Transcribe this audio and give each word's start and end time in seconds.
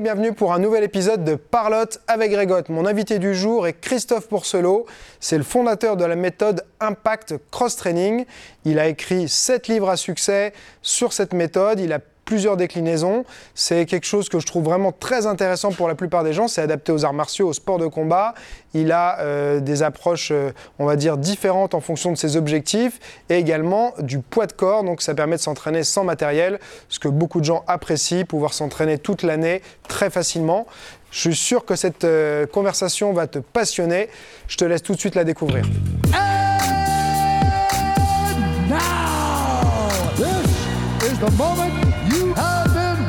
Bienvenue 0.00 0.32
pour 0.32 0.54
un 0.54 0.58
nouvel 0.58 0.82
épisode 0.82 1.24
de 1.24 1.34
Parlotte 1.34 2.00
avec 2.08 2.30
Grégotte. 2.30 2.70
Mon 2.70 2.86
invité 2.86 3.18
du 3.18 3.34
jour 3.34 3.66
est 3.66 3.74
Christophe 3.74 4.28
Pourcelot. 4.28 4.86
C'est 5.20 5.36
le 5.36 5.44
fondateur 5.44 5.98
de 5.98 6.06
la 6.06 6.16
méthode 6.16 6.64
Impact 6.80 7.34
Cross 7.50 7.76
Training. 7.76 8.24
Il 8.64 8.78
a 8.78 8.88
écrit 8.88 9.28
7 9.28 9.68
livres 9.68 9.90
à 9.90 9.98
succès 9.98 10.54
sur 10.80 11.12
cette 11.12 11.34
méthode. 11.34 11.80
Il 11.80 11.92
a 11.92 11.98
plusieurs 12.24 12.56
déclinaisons. 12.56 13.24
C'est 13.54 13.86
quelque 13.86 14.06
chose 14.06 14.28
que 14.28 14.38
je 14.38 14.46
trouve 14.46 14.64
vraiment 14.64 14.92
très 14.92 15.26
intéressant 15.26 15.72
pour 15.72 15.88
la 15.88 15.94
plupart 15.94 16.24
des 16.24 16.32
gens. 16.32 16.48
C'est 16.48 16.62
adapté 16.62 16.92
aux 16.92 17.04
arts 17.04 17.12
martiaux, 17.12 17.48
aux 17.48 17.52
sports 17.52 17.78
de 17.78 17.86
combat. 17.86 18.34
Il 18.74 18.92
a 18.92 19.20
euh, 19.20 19.60
des 19.60 19.82
approches, 19.82 20.30
euh, 20.32 20.50
on 20.78 20.86
va 20.86 20.96
dire, 20.96 21.16
différentes 21.16 21.74
en 21.74 21.80
fonction 21.80 22.10
de 22.10 22.16
ses 22.16 22.36
objectifs 22.36 22.98
et 23.28 23.36
également 23.36 23.92
du 24.00 24.18
poids 24.18 24.46
de 24.46 24.52
corps. 24.52 24.84
Donc 24.84 25.02
ça 25.02 25.14
permet 25.14 25.36
de 25.36 25.40
s'entraîner 25.42 25.84
sans 25.84 26.04
matériel, 26.04 26.58
ce 26.88 26.98
que 26.98 27.08
beaucoup 27.08 27.40
de 27.40 27.44
gens 27.44 27.64
apprécient, 27.66 28.24
pouvoir 28.24 28.52
s'entraîner 28.52 28.98
toute 28.98 29.22
l'année 29.22 29.62
très 29.88 30.10
facilement. 30.10 30.66
Je 31.10 31.20
suis 31.20 31.36
sûr 31.36 31.64
que 31.64 31.76
cette 31.76 32.02
euh, 32.02 32.44
conversation 32.46 33.12
va 33.12 33.28
te 33.28 33.38
passionner. 33.38 34.08
Je 34.48 34.56
te 34.56 34.64
laisse 34.64 34.82
tout 34.82 34.94
de 34.94 34.98
suite 34.98 35.14
la 35.14 35.22
découvrir. 35.22 35.64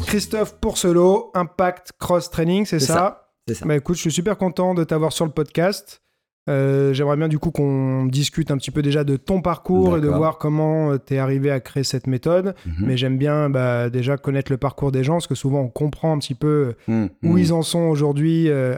Christophe 0.06 0.54
Pourcelot, 0.60 1.30
Impact 1.34 1.92
Cross 1.98 2.30
Training, 2.30 2.64
c'est 2.66 2.80
C'est 2.80 2.86
ça, 2.86 2.94
ça, 2.94 3.28
c'est 3.46 3.54
ça. 3.54 3.66
Bah 3.66 3.76
écoute, 3.76 3.96
je 3.96 4.02
suis 4.02 4.12
super 4.12 4.36
content 4.38 4.74
de 4.74 4.84
t'avoir 4.84 5.12
sur 5.12 5.24
le 5.26 5.30
podcast. 5.32 6.02
Euh, 6.48 6.92
J'aimerais 6.92 7.16
bien 7.16 7.28
du 7.28 7.38
coup 7.38 7.50
qu'on 7.50 8.06
discute 8.06 8.50
un 8.50 8.56
petit 8.56 8.70
peu 8.70 8.82
déjà 8.82 9.04
de 9.04 9.16
ton 9.16 9.40
parcours 9.42 9.98
et 9.98 10.00
de 10.00 10.08
voir 10.08 10.38
comment 10.38 10.96
tu 10.98 11.14
es 11.14 11.18
arrivé 11.18 11.50
à 11.50 11.60
créer 11.60 11.84
cette 11.84 12.06
méthode. 12.06 12.54
Mhm. 12.66 12.74
Mais 12.80 12.96
j'aime 12.96 13.18
bien 13.18 13.50
bah, 13.50 13.90
déjà 13.90 14.16
connaître 14.16 14.50
le 14.50 14.58
parcours 14.58 14.90
des 14.92 15.04
gens 15.04 15.14
parce 15.14 15.26
que 15.26 15.34
souvent 15.34 15.60
on 15.60 15.68
comprend 15.68 16.12
un 16.12 16.18
petit 16.18 16.34
peu 16.34 16.74
Mhm. 16.88 17.08
où 17.22 17.28
Mhm. 17.34 17.38
ils 17.38 17.52
en 17.52 17.62
sont 17.62 17.80
aujourd'hui 17.88 18.48
euh, 18.48 18.76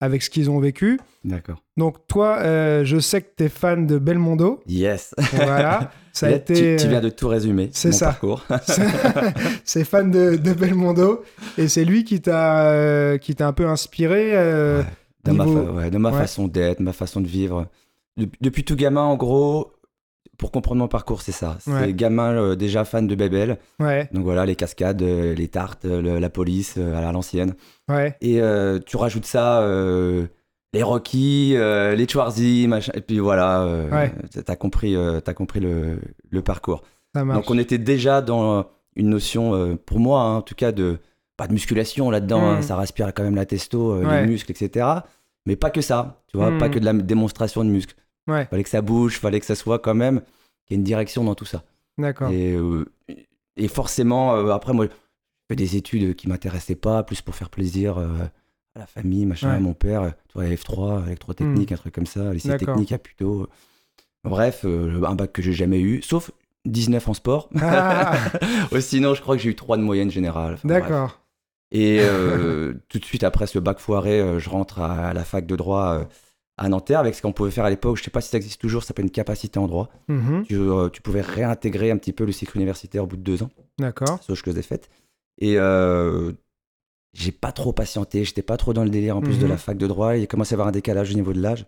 avec 0.00 0.22
ce 0.22 0.30
qu'ils 0.30 0.48
ont 0.50 0.58
vécu. 0.60 0.98
D'accord. 1.24 1.62
Donc 1.76 1.96
toi, 2.08 2.38
euh, 2.40 2.84
je 2.86 2.98
sais 2.98 3.20
que 3.20 3.28
tu 3.36 3.44
es 3.44 3.48
fan 3.50 3.86
de 3.86 3.98
Belmondo. 3.98 4.60
Yes. 4.66 5.14
Voilà. 5.34 5.90
Ça 6.12 6.26
a 6.26 6.30
Là, 6.30 6.36
été, 6.36 6.54
tu, 6.54 6.60
tu 6.82 6.86
euh, 6.86 6.90
viens 6.90 7.00
de 7.00 7.08
tout 7.10 7.28
résumer. 7.28 7.68
c'est 7.72 7.92
ça. 7.92 8.06
parcours. 8.06 8.44
c'est 9.64 9.84
fan 9.84 10.10
de, 10.10 10.36
de 10.36 10.52
Belmondo 10.52 11.22
et 11.58 11.68
c'est 11.68 11.84
lui 11.84 12.04
qui 12.04 12.20
t'a 12.20 12.70
euh, 12.70 13.18
qui 13.18 13.34
t'a 13.34 13.46
un 13.46 13.52
peu 13.52 13.66
inspiré. 13.66 14.30
euh, 14.34 14.82
ma, 15.32 15.44
niveau- 15.44 15.66
fa- 15.66 15.72
ouais, 15.72 15.90
de 15.90 15.98
ma 15.98 16.10
Ouais. 16.10 16.18
façon 16.18 16.48
d'être, 16.48 16.80
ma 16.80 16.92
façon 16.92 17.20
de 17.20 17.26
vivre. 17.26 17.66
Dep- 18.16 18.34
Depuis 18.40 18.64
tout 18.64 18.76
gamin, 18.76 19.02
en 19.02 19.16
gros, 19.16 19.72
pour 20.38 20.50
comprendre 20.50 20.78
mon 20.80 20.88
parcours, 20.88 21.20
c'est 21.22 21.32
ça. 21.32 21.56
C'est 21.60 21.70
Ouais. 21.72 21.92
gamin 21.92 22.32
euh, 22.32 22.56
déjà 22.56 22.84
fan 22.84 23.06
de. 23.06 23.56
Ouais, 23.78 24.08
Donc 24.12 24.24
voilà, 24.24 24.46
les 24.46 24.56
cascades, 24.56 25.02
euh, 25.02 25.34
les 25.34 25.48
tartes, 25.48 25.84
euh, 25.84 26.00
le- 26.00 26.18
la 26.18 26.30
police 26.30 26.76
euh, 26.78 26.96
à 26.96 27.12
l'ancienne. 27.12 27.54
ouais, 27.88 28.16
Et 28.22 28.40
tu 28.86 28.96
rajoutes 28.96 29.26
ça, 29.26 29.60
les 30.72 30.82
Rocky, 30.82 31.54
les 31.56 32.06
Schwarzy, 32.08 32.66
machin. 32.68 32.92
Et 32.94 33.00
puis 33.00 33.18
voilà, 33.18 33.66
t'as 34.44 34.56
compris, 34.56 34.96
t'as 35.24 35.34
compris 35.34 35.60
le, 35.60 35.98
le 36.30 36.42
parcours. 36.42 36.82
Donc 37.14 37.50
on 37.50 37.58
était 37.58 37.78
déjà 37.78 38.22
dans 38.22 38.66
une 38.96 39.08
notion, 39.10 39.76
pour 39.84 39.98
moi 40.00 40.22
hein, 40.22 40.36
en 40.36 40.42
tout 40.42 40.54
cas, 40.54 40.72
de 40.72 40.98
pas 41.40 41.48
de 41.48 41.54
musculation 41.54 42.10
là-dedans. 42.10 42.42
Hein, 42.50 42.60
ça 42.62 42.76
respire 42.76 43.14
quand 43.14 43.22
même 43.22 43.34
la 43.34 43.46
testo, 43.46 43.92
euh, 43.94 44.04
Ouais. 44.04 44.20
les 44.20 44.26
muscles, 44.26 44.50
etc. 44.52 44.86
Mais 45.46 45.56
pas 45.56 45.70
que 45.70 45.80
ça, 45.80 46.22
tu 46.28 46.36
vois, 46.36 46.50
pas 46.58 46.68
que 46.68 46.78
de 46.78 46.84
la 46.84 46.92
démonstration 46.92 47.64
de 47.64 47.70
muscles. 47.70 47.94
Ouais. 48.26 48.44
Fallait 48.44 48.62
que 48.62 48.68
ça 48.68 48.82
bouge, 48.82 49.18
fallait 49.18 49.40
que 49.40 49.46
ça 49.46 49.54
soit 49.54 49.78
quand 49.78 49.94
même 49.94 50.20
qu'il 50.66 50.72
y 50.72 50.74
ait 50.74 50.76
une 50.76 50.84
direction 50.84 51.24
dans 51.24 51.34
tout 51.34 51.46
ça. 51.46 51.62
D'accord. 51.96 52.30
Et, 52.30 52.52
euh, 52.52 52.84
et 53.56 53.68
forcément, 53.68 54.34
euh, 54.34 54.50
après 54.50 54.74
moi, 54.74 54.84
j'ai 54.86 54.92
fait 55.48 55.56
des 55.56 55.76
études 55.76 56.14
qui 56.14 56.28
m'intéressaient 56.28 56.74
pas, 56.74 57.02
plus 57.04 57.22
pour 57.22 57.34
faire 57.34 57.48
plaisir 57.48 57.96
à 57.96 58.78
la 58.78 58.86
famille, 58.86 59.24
machin, 59.24 59.48
Ouais. 59.48 59.56
à 59.56 59.60
mon 59.60 59.72
père, 59.72 60.12
tu 60.28 60.34
vois, 60.38 60.44
F3, 60.44 61.06
électrotechnique, 61.06 61.72
un 61.72 61.76
truc 61.76 61.94
comme 61.94 62.04
ça, 62.06 62.34
lycée 62.34 62.54
technique 62.58 62.92
à 62.92 62.98
plutôt. 62.98 63.48
Bref, 64.24 64.66
un 64.66 65.14
bac 65.14 65.32
que 65.32 65.40
j'ai 65.40 65.54
jamais 65.54 65.80
eu, 65.80 66.02
sauf 66.02 66.30
19 66.66 67.08
en 67.08 67.14
sport. 67.14 67.48
Ah, 67.62 68.12
sinon, 68.80 69.14
je 69.14 69.22
crois 69.22 69.36
que 69.36 69.42
j'ai 69.42 69.48
eu 69.48 69.56
3 69.56 69.78
de 69.78 69.82
moyenne 69.82 70.10
générale. 70.10 70.54
Enfin. 70.54 70.68
D'accord. 70.68 71.18
Et 71.72 71.98
euh, 72.00 72.74
tout 72.88 72.98
de 72.98 73.04
suite 73.04 73.24
après 73.24 73.46
ce 73.46 73.58
bac 73.58 73.78
foiré, 73.78 74.20
euh, 74.20 74.38
je 74.38 74.50
rentre 74.50 74.80
à, 74.80 75.08
à 75.08 75.12
la 75.12 75.24
fac 75.24 75.46
de 75.46 75.56
droit 75.56 75.94
euh, 76.00 76.04
à 76.56 76.68
Nanterre 76.68 76.98
avec 77.00 77.14
ce 77.14 77.22
qu'on 77.22 77.32
pouvait 77.32 77.50
faire 77.50 77.64
à 77.64 77.70
l'époque. 77.70 77.96
Je 77.96 78.02
sais 78.02 78.10
pas 78.10 78.20
si 78.20 78.28
ça 78.30 78.36
existe 78.36 78.60
toujours, 78.60 78.82
ça 78.82 78.88
s'appelle 78.88 79.04
une 79.06 79.10
capacité 79.10 79.58
en 79.58 79.66
droit. 79.68 79.88
Mhm. 80.08 80.44
Tu, 80.46 80.56
euh, 80.56 80.88
tu 80.88 81.00
pouvais 81.02 81.20
réintégrer 81.20 81.90
un 81.90 81.96
petit 81.96 82.12
peu 82.12 82.24
le 82.24 82.32
cycle 82.32 82.56
universitaire 82.56 83.04
au 83.04 83.06
bout 83.06 83.16
de 83.16 83.22
deux 83.22 83.42
ans, 83.42 83.50
D'accord. 83.78 84.20
chose 84.26 84.42
que 84.42 84.52
j'ai 84.54 84.62
faite. 84.62 84.90
Et 85.38 85.54
euh, 85.58 86.32
j'ai 87.14 87.32
pas 87.32 87.52
trop 87.52 87.72
patienté, 87.72 88.24
j'étais 88.24 88.42
pas 88.42 88.56
trop 88.56 88.72
dans 88.72 88.84
le 88.84 88.90
délire 88.90 89.16
en 89.16 89.20
plus 89.20 89.38
de 89.38 89.44
Mhm. 89.44 89.50
la 89.50 89.56
fac 89.56 89.78
de 89.78 89.86
droit. 89.86 90.16
Il 90.16 90.26
commençait 90.28 90.54
à 90.54 90.54
y 90.54 90.56
avoir 90.56 90.68
un 90.68 90.72
décalage 90.72 91.10
au 91.12 91.14
niveau 91.14 91.32
de 91.32 91.40
l'âge. 91.40 91.66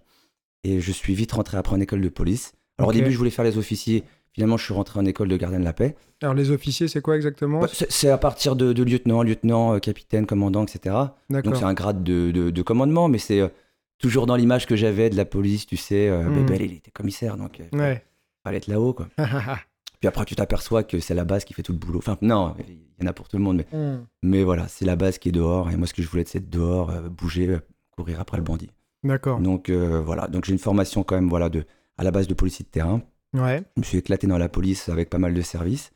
Et 0.64 0.80
je 0.80 0.92
suis 0.92 1.14
vite 1.14 1.32
rentré 1.32 1.56
après 1.56 1.74
en 1.74 1.80
école 1.80 2.00
de 2.00 2.08
police. 2.08 2.52
Alors 2.78 2.90
au 2.90 2.92
début, 2.92 3.10
je 3.12 3.18
voulais 3.18 3.30
faire 3.30 3.44
les 3.44 3.58
officiers. 3.58 4.04
Finalement, 4.34 4.56
je 4.56 4.64
suis 4.64 4.72
rentré 4.74 4.98
en 4.98 5.04
école 5.04 5.28
de 5.28 5.36
gardien 5.36 5.60
de 5.60 5.64
la 5.64 5.72
paix. 5.74 5.94
Alors 6.22 6.34
les 6.34 6.50
officiers, 6.50 6.88
c'est 6.88 7.02
quoi 7.02 7.16
exactement 7.16 7.60
Bah, 7.60 7.68
c'est 7.70 8.08
à 8.08 8.16
partir 8.18 8.56
de, 8.56 8.72
de 8.72 8.82
lieutenant, 8.82 9.22
lieutenant, 9.22 9.74
euh, 9.74 9.78
capitaine, 9.78 10.24
commandant, 10.26 10.64
etc. 10.64 10.96
Donc 11.28 11.56
c'est 11.56 11.64
un 11.64 11.74
grade 11.74 12.02
de, 12.02 12.30
de- 12.30 12.50
de 12.50 12.62
commandement, 12.62 13.08
mais 13.08 13.18
c'est 13.18 13.40
euh, 13.40 13.48
toujours 13.98 14.26
dans 14.26 14.36
l'image 14.36 14.66
que 14.66 14.74
j'avais 14.74 15.10
de 15.10 15.16
la 15.16 15.24
police, 15.26 15.66
tu 15.66 15.76
sais. 15.76 16.08
Euh, 16.08 16.22
Mhm. 16.30 16.34
Bébel, 16.34 16.62
il 16.62 16.72
était 16.76 16.90
commissaire, 16.90 17.36
donc 17.36 17.60
il 17.72 17.78
Ouais. 17.78 18.02
fallait 18.42 18.56
être 18.56 18.68
là-haut, 18.68 18.94
quoi. 18.94 19.08
Puis 20.00 20.08
après, 20.08 20.24
tu 20.24 20.34
t'aperçois 20.34 20.82
que 20.82 20.98
c'est 20.98 21.14
la 21.14 21.24
base 21.24 21.44
qui 21.44 21.52
fait 21.54 21.62
tout 21.62 21.72
le 21.72 21.78
boulot. 21.78 21.98
Enfin, 21.98 22.16
non, 22.22 22.54
il 22.68 22.74
y 23.00 23.04
en 23.04 23.10
a 23.10 23.12
pour 23.12 23.28
tout 23.28 23.36
le 23.36 23.42
monde, 23.42 23.58
mais, 23.58 23.66
Hmm. 23.78 24.04
mais 24.22 24.42
voilà, 24.44 24.66
c'est 24.66 24.84
la 24.84 24.96
base 24.96 25.18
qui 25.18 25.28
est 25.28 25.32
dehors. 25.32 25.70
Et 25.70 25.76
moi, 25.76 25.86
ce 25.86 25.94
que 25.94 26.02
je 26.02 26.08
voulais, 26.08 26.24
c'est 26.26 26.38
être 26.38 26.50
dehors, 26.50 26.90
euh, 26.90 27.08
bouger, 27.08 27.48
euh, 27.48 27.60
courir 27.92 28.18
après 28.20 28.38
le 28.38 28.42
bandit. 28.42 28.70
D'accord. 29.04 29.40
Donc 29.40 29.68
euh, 29.68 30.00
voilà, 30.00 30.26
donc 30.28 30.44
j'ai 30.46 30.52
une 30.52 30.58
formation 30.58 31.02
quand 31.04 31.14
même, 31.16 31.28
voilà, 31.28 31.48
de, 31.48 31.64
à 31.98 32.04
la 32.04 32.10
base 32.10 32.26
de 32.28 32.34
policier 32.34 32.64
de 32.64 32.70
terrain. 32.70 33.02
Ouais. 33.34 33.62
Je 33.76 33.80
me 33.80 33.84
suis 33.84 33.98
éclaté 33.98 34.26
dans 34.26 34.38
la 34.38 34.48
police 34.48 34.88
avec 34.88 35.08
pas 35.10 35.18
mal 35.18 35.34
de 35.34 35.42
services. 35.42 35.92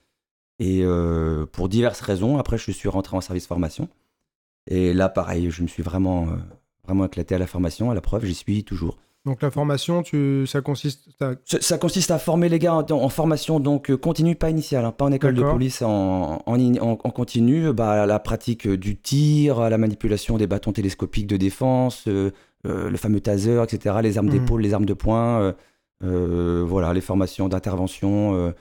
Et 0.58 0.80
euh, 0.82 1.44
pour 1.46 1.68
diverses 1.68 2.00
raisons, 2.00 2.38
après, 2.38 2.56
je 2.58 2.70
suis 2.70 2.88
rentré 2.88 3.16
en 3.16 3.20
service 3.20 3.46
formation. 3.46 3.88
Et 4.68 4.92
là, 4.94 5.08
pareil, 5.08 5.50
je 5.50 5.62
me 5.62 5.68
suis 5.68 5.82
vraiment, 5.82 6.28
euh, 6.28 6.36
vraiment 6.84 7.04
éclaté 7.04 7.34
à 7.34 7.38
la 7.38 7.46
formation. 7.46 7.90
À 7.90 7.94
la 7.94 8.00
preuve, 8.00 8.24
j'y 8.24 8.34
suis 8.34 8.64
toujours. 8.64 8.96
Donc 9.26 9.42
la 9.42 9.50
formation, 9.50 10.02
tu, 10.02 10.46
ça 10.46 10.60
consiste. 10.60 11.08
t'as- 11.18 11.34
Ça, 11.44 11.60
ça 11.60 11.78
consiste 11.78 12.10
à 12.12 12.18
former 12.18 12.48
les 12.48 12.58
gars 12.60 12.74
en, 12.74 12.86
en 12.90 13.08
formation 13.08 13.58
donc 13.60 13.90
euh, 13.90 13.96
continue, 13.96 14.36
pas 14.36 14.50
initiale, 14.50 14.84
hein, 14.84 14.92
pas 14.92 15.04
en 15.04 15.10
école 15.12 15.34
de 15.34 15.42
police, 15.42 15.82
en, 15.82 16.42
en, 16.46 16.96
continu, 17.10 17.72
bah, 17.72 18.02
à 18.04 18.06
la 18.06 18.18
pratique 18.20 18.68
du 18.68 18.96
tir, 18.96 19.58
à 19.60 19.68
la 19.68 19.78
manipulation 19.78 20.36
des 20.38 20.46
bâtons 20.46 20.72
télescopiques 20.72 21.26
de 21.26 21.36
défense, 21.36 22.04
euh, 22.06 22.30
le 22.64 22.96
fameux 22.96 23.20
taser, 23.20 23.60
etc., 23.62 23.96
les 24.00 24.16
armes 24.16 24.26
Mhm. 24.28 24.32
d'épaule, 24.32 24.62
les 24.62 24.74
armes 24.74 24.86
de 24.86 24.94
poing, 24.94 25.54
voilà, 26.00 26.92
les 26.92 27.00
formations 27.00 27.48
d'intervention. 27.48 28.34
euh, 28.34 28.52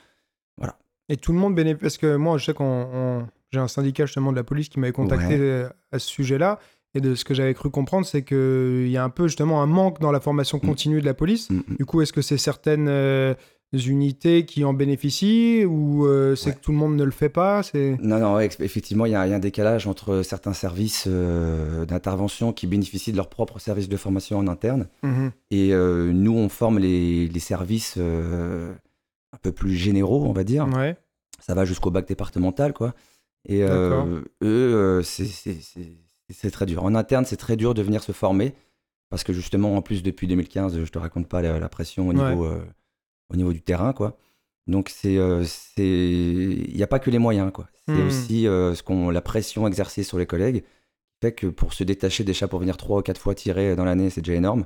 Et 1.09 1.17
tout 1.17 1.33
le 1.33 1.37
monde 1.39 1.53
bénéficie. 1.55 1.81
Parce 1.81 1.97
que 1.97 2.15
moi, 2.15 2.37
je 2.37 2.45
sais 2.45 2.53
qu'on. 2.53 3.27
J'ai 3.51 3.59
un 3.59 3.67
syndicat 3.67 4.05
justement 4.05 4.31
de 4.31 4.35
la 4.37 4.43
police 4.43 4.69
qui 4.69 4.79
m'avait 4.79 4.91
contacté 4.91 5.35
Ouais. 5.35 5.39
euh, 5.39 5.69
à 5.91 5.99
ce 5.99 6.07
sujet-là. 6.09 6.59
Et 6.95 7.01
de 7.01 7.13
ce 7.13 7.23
que 7.25 7.33
j'avais 7.33 7.53
cru 7.53 7.69
comprendre, 7.69 8.05
c'est 8.05 8.23
qu'il 8.23 8.87
y 8.87 8.97
a 8.97 9.03
un 9.03 9.09
peu 9.09 9.27
justement 9.27 9.61
un 9.61 9.65
manque 9.67 9.99
dans 9.99 10.11
la 10.11 10.19
formation 10.19 10.57
Mm. 10.57 10.61
continue 10.67 11.01
de 11.01 11.05
la 11.05 11.13
police. 11.13 11.49
mm, 11.49 11.55
mm. 11.67 11.75
Du 11.77 11.85
coup, 11.85 12.01
est-ce 12.01 12.11
que 12.13 12.21
c'est 12.21 12.37
certaines 12.37 12.87
euh, 12.89 13.33
unités 13.73 14.45
qui 14.45 14.63
en 14.63 14.73
bénéficient 14.73 15.65
ou 15.65 16.05
euh, 16.05 16.35
c'est 16.35 16.49
Ouais. 16.51 16.55
que 16.55 16.61
tout 16.61 16.71
le 16.71 16.77
monde 16.77 16.95
ne 16.95 17.03
le 17.03 17.11
fait 17.11 17.29
pas 17.29 17.61
C'est 17.63 17.97
Non, 18.01 18.19
non, 18.19 18.35
ouais, 18.35 18.45
effectivement, 18.59 19.05
il 19.05 19.11
y, 19.11 19.15
a 19.15 19.21
un 19.21 19.39
décalage 19.39 19.85
entre 19.87 20.21
certains 20.21 20.53
services 20.53 21.05
euh, 21.07 21.85
d'intervention 21.85 22.53
qui 22.53 22.67
bénéficient 22.67 23.11
de 23.11 23.17
leur 23.17 23.29
propre 23.29 23.59
service 23.59 23.89
de 23.89 23.97
formation 23.97 24.37
en 24.37 24.47
interne. 24.47 24.87
Mhm. 25.03 25.31
Et 25.51 25.73
euh, 25.73 26.11
nous, 26.13 26.33
on 26.33 26.47
forme 26.49 26.79
les, 26.79 27.27
les 27.27 27.39
services 27.39 27.97
un 27.97 29.37
peu 29.41 29.51
plus 29.51 29.73
généraux, 29.73 30.23
on 30.25 30.31
va 30.33 30.43
dire. 30.43 30.67
Ouais. 30.69 30.95
Ça 31.39 31.53
va 31.53 31.65
jusqu'au 31.65 31.91
bac 31.91 32.07
départemental, 32.07 32.71
quoi. 32.73 32.93
Et 33.47 33.61
eux, 34.41 35.01
c'est- 35.03 35.25
c'est 36.31 36.51
très 36.51 36.65
dur. 36.65 36.83
En 36.83 36.95
interne, 36.95 37.25
c'est 37.25 37.35
très 37.37 37.55
dur 37.57 37.73
de 37.73 37.81
venir 37.81 38.01
se 38.03 38.11
former. 38.11 38.53
Parce 39.09 39.23
que 39.23 39.33
justement, 39.33 39.75
en 39.75 39.81
plus, 39.81 40.01
depuis 40.01 40.27
2015, 40.27 40.83
je 40.83 40.89
te 40.91 40.97
raconte 40.97 41.27
pas 41.27 41.41
la, 41.41 41.59
la 41.59 41.69
pression 41.69 42.07
au 42.07 42.13
niveau, 42.13 42.47
au 43.29 43.35
niveau 43.35 43.53
du 43.53 43.61
terrain, 43.61 43.93
quoi. 43.93 44.17
Donc, 44.67 44.89
c'est, 44.89 45.17
euh, 45.17 45.43
c'est, 45.45 45.83
il 45.87 46.75
n'y 46.75 46.83
a 46.83 46.87
pas 46.87 46.99
que 46.99 47.09
les 47.11 47.19
moyens, 47.19 47.51
quoi. 47.53 47.67
C'est 47.87 47.93
Hmm. 48.01 48.07
aussi 48.07 48.47
euh, 48.47 48.73
ce 48.73 48.81
qu'on, 48.81 49.11
la 49.11 49.21
pression 49.21 49.67
exercée 49.67 50.01
sur 50.03 50.17
les 50.17 50.25
collègues 50.25 50.63
fait 51.21 51.33
que 51.33 51.45
pour 51.47 51.73
se 51.73 51.83
détacher 51.83 52.23
des 52.23 52.33
chats 52.33 52.47
pour 52.47 52.59
venir 52.59 52.77
trois 52.77 52.99
ou 52.99 53.01
quatre 53.03 53.21
fois 53.21 53.35
tirer 53.35 53.75
dans 53.75 53.85
l'année, 53.85 54.09
c'est 54.09 54.21
déjà 54.21 54.33
énorme. 54.37 54.65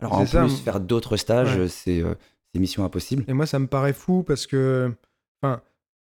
Alors, 0.00 0.12
en 0.14 0.24
ça, 0.26 0.42
plus, 0.44 0.56
faire 0.60 0.78
d'autres 0.80 1.16
stages, 1.16 1.56
Ouais. 1.58 1.68
c'est, 1.68 2.00
euh, 2.00 2.14
c'est 2.54 2.60
mission 2.60 2.84
impossible. 2.84 3.24
Et 3.28 3.32
moi, 3.32 3.44
ça 3.46 3.58
me 3.58 3.66
paraît 3.66 3.92
fou 3.92 4.22
parce 4.22 4.46
que, 4.46 4.92
enfin, 5.42 5.60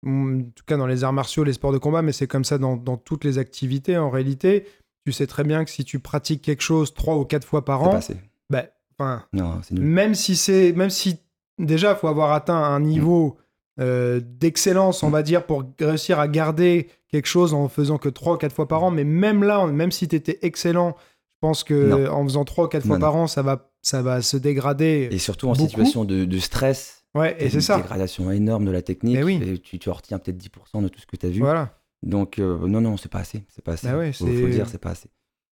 mm, 0.02 0.40
en 0.40 0.42
tout 0.54 0.64
cas 0.66 0.76
dans 0.76 0.86
les 0.86 1.02
arts 1.04 1.12
martiaux, 1.14 1.42
les 1.42 1.54
sports 1.54 1.72
de 1.72 1.78
combat, 1.78 2.02
mais 2.02 2.12
c'est 2.12 2.26
comme 2.28 2.44
ça 2.44 2.58
dans, 2.58 2.76
dans 2.76 2.96
toutes 2.98 3.24
les 3.24 3.38
activités 3.38 3.96
en 3.96 4.10
réalité. 4.10 4.66
tu 5.06 5.10
sais 5.12 5.26
très 5.26 5.42
bien 5.42 5.64
que 5.64 5.70
si 5.70 5.84
tu 5.84 5.98
pratiques 5.98 6.42
quelque 6.42 6.62
chose 6.62 6.92
trois 6.94 7.16
ou 7.16 7.24
quatre 7.24 7.46
fois 7.46 7.64
par 7.64 7.82
an, 7.82 7.94
assez. 7.94 8.14
bah, 8.50 8.66
enfin, 8.98 9.24
Non, 9.32 9.60
même 9.72 10.14
si 10.14 10.36
c'est, 10.36 10.72
même 10.74 10.90
si 10.90 11.18
déjà 11.58 11.94
faut 11.94 12.08
avoir 12.08 12.32
atteint 12.32 12.56
un 12.62 12.80
niveau 12.80 13.36
euh, 13.80 14.20
d'excellence, 14.22 15.02
on 15.02 15.10
va 15.10 15.22
dire, 15.22 15.46
pour 15.46 15.64
réussir 15.80 16.18
à 16.20 16.28
garder 16.28 16.88
quelque 17.08 17.26
chose 17.26 17.54
en 17.54 17.68
faisant 17.68 17.98
que 17.98 18.08
trois 18.08 18.34
ou 18.34 18.36
quatre 18.36 18.54
fois 18.54 18.68
par 18.68 18.84
an. 18.84 18.90
Mais 18.90 19.04
même 19.04 19.42
là, 19.44 19.66
même 19.66 19.90
si 19.92 20.08
tu 20.08 20.16
étais 20.16 20.38
excellent, 20.42 20.94
je 21.30 21.36
pense 21.40 21.64
que 21.64 21.74
Non. 21.88 22.12
en 22.12 22.24
faisant 22.24 22.44
trois 22.44 22.66
ou 22.66 22.68
quatre 22.68 22.86
fois 22.86 22.96
Non, 22.96 23.00
par 23.00 23.16
an, 23.16 23.26
ça 23.26 23.42
va, 23.42 23.70
ça 23.82 24.02
va 24.02 24.20
se 24.22 24.36
dégrader. 24.36 25.08
Et 25.10 25.18
surtout 25.18 25.48
en 25.48 25.52
Beaucoup. 25.52 25.66
situation 25.68 26.04
de, 26.04 26.24
de 26.24 26.38
stress. 26.38 27.04
ouais, 27.14 27.34
et 27.40 27.44
une 27.46 27.50
c'est 27.50 27.60
ça. 27.62 27.76
dégradation 27.78 28.30
énorme 28.30 28.64
de 28.66 28.70
la 28.70 28.82
technique. 28.82 29.18
Oui. 29.24 29.40
Et 29.44 29.58
tu, 29.58 29.78
tu 29.78 29.90
retiens 29.90 30.18
peut-être 30.18 30.38
10% 30.38 30.82
de 30.82 30.88
tout 30.88 31.00
ce 31.00 31.06
que 31.06 31.16
tu 31.16 31.26
as 31.26 31.30
vu. 31.30 31.40
Voilà, 31.40 31.74
Donc, 32.02 32.38
euh, 32.38 32.58
non, 32.68 32.80
non, 32.82 32.96
c'est 32.98 33.10
pas 33.10 33.20
assez. 33.20 33.42
C'est 33.48 33.64
pas 33.64 33.72
assez. 33.72 33.88
Bah 33.88 33.96
ouais, 33.96 34.12
faut, 34.12 34.26
faut 34.26 34.32
c'est- 34.32 34.40
le 34.42 34.50
dire, 34.50 34.68
c'est 34.68 34.78
pas 34.78 34.90
assez. 34.90 35.08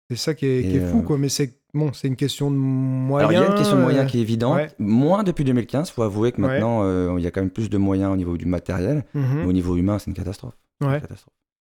C'est 0.09 0.15
ça 0.15 0.33
qui 0.33 0.45
est, 0.45 0.59
Et, 0.59 0.63
qui 0.69 0.77
est 0.77 0.87
fou, 0.87 0.99
euh, 0.99 1.01
quoi. 1.03 1.17
Mais 1.17 1.29
c'est 1.29 1.59
bon, 1.73 1.91
c'est 1.93 2.07
une 2.07 2.15
question 2.15 2.49
de 2.51 2.55
moyens. 2.55 3.29
Alors, 3.29 3.31
il 3.43 3.45
y 3.45 3.47
a 3.47 3.51
une 3.51 3.57
question 3.57 3.77
de 3.77 3.81
moyens 3.81 4.05
euh, 4.05 4.09
qui 4.09 4.19
est 4.19 4.21
évidente. 4.21 4.55
ouais. 4.55 4.69
Moins 4.79 5.23
depuis 5.23 5.43
2015. 5.43 5.89
faut 5.91 6.03
avouer 6.03 6.31
que 6.31 6.41
Ouais. 6.41 6.47
maintenant, 6.47 6.83
euh, 6.83 7.15
il 7.17 7.23
y 7.23 7.27
a 7.27 7.31
quand 7.31 7.41
même 7.41 7.49
plus 7.51 7.69
de 7.69 7.77
moyens 7.77 8.11
au 8.11 8.15
niveau 8.17 8.37
du 8.37 8.45
matériel. 8.45 9.03
mhm, 9.13 9.39
Mais 9.41 9.45
au 9.45 9.53
niveau 9.53 9.75
humain, 9.75 9.99
c'est 9.99 10.09
une 10.09 10.15
catastrophe. 10.15 10.57
Une. 10.81 11.01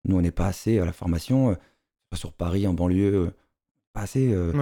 Nous, 0.07 0.17
on 0.17 0.21
n'est 0.21 0.31
pas 0.31 0.47
assez 0.47 0.79
à 0.79 0.85
la 0.85 0.93
formation. 0.93 1.51
euh, 1.51 1.55
sur 2.15 2.33
Paris, 2.33 2.67
en 2.67 2.73
banlieue. 2.75 3.15
euh, 3.15 3.31
pas 3.93 4.01
assez. 4.03 4.33
euh, 4.33 4.53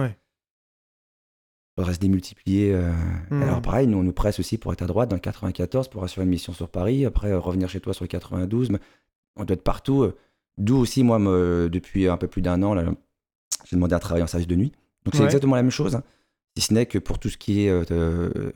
se 1.93 1.99
démultiplier. 1.99 2.73
euh. 2.73 2.91
Mhm. 3.31 3.43
Alors 3.43 3.61
pareil, 3.61 3.87
nous 3.87 3.97
on 3.99 4.03
nous 4.03 4.11
presse 4.13 4.39
aussi 4.39 4.57
pour 4.57 4.73
être 4.73 4.81
à 4.81 4.87
droite 4.87 5.09
dans 5.09 5.15
le 5.15 5.21
94 5.21 5.87
pour 5.89 6.03
assurer 6.03 6.25
une 6.25 6.29
mission 6.31 6.51
sur 6.53 6.69
Paris, 6.69 7.05
après 7.05 7.31
euh, 7.31 7.39
revenir 7.39 7.69
chez 7.69 7.79
toi 7.79 7.93
sur 7.93 8.03
le 8.03 8.07
92. 8.09 8.69
Mais 8.71 8.79
on 9.35 9.45
doit 9.45 9.53
être 9.53 9.63
partout. 9.63 10.01
euh. 10.03 10.15
D'où 10.57 10.75
aussi 10.77 11.03
moi, 11.03 11.19
me- 11.19 11.69
depuis 11.71 12.07
un 12.07 12.17
peu 12.17 12.27
plus 12.27 12.41
d'un 12.41 12.63
an, 12.63 12.73
là, 12.73 12.83
j'ai 13.69 13.75
demandé 13.75 13.95
à 13.95 13.99
travailler 13.99 14.23
en 14.23 14.27
service 14.27 14.47
de 14.47 14.55
nuit. 14.55 14.71
Donc 15.05 15.13
c'est 15.13 15.19
Ouais. 15.21 15.25
exactement 15.25 15.55
la 15.55 15.63
même 15.63 15.71
chose. 15.71 15.95
hein. 15.95 16.03
Si 16.57 16.63
ce 16.63 16.73
n'est 16.73 16.85
que 16.85 16.97
pour 16.99 17.19
tout 17.19 17.29
ce 17.29 17.37
qui 17.37 17.65
est 17.65 17.69
euh, 17.69 17.83
de- 17.85 18.53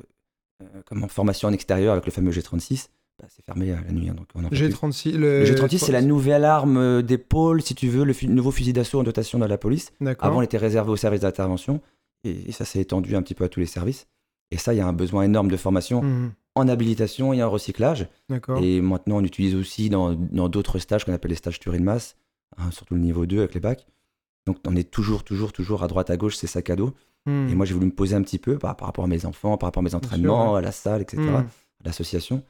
euh, 0.63 0.65
comment, 0.85 1.07
formation 1.07 1.47
en 1.49 1.53
extérieur 1.53 1.93
avec 1.93 2.05
le 2.05 2.11
fameux 2.11 2.31
G36, 2.31 2.87
bah, 3.21 3.27
c'est 3.29 3.43
fermé 3.45 3.71
à 3.71 3.81
la 3.81 3.91
nuit. 3.91 4.09
hein, 4.09 4.13
donc 4.15 4.25
on 4.35 4.39
en 4.43 4.49
fait 4.49 4.55
plus. 4.55 4.69
G36, 4.69 5.11
le, 5.17 5.39
Le 5.39 5.45
G36, 5.45 5.77
c'est 5.79 5.91
la 5.91 6.01
nouvelle 6.01 6.43
arme 6.45 6.77
euh, 6.77 7.01
d'épaule, 7.01 7.61
si 7.61 7.75
tu 7.75 7.87
veux, 7.89 8.03
le 8.03 8.13
fu- 8.13 8.27
nouveau 8.27 8.51
fusil 8.51 8.73
d'assaut 8.73 8.99
en 8.99 9.03
dotation 9.03 9.37
dans 9.39 9.47
la 9.47 9.57
police. 9.57 9.91
Avant, 10.27 10.41
il 10.41 10.45
était 10.45 10.57
réservé 10.57 10.91
au 10.91 10.95
service 10.95 11.21
d'intervention 11.21 11.81
et, 12.23 12.49
et 12.49 12.51
ça 12.51 12.65
s'est 12.65 12.79
étendu 12.79 13.15
un 13.15 13.21
petit 13.21 13.35
peu 13.35 13.43
à 13.43 13.49
tous 13.49 13.59
les 13.59 13.65
services. 13.67 14.07
Et 14.49 14.57
ça, 14.57 14.73
il 14.73 14.77
y 14.77 14.81
a 14.81 14.87
un 14.87 14.93
besoin 14.93 15.23
énorme 15.23 15.49
de 15.49 15.57
formation 15.57 16.01
Mhm, 16.01 16.31
en 16.55 16.67
habilitation 16.67 17.31
et 17.33 17.41
en 17.41 17.49
recyclage. 17.49 18.07
Et 18.61 18.81
maintenant, 18.81 19.17
on 19.17 19.23
utilise 19.23 19.55
aussi 19.55 19.89
dans 19.89 20.13
dans 20.13 20.49
d'autres 20.49 20.79
stages 20.79 21.05
qu'on 21.05 21.13
appelle 21.13 21.31
les 21.31 21.37
stages 21.37 21.59
Turin 21.59 21.79
Mass, 21.79 22.17
hein, 22.57 22.69
surtout 22.71 22.95
le 22.95 22.99
niveau 23.01 23.25
2 23.25 23.39
avec 23.39 23.53
les 23.53 23.59
bacs. 23.61 23.85
Donc, 24.47 24.57
on 24.67 24.75
est 24.75 24.89
toujours, 24.89 25.23
toujours, 25.23 25.53
toujours 25.53 25.83
à 25.83 25.87
droite, 25.87 26.09
à 26.09 26.17
gauche, 26.17 26.35
c'est 26.35 26.47
sac 26.47 26.69
à 26.69 26.75
dos. 26.75 26.93
Mhm, 27.27 27.49
Et 27.49 27.55
moi, 27.55 27.65
j'ai 27.65 27.73
voulu 27.73 27.85
me 27.87 27.91
poser 27.91 28.15
un 28.15 28.23
petit 28.23 28.39
peu 28.39 28.57
par, 28.57 28.75
par 28.75 28.87
rapport 28.87 29.05
à 29.05 29.07
mes 29.07 29.25
enfants, 29.25 29.57
par 29.57 29.67
rapport 29.67 29.81
à 29.81 29.83
mes 29.83 29.93
entraînements, 29.95 30.55
à 30.55 30.61
la 30.61 30.71
salle, 30.71 31.01
etc., 31.01 31.21
à 31.29 31.45
l'association. 31.85 32.43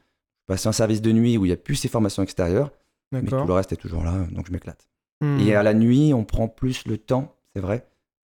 Passer 0.48 0.70
en 0.70 0.72
service 0.72 1.02
de 1.02 1.12
nuit 1.12 1.38
où 1.38 1.46
il 1.46 1.50
n'y 1.50 1.54
a 1.54 1.58
plus 1.58 1.76
ces 1.76 1.88
formations 1.90 2.24
extérieures, 2.24 2.72
mais 3.12 3.22
tout 3.24 3.46
le 3.46 3.54
reste 3.54 3.72
est 3.74 3.78
toujours 3.78 4.04
là, 4.04 4.26
donc 4.32 4.48
je 4.48 4.52
m'éclate. 4.52 4.88
Mhm, 5.22 5.40
Et 5.42 5.56
à 5.56 5.64
la 5.64 5.74
nuit, 5.74 6.14
on 6.14 6.24
prend 6.24 6.48
plus 6.48 6.86
le 6.88 6.98
temps, 6.98 7.36
c'est 7.54 7.62
vrai, 7.62 7.86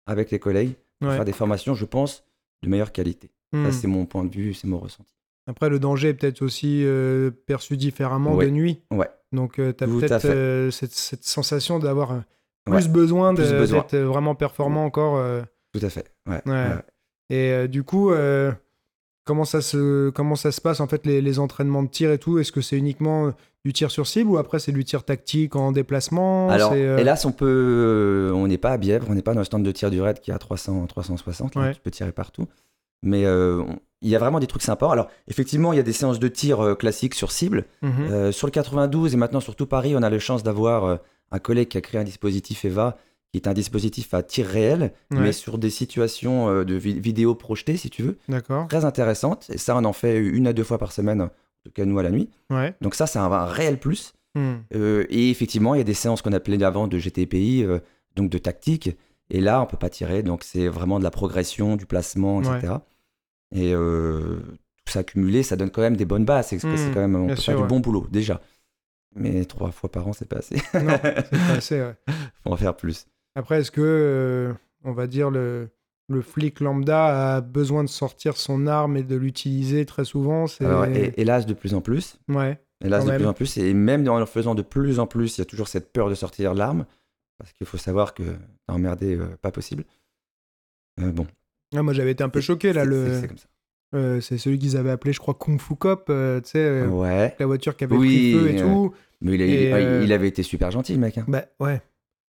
avec 0.08 0.32
les 0.32 0.40
collègues, 0.40 0.74
pour 1.00 1.10
ouais, 1.10 1.16
faire 1.16 1.26
des 1.26 1.32
formations, 1.32 1.74
je 1.76 1.86
pense, 1.86 2.24
de 2.64 2.70
meilleure 2.70 2.92
qualité. 2.92 3.32
Ça, 3.54 3.72
c'est 3.72 3.88
mon 3.88 4.06
point 4.06 4.24
de 4.24 4.34
vue, 4.34 4.54
c'est 4.54 4.68
mon 4.68 4.80
ressenti. 4.80 5.14
Après, 5.48 5.70
le 5.70 5.78
danger 5.80 6.10
est 6.10 6.14
peut-être 6.14 6.42
aussi 6.42 6.84
euh, 6.86 7.32
perçu 7.32 7.76
différemment 7.76 8.36
Ouais. 8.36 8.46
de 8.46 8.52
nuit. 8.52 8.80
Ouais. 8.92 9.10
Donc, 9.34 9.56
tu 9.56 9.62
as 9.64 9.74
peut-être 9.74 10.26
euh, 10.26 10.72
cette, 10.72 10.94
cette 10.94 11.24
sensation 11.26 11.78
d'avoir 11.80 12.12
euh, 12.12 12.20
plus 12.66 12.74
Ouais. 12.86 12.88
besoin 12.88 13.34
d'être 13.34 13.96
vraiment 13.98 14.36
performant 14.36 14.86
encore. 14.86 15.18
euh. 15.18 15.42
Tout 15.74 15.86
à 15.86 15.90
fait. 15.90 16.12
Ouais. 16.28 16.42
Et 17.30 17.52
euh, 17.52 17.68
du 17.68 17.84
coup, 17.84 18.12
euh, 18.12 18.52
comment, 19.26 19.46
ça 19.46 19.62
se, 19.62 20.10
comment 20.10 20.36
ça 20.36 20.52
se 20.52 20.60
passe 20.62 20.80
en 20.82 20.88
fait 20.88 21.06
les, 21.06 21.22
les 21.22 21.40
entraînements 21.40 21.84
de 21.84 21.88
tir 21.90 22.12
et 22.12 22.18
tout? 22.18 22.40
Est-ce 22.40 22.52
que 22.52 22.62
c'est 22.62 22.78
uniquement 22.78 23.34
du 23.64 23.74
tir 23.74 23.90
sur 23.90 24.06
cible 24.08 24.30
ou 24.32 24.38
après 24.38 24.60
c'est 24.60 24.72
du 24.74 24.84
tir 24.84 25.04
tactique 25.06 25.56
en 25.56 25.72
déplacement? 25.72 26.50
Alors, 26.50 26.72
euh, 26.76 26.98
hélas, 26.98 27.24
on 27.26 27.32
peut, 27.32 28.32
on 28.36 28.48
n'est 28.48 28.58
pas 28.58 28.72
à 28.72 28.78
Bièvre, 28.78 29.08
on 29.10 29.16
n'est 29.16 29.22
pas 29.22 29.34
dans 29.34 29.40
le 29.40 29.46
stand 29.46 29.64
de 29.64 29.72
tir 29.72 29.90
du 29.92 30.02
raid 30.02 30.20
qui 30.20 30.32
est 30.32 30.34
à 30.34 30.40
300, 30.40 30.86
360, 30.88 31.56
là, 31.56 31.62
Ouais. 31.62 31.74
tu 31.74 31.80
peux 31.82 31.92
tirer 31.92 32.12
partout. 32.12 32.48
Mais 33.04 33.26
euh, 33.26 33.62
on- 33.62 33.80
il 34.04 34.10
y 34.10 34.16
a 34.16 34.20
vraiment 34.20 34.40
des 34.40 34.48
trucs 34.48 34.64
sympas. 34.64 34.92
Alors, 34.92 35.10
effectivement, 35.28 35.74
il 35.74 35.78
y 35.78 35.80
a 35.80 35.84
des 35.84 35.94
séances 35.94 36.20
de 36.20 36.28
tir 36.28 36.76
classiques 36.78 37.14
sur 37.16 37.32
cible. 37.32 37.66
mhm, 37.84 37.92
Euh, 38.12 38.32
sur 38.32 38.48
le 38.48 38.52
92 38.52 39.14
et 39.14 39.18
maintenant 39.18 39.40
sur 39.40 39.56
tout 39.56 39.68
Paris, 39.68 39.94
on 39.96 40.02
a 40.02 40.10
la 40.10 40.18
chance 40.20 40.42
d'avoir 40.44 41.00
un 41.32 41.40
collègue 41.40 41.68
qui 41.70 41.78
a 41.78 41.82
créé 41.82 42.00
un 42.00 42.04
dispositif 42.04 42.66
EVA, 42.66 42.98
qui 43.32 43.38
est 43.38 43.48
un 43.48 43.54
dispositif 43.54 44.14
à 44.14 44.24
tir 44.24 44.46
réel, 44.46 44.92
Ouais. 45.12 45.20
mais 45.20 45.32
sur 45.32 45.58
des 45.58 45.70
situations 45.70 46.50
euh, 46.50 46.66
de 46.66 46.76
vi- 46.76 47.00
vidéo 47.00 47.34
projetées, 47.36 47.78
si 47.78 47.90
tu 47.90 48.04
veux, 48.04 48.18
D'accord. 48.28 48.68
très 48.68 48.84
intéressantes. 48.86 49.50
Et 49.54 49.58
ça, 49.58 49.76
on 49.78 49.86
en 49.86 49.94
fait 49.94 50.18
une 50.18 50.48
à 50.48 50.54
deux 50.54 50.64
fois 50.66 50.78
par 50.78 50.92
semaine, 50.92 51.22
en 51.22 51.30
tout 51.64 51.72
cas 51.74 51.86
nous 51.86 51.98
à 52.00 52.04
la 52.04 52.12
nuit. 52.12 52.30
Ouais. 52.50 52.74
Donc 52.82 52.94
ça, 52.96 53.08
c'est 53.08 53.20
un, 53.20 53.32
un 53.32 53.46
réel 53.46 53.80
plus. 53.80 54.14
Mhm. 54.36 54.64
Euh, 54.76 55.06
et 55.10 55.30
effectivement, 55.30 55.76
il 55.76 55.78
y 55.78 55.82
a 55.82 55.86
des 55.86 55.94
séances 55.94 56.22
qu'on 56.22 56.34
appelait 56.34 56.62
avant 56.64 56.88
de 56.88 56.98
GTPI, 56.98 57.64
euh, 57.64 57.80
donc 58.16 58.30
de 58.30 58.38
tactique. 58.38 58.90
Et 59.30 59.40
là, 59.40 59.62
on 59.62 59.66
peut 59.66 59.78
pas 59.78 59.90
tirer, 59.90 60.24
donc 60.24 60.44
c'est 60.44 60.68
vraiment 60.68 61.00
de 61.00 61.04
la 61.06 61.12
progression, 61.12 61.78
du 61.78 61.86
placement, 61.86 62.42
etc. 62.42 62.74
Et 63.56 63.74
euh, 63.74 64.40
tout 64.86 64.92
ça 64.94 65.00
accumulé, 65.00 65.44
ça 65.44 65.56
donne 65.56 65.70
quand 65.72 65.82
même 65.82 65.96
des 65.96 66.06
bonnes 66.06 66.26
bases. 66.26 66.48
C'est 66.48 66.64
Mhm, 66.64 66.94
quand 66.94 67.00
même, 67.00 67.16
on 67.16 67.26
bien 67.28 67.36
peut 67.36 67.42
sûr, 67.42 67.54
faire 67.54 67.62
du 67.62 67.68
bon 67.68 67.80
boulot 67.80 68.08
déjà. 68.12 68.42
Mais 69.16 69.44
trois 69.46 69.72
fois 69.72 69.92
par 69.92 70.08
an, 70.08 70.14
c'est 70.14 70.28
pas 70.28 70.38
assez. 70.38 70.56
Non, 70.74 70.98
c'est 71.04 71.30
pas 71.32 71.52
assez. 71.58 71.82
ouais. 71.82 71.96
Faut 72.44 72.52
en 72.52 72.58
faire 72.58 72.76
plus. 72.76 73.08
Après, 73.36 73.60
est-ce 73.60 73.72
que, 73.72 73.82
euh, 73.82 74.54
on 74.84 74.94
va 74.94 75.08
dire, 75.08 75.30
le, 75.30 75.70
le 76.10 76.22
flic 76.22 76.60
lambda 76.62 77.36
a 77.36 77.42
besoin 77.42 77.84
de 77.84 77.90
sortir 77.90 78.38
son 78.38 78.68
arme 78.68 78.98
et 78.98 79.04
de 79.04 79.16
l'utiliser 79.16 79.86
très 79.86 80.06
souvent. 80.06 80.46
Alors, 80.62 80.86
hélas, 80.86 81.46
de 81.46 81.54
plus 81.54 81.74
en 81.74 81.82
plus. 81.82 82.18
Ouais. 82.30 82.62
Hélas, 82.84 83.06
de 83.06 83.10
même. 83.12 83.20
plus 83.20 83.28
en 83.28 83.34
plus. 83.34 83.58
Et 83.58 83.74
même 83.74 84.08
en 84.10 84.18
le 84.20 84.26
faisant 84.26 84.56
de 84.56 84.62
plus 84.62 85.00
en 85.00 85.08
plus, 85.08 85.38
il 85.38 85.42
y 85.42 85.44
a 85.44 85.46
toujours 85.46 85.68
cette 85.68 85.92
peur 85.94 86.10
de 86.10 86.16
sortir 86.16 86.54
l'arme. 86.54 86.86
Parce 87.38 87.54
qu'il 87.54 87.66
faut 87.68 87.78
savoir 87.78 88.14
que 88.14 88.24
t'as 88.68 88.74
emmerdé, 88.74 89.16
euh, 89.18 89.26
pas 89.42 89.52
possible. 89.52 89.84
Euh, 91.00 91.12
bon. 91.12 91.26
Ah, 91.76 91.82
moi, 91.84 91.94
j'avais 91.94 92.12
été 92.12 92.24
un 92.24 92.30
peu 92.30 92.42
choqué, 92.42 92.74
là. 92.74 92.84
C'est- 92.84 92.90
le... 92.90 93.06
c'est- 93.08 93.22
C'est 93.22 93.28
comme 93.28 93.38
ça. 93.38 93.48
Euh, 93.94 94.22
c'est 94.22 94.38
celui 94.38 94.58
qu'ils 94.60 94.78
avaient 94.78 94.92
appelé, 94.92 95.14
je 95.14 95.20
crois, 95.20 95.34
Kung 95.34 95.60
Fu 95.60 95.76
Cop, 95.76 96.06
euh, 96.10 96.40
tu 96.42 96.52
sais, 96.52 96.60
euh, 96.60 96.88
Ouais. 96.88 97.36
la 97.40 97.46
voiture 97.46 97.76
qui 97.76 97.84
avait 97.84 97.96
Oui, 97.96 98.08
pris 98.08 98.40
feu 98.40 98.50
et 98.52 98.56
tout. 98.62 98.94
Mais 99.22 99.36
il, 99.36 99.42
a- 99.42 99.46
Et, 99.46 99.98
il- 100.00 100.04
il 100.06 100.14
avait 100.14 100.28
été 100.28 100.44
super 100.44 100.72
gentil, 100.72 100.94
le 100.94 101.00
mec. 101.00 101.18
hein. 101.18 101.26
Bah, 101.28 101.44
ouais. 101.60 101.82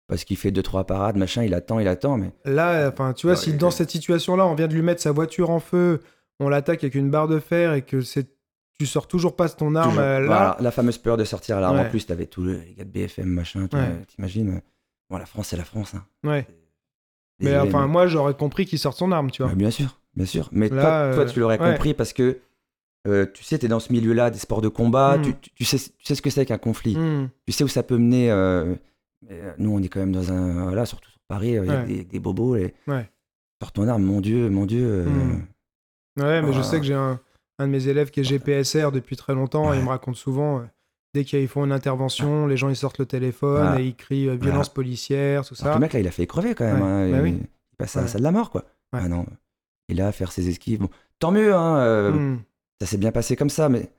Parce 0.08 0.24
qu'il 0.24 0.36
fait 0.36 0.50
deux, 0.50 0.62
trois 0.62 0.84
parades, 0.84 1.16
machin, 1.16 1.44
il 1.44 1.54
attend, 1.54 1.78
il 1.78 1.86
attend. 1.86 2.16
Mais 2.18 2.32
Là, 2.44 2.88
enfin, 2.88 3.12
tu 3.12 3.26
vois, 3.26 3.34
Ouais, 3.36 3.40
si 3.40 3.52
dans 3.52 3.70
cette 3.70 3.90
situation-là, 3.90 4.44
on 4.46 4.54
vient 4.54 4.66
de 4.66 4.74
lui 4.74 4.82
mettre 4.82 5.00
sa 5.00 5.12
voiture 5.12 5.50
en 5.50 5.60
feu, 5.60 6.00
on 6.40 6.48
l'attaque 6.48 6.82
avec 6.82 6.96
une 6.96 7.10
barre 7.10 7.28
de 7.28 7.38
fer 7.38 7.74
et 7.74 7.82
que 7.82 8.00
c'est 8.00 8.26
tu 8.78 8.86
sors 8.86 9.06
toujours 9.06 9.36
pas 9.36 9.46
ton 9.50 9.74
arme 9.74 9.90
toujours. 9.90 10.02
là. 10.02 10.20
Voilà, 10.24 10.56
la 10.58 10.70
fameuse 10.70 10.96
peur 10.98 11.16
de 11.18 11.24
sortir 11.24 11.60
l'arme. 11.60 11.78
En 11.78 11.84
plus, 11.84 12.06
t'avais 12.06 12.24
tous 12.26 12.42
les 12.44 12.74
gars 12.78 12.84
de 12.84 12.88
BFM, 12.90 13.28
machin. 13.28 13.68
T'imagines 14.08 14.62
Bon, 15.10 15.18
la 15.18 15.26
France, 15.26 15.48
c'est 15.48 15.56
la 15.58 15.64
France. 15.64 15.94
Hein. 15.94 16.04
Ouais. 16.24 16.46
Mais 17.40 17.56
enfin, 17.58 17.82
mais- 17.82 17.88
moi, 17.92 18.06
j'aurais 18.06 18.34
compris 18.34 18.64
qu'il 18.66 18.78
sorte 18.78 18.96
son 18.98 19.12
arme, 19.12 19.30
tu 19.30 19.42
vois. 19.42 19.50
Bah, 19.50 19.56
bien 19.56 19.70
sûr, 19.70 19.99
bien 20.20 20.26
sûr. 20.26 20.48
Mais 20.52 20.68
Là, 20.68 20.82
toi, 20.82 21.14
toi, 21.14 21.24
euh, 21.24 21.32
tu 21.32 21.40
l'aurais 21.40 21.58
ouais. 21.60 21.72
compris 21.72 21.94
parce 21.94 22.12
que 22.12 22.38
euh, 23.08 23.24
tu 23.32 23.42
sais, 23.42 23.58
tu 23.58 23.64
es 23.66 23.68
dans 23.68 23.80
ce 23.80 23.92
milieu-là 23.92 24.30
des 24.30 24.38
sports 24.38 24.60
de 24.60 24.68
combat, 24.68 25.16
Mm. 25.18 25.22
tu, 25.22 25.34
tu- 25.40 25.50
tu 25.54 25.64
sais, 25.64 25.78
tu 25.78 26.04
sais 26.04 26.14
ce 26.14 26.20
que 26.22 26.28
c'est 26.30 26.44
qu'un 26.44 26.58
conflit, 26.58 26.96
Hmm. 26.96 27.28
tu 27.46 27.52
sais 27.52 27.64
où 27.64 27.68
ça 27.68 27.82
peut 27.82 27.96
mener. 27.96 28.30
euh, 28.30 28.74
nous, 29.58 29.70
on 29.74 29.80
est 29.82 29.88
quand 29.88 30.00
même 30.00 30.12
dans 30.12 30.30
un. 30.32 30.64
Voilà, 30.64 30.84
surtout 30.86 31.10
sur 31.10 31.20
Paris, 31.28 31.48
il 31.50 31.64
y 31.64 31.70
a 31.70 31.82
des, 31.84 32.04
des 32.04 32.18
bobos. 32.18 32.56
Les... 32.56 32.74
Ouais. 32.86 33.08
Sors 33.62 33.72
ton 33.72 33.88
arme, 33.88 34.02
mon 34.02 34.20
Dieu, 34.20 34.48
mon 34.50 34.66
Dieu. 34.66 34.84
euh, 34.86 35.04
Mm. 35.06 35.42
Ouais, 36.22 36.42
mais 36.42 36.52
je 36.52 36.60
Ah. 36.60 36.62
sais 36.62 36.78
que 36.78 36.84
j'ai 36.86 36.94
un, 36.94 37.20
un 37.58 37.66
de 37.66 37.72
mes 37.72 37.88
élèves 37.88 38.10
qui 38.10 38.20
est 38.20 38.24
GPSR 38.24 38.90
depuis 38.92 39.16
très 39.16 39.34
longtemps 39.34 39.72
et 39.72 39.78
il 39.78 39.82
me 39.84 39.88
raconte 39.88 40.16
souvent, 40.16 40.62
dès 41.14 41.24
qu'ils 41.24 41.48
font 41.48 41.64
une 41.64 41.72
intervention, 41.72 42.46
les 42.46 42.56
gens 42.58 42.68
ils 42.68 42.76
sortent 42.76 42.98
le 42.98 43.06
téléphone 43.06 43.62
Voilà. 43.62 43.80
et 43.80 43.86
ils 43.86 43.94
crient 43.96 44.36
violence 44.36 44.68
policière, 44.68 45.46
tout 45.46 45.54
Alors 45.60 45.64
ça. 45.64 45.68
que 45.70 45.74
le 45.74 45.80
mec, 45.80 45.92
là, 45.94 46.00
il 46.00 46.06
a 46.06 46.10
fait 46.10 46.26
crever 46.26 46.54
quand 46.54 46.64
même. 46.64 46.82
Hein, 46.82 47.10
Bah 47.10 47.18
il, 47.18 47.22
oui. 47.22 47.38
il 47.40 47.76
passe 47.78 47.96
à 47.96 48.02
Ouais. 48.02 48.08
ça 48.08 48.18
de 48.18 48.24
la 48.24 48.32
mort, 48.32 48.50
quoi. 48.50 48.64
Ouais. 48.92 49.00
Ah 49.04 49.08
non. 49.08 49.24
Et 49.90 49.94
là, 49.94 50.12
faire 50.12 50.32
ses 50.32 50.48
esquives. 50.48 50.78
Bon, 50.80 50.88
tant 51.18 51.30
mieux, 51.32 51.52
hein. 51.54 51.76
euh, 51.80 52.10
Hmm. 52.12 52.38
Ça 52.80 52.86
s'est 52.86 52.96
bien 52.96 53.12
passé 53.12 53.36
comme 53.36 53.50
ça, 53.50 53.68
mais 53.68 53.90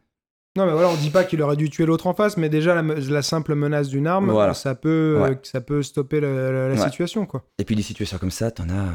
Non, 0.58 0.66
mais 0.66 0.72
voilà, 0.72 0.90
on 0.90 0.96
dit 0.96 1.12
pas 1.12 1.24
qu'il 1.24 1.42
aurait 1.44 1.56
dû 1.56 1.70
tuer 1.70 1.86
l'autre 1.86 2.08
en 2.08 2.14
face, 2.16 2.36
mais 2.38 2.50
déjà 2.50 2.82
la, 2.82 3.22
simple 3.22 3.54
menace 3.56 3.90
d'une 3.90 4.08
arme, 4.08 4.32
Voilà. 4.32 4.54
ça, 4.56 4.74
peut, 4.76 5.22
euh, 5.22 5.36
ça 5.44 5.62
peut 5.62 5.84
stopper 5.84 6.20
la, 6.20 6.34
la- 6.34 6.68
la 6.70 6.74
Ouais. 6.76 6.90
situation, 6.90 7.26
quoi. 7.28 7.44
Et 7.60 7.64
puis 7.66 7.76
des 7.76 7.84
situations 7.84 8.18
comme 8.18 8.32
ça, 8.32 8.50
t'en 8.52 8.68
as, 8.70 8.90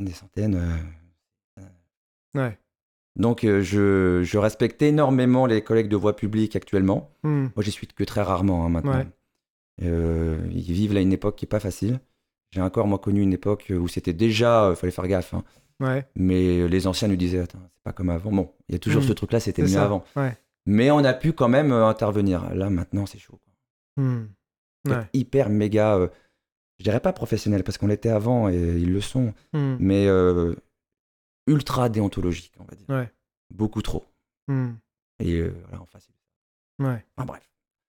des 0.00 0.12
centaines. 0.12 0.56
euh. 0.56 1.60
Ouais. 2.34 2.58
Donc 3.16 3.44
euh, 3.44 3.62
je, 3.62 4.22
je 4.22 4.38
respecte 4.38 4.80
énormément 4.82 5.46
les 5.46 5.62
collègues 5.62 5.88
de 5.88 5.96
voie 5.96 6.14
publique 6.16 6.54
actuellement. 6.56 7.10
Hmm. 7.22 7.46
Moi, 7.56 7.62
j'y 7.64 7.70
suis 7.70 7.86
que 7.86 8.04
très 8.04 8.22
rarement 8.22 8.64
hein, 8.64 8.68
maintenant. 8.68 8.98
Ouais. 8.98 9.06
Euh, 9.82 10.38
ils 10.52 10.72
vivent 10.72 10.92
là 10.94 11.00
une 11.00 11.12
époque 11.12 11.36
qui 11.36 11.44
est 11.44 11.48
pas 11.48 11.60
facile. 11.60 12.00
J'ai 12.50 12.60
encore 12.62 12.86
moi 12.86 12.98
connu 12.98 13.22
une 13.22 13.32
époque 13.32 13.72
où 13.76 13.88
c'était 13.88 14.12
déjà, 14.12 14.68
il 14.70 14.76
fallait 14.76 14.90
faire 14.90 15.06
gaffe. 15.08 15.34
hein. 15.34 15.44
Ouais. 15.80 16.06
Mais 16.16 16.66
les 16.68 16.86
anciens 16.86 17.08
nous 17.08 17.16
disaient, 17.16 17.38
attends, 17.40 17.60
c'est 17.74 17.82
pas 17.84 17.92
comme 17.92 18.10
avant. 18.10 18.32
Bon, 18.32 18.52
il 18.68 18.72
y 18.72 18.76
a 18.76 18.78
toujours 18.78 19.02
Mm. 19.02 19.06
ce 19.06 19.12
truc-là, 19.12 19.40
c'était 19.40 19.62
mieux 19.62 19.68
ça. 19.68 19.84
avant. 19.84 20.04
Ouais. 20.16 20.36
Mais 20.66 20.90
on 20.90 20.98
a 20.98 21.14
pu 21.14 21.32
quand 21.32 21.48
même 21.48 21.72
euh, 21.72 21.86
intervenir. 21.86 22.52
Là, 22.54 22.68
maintenant, 22.70 23.06
c'est 23.06 23.18
chaud. 23.18 23.38
Hmm. 23.96 24.24
Ouais. 24.86 25.06
Hyper 25.12 25.48
méga. 25.50 25.96
euh, 25.96 26.08
je 26.78 26.84
dirais 26.84 27.00
pas 27.00 27.12
professionnels 27.12 27.64
parce 27.64 27.78
qu'on 27.78 27.86
l'était 27.88 28.08
avant 28.10 28.48
et 28.48 28.56
ils 28.56 28.92
le 28.92 29.00
sont, 29.00 29.32
Hmm. 29.52 29.76
mais 29.80 30.06
euh, 30.06 30.54
ultra 31.46 31.88
déontologiques, 31.88 32.54
on 32.60 32.64
va 32.64 32.74
dire. 32.76 33.08
Beaucoup 33.54 33.82
trop. 33.82 34.04
Hmm. 34.48 34.72
Et 35.20 35.34
euh, 35.40 35.54
voilà, 35.68 35.82
en 35.82 35.86
face. 35.86 36.08
Ouais. 36.80 37.04
Enfin 37.16 37.26
bref. 37.26 37.42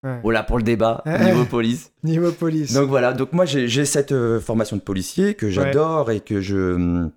Ouais. 0.04 0.20
Voilà 0.24 0.44
pour 0.44 0.58
le 0.58 0.64
débat 0.64 1.04
au 1.06 1.10
Ouais. 1.10 1.26
niveau 1.26 1.46
police. 1.46 1.92
Niveau 2.04 2.32
police. 2.32 2.74
Donc 2.74 2.88
voilà, 2.88 3.12
donc 3.14 3.34
moi 3.34 3.46
j'ai 3.46 3.86
cette 3.86 4.14
euh, 4.14 4.40
formation 4.40 4.78
de 4.78 4.82
policier 4.82 5.36
que 5.36 5.50
j'adore 5.50 6.10
et 6.12 6.22
que 6.22 6.40
je 6.40 7.10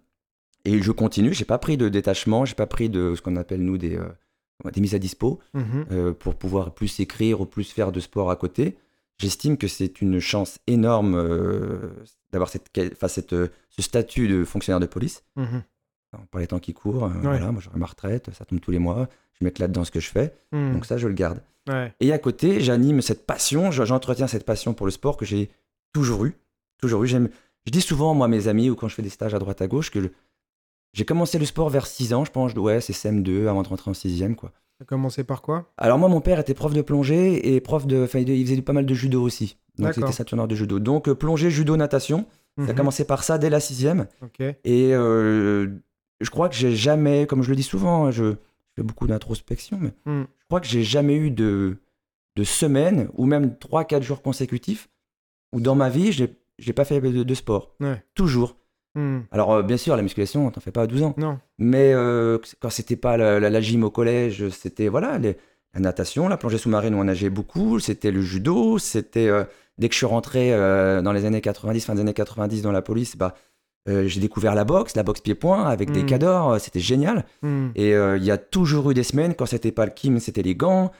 et 0.65 0.81
je 0.83 0.93
continue. 0.93 1.33
J'ai 1.35 1.45
pas 1.45 1.59
pris 1.59 1.77
de 1.77 1.89
détachement, 1.89 2.45
j'ai 2.45 2.55
pas 2.55 2.67
pris 2.67 2.89
de 2.89 3.15
ce 3.17 3.23
qu'on 3.23 3.37
appelle 3.37 3.63
nous 3.63 3.79
des 3.79 3.97
euh, 3.97 4.09
des 4.73 4.81
mises 4.81 4.95
à 4.95 4.99
dispo 4.99 5.41
Mhm. 5.55 5.87
euh, 5.91 6.13
pour 6.13 6.37
pouvoir 6.37 6.73
plus 6.73 7.01
écrire 7.01 7.41
ou 7.41 7.47
plus 7.47 7.71
faire 7.73 7.91
de 7.93 8.01
sport 8.01 8.31
à 8.31 8.37
côté. 8.37 8.77
J'estime 9.19 9.57
que 9.57 9.69
c'est 9.69 10.01
une 10.01 10.21
chance 10.21 10.59
énorme 10.67 11.15
euh, 11.17 11.91
d'avoir 12.33 12.49
cette, 12.49 12.67
enfin, 12.93 13.09
cette, 13.09 13.31
ce 13.35 13.83
statut 13.83 14.29
de 14.29 14.45
fonctionnaire 14.45 14.81
de 14.81 14.87
police. 14.87 15.25
Mhm. 15.37 15.63
Pour 16.31 16.41
les 16.41 16.47
temps 16.47 16.59
qui 16.59 16.75
courent, 16.75 17.05
euh, 17.05 17.11
voilà, 17.23 17.51
moi 17.53 17.61
j'aurai 17.63 17.79
ma 17.79 17.87
retraite, 17.87 18.31
ça 18.35 18.45
tombe 18.45 18.61
tous 18.61 18.71
les 18.71 18.79
mois, 18.79 19.09
je 19.41 19.45
m'éclate 19.45 19.73
dans 19.73 19.85
ce 19.85 19.91
que 19.91 19.99
je 20.01 20.11
fais, 20.11 20.35
Hmm. 20.53 20.73
donc 20.75 20.85
ça 20.85 20.99
je 20.99 21.09
le 21.09 21.15
garde. 21.15 21.41
Ouais. 21.69 21.95
Et 22.01 22.13
à 22.13 22.19
côté, 22.19 22.61
j'anime 22.61 23.01
cette 23.01 23.25
passion, 23.27 23.71
je- 23.71 23.85
j'entretiens 23.85 24.27
cette 24.27 24.45
passion 24.45 24.75
pour 24.75 24.85
le 24.87 24.93
sport 24.93 25.17
que 25.17 25.25
j'ai 25.25 25.49
toujours 25.95 26.27
eu. 26.27 26.35
Toujours 26.79 27.03
eu. 27.05 27.07
J'aime, 27.07 27.31
je 27.67 27.71
dis 27.73 27.81
souvent, 27.81 28.13
moi, 28.15 28.27
à 28.27 28.29
mes 28.29 28.47
amis, 28.49 28.69
ou 28.69 28.75
quand 28.77 28.89
je 28.89 28.95
fais 28.95 29.03
des 29.03 29.09
stages 29.09 29.33
à 29.35 29.39
droite 29.39 29.63
à 29.63 29.69
gauche, 29.69 29.91
que 29.91 30.01
le- 30.01 30.13
j'ai 30.93 31.05
commencé 31.05 31.39
le 31.39 31.45
sport 31.47 31.69
vers 31.71 31.87
6 31.87 32.13
ans, 32.15 32.25
je 32.25 32.31
pense, 32.31 32.53
ouais, 32.55 32.81
c'est 32.81 32.93
CM2, 32.93 33.47
avant 33.49 33.63
de 33.63 33.69
rentrer 33.69 33.91
en 33.91 33.95
6 33.95 34.23
quoi. 34.37 34.53
T'as 34.79 34.85
commencé 34.85 35.25
par 35.25 35.43
quoi? 35.43 35.71
Alors 35.79 35.99
moi, 35.99 36.09
mon 36.09 36.21
père 36.21 36.39
était 36.41 36.55
prof 36.55 36.73
de 36.73 36.83
plongée 36.83 37.55
et 37.55 37.61
prof 37.61 37.87
de, 37.87 38.03
enfin, 38.05 38.19
il 38.19 38.47
faisait 38.47 38.61
pas 38.63 38.73
mal 38.73 38.85
de 38.87 38.95
judo 38.95 39.23
aussi. 39.23 39.57
Donc 39.79 39.95
c'était 39.95 40.13
ceinture 40.13 40.47
de 40.49 40.55
judo. 40.55 40.79
Donc 40.81 41.09
euh, 41.09 41.15
plongée, 41.15 41.51
judo, 41.51 41.77
natation. 41.77 42.27
Ça 42.59 42.65
a 42.65 42.67
Mhm. 42.73 42.75
commencé 42.75 43.05
par 43.07 43.25
ça 43.25 43.39
dès 43.39 43.49
la 43.49 43.61
sixième. 43.61 44.07
Ok. 44.23 44.41
Et 44.41 44.95
euh, 44.95 45.69
je 46.21 46.29
crois 46.31 46.49
que 46.51 46.55
j'ai 46.55 46.75
jamais, 46.77 47.27
comme 47.27 47.43
je 47.43 47.49
le 47.51 47.57
dis 47.57 47.63
souvent, 47.63 48.05
hein, 48.07 48.11
je, 48.11 48.25
je 48.33 48.37
fais 48.77 48.83
beaucoup 48.83 49.07
d'introspection, 49.07 49.79
mais 49.81 49.93
Hmm. 50.05 50.25
je 50.39 50.45
crois 50.49 50.61
que 50.61 50.67
j'ai 50.67 50.83
jamais 50.83 51.15
eu 51.17 51.31
de, 51.31 51.79
de 52.37 52.45
semaine 52.45 53.09
ou 53.15 53.25
même 53.25 53.55
3-4 53.55 54.03
jours 54.03 54.21
consécutifs 54.21 54.91
où 55.55 55.61
dans 55.61 55.75
ma 55.75 55.89
vie, 55.89 56.13
j'ai 56.13 56.37
j'ai 56.59 56.73
pas 56.75 56.85
fait 56.85 57.01
de, 57.01 57.23
de 57.23 57.35
sport. 57.35 57.75
Ouais. 57.81 58.05
Toujours. 58.15 58.57
Hmm. 58.95 59.21
Alors 59.31 59.53
euh, 59.55 59.63
bien 59.63 59.77
sûr, 59.77 59.97
la 59.97 60.03
musculation, 60.03 60.51
t'en 60.51 60.61
fais 60.61 60.71
pas 60.71 60.83
à 60.83 60.87
12 60.87 61.03
ans. 61.03 61.15
Non. 61.17 61.39
Mais 61.59 61.93
euh, 61.95 62.39
quand 62.61 62.71
c'était 62.71 62.97
pas 62.97 63.17
la, 63.17 63.41
la- 63.41 63.51
la 63.51 63.61
gym 63.61 63.85
au 63.85 63.91
collège, 63.91 64.49
c'était 64.51 64.89
voilà, 64.89 65.19
les- 65.19 65.37
la 65.75 65.81
natation, 65.81 66.29
la 66.29 66.37
plongée 66.37 66.59
sous-marine 66.59 66.95
où 66.95 66.99
on 66.99 67.05
nageait 67.05 67.31
beaucoup, 67.31 67.79
c'était 67.79 68.11
le 68.11 68.21
judo, 68.21 68.79
c'était 68.79 69.29
euh, 69.29 69.45
dès 69.79 69.89
que 69.89 69.95
je 69.95 69.99
suis 69.99 70.07
rentré 70.07 70.51
dans 70.53 71.13
les 71.13 71.25
années 71.25 71.41
90, 71.41 71.87
fin 71.87 71.95
des 71.95 72.03
années 72.03 72.13
90 72.13 72.61
dans 72.63 72.73
la 72.73 72.83
police, 72.83 73.17
bah 73.17 73.35
j'ai 73.89 74.21
découvert 74.21 74.55
la 74.55 74.65
boxe, 74.65 74.95
la 74.95 75.03
boxe 75.03 75.21
pied-point 75.23 75.65
avec 75.65 75.91
des 75.91 76.03
Mm. 76.05 76.07
cadors, 76.07 76.61
c'était 76.61 76.79
génial. 76.79 77.25
Hmm. 77.43 77.71
Et 77.75 77.91
il 77.93 78.23
y 78.25 78.31
a 78.31 78.37
toujours 78.39 78.91
eu 78.91 78.95
des 78.95 79.03
semaines 79.03 79.35
quand 79.35 79.47
c'était 79.47 79.73
pas 79.73 79.87
le 79.87 79.91
kim, 79.93 80.21
c'était 80.21 80.43
les 80.43 80.55
gants, 80.55 80.93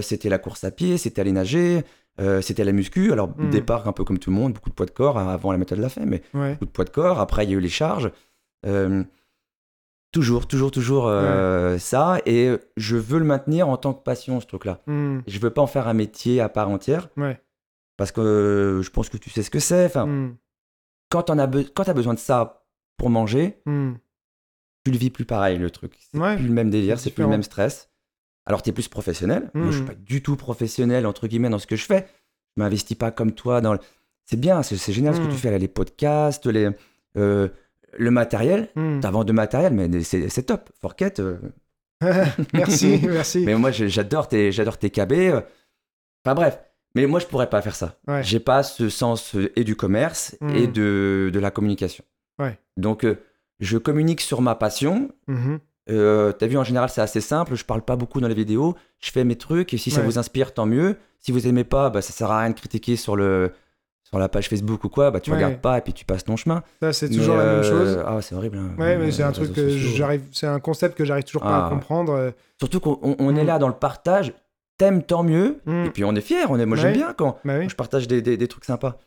c'était 0.00 0.28
la 0.30 0.38
course 0.38 0.64
à 0.64 0.70
pied, 0.72 0.96
c'était 0.98 1.20
aller 1.20 1.30
nager, 1.32 1.82
euh, 2.20 2.40
c'était 2.40 2.64
la 2.64 2.72
muscu. 2.72 3.12
Alors 3.12 3.30
au 3.38 3.42
Mm. 3.42 3.50
départ 3.50 3.88
un 3.88 3.92
peu 3.92 4.04
comme 4.04 4.18
tout 4.18 4.30
le 4.30 4.36
monde, 4.36 4.52
beaucoup 4.54 4.70
de 4.70 4.74
poids 4.74 4.86
de 4.86 4.90
corps 4.92 5.18
avant 5.18 5.52
la 5.52 5.58
méthode 5.58 5.78
l'a 5.78 5.88
fait, 5.88 6.06
mais 6.06 6.22
Ouais. 6.34 6.52
beaucoup 6.52 6.66
de 6.66 6.70
poids 6.70 6.84
de 6.84 6.90
corps. 6.90 7.18
Après, 7.20 7.44
il 7.44 7.50
y 7.50 7.54
a 7.54 7.56
eu 7.56 7.60
les 7.60 7.68
charges. 7.68 8.10
Euh, 8.66 9.02
toujours, 10.12 10.46
toujours, 10.46 10.70
toujours 10.70 11.06
euh, 11.08 11.76
ça. 11.78 12.18
Et 12.26 12.50
je 12.76 12.96
veux 12.96 13.18
le 13.18 13.24
maintenir 13.24 13.68
en 13.68 13.76
tant 13.76 13.92
que 13.94 14.02
passion, 14.02 14.40
ce 14.40 14.46
truc-là. 14.46 14.80
Hmm. 14.86 15.20
Je 15.26 15.38
veux 15.38 15.50
pas 15.50 15.62
en 15.62 15.66
faire 15.66 15.88
un 15.88 15.94
métier 15.94 16.40
à 16.40 16.48
part 16.48 16.68
entière. 16.68 17.08
Ouais. 17.16 17.40
Parce 17.96 18.12
que 18.12 18.80
je 18.82 18.90
pense 18.90 19.08
que 19.08 19.16
tu 19.16 19.30
sais 19.30 19.42
ce 19.42 19.50
que 19.50 19.58
c'est. 19.60 19.86
Enfin, 19.86 20.06
Hmm. 20.06 20.36
quand 21.10 21.24
tu 21.24 21.32
as 21.32 21.92
besoin 21.94 22.14
de 22.14 22.18
ça 22.18 22.64
pour 22.96 23.10
manger, 23.10 23.60
Hmm. 23.66 23.94
tu 24.84 24.90
le 24.92 24.98
vis 24.98 25.10
plus 25.10 25.24
pareil, 25.24 25.58
le 25.58 25.70
truc. 25.70 25.94
C'est 25.98 26.18
plus 26.36 26.46
le 26.46 26.52
même 26.52 26.70
délire, 26.70 26.98
c'est 27.00 27.10
plus 27.10 27.22
le 27.24 27.28
même 27.28 27.42
stress. 27.42 27.90
Alors, 28.46 28.62
tu 28.62 28.70
es 28.70 28.72
plus 28.72 28.88
professionnel. 28.88 29.50
Moi, 29.54 29.66
je 29.70 29.76
suis 29.76 29.82
Mm. 29.82 29.86
pas 29.86 29.94
du 29.94 30.22
tout 30.22 30.36
professionnel, 30.36 31.06
entre 31.06 31.26
guillemets, 31.26 31.48
dans 31.48 31.58
ce 31.58 31.66
que 31.66 31.76
je 31.76 31.84
fais. 31.84 32.06
Je 32.56 32.62
m'investis 32.62 32.96
pas 32.96 33.10
comme 33.10 33.32
toi 33.32 33.60
dans 33.60 33.72
le... 33.72 33.78
C'est 34.26 34.38
bien, 34.38 34.62
c'est 34.62 34.92
génial 34.92 35.14
ce 35.14 35.20
que 35.20 35.26
tu 35.26 35.36
fais, 35.36 35.50
là, 35.50 35.58
les 35.58 35.68
podcasts, 35.68 36.46
les, 36.46 36.70
euh, 37.16 37.48
le 37.98 38.10
matériel. 38.10 38.68
Hmm. 38.74 39.00
T'as 39.00 39.10
vendu 39.10 39.28
de 39.28 39.32
matériel, 39.32 39.72
mais 39.74 40.02
c'est 40.02 40.42
top. 40.44 40.70
Forquette, 40.80 41.20
euh, 41.20 41.38
merci, 42.52 43.00
merci. 43.08 43.40
mais 43.44 43.54
moi, 43.54 43.70
j'adore 43.70 44.28
tes, 44.28 44.52
j'adore 44.52 44.78
tes 44.78 44.90
KB. 44.90 45.12
euh. 45.12 45.40
Enfin, 46.24 46.34
bref. 46.34 46.58
Mais 46.94 47.06
moi, 47.06 47.18
je 47.20 47.26
pourrais 47.26 47.50
pas 47.50 47.60
faire 47.60 47.74
ça. 47.74 47.96
Ouais. 48.06 48.22
J'ai 48.22 48.38
pas 48.40 48.62
ce 48.62 48.88
sens 48.88 49.34
et 49.56 49.64
du 49.64 49.74
commerce 49.76 50.36
Mm. 50.40 50.50
et 50.54 50.66
de, 50.68 51.30
de 51.32 51.38
la 51.40 51.50
communication. 51.50 52.04
Ouais. 52.38 52.58
Donc, 52.76 53.06
je 53.60 53.78
communique 53.78 54.20
sur 54.20 54.40
ma 54.42 54.54
passion, 54.54 55.10
Mhm. 55.26 55.58
Euh, 55.90 56.32
T'as 56.32 56.46
vu, 56.46 56.56
en 56.58 56.64
général, 56.64 56.88
c'est 56.88 57.00
assez 57.00 57.20
simple. 57.20 57.54
Je 57.54 57.64
parle 57.64 57.82
pas 57.82 57.96
beaucoup 57.96 58.20
dans 58.20 58.28
les 58.28 58.34
vidéos. 58.34 58.74
Je 59.00 59.10
fais 59.10 59.24
mes 59.24 59.36
trucs 59.36 59.74
et 59.74 59.78
si 59.78 59.90
ça 59.90 60.00
Ouais. 60.00 60.06
vous 60.06 60.18
inspire, 60.18 60.54
tant 60.54 60.66
mieux. 60.66 60.96
Si 61.20 61.32
vous 61.32 61.46
aimez 61.46 61.64
pas, 61.64 61.90
bah, 61.90 62.02
ça 62.02 62.12
sert 62.12 62.30
à 62.30 62.40
rien 62.40 62.50
de 62.50 62.54
critiquer 62.54 62.96
sur, 62.96 63.16
le, 63.16 63.52
sur 64.02 64.18
la 64.18 64.28
page 64.28 64.48
Facebook 64.48 64.84
ou 64.84 64.88
quoi. 64.88 65.10
Bah, 65.10 65.20
tu 65.20 65.30
Ouais. 65.30 65.36
regardes 65.36 65.60
pas 65.60 65.78
et 65.78 65.80
puis 65.80 65.92
tu 65.92 66.04
passes 66.04 66.24
ton 66.24 66.36
chemin. 66.36 66.62
Ça, 66.82 66.92
c'est 66.92 67.08
Mais, 67.10 67.16
toujours 67.16 67.36
la 67.36 67.44
même 67.44 67.54
euh, 67.56 67.62
chose. 67.62 68.04
Ah, 68.06 68.20
c'est 68.22 68.34
horrible. 68.34 68.58
hein. 68.58 68.70
Ouais, 68.78 68.96
mais 68.96 69.06
Euh, 69.06 69.10
c'est 69.10 69.22
un 69.22 69.32
truc 69.32 69.52
que 69.52 69.68
j'arrive, 69.70 70.22
c'est 70.32 70.46
un 70.46 70.60
concept 70.60 70.96
que 70.96 71.04
j'arrive 71.04 71.24
toujours 71.24 71.42
pas 71.42 71.64
Ah. 71.64 71.66
à 71.66 71.70
comprendre. 71.70 72.12
euh. 72.12 72.30
Surtout 72.58 72.80
qu'on 72.80 72.98
on- 73.02 73.16
on 73.18 73.36
est 73.36 73.42
Mm. 73.44 73.46
là 73.46 73.58
dans 73.58 73.68
le 73.68 73.74
partage. 73.74 74.32
T'aimes, 74.78 75.02
tant 75.02 75.22
mieux. 75.22 75.60
Mm. 75.66 75.84
Et 75.84 75.90
puis 75.90 76.04
on 76.04 76.14
est 76.14 76.20
fiers. 76.20 76.46
On 76.48 76.58
est, 76.58 76.66
moi, 76.66 76.76
j'aime 76.76 76.92
Ouais. 76.92 76.98
bien 76.98 77.12
quand 77.12 77.38
Bah 77.44 77.58
oui, 77.58 77.68
je 77.68 77.74
partage 77.76 78.08
des, 78.08 78.22
des- 78.22 78.36
des 78.36 78.48
trucs 78.48 78.64
sympas. 78.64 78.98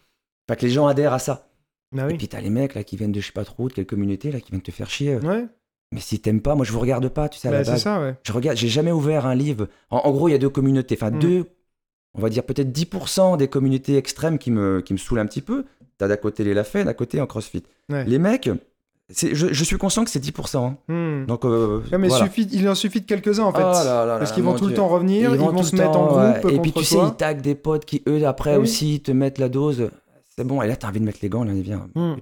Pas 0.48 0.56
que 0.56 0.62
les 0.66 0.72
gens 0.72 0.88
adhèrent 0.88 1.14
à 1.14 1.20
ça. 1.20 1.48
bah 1.92 2.10
Et 2.10 2.16
puis 2.18 2.28
t'as 2.28 2.40
les 2.42 2.50
mecs 2.50 2.74
là 2.76 2.84
qui 2.84 2.96
viennent 2.98 3.12
de 3.12 3.20
je 3.20 3.28
sais 3.28 3.32
pas 3.34 3.44
trop, 3.46 3.68
de 3.70 3.74
quelle 3.74 3.86
communauté 3.86 4.32
là, 4.32 4.40
qui 4.40 4.52
viennent 4.52 4.62
te 4.62 4.72
faire 4.72 4.90
chier. 4.90 5.16
Ouais, 5.18 5.46
Mais 5.94 6.02
si 6.02 6.20
t'aimes 6.20 6.42
pas, 6.42 6.56
moi 6.56 6.66
je 6.66 6.72
vous 6.74 6.80
regarde 6.80 7.08
pas, 7.10 7.30
tu 7.30 7.40
sais, 7.40 7.48
à 7.48 7.52
bah, 7.52 7.58
la 7.60 7.64
c'est 7.64 7.72
base. 7.72 7.82
ça, 7.84 8.02
ouais. 8.02 8.16
Je 8.24 8.34
regarde, 8.34 8.58
j'ai 8.58 8.68
jamais 8.68 8.92
ouvert 8.92 9.26
un 9.26 9.36
livre. 9.36 9.68
En, 9.90 9.98
en 10.00 10.12
gros, 10.12 10.28
il 10.28 10.32
y 10.34 10.36
a 10.36 10.38
deux 10.38 10.50
communautés. 10.50 10.96
Enfin, 11.00 11.12
Mm. 11.12 11.20
deux, 11.20 11.46
on 12.14 12.22
va 12.22 12.30
dire 12.30 12.44
peut-être 12.44 12.72
10% 12.72 13.38
des 13.38 13.48
communautés 13.48 13.96
extrêmes 13.96 14.38
qui 14.38 14.52
me, 14.52 14.82
qui 14.82 14.92
me 14.94 14.98
saoulent 14.98 15.20
un 15.20 15.26
petit 15.26 15.42
peu. 15.42 15.66
T'as 15.98 16.08
d'à 16.08 16.18
côté 16.18 16.44
les 16.44 16.54
Lafay, 16.54 16.84
d'à 16.84 16.94
côté 16.94 17.22
en 17.22 17.26
CrossFit. 17.26 17.64
Ouais. 17.90 18.04
Les 18.06 18.20
mecs, 18.20 18.50
je, 19.10 19.34
je 19.54 19.64
suis 19.64 19.78
conscient 19.78 20.04
que 20.04 20.10
c'est 20.12 20.20
10%. 20.20 20.58
hein. 20.58 20.78
Hmm. 20.94 21.26
Donc, 21.26 21.46
euh, 21.46 21.82
Ouais, 21.92 21.98
mais 21.98 22.10
voilà. 22.10 22.26
suffit, 22.26 22.48
il 22.52 22.68
en 22.68 22.76
suffit 22.76 23.00
de 23.02 23.06
quelques-uns 23.06 23.44
en 23.46 23.54
fait. 23.54 23.64
Oh 23.64 23.72
là 23.72 23.84
là 23.84 24.06
là 24.06 24.18
parce 24.20 24.34
qu'ils 24.34 24.44
vont 24.44 24.56
tout 24.56 24.68
le 24.68 24.74
temps 24.74 24.90
revenir, 24.90 25.34
ils, 25.34 25.40
vont, 25.40 25.64
se 25.64 25.76
mettre 25.76 25.98
en 25.98 26.08
groupe 26.08 26.44
ouais. 26.46 26.56
Et 26.56 26.60
puis 26.60 26.74
tu 26.74 26.84
sais, 26.84 26.98
ils 27.02 27.16
taguent 27.16 27.42
des 27.42 27.56
potes 27.56 27.86
qui, 27.86 28.04
eux, 28.10 28.28
après 28.28 28.58
Oui. 28.58 28.64
aussi, 28.64 29.00
te 29.02 29.12
mettent 29.12 29.38
la 29.40 29.48
dose. 29.50 29.90
C'est 30.36 30.44
bon, 30.46 30.62
et 30.62 30.68
là, 30.68 30.76
t'as 30.76 30.90
envie 30.90 31.00
de 31.00 31.06
mettre 31.06 31.20
les 31.24 31.30
gants, 31.30 31.44
là, 31.46 31.54
viens. 31.54 31.88
Mm. 31.96 32.00
euh, 32.02 32.16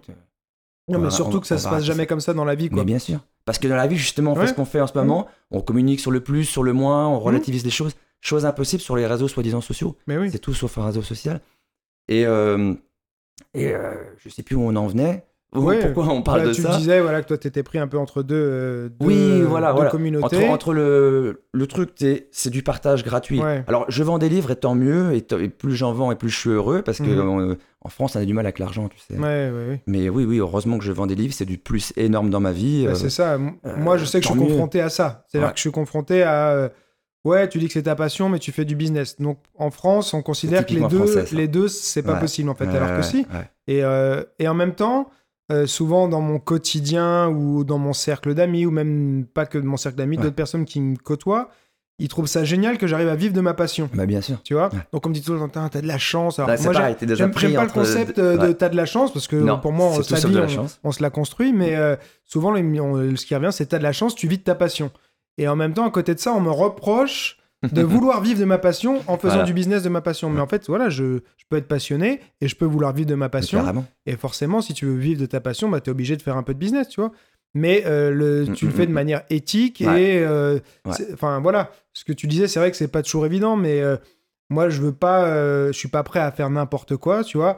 non, 0.87 0.99
mais 0.99 1.09
surtout 1.09 1.37
on- 1.37 1.39
que 1.41 1.47
ça 1.47 1.57
se 1.57 1.67
passe 1.67 1.83
jamais 1.83 2.05
comme 2.05 2.21
ça 2.21 2.33
dans 2.35 2.45
la 2.45 2.53
vie, 2.55 2.69
quoi. 2.69 2.79
Mais 2.79 2.85
bien 2.85 2.99
sûr. 2.99 3.19
Parce 3.45 3.59
que 3.59 3.67
dans 3.67 3.75
la 3.75 3.85
vie, 3.87 3.95
justement, 3.97 4.31
on 4.31 4.35
Ouais. 4.35 4.41
fait 4.41 4.47
ce 4.47 4.53
qu'on 4.53 4.65
fait 4.65 4.81
en 4.81 4.87
ce 4.87 4.97
moment. 4.97 5.27
On 5.51 5.61
communique 5.61 5.99
sur 5.99 6.11
le 6.11 6.19
plus, 6.21 6.45
sur 6.45 6.63
le 6.63 6.73
moins, 6.73 7.07
on 7.07 7.19
relativise 7.19 7.63
les 7.63 7.69
choses. 7.71 7.93
Chose 8.21 8.45
impossible 8.45 8.81
sur 8.81 8.95
les 8.95 9.05
réseaux 9.05 9.27
soi-disant 9.27 9.61
sociaux. 9.61 9.95
Mais 10.07 10.17
oui. 10.17 10.29
C'est 10.31 10.39
tout 10.39 10.53
sauf 10.55 10.77
un 10.79 10.85
réseau 10.85 11.03
social. 11.03 11.41
Et, 12.07 12.25
euh, 12.25 12.73
et 13.53 13.71
euh, 13.73 13.93
je 14.17 14.29
sais 14.29 14.41
plus 14.41 14.55
où 14.55 14.61
on 14.61 14.75
en 14.75 14.87
venait. 14.87 15.25
Ou 15.53 15.59
Ouais, 15.59 15.79
pourquoi 15.79 16.11
on 16.11 16.21
parle 16.23 16.39
Voilà, 16.39 16.49
de 16.51 16.55
tu 16.55 16.63
ça 16.63 16.73
me 16.73 16.77
disais 16.77 16.99
voilà, 17.01 17.21
que 17.21 17.27
toi, 17.27 17.37
t'étais 17.37 17.61
pris 17.63 17.77
un 17.77 17.87
peu 17.87 17.97
entre 17.97 18.23
deux, 18.23 18.35
euh, 18.35 18.89
deux, 18.89 19.05
Oui, 19.05 19.41
voilà, 19.43 19.67
deux 19.69 19.75
voilà. 19.75 19.89
communautés. 19.91 20.37
Entre, 20.37 20.49
entre 20.49 20.73
le, 20.73 21.43
le 21.53 21.67
truc, 21.67 21.91
c'est 22.31 22.49
du 22.49 22.63
partage 22.63 23.03
gratuit. 23.05 23.39
Ouais. 23.41 23.63
Alors, 23.67 23.85
je 23.87 24.03
vends 24.03 24.17
des 24.17 24.27
livres 24.27 24.51
et 24.51 24.55
tant 24.55 24.75
mieux. 24.75 25.13
Et 25.13 25.21
plus 25.49 25.75
j'en 25.75 25.93
vends 25.93 26.11
et 26.11 26.15
plus 26.15 26.29
je 26.29 26.37
suis 26.37 26.49
heureux. 26.49 26.81
Parce 26.81 26.97
que 26.97 27.03
Mhm. 27.03 27.51
euh, 27.51 27.55
en 27.85 27.89
France, 27.89 28.15
on 28.15 28.19
a 28.19 28.25
du 28.25 28.33
mal 28.33 28.45
avec 28.45 28.57
l'argent, 28.59 28.89
tu 28.89 28.97
sais. 28.99 29.13
Ouais, 29.13 29.21
ouais, 29.21 29.67
ouais. 29.69 29.81
Mais 29.85 30.09
oui, 30.09 30.25
oui, 30.25 30.39
heureusement 30.39 30.77
que 30.79 30.83
je 30.83 30.91
vends 30.91 31.05
des 31.05 31.13
livres. 31.15 31.33
C'est 31.35 31.45
du 31.45 31.57
plus 31.59 31.93
énorme 31.97 32.29
dans 32.31 32.39
ma 32.39 32.51
vie. 32.51 32.85
Bah, 32.85 32.91
euh, 32.91 32.95
c'est 32.95 33.11
ça. 33.11 33.33
Euh, 33.35 33.49
Moi, 33.77 33.97
je 33.97 34.05
sais 34.05 34.19
que 34.19 34.25
je 34.25 34.31
suis 34.31 34.39
mieux. 34.39 34.47
confronté 34.47 34.81
à 34.81 34.89
ça. 34.89 35.23
C'est-à-dire 35.27 35.51
que 35.51 35.57
je 35.57 35.61
suis 35.61 35.71
confronté 35.71 36.23
à. 36.23 36.49
euh, 36.49 36.69
Ouais, 37.23 37.47
tu 37.49 37.57
dis 37.57 37.65
que 37.67 37.73
c'est 37.73 37.83
ta 37.83 37.95
passion, 37.95 38.29
mais 38.29 38.37
tu 38.39 38.51
fais 38.51 38.65
du 38.65 38.75
business. 38.75 39.19
Donc, 39.19 39.39
en 39.57 39.71
France, 39.71 40.13
on 40.13 40.21
considère 40.21 40.63
que 40.65 40.73
les 40.75 40.81
deux, 40.87 41.05
français, 41.07 41.25
les 41.35 41.47
deux, 41.47 41.67
c'est 41.67 42.03
pas 42.03 42.13
Ouais. 42.13 42.19
possible, 42.19 42.49
en 42.49 42.55
fait. 42.55 42.65
ouais, 42.67 42.75
alors 42.77 42.95
que 42.97 43.01
si. 43.03 43.25
Et, 43.67 43.83
euh, 43.83 44.23
et 44.37 44.47
en 44.47 44.53
même 44.53 44.75
temps, 44.75 45.09
euh, 45.51 45.65
souvent 45.67 46.07
dans 46.07 46.21
mon 46.21 46.37
quotidien 46.39 47.27
ou 47.29 47.63
dans 47.63 47.77
mon 47.79 47.93
cercle 47.93 48.33
d'amis, 48.35 48.65
ou 48.67 48.71
même 48.71 49.25
pas 49.33 49.45
que 49.47 49.57
de 49.57 49.63
mon 49.65 49.77
cercle 49.77 49.97
d'amis, 49.97 50.17
d'autres 50.17 50.35
personnes 50.35 50.65
qui 50.65 50.81
me 50.81 50.95
côtoient, 50.97 51.49
ils 51.99 52.07
trouvent 52.09 52.27
ça 52.27 52.43
génial 52.43 52.77
que 52.77 52.87
j'arrive 52.87 53.07
à 53.07 53.15
vivre 53.15 53.33
de 53.33 53.41
ma 53.41 53.53
passion. 53.53 53.89
Bah, 53.93 54.05
bien 54.05 54.21
sûr. 54.21 54.41
Tu 54.43 54.53
vois 54.53 54.67
Ouais. 54.73 54.79
Donc 54.91 55.05
on 55.05 55.09
me 55.09 55.13
dit 55.13 55.21
tout 55.21 55.33
le 55.33 55.39
temps, 55.39 55.47
Putain, 55.47 55.69
t'as 55.69 55.81
de 55.81 55.87
la 55.87 55.97
chance. 55.97 56.39
Alors, 56.39 56.49
Là, 56.49 56.57
c'est 56.57 56.63
moi, 56.65 56.73
pareil, 56.73 56.95
déjà 56.99 57.15
j'aime 57.15 57.31
pris 57.31 57.47
j'aime 57.47 57.55
pas 57.55 57.63
le 57.65 57.71
concept 57.71 58.19
euh, 58.19 58.37
de 58.37 58.47
ouais. 58.47 58.53
t'as 58.53 58.69
de 58.69 58.75
la 58.75 58.85
chance, 58.85 59.13
parce 59.13 59.27
que 59.27 59.35
Non, 59.37 59.59
pour 59.59 59.71
moi, 59.71 59.87
on, 59.87 59.91
dit, 59.91 59.97
on- 60.83 60.91
se 60.91 61.01
la 61.01 61.09
construit, 61.09 61.53
mais 61.53 61.75
euh, 61.75 61.95
souvent, 62.25 62.53
on- 62.53 63.15
ce 63.15 63.25
qui 63.25 63.33
revient, 63.35 63.49
c'est 63.51 63.67
t'as 63.67 63.77
de 63.77 63.83
la 63.83 63.93
chance, 63.93 64.13
tu 64.15 64.27
vis 64.27 64.37
de 64.37 64.43
ta 64.43 64.55
passion. 64.55 64.91
Et 65.37 65.47
en 65.47 65.55
même 65.55 65.73
temps, 65.73 65.85
à 65.85 65.91
côté 65.91 66.13
de 66.15 66.19
ça, 66.19 66.33
on 66.33 66.41
me 66.41 66.51
reproche 66.51 67.37
de 67.71 67.81
vouloir 67.81 68.21
vivre 68.21 68.39
de 68.39 68.45
ma 68.45 68.57
passion 68.57 69.01
en 69.07 69.17
faisant 69.17 69.33
Voilà. 69.35 69.43
du 69.43 69.53
business 69.53 69.83
de 69.83 69.89
ma 69.89 70.01
passion. 70.01 70.29
Mais 70.29 70.41
en 70.41 70.47
fait, 70.47 70.67
voilà, 70.67 70.89
je, 70.89 71.19
je 71.37 71.43
peux 71.49 71.57
être 71.57 71.67
passionné 71.67 72.19
et 72.41 72.47
je 72.47 72.55
peux 72.55 72.65
vouloir 72.65 72.93
vivre 72.93 73.09
de 73.09 73.15
ma 73.15 73.29
passion. 73.29 73.63
Et 74.05 74.15
forcément, 74.17 74.61
si 74.61 74.73
tu 74.73 74.85
veux 74.85 74.95
vivre 74.95 75.19
de 75.21 75.25
ta 75.25 75.39
passion, 75.39 75.69
bah, 75.69 75.79
tu 75.81 75.89
es 75.89 75.91
obligé 75.91 76.15
de 76.17 76.21
faire 76.21 76.37
un 76.37 76.43
peu 76.43 76.53
de 76.53 76.59
business, 76.59 76.89
tu 76.89 76.99
vois. 77.01 77.11
Mais 77.55 77.83
euh, 77.87 78.11
le, 78.11 78.43
Mm, 78.45 78.53
tu 78.53 78.65
mm, 78.65 78.67
le 78.67 78.73
fais 78.75 78.85
de 78.85 78.91
mm. 78.91 78.93
manière 78.93 79.23
éthique 79.31 79.81
Ouais. 79.85 80.03
et. 80.03 80.19
euh, 80.19 80.59
Ouais. 80.85 80.93
voilà. 81.41 81.71
Ce 81.93 82.03
que 82.03 82.13
tu 82.13 82.27
disais, 82.27 82.47
c'est 82.47 82.59
vrai 82.59 82.69
que 82.69 82.77
c'est 82.77 82.89
pas 82.89 83.01
toujours 83.01 83.25
évident, 83.25 83.55
mais 83.55 83.81
euh, 83.81 83.95
moi, 84.49 84.69
je 84.69 84.81
veux 84.81 84.91
pas. 84.93 85.25
je 85.67 85.71
suis 85.71 85.87
pas 85.87 86.03
prêt 86.03 86.19
à 86.19 86.31
faire 86.31 86.49
n'importe 86.49 86.95
quoi, 86.97 87.23
tu 87.23 87.37
vois. 87.37 87.57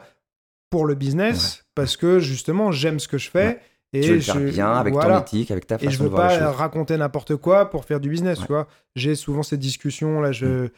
pour 0.70 0.86
le 0.86 0.94
business 0.94 1.64
parce 1.74 1.96
que 1.96 2.18
justement 2.18 2.72
j'aime 2.72 3.00
ce 3.00 3.08
que 3.08 3.18
je 3.18 3.30
fais. 3.30 3.58
Et 3.94 4.02
tu 4.02 4.08
veux 4.08 4.14
le 4.16 4.20
je, 4.20 4.32
faire 4.32 4.40
bien 4.42 4.72
avec 4.72 4.92
voilà. 4.92 5.16
ton 5.16 5.22
éthique, 5.22 5.50
avec 5.50 5.66
ta 5.66 5.76
Et 5.76 5.78
façon 5.78 5.90
je 5.90 5.98
de 5.98 6.02
veux 6.04 6.08
voir 6.10 6.28
pas 6.28 6.50
raconter 6.52 6.94
n'importe 6.98 7.36
quoi 7.36 7.70
pour 7.70 7.86
faire 7.86 8.00
du 8.00 8.10
business, 8.10 8.38
tu 8.38 8.46
vois. 8.48 8.68
J'ai 8.94 9.14
souvent 9.14 9.42
cette 9.42 9.60
discussion 9.60 10.20
là. 10.20 10.28
Mm. 10.30 10.32
Je, 10.34 10.68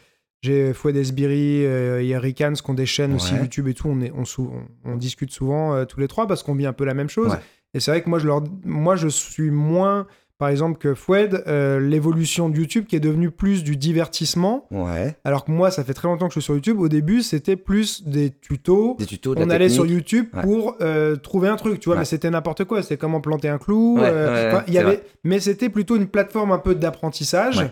j'ai 0.43 0.73
Fouad 0.73 0.97
Esbiri, 0.97 1.65
il 2.01 2.07
y 2.07 2.15
a 2.15 2.21
Ricans 2.21 2.53
qui 2.55 2.71
ont 2.71 2.75
des 2.75 2.87
chaînes 2.87 3.15
aussi. 3.15 3.35
YouTube 3.35 3.67
et 3.69 3.75
tout. 3.75 3.89
On, 3.89 4.01
est, 4.01 4.13
on, 4.17 4.25
sou- 4.25 4.51
on, 4.85 4.93
on 4.93 4.97
discute 4.97 5.33
souvent 5.33 5.85
tous 5.87 5.99
les 6.01 6.09
trois 6.09 6.27
parce 6.29 6.43
qu'on 6.45 6.55
vit 6.55 6.67
un 6.67 6.73
peu 6.73 6.85
la 6.85 6.95
même 6.95 7.11
chose. 7.11 7.37
Et 7.75 7.81
c'est 7.81 7.91
vrai 7.91 8.03
que 8.03 8.09
moi 8.11 8.19
je 8.19 8.27
leur, 8.27 8.43
moi 8.65 8.97
je 8.97 9.09
suis 9.09 9.51
moins, 9.51 10.07
par 10.39 10.49
exemple 10.49 10.79
que 10.79 10.95
Fouad, 10.95 11.45
euh, 11.47 11.79
l'évolution 11.79 12.49
de 12.49 12.57
YouTube 12.57 12.87
qui 12.87 12.97
est 12.97 13.01
devenue 13.01 13.31
plus 13.31 13.63
du 13.63 13.77
divertissement. 13.77 14.67
Ouais. 14.71 15.15
Alors 15.25 15.45
que 15.45 15.53
moi, 15.53 15.71
ça 15.71 15.85
fait 15.85 15.93
très 15.95 16.09
longtemps 16.09 16.27
que 16.29 16.35
je 16.35 16.41
suis 16.41 16.45
sur 16.47 16.55
YouTube. 16.55 16.81
Au 16.81 16.89
début, 16.89 17.21
c'était 17.23 17.57
plus 17.57 18.03
des 18.09 18.31
tutos. 18.31 18.97
Des 18.99 19.07
tutos, 19.07 19.35
de 19.35 19.43
On 19.45 19.51
allait 19.51 19.69
sur. 19.69 19.85
YouTube 19.87 20.27
Ouais. 20.35 20.43
pour 20.43 20.77
euh, 20.81 21.15
trouver 21.17 21.49
un 21.49 21.57
truc, 21.57 21.79
tu 21.79 21.89
vois, 21.91 21.95
Ouais. 21.97 22.01
mais 22.01 22.05
c'était 22.07 22.31
n'importe 22.31 22.65
quoi. 22.65 22.83
C'était 22.83 22.97
comment 22.97 23.21
planter 23.21 23.49
un 23.51 23.59
clou. 23.59 23.99
Euh, 24.01 24.61
y 24.67 24.79
avait, 24.79 25.03
mais 25.25 25.39
c'était 25.41 25.69
plutôt 25.69 25.97
une 25.97 26.07
plateforme 26.09 26.53
un 26.53 26.59
peu 26.59 26.75
d'apprentissage. 26.75 27.71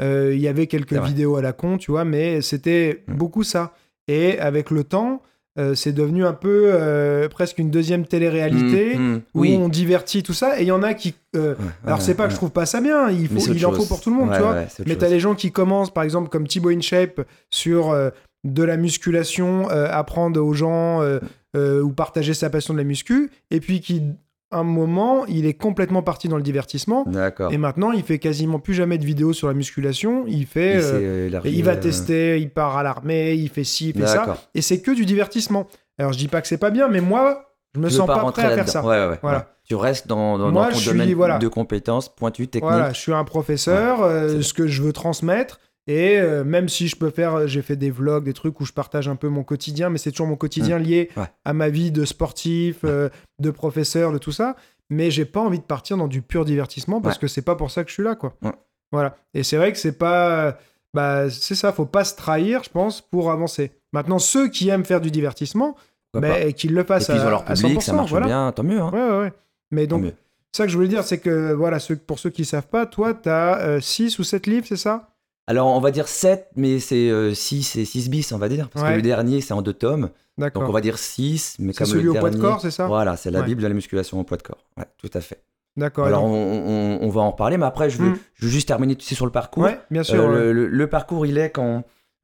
Euh, 0.00 0.32
Il 0.34 0.40
y 0.40 0.48
avait 0.48 0.66
quelques 0.66 0.94
vidéos 0.94 1.36
à 1.36 1.42
la 1.42 1.52
con, 1.52 1.76
tu 1.76 1.90
vois, 1.90 2.04
mais 2.04 2.40
c'était 2.40 3.04
Mm. 3.08 3.14
beaucoup 3.14 3.42
ça. 3.44 3.74
Et 4.08 4.38
avec 4.38 4.70
le 4.70 4.82
temps, 4.84 5.22
euh, 5.58 5.74
c'est 5.74 5.92
devenu 5.92 6.24
un 6.24 6.32
peu 6.32 6.70
euh, 6.72 7.28
presque 7.28 7.58
une 7.58 7.70
deuxième 7.70 8.06
télé-réalité 8.06 8.96
Mmh, 8.96 9.00
mmh. 9.14 9.20
où 9.34 9.40
Oui. 9.40 9.58
on 9.60 9.68
divertit 9.68 10.22
tout 10.22 10.32
ça. 10.32 10.58
Et 10.60 10.62
il 10.62 10.68
y 10.68 10.72
en 10.72 10.82
a 10.82 10.94
qui. 10.94 11.14
euh, 11.36 11.54
Ouais, 11.54 11.64
alors, 11.84 11.98
ouais, 11.98 12.04
c'est 12.04 12.14
pas 12.14 12.24
que 12.26 12.30
je 12.30 12.36
trouve 12.36 12.50
pas 12.50 12.66
ça 12.66 12.80
bien. 12.80 13.10
Il, 13.10 13.28
faut, 13.28 13.52
il 13.52 13.66
en 13.66 13.72
faut 13.72 13.84
pour 13.86 14.00
tout 14.00 14.10
le 14.10 14.16
monde, 14.16 14.30
Ouais, 14.30 14.36
tu 14.36 14.42
vois. 14.42 14.56
Mais 14.86 14.96
t'as 14.96 15.08
les 15.08 15.20
gens 15.20 15.34
qui 15.34 15.50
commencent, 15.52 15.92
par 15.92 16.04
exemple, 16.04 16.28
comme 16.28 16.46
Thibaut 16.46 16.70
InShape, 16.70 17.22
sur 17.50 17.90
euh, 17.90 18.10
de 18.44 18.62
la 18.62 18.76
musculation, 18.76 19.68
euh, 19.70 19.88
apprendre 19.90 20.40
aux 20.40 20.52
gens 20.54 21.02
euh, 21.02 21.18
euh, 21.56 21.82
ou 21.82 21.90
partager 21.92 22.34
sa 22.34 22.50
passion 22.50 22.72
de 22.74 22.78
la 22.78 22.84
muscu, 22.84 23.30
et 23.50 23.60
puis 23.60 23.80
qui, 23.80 24.02
un 24.50 24.62
moment, 24.62 25.26
il 25.26 25.44
est 25.46 25.54
complètement 25.54 26.02
parti 26.02 26.28
dans 26.28 26.36
le 26.36 26.42
divertissement, 26.42 27.04
D'accord. 27.06 27.52
et 27.52 27.58
maintenant, 27.58 27.92
il 27.92 28.02
fait 28.02 28.18
quasiment 28.18 28.58
plus 28.58 28.74
jamais 28.74 28.96
de 28.98 29.04
vidéos 29.04 29.32
sur 29.32 29.46
la 29.48 29.54
musculation, 29.54 30.24
il 30.26 30.46
fait... 30.46 30.74
Il 30.74 30.80
euh, 30.80 31.30
euh, 31.34 31.40
il 31.44 31.62
va 31.64 31.76
tester, 31.76 32.40
il 32.40 32.50
part 32.50 32.76
à 32.78 32.82
l'armée, 32.82 33.34
il 33.34 33.48
fait 33.50 33.64
ci, 33.64 33.90
il 33.90 34.00
fait 34.00 34.06
ça, 34.06 34.38
et 34.54 34.62
c'est 34.62 34.80
que 34.80 34.90
du 34.90 35.04
divertissement. 35.04 35.66
Alors, 35.98 36.12
je 36.12 36.18
dis 36.18 36.28
pas 36.28 36.40
que 36.40 36.48
c'est 36.48 36.58
pas 36.58 36.70
bien, 36.70 36.88
mais 36.88 37.00
moi, 37.00 37.44
je 37.74 37.80
me 37.80 37.90
sens 37.90 38.06
pas, 38.06 38.14
prêt 38.14 38.22
rentrer 38.22 38.44
à 38.44 38.50
faire 38.50 38.68
ça. 38.68 38.82
Ouais, 38.84 38.98
ouais, 38.98 39.06
ouais. 39.08 39.18
Voilà. 39.20 39.38
Ouais. 39.38 39.44
Tu 39.64 39.74
restes 39.74 40.06
dans, 40.06 40.38
dans, 40.38 40.50
Moi, 40.50 40.66
dans 40.66 40.70
ton 40.70 40.76
suis- 40.76 40.90
domaine 40.92 41.12
voilà. 41.12 41.38
de 41.38 41.48
compétences 41.48 42.08
pointues, 42.08 42.48
techniques. 42.48 42.70
Voilà, 42.70 42.92
je 42.94 42.98
suis 42.98 43.12
un 43.12 43.24
professeur, 43.24 44.02
euh, 44.02 44.40
ce 44.40 44.54
que 44.54 44.66
je 44.66 44.82
veux 44.82 44.94
transmettre. 44.94 45.60
Et 45.88 46.18
euh, 46.20 46.44
même 46.44 46.68
si 46.68 46.86
je 46.86 46.96
peux 46.96 47.08
faire, 47.10 47.48
j'ai 47.48 47.62
fait 47.62 47.74
des 47.74 47.90
vlogs, 47.90 48.22
des 48.24 48.34
trucs 48.34 48.60
où 48.60 48.64
je 48.66 48.72
partage 48.74 49.08
un 49.08 49.16
peu 49.16 49.28
mon 49.28 49.42
quotidien, 49.42 49.88
mais 49.88 49.96
c'est 49.98 50.10
toujours 50.10 50.26
mon 50.26 50.36
quotidien 50.36 50.78
lié 50.78 51.08
Mmh. 51.16 51.20
Ouais. 51.20 51.26
à 51.46 51.52
ma 51.54 51.70
vie 51.70 51.90
de 51.90 52.04
sportif, 52.04 52.80
euh, 52.84 53.08
de 53.40 53.50
professeur, 53.50 54.12
de 54.12 54.18
tout 54.18 54.30
ça. 54.32 54.54
Mais 54.90 55.10
j'ai 55.10 55.24
pas 55.24 55.40
envie 55.40 55.58
de 55.58 55.64
partir 55.64 55.96
dans 55.96 56.06
du 56.06 56.20
pur 56.22 56.44
divertissement 56.44 57.00
parce 57.00 57.16
Ouais. 57.16 57.20
que 57.22 57.26
c'est 57.26 57.42
pas 57.42 57.56
pour 57.56 57.70
ça 57.70 57.82
que 57.84 57.88
je 57.88 57.94
suis 57.94 58.02
là, 58.02 58.14
quoi. 58.14 58.34
Ouais. 58.42 58.52
Voilà. 58.92 59.16
Et 59.34 59.42
c'est 59.42 59.56
vrai 59.56 59.72
que 59.72 59.78
c'est 59.78 59.96
pas, 59.98 60.58
bah 60.94 61.28
c'est 61.30 61.54
ça, 61.54 61.72
faut 61.72 61.84
pas 61.86 62.04
se 62.04 62.14
trahir, 62.16 62.62
je 62.64 62.70
pense, 62.70 63.00
pour 63.00 63.30
avancer. 63.30 63.72
Maintenant, 63.92 64.18
ceux 64.18 64.48
qui 64.48 64.68
aiment 64.68 64.84
faire 64.84 65.00
du 65.00 65.10
divertissement, 65.10 65.74
Pourquoi 66.12 66.28
bah, 66.28 66.34
pas. 66.44 66.52
qu'ils 66.52 66.74
le 66.74 66.82
Et 66.82 66.84
fassent 66.84 67.06
puis 67.08 67.16
ils 67.16 67.20
à, 67.20 67.30
leur 67.30 67.50
à 67.50 67.54
public, 67.54 67.78
100%, 67.78 67.80
ça 67.80 67.92
marche 67.94 68.10
voilà. 68.10 68.26
bien, 68.26 68.52
tant 68.52 68.62
mieux. 68.62 68.80
Hein. 68.80 69.30
Mais 69.70 69.86
donc, 69.86 70.04
ça 70.52 70.64
que 70.64 70.70
je 70.70 70.76
voulais 70.76 70.88
dire, 70.88 71.04
c'est 71.04 71.18
que 71.18 71.52
voilà, 71.52 71.78
ceux, 71.78 71.96
pour 71.96 72.18
ceux 72.18 72.30
qui 72.30 72.44
savent 72.44 72.66
pas, 72.68 72.84
toi, 72.86 73.14
tu 73.14 73.28
as 73.30 73.78
6 73.80 74.18
ou 74.18 74.24
7 74.24 74.46
livres, 74.46 74.66
c'est 74.68 74.76
ça? 74.76 75.10
Alors 75.48 75.66
on 75.68 75.80
va 75.80 75.90
dire 75.90 76.06
7, 76.08 76.48
mais 76.56 76.78
c'est 76.78 77.34
6 77.34 77.76
et 77.76 77.84
6 77.84 78.10
bis, 78.10 78.32
on 78.32 78.38
va 78.38 78.48
dire. 78.48 78.68
Parce 78.68 78.84
Ouais. 78.84 78.92
que 78.92 78.96
le 78.96 79.02
dernier, 79.02 79.40
c'est 79.40 79.54
en 79.54 79.62
deux 79.62 79.72
tomes. 79.72 80.10
Donc 80.36 80.52
on 80.56 80.70
va 80.70 80.80
dire 80.80 80.98
6, 80.98 81.56
mais 81.58 81.72
C'est 81.72 81.78
comme 81.78 81.86
celui 81.88 82.04
le 82.04 82.10
au 82.10 82.14
poids 82.14 82.30
de 82.30 82.36
dernier- 82.36 82.50
corps, 82.50 82.60
c'est 82.60 82.70
ça? 82.70 82.86
Voilà, 82.86 83.16
c'est 83.16 83.30
la 83.32 83.40
Ouais. 83.40 83.46
Bible 83.46 83.62
de 83.62 83.66
la 83.66 83.74
musculation 83.74 84.20
au 84.20 84.24
poids 84.24 84.36
de 84.36 84.42
corps. 84.42 84.64
Ouais, 84.76 84.84
tout 84.98 85.10
à 85.14 85.20
fait. 85.20 85.42
D'accord. 85.76 86.06
Alors 86.06 86.22
on, 86.24 86.28
on- 86.30 86.98
on 87.02 87.08
va 87.08 87.20
en 87.22 87.30
reparler, 87.30 87.56
mais 87.56 87.64
après 87.66 87.88
je 87.90 87.98
veux, 87.98 88.10
Hmm. 88.10 88.18
je 88.34 88.44
veux 88.46 88.50
juste 88.52 88.68
terminer 88.68 88.94
tu 88.94 89.04
sais, 89.06 89.14
sur 89.14 89.24
le 89.26 89.32
parcours. 89.32 89.62
Ouais, 89.64 89.78
bien 89.90 90.02
sûr. 90.02 90.22
Euh, 90.22 90.52
le, 90.52 90.52
le- 90.52 90.68
le 90.68 90.86
parcours, 90.86 91.24
il 91.26 91.38
est 91.38 91.50
quand, 91.50 91.82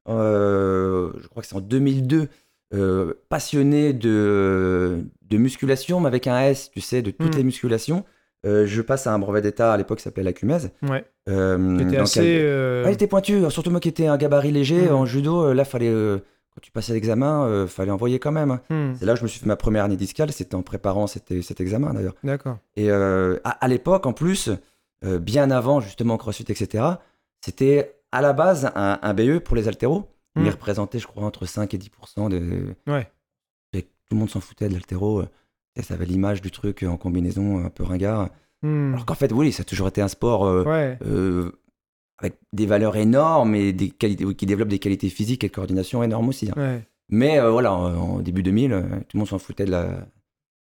euh, 0.08 1.10
je 1.20 1.26
crois 1.28 1.42
que 1.42 1.48
c'est 1.48 1.56
en 1.56 1.60
2002, 1.60 2.28
euh, 2.74 3.14
passionné 3.28 3.92
de, 3.92 4.98
de 5.22 5.36
musculation, 5.36 6.00
mais 6.00 6.08
avec 6.08 6.26
un 6.26 6.40
S, 6.40 6.70
tu 6.72 6.80
sais, 6.80 7.02
de 7.02 7.10
toutes 7.10 7.34
Mm. 7.34 7.38
les 7.38 7.44
musculations. 7.44 8.04
Euh, 8.44 8.66
je 8.66 8.82
passe 8.82 9.06
à 9.06 9.12
un 9.14 9.18
brevet 9.18 9.40
d'état 9.40 9.72
à 9.72 9.76
l'époque 9.76 9.98
qui 9.98 10.04
s'appelait 10.04 10.22
la 10.22 10.32
CUMES. 10.32 10.70
Ouais. 10.82 11.04
Euh, 11.28 11.56
dans 11.56 12.02
assez. 12.02 12.38
euh, 12.42 12.84
Ouais, 12.84 12.90
il 12.90 12.94
était 12.94 13.06
pointu, 13.06 13.50
surtout 13.50 13.70
moi 13.70 13.80
qui 13.80 13.88
étais 13.88 14.06
un 14.06 14.16
gabarit 14.18 14.52
léger 14.52 14.90
Mm. 14.90 14.94
en 14.94 15.06
judo. 15.06 15.44
euh, 15.46 15.54
Là, 15.54 15.64
fallait, 15.64 15.90
quand 15.90 16.60
tu 16.60 16.70
passais 16.70 16.92
l'examen, 16.92 17.66
fallait 17.66 17.90
envoyer 17.90 18.18
quand 18.18 18.32
même. 18.32 18.50
hein. 18.50 18.60
hmm, 18.70 18.94
C'est 18.98 19.06
là 19.06 19.14
que 19.14 19.18
je 19.20 19.24
me 19.24 19.28
suis 19.28 19.40
fait 19.40 19.46
ma 19.46 19.56
première 19.56 19.84
année 19.84 19.96
discale, 19.96 20.30
c'était 20.32 20.54
en 20.54 20.62
préparant 20.62 21.06
cet, 21.06 21.42
cet 21.42 21.60
examen 21.60 21.94
d'ailleurs. 21.94 22.14
D'accord. 22.22 22.58
Et 22.76 22.90
à, 22.90 23.36
à 23.44 23.68
l'époque, 23.68 24.04
en 24.06 24.12
plus, 24.12 24.50
bien 25.02 25.50
avant 25.50 25.80
justement 25.80 26.16
CrossFit, 26.18 26.44
etc., 26.48 26.84
c'était 27.40 27.96
à 28.12 28.20
la 28.22 28.32
base 28.32 28.70
un, 28.74 28.98
un 29.02 29.14
BE 29.14 29.38
pour 29.38 29.56
les 29.56 29.68
haltéros. 29.68 30.04
Il 30.36 30.42
Mm. 30.42 30.48
représentait, 30.48 30.98
je 30.98 31.06
crois, 31.06 31.22
entre 31.24 31.46
5 31.46 31.72
et 31.74 31.78
10% 31.78 32.28
de. 32.28 32.74
Ouais. 32.86 33.08
et 33.72 33.82
tout 33.82 33.88
le 34.12 34.16
monde 34.16 34.30
s'en 34.30 34.40
foutait 34.40 34.68
de 34.68 34.74
l'haltéro. 34.74 35.22
Euh, 35.78 35.82
Ça 35.82 35.94
avait 35.94 36.06
l'image 36.06 36.40
du 36.42 36.50
truc 36.50 36.82
en 36.82 36.96
combinaison 36.96 37.64
un 37.64 37.70
peu 37.70 37.82
ringard. 37.84 38.30
Hmm, 38.62 38.94
Alors 38.94 39.06
qu'en 39.06 39.14
fait, 39.14 39.32
oui, 39.32 39.52
ça 39.52 39.62
a 39.62 39.64
toujours 39.64 39.88
été 39.88 40.00
un 40.00 40.08
sport 40.08 40.44
euh, 40.46 40.64
Ouais. 40.64 40.98
euh, 41.06 41.52
avec 42.18 42.38
des 42.52 42.66
valeurs 42.66 42.96
énormes 42.96 43.54
et 43.54 43.72
des 43.72 43.90
qualités, 43.90 44.34
qui 44.34 44.46
développe 44.46 44.68
des 44.68 44.78
qualités 44.78 45.08
physiques 45.10 45.44
et 45.44 45.48
de 45.48 45.52
coordination 45.54 46.02
énormes 46.02 46.28
aussi. 46.28 46.48
hein. 46.50 46.54
Ouais. 46.56 46.88
Mais 47.10 47.38
euh, 47.38 47.50
voilà, 47.50 47.72
en, 47.74 47.94
en 47.94 48.18
début 48.20 48.42
2000, 48.42 48.72
euh, 48.72 48.82
tout 48.82 49.16
le 49.16 49.18
monde 49.18 49.28
s'en 49.28 49.38
foutait 49.38 49.64
de 49.66 49.70
la 49.70 50.06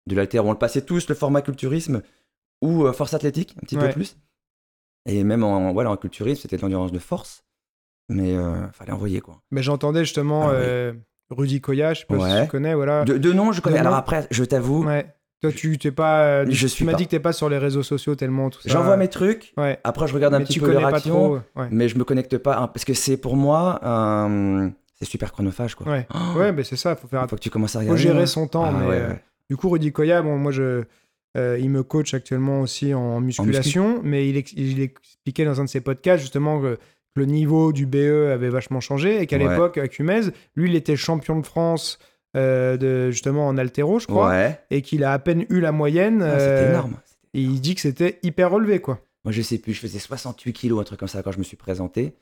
de 0.08 0.16
l'haltère. 0.16 0.46
On 0.46 0.52
le 0.52 0.58
passait 0.58 0.82
tous 0.82 1.08
le 1.08 1.16
format 1.16 1.42
culturisme 1.42 2.02
ou 2.62 2.86
euh, 2.86 2.92
force 2.92 3.14
athlétique, 3.14 3.56
un 3.58 3.62
petit 3.62 3.78
Ouais. 3.78 3.88
peu 3.88 3.94
plus. 3.94 4.18
Et 5.06 5.24
même 5.24 5.44
en, 5.44 5.72
voilà, 5.74 5.92
en 5.92 5.98
culturisme, 5.98 6.42
c'était 6.42 6.58
de 6.58 6.62
l'endurance 6.62 6.92
de 6.92 7.00
force. 7.00 7.46
Mais 8.10 8.36
euh, 8.36 8.70
fallait 8.74 8.92
envoyer 8.92 9.22
quoi. 9.22 9.42
Mais 9.52 9.64
j'entendais 9.64 10.04
justement 10.04 10.50
Ah 10.50 10.54
euh, 10.54 10.94
Rudy 11.34 11.62
Koya, 11.62 11.94
je 11.94 12.02
sais 12.02 12.06
pas 12.06 12.30
si 12.38 12.42
tu 12.44 12.48
connais, 12.50 12.74
voilà. 12.74 13.04
De, 13.04 13.18
de 13.18 13.34
nom, 13.34 13.52
je 13.52 13.62
connais. 13.62 13.76
De 13.76 13.82
Alors 13.82 13.94
nom. 13.94 14.00
après, 14.00 14.28
je 14.32 14.44
t'avoue, 14.44 14.86
Ouais. 14.86 15.06
Toi, 15.42 15.52
tu 15.52 15.78
t'es 15.78 15.92
pas. 15.92 16.22
euh, 16.24 16.46
Je 16.48 16.52
tu 16.62 16.70
suis 16.70 16.86
m'as 16.86 16.94
pas. 16.94 16.98
dit 17.00 17.04
que 17.06 17.10
t'es 17.12 17.20
pas 17.20 17.34
sur 17.34 17.50
les 17.50 17.58
réseaux 17.58 17.84
sociaux 17.84 18.16
tellement 18.16 18.50
tout 18.50 18.62
ça. 18.62 18.70
j'envoie 18.70 18.96
mes 18.96 19.10
trucs. 19.10 19.52
Ouais. 19.58 19.78
Après, 19.84 20.08
je 20.08 20.14
regarde 20.14 20.34
un 20.34 20.40
petit 20.40 20.54
tu 20.54 20.60
peu 20.62 20.74
trop. 21.02 21.40
Ouais. 21.58 21.68
Mais 21.70 21.90
je 21.90 21.98
me 21.98 22.06
connecte 22.06 22.38
pas 22.38 22.58
hein, 22.58 22.68
parce 22.68 22.86
que 22.86 22.94
c'est 22.94 23.18
pour 23.18 23.36
moi 23.36 23.78
c'est 24.98 25.06
super 25.06 25.34
chronophage 25.34 25.76
quoi. 25.76 25.86
Ouais. 25.92 26.08
Oh, 26.14 26.38
Ouais, 26.40 26.54
mais 26.54 26.64
c'est 26.64 26.78
ça, 26.78 26.96
faut 26.96 27.10
faire 27.10 27.28
fois 27.28 27.38
que 27.38 27.44
tu 27.44 27.50
commences 27.50 27.76
à 27.76 27.80
Faut 27.80 27.84
regarder. 27.88 28.02
gérer 28.02 28.22
hein. 28.22 28.26
son 28.26 28.48
temps. 28.48 28.64
Ah, 28.66 28.72
mais, 28.72 28.86
euh. 28.96 29.14
Du 29.50 29.58
coup, 29.58 29.68
Rudy 29.70 29.92
Koya, 29.92 30.22
bon, 30.22 30.38
moi, 30.38 30.54
je, 30.54 30.84
euh, 31.36 31.58
il 31.60 31.70
me 31.70 31.84
coach 31.84 32.14
actuellement 32.14 32.62
aussi 32.62 32.94
en 32.94 33.20
musculation, 33.20 34.00
mais 34.02 34.30
il, 34.30 34.38
ex- 34.38 34.54
il 34.56 34.80
expliquait 34.82 35.44
dans 35.44 35.60
un 35.60 35.66
de 35.66 35.70
ses 35.70 35.82
podcasts 35.82 36.22
justement 36.22 36.62
que 36.62 36.78
le 37.16 37.26
niveau 37.26 37.72
du 37.74 37.86
BE 37.86 38.32
avait 38.32 38.50
vachement 38.50 38.80
changé 38.80 39.22
et 39.22 39.28
qu'à 39.28 39.38
Ouais. 39.38 39.48
l'époque, 39.50 39.78
à 39.78 39.88
Cumez, 39.88 40.22
lui, 40.56 40.70
il 40.70 40.76
était 40.76 40.96
champion 40.96 41.40
de 41.40 41.46
France 41.46 42.00
euh, 42.36 42.78
de, 42.78 43.12
justement 43.12 43.48
en 43.48 43.58
altéro, 43.58 44.00
je 44.00 44.08
crois, 44.08 44.30
Ouais. 44.30 44.60
et 44.72 44.82
qu'il 44.82 45.04
a 45.04 45.14
à 45.14 45.20
peine 45.20 45.46
eu 45.50 45.60
la 45.60 45.72
moyenne. 45.72 46.24
Ah, 46.24 46.40
c'était 46.40 46.52
euh, 46.66 46.70
énorme. 46.72 46.96
Et 47.36 47.42
il 47.42 47.62
dit 47.62 47.76
que 47.76 47.82
c'était 47.82 48.20
hyper 48.24 48.50
relevé, 48.52 48.80
quoi. 48.80 49.00
Moi, 49.26 49.32
je 49.32 49.42
sais 49.44 49.58
plus, 49.60 49.74
je 49.74 49.80
faisais 49.80 50.00
68 50.00 50.54
kilos, 50.54 50.80
un 50.82 50.84
truc 50.84 51.00
comme 51.00 51.08
ça, 51.08 51.22
quand 51.24 51.32
je 51.32 51.38
me 51.38 51.44
suis 51.44 51.58
présenté. 51.58 52.16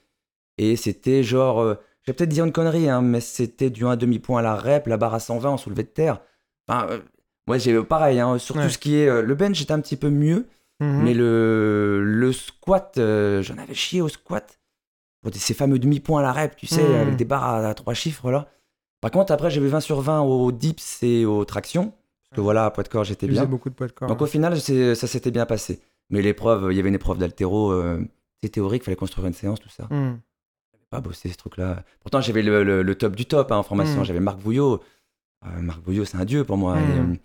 Et 0.57 0.75
c'était 0.75 1.23
genre, 1.23 1.61
euh, 1.61 1.75
je 2.03 2.11
vais 2.11 2.15
peut-être 2.15 2.29
dire 2.29 2.43
une 2.45 2.51
connerie, 2.51 2.89
hein, 2.89 3.01
mais 3.01 3.21
c'était 3.21 3.69
du 3.69 3.85
1 3.85 3.95
demi-point 3.95 4.39
à 4.39 4.43
la 4.43 4.55
rep, 4.55 4.87
la 4.87 4.97
barre 4.97 5.13
à 5.13 5.19
120 5.21 5.49
en 5.51 5.57
soulevé 5.57 5.83
de 5.83 5.87
terre. 5.87 6.19
Enfin, 6.67 6.87
euh, 6.89 6.99
moi, 7.47 7.57
j'ai 7.57 7.81
pareil, 7.81 8.19
hein, 8.19 8.37
sur 8.37 8.57
Ouais. 8.57 8.63
tout 8.63 8.69
ce 8.69 8.77
qui 8.77 8.97
est. 8.97 9.07
euh, 9.07 9.21
le 9.21 9.33
bench, 9.35 9.55
j'étais 9.55 9.71
un 9.71 9.79
petit 9.79 9.95
peu 9.97 10.09
mieux, 10.09 10.45
Mhm. 10.81 11.03
mais 11.03 11.13
le, 11.13 12.03
le 12.03 12.31
squat, 12.33 12.95
euh, 12.97 13.41
j'en 13.41 13.57
avais 13.57 13.73
chié 13.73 14.01
au 14.01 14.09
squat. 14.09 14.59
Ces 15.33 15.53
fameux 15.53 15.77
demi-points 15.79 16.19
à 16.19 16.23
la 16.23 16.31
rep, 16.33 16.55
tu 16.55 16.65
sais, 16.67 16.81
Mhm. 16.83 16.95
avec 16.95 17.15
des 17.15 17.25
barres 17.25 17.43
à, 17.43 17.67
à 17.67 17.73
trois 17.73 17.93
chiffres, 17.93 18.31
là. 18.31 18.47
Par 19.01 19.11
contre, 19.11 19.31
après, 19.31 19.49
j'avais 19.51 19.67
20 19.67 19.79
sur 19.79 20.01
20 20.01 20.21
aux 20.21 20.51
dips 20.51 20.99
et 21.03 21.25
aux 21.25 21.45
tractions. 21.45 21.93
Parce 22.29 22.35
que 22.37 22.41
voilà, 22.41 22.65
à 22.65 22.71
poids 22.71 22.83
de 22.83 22.89
corps, 22.89 23.03
j'étais 23.03 23.25
Il 23.25 23.31
bien. 23.33 23.45
beaucoup 23.45 23.69
de 23.69 23.75
poids 23.75 23.87
de 23.87 23.91
corps. 23.91 24.07
Donc 24.07 24.21
au 24.21 24.25
final, 24.25 24.59
ça 24.59 25.07
s'était 25.07 25.31
bien 25.31 25.45
passé. 25.45 25.79
Mais 26.09 26.21
l'épreuve, 26.21 26.67
il 26.71 26.77
y 26.77 26.79
avait 26.79 26.89
une 26.89 26.95
épreuve 26.95 27.17
d'altéro, 27.17 27.71
euh, 27.71 28.03
c'est 28.41 28.49
théorique, 28.49 28.83
fallait 28.83 28.95
construire 28.95 29.27
une 29.27 29.33
séance, 29.33 29.59
tout 29.59 29.69
ça. 29.69 29.87
J'avais 29.89 30.15
pas 30.89 31.01
bossé 31.01 31.29
ce 31.29 31.37
truc-là. 31.37 31.83
Pourtant, 32.01 32.21
j'avais 32.21 32.41
le, 32.41 32.63
le- 32.63 32.81
le 32.83 32.95
top 32.95 33.15
du 33.15 33.25
top 33.25 33.51
hein, 33.51 33.57
en 33.57 33.63
formation. 33.63 34.01
Mm. 34.01 34.05
J'avais 34.05 34.19
Marc 34.19 34.39
Bouillot. 34.39 34.81
Euh, 35.45 35.61
Marc 35.61 35.81
Bouillot, 35.81 36.05
c'est 36.05 36.17
un 36.17 36.25
dieu 36.25 36.43
pour 36.45 36.57
moi. 36.57 36.75
Mm. 36.75 36.79
Et, 36.79 36.99
euh, 36.99 37.15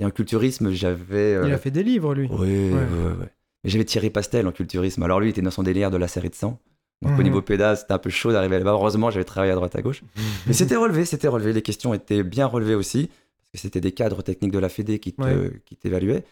et 0.00 0.04
en 0.06 0.10
culturisme, 0.10 0.70
j'avais. 0.72 1.34
euh, 1.34 1.46
Il 1.46 1.52
a 1.52 1.58
fait 1.58 1.70
des 1.70 1.82
livres, 1.82 2.14
lui. 2.14 2.28
Ouais, 2.28 2.38
ouais, 2.38 2.70
ouais, 2.72 3.12
ouais. 3.20 3.32
Mais 3.64 3.70
j'avais 3.70 3.84
Thierry 3.84 4.10
Pastel 4.10 4.46
en 4.46 4.52
culturisme. 4.52 5.02
Alors 5.02 5.20
lui, 5.20 5.28
il 5.28 5.30
était 5.30 5.42
dans 5.42 5.50
son 5.50 5.62
délire 5.62 5.90
de 5.90 5.96
la 5.96 6.08
série 6.08 6.28
de 6.30 6.34
sang. 6.34 6.58
Donc 7.02 7.12
Mhm. 7.12 7.20
au 7.20 7.22
niveau 7.22 7.42
pédale, 7.42 7.76
c'était 7.76 7.92
un 7.92 7.98
peu 7.98 8.10
chaud 8.10 8.32
d'arriver 8.32 8.58
là-bas. 8.58 8.72
Heureusement, 8.72 9.10
j'avais 9.10 9.24
travaillé 9.24 9.52
à 9.52 9.54
droite 9.54 9.76
à 9.76 9.82
gauche. 9.82 10.02
Mais 10.46 10.52
c'était 10.54 10.76
relevé, 10.76 11.04
c'était 11.04 11.28
relevé. 11.28 11.52
Les 11.52 11.62
questions 11.62 11.92
étaient 11.94 12.22
bien 12.22 12.46
relevées 12.46 12.74
aussi. 12.74 13.08
Parce 13.08 13.50
que 13.52 13.58
c'était 13.58 13.80
des 13.80 13.92
cadres 13.92 14.22
techniques 14.22 14.52
de 14.52 14.58
la 14.58 14.68
Fédé 14.68 14.98
qui 14.98 15.12
te- 15.12 15.22
Ouais. 15.22 15.50
qui 15.66 15.76
t'évaluaient. 15.76 16.24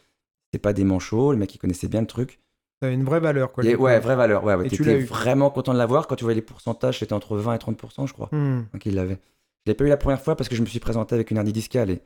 C'était 0.47 0.61
pas 0.63 0.73
des 0.73 0.85
manchots, 0.85 1.33
le 1.33 1.39
mec 1.39 1.51
qui 1.51 1.59
connaissait 1.59 1.89
bien 1.89 2.01
le 2.01 2.07
truc. 2.07 2.41
Ça 2.81 2.87
avait 2.87 2.95
une 2.95 3.05
vraie 3.05 3.21
valeur, 3.21 3.53
quoi. 3.53 3.65
Et 3.65 3.77
ouais, 3.77 4.01
vraie 4.01 4.17
valeur. 4.17 4.43
Ouais, 4.45 4.69
T'étais 4.69 4.99
vraiment 5.01 5.51
content 5.51 5.73
de 5.73 5.79
l'avoir. 5.79 6.07
Quand 6.07 6.17
tu 6.17 6.25
voyais 6.25 6.35
les 6.37 6.43
pourcentages, 6.43 6.99
c'était 6.99 7.13
entre 7.13 7.37
20 7.37 7.55
et 7.55 7.59
30%, 7.59 8.07
je 8.07 8.13
crois. 8.13 8.29
Mhm. 8.33 8.67
Donc 8.73 8.85
il 8.87 8.95
l'avait. 8.95 9.19
Je 9.67 9.71
l'ai 9.71 9.75
pas 9.75 9.85
eu 9.85 9.89
la 9.89 9.97
première 9.97 10.21
fois 10.21 10.35
parce 10.37 10.49
que 10.49 10.57
je 10.57 10.61
me 10.61 10.67
suis 10.67 10.81
présenté 10.81 11.15
avec 11.15 11.31
une 11.31 11.37
hernie 11.37 11.53
discale. 11.53 11.91
Et 11.91 12.01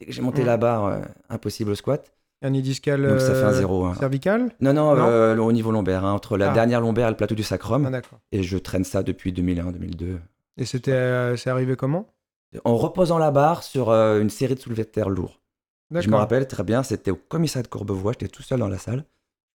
Dès 0.00 0.06
que 0.06 0.12
j'ai 0.12 0.22
monté 0.22 0.42
Mm. 0.42 0.46
la 0.46 0.56
barre, 0.56 0.84
euh, 0.86 1.00
impossible 1.30 1.70
au 1.70 1.74
squat. 1.74 2.12
Hernie 2.40 2.62
discale 2.62 3.06
Donc 3.08 3.20
ça 3.20 3.34
fait 3.34 3.42
un 3.42 3.52
zéro. 3.52 3.84
hein. 3.86 3.94
cervicale 3.94 4.50
Non, 4.60 4.72
non, 4.72 4.94
Non 4.94 5.06
euh, 5.08 5.36
au 5.38 5.50
niveau 5.52 5.72
lombaire, 5.72 6.04
hein, 6.04 6.12
entre 6.12 6.36
la 6.36 6.50
Ah. 6.50 6.54
dernière 6.54 6.80
lombaire 6.80 7.08
et 7.08 7.10
le 7.10 7.16
plateau 7.16 7.34
du 7.34 7.42
sacrum. 7.42 7.90
Ah. 7.92 8.00
Et 8.32 8.42
je 8.42 8.58
traîne 8.58 8.84
ça 8.84 9.02
depuis 9.02 9.32
2001-2002. 9.32 10.18
Et 10.56 10.64
c'était, 10.64 10.92
euh, 10.92 11.36
c'est 11.36 11.50
arrivé 11.50 11.74
comment? 11.76 12.06
En 12.64 12.76
reposant 12.76 13.18
la 13.18 13.30
barre 13.30 13.62
sur 13.62 13.90
euh, 13.90 14.20
une 14.20 14.30
série 14.30 14.54
de 14.54 14.60
soulevés 14.60 14.84
de 14.84 14.88
terre 14.88 15.10
lourds. 15.10 15.40
Je 15.90 16.08
me 16.10 16.16
rappelle 16.16 16.46
très 16.46 16.64
bien, 16.64 16.82
c'était 16.82 17.10
au 17.10 17.16
commissariat 17.16 17.62
de 17.62 17.68
Courbevoie, 17.68 18.12
j'étais 18.12 18.28
tout 18.28 18.42
seul 18.42 18.60
dans 18.60 18.68
la 18.68 18.78
salle. 18.78 19.04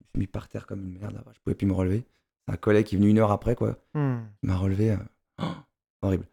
Je 0.02 0.06
me 0.06 0.10
suis 0.12 0.19
mis 0.22 0.28
par 0.28 0.48
terre 0.48 0.65
comme 0.67 0.84
une 0.84 0.98
merde, 1.00 1.13
là, 1.13 1.22
je 1.34 1.39
pouvais 1.41 1.56
plus 1.56 1.67
me 1.67 1.74
relever. 1.74 2.06
Un 2.48 2.58
collègue 2.58 2.86
qui 2.88 2.96
est 2.96 2.98
venu 2.98 3.10
une 3.10 3.19
heure 3.19 3.32
après, 3.32 3.56
quoi. 3.56 3.78
Hmm. 3.93 4.17
M'a 4.41 4.58
relevé. 4.58 4.98
oh, 5.41 5.46
horrible. 6.02 6.26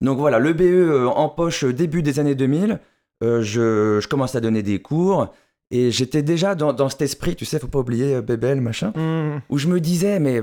Donc 0.00 0.18
voilà, 0.18 0.38
le 0.38 0.52
BE 0.52 1.06
en 1.14 1.28
poche 1.28 1.64
début 1.64 2.02
des 2.02 2.18
années 2.18 2.34
2000. 2.34 2.80
Euh, 3.22 3.42
je, 3.42 3.98
je 4.00 4.08
commence 4.08 4.34
à 4.34 4.40
donner 4.40 4.62
des 4.62 4.80
cours. 4.82 5.32
Et 5.70 5.90
j'étais 5.90 6.22
déjà 6.22 6.54
dans, 6.54 6.74
dans 6.74 6.90
cet 6.90 7.00
esprit, 7.00 7.34
tu 7.34 7.46
sais, 7.46 7.58
faut 7.58 7.66
pas 7.66 7.78
oublier 7.78 8.16
euh, 8.16 8.20
Bébel, 8.22 8.60
machin, 8.60 8.92
Hmm. 8.94 9.40
où 9.48 9.56
je 9.56 9.68
me 9.68 9.80
disais, 9.80 10.18
mais 10.20 10.42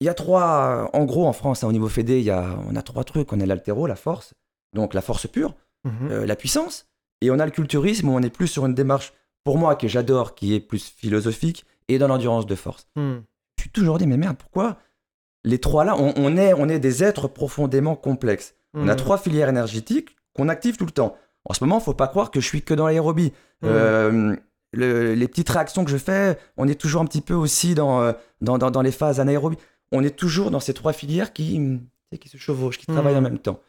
il 0.00 0.06
y 0.06 0.08
a 0.08 0.14
trois, 0.14 0.88
en 0.94 1.04
gros 1.04 1.26
en 1.26 1.34
France, 1.34 1.62
hein, 1.64 1.68
au 1.68 1.72
niveau 1.72 1.88
fédé, 1.88 2.18
il 2.18 2.24
y 2.24 2.30
a, 2.30 2.58
on 2.70 2.74
a 2.74 2.82
trois 2.82 3.04
trucs. 3.04 3.32
On 3.32 3.40
a 3.40 3.46
l'altéro, 3.46 3.86
la 3.86 3.96
force, 3.96 4.32
donc 4.74 4.94
la 4.94 5.02
force 5.02 5.26
pure, 5.26 5.54
Mhm. 5.84 6.08
euh, 6.10 6.26
la 6.26 6.34
puissance, 6.34 6.86
et 7.20 7.30
on 7.30 7.38
a 7.38 7.44
le 7.44 7.50
culturisme 7.50 8.08
où 8.08 8.12
on 8.12 8.22
est 8.22 8.30
plus 8.30 8.46
sur 8.48 8.64
une 8.64 8.74
démarche, 8.74 9.12
pour 9.44 9.58
moi, 9.58 9.76
que 9.76 9.86
j'adore, 9.86 10.34
qui 10.34 10.54
est 10.54 10.60
plus 10.60 10.88
philosophique, 10.96 11.66
et 11.88 11.98
dans 11.98 12.08
l'endurance 12.08 12.46
de 12.46 12.54
force. 12.54 12.86
Hmm. 12.96 13.16
Je 13.58 13.64
suis 13.64 13.70
toujours 13.70 13.98
dit, 13.98 14.06
mais 14.06 14.16
merde, 14.16 14.36
pourquoi 14.38 14.78
les 15.44 15.58
trois 15.58 15.84
là, 15.84 15.94
on, 15.98 16.14
on 16.16 16.38
est, 16.38 16.54
on 16.54 16.70
est 16.70 16.78
des 16.78 17.04
êtres 17.04 17.28
profondément 17.28 17.96
complexes? 17.96 18.54
On 18.72 18.88
a 18.88 18.94
Hmm. 18.94 18.96
trois 18.96 19.18
filières 19.18 19.50
énergétiques 19.50 20.16
qu'on 20.34 20.48
active 20.48 20.78
tout 20.78 20.86
le 20.86 20.90
temps. 20.90 21.16
En 21.46 21.52
ce 21.54 21.62
moment, 21.64 21.80
faut 21.80 21.94
pas 21.94 22.08
croire 22.08 22.30
que 22.30 22.40
je 22.40 22.46
suis 22.46 22.62
que 22.62 22.74
dans 22.74 22.86
l'aérobie. 22.86 23.32
Hmm. 23.62 23.66
Euh, 23.66 24.36
le- 24.72 25.14
les 25.14 25.28
petites 25.28 25.48
réactions 25.50 25.84
que 25.84 25.90
je 25.90 25.96
fais, 25.96 26.38
on 26.56 26.66
est 26.66 26.74
toujours 26.80 27.00
un 27.02 27.04
petit 27.04 27.20
peu 27.20 27.34
aussi 27.34 27.74
dans, 27.74 28.00
euh, 28.02 28.12
dans, 28.40 28.58
dans, 28.58 28.70
dans 28.70 28.82
les 28.82 28.90
phases 28.92 29.20
anaérobie. 29.20 29.58
On 29.92 30.02
est 30.02 30.16
toujours 30.16 30.50
dans 30.50 30.60
ces 30.60 30.74
trois 30.74 30.92
filières 30.92 31.32
qui, 31.32 31.80
se 32.26 32.36
chevauchent, 32.38 32.78
qui 32.78 32.86
travaillent 32.86 33.14
Hmm. 33.14 33.18
en 33.18 33.22
même 33.22 33.38
temps. 33.38 33.60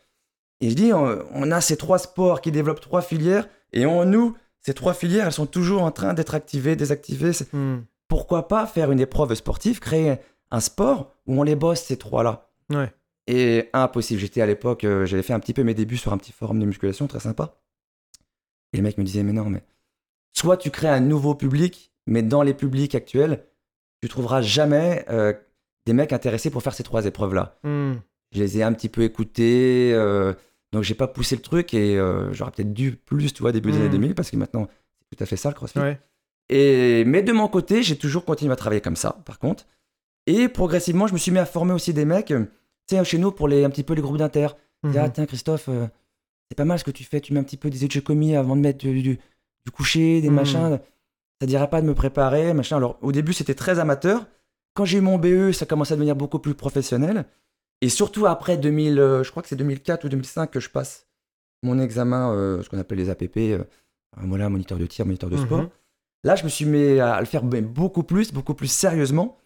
Et 0.62 0.70
je 0.70 0.76
dis, 0.76 0.94
on, 0.94 1.20
on 1.34 1.52
a 1.52 1.62
ces 1.62 1.76
trois 1.78 2.00
sports 2.00 2.42
qui 2.42 2.52
développent 2.52 2.80
trois 2.80 3.02
filières, 3.02 3.48
et 3.74 3.86
en 3.86 4.06
nous, 4.06 4.36
ces 4.62 4.74
trois 4.74 4.94
filières, 4.94 5.26
elles 5.28 5.32
sont 5.34 5.46
toujours 5.46 5.84
en 5.84 5.92
train 5.92 6.14
d'être 6.14 6.34
activées, 6.34 6.76
désactivées. 6.76 7.32
Hmm. 7.54 7.80
Pourquoi 8.08 8.48
pas 8.48 8.66
faire 8.66 8.92
une 8.92 9.00
épreuve 9.00 9.34
sportive, 9.36 9.80
créer 9.80 10.16
un 10.52 10.60
sport 10.62 11.12
où 11.28 11.40
on 11.40 11.44
les 11.44 11.56
bosse 11.56 11.82
ces 11.82 11.98
trois-là 11.98 12.48
Ouais. 12.72 12.92
et 13.28 13.70
impossible. 13.74 14.20
J'étais 14.22 14.42
à 14.42 14.46
l'époque, 14.46 14.84
euh, 14.86 15.06
j'avais 15.06 15.24
fait 15.24 15.34
un 15.34 15.40
petit 15.40 15.54
peu 15.54 15.64
mes 15.64 15.74
débuts 15.74 15.98
sur 15.98 16.14
un 16.14 16.18
petit 16.18 16.32
forum 16.32 16.60
de 16.60 16.66
musculation 16.66 17.06
très 17.08 17.20
sympa. 17.20 17.56
Et 18.76 18.78
le 18.78 18.84
mec 18.84 18.98
me 18.98 19.04
disait, 19.06 19.24
mais 19.24 19.32
non, 19.32 19.50
mais 19.50 19.64
soit 20.34 20.58
tu 20.58 20.70
crées 20.70 20.90
un 20.90 21.00
nouveau 21.00 21.34
public, 21.34 21.94
mais 22.08 22.22
dans 22.22 22.44
les 22.44 22.54
publics 22.54 22.94
actuels, 22.94 23.46
tu 24.02 24.10
trouveras 24.10 24.42
jamais 24.42 25.06
euh, 25.10 25.32
des 25.86 25.94
mecs 25.94 26.12
intéressés 26.12 26.50
pour 26.50 26.62
faire 26.62 26.74
ces 26.74 26.84
trois 26.84 27.06
épreuves-là. 27.06 27.58
Hmm. 27.64 27.94
Je 28.34 28.42
les 28.42 28.58
ai 28.58 28.64
un 28.64 28.74
petit 28.74 28.90
peu 28.90 29.04
écoutés, 29.04 29.94
euh, 29.94 30.34
donc 30.74 30.84
j'ai 30.84 30.94
pas 30.94 31.08
poussé 31.08 31.38
le 31.38 31.42
truc 31.42 31.74
et 31.74 31.98
euh, 31.98 32.34
j'aurais 32.34 32.52
peut-être 32.52 32.74
dû 32.74 32.98
plus, 32.98 33.34
tu 33.34 33.42
vois, 33.42 33.54
début 33.54 33.72
des 33.72 33.78
années 33.78 33.90
2000, 33.90 34.14
parce 34.14 34.30
que 34.30 34.36
maintenant, 34.36 34.68
c'est 35.00 35.16
tout 35.16 35.24
à 35.24 35.26
fait 35.26 35.38
ça 35.38 35.48
le 35.48 35.56
crossfit. 35.56 35.80
Ouais. 35.80 35.98
Et, 36.50 37.06
mais 37.06 37.22
de 37.24 37.32
mon 37.32 37.48
côté, 37.48 37.82
j'ai 37.82 37.98
toujours 37.98 38.26
continué 38.26 38.52
à 38.52 38.58
travailler 38.58 38.82
comme 38.82 38.98
ça, 38.98 39.22
par 39.26 39.40
contre. 39.40 39.66
Et 40.28 40.50
progressivement, 40.50 41.08
je 41.08 41.14
me 41.14 41.18
suis 41.18 41.32
mis 41.32 41.40
à 41.40 41.46
former 41.46 41.72
aussi 41.72 41.94
des 41.94 42.04
mecs, 42.04 42.28
tu 42.28 42.36
sais, 42.90 43.04
chez 43.06 43.20
nous, 43.20 43.32
pour 43.32 43.48
les, 43.48 43.64
un 43.64 43.70
petit 43.70 43.84
peu 43.84 43.94
les 43.94 44.02
groupes 44.02 44.18
d'inter. 44.18 44.48
Mhm. 44.84 44.98
Ah, 44.98 45.10
tiens, 45.10 45.26
Christophe, 45.26 45.70
euh, 45.70 45.88
c'est 46.50 46.56
pas 46.56 46.66
mal 46.66 46.78
ce 46.80 46.84
que 46.84 46.92
tu 46.92 47.04
fais. 47.04 47.22
Tu 47.22 47.34
mets 47.34 47.40
un 47.40 47.44
petit 47.44 47.58
peu 47.58 47.70
des 47.70 47.88
commis 48.02 48.36
avant 48.36 48.56
de 48.56 48.62
mettre 48.62 48.80
du, 48.80 49.02
du- 49.02 49.20
du 49.66 49.72
coucher, 49.72 50.22
des 50.22 50.30
Mhm. 50.30 50.36
machins. 50.36 50.80
Ça 51.42 51.48
dirait 51.48 51.70
pas 51.70 51.82
de 51.82 51.88
me 51.88 51.94
préparer, 51.94 52.54
machin. 52.54 52.78
Alors, 52.78 52.98
au 53.02 53.12
début, 53.12 53.34
c'était 53.34 53.56
très 53.56 53.80
amateur. 53.80 54.26
Quand 54.74 54.86
j'ai 54.86 54.98
eu 55.00 55.02
mon 55.02 55.18
BE, 55.18 55.52
ça 55.52 55.66
commençait 55.66 55.94
à 55.94 55.98
devenir 55.98 56.16
beaucoup 56.16 56.40
plus 56.40 56.54
professionnel. 56.54 57.26
Et 57.82 57.90
surtout 57.90 58.26
après 58.26 58.58
2000, 58.58 59.00
euh, 59.00 59.24
je 59.24 59.32
crois 59.32 59.44
que 59.44 59.50
c'est 59.50 59.56
2004 59.56 60.06
ou 60.06 60.10
2005 60.10 60.50
que 60.52 60.60
je 60.60 60.70
passe 60.70 61.08
mon 61.64 61.80
examen, 61.80 62.32
euh, 62.32 62.62
ce 62.62 62.70
qu'on 62.70 62.78
appelle 62.78 63.00
les 63.00 63.10
APP, 63.10 63.38
euh, 63.54 63.64
voilà, 64.18 64.50
moniteur 64.50 64.78
de 64.78 64.86
tir, 64.86 65.06
moniteur 65.06 65.30
de 65.30 65.38
sport. 65.38 65.62
Mhm. 65.64 65.70
Là, 66.24 66.36
je 66.36 66.44
me 66.44 66.50
suis 66.50 66.66
mis 66.66 67.00
à 67.00 67.20
le 67.20 67.26
faire 67.26 67.44
beaucoup 67.44 68.04
plus, 68.04 68.32
beaucoup 68.32 68.54
plus 68.54 68.68
sérieusement. 68.68 69.38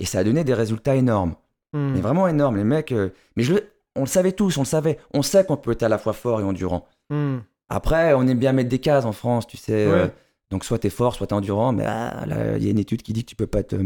Et 0.00 0.04
ça 0.04 0.18
a 0.20 0.24
donné 0.24 0.44
des 0.44 0.54
résultats 0.54 0.94
énormes. 0.96 1.34
Hmm. 1.72 1.92
Mais 1.92 2.00
vraiment 2.00 2.28
énormes. 2.28 2.56
Les 2.56 2.64
mecs. 2.64 2.92
Mais 3.36 3.42
je... 3.42 3.54
le- 3.54 3.64
on 3.96 4.00
le 4.00 4.06
savait 4.06 4.32
tous, 4.32 4.56
on 4.56 4.62
le 4.62 4.66
savait. 4.66 4.98
On 5.12 5.22
sait 5.22 5.44
qu'on 5.44 5.56
peut 5.56 5.72
être 5.72 5.82
à 5.82 5.88
la 5.88 5.98
fois 5.98 6.12
fort 6.12 6.40
et 6.40 6.44
endurant. 6.44 6.86
Hmm. 7.10 7.38
Après, 7.68 8.14
on 8.14 8.26
aime 8.26 8.38
bien 8.38 8.52
mettre 8.52 8.68
des 8.68 8.78
cases 8.78 9.04
en 9.04 9.12
France, 9.12 9.46
tu 9.46 9.56
sais. 9.56 9.86
euh, 9.86 10.08
donc, 10.50 10.64
soit 10.64 10.78
t'es 10.78 10.90
fort, 10.90 11.14
soit 11.14 11.26
t'es 11.26 11.34
endurant. 11.34 11.72
Mais 11.72 11.84
ah, 11.86 12.24
là, 12.26 12.56
il 12.56 12.64
y 12.64 12.68
a 12.68 12.70
une 12.70 12.78
étude 12.78 13.02
qui 13.02 13.12
dit 13.12 13.24
que 13.24 13.30
tu 13.30 13.36
peux 13.36 13.46
pas 13.46 13.62
te. 13.62 13.76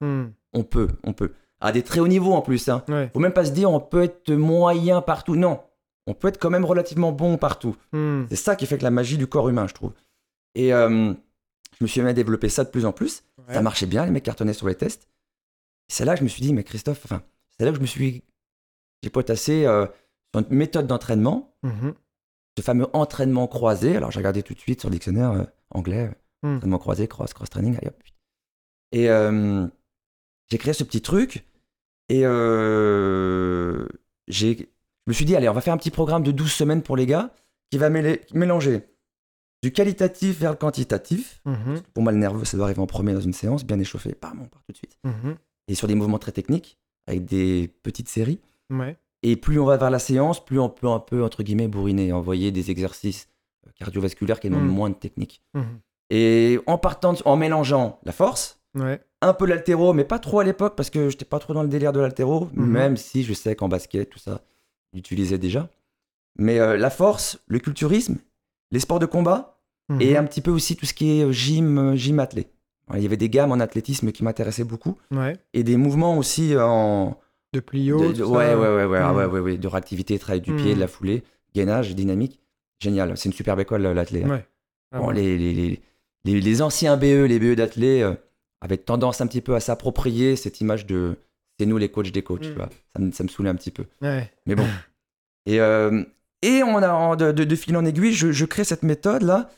Hmm. 0.00 0.30
On 0.52 0.62
peut, 0.62 0.88
on 1.04 1.12
peut. 1.12 1.32
À 1.60 1.72
des 1.72 1.82
très 1.82 2.00
hauts 2.00 2.08
niveaux 2.08 2.32
en 2.32 2.40
plus. 2.40 2.68
Hein. 2.68 2.82
Ouais. 2.88 3.10
Faut 3.12 3.20
même 3.20 3.32
pas 3.32 3.44
se 3.44 3.52
dire 3.52 3.70
on 3.70 3.80
peut 3.80 4.02
être 4.02 4.32
moyen 4.32 5.02
partout. 5.02 5.36
Non. 5.36 5.60
On 6.06 6.14
peut 6.14 6.28
être 6.28 6.38
quand 6.38 6.50
même 6.50 6.64
relativement 6.64 7.12
bon 7.12 7.36
partout. 7.36 7.76
Hmm. 7.92 8.24
C'est 8.30 8.36
ça 8.36 8.56
qui 8.56 8.66
fait 8.66 8.78
que 8.78 8.82
la 8.82 8.90
magie 8.90 9.18
du 9.18 9.26
corps 9.26 9.48
humain, 9.48 9.66
je 9.68 9.74
trouve. 9.74 9.92
Et 10.54 10.72
euh, 10.72 11.12
je 11.78 11.84
me 11.84 11.86
suis 11.86 12.00
même 12.00 12.08
à 12.10 12.12
développer 12.12 12.48
ça 12.48 12.64
de 12.64 12.70
plus 12.70 12.86
en 12.86 12.92
plus. 12.92 13.22
Ouais. 13.46 13.54
Ça 13.54 13.62
marchait 13.62 13.86
bien, 13.86 14.04
les 14.04 14.10
mecs 14.10 14.24
cartonnaient 14.24 14.54
sur 14.54 14.66
les 14.66 14.74
tests. 14.74 15.08
C'est 15.88 16.04
là 16.04 16.14
que 16.14 16.20
je 16.20 16.24
me 16.24 16.28
suis 16.28 16.42
dit, 16.42 16.52
mais 16.52 16.64
Christophe, 16.64 17.02
enfin, 17.04 17.22
c'est 17.56 17.64
là 17.64 17.70
que 17.70 17.76
je 17.76 17.82
me 17.82 17.86
suis. 17.86 18.22
J'ai 19.02 19.10
potassé 19.10 19.64
euh, 19.66 19.86
sur 20.34 20.44
une 20.48 20.56
méthode 20.56 20.86
d'entraînement, 20.86 21.54
Mhm. 21.62 21.94
ce 22.58 22.62
fameux 22.62 22.86
entraînement 22.92 23.46
croisé. 23.46 23.96
Alors 23.96 24.10
j'ai 24.10 24.18
regardé 24.18 24.42
tout 24.42 24.54
de 24.54 24.58
suite 24.60 24.80
sur 24.80 24.88
le 24.88 24.94
dictionnaire 24.94 25.32
euh, 25.32 25.44
anglais, 25.70 26.08
euh, 26.08 26.46
Hmm. 26.48 26.56
entraînement 26.56 26.78
croisé, 26.78 27.06
cross, 27.08 27.34
cross 27.34 27.50
training, 27.50 27.76
allez 27.76 27.88
hop. 27.88 28.02
Et 28.92 29.10
euh, 29.10 29.66
j'ai 30.50 30.58
créé 30.58 30.72
ce 30.72 30.84
petit 30.84 31.02
truc. 31.02 31.44
Et 32.08 32.24
j'ai, 34.28 34.56
je 34.56 34.64
me 35.06 35.12
suis 35.12 35.24
dit, 35.24 35.36
allez, 35.36 35.48
on 35.48 35.52
va 35.52 35.60
faire 35.60 35.74
un 35.74 35.78
petit 35.78 35.90
programme 35.90 36.22
de 36.22 36.32
12 36.32 36.50
semaines 36.52 36.82
pour 36.82 36.96
les 36.96 37.06
gars 37.06 37.34
qui 37.70 37.78
va 37.78 37.88
mêler- 37.90 38.22
mélanger 38.32 38.82
du 39.62 39.72
qualitatif 39.72 40.38
vers 40.40 40.50
le 40.52 40.56
quantitatif. 40.56 41.40
Mhm. 41.44 41.82
Pour 41.94 42.02
moi, 42.02 42.12
le 42.12 42.18
nerveux, 42.18 42.44
ça 42.44 42.56
doit 42.56 42.66
arriver 42.66 42.80
en 42.80 42.86
premier 42.86 43.12
dans 43.12 43.20
une 43.20 43.32
séance, 43.32 43.64
bien 43.64 43.78
échauffé, 43.78 44.14
bam, 44.20 44.40
on 44.42 44.46
part 44.48 44.62
tout 44.64 44.72
de 44.72 44.76
suite. 44.76 44.96
Mhm. 45.04 45.36
Et 45.68 45.74
sur 45.74 45.86
des 45.86 45.94
mouvements 45.94 46.18
très 46.18 46.32
techniques, 46.32 46.78
avec 47.06 47.24
des 47.26 47.68
petites 47.82 48.08
séries. 48.08 48.40
Ouais. 48.70 48.96
Et 49.22 49.36
plus 49.36 49.58
on 49.60 49.64
va 49.66 49.76
vers 49.76 49.90
la 49.90 49.98
séance, 49.98 50.42
plus 50.44 50.58
on 50.58 50.68
peut 50.70 50.88
un 50.88 50.98
peu, 51.00 51.22
entre 51.22 51.42
guillemets, 51.42 51.68
bourriner, 51.68 52.12
envoyer 52.12 52.50
des 52.52 52.70
exercices 52.70 53.28
euh, 53.66 53.70
cardiovasculaires 53.78 54.40
qui 54.40 54.48
demandent 54.48 54.64
Mm. 54.64 54.74
moins 54.74 54.88
de 54.90 54.94
technique. 54.94 55.42
Mhm. 55.54 55.80
Et 56.10 56.58
en 56.66 56.78
partant, 56.78 57.14
en 57.24 57.36
mélangeant 57.36 58.00
la 58.04 58.12
force, 58.12 58.58
Ouais. 58.74 59.00
un 59.20 59.34
peu 59.34 59.46
l'altéro, 59.46 59.92
mais 59.92 60.04
pas 60.04 60.18
trop 60.18 60.40
à 60.40 60.44
l'époque 60.44 60.74
parce 60.76 60.90
que 60.90 61.10
j'étais 61.10 61.24
pas 61.24 61.38
trop 61.38 61.52
dans 61.54 61.62
le 61.62 61.68
délire 61.68 61.92
de 61.92 62.00
l'altéro, 62.00 62.48
Mhm. 62.54 62.66
même 62.66 62.96
si 62.96 63.22
je 63.24 63.32
sais 63.34 63.54
qu'en 63.56 63.68
basket, 63.68 64.08
tout 64.08 64.18
ça, 64.18 64.40
j'utilisais 64.94 65.38
déjà. 65.38 65.68
Mais 66.38 66.58
euh, 66.60 66.76
la 66.76 66.90
force, 66.90 67.38
le 67.48 67.58
culturisme, 67.58 68.16
les 68.70 68.80
sports 68.80 69.00
de 69.00 69.06
combat 69.06 69.58
et 69.98 70.16
un 70.16 70.24
petit 70.24 70.40
peu 70.40 70.52
aussi 70.52 70.76
tout 70.76 70.86
ce 70.86 70.94
qui 70.94 71.18
est 71.18 71.24
euh, 71.24 71.32
gym, 71.32 71.96
gym 71.96 72.20
athlé. 72.20 72.46
Il 72.94 73.02
y 73.02 73.06
avait 73.06 73.16
des 73.16 73.28
gammes 73.28 73.50
en 73.52 73.58
athlétisme 73.60 74.12
qui 74.12 74.22
m'intéressaient 74.24 74.62
beaucoup 74.64 74.96
Ouais. 75.12 75.36
et 75.52 75.64
des 75.64 75.76
mouvements 75.76 76.16
aussi 76.16 76.54
en, 76.56 77.18
De 77.52 77.60
plio. 77.60 78.12
de- 78.12 78.22
ouais, 78.22 78.54
ouais, 78.54 78.74
ouais, 78.76 78.84
ouais, 78.84 78.98
ah 78.98 79.12
Mm. 79.12 79.16
ouais, 79.16 79.24
ouais, 79.26 79.40
ouais, 79.40 79.56
de 79.58 79.66
réactivité, 79.68 80.18
travail 80.18 80.40
du 80.40 80.54
pied, 80.54 80.72
Mm. 80.72 80.74
de 80.76 80.80
la 80.80 80.86
foulée, 80.88 81.22
gainage, 81.54 81.94
dynamique. 81.94 82.40
Génial, 82.80 83.16
c'est 83.16 83.28
une 83.28 83.32
superbe 83.34 83.60
école, 83.60 83.84
euh, 83.86 83.94
l'athlé. 83.94 84.22
hein. 84.24 84.30
Ouais. 84.30 84.46
Ah 84.92 84.98
Bon, 85.00 85.10
les, 85.10 85.36
les, 85.36 85.80
les, 86.24 86.40
les- 86.40 86.62
anciens 86.62 86.96
BE, 86.96 87.26
les 87.26 87.38
BE 87.38 87.54
d'athlé, 87.56 88.02
euh, 88.02 88.14
avaient 88.60 88.76
tendance 88.76 89.20
un 89.20 89.26
petit 89.26 89.40
peu 89.40 89.54
à 89.54 89.60
s'approprier 89.60 90.36
cette 90.36 90.60
image 90.60 90.86
de 90.86 91.16
c'est 91.58 91.66
nous 91.66 91.76
les 91.76 91.90
coachs 91.90 92.10
des 92.10 92.22
coachs, 92.22 92.40
tu 92.40 92.50
Mm. 92.50 92.54
vois. 92.54 92.68
Ça 92.96 93.02
me, 93.02 93.12
ça 93.12 93.22
me 93.24 93.28
saoulait 93.28 93.50
un 93.50 93.54
petit 93.54 93.70
peu. 93.70 93.84
Ouais. 94.00 94.30
Mais 94.46 94.54
bon. 94.54 94.64
et, 95.46 95.60
euh, 95.60 96.02
et 96.42 96.62
on 96.62 96.76
a, 96.78 97.16
de, 97.16 97.32
de, 97.32 97.44
de 97.44 97.56
fil 97.56 97.76
en 97.76 97.84
aiguille, 97.84 98.12
je, 98.14 98.32
je 98.32 98.44
crée 98.46 98.64
cette 98.64 98.82
méthode-là 98.82 99.50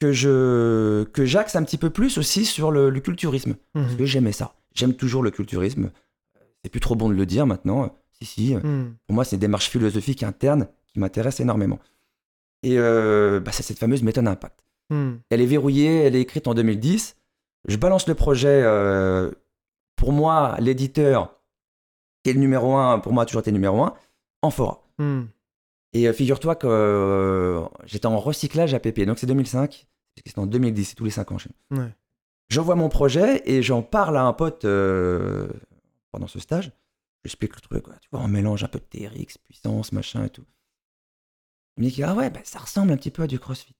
que 0.00 0.12
je 0.12 1.04
que 1.04 1.24
j'axe 1.24 1.56
un 1.56 1.62
petit 1.64 1.76
peu 1.78 1.90
plus 1.90 2.18
aussi 2.18 2.44
sur 2.44 2.70
le, 2.70 2.88
le 2.90 3.00
culturisme. 3.00 3.54
Parce 3.72 3.92
Mhm. 3.92 3.96
que 3.98 4.04
j'aimais 4.04 4.32
ça. 4.32 4.54
J'aime 4.74 4.94
toujours 4.94 5.22
le 5.22 5.30
culturisme. 5.30 5.90
C'est 6.64 6.70
plus 6.70 6.80
trop 6.80 6.94
bon 6.94 7.08
de 7.08 7.14
le 7.14 7.26
dire 7.26 7.46
maintenant. 7.46 7.94
Si, 8.12 8.24
si. 8.26 8.54
Mhm. 8.54 8.96
Pour 9.06 9.14
moi, 9.14 9.24
c'est 9.24 9.36
une 9.36 9.40
démarche 9.40 9.68
philosophique 9.70 10.22
interne 10.22 10.68
qui 10.86 10.98
m'intéresse 10.98 11.40
énormément. 11.40 11.78
Et 12.62 12.78
euh, 12.78 13.40
bah, 13.40 13.52
c'est 13.52 13.62
cette 13.62 13.78
fameuse 13.78 14.02
méthode 14.02 14.26
impact. 14.28 14.60
Mhm. 14.90 15.20
Elle 15.30 15.40
est 15.40 15.46
verrouillée, 15.46 16.00
elle 16.04 16.16
est 16.16 16.20
écrite 16.20 16.46
en 16.48 16.54
2010. 16.54 17.16
Je 17.68 17.76
balance 17.76 18.06
le 18.08 18.14
projet. 18.14 18.62
euh, 18.64 19.30
pour 19.96 20.12
moi, 20.12 20.56
l'éditeur, 20.60 21.36
qui 22.22 22.30
est 22.30 22.32
le 22.32 22.40
numéro 22.40 22.74
un, 22.76 22.98
pour 23.00 23.12
moi, 23.12 23.24
a 23.24 23.26
toujours 23.26 23.40
été 23.40 23.52
numéro 23.52 23.82
un, 23.82 23.94
en 24.42 24.50
fera. 24.50 24.82
Mhm. 24.98 25.28
Et 25.92 26.08
euh, 26.08 26.12
figure-toi 26.12 26.54
que 26.56 26.66
euh, 26.66 27.60
j'étais 27.84 28.06
en 28.06 28.18
recyclage 28.18 28.72
APP, 28.74 29.00
donc 29.00 29.18
c'est 29.18 29.26
2005, 29.26 29.86
parce 30.14 30.22
que 30.24 30.30
c'est 30.30 30.38
en 30.38 30.46
2010, 30.46 30.84
c'est 30.84 30.94
tous 30.94 31.04
les 31.04 31.10
5 31.10 31.32
ans. 31.32 31.38
chez 31.38 31.50
nous. 31.70 31.78
Ouais. 31.78 31.90
J'envoie 32.48 32.76
mon 32.76 32.88
projet 32.88 33.42
et 33.44 33.62
j'en 33.62 33.82
parle 33.82 34.16
à 34.16 34.22
un 34.22 34.32
pote 34.32 34.64
euh, 34.64 35.48
pendant 36.10 36.26
ce 36.26 36.38
stage. 36.38 36.72
J'explique 37.24 37.54
le 37.54 37.60
truc, 37.60 37.82
quoi. 37.84 37.94
tu 38.00 38.08
vois, 38.10 38.20
on 38.20 38.28
mélange 38.28 38.64
un 38.64 38.68
peu 38.68 38.78
de 38.78 38.84
TRX, 38.84 39.36
puissance, 39.38 39.92
machin 39.92 40.24
et 40.24 40.30
tout. 40.30 40.44
Il 41.76 41.84
me 41.84 41.90
dit 41.90 42.02
Ah 42.02 42.14
ouais, 42.14 42.30
bah, 42.30 42.40
ça 42.44 42.58
ressemble 42.58 42.92
un 42.92 42.96
petit 42.96 43.10
peu 43.10 43.22
à 43.22 43.26
du 43.26 43.38
crossfit. 43.38 43.74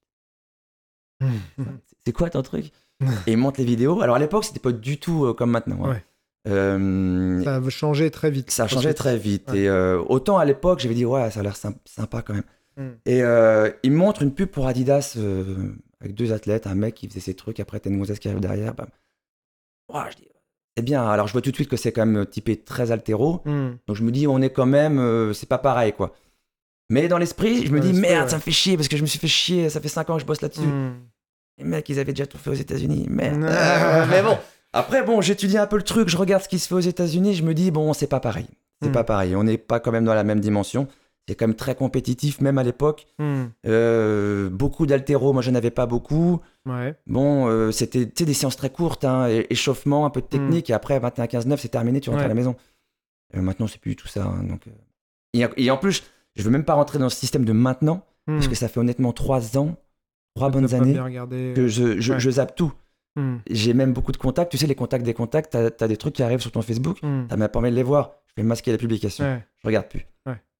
C'est 2.05 2.13
quoi 2.13 2.29
ton 2.29 2.41
truc? 2.41 2.71
Et 3.27 3.31
il 3.33 3.37
monte 3.37 3.57
les 3.57 3.65
vidéos. 3.65 4.01
Alors 4.01 4.15
à 4.15 4.19
l'époque, 4.19 4.45
c'était 4.45 4.59
pas 4.59 4.71
du 4.71 4.99
tout 4.99 5.25
euh, 5.25 5.33
comme 5.33 5.51
maintenant. 5.51 5.85
hein. 5.85 5.89
Ouais. 5.91 6.05
Euh, 6.47 7.43
Ça 7.43 7.55
a 7.57 7.69
changé 7.69 8.09
très 8.09 8.31
vite. 8.31 8.49
ça 8.49 8.63
a 8.63 8.67
changé 8.67 8.93
très 8.95 9.17
vite. 9.17 9.49
Ouais. 9.51 9.59
Et 9.61 9.69
euh, 9.69 9.99
autant 10.07 10.37
à 10.39 10.45
l'époque, 10.45 10.79
j'avais 10.79 10.95
dit, 10.95 11.05
ouais, 11.05 11.29
ça 11.31 11.41
a 11.41 11.43
l'air 11.43 11.55
symp- 11.55 11.77
sympa 11.85 12.21
quand 12.23 12.33
même. 12.33 12.43
Mm. 12.77 12.89
Et 13.05 13.21
il 13.83 13.91
montre 13.91 14.21
une 14.23 14.33
pub 14.33 14.49
pour 14.49 14.65
Adidas 14.67 15.17
avec 15.99 16.15
deux 16.15 16.31
athlètes, 16.33 16.65
un 16.65 16.73
mec 16.75 16.95
qui 16.95 17.07
faisait 17.07 17.19
ses 17.19 17.35
trucs, 17.35 17.59
après 17.59 17.79
t'as 17.79 17.91
une 17.91 17.99
gonzesse 17.99 18.17
qui 18.19 18.27
arrive 18.27 18.39
derrière. 18.39 18.73
bam. 18.73 18.87
Ouah, 19.89 20.09
je 20.09 20.15
dis, 20.17 20.27
c'est 20.77 20.83
bien. 20.83 21.07
Alors 21.07 21.27
je 21.27 21.33
vois 21.33 21.41
tout 21.41 21.51
de 21.51 21.55
suite 21.55 21.69
que 21.69 21.77
c'est 21.77 21.91
quand 21.91 22.05
même 22.05 22.25
typé 22.25 22.57
très 22.57 22.91
altéro. 22.91 23.41
Hmm. 23.45 23.71
Donc 23.87 23.95
je 23.97 24.03
me 24.03 24.11
dis, 24.11 24.27
on 24.27 24.41
est 24.41 24.49
quand 24.51 24.65
même, 24.65 24.99
euh, 24.99 25.33
c'est 25.33 25.49
pas 25.49 25.57
pareil 25.57 25.93
quoi. 25.93 26.13
Mais 26.89 27.07
dans 27.07 27.17
l'esprit, 27.17 27.65
je 27.65 27.71
me 27.71 27.79
dis, 27.79 27.93
merde, 27.93 28.25
ouais. 28.25 28.29
ça 28.29 28.35
me 28.35 28.41
fait 28.41 28.51
chier 28.51 28.75
parce 28.75 28.89
que 28.89 28.97
je 28.97 29.01
me 29.01 29.07
suis 29.07 29.19
fait 29.19 29.27
chier, 29.27 29.69
ça 29.69 29.79
fait 29.79 29.87
5 29.87 30.09
ans 30.09 30.15
que 30.15 30.21
je 30.21 30.25
bosse 30.25 30.41
là-dessus. 30.41 30.61
Hmm. 30.61 30.95
Les 31.57 31.63
mecs, 31.63 31.87
ils 31.87 31.99
avaient 31.99 32.11
déjà 32.11 32.25
tout 32.25 32.37
fait 32.37 32.49
aux 32.49 32.53
États-Unis. 32.55 33.07
Merde. 33.09 33.43
Euh, 33.43 34.05
mais 34.09 34.21
bon. 34.21 34.37
Après, 34.73 35.03
bon, 35.03 35.21
j'étudie 35.21 35.57
un 35.57 35.67
peu 35.67 35.77
le 35.77 35.83
truc, 35.83 36.09
je 36.09 36.17
regarde 36.17 36.43
ce 36.43 36.49
qui 36.49 36.59
se 36.59 36.67
fait 36.67 36.75
aux 36.75 36.79
États-Unis, 36.79 37.33
je 37.35 37.43
me 37.43 37.53
dis, 37.53 37.71
bon, 37.71 37.93
c'est 37.93 38.07
pas 38.07 38.19
pareil. 38.19 38.47
C'est 38.81 38.89
Mm. 38.89 38.93
pas 38.93 39.03
pareil. 39.03 39.35
On 39.35 39.43
n'est 39.43 39.57
pas 39.57 39.79
quand 39.79 39.91
même 39.91 40.05
dans 40.05 40.13
la 40.13 40.23
même 40.23 40.39
dimension. 40.39 40.87
C'est 41.31 41.35
quand 41.35 41.47
même 41.47 41.55
très 41.55 41.75
compétitif, 41.75 42.41
même 42.41 42.57
à 42.57 42.63
l'époque. 42.63 43.07
Hmm. 43.17 43.43
Euh, 43.65 44.49
beaucoup 44.49 44.85
d'altéro, 44.85 45.31
moi, 45.31 45.41
je 45.41 45.49
n'avais 45.49 45.71
pas 45.71 45.85
beaucoup. 45.85 46.41
Ouais. 46.65 46.93
Bon, 47.07 47.47
euh, 47.47 47.71
c'était 47.71 48.05
tu 48.09 48.25
des 48.25 48.33
séances 48.33 48.57
très 48.57 48.69
courtes, 48.69 49.05
hein, 49.05 49.27
échauffement, 49.49 50.05
un 50.05 50.09
peu 50.09 50.19
de 50.19 50.25
technique, 50.25 50.69
et 50.69 50.73
après, 50.73 50.99
21-15-9, 50.99 51.55
c'est 51.57 51.69
terminé, 51.69 52.01
tu 52.01 52.09
rentres. 52.09 52.19
Ouais. 52.19 52.25
à 52.25 52.27
la 52.27 52.33
maison. 52.33 52.57
Euh, 53.37 53.41
maintenant, 53.41 53.67
c'est 53.67 53.79
plus 53.79 53.91
du 53.91 53.95
tout 53.95 54.09
ça. 54.09 54.25
hein, 54.25 54.43
donc, 54.43 54.63
et, 55.33 55.45
et 55.55 55.71
en 55.71 55.77
plus, 55.77 56.03
je 56.35 56.43
veux 56.43 56.49
même 56.49 56.65
pas 56.65 56.73
rentrer 56.73 56.99
dans 56.99 57.07
ce 57.07 57.15
système 57.17 57.45
de 57.45 57.53
maintenant, 57.53 58.03
Hmm. 58.27 58.33
parce 58.35 58.49
que 58.49 58.55
ça 58.55 58.67
fait 58.67 58.79
honnêtement 58.79 59.13
3 59.13 59.57
ans, 59.57 59.77
3 60.35 60.49
T'as 60.49 60.53
bonnes 60.53 60.73
années, 60.75 60.93
que 61.55 61.67
je, 61.69 61.99
je, 62.01 62.13
Ouais. 62.13 62.19
je 62.19 62.29
zappe 62.29 62.55
tout. 62.55 62.73
Hmm. 63.15 63.37
J'ai 63.49 63.73
même 63.73 63.93
beaucoup 63.93 64.11
de 64.11 64.17
contacts. 64.17 64.51
Tu 64.51 64.57
sais, 64.57 64.67
les 64.67 64.75
contacts 64.75 65.05
des 65.05 65.13
contacts, 65.13 65.51
t'as 65.53 65.69
as 65.79 65.87
des 65.87 65.97
trucs 65.97 66.13
qui 66.15 66.23
arrivent 66.23 66.39
sur 66.41 66.51
ton 66.51 66.61
Facebook. 66.61 67.01
Hmm. 67.01 67.23
Même 67.35 67.47
pas 67.47 67.59
envie 67.59 67.71
de 67.71 67.75
les 67.75 67.83
voir. 67.83 68.11
Je 68.27 68.33
vais 68.41 68.47
masquer 68.47 68.71
la 68.73 68.77
publication. 68.77 69.41
Je 69.63 69.67
regarde 69.67 69.87
plus. 69.87 70.05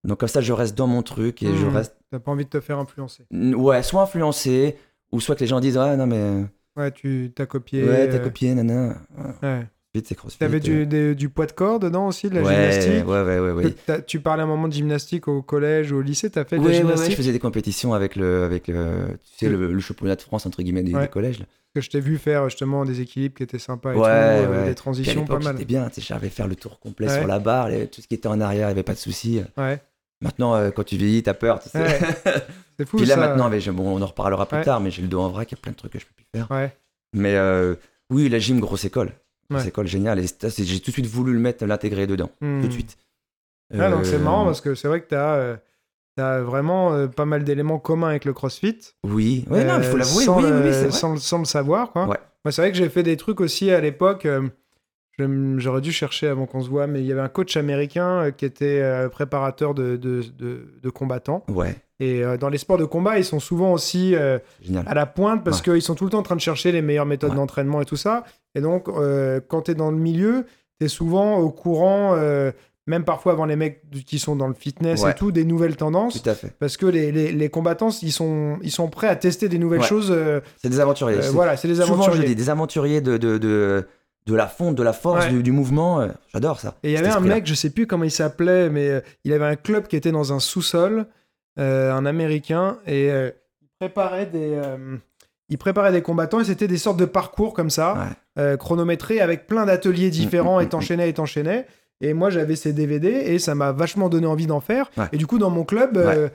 Donc 0.03 0.19
comme 0.19 0.29
ça, 0.29 0.41
je 0.41 0.51
reste 0.53 0.75
dans 0.77 0.87
mon 0.87 1.03
truc 1.03 1.43
et 1.43 1.55
je 1.55 1.65
Mm. 1.65 1.75
reste, 1.75 1.95
T'as 2.11 2.19
pas 2.19 2.31
envie 2.31 2.45
de 2.45 2.49
te 2.49 2.59
faire 2.59 2.79
influencer. 2.79 3.23
ouais, 3.31 3.83
soit 3.83 4.01
influencé 4.03 4.75
ou 5.11 5.19
soit 5.19 5.35
que 5.35 5.41
les 5.41 5.47
gens 5.47 5.59
disent 5.59 5.77
ah 5.77 5.95
non 5.95 6.07
mais 6.07 6.45
Ouais, 6.75 6.91
tu 6.91 7.31
t'as 7.35 7.45
copié. 7.45 7.83
ouais 7.83 8.07
t'as 8.09 8.17
euh, 8.17 8.19
copié 8.19 8.53
nana. 8.55 8.95
Ouais. 9.43 9.67
Vite 9.93 10.07
c'est 10.07 10.15
crossfit. 10.15 10.39
T'avais 10.39 10.57
euh. 10.57 10.59
du, 10.61 10.85
des- 10.87 11.15
du 11.15 11.27
poids 11.29 11.45
de 11.45 11.51
corps 11.51 11.77
dedans 11.79 12.07
aussi, 12.07 12.29
de 12.29 12.35
la 12.35 12.41
ouais, 12.43 12.53
gymnastique? 12.53 13.07
Ouais 13.07 13.21
ouais 13.23 13.39
ouais 13.39 13.51
ouais. 13.51 14.03
Tu 14.07 14.21
parlais 14.21 14.41
un 14.43 14.45
moment 14.45 14.69
de 14.69 14.73
gymnastique 14.73 15.27
au 15.27 15.41
collège 15.41 15.91
ou 15.91 15.97
au 15.97 16.01
lycée, 16.01 16.29
t'as 16.29 16.45
fait 16.45 16.57
de 16.57 16.61
Ouais, 16.61 16.67
la 16.67 16.71
ouais, 16.71 16.77
ouais, 16.77 16.87
gymnastique? 16.89 17.11
je 17.11 17.17
faisais 17.17 17.31
des 17.33 17.39
compétitions 17.39 17.93
avec 17.93 18.15
le, 18.15 18.43
avec 18.43 18.69
le, 18.69 19.17
tu 19.23 19.37
sais, 19.45 19.49
le, 19.49 19.71
le 19.73 19.79
championnat 19.81 20.15
de 20.15 20.21
France 20.21 20.45
entre 20.45 20.61
guillemets 20.63 20.83
des, 20.83 20.93
des 20.93 21.07
collèges. 21.09 21.39
là. 21.39 21.45
Parce 21.73 21.85
que 21.85 21.91
je 21.91 21.97
t'ai 21.97 21.99
vu 22.01 22.17
faire 22.17 22.49
justement 22.49 22.83
des 22.85 22.99
équilibres 23.01 23.35
qui 23.35 23.43
étaient 23.43 23.59
sympas 23.59 23.91
et 23.91 23.95
tout, 23.95 24.01
euh, 24.03 24.65
des 24.65 24.71
à 24.71 24.75
transitions 24.75 25.25
pas 25.25 25.39
mal. 25.39 25.53
C'était 25.55 25.65
bien. 25.65 25.87
Tu 25.89 25.95
sais, 25.95 26.07
j'arrivais 26.07 26.27
à 26.27 26.31
faire 26.31 26.47
le 26.47 26.55
tour 26.55 26.79
complet 26.79 27.07
sur 27.09 27.27
la 27.27 27.39
barre. 27.39 27.69
les- 27.69 27.87
tout 27.87 28.01
ce 28.01 28.07
qui 28.07 28.15
était 28.15 28.27
en 28.27 28.39
arrière, 28.41 28.67
il 28.67 28.71
y 28.71 28.73
avait 28.73 28.83
pas 28.83 28.93
de 28.93 28.97
souci. 28.97 29.41
Ouais, 29.57 29.81
Maintenant, 30.21 30.55
euh, 30.55 30.69
quand 30.71 30.83
tu 30.83 30.97
vieillis, 30.97 31.23
t'as 31.23 31.33
peur. 31.33 31.59
Tu 31.59 31.69
sais. 31.69 31.79
Ouais. 31.81 31.99
c'est 32.77 32.87
fou 32.87 32.97
Puis 32.97 33.05
là 33.05 33.15
ça. 33.15 33.19
maintenant, 33.21 33.49
mais 33.49 33.59
je- 33.59 33.71
bon, 33.71 33.97
on 33.97 34.01
en 34.01 34.05
reparlera 34.05 34.45
plus 34.45 34.57
Ouais. 34.59 34.63
tard, 34.63 34.79
mais 34.79 34.91
j'ai 34.91 35.01
le 35.01 35.07
dos 35.07 35.19
en 35.21 35.29
vrac, 35.29 35.51
il 35.51 35.55
y 35.55 35.57
a 35.57 35.61
plein 35.61 35.71
de 35.71 35.77
trucs 35.77 35.91
que 35.93 35.99
je 35.99 36.05
peux 36.05 36.13
plus 36.15 36.25
faire. 36.35 36.49
Ouais, 36.51 36.75
Mais 37.13 37.35
euh, 37.35 37.75
oui, 38.09 38.29
la 38.29 38.39
gym, 38.39 38.59
grosse 38.59 38.85
école. 38.85 39.11
Grosse 39.49 39.65
école. 39.65 39.87
Et 39.87 40.27
c'est- 40.27 40.63
j'ai 40.63 40.79
tout 40.79 40.91
de 40.91 40.93
suite 40.93 41.07
voulu 41.07 41.33
le 41.33 41.39
mettre, 41.39 41.65
l'intégrer 41.65 42.07
dedans. 42.07 42.29
Hmm. 42.39 42.61
Tout 42.61 42.67
de 42.67 42.73
suite. 42.73 42.97
Ah, 43.73 43.89
c'est 44.03 44.15
Euh, 44.15 44.19
marrant 44.19 44.45
parce 44.45 44.61
que 44.61 44.75
c'est 44.75 44.87
vrai 44.87 45.01
que 45.01 45.07
t'as 45.07 45.35
euh, 45.35 45.55
t'as 46.17 46.41
vraiment 46.41 46.93
euh, 46.93 47.07
pas 47.07 47.25
mal 47.25 47.43
d'éléments 47.43 47.79
communs 47.79 48.09
avec 48.09 48.25
le 48.25 48.33
CrossFit. 48.33 48.77
Oui, 49.05 49.45
ouais, 49.49 49.63
non, 49.63 49.77
il 49.77 49.83
faut 49.83 49.97
l'avouer. 49.97 50.23
sans 50.25 50.37
Oui, 50.37 50.43
oui, 50.45 50.49
le- 50.51 50.85
oui, 50.87 50.91
sans, 50.91 51.17
sans 51.17 51.39
le 51.39 51.45
savoir, 51.45 51.91
quoi. 51.91 52.07
Ouais. 52.07 52.17
Moi, 52.43 52.51
c'est 52.51 52.61
vrai 52.61 52.71
que 52.71 52.77
j'ai 52.77 52.89
fait 52.89 53.03
des 53.03 53.17
trucs 53.17 53.39
aussi 53.39 53.71
à 53.71 53.79
l'époque. 53.81 54.25
euh, 54.25 54.47
J'aurais 55.19 55.81
dû 55.81 55.91
chercher 55.91 56.27
avant 56.27 56.45
qu'on 56.47 56.61
se 56.61 56.69
voit, 56.69 56.87
mais 56.87 56.99
il 57.01 57.05
y 57.05 57.11
avait 57.11 57.21
un 57.21 57.27
coach 57.29 57.55
américain 57.57 58.23
euh, 58.23 58.31
qui 58.31 58.45
était 58.45 58.79
euh, 58.81 59.07
préparateur 59.09 59.73
de, 59.75 59.95
de, 59.95 60.23
de- 60.39 60.65
de 60.81 60.89
combattants. 60.89 61.43
Ouais, 61.47 61.75
Et 61.99 62.23
euh, 62.23 62.37
dans 62.37 62.49
les 62.49 62.57
sports 62.57 62.77
de 62.79 62.85
combat, 62.85 63.19
ils 63.19 63.25
sont 63.25 63.39
souvent 63.39 63.71
aussi 63.71 64.15
euh, 64.15 64.39
à 64.87 64.93
la 64.95 65.05
pointe 65.05 65.43
parce 65.43 65.61
qu'ils 65.61 65.81
sont 65.83 65.93
tout 65.95 66.05
le 66.05 66.09
temps 66.09 66.19
en 66.19 66.23
train 66.23 66.35
de 66.35 66.41
chercher 66.41 66.71
les 66.71 66.81
meilleures 66.81 67.05
méthodes 67.05 67.31
Ouais. 67.31 67.35
d'entraînement 67.35 67.81
et 67.81 67.85
tout 67.85 67.97
ça. 67.97 68.23
Et 68.55 68.61
donc, 68.61 68.87
euh, 68.87 69.39
quand 69.47 69.63
tu 69.63 69.71
es 69.71 69.75
dans 69.75 69.91
le 69.91 69.97
milieu, 69.97 70.45
tu 70.79 70.85
es 70.85 70.89
souvent 70.89 71.37
au 71.37 71.51
courant, 71.51 72.15
euh, 72.15 72.51
même 72.87 73.03
parfois 73.03 73.33
avant 73.33 73.45
les 73.45 73.55
mecs 73.55 73.83
qui 74.07 74.17
sont 74.17 74.35
dans 74.35 74.47
le 74.47 74.55
fitness 74.55 75.03
Ouais. 75.03 75.11
et 75.11 75.13
tout, 75.13 75.31
des 75.31 75.45
nouvelles 75.45 75.75
tendances. 75.75 76.19
Tout 76.23 76.27
à 76.29 76.33
fait. 76.33 76.51
Parce 76.57 76.77
que 76.77 76.87
les, 76.87 77.11
les, 77.11 77.31
les 77.31 77.49
combattants, 77.49 77.89
ils 78.01 78.11
sont, 78.11 78.57
ils 78.63 78.71
sont 78.71 78.87
prêts 78.89 79.07
à 79.07 79.15
tester 79.15 79.49
des 79.49 79.59
nouvelles 79.59 79.83
choses. 79.83 80.11
C'est 80.57 80.69
des 80.69 80.79
aventuriers. 80.79 81.19
voilà, 81.31 81.57
c'est 81.57 81.67
des 81.67 81.75
Souvent, 81.75 81.87
je 81.87 81.93
aventuriers. 82.07 82.27
dis, 82.29 82.35
des 82.35 82.49
aventuriers 82.49 83.01
de, 83.01 83.17
de, 83.17 83.37
de, 83.37 83.85
de 84.27 84.35
la 84.35 84.47
fonte, 84.47 84.75
de 84.75 84.83
la 84.83 84.93
force, 84.93 85.25
Ouais. 85.25 85.31
du, 85.31 85.43
du 85.43 85.51
mouvement. 85.51 86.01
euh, 86.01 86.07
J'adore 86.33 86.59
ça. 86.59 86.75
Et 86.83 86.89
il 86.91 86.93
y 86.93 86.97
avait 86.97 87.09
un 87.09 87.19
mec, 87.19 87.45
je 87.47 87.53
sais 87.53 87.69
plus 87.71 87.87
comment 87.87 88.03
il 88.03 88.11
s'appelait, 88.11 88.69
mais 88.69 88.87
euh, 88.89 89.01
il 89.23 89.33
avait 89.33 89.45
un 89.45 89.55
club 89.55 89.87
qui 89.87 89.95
était 89.95 90.11
dans 90.11 90.31
un 90.33 90.39
sous-sol, 90.39 91.05
euh, 91.59 91.91
un 91.93 92.05
américain, 92.05 92.77
et 92.85 93.09
euh, 93.11 93.31
il 93.61 93.67
préparait 93.79 94.27
des. 94.27 94.57
il 95.49 95.57
préparait 95.57 95.91
des 95.91 96.01
combattants 96.01 96.39
et 96.39 96.45
c'était 96.45 96.67
des 96.67 96.77
sortes 96.77 96.97
de 96.97 97.05
parcours 97.05 97.53
comme 97.53 97.69
ça, 97.69 98.07
Ouais. 98.37 98.57
chronométrés 98.57 99.19
avec 99.19 99.47
plein 99.47 99.65
d'ateliers 99.65 100.09
différents 100.11 100.59
mm, 100.59 100.61
et 100.61 100.65
mm, 100.65 100.69
t'enchaînais 100.69 101.09
et 101.09 101.13
t'enchaînais. 101.13 101.65
Et 101.99 102.13
moi 102.13 102.29
j'avais 102.29 102.55
ces 102.55 102.73
DVD 102.73 103.09
et 103.09 103.37
ça 103.39 103.53
m'a 103.53 103.71
vachement 103.71 104.07
donné 104.09 104.25
envie 104.27 104.47
d'en 104.47 104.59
faire. 104.61 104.89
Ouais. 104.97 105.05
Et 105.11 105.17
du 105.17 105.27
coup 105.27 105.37
dans 105.39 105.49
mon 105.49 105.63
club, 105.65 105.97
euh, 105.97 106.29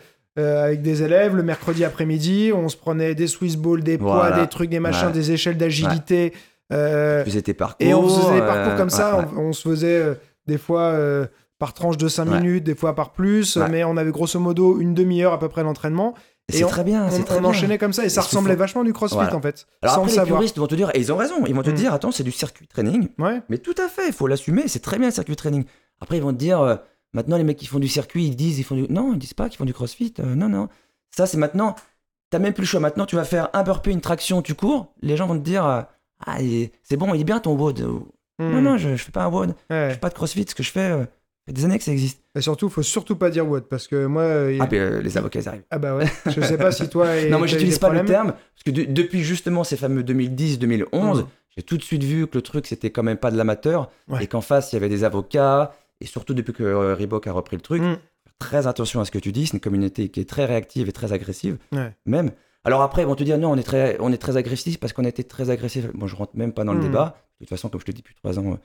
avec 0.64 0.82
des 0.82 1.02
élèves, 1.02 1.34
le 1.34 1.42
mercredi 1.42 1.84
après-midi, 1.84 2.52
on 2.54 2.68
se 2.68 2.76
prenait 2.76 3.14
des 3.14 3.26
Swiss 3.26 3.56
balls, 3.56 3.82
des 3.82 3.96
poids, 3.96 4.16
Voilà. 4.28 4.40
des 4.42 4.48
trucs, 4.48 4.68
des 4.70 4.80
machins, 4.80 5.06
Ouais. 5.06 5.12
des 5.12 5.32
échelles 5.32 5.56
d'agilité. 5.56 6.34
Euh, 6.72 7.22
Tu 7.24 7.30
faisais 7.30 7.42
tes 7.42 7.54
parcours. 7.54 7.86
et 7.86 7.94
on 7.94 8.08
faisait 8.08 8.34
des 8.40 8.46
parcours 8.46 8.72
euh, 8.72 8.76
comme 8.76 8.90
ça, 8.90 9.18
ouais, 9.18 9.24
ouais. 9.24 9.30
On, 9.36 9.40
on 9.48 9.52
se 9.52 9.68
faisait 9.68 9.98
euh, 10.00 10.14
des 10.46 10.58
fois 10.58 10.82
euh, 10.82 11.26
par 11.58 11.72
tranche 11.74 11.96
de 11.96 12.08
5 12.08 12.28
Ouais. 12.28 12.40
minutes, 12.40 12.64
des 12.64 12.74
fois 12.74 12.94
par 12.94 13.12
plus, 13.12 13.56
Ouais. 13.56 13.68
mais 13.68 13.84
on 13.84 13.96
avait 13.96 14.10
grosso 14.10 14.38
modo 14.40 14.78
une 14.80 14.94
demi-heure 14.94 15.32
à 15.32 15.38
peu 15.38 15.48
près 15.48 15.62
d'entraînement. 15.62 16.14
Et 16.48 16.58
C'est 16.58 16.64
on- 16.64 16.68
très 16.68 16.84
bien. 16.84 17.08
C'est 17.10 17.24
très 17.24 17.38
on 17.38 17.40
bien. 17.40 17.50
enchaînait 17.50 17.78
comme 17.78 17.92
ça 17.92 18.04
et 18.04 18.08
ça 18.08 18.20
Et 18.20 18.22
c'est 18.22 18.28
ressemblait 18.28 18.54
vachement 18.54 18.84
du 18.84 18.92
crossfit 18.92 19.16
Voilà. 19.16 19.34
en 19.34 19.40
fait, 19.40 19.66
Alors 19.82 19.96
sans 19.96 20.02
après, 20.02 20.16
le 20.16 20.22
les 20.22 20.26
puristes 20.30 20.58
vont 20.58 20.66
te 20.68 20.74
dire, 20.76 20.90
et 20.94 21.00
ils 21.00 21.12
ont 21.12 21.16
raison, 21.16 21.44
ils 21.46 21.54
vont 21.54 21.62
te 21.62 21.70
Mm. 21.70 21.74
dire, 21.74 21.92
attends, 21.92 22.12
c'est 22.12 22.22
du 22.22 22.30
circuit 22.30 22.68
training. 22.68 23.08
Ouais, 23.18 23.42
Mais 23.48 23.58
tout 23.58 23.74
à 23.84 23.88
fait, 23.88 24.06
il 24.08 24.12
faut 24.12 24.26
l'assumer, 24.28 24.64
c'est 24.68 24.78
très 24.80 24.98
bien 24.98 25.08
le 25.08 25.12
circuit 25.14 25.34
training. 25.34 25.64
Après, 26.00 26.18
ils 26.18 26.22
vont 26.22 26.32
te 26.32 26.38
dire, 26.38 26.60
euh, 26.60 26.76
maintenant, 27.14 27.36
les 27.36 27.42
mecs 27.44 27.56
qui 27.56 27.66
font 27.66 27.78
du 27.80 27.88
circuit, 27.88 28.26
ils 28.26 28.36
disent, 28.36 28.58
ils 28.60 28.64
font 28.64 28.76
du. 28.76 28.86
Non, 28.90 29.12
ils 29.14 29.18
disent 29.18 29.34
pas 29.34 29.48
qu'ils 29.48 29.56
font 29.58 29.64
du 29.64 29.72
crossfit. 29.74 30.14
euh, 30.20 30.34
non, 30.36 30.48
non. 30.48 30.68
Ça, 31.10 31.26
c'est 31.26 31.36
maintenant. 31.38 31.74
T'as 32.30 32.38
même 32.38 32.52
plus 32.52 32.62
le 32.62 32.66
choix. 32.66 32.80
Maintenant, 32.80 33.06
tu 33.06 33.16
vas 33.16 33.24
faire 33.24 33.48
un 33.52 33.62
burpee, 33.64 33.90
une 33.90 34.00
traction, 34.00 34.40
tu 34.42 34.54
cours. 34.54 34.92
Les 35.02 35.16
gens 35.16 35.26
vont 35.26 35.34
te 35.38 35.42
dire, 35.44 35.86
ah, 36.24 36.38
c'est 36.82 36.96
bon, 36.96 37.12
il 37.14 37.20
est 37.20 37.24
bien 37.24 37.40
ton 37.40 37.54
WOD. 37.56 37.80
Ou, 37.80 38.08
Non, 38.38 38.46
Hmm. 38.48 38.60
non, 38.60 38.76
je, 38.78 38.90
je 38.96 39.02
fais 39.02 39.12
pas 39.12 39.24
un 39.24 39.28
WOD. 39.30 39.54
Je 39.70 39.74
Ouais. 39.74 39.90
fais 39.92 39.98
pas 39.98 40.08
de 40.10 40.14
crossfit. 40.14 40.44
Ce 40.48 40.54
que 40.54 40.62
je 40.62 40.70
fais, 40.70 40.90
euh, 40.90 41.00
ça 41.04 41.06
fait 41.46 41.52
des 41.54 41.64
années 41.64 41.78
que 41.78 41.84
ça 41.84 41.92
existe. 41.92 42.20
Et 42.34 42.40
surtout, 42.42 42.68
faut 42.68 42.82
surtout 42.82 43.16
pas 43.16 43.30
dire 43.30 43.48
what 43.48 43.62
parce 43.62 43.88
que 43.88 44.06
moi. 44.06 44.22
euh, 44.22 44.58
Ah, 44.60 44.66
puis 44.66 44.78
euh, 44.78 45.00
les 45.00 45.16
avocats, 45.16 45.40
ils 45.40 45.48
arrivent. 45.48 45.64
Ah 45.70 45.78
bah 45.78 45.96
ouais, 45.96 46.06
je 46.26 46.40
sais 46.42 46.58
pas 46.58 46.70
si 46.72 46.88
toi. 46.88 47.16
et 47.16 47.30
non, 47.30 47.38
moi, 47.38 47.46
j'utilise 47.46 47.78
pas 47.78 47.88
le 47.90 48.04
terme. 48.04 48.32
Parce 48.32 48.62
que 48.64 48.70
de- 48.70 48.84
depuis 48.92 49.22
justement 49.22 49.64
ces 49.64 49.76
fameux 49.76 50.02
2010-2011, 50.02 51.22
Mm. 51.22 51.26
j'ai 51.56 51.62
tout 51.62 51.76
de 51.76 51.82
suite 51.82 52.02
vu 52.04 52.26
que 52.26 52.36
le 52.36 52.42
truc, 52.42 52.66
c'était 52.66 52.90
quand 52.90 53.02
même 53.02 53.16
pas 53.16 53.30
de 53.30 53.36
l'amateur. 53.36 53.90
Ouais. 54.08 54.24
Et 54.24 54.26
qu'en 54.26 54.40
face, 54.42 54.72
il 54.72 54.76
y 54.76 54.78
avait 54.78 54.88
des 54.88 55.04
avocats. 55.04 55.74
Et 56.02 56.06
surtout 56.06 56.34
depuis 56.34 56.52
que 56.52 56.62
euh, 56.62 56.94
Reebok 56.94 57.26
a 57.26 57.32
repris 57.32 57.56
le 57.56 57.62
truc. 57.62 57.82
Mm. 57.82 57.96
très 58.38 58.66
attention 58.66 59.00
à 59.00 59.06
ce 59.06 59.10
que 59.10 59.18
tu 59.18 59.32
dis. 59.32 59.46
C'est 59.46 59.54
une 59.54 59.60
communauté 59.60 60.10
qui 60.10 60.20
est 60.20 60.28
très 60.28 60.44
réactive 60.44 60.90
et 60.90 60.92
très 60.92 61.14
agressive, 61.14 61.56
Ouais. 61.72 61.94
même. 62.04 62.32
Alors 62.66 62.82
après, 62.82 63.02
ils 63.02 63.06
vont 63.06 63.14
te 63.14 63.24
dire 63.24 63.38
non, 63.38 63.52
on 63.52 63.56
est 63.56 63.62
très, 63.62 63.96
on 64.00 64.12
est 64.12 64.18
très 64.18 64.36
agressif 64.36 64.78
parce 64.80 64.92
qu'on 64.92 65.04
a 65.04 65.08
été 65.08 65.24
très 65.24 65.50
agressif. 65.50 65.86
Bon, 65.94 66.06
je 66.06 66.16
rentre 66.16 66.32
même 66.36 66.52
pas 66.52 66.64
dans 66.64 66.72
le 66.72 66.80
Mm. 66.80 66.82
débat. 66.82 67.16
De 67.40 67.44
toute 67.46 67.50
façon, 67.50 67.68
comme 67.68 67.80
je 67.80 67.86
te 67.86 67.92
dis 67.92 68.02
depuis 68.02 68.14
trois 68.14 68.38
ans, 68.38 68.52
euh, 68.52 68.56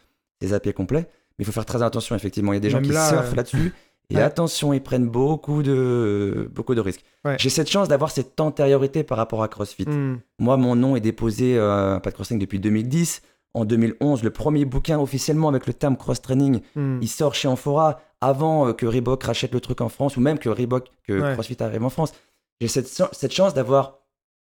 c'est 0.41 0.47
zappé 0.49 0.73
complet. 0.73 1.01
Mais 1.37 1.43
il 1.43 1.45
faut 1.45 1.51
faire 1.51 1.65
très 1.65 1.81
attention, 1.83 2.15
effectivement. 2.15 2.51
Il 2.53 2.55
y 2.55 2.57
a 2.57 2.61
des 2.61 2.69
gens 2.69 2.81
qui 2.81 2.89
là, 2.89 3.07
surfent 3.07 3.31
euh, 3.33 3.35
là-dessus. 3.35 3.73
Et 4.09 4.15
ouais. 4.17 4.21
attention, 4.21 4.73
ils 4.73 4.81
prennent 4.81 5.07
beaucoup 5.07 5.61
de, 5.63 6.49
beaucoup 6.53 6.75
de 6.75 6.81
risques. 6.81 7.03
Ouais. 7.25 7.35
J'ai 7.39 7.49
cette 7.49 7.69
chance 7.69 7.87
d'avoir 7.87 8.11
cette 8.11 8.39
antériorité 8.39 9.03
par 9.03 9.17
rapport 9.17 9.43
à 9.43 9.47
CrossFit. 9.47 9.87
Hmm. 9.87 10.17
Moi, 10.39 10.57
mon 10.57 10.75
nom 10.75 10.95
est 10.95 10.99
déposé 11.01 11.57
euh, 11.57 11.95
à 11.95 11.99
Pat 11.99 12.13
Crossing 12.13 12.39
depuis 12.39 12.59
2010. 12.59 13.21
En 13.53 13.65
2011, 13.65 14.23
le 14.23 14.29
premier 14.31 14.63
bouquin 14.65 14.97
officiellement 14.99 15.49
avec 15.49 15.67
le 15.67 15.73
terme 15.73 15.97
cross-training 15.97 16.61
Hmm. 16.75 16.99
il 17.01 17.07
sort 17.09 17.35
chez 17.35 17.47
Amphora 17.49 17.99
avant 18.21 18.67
euh, 18.67 18.73
que 18.73 18.85
Reebok 18.85 19.23
rachète 19.23 19.53
le 19.53 19.59
truc 19.59 19.81
en 19.81 19.89
France 19.89 20.15
ou 20.15 20.21
même 20.21 20.39
que 20.39 20.47
Reebok, 20.49 20.87
que 21.05 21.13
Ouais. 21.21 21.33
CrossFit 21.33 21.61
arrive 21.61 21.83
en 21.83 21.89
France. 21.89 22.13
J'ai 22.62 22.67
cette, 22.69 22.88
cette 22.88 23.34
chance 23.34 23.54
d'avoir 23.54 23.97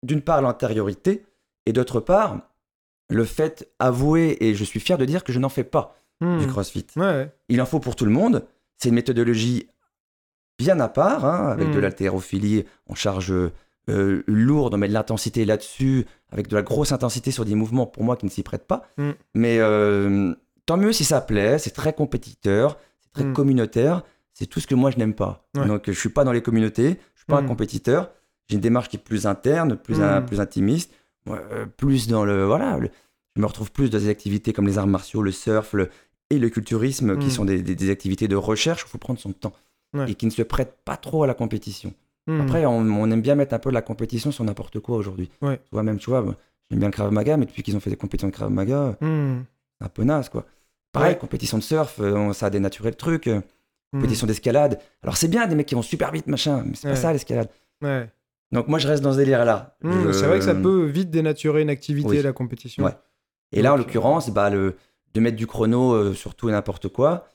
d'une 0.02 0.22
part 0.22 0.42
l'antériorité 0.42 1.24
et 1.66 1.72
d'autre 1.72 2.00
part 2.00 2.40
le 3.08 3.24
fait 3.24 3.70
avoué 3.78 4.36
et 4.40 4.54
je 4.56 4.64
suis 4.64 4.80
fier 4.80 4.98
de 4.98 5.04
dire 5.04 5.22
que 5.22 5.32
je 5.32 5.38
n'en 5.38 5.48
fais 5.48 5.64
pas 5.64 5.94
Hmm. 6.22 6.38
du 6.38 6.46
CrossFit. 6.46 6.86
Ouais. 6.96 7.30
Il 7.50 7.60
en 7.60 7.66
faut 7.66 7.78
pour 7.78 7.94
tout 7.94 8.06
le 8.06 8.10
monde. 8.10 8.46
C'est 8.78 8.88
une 8.88 8.94
méthodologie 8.94 9.68
bien 10.58 10.80
à 10.80 10.88
part, 10.88 11.26
hein, 11.26 11.48
avec 11.50 11.70
de 11.70 11.78
l'haltérophilie 11.78 12.64
en 12.88 12.94
charge 12.94 13.30
euh, 13.90 14.22
lourde, 14.26 14.72
on 14.72 14.78
met 14.78 14.88
de 14.88 14.94
l'intensité 14.94 15.44
là-dessus, 15.44 16.06
avec 16.30 16.48
de 16.48 16.56
la 16.56 16.62
grosse 16.62 16.92
intensité 16.92 17.30
sur 17.30 17.44
des 17.44 17.54
mouvements 17.54 17.84
pour 17.84 18.02
moi 18.02 18.16
qui 18.16 18.24
ne 18.24 18.30
s'y 18.30 18.42
prêtent 18.42 18.66
pas. 18.66 18.88
Mm. 18.96 19.10
Mais 19.34 19.58
euh, 19.60 20.34
tant 20.64 20.78
mieux 20.78 20.92
si 20.94 21.04
ça 21.04 21.20
plaît, 21.20 21.58
c'est 21.58 21.72
très 21.72 21.92
compétiteur, 21.92 22.78
c'est 23.02 23.12
très 23.12 23.24
Mm. 23.24 23.32
communautaire. 23.34 24.02
c'est 24.32 24.46
tout 24.46 24.60
ce 24.60 24.66
que 24.66 24.74
moi 24.74 24.90
je 24.90 24.96
n'aime 24.96 25.14
pas. 25.14 25.46
Ouais. 25.54 25.66
Donc 25.66 25.82
je 25.86 25.92
suis 25.98 26.08
pas 26.08 26.24
dans 26.24 26.32
les 26.32 26.40
communautés, 26.42 26.98
suis 27.26 27.32
pas 27.32 27.38
un 27.38 27.42
Mhm. 27.42 27.48
compétiteur. 27.48 28.10
J'ai 28.48 28.54
une 28.56 28.60
démarche 28.60 28.88
qui 28.88 28.96
est 28.96 29.00
plus 29.00 29.26
interne, 29.26 29.76
plus, 29.76 30.00
un- 30.00 30.20
Mhm. 30.20 30.26
plus 30.26 30.40
intimiste, 30.40 30.92
euh, 31.28 31.66
plus 31.76 32.06
dans 32.08 32.24
le 32.24 32.44
voilà. 32.44 32.78
le- 32.78 32.90
je 33.34 33.40
me 33.42 33.46
retrouve 33.46 33.70
plus 33.72 33.90
dans 33.90 33.98
des 33.98 34.08
activités 34.08 34.52
comme 34.52 34.66
les 34.66 34.78
arts 34.78 34.86
martiaux, 34.86 35.20
le 35.22 35.32
surf 35.32 35.74
le- 35.74 35.90
et 36.30 36.38
le 36.38 36.48
culturisme, 36.48 37.18
qui 37.18 37.26
Mhm. 37.26 37.30
sont 37.30 37.44
des, 37.44 37.62
des- 37.62 37.74
des 37.74 37.90
activités 37.90 38.28
de 38.28 38.36
recherche 38.36 38.84
où 38.84 38.86
il 38.88 38.90
faut 38.90 38.98
prendre 38.98 39.18
son 39.20 39.32
temps 39.32 39.52
Ouais. 39.94 40.10
et 40.10 40.14
qui 40.14 40.26
ne 40.26 40.30
se 40.30 40.42
prêtent 40.42 40.76
pas 40.84 40.96
trop 40.96 41.22
à 41.24 41.26
la 41.26 41.34
compétition. 41.34 41.92
Hmm. 42.28 42.40
Après, 42.40 42.66
on, 42.66 42.78
on 42.80 43.10
aime 43.10 43.20
bien 43.22 43.34
mettre 43.36 43.54
un 43.54 43.58
peu 43.60 43.70
de 43.70 43.74
la 43.74 43.82
compétition 43.82 44.32
sur 44.32 44.42
n'importe 44.42 44.80
quoi 44.80 44.96
aujourd'hui. 44.96 45.30
Ouais. 45.42 45.58
Tu 45.58 45.68
vois, 45.70 45.82
même, 45.84 45.98
tu 45.98 46.10
vois, 46.10 46.24
j'aime 46.70 46.80
bien 46.80 46.88
le 46.88 46.92
Krav 46.92 47.12
Maga, 47.12 47.36
mais 47.36 47.46
depuis 47.46 47.62
qu'ils 47.62 47.76
ont 47.76 47.80
fait 47.80 47.90
des 47.90 47.96
compétitions 47.96 48.28
de 48.28 48.32
Krav 48.32 48.50
Maga, 48.50 48.96
Hmm. 49.00 49.42
c'est 49.78 49.84
un 49.86 49.88
peu 49.88 50.02
naze, 50.02 50.28
quoi. 50.28 50.44
Pareil, 50.92 51.12
Ouais. 51.12 51.18
compétition 51.18 51.58
de 51.58 51.62
surf, 51.62 52.00
euh, 52.00 52.14
on- 52.14 52.32
ça 52.32 52.46
a 52.46 52.50
dénaturé 52.50 52.90
le 52.90 52.96
truc. 52.96 53.28
Euh, 53.96 53.98
Hmm. 53.98 54.00
Compétition 54.00 54.26
d'escalade. 54.26 54.78
Alors, 55.02 55.16
c'est 55.16 55.28
bien 55.28 55.46
des 55.46 55.54
mecs 55.54 55.66
qui 55.66 55.74
vont 55.74 55.82
super 55.82 56.12
vite, 56.12 56.26
machin, 56.26 56.62
mais 56.66 56.74
c'est 56.74 56.86
Ouais. 56.88 56.94
pas 56.94 57.00
ça 57.00 57.12
l'escalade. 57.12 57.48
Ouais. 57.82 58.10
Donc, 58.52 58.68
moi, 58.68 58.78
je 58.78 58.86
reste 58.88 59.02
dans 59.02 59.12
ce 59.12 59.18
délire-là. 59.18 59.76
Hmm, 59.82 59.92
Je- 60.06 60.12
C'est 60.12 60.26
vrai 60.26 60.38
que 60.38 60.44
ça 60.44 60.54
peut 60.54 60.84
vite 60.84 61.10
dénaturer 61.10 61.62
une 61.62 61.70
activité, 61.70 62.08
Oui. 62.08 62.22
la 62.22 62.32
compétition. 62.32 62.84
Ouais. 62.84 62.92
Et 63.52 63.62
là, 63.62 63.72
en 63.74 63.76
l'occurrence, 63.76 64.30
bah, 64.30 64.50
le, 64.50 64.76
de 65.14 65.20
mettre 65.20 65.36
du 65.36 65.46
chrono 65.46 65.92
euh, 65.94 66.14
sur 66.14 66.34
tout 66.34 66.48
et 66.48 66.52
n'importe 66.52 66.88
quoi. 66.88 67.28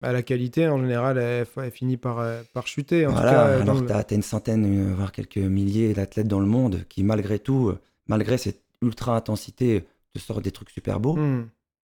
Bah, 0.00 0.12
la 0.12 0.22
qualité, 0.22 0.66
en 0.68 0.78
général, 0.80 1.16
elle, 1.18 1.46
elle 1.56 1.70
finit 1.70 1.96
par, 1.96 2.18
euh, 2.18 2.42
par 2.54 2.66
chuter. 2.66 3.06
En 3.06 3.12
voilà, 3.12 3.28
tout 3.30 3.34
cas, 3.36 3.46
euh, 3.46 3.56
dans 3.58 3.62
alors 3.72 3.80
le- 3.82 3.86
t'as 3.86 3.98
as 4.00 4.14
une 4.14 4.22
centaine, 4.22 4.64
euh, 4.90 4.94
voire 4.94 5.12
quelques 5.12 5.36
milliers 5.38 5.92
d'athlètes 5.94 6.26
dans 6.28 6.40
le 6.40 6.46
monde 6.46 6.84
qui, 6.88 7.04
malgré 7.04 7.38
tout, 7.38 7.68
euh, 7.68 7.78
malgré 8.08 8.36
cette 8.38 8.62
ultra 8.82 9.14
intensité, 9.16 9.86
te 10.12 10.18
sortent 10.18 10.42
des 10.42 10.50
trucs 10.50 10.70
super 10.70 10.98
beaux. 10.98 11.14
Hmm. 11.16 11.48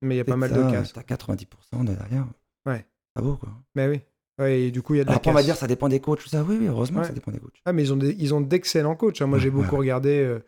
Mais 0.03 0.15
il 0.15 0.19
y 0.19 0.21
a 0.21 0.25
pas 0.25 0.37
mal 0.37 0.51
ça, 0.51 0.63
de 0.63 0.71
casse. 0.71 0.93
T'as 0.93 1.03
90% 1.03 1.83
de 1.85 1.95
derrière. 1.95 2.27
Ouais. 2.67 2.85
Pas 3.17 3.23
beau, 3.23 3.37
quoi. 3.37 3.49
Mais 3.75 3.89
oui. 3.89 4.01
Ouais, 4.39 4.61
et 4.65 4.71
du 4.71 4.83
coup, 4.83 4.95
il 4.95 4.99
y 4.99 5.01
a 5.01 5.05
de 5.05 5.09
Alors 5.09 5.15
la 5.15 5.17
après, 5.19 5.31
on 5.31 5.35
va 5.35 5.43
dire 5.43 5.57
ça 5.57 5.67
dépend 5.67 5.89
des 5.89 5.99
coachs, 6.01 6.21
tout 6.21 6.29
ça. 6.29 6.45
Oui, 6.47 6.57
oui, 6.61 6.67
heureusement, 6.69 7.01
Ouais. 7.01 7.07
ça 7.07 7.13
dépend 7.15 7.31
des 7.33 7.39
coachs. 7.39 7.55
Ah, 7.65 7.73
mais 7.73 7.83
ils 7.83 7.93
ont, 7.93 7.97
des- 7.97 8.15
ils 8.19 8.35
ont 8.35 8.41
d'excellents 8.43 8.95
coachs. 8.95 9.21
hein. 9.23 9.27
Moi, 9.27 9.39
Ouais, 9.39 9.43
j'ai 9.45 9.51
beaucoup 9.51 9.77
regardé. 9.77 10.11
euh, 10.19 10.39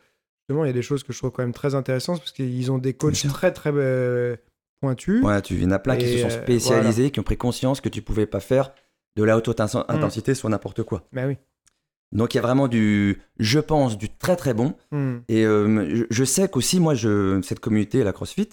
justement, 0.42 0.64
il 0.64 0.68
y 0.68 0.70
a 0.70 0.74
des 0.74 0.82
choses 0.82 1.02
que 1.02 1.12
je 1.14 1.18
trouve 1.18 1.30
quand 1.30 1.42
même 1.42 1.54
très 1.54 1.74
intéressantes 1.74 2.18
parce 2.18 2.32
qu'ils 2.32 2.70
ont 2.70 2.76
des 2.78 2.92
coachs 2.92 3.26
très, 3.28 3.50
très 3.52 3.70
euh, 3.74 4.36
pointus. 4.82 5.22
Ouais, 5.24 5.40
tu 5.40 5.64
en 5.64 5.70
a 5.70 5.78
plein 5.78 5.96
qui 5.96 6.06
se 6.06 6.18
sont 6.18 6.26
euh, 6.26 6.42
spécialisés, 6.42 7.10
qui 7.10 7.18
ont 7.20 7.24
pris 7.24 7.38
conscience 7.38 7.80
que 7.80 7.88
tu 7.88 8.02
pouvais 8.02 8.26
pas 8.26 8.40
faire 8.40 8.72
de 9.16 9.24
la 9.24 9.36
haute 9.38 9.48
Mm. 9.48 9.84
intensité 9.88 10.34
sur 10.34 10.48
n'importe 10.50 10.82
quoi. 10.82 11.02
Bah 11.12 11.26
oui. 11.26 11.36
Donc 12.12 12.32
il 12.34 12.36
y 12.36 12.40
a 12.40 12.42
vraiment 12.42 12.68
du, 12.68 13.20
je 13.38 13.58
pense, 13.58 13.96
du 13.98 14.08
très 14.10 14.36
très 14.36 14.54
bon. 14.54 14.74
Hmm. 14.92 15.18
Et 15.28 15.44
euh, 15.44 15.94
je, 15.94 16.04
je 16.08 16.24
sais 16.24 16.48
qu'aussi, 16.48 16.78
moi, 16.80 16.94
je, 16.94 17.40
cette 17.42 17.60
communauté, 17.60 18.02
la 18.04 18.12
CrossFit, 18.12 18.48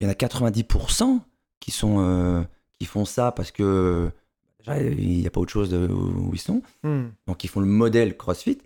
il 0.00 0.04
y 0.04 0.08
en 0.08 0.10
a 0.10 0.14
90% 0.14 1.20
qui, 1.60 1.70
sont, 1.72 1.96
euh, 2.00 2.42
font 2.86 3.04
ça 3.04 3.32
parce 3.32 3.50
que 3.50 4.10
déjà, 4.58 4.80
il 4.80 5.18
n'y 5.20 5.26
a 5.26 5.30
pas 5.30 5.40
autre 5.40 5.52
chose 5.52 5.70
de- 5.70 5.86
où 5.88 6.30
ils 6.32 6.38
sont. 6.40 6.62
Hmm. 6.82 7.06
Donc 7.26 7.44
ils 7.44 7.48
font 7.48 7.60
le 7.60 7.66
modèle 7.66 8.16
CrossFit. 8.16 8.58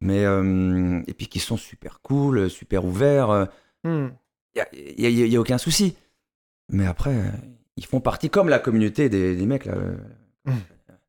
Mais, 0.00 0.24
euh, 0.24 1.00
et 1.06 1.14
puis 1.14 1.28
qui 1.28 1.38
sont 1.38 1.56
super 1.56 2.00
cool, 2.00 2.50
super 2.50 2.84
ouverts. 2.84 3.30
euh. 3.30 3.44
Il 3.84 4.10
n'y 4.54 4.60
a, 5.06 5.08
y 5.10 5.22
a- 5.22 5.26
y 5.26 5.36
a 5.36 5.40
aucun 5.40 5.58
souci. 5.58 5.94
Mais 6.70 6.86
après, 6.86 7.14
euh, 7.14 7.28
ils 7.76 7.86
font 7.86 8.00
partie 8.00 8.28
comme 8.28 8.48
la 8.48 8.58
communauté 8.58 9.08
des, 9.08 9.36
des 9.36 9.46
mecs, 9.46 9.64
là. 9.64 9.74
euh, 9.74 9.94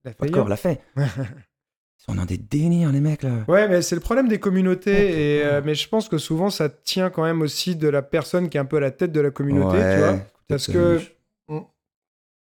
La 0.05 0.13
faillite. 0.13 0.33
corps 0.35 0.47
l'a 0.47 0.57
fait. 0.57 0.79
Ils 0.95 2.11
sont 2.11 2.15
dans 2.15 2.25
des 2.25 2.37
délires, 2.37 2.91
les 2.91 2.99
mecs, 2.99 3.23
là. 3.23 3.45
Ouais, 3.47 3.67
mais 3.69 3.81
c'est 3.81 3.95
le 3.95 4.01
problème 4.01 4.27
des 4.27 4.39
communautés. 4.39 5.37
Et, 5.37 5.43
euh, 5.45 5.61
mais 5.63 5.73
je 5.73 5.87
pense 5.87 6.09
que 6.09 6.17
souvent, 6.17 6.49
ça 6.49 6.67
tient 6.67 7.09
quand 7.09 7.23
même 7.23 7.41
aussi 7.41 7.77
de 7.77 7.87
la 7.87 8.01
personne 8.01 8.49
qui 8.49 8.57
est 8.57 8.59
un 8.59 8.65
peu 8.65 8.75
à 8.77 8.81
la 8.81 8.91
tête 8.91 9.13
de 9.13 9.21
la 9.21 9.31
communauté, 9.31 9.77
Ouais, 9.77 9.93
tu 9.95 9.99
vois. 10.01 10.19
Parce 10.49 10.69
euh, 10.69 10.73
que 10.73 10.97
je- 10.99 11.09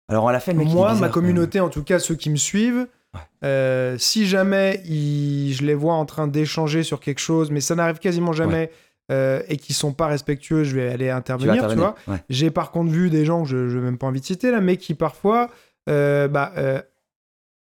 Alors, 0.09 0.25
on 0.25 0.29
l'a 0.29 0.41
fait, 0.41 0.55
mec. 0.55 0.67
moi, 0.69 0.87
ma 0.89 0.93
bizarre, 0.93 1.03
même. 1.03 1.11
communauté, 1.11 1.61
en 1.61 1.69
tout 1.69 1.83
cas 1.83 1.99
ceux 1.99 2.15
qui 2.15 2.31
me 2.31 2.37
suivent, 2.37 2.87
Ouais. 3.15 3.21
euh, 3.45 3.99
si 3.99 4.27
jamais 4.27 4.81
ils- 4.87 5.53
je 5.55 5.65
les 5.65 5.75
vois 5.75 5.95
en 5.95 6.05
train 6.05 6.27
d'échanger 6.29 6.83
sur 6.83 7.01
quelque 7.01 7.19
chose, 7.21 7.51
mais 7.51 7.61
ça 7.61 7.75
n'arrive 7.75 7.99
quasiment 7.99 8.33
jamais, 8.33 8.71
euh, 9.11 9.43
et 9.49 9.57
qui 9.57 9.73
sont 9.73 9.93
pas 9.93 10.07
respectueux, 10.07 10.65
je 10.65 10.75
vais 10.77 10.89
aller 10.93 11.07
Tu 11.07 11.11
intervenir, 11.11 11.67
tu, 11.69 11.77
vois. 11.77 11.95
Ouais. 12.09 12.17
J'ai 12.29 12.51
par 12.51 12.71
contre 12.73 12.91
vu 12.91 13.09
des 13.11 13.25
gens 13.25 13.43
que 13.43 13.49
je 13.49 13.57
n'ai 13.57 13.81
même 13.83 13.99
pas 13.99 14.07
envie 14.09 14.21
de 14.21 14.27
citer 14.27 14.51
là, 14.51 14.61
mais 14.61 14.77
qui 14.77 14.95
parfois, 14.95 15.51
euh, 15.89 16.29
bah, 16.29 16.53
euh, 16.57 16.81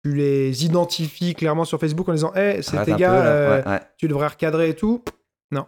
tu 0.03 0.13
les 0.13 0.65
identifies 0.65 1.33
clairement 1.35 1.65
sur 1.65 1.79
Facebook 1.79 2.07
en 2.09 2.13
disant, 2.13 2.31
hé, 2.35 2.39
Arrête 2.39 2.73
un 2.73 2.83
peu, 2.85 2.95
gars, 2.95 3.13
euh, 3.25 3.79
tu 3.97 4.07
devrais 4.07 4.27
recadrer 4.27 4.69
et 4.69 4.75
tout. 4.75 5.03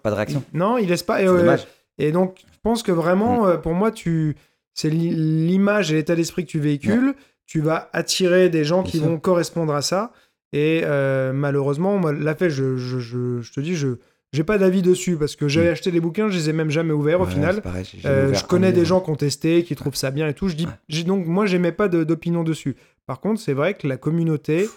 Pas 0.03 0.09
de 0.11 0.15
réaction. 0.15 0.43
Non, 0.53 0.77
il 0.77 0.87
laisse 0.89 1.03
pas. 1.03 1.21
Et, 1.21 1.25
C'est 1.25 1.29
euh, 1.31 1.37
dommage. 1.37 1.67
et 1.97 2.11
donc, 2.11 2.37
je 2.51 2.57
pense 2.63 2.83
que 2.83 2.91
vraiment, 2.91 3.43
Mm. 3.43 3.49
euh, 3.49 3.57
pour 3.57 3.73
moi, 3.73 3.91
tu, 3.91 4.35
c'est 4.73 4.89
l'i- 4.89 5.13
l'image 5.15 5.91
et 5.91 5.95
l'état 5.95 6.15
d'esprit 6.15 6.45
que 6.45 6.51
tu 6.51 6.59
véhicules. 6.59 7.13
Tu 7.45 7.61
vas 7.61 7.89
attirer 7.93 8.49
des 8.49 8.63
gens 8.63 8.83
Bien 8.83 8.91
qui 8.91 8.97
sûr. 8.99 9.07
vont 9.07 9.19
correspondre 9.19 9.73
à 9.73 9.81
ça. 9.81 10.11
Et 10.53 10.81
euh, 10.85 11.31
malheureusement, 11.33 11.97
moi, 11.97 12.13
la 12.13 12.35
fait, 12.35 12.49
je, 12.49 12.77
je, 12.77 12.99
je, 12.99 13.41
je 13.41 13.51
te 13.53 13.59
dis, 13.59 13.75
je 13.75 13.89
j'ai 14.31 14.43
pas 14.43 14.59
d'avis 14.59 14.83
dessus 14.83 15.15
parce 15.17 15.35
que 15.35 15.47
j'avais 15.47 15.69
Mm. 15.69 15.71
acheté 15.71 15.89
les 15.91 15.99
bouquins, 15.99 16.29
je 16.29 16.37
les 16.37 16.49
ai 16.51 16.53
même 16.53 16.69
jamais 16.69 16.91
ouverts 16.93 17.19
au 17.21 17.25
final. 17.25 17.61
pareil, 17.63 17.83
Euh, 18.05 18.27
ouvert 18.27 18.39
je 18.39 18.45
connais 18.45 18.71
des 18.71 18.85
gens 18.85 19.01
qui 19.01 19.09
ont 19.09 19.15
testé, 19.15 19.63
qui 19.63 19.75
trouvent 19.75 19.95
ça 19.95 20.11
bien 20.11 20.27
et 20.27 20.35
tout. 20.35 20.47
Je 20.49 20.55
dis, 20.55 20.67
Ouais. 20.67 21.03
donc 21.03 21.25
moi, 21.25 21.47
j'aimais 21.47 21.71
pas 21.71 21.87
de- 21.87 22.03
d'opinion 22.03 22.43
dessus. 22.43 22.75
Par 23.07 23.19
contre, 23.21 23.41
c'est 23.41 23.53
vrai 23.53 23.73
que 23.73 23.87
la 23.87 23.97
communauté, 23.97 24.69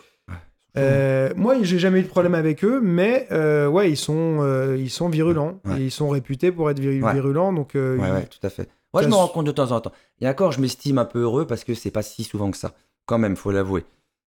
euh, 0.78 1.30
moi, 1.36 1.56
j'ai 1.62 1.78
jamais 1.78 2.00
eu 2.00 2.02
de 2.02 2.08
problème 2.08 2.34
avec 2.34 2.64
eux, 2.64 2.80
mais 2.82 3.26
euh, 3.30 3.66
ouais, 3.68 3.90
ils 3.90 3.96
sont, 3.98 4.38
euh, 4.40 4.76
ils 4.78 4.88
sont 4.88 5.10
virulents. 5.10 5.60
Ouais. 5.66 5.80
Et 5.80 5.84
ils 5.84 5.90
sont 5.90 6.08
réputés 6.08 6.50
pour 6.50 6.70
être 6.70 6.80
Ouais. 6.80 7.12
virulents. 7.12 7.52
Donc, 7.52 7.72
ils- 7.74 7.98
tout 8.30 8.46
à 8.46 8.48
fait. 8.50 8.68
Moi, 8.92 9.02
je 9.02 9.08
me 9.08 9.14
rends 9.14 9.28
compte 9.28 9.46
de 9.46 9.52
temps 9.52 9.70
en 9.72 9.80
temps. 9.80 9.92
Et 10.20 10.28
encore, 10.28 10.52
je 10.52 10.60
m'estime 10.60 10.98
un 10.98 11.04
peu 11.04 11.20
heureux 11.22 11.46
parce 11.46 11.64
que 11.64 11.74
c'est 11.74 11.90
pas 11.90 12.02
si 12.02 12.24
souvent 12.24 12.50
que 12.50 12.56
ça. 12.58 12.74
Quand 13.06 13.18
même, 13.18 13.36
faut 13.36 13.50
l'avouer. 13.50 13.84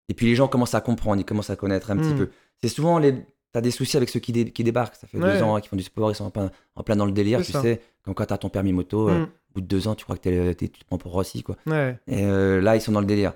Et 0.09 0.13
puis 0.13 0.25
les 0.25 0.35
gens 0.35 0.47
commencent 0.47 0.73
à 0.75 0.81
comprendre, 0.81 1.19
ils 1.21 1.25
commencent 1.25 1.49
à 1.49 1.55
connaître 1.55 1.91
un 1.91 1.97
petit 1.97 2.13
Mm. 2.13 2.17
peu. 2.17 2.29
C'est 2.61 2.69
souvent 2.69 2.97
les. 2.99 3.15
T'as 3.51 3.61
des 3.61 3.69
soucis 3.71 3.97
avec 3.97 4.09
ceux 4.09 4.19
qui, 4.19 4.31
dé- 4.31 4.51
qui 4.51 4.63
débarquent. 4.63 4.95
Ça 4.95 5.05
fait 5.05 5.19
Ouais. 5.19 5.33
deux 5.37 5.43
ans 5.43 5.59
qui 5.61 5.69
font 5.69 5.75
du 5.75 5.83
sport, 5.83 6.09
ils 6.11 6.15
sont 6.15 6.25
en 6.25 6.31
plein, 6.31 6.49
en 6.75 6.81
plein 6.83 6.95
dans 6.95 7.05
le 7.05 7.11
délire, 7.11 7.41
tu 7.43 7.51
ça. 7.51 7.61
sais. 7.61 7.81
Comme 8.03 8.15
quand 8.15 8.25
t'as 8.25 8.37
ton 8.37 8.49
permis 8.49 8.73
moto, 8.73 9.09
euh, 9.09 9.19
Mm. 9.19 9.23
au 9.23 9.53
bout 9.55 9.61
de 9.61 9.67
deux 9.67 9.87
ans, 9.87 9.93
tu 9.95 10.03
crois 10.05 10.17
que 10.17 10.53
t'es- 10.53 10.67
tu 10.69 10.79
te 10.79 10.85
prends 10.85 10.97
pour 10.97 11.11
Rossi, 11.11 11.43
quoi. 11.43 11.55
ouais, 11.67 11.99
Et 12.07 12.25
euh, 12.25 12.59
là, 12.61 12.75
ils 12.75 12.81
sont 12.81 12.91
dans 12.91 12.99
le 12.99 13.05
délire. 13.05 13.33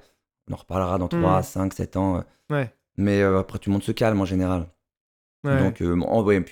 On 0.49 0.53
en 0.53 0.57
reparlera 0.57 0.97
dans 0.97 1.07
3, 1.07 1.39
Mm. 1.39 1.43
5, 1.43 1.73
7 1.73 1.97
ans. 1.97 2.17
euh. 2.17 2.21
ouais, 2.55 2.73
Mais 2.97 3.21
après, 3.21 3.59
tout 3.59 3.69
le 3.69 3.73
monde 3.73 3.83
se 3.83 3.91
calme 3.91 4.19
en 4.19 4.25
général. 4.25 4.67
Donc, 5.43 5.81
en- 5.81 6.23
ouais, 6.23 6.43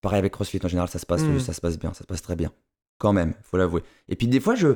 pareil 0.00 0.18
avec 0.18 0.32
CrossFit 0.32 0.58
en 0.64 0.68
général, 0.68 0.88
ça 0.88 0.98
se 0.98 1.04
passe, 1.06 1.22
Mm. 1.22 1.38
ça 1.38 1.52
se 1.52 1.60
passe 1.60 1.78
bien, 1.78 1.92
ça 1.92 2.00
se 2.00 2.06
passe 2.06 2.22
très 2.22 2.34
bien. 2.36 2.50
Quand 3.02 3.12
même, 3.12 3.34
faut 3.42 3.56
l'avouer. 3.56 3.82
Et 4.08 4.14
puis 4.14 4.28
des 4.28 4.38
fois, 4.38 4.54
je, 4.54 4.68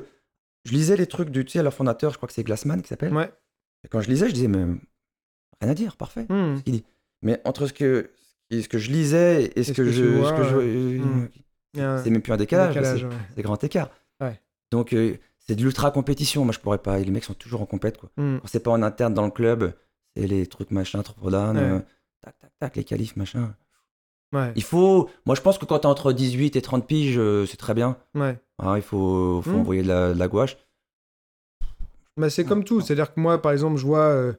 je 0.65 0.73
lisais 0.73 0.97
les 0.97 1.07
trucs 1.07 1.31
du, 1.31 1.45
tu 1.45 1.53
sais, 1.53 1.63
leur 1.63 1.73
fondateur, 1.73 2.11
je 2.13 2.17
crois 2.17 2.27
que 2.27 2.33
c'est 2.35 2.43
Glassman 2.43 2.83
qui 2.83 2.89
s'appelle. 2.89 3.15
Ouais. 3.15 3.31
Et 3.85 3.89
quand 3.89 4.01
je 4.01 4.09
lisais, 4.11 4.29
je 4.29 4.35
disais, 4.35 4.49
mais 4.49 4.65
rien 5.61 5.71
à 5.71 5.75
dire, 5.75 5.97
parfait. 5.97 6.27
Mm. 6.29 6.57
ce 6.59 6.63
dit. 6.73 6.85
Mais 7.23 7.41
entre 7.45 7.69
ce 7.69 7.73
que, 7.73 8.11
ce 8.51 8.69
que 8.69 8.79
je 8.79 8.91
lisais 8.91 9.53
et 9.55 9.63
ce 9.63 9.71
Et 9.71 9.75
que, 9.77 9.85
je, 9.85 9.93
ce 10.03 10.09
vois, 10.19 10.33
que 10.33 10.43
je- 10.43 10.57
ouais. 10.57 10.65
euh, 10.65 10.99
Mm. 10.99 11.29
Un 11.79 12.03
c'est 12.03 12.11
même 12.11 12.23
plus 12.23 12.33
un 12.33 12.37
décalage, 12.39 12.75
décalage, 12.75 13.07
c'est 13.31 13.37
ouais. 13.37 13.43
grand 13.43 13.63
écart. 13.63 13.91
Ouais. 14.21 14.41
Donc 14.73 14.93
euh, 14.93 15.17
c'est 15.39 15.55
de 15.55 15.63
l'ultra 15.63 15.91
compétition. 15.93 16.43
Moi, 16.45 16.53
je 16.53 16.59
pourrais 16.59 16.79
pas. 16.79 16.99
Les 16.99 17.11
mecs 17.11 17.23
sont 17.25 17.35
toujours 17.35 17.61
en 17.63 17.67
compète, 17.67 17.99
quoi. 17.99 18.11
Mm. 18.17 18.39
Quand 18.41 18.47
c'est 18.49 18.61
pas 18.61 18.71
en 18.73 18.83
interne 18.83 19.15
dans 19.15 19.27
le 19.27 19.31
club, 19.31 19.73
c'est 20.17 20.27
les 20.27 20.47
trucs 20.49 20.71
machin, 20.73 21.03
trop 21.03 21.15
Ouais. 21.55 21.63
euh, 21.63 21.79
tac, 22.23 22.39
tac, 22.39 22.51
tac, 22.59 22.77
les 22.77 22.83
qualifs, 22.85 23.15
machin. 23.17 23.55
Ouais, 24.33 24.53
Il 24.57 24.63
faut. 24.63 25.09
Moi, 25.25 25.35
je 25.37 25.41
pense 25.41 25.57
que 25.59 25.65
quand 25.65 25.79
t'es 25.81 25.87
entre 25.87 26.13
18 26.13 26.57
et 26.57 26.63
30 26.63 26.87
piges, 26.87 27.17
euh, 27.19 27.47
c'est 27.47 27.57
très 27.57 27.75
bien. 27.75 27.97
ouais. 28.15 28.39
Hein, 28.59 28.77
il 28.77 28.83
faut, 28.83 29.41
faut 29.43 29.51
Mm. 29.51 29.61
envoyer 29.61 29.83
de 29.83 29.89
la, 29.89 30.15
de 30.15 30.19
la 30.19 30.29
gouache. 30.29 30.57
Bah, 32.17 32.31
c'est 32.31 32.45
comme 32.45 32.65
tout. 32.65 32.81
C'est-à-dire 32.81 33.13
que 33.13 33.21
moi, 33.21 33.41
par 33.43 33.53
exemple, 33.53 33.77
je 33.77 33.85
vois. 33.87 34.01
euh, 34.09 34.33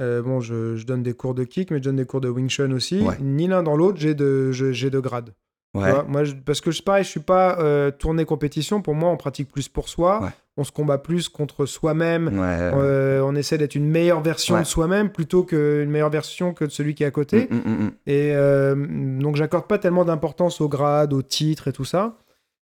euh, 0.00 0.22
bon, 0.22 0.40
je, 0.40 0.76
je 0.76 0.86
donne 0.86 1.02
des 1.02 1.12
cours 1.14 1.34
de 1.34 1.44
kick, 1.44 1.70
mais 1.70 1.78
je 1.78 1.82
donne 1.82 1.96
des 1.96 2.06
cours 2.06 2.20
de 2.20 2.28
Wing 2.28 2.48
Chun 2.48 2.70
aussi. 2.72 3.00
Ouais. 3.02 3.16
Ni 3.20 3.46
l'un 3.46 3.62
dans 3.62 3.76
l'autre, 3.76 3.98
j'ai 3.98 4.14
de, 4.14 4.52
j'ai 4.52 4.90
de 4.90 5.00
grade. 5.00 5.34
Tu 5.74 5.80
Ouais. 5.80 5.90
vois, 5.90 6.02
moi, 6.04 6.24
je- 6.24 6.34
parce 6.34 6.60
que 6.60 6.70
je 6.70 6.82
pareil, 6.82 7.02
je 7.04 7.08
suis 7.08 7.20
pas 7.20 7.58
euh, 7.58 7.90
tourné 7.90 8.24
compétition. 8.26 8.82
Pour 8.82 8.94
moi, 8.94 9.08
on 9.10 9.16
pratique 9.16 9.50
plus 9.50 9.68
pour 9.68 9.88
soi. 9.88 10.22
Ouais. 10.22 10.30
On 10.58 10.64
se 10.64 10.72
combat 10.72 10.98
plus 10.98 11.30
contre 11.30 11.64
soi-même. 11.64 12.26
Ouais. 12.38 12.58
Euh, 12.74 13.22
on 13.24 13.34
essaie 13.34 13.56
d'être 13.56 13.74
une 13.74 13.88
meilleure 13.88 14.20
version 14.20 14.56
Ouais. 14.56 14.60
de 14.62 14.66
soi-même 14.66 15.10
plutôt 15.10 15.44
qu'une 15.44 15.88
meilleure 15.90 16.10
version 16.10 16.52
que 16.52 16.66
de 16.66 16.70
celui 16.70 16.94
qui 16.94 17.04
est 17.04 17.06
à 17.06 17.10
côté. 17.10 17.48
Mm, 17.50 17.56
mm, 17.56 17.84
mm. 17.84 17.90
Et 18.06 18.32
euh, 18.34 18.74
donc, 19.20 19.36
j'accorde 19.36 19.66
pas 19.66 19.78
tellement 19.78 20.04
d'importance 20.04 20.60
au 20.60 20.68
grade, 20.68 21.14
au 21.14 21.22
titre 21.22 21.68
et 21.68 21.72
tout 21.72 21.86
ça. 21.86 22.18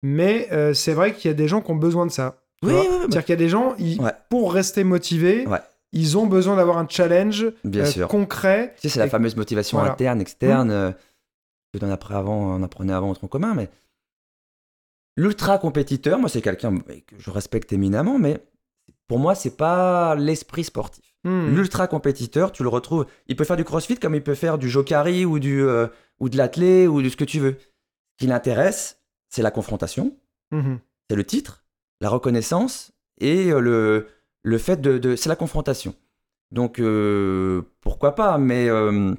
Mais 0.03 0.47
euh, 0.51 0.74
c'est 0.76 0.93
vrai 0.93 1.14
qu'il 1.14 1.30
y 1.30 1.34
a 1.34 1.36
des 1.36 1.47
gens 1.47 1.62
qui 1.62 1.72
ont 1.72 1.76
besoin 1.76 2.06
de 2.06 2.12
ça. 2.12 2.36
Oui, 2.64 2.72
vois. 2.72 2.82
oui, 2.82 2.88
oui, 2.88 2.93
bah- 2.93 2.99
C'est-à-dire 3.01 3.26
qu'il 3.26 3.34
y 3.34 3.38
a 3.38 3.43
des 3.45 3.49
gens, 3.49 3.74
ils- 3.80 3.99
pour 4.30 4.53
rester 4.53 4.84
motivés, 4.84 5.45
ils 5.91 6.18
ont 6.20 6.28
besoin 6.28 6.56
d'avoir 6.58 6.78
un 6.78 6.86
challenge 6.88 7.47
Bien 7.64 7.86
sûr. 7.86 8.08
concret. 8.08 8.74
Tu 8.76 8.84
sais, 8.84 8.89
c'est 8.93 8.99
la 8.99 9.10
fameuse 9.10 9.36
motivation 9.36 9.80
voilà. 9.80 9.93
interne, 9.93 10.22
externe. 10.22 10.93
que 11.74 11.84
on 11.84 11.89
apprenait 11.89 12.20
avant, 12.20 12.56
on 12.56 12.64
apprenait 12.64 12.93
avant 12.93 13.10
au 13.10 13.16
tronc 13.16 13.28
commun, 13.28 13.53
mais 13.56 13.70
l'ultra 15.18 15.57
compétiteur, 15.57 16.20
moi, 16.20 16.30
c'est 16.30 16.41
quelqu'un 16.41 16.78
que 16.80 17.16
je 17.18 17.30
respecte 17.30 17.74
éminemment, 17.74 18.18
mais 18.20 18.43
pour 19.07 19.20
moi, 19.20 19.36
c'est 19.36 19.57
pas 19.57 20.16
l'esprit 20.16 20.64
sportif. 20.64 21.03
Hmm. 21.24 21.53
L'ultra 21.55 21.88
compétiteur, 21.88 22.51
tu 22.51 22.64
le 22.64 22.70
retrouves. 22.70 23.05
Il 23.28 23.36
peut 23.36 23.43
faire 23.43 23.57
du 23.57 23.64
crossfit 23.64 23.97
comme 23.97 24.16
il 24.16 24.24
peut 24.24 24.34
faire 24.36 24.57
du 24.57 24.70
jokari 24.70 25.24
ou 25.26 25.38
du 25.39 25.62
euh, 25.62 25.88
ou 26.20 26.30
de 26.30 26.38
l'athlé 26.38 26.88
ou 26.88 27.01
de 27.01 27.09
ce 27.09 27.16
que 27.18 27.26
tu 27.26 27.39
veux. 27.39 27.57
Ce 27.59 28.18
qui 28.18 28.28
l'intéresse, 28.28 28.99
c'est 29.30 29.41
la 29.43 29.51
confrontation, 29.51 30.18
Mhm. 30.51 30.80
c'est 31.09 31.16
le 31.16 31.24
titre, 31.24 31.64
la 31.99 32.09
reconnaissance 32.09 32.91
et 33.20 33.51
euh, 33.51 33.59
le 33.59 34.07
le 34.43 34.57
fait 34.57 34.82
de, 34.82 34.97
de- 34.97 35.16
c'est 35.16 35.30
la 35.30 35.36
confrontation. 35.36 35.93
Donc, 36.51 36.80
euh, 36.80 37.62
pourquoi 37.82 38.16
pas, 38.16 38.38
mais 38.39 38.68
euh, 38.68 39.14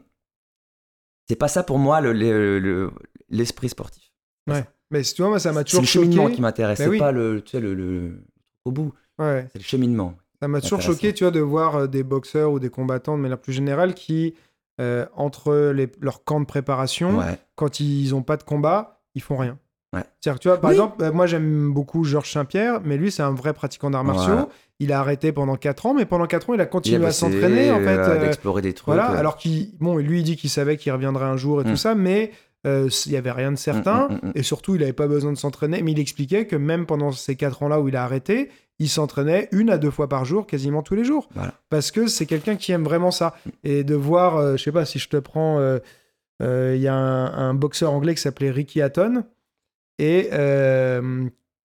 c'est 1.29 1.37
pas 1.37 1.49
ça 1.49 1.63
pour 1.63 1.79
moi 1.79 2.01
le- 2.01 2.13
le- 2.13 2.59
le- 2.59 2.91
l'esprit 3.29 3.69
sportif. 3.69 4.11
Ouais. 4.49 4.65
Mais 4.93 5.03
tu 5.03 5.23
vois, 5.23 5.31
moi, 5.31 5.39
ça 5.39 5.53
m'a 5.53 5.61
C'est 5.61 5.65
toujours 5.65 5.81
le 5.83 5.87
cheminement 5.87 6.23
choqué. 6.25 6.35
qui 6.37 6.41
m'intéresse, 6.43 6.79
Ben 6.79 6.85
c'est 6.85 6.91
oui. 6.91 6.99
pas 6.99 7.13
le, 7.13 7.41
tu 7.41 7.51
sais, 7.53 7.61
le, 7.61 7.75
le- 7.75 8.23
au 8.65 8.71
bout, 8.71 8.93
Ouais. 9.19 9.47
c'est 9.53 9.59
le 9.59 9.65
cheminement. 9.65 10.15
Ça 10.41 10.49
m'a 10.49 10.61
toujours 10.61 10.81
choqué, 10.83 11.13
tu 11.15 11.25
vois, 11.25 11.31
de 11.31 11.41
voir 11.41 11.77
euh, 11.77 11.87
des 11.87 12.03
boxeurs 12.03 12.53
ou 12.53 12.59
des 12.59 12.69
combattants 12.71 13.17
de 13.17 13.23
manière 13.23 13.39
plus 13.39 13.53
générale 13.53 13.95
qui, 13.95 14.35
euh, 14.81 15.07
entre 15.17 15.73
les, 15.75 15.89
leur 16.01 16.25
camp 16.25 16.41
de 16.41 16.47
préparation, 16.47 17.19
Ouais. 17.19 17.39
quand 17.55 17.81
ils 17.81 18.11
n'ont 18.11 18.23
pas 18.23 18.37
de 18.37 18.43
combat, 18.43 19.01
ils 19.15 19.23
font 19.23 19.37
rien. 19.37 19.59
Ouais. 19.95 20.01
C'est-à-dire, 20.21 20.39
que, 20.39 20.43
tu 20.43 20.49
vois, 20.49 20.59
par 20.61 20.71
Oui. 20.71 20.77
exemple, 20.77 21.03
euh, 21.05 21.13
moi 21.13 21.27
j'aime 21.27 21.71
beaucoup 21.73 22.03
Georges 22.05 22.33
Saint-Pierre, 22.33 22.81
mais 22.83 22.97
lui 22.97 23.13
c'est 23.13 23.23
un 23.23 23.33
vrai 23.35 23.53
pratiquant 23.53 23.91
d'arts 23.91 24.05
martiaux. 24.05 24.33
Voilà. 24.33 24.49
Il 24.81 24.91
a 24.91 24.99
arrêté 25.01 25.33
pendant 25.33 25.57
4 25.57 25.85
ans, 25.87 25.95
mais 25.95 26.07
pendant 26.07 26.27
4 26.27 26.49
ans 26.51 26.55
il 26.55 26.61
a 26.61 26.65
Il 26.65 26.69
continué 26.71 27.05
a 27.05 27.09
à 27.09 27.13
s'entraîner 27.13 27.71
en 27.71 27.79
fait. 27.79 27.99
euh, 27.99 28.21
d'explorer 28.21 28.63
des 28.63 28.73
trucs. 28.73 28.87
voilà, 28.87 29.05
alors 29.05 29.37
qu'il, 29.37 29.77
bon, 29.81 29.97
lui 29.99 30.21
il 30.21 30.23
dit 30.25 30.37
qu'il 30.37 30.49
savait 30.51 30.77
qu'il 30.79 30.91
reviendrait 30.93 31.27
un 31.27 31.37
jour 31.37 31.61
et 31.61 31.65
tout 31.65 31.73
Mm. 31.73 31.77
ça, 31.77 31.95
mais 31.95 32.33
euh, 32.67 32.89
il 33.07 33.13
n'y 33.13 33.19
avait 33.19 33.33
rien 33.33 33.53
de 33.53 33.57
certain. 33.57 34.09
Mm, 34.09 34.13
mm, 34.13 34.29
mm. 34.29 34.33
Et 34.37 34.43
surtout, 34.43 34.75
il 34.75 34.81
n'avait 34.81 34.93
pas 34.93 35.09
besoin 35.09 35.33
de 35.33 35.39
s'entraîner. 35.39 35.83
Mais 35.83 35.93
il 35.93 35.99
expliquait 35.99 36.47
que 36.47 36.57
même 36.57 36.87
pendant 36.87 37.13
ces 37.13 37.37
4 37.37 37.63
ans-là 37.65 37.81
où 37.81 37.89
il 37.89 37.97
a 37.97 38.05
arrêté, 38.05 38.51
il 38.79 38.89
s'entraînait 38.89 39.49
une 39.53 39.71
à 39.71 39.79
deux 39.79 39.91
fois 39.91 40.09
par 40.09 40.25
jour, 40.25 40.47
quasiment 40.47 40.83
tous 40.83 40.95
les 40.95 41.05
jours. 41.05 41.29
Voilà. 41.35 41.55
Parce 41.69 41.91
que 41.91 42.07
c'est 42.07 42.27
quelqu'un 42.27 42.57
qui 42.57 42.73
aime 42.73 42.85
vraiment 42.85 43.11
ça. 43.11 43.35
Et 43.65 43.85
de 43.85 43.95
voir, 43.95 44.37
euh, 44.37 44.57
je 44.57 44.63
sais 44.63 44.73
pas 44.73 44.85
si 44.85 44.99
je 44.99 45.09
te 45.09 45.17
prends, 45.17 45.59
euh, 45.59 45.79
euh, 46.43 46.75
il 46.75 46.83
y 46.83 46.89
a 46.89 46.95
un, 46.95 47.51
un 47.51 47.55
boxeur 47.55 47.93
anglais 47.93 48.15
qui 48.15 48.23
s'appelait 48.23 48.51
Ricky 48.51 48.83
Hatton 48.83 49.25
et 49.99 50.31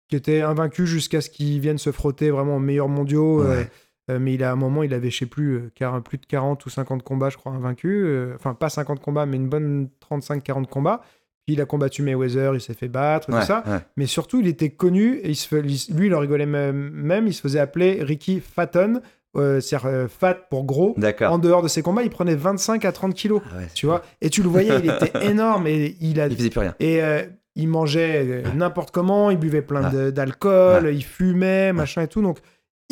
qui 0.09 0.17
était 0.17 0.43
invaincu 0.43 0.87
jusqu'à 0.87 1.21
ce 1.21 1.31
qu'il 1.31 1.59
vienne 1.59 1.79
se 1.79 1.91
frotter 1.91 2.31
vraiment 2.31 2.57
aux 2.57 2.61
meilleurs 2.61 2.89
mondiaux. 2.89 3.43
Ouais. 3.45 3.69
Euh, 4.11 4.19
mais 4.21 4.35
il 4.35 4.43
a 4.43 4.51
un 4.53 4.57
moment, 4.57 4.83
il 4.83 4.93
avait, 4.95 5.11
je 5.11 5.19
sais 5.19 5.27
plus, 5.27 5.71
euh, 5.81 6.01
plus 6.01 6.19
de 6.19 6.27
40 6.27 6.65
ou 6.67 6.71
50 6.71 7.03
combats, 7.03 7.31
je 7.31 7.37
crois, 7.37 7.53
invaincus. 7.53 8.03
Euh, 8.05 8.33
Enfin, 8.35 8.55
pas 8.55 8.69
50 8.69 9.01
combats, 9.01 9.27
mais 9.27 9.37
une 9.37 9.49
bonne 9.49 9.89
35-40 10.11 10.67
combats. 10.67 11.01
Puis 11.47 11.55
il 11.55 11.61
a 11.61 11.65
combattu 11.67 12.03
Mayweather, 12.03 12.55
il 12.55 12.61
s'est 12.61 12.75
fait 12.75 12.89
battre, 12.89 13.27
tout 13.27 13.43
ça. 13.47 13.65
ouais. 13.67 13.79
Mais 13.97 14.07
surtout, 14.07 14.39
il 14.41 14.47
était 14.47 14.71
connu, 14.71 15.17
et 15.17 15.31
il 15.31 15.35
se 15.37 15.55
lui, 15.57 16.07
il 16.07 16.15
en 16.15 16.21
rigolait 16.21 16.47
même, 16.47 17.27
il 17.27 17.35
se 17.35 17.41
faisait 17.41 17.59
appeler 17.59 17.99
Ricky 18.03 18.39
Fatton, 18.41 19.01
euh, 19.37 19.61
c'est-à-dire 19.61 19.89
euh, 19.89 20.07
fat 20.09 20.35
pour 20.35 20.65
gros. 20.65 20.95
En 21.33 21.39
dehors 21.39 21.63
de 21.63 21.67
ses 21.69 21.83
combats, 21.83 22.03
il 22.05 22.11
prenait 22.11 22.37
25 22.37 22.85
à 22.85 22.93
30 22.93 23.15
kilos, 23.15 23.41
Ah 23.53 23.57
ouais, 23.59 23.67
tu 23.75 23.87
vois. 23.87 24.03
Et 24.21 24.31
tu 24.31 24.43
le 24.43 24.49
voyais, 24.49 24.79
il 24.79 24.89
était 24.91 25.27
énorme, 25.31 25.67
et 25.67 25.97
il 26.01 26.21
a... 26.21 26.29
Il 26.29 26.37
faisait 26.37 26.51
plus 26.51 26.61
rien. 26.61 26.77
Et 26.79 27.03
euh, 27.03 27.23
il 27.57 27.67
mangeait 27.69 28.45
n'importe 28.55 28.93
comment, 28.93 29.31
il 29.33 29.37
buvait 29.39 29.63
plein 29.63 29.91
d'alcool, 30.11 30.91
il 30.95 31.05
fumait, 31.05 31.73
machin 31.73 32.03
et 32.03 32.09
tout. 32.09 32.23
Donc, 32.23 32.39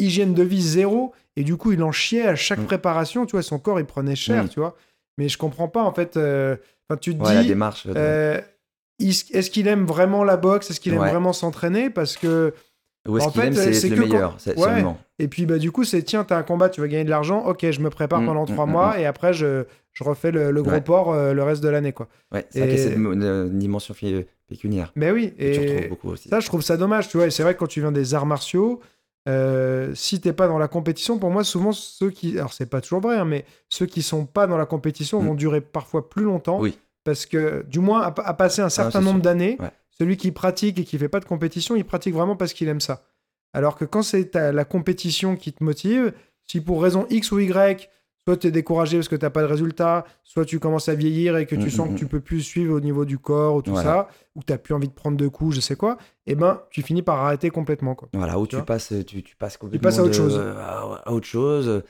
hygiène 0.00 0.34
de 0.34 0.42
vie 0.42 0.62
zéro. 0.62 1.12
Et 1.36 1.44
du 1.44 1.56
coup, 1.56 1.72
il 1.72 1.82
en 1.82 1.92
chiait 1.92 2.26
à 2.26 2.34
chaque 2.36 2.58
Mm. 2.60 2.64
préparation. 2.66 3.26
Tu 3.26 3.32
vois, 3.32 3.42
son 3.42 3.58
corps, 3.58 3.78
il 3.80 3.86
prenait 3.86 4.16
cher, 4.16 4.44
Mm. 4.44 4.48
tu 4.48 4.60
vois. 4.60 4.76
Mais 5.18 5.28
je 5.28 5.38
comprends 5.38 5.68
pas, 5.68 5.82
en 5.82 5.92
fait. 5.92 6.16
euh, 6.16 6.56
tu 7.00 7.16
te 7.16 7.22
Ouais, 7.22 7.34
la 7.34 7.42
dis, 7.42 7.48
démarche. 7.48 7.86
euh, 7.94 8.40
est-ce 9.00 9.50
qu'il 9.50 9.68
aime 9.68 9.86
vraiment 9.86 10.24
la 10.24 10.36
boxe? 10.36 10.70
Est-ce 10.70 10.80
qu'il 10.80 10.92
aime 10.94 11.00
Ouais. 11.00 11.10
vraiment 11.10 11.32
s'entraîner? 11.32 11.90
Parce 11.90 12.16
que. 12.16 12.52
Où 13.08 13.16
est-ce 13.16 13.28
qu'il 13.28 13.40
aime, 13.40 13.54
euh, 13.56 13.72
c'est 13.72 13.88
le 13.88 13.96
que 13.96 14.00
meilleur. 14.00 14.32
quand- 14.32 14.38
c'est- 14.38 14.58
Ouais. 14.58 14.64
Seulement. 14.74 14.98
Et 15.18 15.28
puis, 15.28 15.46
bah, 15.46 15.56
du 15.58 15.70
coup, 15.72 15.84
c'est 15.84 16.02
tiens, 16.02 16.22
t'as 16.24 16.36
un 16.36 16.42
combat, 16.42 16.68
tu 16.68 16.80
vas 16.82 16.88
gagner 16.88 17.04
de 17.04 17.10
l'argent. 17.10 17.44
Ok, 17.46 17.64
je 17.70 17.80
me 17.80 17.88
prépare 17.88 18.20
Mm, 18.20 18.26
pendant 18.26 18.44
trois 18.44 18.66
mois 18.66 18.98
et 19.00 19.06
après, 19.06 19.32
je, 19.32 19.64
je 19.92 20.04
refais 20.04 20.30
le, 20.30 20.50
le 20.50 20.62
gros 20.62 20.72
Ouais. 20.72 20.80
port 20.82 21.12
euh, 21.12 21.32
le 21.32 21.42
reste 21.42 21.62
de 21.62 21.68
l'année, 21.70 21.92
quoi. 21.92 22.08
Ouais, 22.32 22.44
c'est 22.50 22.68
Et- 22.68 22.76
cette 22.76 22.98
dimension 23.58 23.94
pécuniaire. 24.48 24.92
Mais 24.96 25.10
oui. 25.12 25.32
Et 25.38 25.52
retrouves 25.58 25.88
beaucoup 25.88 26.08
aussi. 26.10 26.28
ça, 26.28 26.40
je 26.40 26.46
trouve 26.46 26.60
ça 26.62 26.76
dommage, 26.76 27.08
tu 27.08 27.16
vois. 27.16 27.26
Et 27.26 27.30
c'est 27.30 27.42
vrai 27.42 27.54
que 27.54 27.60
quand 27.60 27.68
tu 27.68 27.80
viens 27.80 27.92
des 27.92 28.12
arts 28.14 28.26
martiaux, 28.26 28.80
euh, 29.30 29.94
si 29.94 30.20
t'es 30.20 30.32
pas 30.32 30.48
dans 30.48 30.58
la 30.58 30.68
compétition, 30.68 31.18
pour 31.18 31.30
moi, 31.30 31.44
souvent, 31.44 31.72
ceux 31.72 32.10
qui. 32.10 32.38
Alors, 32.38 32.52
c'est 32.52 32.66
pas 32.66 32.80
toujours 32.80 33.00
vrai, 33.00 33.16
hein, 33.16 33.24
mais 33.24 33.44
ceux 33.68 33.86
qui 33.86 34.02
sont 34.02 34.26
pas 34.26 34.46
dans 34.46 34.56
la 34.58 34.66
compétition 34.66 35.22
Mm. 35.22 35.26
vont 35.26 35.34
durer 35.34 35.60
parfois 35.60 36.08
plus 36.08 36.24
longtemps. 36.24 36.58
Oui. 36.60 36.78
Parce 37.04 37.24
que, 37.26 37.64
du 37.68 37.78
moins, 37.78 38.02
à, 38.02 38.06
à 38.24 38.34
passer 38.34 38.60
un 38.62 38.68
certain 38.68 38.98
c'est 39.00 39.04
nombre 39.04 39.20
d'années, 39.22 39.56
Ouais. 39.60 39.70
celui 39.98 40.16
qui 40.16 40.32
pratique 40.32 40.78
et 40.78 40.84
qui 40.84 40.98
fait 40.98 41.08
pas 41.08 41.20
de 41.20 41.24
compétition, 41.24 41.76
il 41.76 41.84
pratique 41.84 42.14
vraiment 42.14 42.36
parce 42.36 42.52
qu'il 42.52 42.68
aime 42.68 42.80
ça. 42.80 43.02
Alors 43.52 43.76
que 43.76 43.84
quand 43.84 44.02
c'est 44.02 44.34
la 44.34 44.64
compétition 44.64 45.34
qui 45.36 45.52
te 45.52 45.64
motive, 45.64 46.12
si 46.46 46.60
pour 46.60 46.82
raison 46.82 47.06
X 47.10 47.32
ou 47.32 47.38
Y, 47.40 47.88
soit 48.30 48.36
tu 48.36 48.46
es 48.46 48.50
découragé 48.50 48.96
parce 48.98 49.08
que 49.08 49.16
tu 49.16 49.28
pas 49.30 49.42
de 49.42 49.46
résultat, 49.46 50.04
soit 50.24 50.44
tu 50.44 50.58
commences 50.60 50.88
à 50.88 50.94
vieillir 50.94 51.36
et 51.36 51.46
que 51.46 51.56
tu 51.56 51.66
Mm, 51.66 51.70
sens 51.70 51.88
mm, 51.88 51.94
que 51.94 51.98
tu 51.98 52.04
mm. 52.04 52.08
peux 52.08 52.20
plus 52.20 52.40
suivre 52.42 52.74
au 52.74 52.80
niveau 52.80 53.04
du 53.04 53.18
corps 53.18 53.56
ou 53.56 53.62
tout 53.62 53.72
Voilà. 53.72 53.90
ça, 53.90 54.08
ou 54.34 54.40
que 54.40 54.52
tu 54.52 54.58
plus 54.58 54.74
envie 54.74 54.88
de 54.88 54.92
prendre 54.92 55.16
de 55.16 55.28
coups, 55.28 55.56
je 55.56 55.60
sais 55.60 55.76
quoi, 55.76 55.98
et 56.26 56.34
ben 56.34 56.60
tu 56.70 56.82
finis 56.82 57.02
par 57.02 57.18
arrêter 57.18 57.50
complètement. 57.50 57.94
Quoi. 57.94 58.08
Voilà, 58.14 58.38
où 58.38 58.46
Tu 58.46 58.62
passes, 58.62 58.92
tu, 59.06 59.22
tu 59.22 59.36
passes 59.36 59.56
complètement 59.56 59.88
passes 59.88 59.98
à 59.98 60.02
autre 60.02 60.10
de- 60.10 60.16
chose. 60.16 60.38
à, 60.38 61.02
à 61.04 61.10
autre 61.12 61.26
chose. 61.26 61.82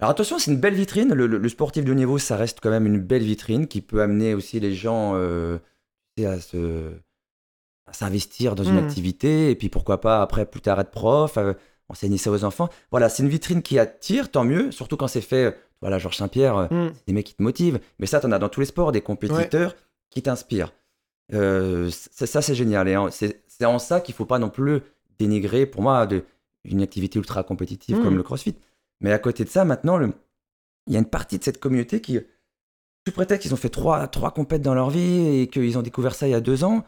Alors 0.00 0.10
attention, 0.10 0.38
c'est 0.38 0.50
une 0.52 0.58
belle 0.60 0.74
vitrine. 0.74 1.12
Le, 1.14 1.26
le- 1.26 1.38
le 1.38 1.48
sportif 1.48 1.84
de 1.84 1.90
haut 1.92 1.94
niveau, 1.96 2.18
ça 2.18 2.36
reste 2.36 2.58
quand 2.60 2.70
même 2.70 2.86
une 2.86 2.98
belle 3.00 3.22
vitrine 3.22 3.66
qui 3.66 3.80
peut 3.80 4.02
amener 4.02 4.34
aussi 4.34 4.60
les 4.60 4.74
gens 4.74 5.12
euh, 5.14 5.58
à 6.18 6.40
se 6.40 6.92
à 7.86 7.92
s'investir 7.92 8.54
dans 8.54 8.64
une 8.64 8.72
Mhm. 8.78 8.84
activité 8.84 9.50
et 9.50 9.54
puis 9.56 9.68
pourquoi 9.68 10.00
pas 10.00 10.22
après 10.22 10.46
plus 10.46 10.60
tard 10.62 10.80
être 10.80 10.90
prof, 10.90 11.36
euh, 11.36 11.52
enseigner 11.88 12.16
ça 12.18 12.30
aux 12.30 12.44
enfants. 12.44 12.68
Voilà, 12.90 13.08
c'est 13.08 13.22
une 13.22 13.28
vitrine 13.28 13.62
qui 13.62 13.78
attire, 13.78 14.30
tant 14.30 14.44
mieux, 14.44 14.70
surtout 14.72 14.96
quand 14.96 15.08
c'est 15.08 15.20
fait. 15.20 15.56
Voilà, 15.80 15.98
Georges 15.98 16.16
Saint-Pierre, 16.16 16.56
euh, 16.56 16.66
Mm. 16.70 16.92
des 17.06 17.12
mecs 17.12 17.26
qui 17.26 17.34
te 17.34 17.42
motivent. 17.42 17.78
Mais 17.98 18.06
ça, 18.06 18.20
tu 18.20 18.26
en 18.26 18.32
as 18.32 18.38
dans 18.38 18.48
tous 18.48 18.60
les 18.60 18.66
sports, 18.66 18.90
des 18.92 19.02
compétiteurs 19.02 19.74
qui 20.10 20.22
t'inspirent. 20.22 20.72
Euh, 21.32 21.90
c'est- 21.90 22.26
ça, 22.26 22.40
c'est 22.42 22.54
génial. 22.54 22.88
Et 22.88 22.96
c'est 23.10 23.42
c'est 23.48 23.64
en 23.66 23.78
ça 23.78 24.00
qu'il 24.00 24.14
faut 24.14 24.24
pas 24.26 24.38
non 24.40 24.48
plus 24.50 24.80
dénigrer, 25.18 25.64
pour 25.66 25.80
moi, 25.82 26.06
de, 26.06 26.24
une 26.64 26.82
activité 26.82 27.18
ultra 27.18 27.44
compétitive 27.44 27.98
Mm. 27.98 28.02
comme 28.02 28.16
le 28.16 28.22
crossfit. 28.22 28.56
Mais 29.00 29.12
à 29.12 29.18
côté 29.18 29.44
de 29.44 29.48
ça, 29.50 29.64
maintenant, 29.64 29.96
le- 29.96 30.12
il 30.86 30.92
y 30.92 30.96
a 30.96 30.98
une 30.98 31.04
partie 31.06 31.38
de 31.38 31.44
cette 31.44 31.60
communauté 31.60 32.00
qui, 32.00 32.18
sous 33.06 33.12
prétexte 33.14 33.42
qu'ils 33.42 33.52
ont 33.54 33.58
fait 33.58 33.68
trois, 33.68 34.06
trois 34.08 34.30
compètes 34.32 34.62
dans 34.62 34.74
leur 34.74 34.90
vie 34.90 35.40
et 35.40 35.48
qu'ils 35.48 35.76
ont 35.78 35.82
découvert 35.82 36.14
ça 36.14 36.26
il 36.26 36.30
y 36.30 36.34
a 36.34 36.40
deux 36.40 36.64
ans, 36.64 36.84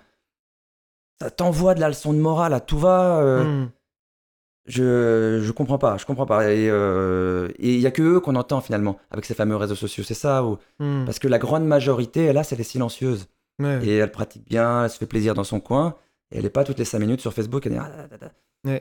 ça 1.20 1.30
t'envoie 1.30 1.74
de 1.74 1.80
la 1.80 1.88
leçon 1.88 2.12
de 2.12 2.18
morale 2.18 2.52
à 2.54 2.60
tout 2.60 2.78
va. 2.78 3.20
euh, 3.20 3.44
Mm. 3.64 3.70
Je, 4.66 5.40
je 5.42 5.52
comprends 5.52 5.78
pas, 5.78 5.96
je 5.96 6.06
comprends 6.06 6.26
pas. 6.26 6.50
Et 6.52 6.68
euh, 6.70 7.48
il 7.58 7.78
y 7.78 7.86
a 7.86 7.90
que 7.90 8.02
eux 8.02 8.20
qu'on 8.20 8.34
entend 8.36 8.60
finalement 8.60 8.98
avec 9.10 9.24
ces 9.24 9.34
fameux 9.34 9.56
réseaux 9.56 9.74
sociaux, 9.76 10.04
c'est 10.04 10.14
ça 10.14 10.44
ou... 10.44 10.58
Mm. 10.80 11.04
Parce 11.04 11.18
que 11.18 11.28
la 11.28 11.38
grande 11.38 11.64
majorité, 11.66 12.32
là, 12.32 12.42
c'est 12.44 12.56
les 12.56 12.64
silencieuses. 12.64 13.26
Ouais. 13.58 13.78
Et 13.84 13.96
elle 13.96 14.10
pratique 14.10 14.44
bien, 14.46 14.84
elle 14.84 14.90
se 14.90 14.98
fait 14.98 15.06
plaisir 15.06 15.34
dans 15.34 15.44
son 15.44 15.60
coin. 15.60 15.94
Et 16.32 16.38
elle 16.38 16.42
n'est 16.44 16.50
pas 16.50 16.64
toutes 16.64 16.78
les 16.78 16.84
5 16.84 16.98
minutes 16.98 17.20
sur 17.20 17.32
Facebook. 17.32 17.64
Elle 17.66 17.72
dit, 17.72 17.78
ah. 17.78 18.80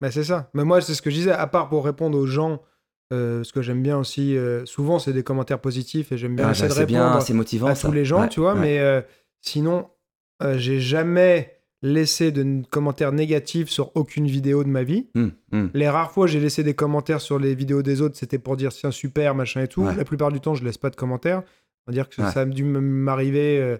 Bah, 0.00 0.10
c'est 0.10 0.24
ça. 0.24 0.50
Mais 0.54 0.64
moi, 0.64 0.80
c'est 0.80 0.94
ce 0.94 1.02
que 1.02 1.10
je 1.10 1.16
disais, 1.16 1.32
à 1.32 1.46
part 1.46 1.68
pour 1.68 1.84
répondre 1.84 2.16
aux 2.18 2.26
gens, 2.26 2.62
euh, 3.12 3.42
ce 3.44 3.52
que 3.52 3.62
j'aime 3.62 3.82
bien 3.82 3.98
aussi, 3.98 4.36
euh, 4.36 4.64
souvent, 4.66 4.98
c'est 4.98 5.12
des 5.12 5.22
commentaires 5.22 5.60
positifs 5.60 6.12
et 6.12 6.18
j'aime 6.18 6.36
bien 6.36 6.48
Ah, 6.48 6.50
essayer 6.52 6.68
de 6.68 6.72
c'est 6.74 6.80
répondre 6.80 7.10
bien, 7.12 7.20
c'est 7.20 7.34
motivant. 7.34 7.66
à 7.68 7.74
ça. 7.74 7.88
tous 7.88 7.94
les 7.94 8.04
gens, 8.04 8.20
Ouais, 8.22 8.28
tu 8.28 8.40
vois. 8.40 8.54
Mais 8.54 8.78
euh, 8.78 9.00
sinon, 9.40 9.88
euh, 10.42 10.58
j'ai 10.58 10.80
jamais 10.80 11.55
laissé 11.86 12.32
de 12.32 12.62
commentaires 12.70 13.12
négatifs 13.12 13.68
sur 13.68 13.92
aucune 13.94 14.26
vidéo 14.26 14.64
de 14.64 14.68
ma 14.68 14.82
vie. 14.82 15.06
Hum, 15.14 15.32
hum. 15.52 15.70
Les 15.74 15.88
rares 15.88 16.10
fois 16.12 16.26
j'ai 16.26 16.40
laissé 16.40 16.62
des 16.62 16.74
commentaires 16.74 17.20
sur 17.20 17.38
les 17.38 17.54
vidéos 17.54 17.82
des 17.82 18.00
autres, 18.02 18.16
c'était 18.16 18.38
pour 18.38 18.56
dire 18.56 18.72
tiens, 18.72 18.90
super, 18.90 19.34
machin 19.34 19.62
et 19.62 19.68
tout. 19.68 19.82
Ouais. 19.82 19.94
La 19.94 20.04
plupart 20.04 20.32
du 20.32 20.40
temps, 20.40 20.54
je 20.54 20.64
laisse 20.64 20.78
pas 20.78 20.90
de 20.90 20.96
commentaires. 20.96 21.42
On 21.86 21.92
va 21.92 21.94
dire 21.94 22.08
que 22.08 22.20
Ouais. 22.20 22.30
ça 22.32 22.40
a 22.40 22.44
dû 22.44 22.64
m'arriver 22.64 23.58
euh, 23.60 23.76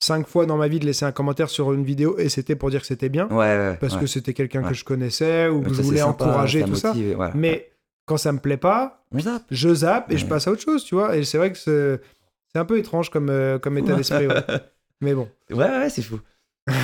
cinq 0.00 0.28
fois 0.28 0.46
dans 0.46 0.56
ma 0.56 0.68
vie 0.68 0.78
de 0.78 0.86
laisser 0.86 1.04
un 1.04 1.12
commentaire 1.12 1.50
sur 1.50 1.72
une 1.72 1.84
vidéo 1.84 2.16
et 2.18 2.28
c'était 2.28 2.54
pour 2.54 2.70
dire 2.70 2.80
que 2.80 2.86
c'était 2.86 3.08
bien. 3.08 3.26
Ouais, 3.30 3.76
Parce 3.80 3.96
que 3.96 4.06
c'était 4.06 4.32
quelqu'un 4.34 4.62
que 4.62 4.74
je 4.74 4.84
connaissais 4.84 5.48
ou 5.48 5.60
que 5.62 5.72
je 5.74 5.82
voulais 5.82 5.98
sympa, 5.98 6.24
encourager, 6.26 6.62
tout 6.64 6.76
ça. 6.76 6.94
voilà. 7.16 7.32
Mais 7.34 7.70
quand 8.06 8.16
ça 8.16 8.30
me 8.32 8.38
plaît 8.38 8.56
pas, 8.56 9.04
On 9.12 9.18
zappe. 9.20 9.42
je 9.50 9.74
zappe 9.74 10.12
et 10.12 10.16
je 10.16 10.24
passe 10.26 10.46
à 10.46 10.52
autre 10.52 10.62
chose, 10.62 10.84
tu 10.84 10.94
vois. 10.94 11.16
Et 11.16 11.24
c'est 11.24 11.36
vrai 11.38 11.52
que 11.52 11.58
c'est 11.58 12.58
un 12.58 12.64
peu 12.64 12.78
étrange 12.78 13.10
comme, 13.10 13.28
euh, 13.30 13.58
comme 13.58 13.76
état 13.76 13.94
d'esprit. 13.94 14.28
Mais 15.00 15.14
bon. 15.14 15.28
Ouais, 15.50 15.56
ouais, 15.68 15.90
c'est 15.90 16.02
fou. 16.02 16.20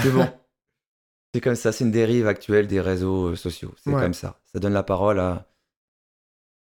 C'est 0.03 0.11
bon. 0.11 0.27
c'est 1.35 1.41
comme 1.41 1.57
ça, 1.57 1.72
c'est 1.72 1.82
une 1.85 1.91
dérive 1.91 2.26
actuelle 2.28 2.66
des 2.68 2.80
réseaux 2.80 3.30
euh, 3.30 3.35
sociaux. 3.37 3.74
C'est 3.82 3.91
Ouais. 3.91 4.01
comme 4.01 4.14
ça. 4.14 4.39
Ça 4.53 4.61
donne 4.61 4.72
la 4.72 4.85
parole 4.85 5.18
à, 5.18 5.47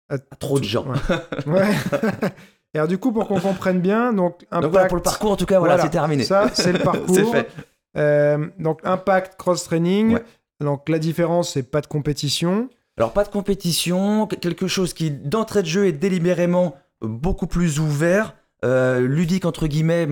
À 0.09 0.16
à 0.16 0.36
trop 0.39 0.59
de 0.59 0.64
gens. 0.66 0.86
Ouais. 0.88 1.53
Ouais. 1.53 1.70
et 2.74 2.78
alors, 2.78 2.88
du 2.88 2.97
coup, 2.99 3.12
pour 3.12 3.28
qu'on 3.28 3.39
comprenne 3.39 3.80
bien, 3.82 4.14
donc, 4.14 4.43
impact, 4.51 4.62
Donc 4.62 4.72
voilà, 4.72 4.88
pour 4.88 4.97
le 4.97 5.03
parcours, 5.03 5.32
en 5.32 5.36
tout 5.36 5.45
cas, 5.47 5.57
voilà, 5.59 5.80
c'est 5.80 5.89
terminé. 5.89 6.24
Ça, 6.24 6.49
c'est 6.53 6.72
le 6.74 6.80
parcours. 6.84 7.16
c'est 7.16 7.26
fait. 7.26 7.49
Euh, 7.97 8.47
donc, 8.59 8.80
impact 8.84 9.36
cross-training. 9.38 10.14
Ouais. 10.14 10.24
Donc, 10.59 10.88
la 10.89 10.99
différence, 10.99 11.53
c'est 11.53 11.64
pas 11.64 11.82
de 11.82 11.88
compétition. 11.88 12.70
Alors, 12.97 13.14
pas 13.14 13.24
de 13.24 13.30
compétition, 13.30 14.28
que- 14.28 14.36
quelque 14.36 14.68
chose 14.68 14.93
qui, 14.93 15.09
d'entrée 15.09 15.64
de 15.64 15.68
jeu, 15.68 15.88
est 15.88 15.91
délibérément 15.91 16.76
beaucoup 17.01 17.47
plus 17.47 17.80
ouvert, 17.80 18.36
euh, 18.64 18.99
ludique, 19.07 19.45
entre 19.45 19.66
guillemets. 19.66 20.05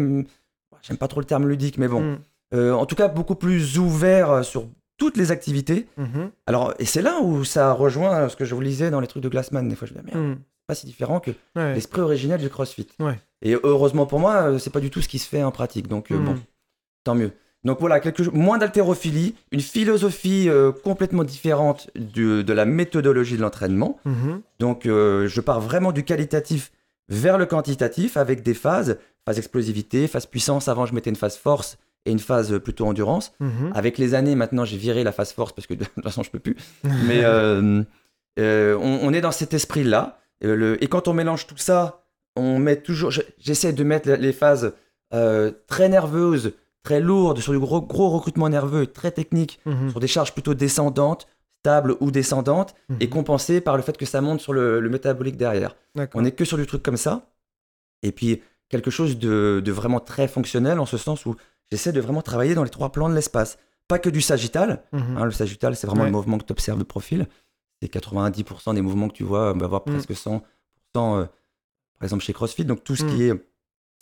J'aime 0.82 0.98
pas 0.98 1.08
trop 1.08 1.20
le 1.20 1.26
terme 1.28 1.48
ludique, 1.48 1.78
mais 1.78 1.88
bon. 1.88 2.02
Mm. 2.02 2.20
Euh, 2.54 2.74
en 2.74 2.86
tout 2.86 2.96
cas, 2.96 3.08
beaucoup 3.08 3.36
plus 3.36 3.78
ouvert 3.78 4.32
euh, 4.32 4.44
sur 4.44 4.68
toutes 4.98 5.18
les 5.18 5.32
activités. 5.32 5.88
Mhm. 5.98 6.32
Alors, 6.48 6.74
et 6.80 6.86
c'est 6.86 7.02
là 7.02 7.20
où 7.22 7.44
ça 7.46 7.72
rejoint 7.74 8.28
ce 8.30 8.36
que 8.36 8.46
je 8.46 8.54
vous 8.56 8.62
lisais 8.62 8.90
dans 8.92 9.00
les 9.00 9.08
trucs 9.08 9.24
de 9.24 9.30
Glassman. 9.30 9.68
Des 9.70 9.76
fois, 9.76 9.88
je 9.88 9.94
me 9.94 10.00
dis, 10.02 10.06
merde, 10.14 10.38
c'est 10.40 10.68
pas 10.68 10.76
si 10.76 10.86
différent 10.88 11.20
que 11.20 11.32
Ouais. 11.56 11.74
l'esprit 11.74 12.02
originel 12.02 12.40
du 12.40 12.50
CrossFit. 12.50 12.88
Ouais. 13.00 13.20
Et 13.42 13.56
heureusement 13.64 14.06
pour 14.06 14.20
moi, 14.20 14.52
euh, 14.52 14.58
c'est 14.60 14.72
pas 14.72 14.82
du 14.82 14.90
tout 14.90 15.02
ce 15.02 15.08
qui 15.08 15.20
se 15.20 15.28
fait 15.30 15.42
en 15.44 15.52
pratique. 15.52 15.88
Donc, 15.88 16.12
euh, 16.12 16.18
bon, 16.18 16.36
tant 17.04 17.16
mieux. 17.16 17.32
Donc 17.66 17.80
voilà, 17.82 18.00
quelque, 18.00 18.24
moins 18.32 18.58
d'haltérophilie, 18.58 19.36
une 19.52 19.60
philosophie 19.60 20.48
euh, 20.50 20.72
complètement 20.72 21.24
différente 21.26 21.90
de, 21.96 22.42
de 22.42 22.54
la 22.54 22.64
méthodologie 22.66 23.36
de 23.36 23.42
l'entraînement. 23.42 24.00
Mhm. 24.06 24.42
Donc 24.60 24.86
euh, 24.86 25.28
je 25.28 25.42
pars 25.42 25.60
vraiment 25.60 25.92
du 25.92 26.04
qualitatif 26.06 26.72
vers 27.10 27.38
le 27.38 27.46
quantitatif 27.46 28.16
avec 28.16 28.44
des 28.44 28.54
phases, 28.54 28.98
phase 29.26 29.38
explosivité, 29.38 30.08
phase 30.08 30.26
puissance. 30.26 30.68
Avant, 30.70 30.86
je 30.86 30.94
mettais 30.94 31.10
une 31.10 31.18
phase 31.18 31.36
force 31.38 31.78
et 32.06 32.12
une 32.12 32.20
phase 32.20 32.58
plutôt 32.60 32.86
endurance. 32.88 33.34
Mhm. 33.40 33.72
Avec 33.76 33.98
les 33.98 34.14
années, 34.14 34.36
maintenant, 34.36 34.66
j'ai 34.66 34.78
viré 34.78 35.04
la 35.04 35.12
phase 35.12 35.32
force 35.34 35.52
parce 35.54 35.68
que 35.68 35.74
de 35.74 35.84
toute 35.86 36.04
façon, 36.04 36.24
je 36.24 36.32
peux 36.32 36.40
plus. 36.40 36.56
Mais 37.06 37.24
euh, 37.24 37.84
euh, 38.40 38.78
on, 38.82 39.00
on 39.04 39.14
est 39.14 39.22
dans 39.22 39.32
cet 39.32 39.54
esprit-là. 39.54 40.20
Euh, 40.44 40.56
le- 40.56 40.84
et 40.84 40.88
quand 40.88 41.08
on 41.08 41.14
mélange 41.14 41.46
tout 41.48 41.58
ça, 41.58 42.06
on 42.36 42.58
met 42.60 42.78
toujours. 42.78 43.12
je- 43.12 43.22
J'essaie 43.38 43.74
de 43.74 43.84
mettre 43.84 44.10
les 44.10 44.34
phases 44.34 44.74
très 45.68 45.90
nerveuses, 45.90 46.54
très 46.84 47.00
lourdes, 47.02 47.40
sur 47.40 47.52
du 47.52 47.60
gros, 47.60 47.82
gros 47.82 48.10
recrutement 48.10 48.48
nerveux, 48.50 48.86
très 48.88 49.12
technique, 49.12 49.60
Mhm. 49.66 49.90
sur 49.90 50.00
des 50.00 50.08
charges 50.08 50.34
plutôt 50.34 50.54
descendantes, 50.54 51.28
stables 51.62 51.96
ou 52.00 52.12
descendantes, 52.12 52.76
et 53.02 53.06
Mhm. 53.08 53.10
compensées 53.10 53.60
par 53.60 53.76
le 53.76 53.82
fait 53.84 53.98
que 53.98 54.06
ça 54.06 54.22
monte 54.22 54.40
sur 54.40 54.54
le, 54.54 54.80
le 54.80 54.90
métabolique 54.90 55.36
derrière. 55.36 55.76
On 56.14 56.24
est 56.24 56.32
que 56.32 56.46
sur 56.46 56.58
du 56.58 56.66
truc 56.66 56.82
comme 56.84 56.96
ça. 56.98 57.28
Et 58.04 58.12
puis, 58.14 58.42
quelque 58.70 58.92
chose 58.92 59.18
de, 59.18 59.62
de 59.66 59.72
vraiment 59.72 60.00
très 60.00 60.28
fonctionnel 60.28 60.80
en 60.80 60.86
ce 60.86 60.98
sens 60.98 61.26
où 61.26 61.36
j'essaie 61.72 61.92
de 61.92 62.02
vraiment 62.02 62.22
travailler 62.22 62.56
dans 62.56 62.64
les 62.64 62.70
trois 62.70 62.92
plans 62.92 63.10
de 63.10 63.16
l'espace. 63.16 63.58
Pas 63.88 64.00
que 64.00 64.10
du 64.10 64.22
sagittal. 64.22 64.84
Mhm. 64.92 65.18
hein, 65.18 65.26
le 65.26 65.32
sagittal, 65.32 65.76
c'est 65.76 65.88
vraiment 65.88 66.02
Ouais. 66.04 66.08
le 66.10 66.14
mouvement 66.16 66.38
que 66.38 66.46
tu 66.46 66.52
observes 66.52 66.78
de 66.80 66.84
profil. 66.84 67.28
C'est 67.82 67.88
90% 67.90 68.74
des 68.74 68.82
mouvements 68.82 69.08
que 69.08 69.14
tu 69.16 69.24
vois, 69.24 69.54
voire 69.54 69.82
Mm. 69.86 69.92
presque 69.92 70.16
100%, 70.16 70.42
euh, 71.20 71.26
par 71.98 72.04
exemple 72.04 72.24
chez 72.24 72.34
CrossFit. 72.34 72.66
Donc, 72.66 72.84
tout 72.84 72.96
ce 72.96 73.04
Mm. 73.06 73.08
qui 73.16 73.24
est 73.24 73.34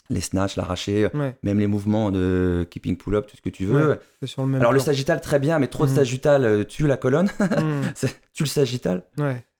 les 0.09 0.22
snatchs, 0.22 0.55
l'arraché, 0.55 1.09
Ouais, 1.13 1.38
même 1.43 1.59
les 1.59 1.68
mouvements 1.68 2.11
de 2.11 2.65
keeping 2.70 2.95
pull-up, 2.95 3.28
tout 3.28 3.36
ce 3.36 3.41
que 3.41 3.49
tu 3.49 3.65
veux. 3.65 3.89
Ouais. 3.91 3.99
c'est 4.22 4.28
sur 4.28 4.41
le 4.43 4.47
même 4.47 4.61
Alors, 4.61 4.72
le 4.72 4.80
sagittal, 4.80 5.20
très 5.20 5.38
bien, 5.38 5.59
mais 5.59 5.68
trop 5.68 5.86
de 5.86 5.89
Mhm. 5.91 5.95
sagittal 5.97 6.45
euh, 6.45 6.63
tue 6.63 6.88
la 6.88 6.95
colonne. 6.97 7.30
Mhm. 7.63 7.93
Tue 8.34 8.43
le 8.43 8.47
sagittal. 8.49 9.03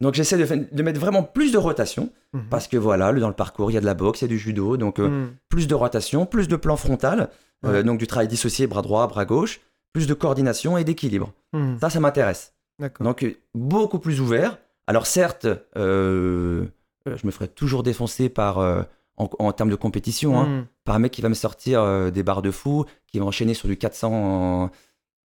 Donc, 0.02 0.14
j'essaie 0.14 0.38
de, 0.38 0.84
mettre 0.84 1.00
vraiment 1.02 1.24
plus 1.24 1.52
de 1.52 1.58
rotation. 1.58 2.12
Mhm. 2.34 2.44
Parce 2.50 2.68
que 2.70 2.78
voilà, 2.78 3.12
dans 3.14 3.28
le 3.28 3.34
parcours, 3.34 3.72
il 3.72 3.74
y 3.74 3.78
a 3.78 3.82
de 3.82 3.86
la 3.86 3.94
boxe, 3.94 4.22
il 4.22 4.24
y 4.24 4.26
a 4.26 4.30
du 4.30 4.38
judo, 4.40 4.78
donc 4.78 5.00
euh, 5.00 5.08
Mhm. 5.10 5.32
plus 5.50 5.68
de 5.68 5.76
rotation, 5.76 6.26
plus 6.26 6.48
de 6.48 6.56
plan 6.56 6.78
frontal, 6.78 7.30
euh, 7.66 7.72
Ouais. 7.74 7.84
donc 7.84 7.98
du 8.00 8.08
travail 8.08 8.28
dissocié, 8.28 8.68
bras 8.68 8.82
droit, 8.82 9.08
bras 9.08 9.26
gauche, 9.26 9.60
plus 9.94 10.08
de 10.08 10.14
coordination 10.14 10.78
et 10.78 10.84
d'équilibre. 10.84 11.34
Mhm. 11.54 11.80
Ça, 11.80 11.90
ça 11.90 12.00
m'intéresse. 12.00 12.54
Donc 13.00 13.24
euh, 13.24 13.34
beaucoup 13.56 14.00
plus 14.00 14.22
ouvert. 14.22 14.60
Alors 14.86 15.08
certes, 15.08 15.46
euh, 15.46 16.66
euh, 17.08 17.18
je 17.18 17.26
me 17.26 17.32
ferai 17.32 17.48
toujours 17.48 17.82
défoncer 17.84 18.30
par, 18.30 18.60
euh, 18.60 18.84
en, 19.18 19.30
en 19.40 19.52
termes 19.52 19.70
de 19.72 19.76
compétition, 19.76 20.40
hein, 20.40 20.46
Mhm. 20.48 20.66
par 20.84 20.96
un 20.96 21.00
mec 21.00 21.12
qui 21.12 21.22
va 21.22 21.30
me 21.30 21.34
sortir 21.34 21.82
euh, 21.82 22.12
des 22.12 22.22
barres 22.24 22.42
de 22.44 22.52
fou, 22.52 22.86
qui 23.08 23.18
va 23.20 23.26
enchaîner 23.26 23.54
sur 23.56 23.68
du 23.68 23.78
400. 23.78 24.12
en- 24.14 24.70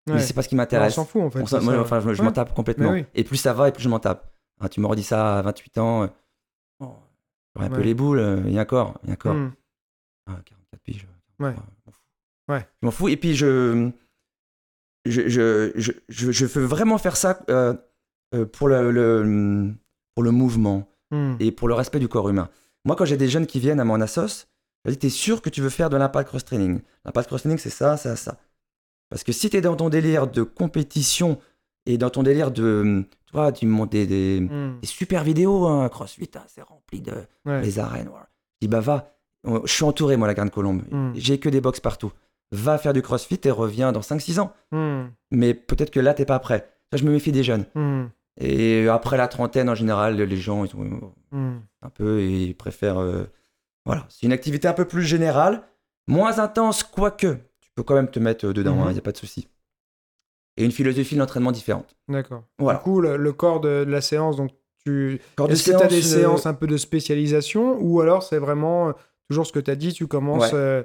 Mais 0.07 0.15
Ouais. 0.15 0.21
c'est 0.21 0.33
pas 0.33 0.43
ce 0.43 0.49
qui 0.49 0.55
On 0.55 0.59
m'intéresse. 0.59 0.95
s'en 0.95 1.05
fout 1.05 1.23
en 1.23 1.31
fait. 1.31 1.41
On 1.41 1.63
moi, 1.63 1.79
enfin, 1.81 2.01
je, 2.01 2.15
je 2.15 2.19
ouais. 2.21 2.25
m'en 2.25 2.33
tape 2.33 2.55
complètement. 2.55 2.93
Mais 2.93 3.01
oui. 3.01 3.07
Et 3.15 3.25
plus 3.25 3.37
ça 3.37 3.53
va, 3.53 3.69
et 3.69 3.73
plus 3.73 3.83
je 3.83 3.89
m'en 3.89 3.99
tape. 3.99 4.33
Hein, 4.61 4.69
tu 4.69 4.81
me 4.81 4.87
redis 4.87 5.03
ça 5.03 5.39
à 5.39 5.43
28 5.43 5.79
ans, 5.79 6.03
euh, 6.05 6.07
j'aurais 7.55 7.67
un 7.67 7.71
peu 7.71 7.81
les 7.83 7.95
boules, 7.95 8.19
euh, 8.19 8.41
il 8.47 8.53
y 8.53 8.59
a 8.59 8.63
encore, 8.63 8.99
il 9.05 9.11
y 9.11 9.13
a. 9.13 9.33
Mhm. 9.33 9.53
Ah, 10.27 10.39
44 10.45 10.81
piges. 10.83 11.07
Ouais. 11.39 11.55
Ah, 11.57 11.63
je 11.67 11.81
m'en 11.87 11.93
fous. 11.93 12.01
Ouais. 12.51 12.67
Je 12.83 12.87
m'en 12.87 12.91
fous. 12.91 13.09
Et 13.09 13.17
puis, 13.17 13.35
je, 13.35 13.91
je, 15.07 15.29
je, 15.29 15.93
je, 16.09 16.31
je, 16.33 16.47
veux 16.47 16.65
vraiment 16.65 16.99
faire 16.99 17.17
ça 17.17 17.41
euh, 17.51 17.75
euh, 18.35 18.45
pour, 18.47 18.69
le, 18.69 18.91
le- 18.91 19.73
pour 20.15 20.23
le 20.25 20.31
mouvement 20.31 20.87
Mhm. 21.13 21.37
et 21.41 21.51
pour 21.51 21.67
le 21.67 21.75
respect 21.75 21.99
du 21.99 22.07
corps 22.07 22.29
humain. 22.29 22.49
Moi, 22.85 22.95
quand 22.95 23.05
j'ai 23.05 23.17
des 23.17 23.29
jeunes 23.29 23.47
qui 23.47 23.59
viennent 23.59 23.81
à 23.81 23.85
mon 23.85 24.01
assos, 24.01 24.47
je 24.85 24.91
dis 24.93 24.99
T'es 24.99 25.09
sûr 25.11 25.43
que 25.43 25.51
tu 25.51 25.61
veux 25.61 25.69
faire 25.69 25.91
de 25.91 25.97
l'impact 25.97 26.29
cross-training? 26.29 26.81
L'impact 27.05 27.27
cross-training, 27.29 27.59
c'est 27.59 27.69
ça, 27.71 27.97
ça, 27.97 28.15
ça. 28.15 28.39
Parce 29.11 29.25
que 29.25 29.33
si 29.33 29.51
tu 29.51 29.57
es 29.57 29.61
dans 29.61 29.75
ton 29.75 29.89
délire 29.89 30.29
de 30.29 30.43
compétition 30.45 31.41
et 31.87 31.99
dans 31.99 32.11
ton 32.11 32.23
délire 32.23 32.53
de. 32.53 33.05
Tu 33.27 33.33
vois, 33.33 33.51
tu 33.51 33.67
montes 33.67 33.91
des, 33.91 34.07
des, 34.07 34.41
Mhm. 34.41 34.79
des 34.81 34.87
super 34.87 35.25
vidéos, 35.25 35.67
hein, 35.67 35.89
CrossFit, 35.89 36.31
hein, 36.37 36.45
c'est 36.47 36.63
rempli 36.63 37.01
de, 37.01 37.13
Ouais. 37.45 37.61
les 37.63 37.79
arènes. 37.81 38.09
Je 38.61 38.67
dis, 38.67 38.69
bah 38.69 38.81
va, 38.81 39.17
On- 39.43 39.65
je 39.67 39.73
suis 39.73 39.85
entouré, 39.85 40.17
moi, 40.19 40.29
la 40.29 40.35
Grande 40.35 40.51
Colombe. 40.51 40.83
Mm. 40.91 41.13
J'ai 41.15 41.39
que 41.41 41.49
des 41.49 41.61
box 41.63 41.81
partout. 41.81 42.13
Va 42.53 42.79
faire 42.79 42.93
du 42.93 43.03
crossfit 43.03 43.41
et 43.45 43.51
reviens 43.51 43.93
dans 43.93 44.01
5-6 44.03 44.41
ans. 44.41 44.53
Mhm. 44.73 45.13
Mais 45.31 45.55
peut-être 45.55 45.91
que 45.91 46.01
là, 46.01 46.15
t'es 46.15 46.25
pas 46.25 46.39
prêt. 46.41 46.69
Ça, 46.91 46.97
je 46.99 47.05
me 47.05 47.13
méfie 47.13 47.31
des 47.33 47.45
jeunes. 47.45 47.65
Mhm. 47.75 48.11
Et 48.41 48.89
après 48.89 49.17
la 49.17 49.29
trentaine, 49.29 49.69
en 49.69 49.75
général, 49.75 50.17
les 50.17 50.37
gens, 50.37 50.65
ils 50.65 50.71
sont 50.71 51.13
Mhm. 51.33 51.61
un 51.83 51.91
peu 51.91 52.23
ils 52.23 52.55
préfèrent. 52.57 52.99
euh, 53.01 53.25
Voilà, 53.87 54.05
c'est 54.11 54.27
une 54.27 54.33
activité 54.33 54.69
un 54.69 54.73
peu 54.75 54.85
plus 54.85 55.03
générale, 55.03 55.63
moins 56.07 56.39
intense, 56.39 56.83
quoique. 56.83 57.39
Tu 57.61 57.71
peux 57.75 57.83
quand 57.83 57.95
même 57.95 58.11
te 58.11 58.19
mettre 58.19 58.53
dedans, 58.53 58.77
il 58.81 58.85
Mhm. 58.87 58.93
n'y 58.93 58.99
a 58.99 59.03
pas 59.03 59.13
de 59.13 59.17
souci. 59.17 59.49
Et 60.57 60.65
une 60.65 60.71
philosophie 60.73 61.17
d'entraînement 61.17 61.53
différente. 61.53 61.97
D'accord. 62.09 62.45
Voilà. 62.59 62.79
Du 62.79 62.83
coup, 62.85 63.01
le, 63.01 63.17
le 63.17 63.33
corps 63.33 63.61
de, 63.61 63.85
de 63.85 63.91
la 63.91 64.01
séance, 64.01 64.37
donc 64.37 64.51
tu. 64.85 65.21
De 65.39 65.45
Est-ce 65.53 65.71
que 65.71 65.77
tu 65.79 65.83
as 65.83 65.87
des 65.87 66.15
euh, 66.15 66.19
séances 66.21 66.47
un 66.47 66.55
peu 66.55 66.67
de 66.67 66.77
spécialisation 66.77 67.79
ou 67.81 68.01
alors 68.01 68.23
c'est 68.23 68.39
vraiment 68.39 68.89
euh, 68.89 68.93
toujours 69.29 69.47
ce 69.47 69.53
que 69.53 69.61
tu 69.61 69.71
as 69.71 69.77
dit, 69.77 69.93
tu 69.93 70.07
commences. 70.07 70.53
Ouais. 70.53 70.59
euh, 70.59 70.83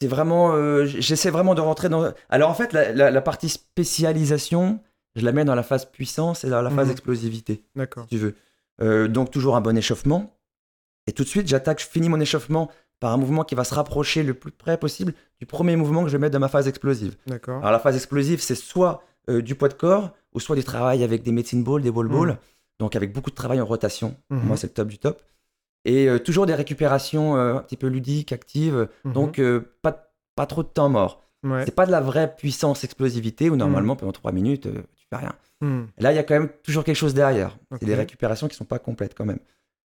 C'est 0.00 0.08
vraiment. 0.08 0.52
euh, 0.54 0.84
j'essaie 0.86 1.30
vraiment 1.30 1.54
de 1.54 1.60
rentrer 1.60 1.88
dans. 1.88 2.12
Alors 2.28 2.50
en 2.50 2.54
fait, 2.54 2.72
la, 2.72 2.92
la- 2.92 3.10
la 3.10 3.20
partie 3.20 3.48
spécialisation, 3.48 4.80
je 5.16 5.24
la 5.24 5.32
mets 5.32 5.44
dans 5.44 5.54
la 5.54 5.62
phase 5.62 5.84
puissance 5.86 6.44
et 6.44 6.50
dans 6.50 6.62
la 6.62 6.70
phase 6.70 6.86
Mhm. 6.86 6.92
explosivité, 6.92 7.64
D'accord. 7.74 8.04
si 8.04 8.10
tu 8.10 8.18
veux. 8.18 8.34
Euh, 8.80 9.08
donc 9.08 9.30
toujours 9.30 9.56
un 9.56 9.60
bon 9.60 9.76
échauffement. 9.76 10.36
Et 11.06 11.12
tout 11.12 11.24
de 11.24 11.28
suite, 11.28 11.48
j'attaque, 11.48 11.80
je 11.80 11.86
finis 11.86 12.08
mon 12.08 12.20
échauffement 12.20 12.70
par 13.00 13.12
un 13.12 13.16
mouvement 13.16 13.42
qui 13.44 13.54
va 13.54 13.64
se 13.64 13.74
rapprocher 13.74 14.22
le 14.22 14.34
plus 14.34 14.52
près 14.52 14.76
possible 14.78 15.14
du 15.40 15.46
premier 15.46 15.74
mouvement 15.76 16.02
que 16.02 16.08
je 16.08 16.12
vais 16.16 16.20
mettre 16.20 16.32
dans 16.34 16.38
ma 16.40 16.48
phase 16.48 16.68
explosive. 16.68 17.16
D'accord. 17.26 17.58
Alors 17.58 17.72
la 17.72 17.78
phase 17.78 17.96
explosive, 17.96 18.40
c'est 18.40 18.54
soit 18.54 19.02
euh, 19.30 19.42
du 19.42 19.54
poids 19.54 19.68
de 19.68 19.74
corps, 19.74 20.12
ou 20.34 20.40
soit 20.40 20.56
du 20.56 20.64
travail 20.64 21.02
avec 21.04 21.22
des 21.22 21.32
medicine 21.32 21.64
balls, 21.64 21.82
des 21.82 21.90
ball 21.90 22.08
balls, 22.08 22.28
Mhm. 22.30 22.36
donc 22.80 22.94
avec 22.96 23.12
beaucoup 23.12 23.30
de 23.30 23.34
travail 23.34 23.60
en 23.60 23.66
rotation. 23.66 24.16
Mhm. 24.30 24.40
moi, 24.46 24.56
c'est 24.56 24.68
le 24.68 24.72
top 24.74 24.88
du 24.88 24.98
top. 24.98 25.22
Et 25.88 26.08
euh, 26.08 26.18
toujours 26.18 26.46
des 26.46 26.54
récupérations 26.54 27.36
euh, 27.36 27.54
un 27.56 27.60
petit 27.60 27.76
peu 27.76 27.86
ludiques, 27.86 28.32
actives, 28.32 28.88
Mhm. 29.04 29.12
donc 29.12 29.38
euh, 29.38 29.72
pas, 29.82 30.12
pas 30.36 30.46
trop 30.46 30.62
de 30.62 30.68
temps 30.68 30.88
mort. 30.88 31.24
Ouais. 31.44 31.64
C'est 31.64 31.74
pas 31.74 31.86
de 31.86 31.90
la 31.92 32.00
vraie 32.00 32.34
puissance 32.36 32.84
explosivité 32.84 33.48
où 33.48 33.56
normalement 33.56 33.96
pendant 33.96 34.12
3 34.12 34.32
minutes, 34.32 34.68
tu 34.96 35.06
fais 35.08 35.16
rien. 35.16 35.32
Mhm. 35.60 35.86
Là, 35.98 36.12
il 36.12 36.16
y 36.16 36.18
a 36.18 36.22
quand 36.24 36.34
même 36.34 36.48
toujours 36.62 36.84
quelque 36.84 36.96
chose 36.96 37.14
derrière. 37.14 37.56
Ok. 37.70 37.78
C'est 37.80 37.86
des 37.86 37.94
récupérations 37.94 38.48
qui 38.48 38.56
sont 38.56 38.64
pas 38.64 38.78
complètes 38.78 39.14
quand 39.16 39.24
même. 39.24 39.38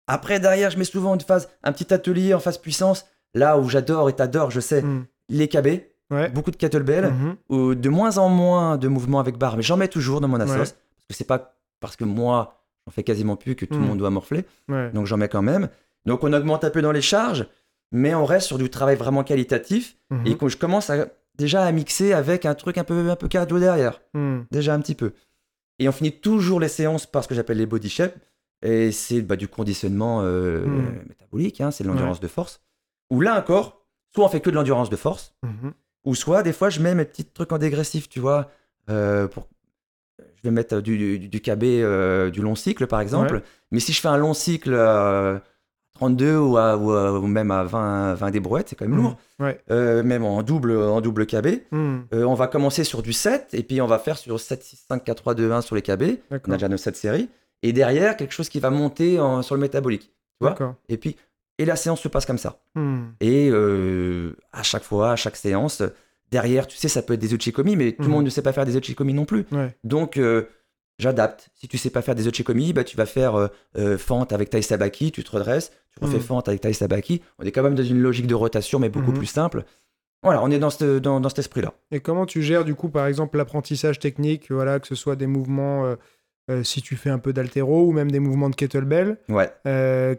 Après, 0.08 0.38
derrière, 0.38 0.70
je 0.70 0.78
mets 0.78 0.84
souvent 0.84 1.14
une 1.14 1.20
phase, 1.20 1.48
un 1.64 1.72
petit 1.72 1.92
atelier 1.94 2.34
en 2.34 2.40
phase 2.40 2.58
puissance, 2.58 3.06
là 3.34 3.58
où 3.58 3.68
j'adore 3.68 4.08
et 4.08 4.12
t'adores, 4.12 4.50
je 4.50 4.60
sais, 4.60 4.82
Mhm. 4.82 5.06
les 5.30 5.48
KB, 5.48 5.66
Ouais. 6.10 6.28
beaucoup 6.30 6.50
de 6.52 6.56
kettlebell, 6.56 7.06
Mhm. 7.12 7.36
ou 7.48 7.74
de 7.74 7.88
moins 7.88 8.18
en 8.18 8.28
moins 8.28 8.76
de 8.76 8.86
mouvements 8.88 9.18
avec 9.20 9.36
barre, 9.38 9.56
mais 9.56 9.62
j'en 9.62 9.76
mets 9.76 9.88
toujours 9.88 10.20
dans 10.20 10.28
mon 10.28 10.38
assos, 10.40 10.52
Ouais. 10.52 10.58
parce 10.58 10.72
que 11.08 11.14
c'est 11.14 11.24
pas 11.26 11.54
parce 11.80 11.96
que 11.96 12.04
moi, 12.04 12.62
j'en 12.86 12.92
fais 12.92 13.02
quasiment 13.02 13.36
plus 13.36 13.54
que 13.56 13.64
tout 13.66 13.74
le 13.74 13.80
monde 13.84 13.98
doit 13.98 14.10
morfler, 14.10 14.44
Ouais. 14.68 14.90
donc 14.92 15.06
j'en 15.06 15.16
mets 15.16 15.28
quand 15.28 15.42
même. 15.42 15.68
Donc 16.06 16.24
on 16.24 16.32
augmente 16.32 16.64
un 16.64 16.70
peu 16.70 16.82
dans 16.82 16.92
les 16.92 17.02
charges, 17.02 17.46
mais 17.92 18.14
on 18.14 18.24
reste 18.24 18.46
sur 18.46 18.58
du 18.58 18.70
travail 18.70 18.96
vraiment 18.96 19.24
qualitatif, 19.24 19.96
Mhm. 20.10 20.26
et 20.26 20.36
que 20.36 20.48
je 20.48 20.56
commence 20.56 20.88
à, 20.90 21.06
déjà 21.36 21.64
à 21.64 21.72
mixer 21.72 22.12
avec 22.12 22.46
un 22.46 22.54
truc 22.54 22.78
un 22.78 22.84
peu, 22.84 23.10
un 23.10 23.16
peu 23.16 23.28
cardio 23.28 23.58
derrière, 23.58 24.00
Mhm. 24.14 24.46
déjà 24.50 24.74
un 24.74 24.80
petit 24.80 24.94
peu. 24.94 25.12
Et 25.78 25.88
on 25.88 25.92
finit 25.92 26.12
toujours 26.12 26.60
les 26.60 26.68
séances 26.68 27.06
par 27.06 27.22
ce 27.24 27.28
que 27.28 27.34
j'appelle 27.34 27.58
les 27.58 27.66
body 27.66 27.88
shape, 27.90 28.14
et 28.62 28.90
c'est 28.92 29.20
bah, 29.20 29.36
du 29.36 29.48
conditionnement 29.48 30.20
euh, 30.22 30.64
Mm. 30.66 31.08
métabolique, 31.08 31.60
hein, 31.60 31.70
c'est 31.70 31.84
de 31.84 31.88
l'endurance 31.88 32.20
de 32.20 32.28
force, 32.28 32.60
où 33.10 33.20
là 33.20 33.38
encore, 33.38 33.84
soit 34.14 34.24
on 34.24 34.28
fait 34.28 34.40
que 34.40 34.48
de 34.50 34.54
l'endurance 34.54 34.88
de 34.90 34.96
force, 34.96 35.34
Mhm. 35.42 35.72
ou 36.06 36.14
soit, 36.14 36.42
des 36.42 36.52
fois, 36.52 36.70
je 36.70 36.80
mets 36.80 36.94
mes 36.94 37.04
petits 37.04 37.24
trucs 37.24 37.52
en 37.52 37.58
dégressif, 37.58 38.08
tu 38.08 38.20
vois. 38.20 38.50
euh, 38.88 39.26
pour... 39.26 39.48
Je 40.36 40.42
vais 40.44 40.50
mettre 40.52 40.80
du, 40.80 40.96
du, 41.18 41.28
du 41.28 41.40
KB, 41.40 41.64
euh, 41.82 42.30
du 42.30 42.40
long 42.40 42.54
cycle, 42.54 42.86
par 42.86 43.00
exemple. 43.00 43.42
Mais 43.72 43.80
si 43.80 43.92
je 43.92 44.00
fais 44.00 44.06
un 44.06 44.16
long 44.16 44.32
cycle 44.32 44.72
32 45.96 46.36
ou, 46.38 46.56
à- 46.56 46.76
ou, 46.76 46.90
à- 46.92 47.18
ou 47.18 47.26
même 47.26 47.50
à 47.50 47.64
20, 47.64 48.14
20 48.14 48.30
des 48.30 48.40
brouettes, 48.40 48.68
c'est 48.68 48.76
quand 48.76 48.84
même 48.86 48.96
Mhm. 48.96 49.02
lourd. 49.02 49.16
Ouais. 49.40 49.60
Euh, 49.70 50.02
même 50.02 50.24
en 50.24 50.42
double, 50.42 50.76
en 50.76 51.00
double 51.00 51.26
KB. 51.26 51.62
Mhm. 51.70 52.04
Euh, 52.14 52.24
on 52.24 52.34
va 52.34 52.46
commencer 52.46 52.84
sur 52.84 53.02
du 53.02 53.12
7, 53.12 53.48
et 53.52 53.62
puis 53.62 53.80
on 53.80 53.86
va 53.86 53.98
faire 53.98 54.18
sur 54.18 54.38
7, 54.38 54.62
6, 54.62 54.84
5, 54.88 55.02
4, 55.04 55.22
3, 55.22 55.34
2, 55.34 55.50
1 55.52 55.60
sur 55.62 55.74
les 55.76 55.82
KB. 55.82 56.18
On 56.30 56.50
a 56.52 56.54
déjà 56.54 56.68
nos 56.68 56.76
7 56.76 56.96
séries. 56.96 57.28
Et 57.62 57.72
derrière, 57.72 58.16
quelque 58.16 58.32
chose 58.34 58.48
qui 58.48 58.60
va 58.60 58.70
monter 58.70 59.18
en- 59.18 59.42
sur 59.42 59.54
le 59.54 59.60
métabolique. 59.60 60.12
Tu 60.40 60.46
vois. 60.46 60.76
Et 60.88 60.98
puis, 60.98 61.16
et 61.58 61.64
la 61.64 61.76
séance 61.76 62.00
se 62.00 62.08
passe 62.08 62.26
comme 62.26 62.38
ça. 62.38 62.58
Mhm. 62.74 63.14
Et 63.20 63.48
euh, 63.50 64.36
à 64.52 64.62
chaque 64.62 64.82
fois, 64.84 65.12
à 65.12 65.16
chaque 65.16 65.36
séance, 65.36 65.82
derrière, 66.30 66.66
tu 66.66 66.76
sais, 66.76 66.88
ça 66.88 67.00
peut 67.02 67.14
être 67.14 67.20
des 67.20 67.32
uchikomi, 67.34 67.76
mais 67.76 67.92
tout 67.92 68.02
le 68.02 68.08
monde 68.08 68.24
ne 68.24 68.30
sait 68.30 68.42
pas 68.42 68.52
faire 68.52 68.66
des 68.66 68.76
uchikomi 68.76 69.14
non 69.14 69.24
plus. 69.24 69.46
Ouais. 69.52 69.74
Donc, 69.84 70.18
j'adapte. 70.98 71.48
Si 71.54 71.68
tu 71.68 71.78
sais 71.78 71.90
pas 71.90 72.02
faire 72.02 72.14
des 72.14 72.26
uchikomi, 72.28 72.72
bah, 72.72 72.84
tu 72.84 72.96
vas 72.96 73.06
faire 73.06 73.34
euh, 73.34 73.48
euh, 73.78 73.98
fente 73.98 74.32
avec 74.32 74.50
Tai 74.50 74.62
Sabaki, 74.62 75.12
tu 75.12 75.22
te 75.24 75.30
redresses, 75.30 75.70
tu 75.90 76.04
refais 76.04 76.16
Mhm. 76.16 76.22
fente 76.22 76.48
avec 76.48 76.60
Tai 76.60 76.72
Sabaki. 76.72 77.22
On 77.38 77.44
est 77.44 77.52
quand 77.52 77.62
même 77.62 77.74
dans 77.74 77.82
une 77.84 78.00
logique 78.00 78.26
de 78.26 78.34
rotation, 78.34 78.78
mais 78.78 78.88
beaucoup 78.88 79.10
Mhm. 79.12 79.18
plus 79.18 79.26
simple. 79.26 79.64
Voilà, 80.22 80.42
on 80.42 80.50
est 80.50 80.58
dans, 80.58 80.70
ce- 80.70 80.98
dans, 80.98 81.20
dans 81.20 81.28
cet 81.28 81.40
esprit-là. 81.40 81.74
Et 81.92 82.00
comment 82.00 82.26
tu 82.26 82.42
gères 82.42 82.64
du 82.64 82.74
coup, 82.74 82.88
par 82.88 83.06
exemple, 83.06 83.36
l'apprentissage 83.36 83.98
technique, 83.98 84.50
voilà, 84.50 84.80
que 84.80 84.86
ce 84.86 84.94
soit 84.94 85.14
des 85.14 85.26
mouvements, 85.26 85.84
euh, 85.84 85.96
euh, 86.50 86.62
si 86.64 86.80
tu 86.82 86.96
fais 86.96 87.10
un 87.10 87.18
peu 87.18 87.32
d'altéro 87.32 87.86
ou 87.86 87.92
même 87.92 88.10
des 88.10 88.18
mouvements 88.20 88.48
de 88.50 88.56
kettlebell, 88.56 89.18
Ouais. 89.28 89.52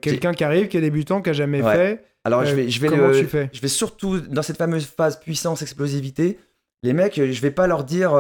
quelqu'un 0.02 0.34
qui 0.34 0.44
arrive, 0.44 0.68
qui 0.68 0.78
est 0.78 0.82
débutant, 0.82 1.22
qui 1.22 1.30
a 1.32 1.34
jamais 1.34 1.62
Ouais. 1.62 1.74
fait, 1.76 2.06
Alors, 2.24 2.46
je, 2.46 2.54
vais, 2.56 2.70
je, 2.70 2.80
vais 2.82 2.88
comment 2.90 3.08
le- 3.08 3.20
tu 3.20 3.26
fais? 3.26 3.50
je 3.54 3.60
vais 3.62 3.68
surtout, 3.70 4.20
dans 4.20 4.42
cette 4.44 4.58
fameuse 4.58 4.86
phase 4.86 5.20
puissance-explosivité, 5.20 6.38
Les 6.84 6.94
mecs, 6.94 7.16
je 7.20 7.42
vais 7.42 7.50
pas 7.52 7.66
leur 7.66 7.84
dire 7.84 8.14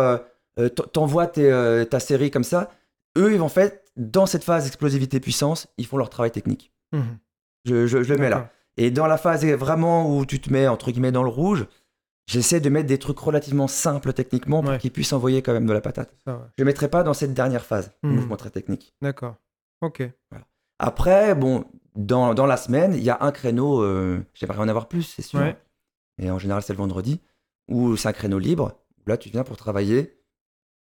euh, 0.59 0.69
t'envoies 0.69 1.27
tes, 1.27 1.51
euh, 1.51 1.85
ta 1.85 1.99
série 1.99 2.31
comme 2.31 2.43
ça. 2.43 2.71
Eux, 3.17 3.33
ils 3.33 3.39
vont 3.39 3.45
en 3.45 3.49
fait, 3.49 3.83
dans 3.95 4.25
cette 4.25 4.43
phase 4.43 4.67
explosivité 4.67 5.19
puissance, 5.19 5.67
ils 5.77 5.85
font 5.85 5.97
leur 5.97 6.09
travail 6.09 6.31
technique. 6.31 6.71
Mhm. 6.93 7.17
Je, 7.65 7.87
je- 7.87 8.03
je 8.03 8.13
le 8.13 8.19
mets 8.19 8.29
là. 8.29 8.51
Et 8.77 8.91
dans 8.91 9.07
la 9.07 9.17
phase 9.17 9.43
vraiment 9.45 10.15
où 10.15 10.25
tu 10.25 10.39
te 10.39 10.51
mets 10.53 10.67
entre 10.67 10.91
guillemets 10.91 11.11
dans 11.11 11.23
le 11.23 11.29
rouge, 11.29 11.65
j'essaie 12.27 12.59
de 12.59 12.69
mettre 12.69 12.87
des 12.87 12.99
trucs 12.99 13.17
relativement 13.19 13.67
simples 13.67 14.13
techniquement 14.13 14.61
pour 14.61 14.71
Ouais. 14.71 14.77
qu'ils 14.77 14.91
puissent 14.91 15.13
envoyer 15.13 15.41
quand 15.41 15.53
même 15.53 15.65
de 15.65 15.73
la 15.73 15.81
patate. 15.81 16.13
Ça, 16.25 16.35
ouais. 16.35 16.43
Je 16.57 16.63
ne 16.63 16.65
mettrai 16.67 16.87
pas 16.89 17.01
dans 17.03 17.13
cette 17.15 17.33
dernière 17.33 17.65
phase, 17.65 17.91
Mhm. 18.03 18.11
mouvement 18.15 18.35
très 18.37 18.51
technique. 18.51 18.93
D'accord. 19.01 19.35
Ok. 19.81 20.03
Après, 20.79 21.33
bon, 21.33 21.65
dans, 21.95 22.33
dans 22.35 22.45
la 22.45 22.57
semaine, 22.57 22.93
il 22.93 23.03
y 23.03 23.09
a 23.09 23.17
un 23.21 23.31
créneau, 23.31 23.81
euh, 23.81 24.23
j'aimerais 24.35 24.59
en 24.59 24.67
avoir 24.67 24.87
plus, 24.87 25.03
c'est 25.03 25.21
sûr. 25.23 25.39
Ouais. 25.39 25.57
Et 26.21 26.29
en 26.29 26.37
général, 26.39 26.61
c'est 26.61 26.73
le 26.73 26.77
vendredi, 26.77 27.19
où 27.67 27.95
c'est 27.97 28.07
un 28.09 28.13
créneau 28.13 28.37
libre. 28.39 28.73
Là, 29.07 29.17
tu 29.17 29.29
viens 29.29 29.43
pour 29.43 29.57
travailler. 29.57 30.16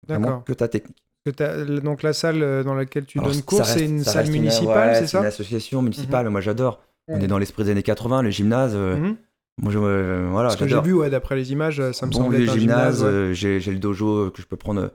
Que 0.06 0.52
ta 0.52 0.68
technique. 0.68 0.96
Que 1.24 1.80
Donc 1.80 2.02
la 2.02 2.12
salle 2.12 2.42
euh, 2.42 2.62
dans 2.62 2.74
laquelle 2.74 3.06
tu 3.06 3.18
Alors, 3.18 3.32
donnes 3.32 3.42
cours, 3.42 3.64
c'est 3.64 3.84
une 3.84 4.04
salle 4.04 4.28
municipale, 4.30 4.90
ouais, 4.90 4.94
c'est 5.00 5.06
ça 5.06 5.20
une 5.20 5.26
association 5.26 5.80
municipale, 5.82 6.28
moi 6.30 6.40
j'adore. 6.40 6.80
On 7.08 7.20
est 7.20 7.26
dans 7.26 7.38
l'esprit 7.38 7.64
des 7.64 7.70
années 7.70 7.82
80, 7.82 8.22
le 8.22 8.30
gymnase. 8.30 8.72
euh, 8.74 8.96
Mhm. 8.96 9.16
moi, 9.62 9.72
je, 9.72 9.78
euh, 9.78 10.28
voilà, 10.30 10.48
Parce 10.48 10.60
que 10.60 10.66
j'ai 10.68 10.80
vu, 10.80 10.92
ouais, 10.94 11.10
d'après 11.10 11.36
les 11.36 11.52
images, 11.52 11.80
euh, 11.80 11.92
ça 11.92 12.06
me 12.06 12.12
bon 12.12 12.18
semble 12.18 12.36
vieux 12.36 12.46
être 12.46 12.58
gymnase, 12.58 13.02
ouais. 13.02 13.08
euh, 13.08 13.32
j'ai 13.34 13.58
le 13.60 13.78
dojo 13.78 14.30
que 14.30 14.40
je 14.42 14.46
peux 14.46 14.56
prendre 14.56 14.90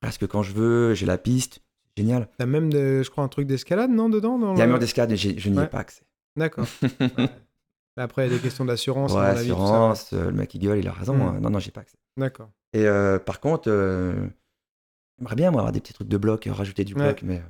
presque 0.00 0.26
quand 0.26 0.42
je 0.42 0.52
veux, 0.52 0.94
j'ai 0.94 1.06
la 1.06 1.16
piste, 1.18 1.60
génial. 1.96 2.28
T'as 2.38 2.46
même, 2.46 2.72
de- 2.72 3.02
je 3.02 3.10
crois, 3.10 3.24
un 3.24 3.28
truc 3.28 3.46
d'escalade, 3.46 3.90
non, 3.90 4.08
dedans 4.08 4.38
dans 4.38 4.54
Il 4.54 4.58
y 4.58 4.62
a 4.62 4.64
un 4.64 4.68
mur 4.68 4.78
d'escalade, 4.78 5.10
mais 5.10 5.16
je 5.16 5.48
n'y 5.48 5.60
ai 5.60 5.66
pas 5.66 5.78
accès. 5.78 6.02
D'accord. 6.36 6.66
Après, 7.96 8.26
il 8.26 8.30
y 8.30 8.34
a 8.34 8.36
des 8.36 8.42
questions 8.42 8.64
d'assurance. 8.64 9.12
Ouais, 9.12 9.30
tout 9.30 9.34
ça. 9.36 9.40
assurance, 9.40 10.12
le 10.12 10.32
mec 10.32 10.52
il 10.54 10.58
gueule, 10.60 10.78
il 10.78 10.88
a 10.88 10.92
raison. 10.92 11.14
Mm. 11.14 11.22
hein. 11.22 11.38
Non, 11.40 11.50
non, 11.50 11.58
j'ai 11.60 11.70
pas 11.70 11.82
accès. 11.82 11.96
D'accord. 12.16 12.50
Et 12.72 12.86
euh, 12.86 13.18
par 13.20 13.38
contre, 13.40 13.68
euh, 13.68 14.14
j'aimerais 15.18 15.36
bien 15.36 15.50
moi, 15.50 15.60
avoir 15.62 15.72
des 15.72 15.80
petits 15.80 15.92
trucs 15.94 16.08
de 16.08 16.16
bloc, 16.16 16.46
euh, 16.46 16.52
rajouter 16.52 16.84
du 16.84 16.94
Ouais. 16.94 17.02
bloc, 17.04 17.22
mais 17.22 17.38
euh, 17.38 17.42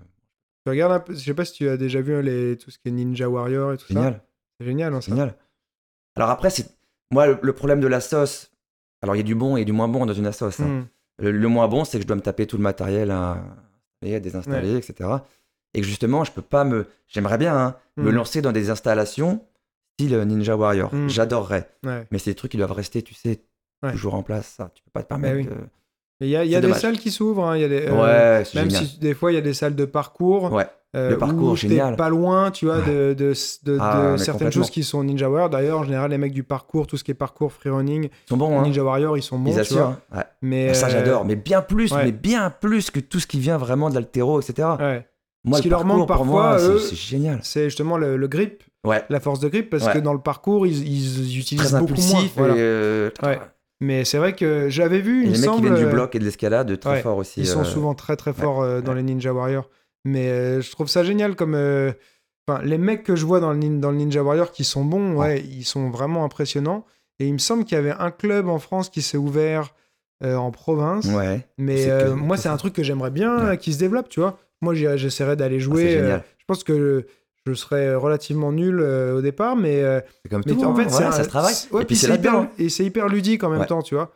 Tu 0.64 0.70
regardes 0.70 0.92
un 0.92 1.00
peu, 1.00 1.14
je 1.14 1.18
sais 1.24 1.34
pas 1.34 1.44
si 1.44 1.52
tu 1.54 1.68
as 1.68 1.76
déjà 1.76 2.00
vu 2.00 2.14
hein, 2.14 2.22
les, 2.22 2.56
tout 2.56 2.70
ce 2.70 2.78
qui 2.78 2.88
est 2.88 2.90
Ninja 2.92 3.28
Warrior 3.28 3.72
et 3.74 3.76
tout 3.78 3.86
ça. 3.86 3.94
génial, 3.94 4.22
C'est 4.58 4.66
génial, 4.66 4.94
hein, 4.94 5.00
ça. 5.00 5.10
génial. 5.10 5.34
Alors 6.16 6.30
après, 6.30 6.50
c'est 6.50 6.68
moi 7.10 7.26
le, 7.26 7.38
le 7.42 7.52
problème 7.52 7.80
de 7.80 7.86
la 7.86 8.00
sauce. 8.00 8.50
Alors 9.02 9.14
il 9.16 9.18
y 9.18 9.20
a 9.20 9.24
du 9.24 9.34
bon 9.34 9.56
et 9.56 9.64
du 9.64 9.72
moins 9.72 9.88
bon 9.88 10.06
dans 10.06 10.12
une 10.14 10.30
sauce. 10.32 10.60
hein. 10.60 10.66
Mhm. 10.66 10.86
Le, 11.18 11.30
le 11.32 11.48
moins 11.48 11.68
bon, 11.68 11.84
c'est 11.84 11.98
que 11.98 12.02
je 12.02 12.06
dois 12.08 12.16
me 12.16 12.22
taper 12.22 12.46
tout 12.46 12.56
le 12.56 12.62
matériel 12.62 13.10
à, 13.10 13.32
installer, 14.02 14.14
à 14.16 14.20
désinstaller, 14.20 14.76
etc. 14.76 15.10
Et 15.74 15.80
que 15.80 15.86
justement, 15.86 16.24
je 16.24 16.32
peux 16.32 16.42
pas 16.42 16.64
me. 16.64 16.86
J'aimerais 17.08 17.38
bien 17.38 17.56
hein, 17.56 17.76
me 17.96 18.04
Mhm. 18.10 18.16
lancer 18.16 18.42
dans 18.42 18.52
des 18.52 18.70
installations 18.70 19.44
style 19.98 20.16
Ninja 20.22 20.56
Warrior. 20.56 20.92
Mhm. 20.94 21.08
J'adorerais. 21.10 21.68
Ouais. 21.84 22.06
Mais 22.10 22.18
c'est 22.18 22.30
des 22.30 22.34
trucs 22.34 22.50
qui 22.52 22.56
doivent 22.56 22.72
rester, 22.72 23.02
tu 23.02 23.14
sais, 23.14 23.42
toujours 23.92 24.14
en 24.14 24.22
place. 24.22 24.46
Ça, 24.56 24.70
tu 24.74 24.82
peux 24.82 24.90
pas 24.90 25.02
te 25.02 25.08
permettre. 25.08 25.36
oui. 25.36 25.44
de- 25.44 25.50
Et 25.52 25.56
Il 26.24 26.30
y 26.30 26.36
a, 26.36 26.44
y 26.44 26.54
a 26.56 26.60
des 26.60 26.66
dommage. 26.68 26.80
salles 26.80 26.98
qui 26.98 27.10
s'ouvrent. 27.10 27.44
hein, 27.44 27.58
euh, 27.58 27.90
ouais, 27.90 28.44
Même 28.54 28.70
génial. 28.70 28.84
si 28.86 28.98
des 28.98 29.14
fois, 29.14 29.32
il 29.32 29.34
y 29.34 29.38
a 29.38 29.42
des 29.42 29.54
salles 29.54 29.74
de 29.76 29.84
parcours. 29.84 30.52
Ouais. 30.52 30.66
euh, 30.96 31.10
Le 31.10 31.18
parcours, 31.18 31.50
où 31.52 31.56
génial. 31.56 31.96
pas 31.96 32.08
loin, 32.08 32.50
tu 32.52 32.66
vois, 32.66 32.78
de, 32.80 33.14
de, 33.18 33.32
de- 33.64 33.78
Ah, 33.80 34.12
de 34.12 34.16
certaines 34.16 34.52
choses 34.52 34.70
qui 34.70 34.84
sont 34.84 35.02
Ninja 35.02 35.28
Warrior. 35.28 35.50
D'ailleurs, 35.50 35.80
en 35.80 35.84
général, 35.84 36.10
les 36.12 36.18
mecs 36.18 36.32
du 36.32 36.44
parcours, 36.44 36.86
tout 36.86 36.96
ce 36.96 37.02
qui 37.02 37.10
est 37.10 37.14
parcours, 37.14 37.52
freerunning, 37.52 38.04
Ils 38.04 38.28
sont 38.28 38.36
bons, 38.36 38.56
hein. 38.58 38.62
Ninja 38.62 38.84
Warrior, 38.84 39.16
ils 39.18 39.22
sont 39.22 39.36
bons, 39.38 39.50
Ils 39.50 39.54
tu 39.54 39.60
assurent. 39.60 39.76
vois. 39.78 40.00
hein. 40.12 40.16
Ouais. 40.18 40.24
Mais 40.42 40.72
ça, 40.74 40.86
euh, 40.86 40.90
j'adore. 40.90 41.24
Mais 41.24 41.34
bien 41.36 41.62
plus, 41.62 41.90
ouais. 41.92 42.04
mais 42.04 42.12
bien 42.12 42.48
plus 42.50 42.90
que 42.92 43.00
tout 43.00 43.18
ce 43.18 43.26
qui 43.26 43.40
vient 43.40 43.56
vraiment 43.58 43.90
de 43.90 43.94
l'altéro, 43.94 44.40
etc. 44.40 44.68
Ouais. 44.78 45.06
Moi, 45.46 45.58
Ce 45.58 45.62
qui 45.62 45.68
leur 45.68 45.84
manque 45.84 46.06
parfois, 46.08 46.58
c'est- 46.58 46.94
génial. 46.94 47.40
C'est 47.42 47.64
justement 47.64 47.98
le, 47.98 48.16
le 48.16 48.28
grip, 48.28 48.62
Ouais. 48.86 49.02
la 49.10 49.18
force 49.20 49.40
de 49.40 49.48
grip, 49.48 49.68
parce 49.70 49.88
que 49.88 49.98
dans 49.98 50.12
le 50.14 50.20
parcours, 50.20 50.66
ils, 50.66 50.86
ils 50.88 51.38
utilisent 51.38 51.70
Très 51.72 51.80
beaucoup 51.80 52.00
moins. 52.00 52.22
Voilà. 52.36 52.54
et, 52.54 52.58
euh, 52.60 53.10
Ouais. 53.22 53.38
Mais 53.80 54.04
c'est 54.04 54.18
vrai 54.18 54.34
que 54.34 54.68
j'avais 54.68 55.00
vu, 55.00 55.24
et 55.24 55.26
il 55.26 55.30
me 55.30 55.34
les 55.34 55.40
mecs 55.40 55.50
qui 55.56 55.60
viennent 55.62 55.74
du 55.74 55.84
euh, 55.84 55.90
bloc 55.90 56.14
et 56.14 56.18
de 56.18 56.24
l'escalade, 56.24 56.78
très 56.78 56.90
ouais. 56.90 57.02
fort 57.02 57.16
aussi. 57.18 57.40
Ils 57.40 57.46
sont 57.46 57.60
euh, 57.60 57.64
souvent 57.64 57.94
très 57.94 58.16
très 58.16 58.32
forts 58.32 58.62
euh, 58.62 58.80
dans 58.80 58.92
ouais. 58.92 58.98
les 58.98 59.02
Ninja 59.02 59.32
Warrior. 59.32 59.68
Mais 60.04 60.28
euh, 60.28 60.60
je 60.60 60.70
trouve 60.70 60.88
ça 60.88 61.02
génial 61.04 61.34
comme. 61.36 61.54
euh, 61.54 61.92
Enfin, 62.46 62.60
les 62.62 62.76
mecs 62.76 63.04
que 63.04 63.16
je 63.16 63.24
vois 63.24 63.40
dans 63.40 63.52
le, 63.52 63.58
nin- 63.58 63.80
dans 63.80 63.90
le 63.90 63.96
Ninja 63.96 64.22
Warrior 64.22 64.52
qui 64.52 64.64
sont 64.64 64.84
bons, 64.84 65.14
ouais, 65.14 65.40
ils 65.40 65.64
sont 65.64 65.88
vraiment 65.88 66.24
impressionnants. 66.26 66.84
Et 67.18 67.26
il 67.26 67.32
me 67.32 67.38
semble 67.38 67.64
qu'il 67.64 67.74
y 67.74 67.78
avait 67.78 67.94
un 67.98 68.10
club 68.10 68.48
en 68.50 68.58
France 68.58 68.90
qui 68.90 69.00
s'est 69.00 69.16
ouvert 69.16 69.74
en 70.22 70.50
province. 70.50 71.06
Ouais. 71.06 71.46
Mais 71.56 71.86
que- 71.86 72.10
moi, 72.10 72.36
c'est 72.36 72.50
un 72.50 72.56
truc 72.58 72.74
que 72.74 72.82
j'aimerais 72.82 73.10
bien 73.10 73.56
qui 73.56 73.72
se 73.72 73.78
développe, 73.78 74.10
tu 74.10 74.20
vois. 74.20 74.38
Moi, 74.60 74.74
j'essaierais 74.74 75.36
d'aller 75.36 75.58
jouer. 75.58 75.84
Ah, 75.96 75.98
euh, 75.98 76.02
génial. 76.02 76.24
je 76.38 76.44
pense 76.46 76.64
que 76.64 77.06
je 77.46 77.52
serais 77.54 77.94
relativement 77.94 78.52
nul 78.52 78.80
euh, 78.80 79.16
au 79.16 79.20
départ, 79.20 79.54
mais, 79.56 79.82
euh, 79.82 80.00
C'est 80.22 80.30
comme 80.30 80.42
mais 80.46 80.52
tout. 80.54 80.64
en 80.64 80.74
fait, 80.74 80.84
hein. 80.84 81.08
un- 81.08 81.12
ça 81.12 81.24
se 81.24 81.28
travaille. 81.28 81.54
ouais, 81.72 81.82
et 81.82 81.84
puis 81.84 81.96
c'est 81.96 82.14
hyper, 82.14 82.34
hein. 82.34 82.50
et 82.58 82.68
c'est 82.68 82.84
hyper 82.84 83.08
ludique 83.08 83.44
en 83.44 83.50
même 83.50 83.60
Ouais. 83.60 83.66
temps, 83.66 83.82
tu 83.82 83.94
vois. 83.94 84.12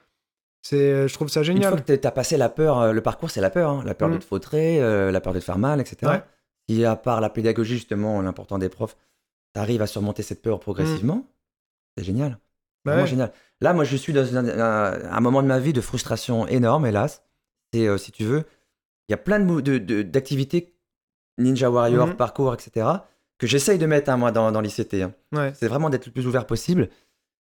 C'est, 0.63 0.77
euh, 0.93 1.09
je 1.09 1.15
trouve 1.15 1.29
ça 1.29 1.41
Une 1.41 1.45
génial. 1.45 1.73
fois 1.73 1.81
que 1.81 1.93
t'as 1.95 2.11
passé 2.11 2.37
la 2.37 2.49
peur, 2.49 2.81
euh, 2.81 2.93
le 2.93 3.01
parcours, 3.01 3.31
c'est 3.31 3.41
la 3.41 3.51
peur. 3.51 3.71
hein. 3.71 3.83
La 3.85 3.95
peur 3.95 4.09
de 4.09 4.15
Mm. 4.17 4.19
te 4.21 4.25
fautrer, 4.25 4.83
euh, 4.83 5.11
la 5.11 5.21
peur 5.21 5.33
de 5.35 5.39
te 5.41 5.45
faire 5.45 5.59
mal, 5.59 5.81
etc. 5.81 5.97
Ouais. 6.13 6.23
Si 6.69 6.85
à 6.85 6.97
part 6.97 7.21
la 7.21 7.31
pédagogie, 7.31 7.75
justement, 7.75 8.21
l'important 8.23 8.59
des 8.59 8.69
profs, 8.69 8.97
t'arrives 9.53 9.83
à 9.83 9.87
surmonter 9.87 10.23
cette 10.23 10.43
peur 10.43 10.59
progressivement, 10.61 11.27
c'est 11.97 12.05
génial. 12.05 12.39
Bah 12.85 12.93
Vraiment 12.93 13.07
génial. 13.07 13.33
Là, 13.61 13.73
moi, 13.73 13.85
je 13.85 13.97
suis 13.97 14.13
dans 14.13 14.37
un, 14.37 14.47
un- 14.49 15.11
un 15.11 15.21
moment 15.21 15.43
de 15.43 15.49
ma 15.49 15.59
vie 15.59 15.73
de 15.73 15.81
frustration 15.81 16.47
énorme, 16.47 16.87
hélas. 16.87 17.23
C'est, 17.73 17.87
euh, 17.87 17.99
si 17.99 18.13
tu 18.13 18.25
veux, 18.25 18.45
il 19.09 19.13
y 19.13 19.15
a 19.15 19.19
plein 19.19 19.41
de 19.41 19.61
de- 19.61 19.79
de- 19.79 20.03
d'activités, 20.03 20.75
Ninja 21.39 21.71
Warrior, 21.71 22.09
Mhm. 22.09 22.15
parcours, 22.17 22.53
etc., 22.55 22.87
que 23.39 23.47
j'essaye 23.47 23.79
de 23.79 23.87
mettre, 23.87 24.11
hein, 24.11 24.17
moi, 24.17 24.33
dans, 24.33 24.51
dans 24.53 24.61
l'ICT. 24.61 24.95
hein. 24.95 25.13
Ouais. 25.33 25.53
C'est 25.55 25.69
vraiment 25.69 25.91
d'être 25.91 26.07
le 26.07 26.13
plus 26.13 26.27
ouvert 26.27 26.47
possible. 26.47 26.89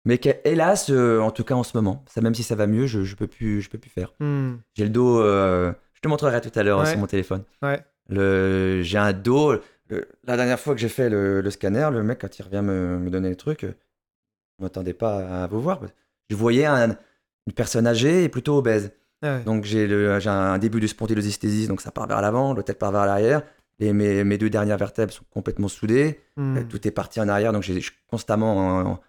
Mais 0.07 0.17
que, 0.19 0.29
hélas, 0.43 0.89
euh, 0.91 1.19
en 1.19 1.31
tout 1.31 1.43
cas 1.43 1.55
en 1.55 1.63
ce 1.63 1.75
moment, 1.75 2.03
ça, 2.07 2.21
même 2.21 2.35
si 2.35 2.43
ça 2.43 2.53
va 2.55 2.67
mieux, 2.67 2.85
je, 2.85 3.03
je 3.03 3.15
peux 3.15 3.27
plus, 3.27 3.61
je 3.61 3.69
peux 3.69 3.79
plus 3.79 3.89
faire. 3.89 4.13
Hmm. 4.19 4.55
J'ai 4.75 4.83
le 4.83 4.89
dos. 4.91 5.19
euh, 5.19 5.73
je 5.93 6.01
te 6.01 6.07
montrerai 6.07 6.41
tout 6.41 6.51
à 6.53 6.61
l'heure 6.63 6.79
Ouais. 6.79 6.85
sur 6.85 6.99
mon 6.99 7.07
téléphone. 7.07 7.43
Ouais. 7.63 7.83
Le, 8.09 8.81
j'ai 8.83 8.97
un 8.99 9.13
dos. 9.13 9.53
le- 9.89 10.07
la 10.25 10.35
dernière 10.37 10.59
fois 10.59 10.75
que 10.75 10.79
j'ai 10.81 10.89
fait 10.89 11.09
le, 11.09 11.41
le 11.41 11.49
scanner, 11.49 11.89
le 11.91 12.03
mec, 12.03 12.19
quand 12.21 12.37
il 12.37 12.43
revient 12.43 12.61
me, 12.61 12.99
me 12.99 13.09
donner 13.09 13.29
les 13.29 13.35
trucs, 13.35 13.63
euh, 13.63 13.73
je 14.59 14.63
m'attendais 14.63 14.93
pas 14.93 15.43
à 15.43 15.47
vous 15.47 15.59
voir. 15.61 15.79
Je 16.29 16.35
voyais 16.35 16.65
un- 16.65 16.95
une 17.47 17.53
personne 17.53 17.87
âgée 17.87 18.23
et 18.25 18.29
plutôt 18.29 18.57
obèse. 18.57 18.91
Ouais. 19.23 19.41
Donc 19.43 19.63
j'ai, 19.63 19.87
le, 19.87 20.11
un 20.27 20.57
début 20.59 20.79
de 20.79 20.87
spondylodystésis, 20.87 21.67
donc 21.67 21.81
ça 21.81 21.89
part 21.91 22.05
vers 22.05 22.21
l'avant, 22.21 22.53
le 22.53 22.61
tête 22.61 22.77
part 22.77 22.91
vers 22.91 23.05
l'arrière. 23.07 23.41
Et 23.79 23.91
mes, 23.91 24.23
mes 24.23 24.37
deux 24.37 24.49
dernières 24.49 24.77
vertèbres 24.77 25.11
sont 25.11 25.25
complètement 25.29 25.67
soudées. 25.67 26.21
Hmm. 26.37 26.57
Euh, 26.57 26.63
Tout 26.63 26.87
est 26.87 26.91
parti 26.91 27.19
en 27.19 27.27
arrière, 27.27 27.51
donc 27.51 27.63
je 27.63 27.73
suis 27.79 27.91
constamment 28.07 28.57
en, 28.91 28.99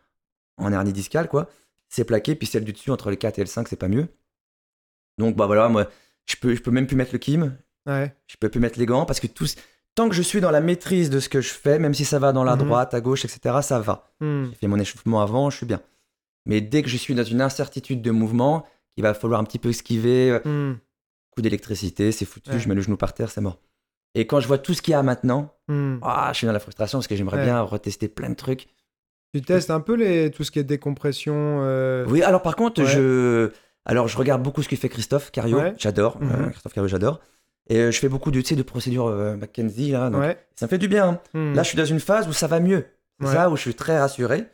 en 0.58 0.72
hernie 0.72 0.92
discale, 0.92 1.28
quoi. 1.28 1.48
C'est 1.88 2.04
plaqué, 2.04 2.34
puis 2.34 2.46
celle 2.48 2.64
du 2.64 2.72
dessus, 2.72 2.90
entre 2.90 3.10
le 3.10 3.16
4 3.16 3.38
et 3.38 3.42
le 3.42 3.46
5, 3.46 3.68
c'est 3.68 3.76
pas 3.76 3.86
mieux. 3.88 4.08
Donc, 5.18 5.36
bah 5.36 5.46
voilà, 5.46 5.68
moi, 5.68 5.88
je 6.26 6.36
peux, 6.36 6.54
je 6.54 6.62
peux 6.62 6.70
même 6.72 6.86
plus 6.86 6.96
mettre 6.96 7.12
le 7.12 7.18
kim, 7.18 7.56
Ouais. 7.86 8.12
je 8.26 8.36
peux 8.38 8.48
plus 8.48 8.58
mettre 8.60 8.78
les 8.78 8.86
gants, 8.86 9.06
parce 9.06 9.20
que 9.20 9.28
tout, 9.28 9.46
tant 9.94 10.08
que 10.08 10.14
je 10.16 10.22
suis 10.22 10.40
dans 10.40 10.50
la 10.50 10.60
maîtrise 10.60 11.10
de 11.10 11.20
ce 11.20 11.28
que 11.28 11.40
je 11.40 11.50
fais, 11.52 11.78
même 11.78 11.94
si 11.94 12.04
ça 12.04 12.18
va 12.18 12.32
dans 12.32 12.42
la 12.44 12.56
Mhm. 12.56 12.64
droite, 12.64 12.92
à 12.94 13.00
gauche, 13.00 13.24
etc., 13.24 13.58
ça 13.62 13.78
va. 13.78 14.10
Hmm. 14.20 14.46
J'ai 14.50 14.54
fait 14.56 14.66
mon 14.66 14.78
échauffement 14.80 15.22
avant, 15.22 15.48
je 15.50 15.58
suis 15.58 15.66
bien. 15.66 15.80
Mais 16.44 16.60
dès 16.60 16.82
que 16.82 16.88
je 16.88 16.96
suis 16.96 17.14
dans 17.14 17.24
une 17.24 17.40
incertitude 17.40 18.02
de 18.02 18.10
mouvement, 18.10 18.66
il 18.96 19.02
va 19.04 19.14
falloir 19.14 19.40
un 19.40 19.44
petit 19.44 19.58
peu 19.60 19.68
esquiver, 19.68 20.30
euh, 20.32 20.40
Hmm. 20.72 20.78
coup 21.30 21.40
d'électricité, 21.42 22.10
c'est 22.12 22.24
foutu, 22.24 22.50
Ouais. 22.50 22.58
je 22.58 22.68
mets 22.68 22.74
le 22.74 22.82
genou 22.82 22.96
par 22.96 23.14
terre, 23.14 23.30
c'est 23.30 23.40
mort. 23.40 23.58
Et 24.18 24.26
quand 24.26 24.40
je 24.40 24.46
vois 24.48 24.58
tout 24.58 24.72
ce 24.74 24.80
qu'il 24.82 24.92
y 24.92 24.94
a 24.94 25.02
maintenant, 25.02 25.52
Hmm. 25.68 25.98
ah, 26.02 26.30
je 26.32 26.38
suis 26.38 26.46
dans 26.46 26.52
la 26.52 26.60
frustration 26.60 26.98
parce 26.98 27.06
que 27.08 27.16
j'aimerais 27.16 27.38
Ouais. 27.38 27.44
bien 27.44 27.60
retester 27.60 28.06
plein 28.08 28.30
de 28.30 28.34
trucs. 28.34 28.66
Tu 29.34 29.42
testes 29.42 29.70
un 29.70 29.80
peu 29.80 29.94
les, 29.94 30.30
tout 30.30 30.44
ce 30.44 30.50
qui 30.50 30.58
est 30.60 30.64
décompression. 30.64 31.34
euh, 31.62 32.04
Oui, 32.08 32.22
alors 32.22 32.40
par 32.40 32.54
contre, 32.56 32.82
Ouais. 32.82 32.88
je, 32.88 33.50
alors 33.84 34.06
je 34.08 34.16
regarde 34.16 34.42
beaucoup 34.42 34.62
ce 34.62 34.68
que 34.68 34.76
fait 34.76 34.88
Christophe 34.88 35.30
Cario, 35.32 35.58
Ouais. 35.58 35.74
j'adore, 35.76 36.16
Mhm. 36.20 36.30
euh, 36.32 36.50
Christophe 36.50 36.72
Cario, 36.72 36.88
j'adore. 36.88 37.20
Et 37.68 37.78
euh, 37.78 37.90
je 37.90 37.98
fais 37.98 38.08
beaucoup 38.08 38.30
de, 38.30 38.40
tu 38.40 38.46
sais, 38.48 38.54
de 38.56 38.62
procédures 38.62 39.08
McKenzie 39.36 39.90
là, 39.90 40.08
donc 40.08 40.22
ça 40.54 40.66
me 40.66 40.68
fait 40.70 40.78
du 40.78 40.86
bien. 40.88 41.08
hein. 41.08 41.20
Hmm. 41.34 41.54
Là, 41.54 41.62
je 41.64 41.68
suis 41.68 41.76
dans 41.76 41.84
une 41.84 42.00
phase 42.00 42.28
où 42.28 42.32
ça 42.32 42.46
va 42.46 42.60
mieux, 42.60 42.86
c'est 43.20 43.26
ça 43.26 43.50
où 43.50 43.56
je 43.56 43.60
suis 43.62 43.74
très 43.74 43.98
rassuré. 43.98 44.46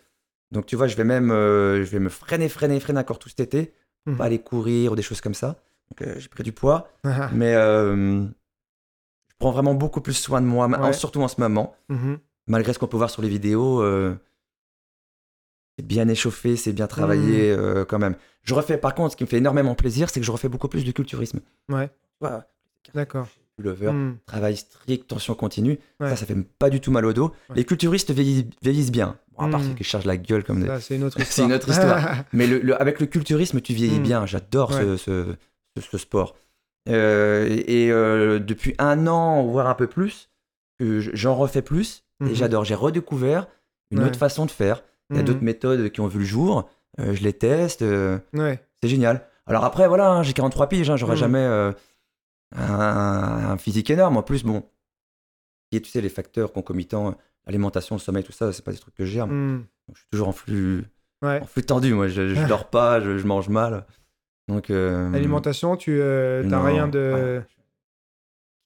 Donc 0.51 0.65
tu 0.67 0.75
vois, 0.77 0.87
je 0.89 0.97
vais 0.97 1.05
même, 1.05 1.29
je 1.29 1.83
vais 1.91 1.99
me 2.01 2.09
freiner, 2.09 2.49
freiner, 2.49 2.81
freiner 2.81 3.01
encore 3.01 3.19
tout 3.19 3.29
cet 3.29 3.41
été, 3.41 3.75
Mhm. 4.07 4.17
pas 4.17 4.25
aller 4.25 4.39
courir 4.41 4.93
ou 4.93 4.97
des 4.97 5.03
choses 5.03 5.21
comme 5.21 5.35
ça. 5.35 5.57
Donc 5.91 6.09
j'ai 6.19 6.29
pris 6.29 6.43
du 6.43 6.53
poids, 6.53 6.89
mais 7.35 7.55
prends 9.43 9.53
vraiment 9.53 9.75
beaucoup 9.75 10.01
plus 10.01 10.15
soin 10.15 10.41
de 10.41 10.47
moi, 10.47 10.67
Ouais. 10.69 10.93
surtout 10.93 11.21
en 11.23 11.29
ce 11.29 11.41
moment. 11.41 11.75
Mhm. 11.89 12.19
malgré 12.49 12.73
ce 12.73 12.79
qu'on 12.81 12.89
peut 12.89 12.97
voir 12.97 13.09
sur 13.11 13.23
les 13.23 13.29
vidéos, 13.29 13.81
euh, 13.83 14.15
c'est 15.79 15.87
bien 15.87 16.09
échauffé, 16.09 16.57
c'est 16.57 16.73
bien 16.73 16.87
travaillé 16.87 17.53
Mmh. 17.57 17.61
euh, 17.61 17.85
quand 17.85 17.99
même. 17.99 18.17
Je 18.43 18.55
refais, 18.55 18.77
par 18.79 18.95
contre, 18.95 19.13
ce 19.13 19.17
qui 19.17 19.23
me 19.25 19.29
fait 19.29 19.39
énormément 19.39 19.75
plaisir, 19.75 20.11
c'est 20.11 20.19
que 20.21 20.27
je 20.27 20.33
refais 20.33 20.49
beaucoup 20.49 20.69
plus 20.69 20.85
de 20.85 20.91
culturisme. 20.93 21.41
Ouais. 21.69 21.89
D'accord. 22.95 23.29
Lover, 23.59 23.91
Hmm. 23.93 24.17
travail 24.27 24.57
strict, 24.57 25.07
tension 25.07 25.35
continue. 25.35 25.79
Ouais. 26.01 26.09
Ça, 26.11 26.17
ça 26.17 26.27
fait 26.27 26.35
pas 26.59 26.69
du 26.71 26.81
tout 26.81 26.91
mal 26.91 27.05
au 27.07 27.13
dos. 27.13 27.33
Les 27.55 27.65
culturistes 27.65 28.11
vieillissent, 28.11 28.47
vieillissent 28.63 28.91
bien. 28.91 29.17
Bon, 29.39 29.45
à 29.47 29.49
part 29.51 29.61
Mmh. 29.61 29.69
ceux 29.69 29.75
qui 29.75 29.85
chargent 29.85 30.07
la 30.07 30.17
gueule 30.17 30.43
comme 30.43 30.63
des. 30.63 30.81
C'est 30.81 30.97
une 30.97 31.05
autre 31.05 31.21
histoire. 31.21 31.49
une 31.49 31.55
autre 31.55 31.69
histoire. 31.69 32.25
Mais 32.33 32.47
le, 32.47 32.59
le- 32.59 32.81
avec 32.81 32.99
le 32.99 33.07
culturisme, 33.07 33.61
tu 33.61 33.73
vieillis 33.73 34.01
Mm. 34.01 34.03
bien. 34.03 34.27
J'adore 34.27 34.73
ce, 34.73 34.79
Ouais. 34.93 34.97
ce, 34.99 35.35
ce- 35.79 35.81
ce 35.91 35.99
sport. 35.99 36.35
Euh, 36.89 37.47
et 37.67 37.91
euh, 37.93 38.39
depuis 38.41 38.75
un 38.79 39.07
an, 39.07 39.45
voire 39.45 39.69
un 39.69 39.75
peu 39.75 39.87
plus, 39.87 40.29
j- 40.81 41.11
j'en 41.13 41.35
refais 41.37 41.63
plus. 41.63 42.05
Mhm. 42.21 42.29
Et 42.31 42.35
j'adore. 42.35 42.65
J'ai 42.65 42.75
redécouvert 42.75 43.47
une 43.91 44.01
Ouais. 44.01 44.07
autre 44.07 44.19
façon 44.19 44.47
de 44.47 44.51
faire. 44.51 44.83
Il 45.11 45.17
y 45.17 45.19
a 45.19 45.23
Mhm. 45.23 45.27
d'autres 45.29 45.43
méthodes 45.45 45.91
qui 45.91 46.01
ont 46.01 46.09
vu 46.09 46.19
le 46.21 46.25
jour. 46.25 46.69
euh, 47.01 47.15
je 47.15 47.23
les 47.23 47.33
teste. 47.33 47.81
euh, 47.83 48.19
Ouais. 48.35 48.63
c'est 48.83 48.89
génial. 48.89 49.27
Alors 49.47 49.65
après, 49.65 49.89
voilà, 49.89 50.11
hein, 50.11 50.23
j'ai 50.23 50.35
43 50.35 50.69
piges, 50.69 50.91
hein, 50.91 50.97
j'aurais 50.97 51.15
Mm. 51.15 51.19
jamais 51.19 51.39
euh, 51.39 51.73
un, 52.55 53.51
un 53.53 53.57
physique 53.59 53.89
énorme. 53.91 54.17
En 54.19 54.23
plus, 54.23 54.45
bon, 54.45 54.63
et 55.73 55.81
tu 55.81 55.91
sais, 55.91 56.01
les 56.03 56.09
facteurs 56.11 56.53
concomitants, 56.53 57.15
l'alimentation, 57.47 57.95
le 57.97 58.01
sommeil, 58.01 58.25
tout 58.25 58.33
ça, 58.33 58.53
c'est 58.53 58.63
pas 58.65 58.73
des 58.73 58.79
trucs 58.79 58.95
que 58.95 59.05
je 59.07 59.11
gère. 59.13 59.27
Je 59.29 59.99
suis 59.99 60.07
toujours 60.11 60.29
en 60.29 60.33
flux, 60.33 60.85
Ouais. 61.23 61.41
en 61.41 61.47
flux 61.47 61.63
tendu, 61.63 61.95
moi. 61.95 62.09
Je, 62.09 62.35
je 62.35 62.47
dors 62.47 62.69
pas, 62.69 63.01
je, 63.01 63.17
je 63.19 63.27
mange 63.27 63.49
mal. 63.49 63.87
Donc, 64.49 64.71
euh, 64.71 65.13
Alimentation, 65.15 65.77
tu 65.77 65.99
euh, 66.01 66.43
t'as 66.43 66.49
non, 66.49 66.63
rien 66.65 66.89
de. 66.89 67.43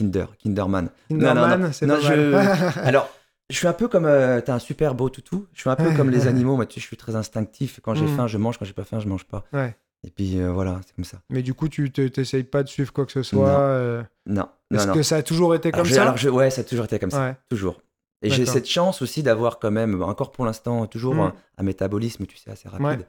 Kinder, 0.00 0.26
Kinderman. 0.38 0.90
Kinderman, 1.08 1.72
c'est 1.72 1.86
non, 1.86 1.94
pas 1.94 2.00
je-. 2.00 2.78
Alors, 2.84 3.08
je 3.50 3.56
suis 3.56 3.66
un 3.66 3.72
peu 3.72 3.88
comme. 3.88 4.04
euh, 4.06 4.40
T'as 4.40 4.54
un 4.54 4.58
super 4.58 4.94
beau 4.94 5.08
toutou. 5.08 5.46
Je 5.54 5.60
suis 5.60 5.70
un 5.70 5.76
peu 5.76 5.90
comme 5.96 6.10
les 6.10 6.26
animaux. 6.28 6.56
Moi, 6.56 6.66
tu 6.66 6.74
sais, 6.74 6.80
je 6.80 6.86
suis 6.86 6.96
très 6.96 7.16
instinctif. 7.16 7.80
Quand 7.82 7.94
j'ai 7.94 8.04
Mm. 8.04 8.16
faim, 8.16 8.26
je 8.26 8.38
mange. 8.38 8.58
Quand 8.58 8.64
j'ai 8.64 8.72
pas 8.74 8.84
faim, 8.84 8.98
je 9.00 9.08
mange 9.08 9.24
pas. 9.24 9.44
Ouais. 9.52 9.74
Et 10.04 10.10
puis 10.10 10.38
euh, 10.38 10.50
voilà, 10.52 10.80
c'est 10.86 10.94
comme 10.94 11.04
ça. 11.04 11.18
Mais 11.30 11.42
du 11.42 11.54
coup, 11.54 11.68
tu 11.68 11.90
te- 11.90 12.06
t'essayes 12.06 12.44
pas 12.44 12.62
de 12.62 12.68
suivre 12.68 12.92
quoi 12.92 13.06
que 13.06 13.12
ce 13.12 13.22
soit. 13.22 13.46
Non. 13.48 13.56
euh, 13.58 14.02
Non, 14.26 14.48
non, 14.70 14.78
Est-ce 14.78 14.86
que 14.92 15.02
ça 15.02 15.16
a 15.16 15.22
toujours 15.22 15.54
été 15.54 15.72
comme 15.72 15.86
ça? 15.86 16.02
alors, 16.02 16.16
je- 16.16 16.28
ouais, 16.28 16.50
ça 16.50 16.60
a 16.60 16.64
toujours 16.64 16.84
été 16.84 16.98
comme 16.98 17.10
ça. 17.10 17.36
Toujours. 17.48 17.80
Et 18.22 18.30
j'ai 18.30 18.44
cette 18.46 18.68
chance 18.68 19.02
aussi 19.02 19.22
d'avoir 19.22 19.58
quand 19.58 19.70
même, 19.70 20.02
encore 20.02 20.32
pour 20.32 20.44
l'instant, 20.44 20.86
toujours 20.86 21.14
Mm. 21.14 21.20
un, 21.20 21.34
un 21.58 21.62
métabolisme, 21.62 22.26
tu 22.26 22.36
sais, 22.36 22.50
assez 22.50 22.68
rapide. 22.68 23.06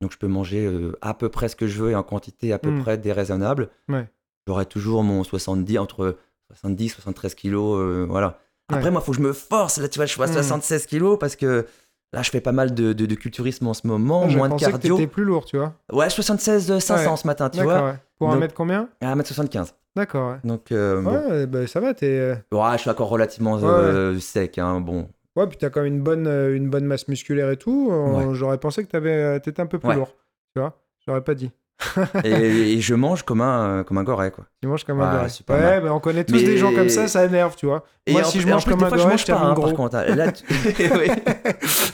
Donc 0.00 0.12
je 0.12 0.18
peux 0.18 0.26
manger 0.28 0.66
euh, 0.66 0.92
à 1.00 1.14
peu 1.14 1.28
près 1.28 1.48
ce 1.48 1.56
que 1.56 1.66
je 1.66 1.82
veux 1.82 1.90
et 1.90 1.94
en 1.94 2.02
quantité 2.02 2.52
à 2.52 2.58
peu 2.58 2.70
Mm. 2.70 2.82
près 2.82 2.98
déraisonnable. 2.98 3.68
Ouais. 3.88 4.08
J'aurai 4.46 4.66
toujours 4.66 5.02
mon 5.02 5.24
70, 5.24 5.78
entre 5.78 6.16
70 6.52 6.90
73 6.90 7.34
kilos, 7.34 7.78
euh, 7.80 8.06
voilà. 8.08 8.38
Après, 8.68 8.84
Ouais. 8.84 8.90
moi, 8.90 9.00
il 9.02 9.04
faut 9.06 9.12
que 9.12 9.18
je 9.18 9.22
me 9.22 9.32
force. 9.32 9.78
Là, 9.78 9.88
tu 9.88 9.98
vois, 9.98 10.06
je 10.06 10.12
suis 10.12 10.22
à 10.22 10.26
Mm. 10.26 10.32
76 10.32 10.86
kilos 10.86 11.18
parce 11.18 11.34
que 11.36 11.66
là, 12.12 12.22
je 12.22 12.30
fais 12.30 12.40
pas 12.40 12.52
mal 12.52 12.74
de, 12.74 12.92
de- 12.92 13.06
de 13.06 13.14
culturisme 13.14 13.66
en 13.66 13.74
ce 13.74 13.86
moment, 13.86 14.26
moins 14.26 14.48
de 14.48 14.54
que 14.54 14.60
cardio. 14.60 14.96
t'étais 14.96 15.06
plus 15.08 15.24
lourd, 15.24 15.44
tu 15.44 15.56
vois. 15.56 15.72
Ouais, 15.92 16.10
76 16.10 16.70
euh, 16.70 16.78
500 16.80 17.10
Ouais. 17.12 17.16
ce 17.16 17.26
matin, 17.26 17.48
tu 17.50 17.62
vois. 17.62 17.96
Pour 18.18 18.28
un 18.28 18.32
Donc- 18.32 18.40
mètre 18.40 18.54
combien? 18.54 18.88
À 19.00 19.12
1m75. 19.12 19.74
D'accord, 19.94 20.32
ouais. 20.32 20.38
Donc, 20.44 20.72
euh, 20.72 21.00
bon. 21.00 21.10
Ouais, 21.12 21.46
bah, 21.46 21.66
ça 21.66 21.80
va, 21.80 21.94
t'es. 21.94 22.06
euh, 22.06 22.34
Ouais, 22.52 22.72
je 22.74 22.78
suis 22.82 22.90
encore 22.90 23.08
relativement 23.08 23.58
euh, 23.62 24.18
sec. 24.18 24.58
Hein, 24.58 24.80
bon, 24.80 25.08
Ouais, 25.36 25.46
puis 25.46 25.58
t'as 25.58 25.68
quand 25.70 25.82
même 25.82 25.92
une 25.94 26.02
bonne, 26.02 26.26
euh, 26.26 26.56
une 26.56 26.68
bonne 26.70 26.84
masse 26.86 27.08
musculaire 27.08 27.50
et 27.50 27.56
tout. 27.56 27.90
Euh, 27.92 28.28
Ouais. 28.28 28.34
J'aurais 28.34 28.58
pensé 28.58 28.82
que 28.84 28.88
t'avais, 28.90 29.12
euh, 29.12 29.38
t'étais 29.38 29.60
un 29.62 29.66
peu 29.66 29.78
plus 29.78 29.88
Ouais. 29.90 29.94
lourd. 29.96 30.14
Tu 30.54 30.60
vois 30.60 30.80
J'aurais 31.06 31.22
pas 31.22 31.34
dit. 31.34 31.50
Et, 32.24 32.72
et 32.74 32.80
je 32.80 32.94
mange 32.94 33.22
comme 33.22 33.40
un, 33.42 33.84
comme 33.84 33.98
un 33.98 34.02
goret, 34.02 34.30
quoi. 34.30 34.46
Tu 34.62 34.68
manges 34.68 34.84
comme 34.84 35.00
un 35.00 35.08
Ouais, 35.10 35.16
gorille. 35.16 35.30
super 35.30 35.56
Ouais, 35.56 35.80
mais 35.82 35.90
on 35.90 36.00
connaît 36.00 36.24
tous 36.24 36.34
Mais- 36.34 36.42
des 36.42 36.56
gens 36.56 36.72
comme 36.74 36.88
ça, 36.88 37.06
ça 37.08 37.24
énerve, 37.24 37.54
tu 37.56 37.66
vois. 37.66 37.84
Et 38.06 38.12
Moi, 38.12 38.24
si 38.24 38.40
je 38.40 38.48
mange 38.48 38.64
plus, 38.64 38.72
comme 38.74 38.84
un 38.84 38.88
fois, 38.88 38.98
je 38.98 39.06
mange 39.06 39.26
pas, 39.26 39.38
hein, 39.38 39.52
gros. 39.52 39.66
par 39.66 39.74
contre. 39.74 39.96
hein. 39.96 40.04
Là, 40.14 40.32
tu- 40.32 40.44
Oui. 40.78 41.06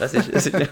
Là, 0.01 0.09
c'est 0.09 0.57
bien. 0.57 0.67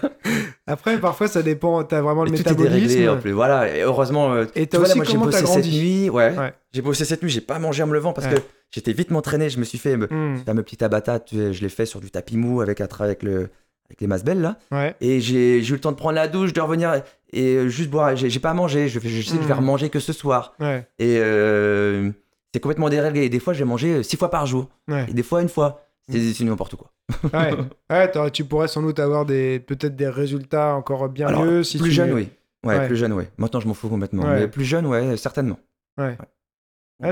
Après, 0.67 0.97
parfois, 0.99 1.27
ça 1.27 1.41
dépend. 1.41 1.83
T'as 1.83 2.01
vraiment 2.01 2.23
le 2.23 2.29
Et 2.29 2.33
tout 2.35 2.41
est 2.47 2.51
métabolisme. 2.51 2.79
déréglé 2.87 3.09
en 3.09 3.17
plus. 3.17 3.31
Voilà, 3.31 3.75
et 3.75 3.81
heureusement. 3.81 4.35
Et 4.55 4.61
tu 4.61 4.67
t'as 4.67 4.77
vois, 4.77 4.87
là, 4.87 4.91
aussi 4.91 4.97
moi, 4.97 5.05
j'ai 5.05 5.11
comment 5.13 5.25
t'as 5.25 5.41
bossé 5.41 5.53
cette 5.53 5.61
grandi. 5.63 5.79
nuit. 5.81 6.09
Ouais. 6.09 6.37
Ouais. 6.37 6.53
J'ai 6.73 6.81
bossé 6.81 7.05
cette 7.05 7.21
nuit, 7.23 7.29
j'ai 7.29 7.41
pas 7.41 7.59
mangé 7.59 7.83
en 7.83 7.87
me 7.87 7.93
levant 7.93 8.13
parce 8.13 8.27
Ouais. 8.27 8.35
que 8.35 8.39
j'étais 8.69 8.93
vite 8.93 9.11
m'entraîner. 9.11 9.49
Je 9.49 9.59
me 9.59 9.63
suis 9.65 9.77
fait. 9.77 9.97
me- 9.97 10.07
ce 10.37 10.43
fameux 10.45 10.63
petit 10.63 10.81
abattat, 10.83 11.19
tu 11.19 11.35
sais, 11.35 11.53
je 11.53 11.61
l'ai 11.61 11.69
fait 11.69 11.85
sur 11.85 11.99
du 11.99 12.11
tapis 12.11 12.37
mou 12.37 12.61
avec, 12.61 12.79
un 12.81 12.87
avec, 12.99 13.23
le, 13.23 13.49
avec 13.91 14.01
les 14.01 14.07
masses 14.07 14.23
belles 14.23 14.41
là. 14.41 14.57
Ouais. 14.71 14.95
Et 15.01 15.19
j'ai 15.21 15.59
eu 15.59 15.71
le 15.73 15.79
temps 15.79 15.91
de 15.91 15.97
prendre 15.97 16.15
la 16.15 16.27
douche, 16.27 16.53
de 16.53 16.61
revenir 16.61 17.03
et 17.33 17.55
euh, 17.55 17.67
juste 17.67 17.89
boire. 17.89 18.15
J'ai 18.15 18.39
pas 18.39 18.53
mangé, 18.53 18.87
je, 18.87 18.99
je 18.99 19.21
sais 19.21 19.35
que 19.37 19.43
je 19.43 19.47
vais 19.47 19.53
Mm. 19.53 19.57
remanger 19.57 19.89
que 19.89 19.99
ce 19.99 20.13
soir. 20.13 20.53
Ouais. 20.59 20.87
Et 20.99 21.17
euh, 21.19 22.09
c'est 22.53 22.59
complètement 22.59 22.89
déréglé. 22.89 23.23
Et 23.25 23.29
des 23.29 23.39
fois, 23.39 23.53
j'ai 23.53 23.63
mangé 23.65 23.95
euh, 23.95 24.03
six 24.03 24.17
fois 24.17 24.29
par 24.29 24.45
jour. 24.45 24.69
Ouais. 24.89 25.05
Et 25.09 25.13
des 25.13 25.23
fois, 25.23 25.41
une 25.41 25.49
fois. 25.49 25.85
C'est 26.09 26.17
Mm. 26.17 26.33
c'est 26.33 26.43
n'importe 26.45 26.75
quoi. 26.75 26.91
Ouais. 27.33 28.31
Tu 28.31 28.43
pourrais 28.45 28.67
sans 28.67 28.81
doute 28.81 28.99
avoir 28.99 29.25
des 29.25 29.59
peut-être 29.59 29.95
des 29.95 30.07
résultats 30.09 30.73
encore 30.75 31.07
bien 31.09 31.27
Alors, 31.27 31.43
mieux 31.45 31.63
si 31.63 31.77
plus 31.77 31.89
tu... 31.89 31.95
jeune, 31.95 32.11
oui. 32.13 32.29
Ouais, 32.65 32.85
plus 32.87 32.95
jeune, 32.97 33.13
oui. 33.13 33.25
Maintenant, 33.37 33.59
je 33.59 33.67
m'en 33.67 33.73
fous 33.73 33.87
complètement. 33.89 34.23
Mais 34.25 34.47
plus 34.47 34.65
jeune, 34.65 34.85
ouais, 34.87 35.15
certainement. 35.17 35.57
Ouais. 35.97 36.17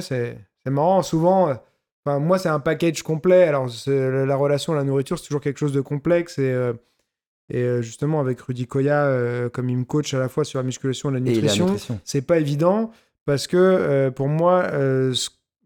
C'est 0.01 0.37
c'est 0.63 0.69
marrant. 0.71 1.01
Souvent, 1.03 1.55
enfin, 2.05 2.19
moi, 2.19 2.37
c'est 2.39 2.49
un 2.49 2.59
package 2.59 3.03
complet. 3.03 3.43
Alors, 3.43 3.67
la 3.87 4.35
relation 4.35 4.73
à 4.73 4.75
la 4.75 4.83
nourriture, 4.83 5.17
c'est 5.19 5.25
toujours 5.25 5.41
quelque 5.41 5.57
chose 5.59 5.73
de 5.73 5.81
complexe. 5.81 6.37
Et, 6.39 6.51
euh, 6.51 6.73
et 7.49 7.61
euh, 7.63 7.81
justement, 7.81 8.19
avec 8.19 8.39
Rudy 8.41 8.67
Koya, 8.67 9.05
euh, 9.05 9.49
comme 9.49 9.69
il 9.69 9.77
me 9.77 9.85
coach 9.85 10.13
à 10.13 10.19
la 10.19 10.29
fois 10.29 10.43
sur 10.45 10.59
la 10.59 10.63
musculation 10.63 11.09
et 11.09 11.13
la 11.13 11.19
nutrition, 11.19 11.65
nutrition. 11.65 11.99
c'est 12.05 12.21
pas 12.21 12.37
évident 12.39 12.91
parce 13.25 13.47
que 13.47 13.57
euh, 13.57 14.11
pour 14.11 14.27
moi, 14.27 14.67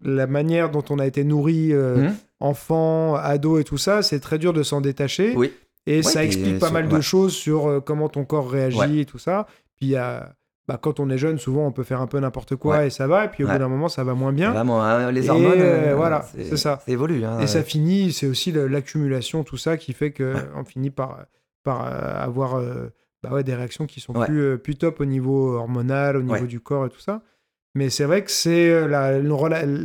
la 0.01 0.27
manière 0.27 0.69
dont 0.69 0.83
on 0.89 0.99
a 0.99 1.05
été 1.07 1.23
nourri, 1.23 1.73
Mhm. 1.73 2.13
enfant, 2.39 3.15
ado 3.15 3.57
et 3.59 3.63
tout 3.63 3.77
ça, 3.77 4.01
c'est 4.01 4.19
très 4.19 4.37
dur 4.37 4.53
de 4.53 4.63
s'en 4.63 4.81
détacher. 4.81 5.33
Oui. 5.35 5.51
Et 5.85 5.97
Ouais, 5.97 6.03
ça 6.03 6.23
explique 6.23 6.59
pas 6.59 6.71
mal 6.71 6.87
de 6.87 7.01
choses 7.01 7.33
sur 7.33 7.81
comment 7.85 8.07
ton 8.09 8.23
corps 8.25 8.49
réagit 8.49 8.77
Ouais. 8.79 8.97
et 8.99 9.05
tout 9.05 9.17
ça. 9.19 9.47
Puis 9.75 9.87
il 9.87 9.89
y 9.89 9.95
a- 9.97 10.33
bah, 10.67 10.79
quand 10.81 10.99
on 10.99 11.09
est 11.09 11.17
jeune, 11.17 11.37
souvent 11.37 11.65
on 11.67 11.71
peut 11.71 11.83
faire 11.83 11.99
un 12.01 12.07
peu 12.07 12.19
n'importe 12.19 12.55
quoi 12.55 12.77
Ouais. 12.77 12.87
et 12.87 12.89
ça 12.89 13.05
va. 13.07 13.25
Et 13.25 13.27
puis 13.29 13.43
au 13.43 13.47
Ouais. 13.47 13.53
bout 13.53 13.59
d'un 13.59 13.67
moment, 13.67 13.89
ça 13.89 14.03
va 14.03 14.13
moins 14.13 14.31
bien. 14.31 14.51
Vraiment, 14.51 14.81
hein, 14.83 15.11
les 15.11 15.25
Et, 15.25 15.29
hormones. 15.29 15.59
euh, 15.59 15.93
voilà, 15.95 16.21
c'est 16.33 16.57
ça. 16.57 16.81
Ça 16.85 16.91
évolue. 16.91 17.23
Hein, 17.25 17.39
Et 17.41 17.47
ça 17.47 17.63
finit, 17.63 18.11
c'est 18.13 18.27
aussi 18.27 18.51
l'accumulation, 18.51 19.43
tout 19.43 19.57
ça 19.57 19.77
qui 19.77 19.93
fait 19.93 20.13
Ouais. 20.19 20.33
on 20.55 20.63
finit 20.63 20.89
par, 20.89 21.25
par 21.63 21.85
euh, 21.85 22.15
avoir 22.23 22.55
euh, 22.55 22.87
bah 23.23 23.31
ouais, 23.31 23.43
des 23.43 23.55
réactions 23.55 23.85
qui 23.85 23.99
sont 24.01 24.13
plus, 24.13 24.41
euh, 24.41 24.57
plus 24.57 24.75
top 24.75 24.99
au 24.99 25.05
niveau 25.05 25.53
hormonal, 25.55 26.17
au 26.17 26.21
niveau 26.23 26.45
du 26.45 26.59
corps 26.59 26.85
et 26.85 26.89
tout 26.89 26.99
ça. 26.99 27.21
Mais 27.75 27.89
c'est 27.89 28.03
vrai 28.05 28.23
que 28.23 28.31
c'est 28.31 28.69
euh, 28.69 28.87
la, 28.87 29.19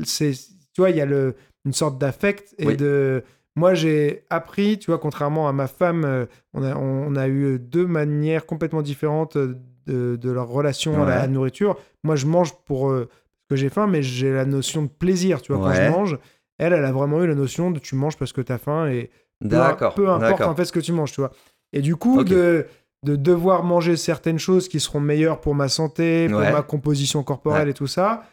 c'est, 0.05 0.33
tu 0.33 0.81
vois, 0.81 0.91
il 0.91 0.97
y 0.97 1.01
a 1.01 1.07
le, 1.07 1.35
une 1.65 1.73
sorte 1.73 1.99
d'affect 1.99 2.55
et 2.59 2.67
Oui. 2.67 2.77
de. 2.77 3.23
Moi, 3.57 3.75
j'ai 3.75 4.25
appris, 4.31 4.79
tu 4.79 4.91
vois, 4.93 4.99
contrairement 4.99 5.49
à 5.49 5.53
ma 5.53 5.67
femme, 5.67 6.05
euh, 6.05 6.27
on 6.55 6.63
a, 6.63 6.77
on, 6.77 7.17
a 7.17 7.27
eu 7.27 7.59
deux 7.59 7.87
manières 7.89 8.47
complètement 8.47 8.83
différentes 8.83 9.37
de, 9.89 10.17
de 10.17 10.31
leur 10.31 10.49
relation 10.49 11.03
à 11.03 11.07
la 11.09 11.27
nourriture. 11.27 11.77
Moi, 12.05 12.15
je 12.17 12.27
mange 12.27 12.53
pour 12.67 12.91
euh, 12.91 13.09
que 13.51 13.57
j'ai 13.57 13.69
faim, 13.71 13.87
mais 13.87 14.03
j'ai 14.03 14.33
la 14.33 14.45
notion 14.45 14.83
de 14.83 14.89
plaisir, 14.89 15.41
tu 15.43 15.53
vois, 15.53 15.65
quand 15.67 15.75
je 15.75 15.89
mange. 15.91 16.19
Elle, 16.59 16.73
elle 16.73 16.85
a 16.85 16.93
vraiment 16.93 17.23
eu 17.23 17.27
la 17.27 17.35
notion 17.35 17.71
de 17.71 17.79
tu 17.79 17.95
manges 17.95 18.17
parce 18.17 18.33
que 18.33 18.41
tu 18.41 18.53
as 18.53 18.59
faim 18.59 18.89
et 18.89 19.11
peu, 19.41 19.49
D'accord. 19.49 19.95
peu 19.95 20.09
importe 20.09 20.43
en 20.43 20.55
fait 20.55 20.65
ce 20.65 20.73
que 20.73 20.81
tu 20.81 20.93
manges, 20.93 21.13
tu 21.13 21.21
vois. 21.21 21.31
Et 21.73 21.81
du 21.83 21.95
coup, 21.97 22.25
de, 22.25 22.67
de 23.05 23.15
devoir 23.17 23.63
manger 23.63 23.97
certaines 23.97 24.39
choses 24.41 24.69
qui 24.69 24.81
seront 24.81 24.99
meilleures 25.01 25.41
pour 25.41 25.55
ma 25.55 25.69
santé, 25.69 26.29
pour 26.29 26.39
Ouais. 26.41 26.51
ma 26.53 26.63
composition 26.63 27.23
corporelle 27.23 27.65
Ouais. 27.67 27.71
et 27.71 27.75
tout 27.75 27.87
ça, 27.87 28.25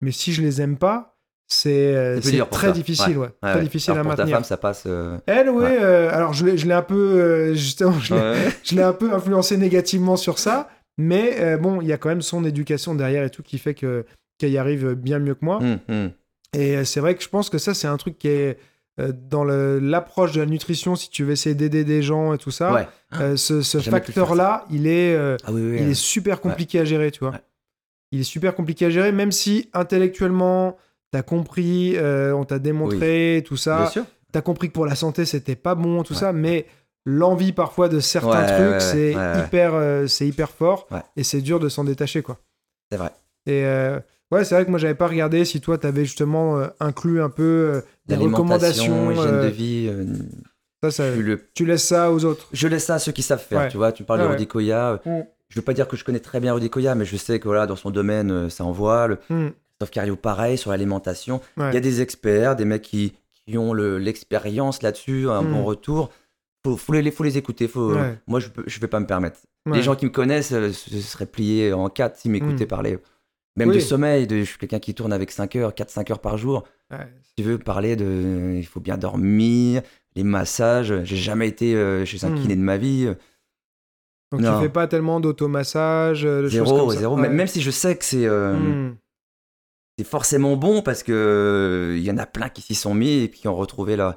mais 0.00 0.10
si 0.10 0.32
je 0.32 0.40
les 0.42 0.62
aime 0.62 0.76
pas, 0.78 1.12
c'est 1.48 1.94
euh, 1.94 2.18
très 2.50 2.72
difficile, 2.72 3.18
ouais. 3.18 3.28
Très 3.42 3.60
difficile 3.60 3.92
Alors 3.92 4.00
à 4.00 4.08
pour 4.08 4.16
ta 4.16 4.22
maintenir. 4.22 4.36
femme, 4.38 4.44
ça 4.44 4.56
passe. 4.56 4.84
euh, 4.86 5.18
Elle, 5.26 5.48
ouais, 5.50 5.76
euh, 5.80 6.10
alors 6.12 6.32
je 6.32 6.44
l'ai 6.46 6.56
je 6.58 6.66
l'ai 6.66 6.72
un 6.74 6.82
peu, 6.82 6.94
euh, 7.20 7.54
justement, 7.54 7.92
je 8.00 8.74
l'ai 8.74 8.82
un 8.82 8.92
peu 8.94 9.12
influencé 9.12 9.56
négativement 9.58 10.16
sur 10.16 10.38
ça, 10.38 10.68
mais 10.98 11.40
euh, 11.40 11.56
bon, 11.56 11.80
il 11.80 11.88
y 11.88 11.92
a 11.92 11.98
quand 11.98 12.08
même 12.08 12.22
son 12.22 12.44
éducation 12.44 12.94
derrière 12.94 13.24
et 13.24 13.30
tout 13.30 13.42
qui 13.42 13.58
fait 13.58 13.74
que 13.74 14.04
qu'elle 14.38 14.50
y 14.50 14.58
arrive 14.58 14.94
bien 14.94 15.18
mieux 15.18 15.34
que 15.34 15.44
moi. 15.44 15.58
Hum, 15.58 15.78
hum. 15.88 16.10
Et 16.52 16.76
euh, 16.76 16.84
c'est 16.84 17.00
vrai 17.00 17.14
que 17.14 17.22
je 17.22 17.28
pense 17.28 17.50
que 17.50 17.58
ça, 17.58 17.74
c'est 17.74 17.86
un 17.86 17.96
truc 17.96 18.18
qui 18.18 18.28
est 18.28 18.58
euh, 18.98 19.12
dans 19.14 19.44
l'approche 19.44 20.32
de 20.32 20.40
la 20.40 20.46
nutrition, 20.46 20.96
si 20.96 21.10
tu 21.10 21.24
veux 21.24 21.32
essayer 21.32 21.54
d'aider 21.54 21.84
des 21.84 22.02
gens 22.02 22.32
et 22.32 22.38
tout 22.38 22.50
ça. 22.50 22.72
Ouais. 22.72 22.88
euh, 23.20 23.36
ce 23.36 23.60
facteur-là, 23.78 24.64
il 24.70 24.86
est, 24.86 25.16
Ah 25.16 25.36
oui, 25.52 25.60
oui. 25.62 25.78
il 25.80 25.88
est 25.90 25.94
super 25.94 26.40
compliqué 26.40 26.78
à 26.80 26.84
gérer, 26.84 27.10
tu 27.10 27.20
vois. 27.20 27.30
Ouais. 27.30 27.40
Il 28.12 28.20
est 28.20 28.24
super 28.24 28.54
compliqué 28.54 28.86
à 28.86 28.90
gérer, 28.90 29.12
même 29.12 29.32
si 29.32 29.68
intellectuellement, 29.74 30.76
t'as 31.10 31.22
compris, 31.22 31.96
on 32.00 32.44
t'a 32.44 32.58
démontré 32.58 33.42
tout 33.46 33.56
ça, 33.56 33.92
t'as 34.32 34.40
compris 34.40 34.68
que 34.68 34.72
pour 34.74 34.86
la 34.86 34.94
santé, 34.94 35.24
c'était 35.24 35.56
pas 35.56 35.74
bon, 35.74 36.02
tout 36.02 36.14
ça, 36.14 36.32
mais 36.32 36.66
l'envie 37.06 37.52
parfois 37.52 37.88
de 37.88 38.00
certains 38.00 38.40
Ouais, 38.42 38.46
trucs, 38.46 38.72
ouais, 38.72 38.80
c'est 38.80 39.12
hyper, 39.46 39.74
euh, 39.74 40.06
c'est 40.06 40.26
hyper 40.26 40.50
fort 40.50 40.86
et 41.16 41.22
c'est 41.24 41.40
dur 41.40 41.58
de 41.60 41.68
s'en 41.70 41.84
détacher, 41.84 42.20
quoi. 42.22 42.38
C'est 42.90 42.98
vrai. 42.98 43.10
Et 43.46 43.64
euh, 43.64 43.98
ouais, 44.32 44.44
c'est 44.44 44.54
vrai 44.56 44.64
que 44.66 44.70
moi, 44.70 44.78
j'avais 44.78 44.94
pas 44.96 45.06
regardé 45.06 45.44
si 45.44 45.60
toi, 45.60 45.78
t'avais 45.78 46.04
justement 46.04 46.58
euh, 46.58 46.66
inclus 46.80 47.22
un 47.22 47.30
peu 47.30 47.82
des 48.06 48.16
recommandations. 48.16 49.10
hygiène 49.12 49.40
de 49.42 49.46
vie. 49.48 49.90
ça, 50.82 50.90
ça- 50.90 51.14
le- 51.14 51.40
tu 51.54 51.64
laisses 51.64 51.84
ça 51.84 52.10
aux 52.12 52.24
autres. 52.24 52.48
je 52.52 52.68
laisse 52.68 52.84
ça 52.84 52.94
à 52.96 52.98
ceux 52.98 53.12
qui 53.12 53.22
savent 53.22 53.42
faire. 53.42 53.68
Tu 53.68 53.76
vois, 53.76 53.92
tu 53.92 54.04
parles 54.04 54.20
de. 54.20 54.26
Rudy 54.26 54.46
Koya. 54.46 55.00
Mm. 55.06 55.20
Je 55.48 55.54
veux 55.60 55.64
pas 55.64 55.74
dire 55.74 55.86
que 55.86 55.96
je 55.96 56.02
connais 56.04 56.18
très 56.18 56.40
bien 56.40 56.52
Rudy 56.54 56.68
Koya, 56.70 56.96
mais 56.96 57.04
je 57.04 57.16
sais 57.16 57.38
que 57.38 57.46
voilà, 57.46 57.66
dans 57.68 57.76
son 57.76 57.90
domaine, 57.90 58.50
ça 58.50 58.64
envoie. 58.64 59.06
Le... 59.06 59.18
Hmm, 59.30 59.50
Christophe 59.78 59.90
Cario, 59.92 60.16
pareil, 60.16 60.58
sur 60.58 60.70
l'alimentation. 60.72 61.40
ouais. 61.56 61.70
Il 61.70 61.74
y 61.74 61.76
a 61.76 61.80
des 61.80 62.00
experts, 62.00 62.56
des 62.56 62.64
mecs 62.64 62.82
qui, 62.82 63.12
qui 63.46 63.56
ont 63.58 63.72
le- 63.72 63.98
l'expérience 63.98 64.82
là-dessus, 64.82 65.28
un 65.28 65.42
Mm. 65.42 65.52
bon 65.52 65.64
retour. 65.64 66.10
Faut, 66.70 66.76
faut, 66.76 66.92
les, 66.92 67.10
faut 67.10 67.24
les 67.24 67.38
écouter. 67.38 67.68
Faut, 67.68 67.94
Ouais. 67.94 68.18
Moi, 68.26 68.40
je, 68.40 68.48
je 68.66 68.80
vais 68.80 68.88
pas 68.88 69.00
me 69.00 69.06
permettre. 69.06 69.38
Ouais. 69.66 69.76
Les 69.76 69.82
gens 69.82 69.94
qui 69.96 70.04
me 70.06 70.10
connaissent 70.10 70.52
euh, 70.52 70.72
se 70.72 70.90
se 70.90 71.00
seraient 71.00 71.26
pliés 71.26 71.72
en 71.72 71.88
quatre 71.88 72.16
s'ils 72.18 72.30
m'écoutaient 72.30 72.64
Mm. 72.64 72.68
parler. 72.68 72.98
Même 73.56 73.68
Oui. 73.70 73.76
de 73.76 73.80
sommeil, 73.80 74.26
de, 74.26 74.38
je 74.40 74.44
suis 74.44 74.58
quelqu'un 74.58 74.78
qui 74.80 74.94
tourne 74.94 75.12
avec 75.12 75.30
5 75.30 75.56
heures, 75.56 75.72
4-5 75.74 76.10
heures 76.12 76.18
par 76.20 76.36
jour. 76.38 76.64
Ouais. 76.90 77.06
Si 77.22 77.32
tu 77.36 77.42
veux 77.42 77.58
parler 77.58 77.96
de. 77.96 78.54
Il 78.56 78.66
faut 78.66 78.80
bien 78.80 78.98
dormir, 78.98 79.82
les 80.14 80.24
massages. 80.24 80.94
J'ai 81.04 81.16
jamais 81.16 81.48
été 81.48 81.74
euh, 81.74 82.04
chez 82.04 82.24
un 82.24 82.30
Mm. 82.30 82.40
kiné 82.42 82.56
de 82.56 82.60
ma 82.62 82.76
vie. 82.78 83.06
Donc 84.32 84.40
Non. 84.40 84.56
tu 84.58 84.64
fais 84.64 84.68
pas 84.68 84.86
tellement 84.88 85.20
d'automassage, 85.20 86.24
euh, 86.24 86.42
de 86.42 86.48
choses 86.48 86.66
Zéro, 86.66 86.78
comme 86.86 86.90
ça. 86.94 86.98
zéro. 87.00 87.16
Ouais. 87.16 87.28
Même- 87.28 87.46
si 87.46 87.62
je 87.62 87.70
sais 87.70 87.96
que 87.96 88.04
c'est 88.04 88.26
euh, 88.26 88.54
Hmm, 88.54 88.96
c'est 89.98 90.04
forcément 90.06 90.56
bon 90.56 90.82
parce 90.82 91.02
que 91.02 91.12
euh, 91.12 91.96
il 91.96 92.02
y 92.04 92.10
en 92.10 92.18
a 92.18 92.26
plein 92.26 92.48
qui 92.48 92.60
s'y 92.60 92.74
sont 92.74 92.92
mis 92.94 93.22
et 93.22 93.30
qui 93.30 93.46
ont 93.48 93.54
retrouvé 93.56 93.96
leur 93.96 94.16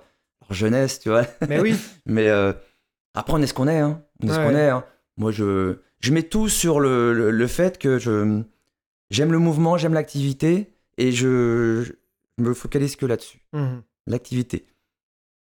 jeunesse, 0.54 1.00
tu 1.00 1.10
vois. 1.10 1.26
Mais 1.47 1.60
oui, 1.60 1.76
Mais 2.06 2.28
euh, 2.30 2.54
après, 3.14 3.34
on 3.34 3.41
est 3.41 3.47
ce 3.47 3.54
qu'on 3.54 3.68
est. 3.68 3.80
Hein. 3.80 4.02
On 4.24 4.28
est 4.28 4.32
ce 4.34 4.36
qu'on 4.38 4.56
est. 4.56 4.70
hein. 4.70 4.84
Moi, 5.18 5.32
je, 5.32 5.78
je 6.00 6.12
mets 6.14 6.24
tout 6.24 6.47
sur 6.50 6.80
le, 6.80 7.14
le, 7.14 7.32
le 7.32 7.47
fait 7.47 7.78
que 7.78 7.97
je, 8.00 8.41
J'aime 9.12 9.32
le 9.32 9.39
mouvement, 9.39 9.76
j'aime 9.78 9.95
l'activité 9.95 10.72
et 11.00 11.12
je, 11.12 11.84
je 12.38 12.43
me 12.43 12.54
focalise 12.54 12.95
que 12.95 13.06
là-dessus, 13.08 13.39
Mhm. 13.54 13.82
l'activité. 14.06 14.68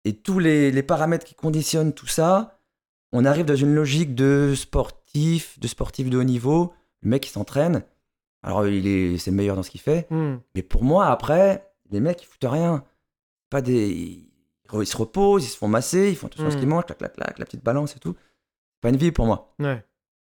Et 0.05 0.15
tous 0.15 0.39
les, 0.39 0.71
les 0.71 0.83
paramètres 0.85 1.25
qui 1.27 1.35
conditionnent 1.35 1.93
tout 1.93 2.07
ça, 2.07 2.61
on 3.13 3.25
arrive 3.25 3.47
dans 3.47 3.57
une 3.57 3.75
logique 3.75 4.15
de 4.15 4.55
sportif, 4.57 5.59
de 5.59 5.67
sportif 5.67 6.09
de 6.09 6.17
haut 6.19 6.23
niveau. 6.25 6.73
Le 7.03 7.11
mec 7.11 7.23
qui 7.25 7.31
s'entraîne, 7.31 7.83
alors 8.45 8.67
il 8.69 8.87
est, 8.87 9.19
c'est 9.19 9.31
le 9.33 9.37
meilleur 9.37 9.57
dans 9.57 9.63
ce 9.65 9.71
qu'il 9.71 9.81
fait. 9.81 10.07
Mhm. 10.11 10.41
Mais 10.55 10.63
pour 10.63 10.85
moi, 10.85 11.07
après, 11.07 11.69
les 11.91 11.99
mecs, 12.01 12.23
ils 12.23 12.27
foutent 12.27 12.45
rien. 12.51 12.85
Pas 13.51 13.61
des... 13.61 14.28
Ils 14.75 14.87
se 14.87 14.97
reposent, 14.97 15.45
ils 15.45 15.49
se 15.51 15.57
font 15.57 15.69
masser, 15.69 16.11
ils 16.11 16.17
font 16.17 16.27
attention 16.27 16.47
à 16.47 16.51
ce 16.51 16.57
Mm. 16.57 16.61
qu'ils 16.61 16.69
mangent, 16.69 16.85
clac, 16.87 16.99
clac, 16.99 17.15
clac, 17.15 17.39
la 17.39 17.45
petite 17.45 17.65
balance 17.65 17.97
et 17.97 17.99
tout. 17.99 18.15
Pas 18.81 18.91
une 18.91 18.97
vie 18.97 19.13
pour 19.13 19.27
moi. 19.27 19.53
Ouais. 19.59 19.83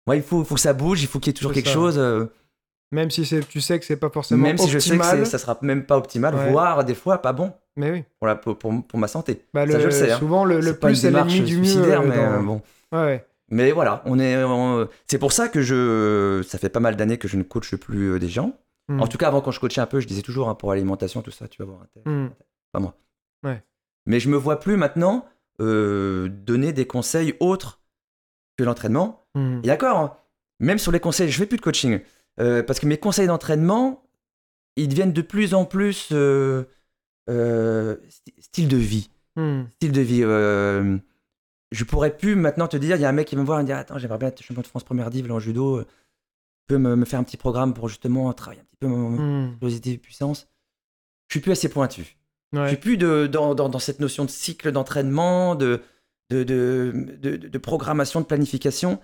Moi, 0.08 0.16
il 0.16 0.24
faut, 0.24 0.44
faut 0.44 0.56
que 0.56 0.62
ça 0.62 0.74
bouge, 0.74 1.02
il 1.04 1.08
faut 1.08 1.20
qu'il 1.20 1.28
y 1.28 1.32
ait 1.32 1.34
toujours 1.38 1.54
quelque 1.54 1.68
ça. 1.68 1.74
chose. 1.74 1.98
euh, 2.00 2.26
Même 2.92 3.12
si 3.12 3.22
tu 3.48 3.62
sais 3.62 3.80
que 3.80 3.86
c'est 3.86 3.98
pas 3.98 4.10
forcément 4.10 4.42
même 4.42 4.58
si 4.58 4.68
je 4.70 4.80
sais 4.80 4.98
que 4.98 5.04
optimal. 5.04 5.26
ça 5.28 5.38
sera 5.38 5.58
même 5.62 5.86
pas 5.86 5.98
optimal, 5.98 6.34
Ouais. 6.34 6.50
voire 6.52 6.84
des 6.84 6.96
fois 6.96 7.20
pas 7.22 7.34
bon 7.34 7.54
Mais 7.76 7.92
oui. 7.92 8.04
pour, 8.20 8.26
la, 8.28 8.36
pour, 8.36 8.58
pour- 8.58 8.84
pour 8.88 8.98
ma 9.00 9.08
santé. 9.08 9.46
Bah, 9.54 9.68
Ça, 9.68 9.74
le- 9.74 9.80
je 9.82 9.86
le 9.86 9.92
sais. 9.92 10.12
hein. 10.12 10.18
Souvent, 10.18 10.44
le, 10.46 10.60
le 10.60 10.76
plus 10.76 10.96
c'est 10.96 11.12
l'ennemi 11.12 11.42
du 11.42 11.58
mieux. 11.58 11.78
euh, 11.78 12.00
mais 12.04 12.16
dans- 12.16 12.24
euh, 12.24 12.40
bon. 12.40 12.62
Ouais, 12.92 13.00
ouais. 13.00 13.26
Mais 13.52 13.72
voilà, 13.72 14.02
on 14.06 14.18
est. 14.20 14.44
on- 14.44 14.88
C'est 15.08 15.20
pour 15.20 15.32
ça 15.34 15.48
que 15.50 15.62
je. 15.62 16.44
Ça 16.48 16.58
fait 16.58 16.70
pas 16.70 16.80
mal 16.80 16.96
d'années 16.96 17.18
que 17.20 17.28
je 17.28 17.38
ne 17.38 17.44
coache 17.44 17.76
plus 17.76 18.20
des 18.20 18.28
gens. 18.30 18.54
Mhm. 18.88 19.02
En 19.02 19.08
tout 19.08 19.20
cas, 19.20 19.28
avant, 19.28 19.42
quand 19.42 19.52
je 19.52 19.60
coachais 19.60 19.82
un 19.82 19.86
peu, 19.86 20.00
je 20.00 20.08
disais 20.08 20.24
toujours 20.24 20.50
hein, 20.50 20.56
pour 20.56 20.72
l'alimentation, 20.72 21.22
tout 21.22 21.30
ça, 21.32 21.48
tu 21.48 21.62
vas 21.62 21.66
voir 21.70 21.82
un 21.82 21.88
tel. 21.94 22.04
Mhm. 22.12 22.32
Pas 22.72 22.80
moi. 22.80 22.96
Ouais. 23.44 23.62
Mais 24.06 24.20
je 24.20 24.30
me 24.30 24.38
vois 24.38 24.60
plus 24.60 24.78
maintenant 24.78 25.26
euh, 25.62 26.30
donner 26.30 26.74
des 26.74 26.88
conseils 26.88 27.36
autres 27.40 27.82
que 28.58 28.64
l'entraînement. 28.64 29.26
Et 29.64 29.68
d'accord, 29.68 29.98
hein, 29.98 30.18
même 30.60 30.80
sur 30.80 30.92
les 30.92 31.00
conseils, 31.00 31.30
je 31.30 31.38
fais 31.38 31.46
plus 31.46 31.58
de 31.58 31.62
coaching. 31.62 32.00
euh, 32.40 32.64
parce 32.64 32.80
que 32.80 32.86
mes 32.86 32.98
conseils 32.98 33.28
d'entraînement, 33.28 34.04
ils 34.76 34.88
deviennent 34.88 35.14
de 35.14 35.22
plus 35.22 35.54
en 35.54 35.66
plus 35.66 36.10
euh, 36.12 36.64
style 38.40 38.68
de 38.68 38.78
vie. 38.78 39.10
Mhm. 39.36 39.68
Style 39.76 39.92
de 39.92 40.02
vie. 40.02 40.22
je 41.72 41.84
pourrais 41.84 42.16
plus 42.18 42.36
maintenant 42.36 42.68
te 42.68 42.78
dire, 42.78 42.96
il 42.96 43.02
y 43.02 43.06
a 43.06 43.10
un 43.10 43.14
mec 43.14 43.28
qui 43.28 43.36
va 43.36 43.42
me 43.42 43.46
voir 43.46 43.60
et 43.60 43.64
me 43.64 43.68
dire 43.68 43.78
Attends, 43.78 43.98
j'aimerais 43.98 44.18
bien 44.18 44.30
être 44.30 44.42
champion 44.42 44.62
de 44.62 44.68
France 44.68 44.84
première 44.84 45.10
div 45.10 45.32
en 45.32 45.40
judo. 45.40 45.82
Tu 45.84 45.88
peux 46.68 46.78
me, 46.78 46.96
me 46.96 47.06
faire 47.06 47.20
un 47.20 47.24
petit 47.24 47.38
programme 47.38 47.74
pour 47.74 47.88
justement 47.88 48.32
travailler 48.34 48.62
un 48.62 48.66
petit 48.66 48.78
peu 48.78 48.88
mon 48.88 49.52
et 49.62 49.98
puissance. 49.98 50.48
Je 51.28 51.34
suis 51.36 51.42
plus 51.42 51.52
assez 51.52 51.70
pointu. 51.70 52.19
Je 52.54 52.60
Ouais. 52.60 52.68
suis 52.70 52.78
plus 52.78 52.98
de, 52.98 53.28
dans, 53.28 53.54
dans- 53.56 53.70
dans 53.70 53.80
cette 53.80 54.00
notion 54.00 54.26
de 54.26 54.30
cycle 54.30 54.72
d'entraînement, 54.72 55.56
de, 55.56 55.82
de, 56.32 56.44
de, 56.44 56.94
de- 57.22 57.38
de 57.38 57.58
programmation, 57.58 58.22
de 58.22 58.26
planification. 58.26 59.00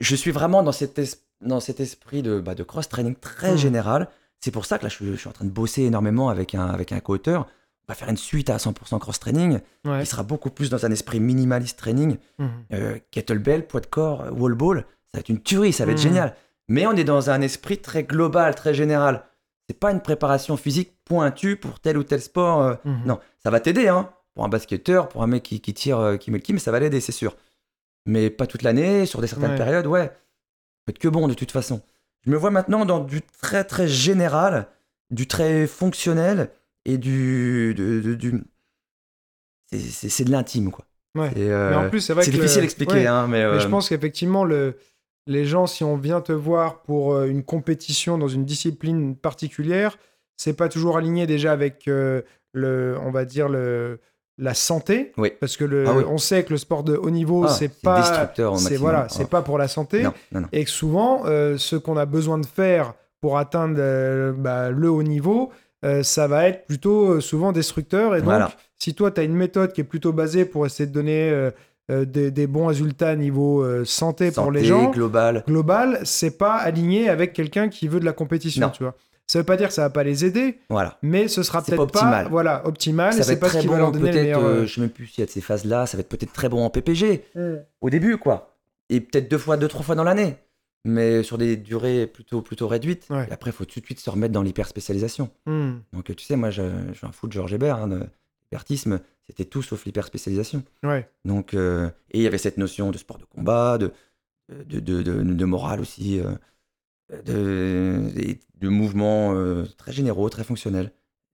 Je 0.00 0.14
suis 0.16 0.30
vraiment 0.30 0.62
dans 0.62 0.72
cet, 0.72 0.98
es- 0.98 1.18
dans 1.40 1.60
cet 1.60 1.80
esprit 1.80 2.22
de, 2.22 2.40
bah, 2.40 2.54
de 2.54 2.62
cross-training 2.62 3.14
très 3.16 3.52
Mhm. 3.52 3.58
général. 3.58 4.08
C'est 4.40 4.50
pour 4.50 4.66
ça 4.66 4.78
que 4.78 4.84
là, 4.84 4.88
je, 4.88 4.94
suis- 4.96 5.06
je 5.12 5.16
suis 5.16 5.28
en 5.28 5.32
train 5.32 5.44
de 5.44 5.50
bosser 5.50 5.82
énormément 5.82 6.28
avec 6.28 6.54
un, 6.54 6.66
avec 6.66 6.92
un 6.92 7.00
co-auteur. 7.00 7.46
On 7.88 7.92
va 7.92 7.94
faire 7.94 8.08
une 8.08 8.16
suite 8.16 8.50
à 8.50 8.58
100% 8.58 8.98
cross-training 8.98 9.60
Ouais. 9.84 10.00
qui 10.00 10.06
sera 10.06 10.22
beaucoup 10.22 10.50
plus 10.50 10.68
dans 10.70 10.84
un 10.84 10.90
esprit 10.90 11.20
minimaliste 11.20 11.78
training. 11.78 12.18
Mhm. 12.38 12.48
Euh, 12.74 12.98
kettlebell, 13.10 13.66
poids 13.66 13.80
de 13.80 13.86
corps, 13.86 14.26
wall 14.32 14.54
ball, 14.54 14.78
ça 15.10 15.18
va 15.18 15.20
être 15.20 15.28
une 15.28 15.40
tuerie, 15.40 15.72
ça 15.72 15.86
va 15.86 15.92
être 15.92 15.98
Mhm. 15.98 16.02
génial. 16.02 16.36
Mais 16.68 16.86
on 16.86 16.92
est 16.92 17.04
dans 17.04 17.30
un 17.30 17.40
esprit 17.40 17.78
très 17.78 18.02
global, 18.04 18.54
très 18.54 18.74
général. 18.74 19.24
C'est 19.68 19.78
pas 19.78 19.92
une 19.92 20.00
préparation 20.00 20.56
physique 20.56 20.92
pointue 21.04 21.56
pour 21.56 21.78
tel 21.80 21.98
ou 21.98 22.02
tel 22.02 22.20
sport. 22.22 22.62
euh, 22.62 22.74
Mhm. 22.84 23.02
non, 23.06 23.20
ça 23.42 23.50
va 23.50 23.60
t'aider, 23.60 23.88
hein. 23.88 24.10
Pour 24.34 24.44
un 24.44 24.48
basketteur, 24.48 25.08
pour 25.08 25.22
un 25.22 25.26
mec 25.26 25.42
qui, 25.42 25.60
qui 25.60 25.74
tire, 25.74 25.98
euh, 25.98 26.16
qui 26.16 26.30
met 26.30 26.38
le 26.38 26.42
qui, 26.42 26.52
mais 26.52 26.58
ça 26.60 26.70
va 26.70 26.78
l'aider, 26.80 27.00
c'est 27.00 27.12
sûr. 27.12 27.36
Mais 28.06 28.30
pas 28.30 28.46
toute 28.46 28.62
l'année, 28.62 29.04
sur 29.04 29.20
des 29.20 29.26
certaines 29.26 29.50
Ouais. 29.50 29.56
périodes, 29.56 29.86
ouais. 29.86 30.08
Peut 30.86 30.90
être 30.90 30.98
que 30.98 31.08
bon, 31.08 31.28
de 31.28 31.34
toute 31.34 31.50
façon. 31.50 31.82
Je 32.24 32.30
me 32.30 32.36
vois 32.36 32.50
maintenant 32.50 32.84
dans 32.86 33.00
du 33.00 33.20
très, 33.22 33.64
très 33.64 33.88
général, 33.88 34.68
du 35.10 35.26
très 35.26 35.66
fonctionnel 35.66 36.50
et 36.84 36.96
du. 36.98 37.74
de- 37.74 38.00
de- 38.00 38.14
du... 38.14 38.42
c'est- 39.72 40.24
de 40.24 40.30
l'intime, 40.30 40.70
quoi. 40.70 40.84
Ouais. 41.14 41.30
Et, 41.36 41.50
euh, 41.50 41.70
Mais 41.70 41.76
en 41.76 41.90
plus, 41.90 42.00
c'est 42.00 42.14
difficile 42.30 42.60
à 42.60 42.64
expliquer, 42.64 42.92
ouais. 42.94 43.06
hein, 43.06 43.26
mais. 43.26 43.38
Mais 43.38 43.44
euh, 43.44 43.60
je 43.60 43.68
pense 43.68 43.88
qu'effectivement, 43.88 44.44
le, 44.44 44.78
les 45.28 45.44
gens, 45.44 45.66
si 45.68 45.84
on 45.84 45.96
vient 45.96 46.20
te 46.20 46.32
voir 46.32 46.80
pour 46.82 47.14
euh, 47.14 47.26
une 47.26 47.44
compétition 47.44 48.18
dans 48.18 48.26
une 48.28 48.44
discipline 48.44 49.14
particulière, 49.14 49.96
c'est 50.36 50.54
pas 50.56 50.68
toujours 50.68 50.96
aligné 50.96 51.26
déjà 51.26 51.52
avec 51.52 51.86
euh, 51.86 52.22
le, 52.52 52.96
on 53.04 53.10
va 53.10 53.24
dire 53.24 53.48
le, 53.48 54.00
la 54.38 54.54
santé, 54.54 55.12
Oui. 55.18 55.32
parce 55.38 55.56
que 55.56 55.64
le, 55.64 55.84
Ah 55.86 55.92
oui. 55.96 56.04
on 56.08 56.16
sait 56.18 56.44
que 56.44 56.50
le 56.50 56.56
sport 56.58 56.82
de 56.82 56.96
haut 56.96 57.10
niveau, 57.10 57.44
Ah, 57.44 57.48
c'est 57.48 57.80
pas, 57.80 58.32
c'est 58.56 58.76
voilà, 58.76 59.02
Ah. 59.02 59.08
c'est 59.08 59.28
pas 59.28 59.42
pour 59.42 59.58
la 59.58 59.68
santé, 59.68 60.02
Non, 60.02 60.12
non, 60.32 60.40
non. 60.42 60.48
et 60.52 60.64
que 60.64 60.70
souvent, 60.70 61.22
euh, 61.26 61.56
ce 61.58 61.76
qu'on 61.76 61.96
a 61.96 62.06
besoin 62.06 62.38
de 62.38 62.46
faire 62.46 62.94
pour 63.20 63.36
atteindre 63.36 63.76
euh, 63.78 64.32
bah, 64.32 64.70
le 64.70 64.88
haut 64.90 65.02
niveau, 65.02 65.50
euh, 65.84 66.02
ça 66.02 66.26
va 66.26 66.48
être 66.48 66.66
plutôt 66.66 67.20
souvent 67.20 67.52
destructeur. 67.52 68.14
Et 68.14 68.18
donc, 68.20 68.26
Voilà. 68.26 68.50
si 68.78 68.94
toi, 68.94 69.10
tu 69.10 69.20
as 69.20 69.24
une 69.24 69.34
méthode 69.36 69.72
qui 69.72 69.80
est 69.80 69.84
plutôt 69.84 70.12
basée 70.12 70.44
pour 70.44 70.64
essayer 70.66 70.86
de 70.88 70.92
donner 70.94 71.50
euh, 71.90 72.04
des, 72.04 72.30
des 72.30 72.46
bons 72.46 72.66
résultats 72.66 73.16
niveau 73.16 73.62
euh, 73.62 73.84
santé, 73.84 74.30
pour 74.30 74.50
les 74.52 74.64
gens, 74.64 74.90
global. 74.90 75.44
global, 75.46 76.00
c'est 76.04 76.36
pas 76.38 76.54
aligné 76.54 77.08
avec 77.08 77.32
quelqu'un 77.32 77.68
qui 77.68 77.88
veut 77.88 78.00
de 78.00 78.04
la 78.04 78.12
compétition, 78.12 78.66
Non. 78.66 78.72
tu 78.72 78.82
vois. 78.82 78.94
Ça 79.26 79.38
veut 79.38 79.44
pas 79.44 79.56
dire 79.58 79.68
que 79.68 79.74
ça 79.74 79.82
va 79.82 79.90
pas 79.90 80.04
les 80.04 80.24
aider, 80.24 80.58
Voilà. 80.70 80.96
mais 81.02 81.28
ce 81.28 81.42
sera 81.42 81.60
peut-être 81.62 81.76
pas 81.76 81.86
pas, 81.86 81.98
optimal. 82.00 82.28
voilà, 82.30 82.66
optimal. 82.66 83.12
ça 83.12 83.22
va 83.24 83.32
être 83.34 83.40
pas 83.40 83.48
ce 83.50 83.58
très 83.58 83.66
va 83.68 83.76
leur 83.76 83.92
bon, 83.92 83.98
donner 83.98 84.06
le 84.06 84.12
peut-être, 84.12 84.22
meilleur. 84.24 84.42
euh, 84.44 84.64
je 84.66 84.74
sais 84.74 84.80
même 84.80 84.88
plus 84.90 85.06
s'il 85.06 85.20
y 85.20 85.22
a 85.22 85.26
de 85.26 85.30
ces 85.30 85.42
phases-là, 85.42 85.84
ça 85.86 85.96
va 85.98 86.00
être 86.00 86.08
peut-être 86.08 86.32
très 86.32 86.48
bon 86.48 86.64
en 86.64 86.70
PPG, 86.70 87.24
au 87.82 87.90
début, 87.90 88.16
quoi. 88.16 88.54
Et 88.90 89.00
peut-être 89.00 89.30
deux 89.30 89.36
fois, 89.36 89.58
deux, 89.58 89.68
trois 89.68 89.82
fois 89.82 89.94
dans 89.94 90.04
l'année. 90.04 90.36
Mais 90.86 91.22
sur 91.22 91.36
des 91.36 91.56
durées 91.58 92.06
plutôt, 92.06 92.40
plutôt 92.40 92.68
réduites. 92.68 93.06
Ouais. 93.10 93.26
Et 93.28 93.32
après, 93.32 93.50
il 93.50 93.52
faut 93.52 93.66
tout 93.66 93.80
de 93.80 93.84
suite 93.84 94.00
se 94.00 94.08
remettre 94.08 94.32
dans 94.32 94.42
l'hyperspécialisation. 94.42 95.28
hmm, 95.44 95.72
Donc, 95.92 96.14
tu 96.16 96.24
sais, 96.24 96.36
moi, 96.36 96.48
je, 96.50 96.62
je 96.92 96.96
suis 96.96 97.06
un 97.06 97.12
fou 97.12 97.26
de 97.26 97.32
Georges 97.32 97.52
Hébert. 97.52 97.76
Hein, 97.76 97.88
de- 97.88 98.06
L'hypertisme, 98.50 99.00
c'était 99.28 99.44
tout 99.44 99.62
sauf 99.62 99.84
l'hyperspécialisation. 99.84 100.62
ouais. 100.84 101.08
Donc, 101.24 101.54
euh, 101.54 101.88
et 102.10 102.18
il 102.18 102.22
y 102.22 102.26
avait 102.26 102.38
cette 102.38 102.56
notion 102.58 102.90
de 102.90 102.98
sport 102.98 103.18
de 103.18 103.24
combat, 103.24 103.78
de, 103.78 103.92
de, 104.48 104.80
de, 104.80 105.02
de, 105.02 105.22
de 105.22 105.44
morale 105.44 105.80
aussi, 105.80 106.20
euh, 106.20 106.32
de, 107.24 108.36
de 108.60 108.68
mouvements 108.68 109.34
euh, 109.34 109.64
très 109.76 109.92
généraux, 109.92 110.28
très 110.28 110.44
fonctionnels. 110.44 110.92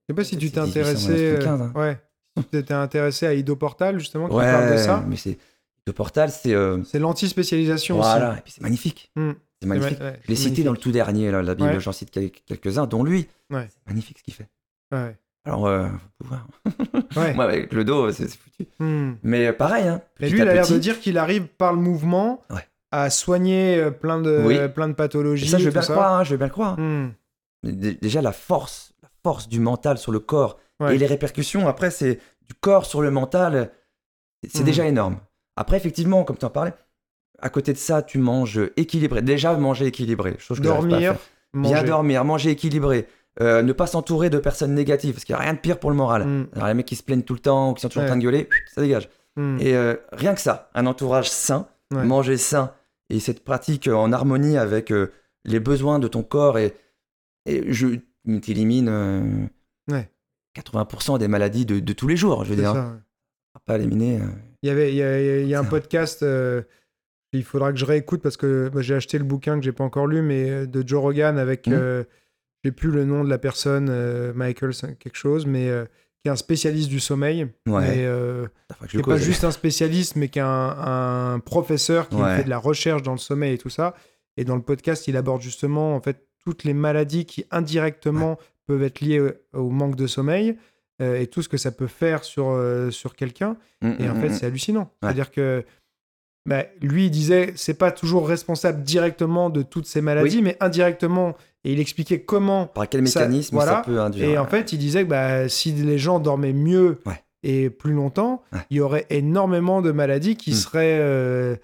Je 0.09 0.13
sais 0.13 0.17
pas 0.17 0.25
si 0.25 0.37
tu 0.37 0.51
t'es 0.51 0.61
C'est 0.61 0.67
1800, 0.67 0.71
intéressé, 0.71 1.13
ouais, 1.13 1.41
75, 1.41 1.61
hein. 1.63 1.73
ouais, 1.81 1.99
si 2.37 2.45
tu 2.45 2.51
t'étais 2.51 2.75
intéressé 2.75 3.27
à 3.27 3.35
Ido 3.35 3.57
Portal 3.57 3.99
justement 3.99 4.29
qui 4.29 4.35
parle 4.37 4.73
de 4.73 4.77
ça. 4.77 5.05
mais 5.07 5.17
c'est 5.17 5.39
le 5.87 5.93
portal, 5.93 6.31
c'est 6.31 6.55
C'est 6.85 6.99
l'anti-spécialisation 6.99 7.97
voilà, 7.97 8.39
et 8.39 8.41
puis 8.43 8.53
c'est 8.53 8.63
magnifique. 8.63 9.11
Hmm. 9.17 9.33
C'est 9.61 9.69
magnifique. 9.69 9.99
Ouais, 10.01 10.07
ouais, 10.07 10.21
Je 10.25 10.29
l'ai 10.29 10.37
cité 10.37 10.63
dans 10.63 10.73
le 10.73 10.79
tout 10.79 10.93
dernier, 10.93 11.31
là, 11.31 11.43
la 11.43 11.55
Bible, 11.55 11.69
Ouais. 11.71 11.81
j'en 11.81 11.93
cite 11.93 12.11
quel- 12.11 12.31
quelques-uns, 12.31 12.87
dont 12.87 13.03
lui. 13.05 13.29
Ouais. 13.51 13.67
C'est 13.71 13.87
magnifique 13.87 14.19
ce 14.19 14.23
qu'il 14.25 14.35
fait. 14.35 14.49
Ouais. 14.93 15.17
Alors, 15.45 15.67
euh. 15.67 15.89
Ouais. 17.17 17.35
Moi, 17.35 17.45
avec 17.45 17.73
le 17.73 17.85
dos, 17.85 18.11
c'est 18.13 18.29
foutu. 18.29 18.67
Hmm. 18.79 19.13
Mais 19.23 19.49
euh, 19.49 19.53
pareil, 19.53 19.87
hein. 19.87 20.01
Mais 20.21 20.29
lui, 20.31 20.39
il 20.39 20.49
a 20.49 20.55
l'air 20.55 20.67
de 20.69 20.79
dire 20.79 20.99
qu'il 21.01 21.19
arrive 21.19 21.47
par 21.47 21.73
le 21.73 21.79
mouvement 21.79 22.43
Ouais. 22.51 22.67
à 22.91 23.11
soigner 23.11 23.77
euh, 23.79 23.91
plein 23.91 24.21
de, 24.21 24.43
Oui. 24.45 24.57
plein 24.75 24.89
de 24.89 24.95
pathologies. 24.95 25.47
Et 25.47 25.49
ça, 25.49 25.59
je 25.59 25.65
veux 25.65 25.71
tout 25.71 25.79
bien 25.79 25.89
le 25.89 25.95
croire, 25.95 26.13
hein, 26.15 26.25
je 26.25 26.31
veux 26.31 26.37
bien 26.39 26.47
le 26.47 26.53
croire. 26.53 26.79
Hmm. 26.79 27.11
Déjà, 27.63 28.21
la 28.23 28.33
force, 28.33 28.93
la 29.03 29.09
force 29.23 29.49
du 29.49 29.61
mental 29.61 29.99
sur 29.99 30.13
le 30.13 30.19
corps 30.21 30.59
Ouais. 30.81 30.97
et 30.97 30.99
les 30.99 31.07
répercussions, 31.07 31.69
après, 31.69 31.91
c'est 31.93 32.17
du 32.49 32.55
corps 32.61 32.85
sur 32.85 33.01
le 33.01 33.11
mental, 33.13 33.71
c'est 34.49 34.61
Mhm. 34.61 34.65
déjà 34.65 34.87
énorme. 34.87 35.19
Après, 35.57 35.77
effectivement, 35.77 36.25
comme 36.25 36.37
tu 36.37 36.45
en 36.45 36.51
parlais, 36.51 36.75
à 37.41 37.49
côté 37.49 37.73
de 37.73 37.79
ça, 37.79 38.03
tu 38.03 38.19
manges 38.19 38.61
équilibré. 38.77 39.23
Déjà, 39.23 39.55
manger 39.57 39.87
équilibré. 39.87 40.35
Chose 40.39 40.59
que 40.59 40.65
j'arrive 40.65 40.81
pas 40.89 40.97
à 40.97 41.01
Dormir, 41.01 41.13
faire. 41.13 41.21
Bien 41.55 41.85
dormir, 41.85 42.25
manger 42.25 42.51
équilibré. 42.51 43.07
Euh, 43.41 43.63
ne 43.63 43.73
pas 43.73 43.87
s'entourer 43.89 44.31
de 44.31 44.39
personnes 44.39 44.75
négatives, 44.75 45.13
parce 45.15 45.25
qu'il 45.25 45.35
n'y 45.35 45.41
a 45.41 45.43
rien 45.45 45.55
de 45.55 45.59
pire 45.59 45.81
pour 45.81 45.91
le 45.91 45.97
moral. 45.97 46.25
Hmm. 46.25 46.47
Alors, 46.55 46.69
les 46.69 46.75
mecs 46.75 46.87
qui 46.87 46.95
se 46.97 47.03
plaignent 47.03 47.23
tout 47.23 47.35
le 47.35 47.41
temps 47.41 47.71
ou 47.71 47.75
qui 47.75 47.81
sont 47.83 47.89
toujours 47.89 48.05
en 48.05 48.07
train 48.07 48.17
de 48.17 48.23
gueuler, 48.23 48.49
ça 48.73 48.81
dégage. 48.81 49.09
Hmm. 49.37 49.57
Et 49.61 49.75
euh, 49.75 49.97
rien 50.13 50.35
que 50.35 50.41
ça, 50.41 50.71
un 50.75 50.87
entourage 50.87 51.29
sain, 51.31 51.67
Ouais. 51.93 52.05
manger 52.05 52.37
sain, 52.39 52.73
et 53.11 53.19
cette 53.21 53.45
pratique 53.45 53.89
en 53.89 54.11
harmonie 54.13 54.57
avec 54.57 54.91
euh, 54.93 55.13
les 55.45 55.61
besoins 55.61 55.99
de 55.99 56.07
ton 56.09 56.23
corps, 56.23 56.59
et, 56.59 56.75
et 57.47 57.73
je 57.73 57.89
t'élimine 58.41 58.89
euh, 58.89 59.47
Ouais. 59.91 60.09
80% 60.57 61.19
des 61.19 61.27
maladies 61.29 61.67
de, 61.67 61.81
de 61.81 61.93
tous 61.93 62.07
les 62.09 62.17
jours, 62.17 62.45
je 62.45 62.51
veux 62.51 62.57
dire. 62.57 62.73
ça, 62.73 62.79
hein. 62.79 63.01
Pas 63.67 63.77
éliminer. 63.77 64.21
euh, 64.21 64.27
Il 64.63 64.69
y 64.69 64.71
avait, 64.71 64.93
il 64.93 64.97
y 64.97 65.03
a, 65.03 65.41
il 65.43 65.49
y 65.49 65.55
a 65.55 65.59
un 65.61 65.65
podcast. 65.65 66.23
euh, 66.23 66.63
il 67.33 67.43
faudra 67.45 67.73
que 67.73 67.79
je 67.79 67.85
réécoute 67.85 68.23
parce 68.23 68.37
que 68.37 68.69
bah, 68.73 68.81
j'ai 68.81 68.95
acheté 68.95 69.19
le 69.19 69.25
bouquin 69.25 69.59
que 69.59 69.65
j'ai 69.65 69.73
pas 69.73 69.83
encore 69.85 70.07
lu, 70.07 70.23
mais 70.23 70.49
euh, 70.51 70.67
de 70.67 70.87
Joe 70.87 71.01
Rogan 71.03 71.37
avec, 71.39 71.67
Mhm. 71.67 72.05
Euh, 72.65 72.69
j'ai 72.69 72.73
plus 72.73 72.91
le 72.91 73.05
nom 73.05 73.25
de 73.25 73.31
la 73.31 73.39
personne, 73.39 73.89
euh, 73.91 74.33
Michael 74.35 74.73
quelque 74.99 75.17
chose, 75.17 75.47
mais 75.47 75.69
euh, 75.69 75.85
qui 76.23 76.29
est 76.29 76.31
un 76.31 76.37
spécialiste 76.37 76.89
du 76.89 77.01
sommeil. 77.01 77.47
Ouais. 77.67 77.99
Et, 77.99 78.07
euh, 78.07 78.47
qui 78.89 78.97
n'est 78.97 79.03
pas 79.03 79.19
juste 79.19 79.45
un 79.45 79.51
spécialiste, 79.51 80.17
mais 80.17 80.29
qui 80.29 80.39
est 80.39 80.43
un, 80.43 80.49
un 81.35 81.39
professeur 81.41 82.09
qui 82.09 82.17
Ouais. 82.17 82.39
fait 82.39 82.45
de 82.45 82.51
la 82.51 82.59
recherche 82.59 83.03
dans 83.03 83.13
le 83.13 83.19
sommeil 83.19 83.55
et 83.55 83.59
tout 83.59 83.71
ça. 83.71 83.95
Et 84.37 84.45
dans 84.45 84.57
le 84.57 84.63
podcast, 84.63 85.07
il 85.09 85.17
aborde 85.17 85.43
justement 85.43 85.95
en 85.95 86.01
fait 86.01 86.27
toutes 86.45 86.65
les 86.65 86.75
maladies 86.75 87.25
qui 87.27 87.45
indirectement 87.51 88.39
peuvent 88.67 88.83
être 88.83 89.01
liées 89.01 89.21
au, 89.21 89.31
au 89.61 89.71
manque 89.71 89.97
de 89.97 90.07
sommeil 90.07 90.57
euh, 91.03 91.21
et 91.21 91.27
tout 91.27 91.43
ce 91.43 91.49
que 91.49 91.57
ça 91.57 91.71
peut 91.73 91.87
faire 91.87 92.25
sur, 92.25 92.49
euh, 92.51 92.91
sur 92.91 93.15
quelqu'un. 93.17 93.57
Mm, 93.83 93.93
Et 93.99 94.09
en 94.09 94.15
mm, 94.15 94.21
fait, 94.21 94.29
mm. 94.29 94.33
c'est 94.35 94.47
hallucinant. 94.47 94.91
C'est-à-dire 95.03 95.31
que 95.31 95.65
bah, 96.47 96.65
lui, 96.81 97.07
il 97.07 97.11
disait, 97.11 97.53
c'est 97.57 97.75
pas 97.75 97.91
toujours 97.91 98.29
responsable 98.29 98.83
directement 98.83 99.51
de 99.51 99.63
toutes 99.63 99.87
ces 99.87 100.01
maladies, 100.03 100.43
mais 100.43 100.57
indirectement, 100.61 101.37
et 101.65 101.73
il 101.73 101.81
expliquait 101.81 102.21
comment. 102.23 102.67
Par 102.67 102.89
quel 102.89 103.07
Ça- 103.09 103.21
mécanisme 103.21 103.59
ça, 103.61 103.83
peut 103.85 104.01
induire 104.01 104.29
Et 104.29 104.39
en 104.39 104.47
fait, 104.47 104.73
il 104.73 104.79
disait 104.79 105.05
que 105.05 105.09
bah, 105.09 105.49
si 105.49 105.73
les 105.73 105.99
gens 105.99 106.21
dormaient 106.21 106.53
mieux 106.53 107.01
Ouais. 107.07 107.23
et 107.43 107.71
plus 107.71 107.93
longtemps, 107.93 108.43
Ouais. 108.53 108.61
il 108.71 108.77
y 108.77 108.81
aurait 108.81 109.07
énormément 109.11 109.83
de 109.83 109.91
maladies 109.93 110.37
qui 110.37 110.51
Hmm. 110.53 110.55
seraient 110.55 110.99
euh, 111.01 111.57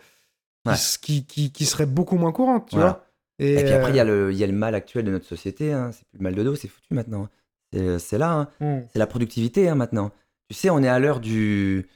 qui 0.65 0.71
Ouais. 0.71 0.77
qui, 1.03 1.25
qui, 1.27 1.53
qui 1.53 1.65
seraient 1.67 1.87
beaucoup 1.87 2.17
moins 2.17 2.33
courantes, 2.33 2.69
tu 2.69 2.77
Voilà. 2.77 2.91
vois. 2.91 3.07
Et, 3.39 3.55
Et 3.55 3.65
puis 3.65 3.73
après, 3.73 3.91
il 3.91 3.97
y, 3.97 3.99
euh, 3.99 4.03
a 4.03 4.05
le- 4.05 4.33
il 4.33 4.37
y 4.39 4.45
a 4.45 4.47
le 4.47 4.53
mal 4.53 4.75
actuel 4.75 5.05
de 5.07 5.11
notre 5.11 5.25
société. 5.27 5.73
hein. 5.73 5.91
C'est 5.93 6.05
plus 6.09 6.19
le 6.19 6.23
mal 6.25 6.35
de 6.35 6.43
dos, 6.43 6.55
c'est 6.57 6.69
foutu 6.69 6.93
maintenant. 6.93 7.29
C'est 7.73 7.99
c'est 7.99 8.19
là. 8.19 8.33
hein. 8.33 8.49
hmm. 8.61 8.81
C'est 8.93 8.99
la 8.99 9.07
productivité 9.07 9.69
hein, 9.69 9.75
maintenant. 9.77 10.11
Tu 10.51 10.55
sais, 10.55 10.69
on 10.71 10.83
est 10.83 10.89
à 10.89 10.99
l'heure 10.99 11.21
du. 11.21 11.87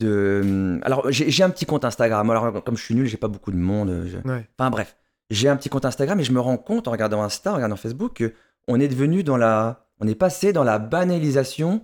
De... 0.00 0.80
Alors, 0.82 1.06
j'ai 1.12 1.42
un 1.44 1.50
petit 1.50 1.66
compte 1.66 1.84
Instagram. 1.84 2.28
Alors, 2.30 2.64
comme 2.64 2.76
je 2.76 2.82
suis 2.82 2.94
nul, 2.96 3.06
j'ai 3.06 3.16
pas 3.16 3.28
beaucoup 3.28 3.52
de 3.52 3.56
monde. 3.56 4.04
je-. 4.06 4.16
Enfin, 4.58 4.70
bref. 4.70 4.96
J'ai 5.30 5.48
un 5.48 5.56
petit 5.56 5.68
compte 5.68 5.84
Instagram 5.84 6.20
et 6.20 6.24
je 6.24 6.32
me 6.32 6.40
rends 6.40 6.56
compte 6.58 6.86
en 6.88 6.90
regardant 6.90 7.22
Insta, 7.22 7.52
en 7.52 7.56
regardant 7.56 7.76
Facebook, 7.76 8.14
que 8.14 8.32
on 8.68 8.78
est 8.80 8.88
devenu 8.88 9.22
dans 9.24 9.36
la. 9.36 9.86
On 10.00 10.08
est 10.08 10.14
passé 10.14 10.52
dans 10.52 10.64
la 10.64 10.78
banalisation 10.78 11.82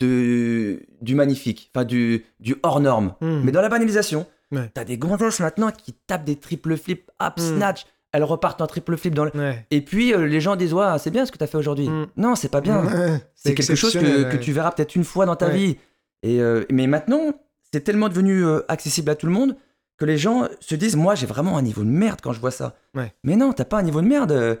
de... 0.00 0.80
du 1.00 1.14
magnifique, 1.14 1.70
enfin, 1.74 1.84
du, 1.84 2.24
du 2.40 2.56
hors 2.62 2.80
norme. 2.80 3.14
Hmm. 3.20 3.40
Mais 3.44 3.52
dans 3.52 3.60
la 3.62 3.68
banalisation, 3.68 4.26
Ouais. 4.52 4.70
t'as 4.72 4.84
des 4.84 4.96
gonzesses 4.96 5.40
maintenant 5.40 5.72
qui 5.72 5.92
tapent 5.92 6.24
des 6.24 6.36
triple 6.36 6.76
flips, 6.76 7.10
hop, 7.20 7.34
Hmm. 7.38 7.56
snatch. 7.56 7.84
Elles 8.12 8.22
repartent 8.22 8.60
en 8.60 8.66
triple 8.68 8.96
flip 8.96 9.12
dans 9.14 9.24
le. 9.24 9.32
Ouais. 9.34 9.66
Et 9.72 9.80
puis 9.82 10.14
euh, 10.14 10.26
les 10.26 10.40
gens 10.40 10.54
disent 10.56 10.72
Ouais, 10.72 10.86
c'est 10.98 11.10
bien 11.10 11.26
ce 11.26 11.32
que 11.32 11.36
t'as 11.38 11.48
fait 11.48 11.58
aujourd'hui. 11.58 11.88
Hmm. 11.88 12.06
Non, 12.16 12.34
c'est 12.36 12.48
pas 12.48 12.60
bien. 12.60 12.84
Ouais. 12.84 13.20
C'est 13.34 13.54
quelque 13.54 13.74
chose 13.74 13.92
que, 13.92 14.36
tu 14.36 14.52
verras 14.52 14.70
peut-être 14.72 14.94
une 14.94 15.04
fois 15.04 15.26
dans 15.26 15.36
ta 15.36 15.48
vie. 15.50 15.76
Et, 16.22 16.40
euh, 16.40 16.64
mais 16.70 16.86
maintenant, 16.86 17.32
c'est 17.72 17.82
tellement 17.82 18.08
devenu 18.08 18.44
euh, 18.44 18.60
accessible 18.68 19.10
à 19.10 19.14
tout 19.14 19.26
le 19.26 19.32
monde 19.32 19.56
que 19.98 20.04
les 20.04 20.18
gens 20.18 20.48
se 20.60 20.74
disent 20.74 20.96
Moi, 20.96 21.14
j'ai 21.14 21.26
vraiment 21.26 21.56
un 21.58 21.62
niveau 21.62 21.82
de 21.82 21.88
merde 21.88 22.20
quand 22.22 22.32
je 22.32 22.40
vois 22.40 22.50
ça. 22.50 22.76
Ouais. 22.94 23.12
Mais 23.24 23.36
non, 23.36 23.52
t'as 23.52 23.64
pas 23.64 23.78
un 23.78 23.82
niveau 23.82 24.00
de 24.00 24.06
merde. 24.06 24.32
euh. 24.32 24.56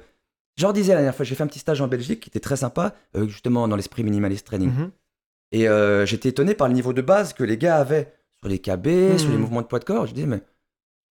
Je 0.56 0.62
leur 0.62 0.72
disais 0.72 0.92
la 0.94 1.00
dernière 1.00 1.14
fois, 1.14 1.24
j'ai 1.26 1.34
fait 1.34 1.42
un 1.42 1.46
petit 1.48 1.58
stage 1.58 1.80
en 1.82 1.88
Belgique 1.88 2.20
qui 2.20 2.30
était 2.30 2.40
très 2.40 2.56
sympa, 2.56 2.94
euh, 3.16 3.28
justement 3.28 3.68
dans 3.68 3.76
l'esprit 3.76 4.02
minimalist 4.04 4.46
training. 4.46 4.70
Mhm. 4.72 4.90
Et 5.52 5.68
euh, 5.68 6.06
j'étais 6.06 6.30
étonné 6.30 6.54
par 6.54 6.68
le 6.68 6.74
niveau 6.74 6.92
de 6.94 7.02
base 7.02 7.32
que 7.34 7.44
les 7.44 7.58
gars 7.58 7.76
avaient 7.76 8.12
sur 8.38 8.48
les 8.48 8.58
KB, 8.58 8.86
Mhm. 8.86 9.18
sur 9.18 9.30
les 9.30 9.36
mouvements 9.36 9.60
de 9.62 9.66
poids 9.66 9.78
de 9.78 9.84
corps. 9.84 10.06
Je 10.06 10.14
dis 10.14 10.26
Mais 10.26 10.40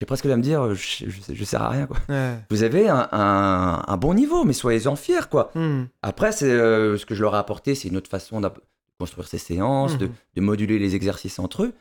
j'ai 0.00 0.06
presque 0.06 0.26
à 0.26 0.36
me 0.36 0.42
dire 0.42 0.74
je, 0.74 1.04
je, 1.08 1.32
je 1.32 1.44
sers 1.44 1.62
à 1.62 1.68
rien, 1.70 1.86
quoi. 1.86 1.96
Ouais. 2.08 2.34
Vous 2.50 2.64
avez 2.64 2.88
un, 2.88 3.08
un- 3.12 3.84
un 3.86 3.96
bon 3.96 4.14
niveau, 4.14 4.44
mais 4.44 4.52
soyez-en 4.52 4.96
fiers, 4.96 5.28
quoi. 5.30 5.52
Hmm. 5.54 5.84
Après, 6.02 6.32
c'est 6.32 6.50
euh, 6.50 6.98
ce 6.98 7.06
que 7.06 7.14
je 7.14 7.22
leur 7.22 7.34
ai 7.36 7.38
apporté, 7.38 7.74
c'est 7.76 7.86
une 7.88 7.96
autre 7.96 8.10
façon 8.10 8.40
de 8.40 8.50
construire 8.98 9.28
ces 9.28 9.38
séances, 9.38 9.96
de, 9.96 10.06
Mhm. 10.06 10.12
de 10.34 10.40
moduler 10.40 10.78
les 10.80 10.96
exercices 10.96 11.38
entre 11.38 11.62
eux. 11.62 11.72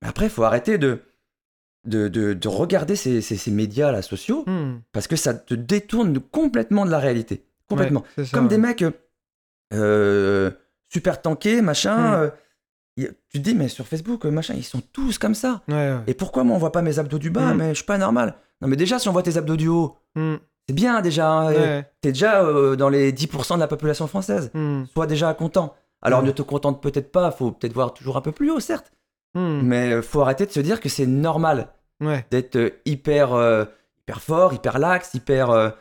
Mais 0.00 0.08
après, 0.08 0.26
il 0.26 0.30
faut 0.30 0.44
arrêter 0.44 0.78
de, 0.78 1.00
de, 1.84 2.08
de- 2.08 2.34
de 2.34 2.48
regarder 2.48 2.94
ces, 2.96 3.20
ces- 3.22 3.36
ces 3.36 3.50
médias 3.50 3.90
là, 3.92 4.02
sociaux 4.02 4.44
Hmm. 4.46 4.80
parce 4.92 5.06
que 5.06 5.16
ça 5.16 5.32
te 5.34 5.54
détourne 5.54 6.20
complètement 6.20 6.84
de 6.84 6.90
la 6.90 6.98
réalité. 6.98 7.44
Complètement. 7.68 8.00
Ouais, 8.00 8.06
c'est 8.16 8.24
ça, 8.26 8.36
Comme 8.36 8.48
des 8.48 8.58
mecs 8.58 8.84
euh, 9.72 10.50
super 10.88 11.20
tankés, 11.22 11.62
machin. 11.62 11.96
Mhm. 11.96 12.14
euh, 12.14 13.08
tu 13.30 13.38
te 13.38 13.44
dis, 13.44 13.54
mais 13.54 13.68
sur 13.68 13.86
Facebook, 13.86 14.26
euh, 14.26 14.30
machin, 14.30 14.54
ils 14.56 14.64
sont 14.64 14.82
tous 14.92 15.16
comme 15.18 15.34
ça. 15.34 15.62
Ouais, 15.68 15.74
ouais. 15.74 15.98
Et 16.06 16.14
pourquoi 16.14 16.44
moi, 16.44 16.56
on 16.56 16.58
voit 16.58 16.72
pas 16.72 16.82
mes 16.82 16.98
abdos 16.98 17.18
du 17.18 17.30
bas? 17.30 17.52
Mhm. 17.52 17.56
Mais 17.56 17.68
je 17.70 17.74
suis 17.76 17.84
pas 17.84 17.98
normal. 17.98 18.34
Non, 18.60 18.68
mais 18.68 18.76
déjà, 18.76 18.98
si 18.98 19.08
on 19.08 19.12
voit 19.12 19.22
tes 19.22 19.36
abdos 19.36 19.56
du 19.56 19.68
haut, 19.68 19.96
Hmm. 20.16 20.36
c'est 20.68 20.74
bien 20.74 21.00
déjà. 21.00 21.28
hein, 21.30 21.52
Ouais. 21.52 21.90
T'es 22.02 22.12
déjà 22.12 22.44
euh, 22.44 22.76
dans 22.76 22.88
les 22.88 23.12
10% 23.12 23.54
de 23.54 23.60
la 23.60 23.68
population 23.68 24.06
française 24.06 24.50
Hmm. 24.52 24.84
sois 24.92 25.06
déjà 25.06 25.32
content. 25.34 25.74
Alors 26.02 26.22
ne 26.22 26.30
te 26.32 26.40
contente 26.42 26.82
peut-être 26.82 27.12
pas, 27.12 27.30
faut 27.30 27.52
peut-être 27.52 27.74
voir 27.74 27.92
toujours 27.94 28.16
un 28.16 28.22
peu 28.22 28.32
plus 28.32 28.50
haut, 28.50 28.58
certes, 28.60 28.90
Hmm. 29.34 29.60
mais 29.62 29.92
euh, 29.92 30.02
faut 30.02 30.20
arrêter 30.22 30.44
de 30.46 30.50
se 30.50 30.60
dire 30.60 30.80
que 30.80 30.88
c'est 30.88 31.06
normal 31.06 31.68
Ouais. 32.02 32.24
d'être 32.30 32.56
euh, 32.56 32.70
hyper, 32.84 33.32
euh, 33.34 33.64
hyper 34.02 34.20
fort, 34.22 34.52
hyper 34.54 34.78
lax, 34.78 35.14
hyper. 35.14 35.50
euh, 35.50 35.68
Tu 35.70 35.76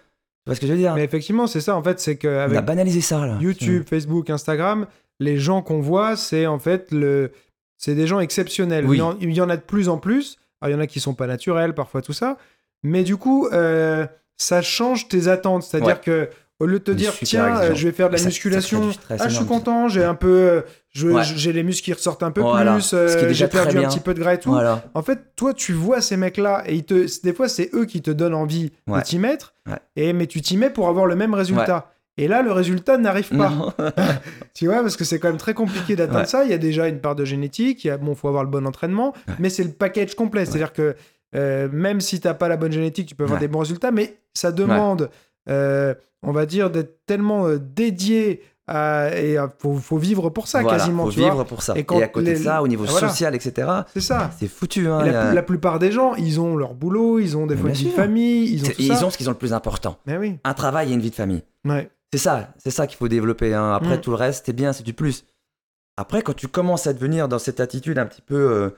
vois 0.47 0.55
ce 0.55 0.59
que 0.61 0.67
je 0.67 0.73
veux 0.73 0.77
dire? 0.77 0.93
Mais 0.95 1.03
effectivement, 1.03 1.47
c'est 1.47 1.61
ça. 1.61 1.75
En 1.75 1.81
fait, 1.83 1.99
c'est 1.99 2.19
On 2.25 2.55
a 2.55 2.61
banalisé 2.61 3.01
ça 3.01 3.25
là. 3.25 3.37
YouTube, 3.41 3.83
Facebook, 3.89 4.29
Instagram, 4.29 4.85
les 5.19 5.37
gens 5.37 5.61
qu'on 5.61 5.79
voit, 5.79 6.15
c'est 6.15 6.45
en 6.45 6.59
fait 6.59 6.91
le, 6.91 7.31
c'est 7.77 7.95
des 7.95 8.05
gens 8.07 8.19
exceptionnels. 8.19 8.85
Oui. 8.85 8.97
Il, 9.21 9.33
y 9.33 9.41
en, 9.41 9.49
a 9.49 9.57
de 9.57 9.61
plus 9.61 9.89
en 9.89 9.97
plus. 9.97 10.37
Alors, 10.61 10.69
il 10.71 10.73
y 10.73 10.77
en 10.77 10.81
a 10.83 10.87
qui 10.87 10.99
sont 10.99 11.13
pas 11.13 11.27
naturels, 11.27 11.73
parfois 11.73 12.01
tout 12.01 12.13
ça. 12.13 12.37
Mais 12.83 13.03
du 13.03 13.15
coup, 13.17 13.47
euh, 13.51 14.05
ça 14.37 14.61
change 14.61 15.07
tes 15.07 15.27
attentes. 15.27 15.63
C'est-à-dire 15.63 15.95
Ouais. 15.95 16.01
que 16.03 16.29
au 16.59 16.65
lieu 16.65 16.79
de 16.79 16.83
te 16.83 16.91
dire, 16.91 17.13
tiens, 17.23 17.73
je 17.73 17.87
vais 17.87 17.93
faire 17.93 18.07
de 18.07 18.11
la 18.13 18.17
Ça- 18.17 18.23
ça 18.25 18.27
musculation, 18.29 18.91
stress 18.91 19.21
ah, 19.23 19.29
je 19.29 19.33
suis 19.35 19.43
ça. 19.43 19.47
content, 19.47 19.87
j'ai 19.87 20.03
un 20.03 20.15
peu, 20.15 20.63
Ouais. 21.03 21.21
j'ai 21.23 21.53
les 21.53 21.63
muscles 21.63 21.85
qui 21.85 21.93
ressortent 21.93 22.23
un 22.23 22.31
peu 22.31 22.41
Voilà. 22.41 22.73
plus, 22.73 22.93
euh, 22.93 23.05
déjà 23.27 23.31
j'ai 23.31 23.47
perdu 23.47 23.77
un 23.77 23.87
petit 23.87 23.99
peu 23.99 24.13
de 24.13 24.19
gras 24.19 24.33
et 24.33 24.39
tout. 24.39 24.51
Voilà. 24.51 24.83
En 24.93 25.01
fait, 25.03 25.35
toi, 25.35 25.53
tu 25.53 25.73
vois 25.73 26.01
ces 26.01 26.17
mecs-là 26.17 26.63
et 26.65 26.75
ils 26.75 26.83
te, 26.83 27.05
des 27.23 27.33
fois, 27.33 27.47
c'est 27.47 27.69
eux 27.73 27.85
qui 27.85 28.01
te 28.01 28.11
donnent 28.11 28.33
envie 28.33 28.71
Ouais. 28.87 28.99
de 28.99 29.03
t'y 29.05 29.19
mettre. 29.19 29.53
Ouais. 29.67 29.77
Et 29.95 30.13
mais 30.13 30.25
tu 30.27 30.41
t'y 30.41 30.57
mets 30.57 30.69
pour 30.71 30.87
avoir 30.87 31.05
le 31.05 31.15
même 31.15 31.33
résultat. 31.33 31.91
Et 32.17 32.27
là, 32.27 32.41
le 32.41 32.51
résultat 32.51 32.97
n'arrive 32.97 33.29
pas. 33.29 33.51
Tu 34.53 34.65
vois, 34.67 34.81
parce 34.81 34.97
que 34.97 35.05
c'est 35.05 35.19
quand 35.19 35.29
même 35.29 35.37
très 35.37 35.53
compliqué 35.53 35.95
d'atteindre 35.95 36.27
ça. 36.27 36.43
Il 36.43 36.49
y 36.49 36.53
a 36.53 36.57
déjà 36.57 36.87
une 36.89 36.99
part 36.99 37.15
de 37.15 37.23
génétique. 37.23 37.85
Il 37.85 37.87
y 37.87 37.91
a, 37.91 37.97
bon, 37.97 38.13
faut 38.15 38.27
avoir 38.27 38.43
le 38.43 38.49
bon 38.49 38.65
entraînement, 38.67 39.13
mais 39.39 39.49
c'est 39.49 39.63
le 39.63 39.71
package 39.71 40.15
complet. 40.15 40.45
C'est-à-dire 40.45 40.73
que 40.73 40.95
euh, 41.35 41.69
même 41.71 42.01
si 42.01 42.19
t'as 42.19 42.33
pas 42.33 42.47
la 42.49 42.57
bonne 42.57 42.71
génétique, 42.71 43.07
tu 43.07 43.15
peux 43.15 43.23
avoir 43.25 43.39
des 43.39 43.47
bons 43.47 43.59
résultats, 43.59 43.91
mais 43.91 44.17
ça 44.33 44.51
demande, 44.51 45.09
euh, 45.49 45.93
on 46.23 46.31
va 46.31 46.45
dire, 46.47 46.71
d'être 46.71 47.05
tellement 47.05 47.47
euh, 47.47 47.57
dédié 47.59 48.41
à, 48.70 49.17
et 49.17 49.38
euh, 49.38 49.47
faut, 49.59 49.76
faut 49.76 49.97
vivre 49.97 50.30
pour 50.30 50.47
ça 50.47 50.61
voilà, 50.61 50.78
quasiment. 50.78 51.05
faut 51.05 51.11
tu 51.11 51.20
vivre 51.20 51.34
vois. 51.36 51.45
pour 51.45 51.63
ça. 51.63 51.74
Et 51.76 51.80
Et, 51.80 51.84
quand 51.84 51.99
à 52.01 52.07
côté 52.07 52.34
les- 52.34 52.39
de 52.39 52.43
ça, 52.43 52.61
au 52.61 52.67
niveau 52.67 52.86
Voilà. 52.86 53.09
social, 53.09 53.34
etc., 53.36 53.67
C'est 53.93 54.01
ça. 54.01 54.30
c'est 54.39 54.47
foutu. 54.47 54.88
Hein, 54.88 55.03
Et 55.03 55.07
il 55.07 55.11
la, 55.13 55.30
a- 55.30 55.34
la 55.34 55.43
plupart 55.43 55.80
des 55.80 55.91
gens, 55.91 56.15
ils 56.15 56.39
ont 56.39 56.55
leur 56.55 56.74
boulot, 56.76 57.20
ils 57.20 57.36
ont 57.36 57.47
des 57.47 57.55
fois 57.57 57.70
une 57.70 57.74
bien 57.74 57.80
vie 57.84 57.86
de 57.86 57.89
sûr. 57.93 57.95
famille, 58.03 58.53
ils 58.53 58.63
ont 58.63 58.67
tout 58.67 58.74
ils 58.80 58.95
ça. 58.95 59.05
ont 59.05 59.09
ce 59.09 59.17
qu'ils 59.17 59.28
ont 59.28 59.34
le 59.34 59.38
plus 59.38 59.53
important. 59.53 59.97
Mais 60.05 60.17
oui. 60.17 60.38
Un 60.43 60.53
travail 60.53 60.91
et 60.91 60.93
une 60.93 61.01
vie 61.01 61.09
de 61.09 61.15
famille. 61.15 61.43
Ouais. 61.65 61.89
C'est 62.13 62.20
ça, 62.20 62.49
c'est 62.57 62.72
ça 62.72 62.88
qu'il 62.88 62.97
faut 62.97 63.07
développer. 63.07 63.53
hein. 63.53 63.74
Après, 63.74 63.97
Mm. 63.97 64.01
tout 64.01 64.09
le 64.11 64.15
reste, 64.17 64.45
c'est 64.45 64.53
bien, 64.53 64.72
c'est 64.74 64.84
du 64.84 64.93
plus. 64.93 65.26
Après, 65.97 66.22
quand 66.22 66.34
tu 66.36 66.47
commences 66.47 66.88
à 66.88 66.93
devenir 66.93 67.28
dans 67.28 67.39
cette 67.39 67.59
attitude 67.59 67.97
un 67.99 68.05
petit 68.05 68.22
peu 68.22 68.36
euh, 68.36 68.70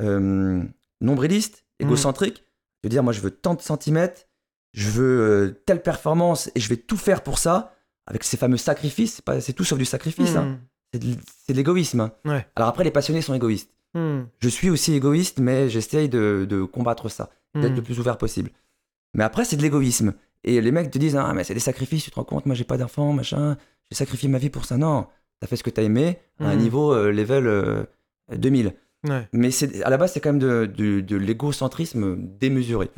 euh, 0.00 0.62
nombriliste, 1.00 1.64
Mm. 1.80 1.84
égocentrique, 1.86 2.44
de 2.84 2.88
dire 2.88 3.02
moi 3.02 3.12
je 3.12 3.20
veux 3.20 3.30
tant 3.30 3.54
de 3.54 3.60
centimètres, 3.62 4.22
je 4.72 4.88
veux 4.90 5.20
euh, 5.20 5.60
telle 5.66 5.82
performance 5.82 6.50
et 6.54 6.60
je 6.60 6.68
vais 6.68 6.76
tout 6.76 6.96
faire 6.96 7.22
pour 7.22 7.38
ça, 7.38 7.72
avec 8.08 8.24
ces 8.24 8.36
fameux 8.36 8.56
sacrifices, 8.56 9.20
c'est 9.40 9.52
tout 9.52 9.64
sauf 9.64 9.78
du 9.78 9.84
sacrifice, 9.84 10.34
hein. 10.34 10.44
Hmm. 10.44 10.58
c'est 10.92 10.98
de, 11.00 11.06
l- 11.12 11.16
c'est 11.46 11.52
de 11.52 11.58
l'égoïsme. 11.58 12.00
hein. 12.00 12.12
Ouais. 12.24 12.46
Alors 12.56 12.68
après, 12.68 12.82
les 12.84 12.90
passionnés 12.90 13.22
sont 13.22 13.34
égoïstes. 13.34 13.70
Hmm. 13.94 14.22
Je 14.40 14.48
suis 14.48 14.70
aussi 14.70 14.94
égoïste, 14.94 15.38
mais 15.38 15.68
j'essaye 15.68 16.08
de, 16.08 16.46
de 16.48 16.64
combattre 16.64 17.08
ça, 17.08 17.30
d'être 17.54 17.72
Hmm. 17.72 17.76
le 17.76 17.82
plus 17.82 18.00
ouvert 18.00 18.18
possible. 18.18 18.50
Mais 19.14 19.24
après, 19.24 19.44
c'est 19.44 19.56
de 19.56 19.62
l'égoïsme. 19.62 20.14
Et 20.44 20.60
les 20.60 20.72
mecs 20.72 20.90
te 20.90 20.98
disent, 20.98 21.16
ah, 21.16 21.32
mais 21.34 21.44
c'est 21.44 21.54
des 21.54 21.60
sacrifices, 21.60 22.04
tu 22.04 22.10
te 22.10 22.16
rends 22.16 22.24
compte, 22.24 22.46
moi 22.46 22.54
j'ai 22.54 22.64
pas 22.64 22.76
d'enfant, 22.78 23.12
machin, 23.12 23.56
j'ai 23.90 23.96
sacrifié 23.96 24.28
ma 24.28 24.38
vie 24.38 24.50
pour 24.50 24.64
ça. 24.64 24.76
Non, 24.76 25.06
t'as 25.40 25.46
fait 25.46 25.56
ce 25.56 25.62
que 25.62 25.70
t'as 25.70 25.82
aimé 25.82 26.18
à 26.40 26.48
un 26.48 26.56
niveau 26.56 26.92
euh, 26.94 27.10
level 27.12 27.46
euh, 27.46 27.84
2000. 28.36 28.74
Ouais. 29.08 29.28
Mais 29.32 29.50
à 29.84 29.90
la 29.90 29.96
base, 29.96 30.12
c'est 30.12 30.20
quand 30.20 30.30
même 30.30 30.38
de, 30.38 30.66
de, 30.66 31.00
de 31.00 31.16
l'égocentrisme 31.16 32.16
démesuré. 32.38 32.90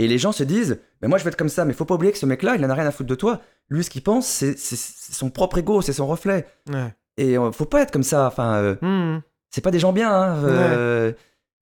Et 0.00 0.08
les 0.08 0.18
gens 0.18 0.32
se 0.32 0.42
disent, 0.42 0.80
mais 1.02 1.08
moi 1.08 1.18
je 1.18 1.24
vais 1.24 1.28
être 1.28 1.36
comme 1.36 1.48
ça, 1.48 1.64
mais 1.64 1.72
faut 1.72 1.84
pas 1.84 1.94
oublier 1.94 2.12
que 2.12 2.18
ce 2.18 2.26
mec-là, 2.26 2.56
il 2.56 2.64
en 2.64 2.70
a 2.70 2.74
rien 2.74 2.86
à 2.86 2.90
foutre 2.90 3.08
de 3.08 3.14
toi. 3.14 3.40
Lui, 3.70 3.82
ce 3.84 3.90
qu'il 3.90 4.02
pense, 4.02 4.26
c'est, 4.26 4.56
son 4.58 5.30
propre 5.30 5.58
ego, 5.58 5.80
c'est 5.82 5.92
son 5.92 6.06
reflet. 6.06 6.46
Ouais. 6.70 6.94
Et 7.16 7.38
euh, 7.38 7.50
faut 7.52 7.64
pas 7.64 7.80
être 7.82 7.90
comme 7.90 8.02
ça. 8.02 8.26
Enfin, 8.26 8.54
euh, 8.56 8.76
Hmm. 8.82 9.22
c'est 9.50 9.60
pas 9.62 9.70
des 9.70 9.78
gens 9.78 9.92
bien. 9.92 10.12
hein. 10.12 10.44
Euh, 10.44 11.12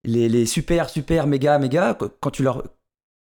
les, 0.04 0.28
les 0.30 0.46
super, 0.46 0.90
super, 0.90 1.28
méga, 1.28 1.60
méga, 1.60 1.94
qu- 1.94 2.06
quand 2.20 2.32
tu 2.32 2.42
leur, 2.44 2.64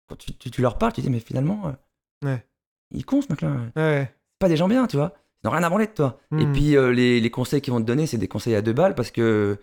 quand 0.09 0.17
tu, 0.17 0.33
tu- 0.35 0.51
tu 0.51 0.63
leur 0.63 0.79
parles, 0.79 0.93
tu 0.93 1.03
dis, 1.03 1.11
mais 1.11 1.21
finalement, 1.21 1.63
euh, 1.67 2.27
Ouais. 2.29 2.45
il 2.91 3.05
con 3.05 3.21
ce 3.21 3.27
mec-là. 3.31 4.07
Pas 4.39 4.49
des 4.49 4.57
gens 4.57 4.69
bien, 4.69 4.87
tu 4.87 4.97
vois. 4.97 5.13
Ils 5.43 5.47
n'ont 5.47 5.53
rien 5.53 5.63
à 5.63 5.69
branler 5.69 5.87
de 5.87 5.93
toi. 5.93 6.19
Et 6.39 6.47
Hmm. 6.47 6.53
puis, 6.53 6.77
euh, 6.77 6.91
les, 6.93 7.21
les 7.21 7.31
conseils 7.31 7.61
qu'ils 7.61 7.73
vont 7.73 7.81
te 7.81 7.87
donner, 7.87 8.07
c'est 8.07 8.17
des 8.19 8.29
conseils 8.29 8.55
à 8.55 8.63
deux 8.63 8.73
balles 8.73 8.95
parce 8.95 9.11
que, 9.11 9.59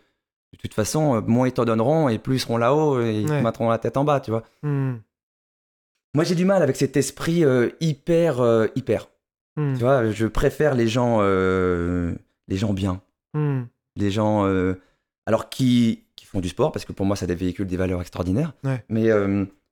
de 0.53 0.57
toute 0.59 0.73
façon, 0.75 1.21
moins 1.27 1.47
ils 1.47 1.51
t'en 1.53 1.65
donneront 1.65 2.07
et 2.09 2.19
plus 2.19 2.35
ils 2.35 2.39
seront 2.39 2.57
là-haut 2.57 3.01
et 3.01 3.21
ils 3.21 3.27
te 3.27 3.33
mettront 3.43 3.69
la 3.69 3.77
tête 3.79 3.97
en 3.97 4.03
bas, 4.03 4.19
tu 4.19 4.29
vois. 4.31 4.43
Hmm. 4.63 4.95
Moi, 6.13 6.23
j'ai 6.23 6.35
du 6.35 6.45
mal 6.45 6.61
avec 6.63 6.75
cet 6.75 6.97
esprit 6.97 7.43
euh, 7.43 7.69
hyper, 7.79 8.39
euh, 8.41 8.67
hyper. 8.75 9.07
Hmm. 9.55 9.73
Tu 9.73 9.79
vois, 9.81 10.09
je 10.11 10.25
préfère 10.27 10.75
les 10.75 10.87
gens, 10.87 11.17
euh, 11.21 12.13
les 12.47 12.57
gens 12.57 12.73
bien. 12.73 13.01
Hmm. 13.33 13.63
des 13.97 14.09
gens 14.09 14.45
alors 15.25 15.49
qui, 15.49 16.05
qui 16.15 16.25
font 16.25 16.39
du 16.39 16.47
sport 16.49 16.71
parce 16.71 16.85
que 16.85 16.93
pour 16.93 17.05
moi 17.05 17.15
ça 17.15 17.27
des 17.27 17.35
véhicules 17.35 17.67
des 17.67 17.77
valeurs 17.77 17.99
extraordinaires 18.01 18.53
Ouais. 18.63 18.83
mais 18.89 19.03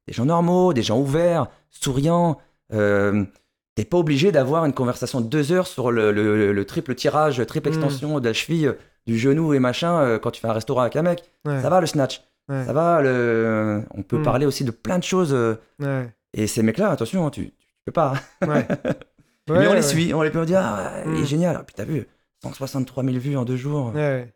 des 0.08 0.14
gens 0.14 0.26
normaux 0.26 0.74
des 0.74 0.84
gens 0.84 1.00
ouverts 1.00 1.48
souriants 1.72 2.38
t'es 2.70 3.86
pas 3.90 3.98
obligé 3.98 4.32
d'avoir 4.32 4.66
une 4.66 4.74
conversation 4.74 5.22
de 5.22 5.28
deux 5.28 5.52
heures 5.52 5.68
sur 5.68 5.92
le, 5.92 6.12
le- 6.12 6.52
le 6.54 6.66
triple 6.66 6.96
tirage 6.96 7.44
triple 7.48 7.70
Mm. 7.70 7.74
extension 7.74 8.20
de 8.20 8.28
la 8.28 8.34
cheville 8.34 8.74
du 9.08 9.18
genou 9.18 9.54
et 9.54 9.60
machin 9.60 10.20
quand 10.22 10.32
tu 10.32 10.42
fais 10.42 10.48
un 10.50 10.54
restaurant 10.54 10.82
avec 10.82 10.96
un 10.98 11.02
mec 11.04 11.24
Ouais. 11.46 11.62
ça 11.62 11.70
va 11.70 11.80
le 11.80 11.88
snatch 11.88 12.22
Ouais. 12.50 12.66
ça 12.66 12.74
va 12.74 13.02
le 13.02 13.84
on 13.92 14.04
peut 14.04 14.22
parler 14.22 14.46
aussi 14.46 14.64
de 14.66 14.72
plein 14.72 15.00
de 15.00 15.04
choses 15.04 15.34
Ouais. 15.80 16.10
Et 16.36 16.46
ces 16.46 16.62
mecs 16.62 16.78
là 16.78 16.92
attention 16.92 17.26
hein, 17.26 17.32
tu, 17.32 17.48
tu 17.50 17.54
peux 17.86 17.92
pas 17.92 18.14
Ouais. 18.48 18.68
mais 19.50 19.58
Ouais, 19.58 19.68
on 19.68 19.74
les 19.74 19.82
suit 19.82 20.14
on 20.14 20.22
les 20.22 20.30
peut 20.30 20.46
dire 20.46 20.60
ah, 20.62 21.02
il 21.08 21.22
est 21.22 21.26
génial 21.26 21.64
puis 21.66 21.74
t'as 21.76 21.86
vu 21.86 22.06
163 22.44 23.04
000 23.04 23.18
vues 23.18 23.38
en 23.38 23.46
deux 23.46 23.56
jours 23.58 23.92
Ouais. 23.96 24.32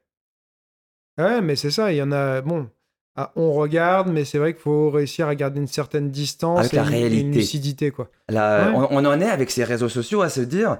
Ouais, 1.18 1.41
mais 1.41 1.56
c'est 1.56 1.72
ça, 1.72 1.91
il 1.91 1.97
y 1.97 2.02
en 2.02 2.12
a. 2.14 2.41
Bon. 2.41 2.70
à 3.18 3.34
on 3.36 3.52
regarde, 3.54 4.08
mais 4.10 4.24
c'est 4.24 4.38
vrai 4.38 4.54
qu'il 4.54 4.62
faut 4.62 4.89
réussir 4.89 5.28
à 5.28 5.36
garder 5.36 5.60
une 5.60 5.68
certaine 5.68 6.12
distance 6.12 6.60
Avec 6.60 6.74
et 6.74 6.76
la 6.78 6.84
une- 6.84 6.93
et 6.93 6.95
une 6.97 7.02
réalité. 7.04 7.39
lucidité, 7.39 7.91
quoi. 7.91 8.10
On, 8.32 8.88
on 8.91 9.06
en 9.06 9.20
est 9.20 9.30
avec 9.30 9.52
ces 9.52 9.66
réseaux 9.66 9.89
sociaux 9.89 10.22
à 10.22 10.30
se 10.30 10.39
dire, 10.41 10.78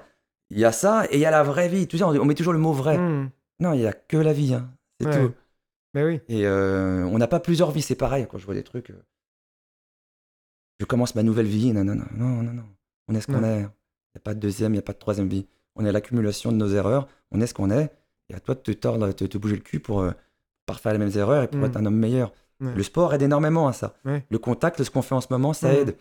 il 0.50 0.58
y 0.60 0.64
a 0.66 0.72
ça 0.72 1.06
et 1.12 1.16
il 1.16 1.20
y 1.20 1.26
a 1.26 1.32
la 1.32 1.44
vraie 1.44 1.68
vie. 1.68 1.88
Tu 1.88 1.98
sais, 1.98 2.04
on, 2.06 2.12
on 2.12 2.24
met 2.26 2.36
toujours 2.36 2.54
le 2.54 2.60
mot 2.60 2.72
vrai. 2.72 2.98
Hmm. 2.98 3.30
Non, 3.60 3.74
il 3.74 3.82
y 3.82 3.88
a 3.88 3.92
que 3.92 4.16
la 4.16 4.32
vie. 4.32 4.54
hein. 4.54 4.70
C'est 5.02 5.10
tout. 5.12 5.34
Mais 5.94 6.04
oui. 6.06 6.22
Et 6.30 6.46
euh, 6.46 7.04
on 7.06 7.18
n'a 7.18 7.28
pas 7.28 7.40
plusieurs 7.42 7.72
vies, 7.72 7.82
c'est 7.82 7.96
pareil 7.96 8.26
quand 8.32 8.38
je 8.38 8.46
vois 8.46 8.54
des 8.56 8.64
trucs. 8.64 8.92
Je 10.80 10.86
commence 10.86 11.16
ma 11.16 11.24
nouvelle 11.24 11.46
vie, 11.46 11.74
non, 11.74 11.84
non, 11.84 11.96
non, 11.96 12.06
non, 12.44 12.54
non. 12.54 12.64
On 13.08 13.16
est 13.16 13.22
ce 13.22 13.28
qu'on 13.28 13.44
est. 13.44 13.60
Il 13.60 14.16
n'y 14.16 14.18
a 14.18 14.22
pas 14.24 14.34
de 14.34 14.40
deuxième, 14.40 14.72
il 14.74 14.76
n'y 14.76 14.80
a 14.80 14.84
pas 14.84 14.94
de 14.94 14.98
troisième 15.00 15.28
vie. 15.28 15.46
On 15.76 15.86
est 15.86 15.92
l'accumulation 15.92 16.52
de 16.52 16.58
nos 16.58 16.70
erreurs, 16.70 17.08
on 17.32 17.42
est 17.42 17.48
ce 17.48 17.54
qu'on 17.54 17.70
est. 17.72 17.92
Et 18.30 18.36
à 18.36 18.40
toi 18.40 18.56
de 18.56 18.60
te 18.62 18.72
tordre, 18.72 19.08
de 19.08 19.12
te 19.28 19.38
bouger 19.38 19.56
le 19.56 19.62
cul 19.62 19.80
pour 19.80 20.02
euh, 20.02 20.12
pas 20.66 20.74
refaire 20.74 20.94
les 20.94 21.00
mêmes 21.00 21.12
erreurs 21.16 21.44
et 21.44 21.48
pour 21.48 21.60
Mm. 21.60 21.66
être 21.66 21.78
un 21.78 21.86
homme 21.86 21.96
meilleur. 21.98 22.32
Ouais. 22.62 22.74
Le 22.76 22.84
sport 22.84 23.14
aide 23.14 23.22
énormément 23.22 23.68
à 23.68 23.74
ça. 23.74 23.96
Ouais. 24.06 24.24
Le 24.30 24.38
contact, 24.40 24.84
ce 24.84 24.90
qu'on 24.92 25.02
fait 25.02 25.16
en 25.16 25.22
ce 25.22 25.28
moment, 25.32 25.54
ça 25.54 25.70
Mm. 25.72 25.76
aide. 25.76 25.96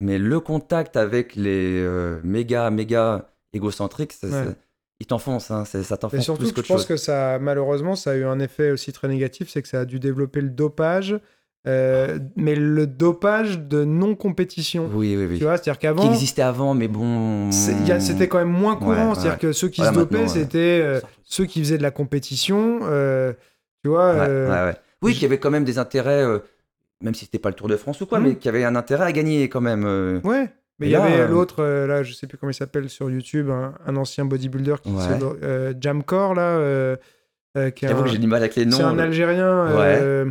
Mais 0.00 0.18
le 0.18 0.40
contact 0.40 0.96
avec 0.96 1.36
les 1.36 1.80
euh, 1.82 2.20
méga, 2.24 2.70
méga 2.70 3.28
égocentriques, 3.52 4.12
ça, 4.12 4.26
Ouais. 4.26 4.32
ça- 4.32 4.54
ils 5.00 5.06
t'enfoncent, 5.06 5.50
hein, 5.50 5.64
ça, 5.64 5.96
t'enfonce 5.96 6.22
surtout, 6.24 6.42
plus 6.44 6.52
que 6.52 6.62
je 6.62 6.68
pense 6.68 6.78
chose. 6.78 6.86
que 6.86 6.96
ça, 6.96 7.38
malheureusement, 7.38 7.94
ça 7.96 8.12
a 8.12 8.14
eu 8.14 8.24
un 8.24 8.38
effet 8.40 8.70
aussi 8.70 8.92
très 8.92 9.08
négatif, 9.08 9.50
c'est 9.50 9.62
que 9.62 9.68
ça 9.68 9.80
a 9.80 9.84
dû 9.84 9.98
développer 10.00 10.40
le 10.40 10.50
dopage, 10.50 11.18
euh, 11.66 12.18
mais 12.36 12.54
le 12.54 12.86
dopage 12.86 13.58
de 13.58 13.84
non-compétition. 13.84 14.88
Oui, 14.92 15.16
oui, 15.16 15.26
oui. 15.30 15.38
Tu 15.38 15.44
vois, 15.44 15.56
c'est-à-dire 15.56 15.74
Qui 15.78 15.86
qu'avant, 15.86 16.12
existait 16.12 16.42
avant, 16.42 16.74
mais 16.74 16.88
bon. 16.88 17.50
c'était 17.52 18.28
quand 18.28 18.38
même 18.38 18.48
moins 18.48 18.76
courant. 18.76 19.10
Ouais, 19.10 19.14
c'est-à-dire 19.14 19.38
que 19.38 19.52
ceux 19.52 19.68
qui 19.68 19.80
Voilà, 19.80 19.94
se 19.94 19.98
dopaient, 20.00 20.18
ouais. 20.18 20.28
c'était 20.28 20.80
euh, 20.82 21.00
ceux 21.22 21.46
qui 21.46 21.60
faisaient 21.60 21.78
de 21.78 21.82
la 21.82 21.90
compétition. 21.90 22.80
euh, 22.82 23.32
tu 23.82 23.88
vois, 23.88 24.12
Ouais, 24.14 24.26
euh. 24.28 24.72
Oui, 25.02 25.12
qu'il 25.12 25.22
y 25.22 25.26
avait 25.26 25.38
quand 25.38 25.50
même 25.50 25.64
des 25.64 25.78
intérêts, 25.78 26.22
euh, 26.24 26.38
même 27.02 27.14
si 27.14 27.24
c'était 27.26 27.38
pas 27.38 27.50
le 27.50 27.54
Tour 27.54 27.68
de 27.68 27.76
France 27.76 28.00
ou 28.00 28.06
quoi, 28.06 28.20
Mm. 28.20 28.22
mais 28.24 28.34
qu'il 28.36 28.46
y 28.46 28.48
avait 28.48 28.64
un 28.64 28.76
intérêt 28.76 29.04
à 29.04 29.12
gagner 29.12 29.48
quand 29.48 29.60
même. 29.60 29.84
euh. 29.86 30.20
Ouais. 30.24 30.48
Mais 30.80 30.88
il 30.88 30.90
y 30.90 30.96
avait 30.96 31.20
euh, 31.20 31.28
l'autre, 31.28 31.62
euh, 31.62 31.86
là, 31.86 32.02
je 32.02 32.12
sais 32.12 32.26
plus 32.26 32.36
comment 32.36 32.50
il 32.50 32.54
s'appelle 32.54 32.88
sur 32.90 33.08
YouTube, 33.08 33.48
un, 33.48 33.74
un 33.86 33.96
ancien 33.96 34.24
bodybuilder 34.24 34.74
qui 34.82 34.90
se 34.90 35.24
euh, 35.44 35.72
Jamcore, 35.80 36.34
là, 36.34 36.42
euh, 36.58 36.96
euh, 37.56 37.70
qui 37.70 37.84
est 37.84 37.88
J'avoue 37.88 38.00
un- 38.00 38.04
que 38.04 38.10
j'ai 38.10 38.18
du 38.18 38.26
mal 38.26 38.40
avec 38.42 38.56
les 38.56 38.64
noms. 38.66 38.76
C'est 38.76 38.82
un 38.82 38.98
euh. 38.98 39.02
Algérien 39.02 39.46
euh, 39.46 40.24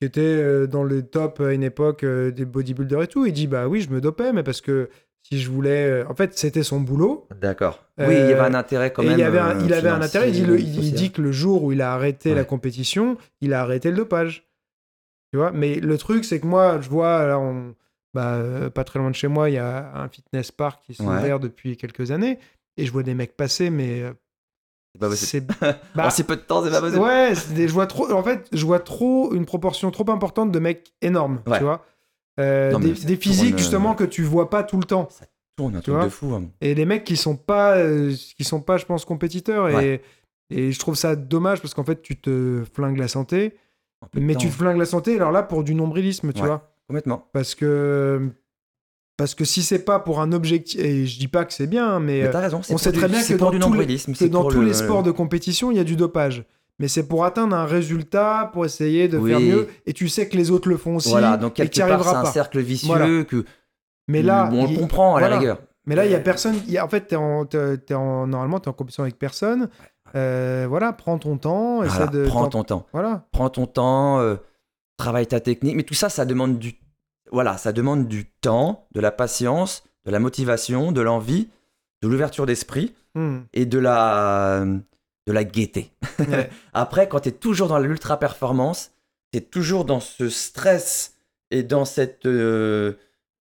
qui 0.00 0.06
était 0.06 0.20
euh, 0.22 0.66
dans 0.66 0.84
le 0.84 1.02
top 1.02 1.40
à 1.40 1.52
une 1.52 1.62
époque 1.62 2.04
euh, 2.04 2.30
des 2.30 2.44
bodybuilders 2.44 3.02
et 3.02 3.06
tout. 3.08 3.26
Il 3.26 3.32
dit 3.32 3.46
Bah 3.46 3.66
oui, 3.68 3.80
je 3.80 3.90
me 3.90 4.00
dopais, 4.00 4.32
mais 4.32 4.42
parce 4.42 4.60
que 4.60 4.88
si 5.22 5.38
je 5.40 5.50
voulais. 5.50 5.86
euh, 6.02 6.04
En 6.08 6.14
fait, 6.14 6.38
c'était 6.38 6.62
son 6.62 6.80
boulot. 6.80 7.26
D'accord. 7.40 7.84
Euh, 8.00 8.06
oui, 8.08 8.14
il 8.14 8.30
y 8.30 8.32
avait 8.32 8.40
un 8.40 8.54
intérêt 8.54 8.92
quand 8.92 9.02
même. 9.02 9.18
il, 9.18 9.22
avait 9.22 9.38
un, 9.38 9.58
il 9.64 9.72
avait 9.74 9.88
un 9.88 9.94
financier, 9.96 10.18
intérêt. 10.20 10.28
Il 10.30 10.32
dit, 10.34 10.46
le- 10.46 10.60
il- 10.60 10.68
il 10.68 10.74
social. 10.76 10.92
dit 10.94 11.10
que 11.12 11.22
le 11.22 11.32
jour 11.32 11.64
où 11.64 11.72
il 11.72 11.82
a 11.82 11.92
arrêté 11.92 12.34
la 12.34 12.44
compétition, 12.44 13.16
il 13.40 13.52
a 13.52 13.60
arrêté 13.62 13.90
le 13.90 13.96
dopage. 13.96 14.44
Tu 15.32 15.36
vois 15.38 15.50
Mais 15.52 15.74
le 15.76 15.98
truc, 15.98 16.24
c'est 16.24 16.40
que 16.40 16.46
moi, 16.46 16.80
je 16.80 16.88
vois, 16.88 17.26
là, 17.26 17.38
on- 17.38 17.74
bah, 18.14 18.40
pas 18.74 18.84
très 18.84 18.98
loin 18.98 19.10
de 19.10 19.14
chez 19.14 19.28
moi, 19.28 19.50
il 19.50 19.54
y 19.54 19.58
a 19.58 19.92
un 19.94 20.08
fitness 20.08 20.50
park 20.52 20.80
qui 20.86 20.94
s'est 20.94 21.02
Ouais. 21.02 21.18
ouvert 21.18 21.38
depuis 21.40 21.76
quelques 21.76 22.10
années. 22.10 22.38
Et 22.78 22.86
je 22.86 22.92
vois 22.92 23.02
des 23.02 23.14
mecs 23.14 23.36
passer, 23.36 23.68
mais. 23.70 24.04
Euh, 25.02 25.10
C'est 25.14 25.40
bah, 25.94 26.08
peu 26.26 26.36
de 26.36 26.40
temps, 26.42 26.64
c'est 26.64 26.70
pas 26.70 26.80
possible. 26.80 27.02
Ouais, 27.02 27.32
des- 27.54 27.68
je 27.68 27.72
vois 27.72 27.86
trop. 27.86 28.10
En 28.12 28.22
fait, 28.22 28.46
je 28.52 28.64
vois 28.66 28.80
trop 28.80 29.32
une 29.34 29.44
proportion 29.46 29.90
trop 29.90 30.08
importante 30.10 30.50
de 30.52 30.58
mecs 30.58 30.92
énormes, 31.02 31.40
Ouais. 31.46 31.58
tu 31.58 31.64
vois. 31.64 31.84
Euh, 32.40 32.70
Non, 32.72 32.78
des, 32.78 32.94
ça 32.94 33.06
des 33.06 33.16
physiques 33.16 33.48
tourne, 33.50 33.58
justement 33.58 33.90
euh, 33.92 33.94
que 33.94 34.04
tu 34.04 34.22
vois 34.22 34.48
pas 34.50 34.62
tout 34.62 34.76
le 34.76 34.84
temps. 34.84 35.08
Tourne 35.56 35.74
un 35.74 35.78
Tu 35.80 35.84
truc 35.84 35.94
vois 35.96 36.04
de 36.04 36.08
fou. 36.10 36.34
hein. 36.34 36.44
Et 36.60 36.74
les 36.74 36.84
mecs 36.84 37.02
qui 37.04 37.16
sont 37.16 37.34
pas, 37.36 37.76
euh, 37.76 38.14
qui 38.36 38.44
sont 38.44 38.60
pas, 38.60 38.76
je 38.76 38.86
pense, 38.86 39.04
compétiteurs. 39.04 39.68
Et, 39.68 39.74
Ouais. 39.74 40.02
et 40.50 40.70
je 40.72 40.78
trouve 40.78 40.94
ça 40.94 41.16
dommage 41.16 41.60
parce 41.60 41.74
qu'en 41.74 41.82
fait, 41.84 42.00
tu 42.00 42.16
te 42.16 42.62
flingues 42.74 42.98
la 42.98 43.08
santé, 43.08 43.54
mais 44.14 44.34
temps. 44.34 44.38
tu 44.40 44.48
te 44.48 44.52
flingues 44.54 44.76
la 44.78 44.86
santé. 44.86 45.16
Alors 45.16 45.32
là, 45.32 45.42
pour 45.42 45.64
du 45.64 45.74
nombrilisme, 45.74 46.32
tu 46.32 46.42
Ouais. 46.42 46.46
vois, 46.46 46.70
Complètement. 46.86 47.26
parce 47.32 47.54
que 47.56 48.30
parce 49.18 49.34
que 49.34 49.44
si 49.44 49.62
c'est 49.62 49.80
pas 49.84 49.98
pour 49.98 50.20
un 50.22 50.32
objectif, 50.32 50.80
et 50.80 51.04
je 51.06 51.18
dis 51.18 51.28
pas 51.28 51.44
que 51.44 51.52
c'est 51.52 51.66
bien, 51.66 51.86
hein, 51.86 52.00
mais 52.00 52.22
Mais 52.22 52.34
euh, 52.34 52.40
raison. 52.40 52.60
on 52.70 52.78
sait 52.78 52.92
du- 52.92 52.98
très 52.98 53.08
bien 53.08 53.22
que 53.22 53.34
pour 53.34 53.46
dans 53.50 53.50
du 53.50 53.58
tous 53.58 53.72
les- 53.74 53.96
que 54.14 54.24
dans 54.26 54.44
tous 54.48 54.60
le- 54.60 54.66
les 54.68 54.72
sports 54.74 55.02
de 55.02 55.10
compétition, 55.10 55.70
il 55.70 55.76
y 55.76 55.80
a 55.80 55.84
du 55.84 55.96
dopage. 55.96 56.44
Mais 56.78 56.86
c'est 56.88 57.06
pour 57.08 57.24
atteindre 57.24 57.56
un 57.56 57.64
résultat, 57.66 58.48
pour 58.52 58.64
essayer 58.64 59.08
de 59.08 59.18
faire 59.20 59.40
mieux. 59.40 59.66
Et 59.84 59.92
tu 59.92 60.08
sais 60.08 60.28
que 60.28 60.36
les 60.36 60.50
autres 60.52 60.68
le 60.68 60.76
font 60.76 60.96
aussi. 60.96 61.10
Voilà, 61.10 61.36
donc 61.36 61.58
et 61.58 61.64
que 61.64 61.68
quelque 61.68 61.72
tu 61.74 61.80
part, 61.80 62.04
c'est 62.04 62.14
un 62.14 62.24
cercle 62.26 62.60
vicieux 62.60 62.86
Voilà. 62.86 63.24
que. 63.24 63.44
Mais 64.06 64.22
là, 64.22 64.48
on 64.52 64.66
le 64.70 64.78
comprend 64.78 65.16
à 65.16 65.20
la 65.20 65.26
voilà. 65.26 65.38
rigueur. 65.40 65.58
Mais 65.86 65.96
là, 65.96 66.06
il 66.06 66.12
y 66.12 66.14
a 66.14 66.20
personne. 66.20 66.54
y 66.68 66.78
a- 66.78 66.84
en 66.84 66.88
fait, 66.88 67.12
en, 67.14 67.44
en, 67.92 68.26
normalement, 68.28 68.60
tu 68.60 68.66
es 68.66 68.68
en 68.68 68.72
compétition 68.74 69.02
avec 69.02 69.18
personne. 69.18 69.68
Euh, 70.14 70.66
voilà, 70.68 70.92
prends 70.92 71.18
ton 71.18 71.36
temps. 71.36 71.82
essaie 71.82 71.96
Voilà, 71.96 72.12
de, 72.12 72.24
prends 72.26 72.46
ton 72.46 72.62
temps. 72.62 72.86
Voilà. 72.92 73.26
prends 73.32 73.50
ton 73.50 73.66
temps, 73.66 74.20
euh, 74.20 74.36
travaille 74.96 75.26
ta 75.26 75.40
technique. 75.40 75.74
Mais 75.76 75.82
tout 75.82 75.94
ça, 75.94 76.08
ça 76.08 76.24
demande 76.24 76.58
du, 76.58 76.74
voilà, 77.32 77.56
ça 77.58 77.72
demande 77.72 78.06
du 78.08 78.26
temps, 78.26 78.86
de 78.92 79.00
la 79.00 79.10
patience, 79.10 79.84
de 80.04 80.10
la 80.10 80.18
motivation, 80.18 80.92
de 80.92 81.00
l'envie, 81.00 81.48
de 82.02 82.08
l'ouverture 82.08 82.46
d'esprit 82.46 82.94
Hmm. 83.14 83.40
et 83.54 83.64
de 83.66 83.78
la, 83.78 84.64
de 85.26 85.32
la 85.32 85.42
gaieté. 85.44 85.90
Ouais. 86.20 86.50
Après, 86.74 87.08
quand 87.08 87.20
tu 87.20 87.30
es 87.30 87.32
toujours 87.32 87.66
dans 87.66 87.78
l'ultra 87.78 88.18
performance, 88.18 88.92
tu 89.32 89.38
es 89.38 89.40
toujours 89.40 89.84
dans 89.86 89.98
ce 89.98 90.28
stress 90.28 91.14
et 91.50 91.62
dans 91.62 91.84
cette, 91.86 92.26
euh, 92.26 92.92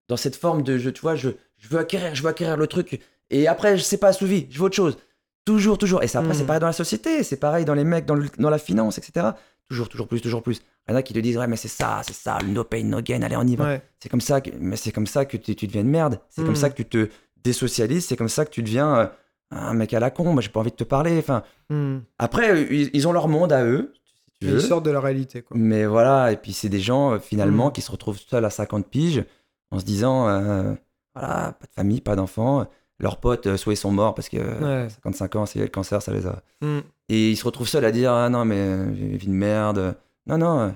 dans 0.08 0.18
cette 0.18 0.36
forme 0.38 0.64
de, 0.64 0.78
je, 0.78 0.90
tu 0.90 1.02
vois, 1.02 1.16
je, 1.16 1.30
je 1.58 1.68
veux 1.68 1.78
acquérir, 1.80 2.16
je 2.16 2.24
veux 2.24 2.30
acquérir 2.30 2.56
le 2.58 2.66
truc. 2.68 3.02
Et 3.30 3.48
après, 3.48 3.78
je 3.78 3.84
sais 3.84 3.98
pas 3.98 4.08
assouvi, 4.08 4.48
je 4.50 4.58
veux 4.58 4.66
autre 4.66 4.76
chose. 4.76 4.98
Toujours, 5.46 5.78
toujours. 5.78 6.02
Et 6.02 6.08
ça, 6.08 6.20
après, 6.20 6.32
Mm. 6.34 6.38
c'est 6.38 6.46
pareil 6.46 6.62
dans 6.62 6.68
la 6.68 6.74
société, 6.74 7.24
c'est 7.24 7.38
pareil 7.38 7.66
dans 7.66 7.76
les 7.76 7.84
mecs, 7.84 8.06
dans, 8.06 8.16
le- 8.16 8.30
dans 8.40 8.50
la 8.50 8.58
finance, 8.58 8.98
etc. 8.98 9.28
Toujours, 9.70 9.90
toujours 9.90 10.08
plus, 10.08 10.22
toujours 10.22 10.42
plus. 10.42 10.62
Il 10.88 10.92
y 10.92 10.94
en 10.94 10.98
a 10.98 11.02
qui 11.04 11.14
te 11.14 11.20
disent, 11.20 11.38
ouais, 11.38 11.48
mais 11.48 11.58
c'est 11.58 11.68
ça, 11.68 12.02
c'est 12.06 12.14
ça, 12.16 12.38
le 12.42 12.48
no 12.48 12.64
pain, 12.64 12.84
no 12.84 13.02
gain, 13.02 13.22
allez, 13.22 13.36
on 13.36 13.44
y 13.46 13.56
va. 13.56 13.66
Ouais. 13.66 13.82
C'est 14.00 14.10
comme 14.10 14.22
ça 14.22 14.40
que, 14.42 14.52
mais 14.60 14.76
c'est 14.78 14.92
comme 14.92 15.08
ça 15.08 15.26
que 15.26 15.36
tu, 15.38 15.56
tu 15.56 15.68
deviens 15.68 15.82
une 15.82 15.90
merde. 15.90 16.20
C'est 16.30 16.42
Mm. 16.42 16.46
comme 16.46 16.56
ça 16.56 16.70
que 16.70 16.76
tu 16.82 16.86
te 16.86 17.10
désocialises. 17.44 18.06
C'est 18.06 18.16
comme 18.18 18.30
ça 18.30 18.46
que 18.46 18.52
tu 18.52 18.64
deviens 18.64 18.96
euh, 18.98 19.08
un 19.52 19.74
mec 19.74 19.94
à 19.94 20.00
la 20.00 20.10
con. 20.12 20.32
Moi, 20.34 20.42
j'ai 20.42 20.50
pas 20.50 20.60
envie 20.62 20.72
de 20.72 20.76
te 20.76 20.84
parler. 20.84 21.18
Enfin, 21.20 21.44
Hmm. 21.70 21.98
après, 22.18 22.50
euh, 22.52 22.66
ils, 22.72 22.90
ils 22.94 23.08
ont 23.08 23.12
leur 23.12 23.28
monde 23.28 23.52
à 23.52 23.66
eux, 23.66 23.94
si 24.26 24.34
tu 24.40 24.46
veux. 24.48 24.60
Ils 24.60 24.62
sortent 24.66 24.86
de 24.86 24.92
la 24.92 25.02
réalité. 25.02 25.42
Quoi. 25.42 25.58
Mais 25.60 25.86
voilà, 25.86 26.32
et 26.32 26.38
puis 26.38 26.54
c'est 26.54 26.70
des 26.70 26.80
gens 26.80 27.12
euh, 27.14 27.20
finalement 27.20 27.68
Mm. 27.68 27.72
qui 27.74 27.82
se 27.82 27.92
retrouvent 27.92 28.18
seuls 28.20 28.46
à 28.46 28.50
50 28.50 28.88
piges 28.88 29.26
en 29.72 29.80
se 29.80 29.84
disant, 29.86 30.30
euh, 30.30 30.74
voilà, 31.14 31.52
pas 31.60 31.66
de 31.66 31.74
famille, 31.76 32.00
pas 32.00 32.16
d'enfants. 32.16 32.66
Leurs 33.00 33.18
potes, 33.20 33.58
soit 33.58 33.74
ils 33.74 33.78
sont 33.78 33.92
morts 33.92 34.16
parce 34.16 34.30
que 34.30 34.38
euh, 34.40 34.84
Ouais. 34.86 34.90
55 34.90 35.36
ans, 35.36 35.46
c'est 35.46 35.60
le 35.60 35.68
cancer, 35.68 36.02
ça 36.02 36.12
les 36.14 36.26
a. 36.26 36.42
Hmm. 36.62 36.80
Et 37.10 37.32
ils 37.32 37.36
se 37.38 37.44
retrouvent 37.46 37.68
seuls 37.68 37.86
à 37.86 37.92
dire, 37.92 38.12
ah 38.14 38.30
non, 38.30 38.44
mais 38.46 38.96
j'ai 38.96 39.06
une 39.06 39.18
vie 39.18 39.28
de 39.28 39.34
merde. 39.34 39.96
Non, 40.28 40.38
non, 40.38 40.60
euh, 40.60 40.70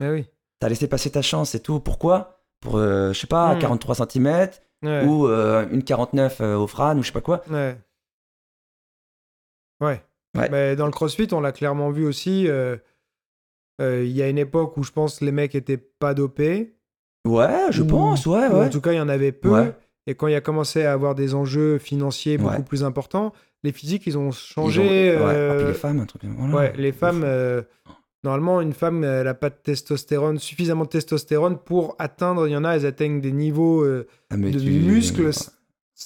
Mais 0.00 0.10
oui. 0.10 0.26
t'as 0.60 0.68
laissé 0.68 0.88
passer 0.88 1.10
ta 1.10 1.22
chance, 1.22 1.50
c'est 1.50 1.60
tout. 1.62 1.80
Pourquoi? 1.80 2.42
Pour, 2.60 2.76
euh, 2.76 3.12
je 3.12 3.20
sais 3.20 3.26
pas, 3.26 3.54
Mm. 3.54 3.58
43 3.60 3.94
cm 3.94 4.48
Ouais. 4.82 5.04
ou 5.04 5.26
euh, 5.26 5.66
une 5.70 5.82
49 5.82 6.40
euh, 6.40 6.56
au 6.56 6.66
frane 6.66 6.98
ou 6.98 7.02
je 7.02 7.08
sais 7.08 7.12
pas 7.12 7.20
quoi. 7.20 7.42
Ouais. 7.50 7.76
Ouais. 9.80 10.02
Ouais. 10.36 10.48
Mais 10.50 10.76
dans 10.76 10.86
le 10.86 10.92
CrossFit, 10.92 11.28
on 11.32 11.40
l'a 11.40 11.52
clairement 11.52 11.90
vu 11.90 12.04
aussi. 12.06 12.42
Il 13.80 14.10
y 14.10 14.22
a 14.22 14.28
une 14.28 14.38
époque 14.38 14.76
où 14.76 14.82
je 14.82 14.90
pense 14.92 15.18
que 15.20 15.24
les 15.24 15.32
mecs 15.32 15.54
étaient 15.54 15.76
pas 15.78 16.14
dopés. 16.14 16.74
Ouais, 17.26 17.66
je 17.70 17.82
Ou- 17.82 17.86
pense, 17.86 18.26
ouais, 18.26 18.46
ou 18.48 18.54
ouais. 18.58 18.66
En 18.66 18.70
tout 18.70 18.80
cas, 18.80 18.92
il 18.92 18.96
y 18.96 19.00
en 19.00 19.08
avait 19.08 19.32
peu. 19.32 19.72
Et 20.06 20.14
quand 20.14 20.26
il 20.26 20.34
a 20.34 20.40
commencé 20.40 20.84
à 20.84 20.92
avoir 20.92 21.14
des 21.14 21.34
enjeux 21.34 21.78
financiers 21.78 22.38
beaucoup 22.38 22.62
plus 22.62 22.82
importants, 22.84 23.32
les 23.64 23.72
physiques, 23.72 24.06
ils 24.06 24.16
ont 24.16 24.24
Ils 24.24 24.28
ont- 24.28 24.32
changé. 24.32 25.10
ouais. 25.16 25.20
Euh, 25.20 25.68
les 25.68 25.74
femmes, 25.74 26.00
un 26.00 26.06
truc. 26.06 26.22
Voilà. 26.24 26.54
ouais, 26.54 26.72
les 26.76 26.92
femmes. 26.92 27.22
euh, 27.24 27.62
normalement, 28.24 28.60
une 28.60 28.72
femme, 28.72 29.04
elle 29.04 29.24
n'a 29.24 29.34
pas 29.34 29.50
de 29.50 29.54
testostérone, 29.56 30.38
suffisamment 30.38 30.84
de 30.84 30.88
testostérone 30.90 31.58
pour 31.58 31.94
atteindre. 31.98 32.46
Il 32.46 32.52
y 32.52 32.56
en 32.56 32.64
a, 32.64 32.72
elles 32.76 32.86
atteignent 32.86 33.20
des 33.20 33.32
niveaux 33.32 33.82
euh, 33.84 34.06
Ah, 34.30 34.36
de 34.36 34.50
tu- 34.58 34.70
muscles. 34.70 35.30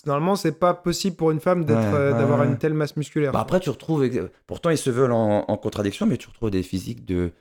Normalement, 0.06 0.36
c'est 0.36 0.58
pas 0.58 0.72
possible 0.72 1.16
pour 1.16 1.30
une 1.32 1.40
femme 1.40 1.62
Ouais, 1.62 1.72
euh, 1.72 2.12
ouais, 2.12 2.18
d'avoir 2.18 2.40
ouais. 2.40 2.46
une 2.46 2.56
telle 2.56 2.72
masse 2.72 2.96
musculaire. 2.96 3.30
Bah 3.32 3.40
après, 3.40 3.60
tu 3.60 3.68
retrouves. 3.68 4.08
Pourtant, 4.46 4.70
ils 4.70 4.78
se 4.78 4.88
veulent 4.88 5.12
en, 5.12 5.44
en 5.46 5.56
contradiction, 5.58 6.06
mais 6.06 6.16
tu 6.16 6.28
retrouves 6.28 6.50
des 6.50 6.62
physiques 6.62 7.04
de 7.04 7.32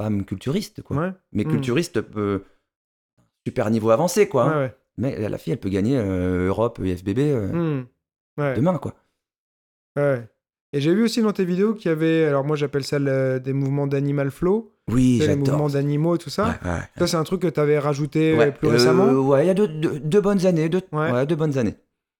femmes 0.00 0.24
culturistes, 0.24 0.80
quoi. 0.82 1.12
Mais 1.32 1.44
Mm. 1.44 1.48
culturistes, 1.50 1.98
euh, 2.16 2.38
super 3.46 3.70
niveau 3.70 3.90
avancé, 3.90 4.26
quoi. 4.28 4.44
hein. 4.44 4.70
Mais 4.96 5.28
la 5.28 5.36
fille, 5.38 5.52
elle 5.52 5.60
peut 5.60 5.68
gagner 5.68 5.96
euh, 5.98 6.48
Europe, 6.48 6.80
IFBB 6.82 7.18
euh, 7.18 7.82
Hmm. 7.82 7.86
Demain, 8.56 8.78
quoi. 8.78 8.94
Ouais. 9.96 10.26
Et 10.74 10.80
j'ai 10.80 10.94
vu 10.94 11.02
aussi 11.04 11.22
dans 11.22 11.32
tes 11.32 11.44
vidéos 11.46 11.72
qu'il 11.74 11.88
y 11.88 11.92
avait, 11.92 12.24
alors 12.24 12.44
moi 12.44 12.54
j'appelle 12.56 12.84
ça 12.84 12.98
le- 12.98 13.40
des 13.40 13.54
mouvements 13.54 13.86
d'animal 13.86 14.30
flow, 14.30 14.74
Oui, 14.88 15.14
sais, 15.18 15.26
les 15.28 15.32
j'adore. 15.32 15.46
mouvements 15.48 15.68
d'animaux 15.70 16.14
et 16.16 16.18
tout 16.18 16.28
ça. 16.30 16.58
Ouais, 16.62 16.70
ouais. 16.70 16.78
Ça, 16.98 17.06
c'est 17.06 17.16
un 17.16 17.24
truc 17.24 17.40
que 17.42 17.46
tu 17.46 17.58
avais 17.58 17.78
rajouté 17.78 18.32
euh, 18.32 18.38
Ouais, 18.38 18.52
plus 18.52 18.68
euh, 18.68 18.72
récemment. 18.72 19.06
ouais, 19.12 19.44
il 19.44 19.46
y 19.46 19.50
a 19.50 19.54
deux, 19.54 19.66
deux- 19.68 19.98
deux 19.98 20.20
bonnes 20.20 20.44
années. 20.44 20.68
Deux, 20.68 20.82
bonnes 21.36 21.56
années. 21.56 21.74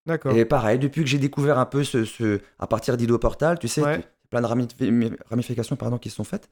D'accord. 0.07 0.33
Et 0.35 0.47
pareil, 0.47 0.79
depuis 0.79 1.03
que 1.03 1.09
j'ai 1.11 1.19
découvert 1.19 1.59
un 1.59 1.67
peu 1.67 1.85
ce, 1.85 2.05
ce- 2.07 2.41
à 2.59 2.67
partir 2.67 2.97
d'Ido 2.97 3.19
Portal, 3.19 3.59
tu 3.59 3.69
sais, 3.69 3.83
plein 4.31 4.41
de 4.41 4.47
ramifi- 4.47 5.17
ramifications 5.29 5.77
pardon, 5.77 5.99
qui 5.99 6.09
sont 6.09 6.25
faites. 6.25 6.49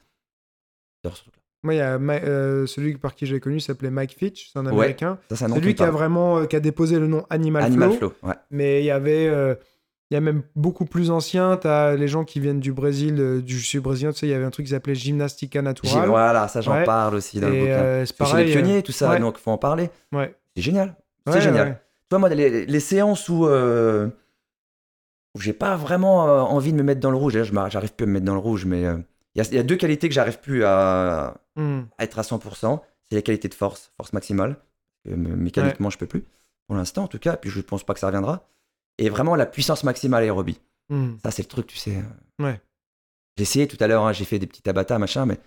J'adore. 1.03 1.19
Moi, 1.63 1.75
il 1.75 1.79
y 1.79 1.81
a 1.81 1.99
Ma- 1.99 2.15
euh, 2.23 2.67
celui 2.67 2.97
par 2.99 3.15
qui 3.15 3.25
j'ai 3.27 3.41
connu 3.41 3.59
s'appelait 3.61 3.91
Mike 3.91 4.15
Fitch, 4.17 4.51
c'est 4.53 4.59
un 4.59 4.67
américain. 4.67 5.19
C'est 5.35 5.49
lui 5.61 5.75
qui 5.75 5.83
a 5.83 5.91
vraiment 5.91 6.39
euh, 6.41 6.45
qui 6.45 6.55
a 6.57 6.61
déposé 6.61 6.99
le 6.99 7.07
nom 7.07 7.25
Animal, 7.31 7.65
Animal 7.65 7.93
Flow. 7.93 8.13
Mais 8.51 8.83
il 8.83 8.85
y 8.85 8.91
avait, 8.91 9.27
euh, 9.29 9.55
il 10.11 10.15
y 10.15 10.17
a 10.17 10.21
même 10.21 10.43
beaucoup 10.55 10.85
plus 10.85 11.11
anciens. 11.11 11.57
Tu 11.57 11.67
as 11.69 11.97
les 11.97 12.09
gens 12.09 12.25
qui 12.25 12.39
viennent 12.41 12.61
du 12.61 12.73
Brésil, 12.73 13.17
euh, 13.19 13.41
du 13.43 13.61
sud 13.61 13.83
brésilien. 13.83 14.13
Tu 14.13 14.21
sais, 14.21 14.27
il 14.27 14.31
y 14.31 14.35
avait 14.35 14.45
un 14.45 14.51
truc 14.51 14.67
qui 14.67 14.73
s'appelait 14.73 14.95
Gymnastica 14.95 15.63
Natural. 15.63 16.09
Voilà, 16.09 16.49
ça 16.49 16.61
j'en 16.61 16.75
Ouais. 16.75 16.85
parle 16.85 17.15
aussi 17.17 17.41
dans 17.41 17.49
le 17.49 17.55
bouquin. 17.61 17.71
euh, 17.73 18.05
c'est 18.07 18.17
pareil. 18.17 18.47
les 18.47 18.53
pionniers, 18.53 18.79
euh, 18.79 18.83
tout 18.83 18.93
ça, 18.93 19.11
ouais. 19.11 19.19
donc 19.21 19.39
faut 19.39 19.51
en 19.51 19.59
parler. 19.59 19.91
ouais. 20.13 20.35
C'est 20.55 20.63
génial. 20.63 20.95
C'est 21.27 21.35
Ouais, 21.35 21.41
génial. 21.41 21.75
Tu 21.75 22.07
vois, 22.11 22.19
moi, 22.21 22.29
les, 22.29 22.67
les 22.67 22.81
séances 22.81 23.29
où, 23.29 23.47
euh, 23.47 24.09
où 25.35 25.41
j'ai 25.41 25.53
pas 25.53 25.77
vraiment 25.77 26.29
euh, 26.29 26.41
envie 26.41 26.73
de 26.73 26.79
me 26.79 26.83
mettre 26.83 27.01
dans 27.01 27.11
le 27.11 27.17
rouge, 27.17 27.35
d'ailleurs, 27.35 27.71
j'arrive 27.71 27.93
plus 27.95 28.05
à 28.05 28.07
me 28.07 28.13
mettre 28.15 28.25
dans 28.27 28.35
le 28.35 28.41
rouge, 28.41 28.65
mais 28.65 28.85
euh, 28.87 28.97
il 29.35 29.39
y, 29.39 29.47
a- 29.47 29.49
il 29.51 29.57
y 29.57 29.59
a 29.59 29.63
deux 29.63 29.77
qualités 29.77 30.09
que 30.09 30.15
j'arrive 30.15 30.39
plus 30.41 30.65
à, 30.65 31.35
Hmm. 31.57 31.83
à 31.99 32.05
être 32.05 32.19
à 32.19 32.23
100%. 32.23 32.81
C'est 33.09 33.17
les 33.17 33.23
qualités 33.23 33.49
de 33.49 33.55
force, 33.55 33.93
force 33.97 34.13
maximale. 34.13 34.57
Euh, 35.09 35.17
mécaniquement, 35.17 35.91
je 35.91 35.99
peux 35.99 36.07
plus. 36.07 36.25
Pour 36.67 36.77
l'instant, 36.77 37.05
en 37.05 37.07
tout 37.09 37.19
cas, 37.19 37.37
puis 37.37 37.51
je 37.51 37.61
pense 37.61 37.85
pas 37.85 37.95
que 37.95 38.01
ça 38.01 38.07
reviendra. 38.09 38.49
Et 38.99 39.09
vraiment 39.11 39.37
la 39.37 39.47
puissance 39.47 39.85
maximale 39.85 40.23
aérobie. 40.25 40.59
Hmm. 40.89 41.17
Ça, 41.23 41.31
c'est 41.31 41.43
le 41.43 41.49
truc, 41.49 41.67
tu 41.67 41.77
sais. 41.77 42.03
Ouais. 42.39 42.61
J'ai 43.37 43.43
essayé 43.43 43.67
tout 43.69 43.77
à 43.81 43.87
l'heure, 43.87 44.05
hein, 44.07 44.13
j'ai 44.13 44.25
fait 44.25 44.39
des 44.39 44.47
petits 44.47 44.63
tabata, 44.63 44.99
machin, 44.99 45.27
mais. 45.27 45.39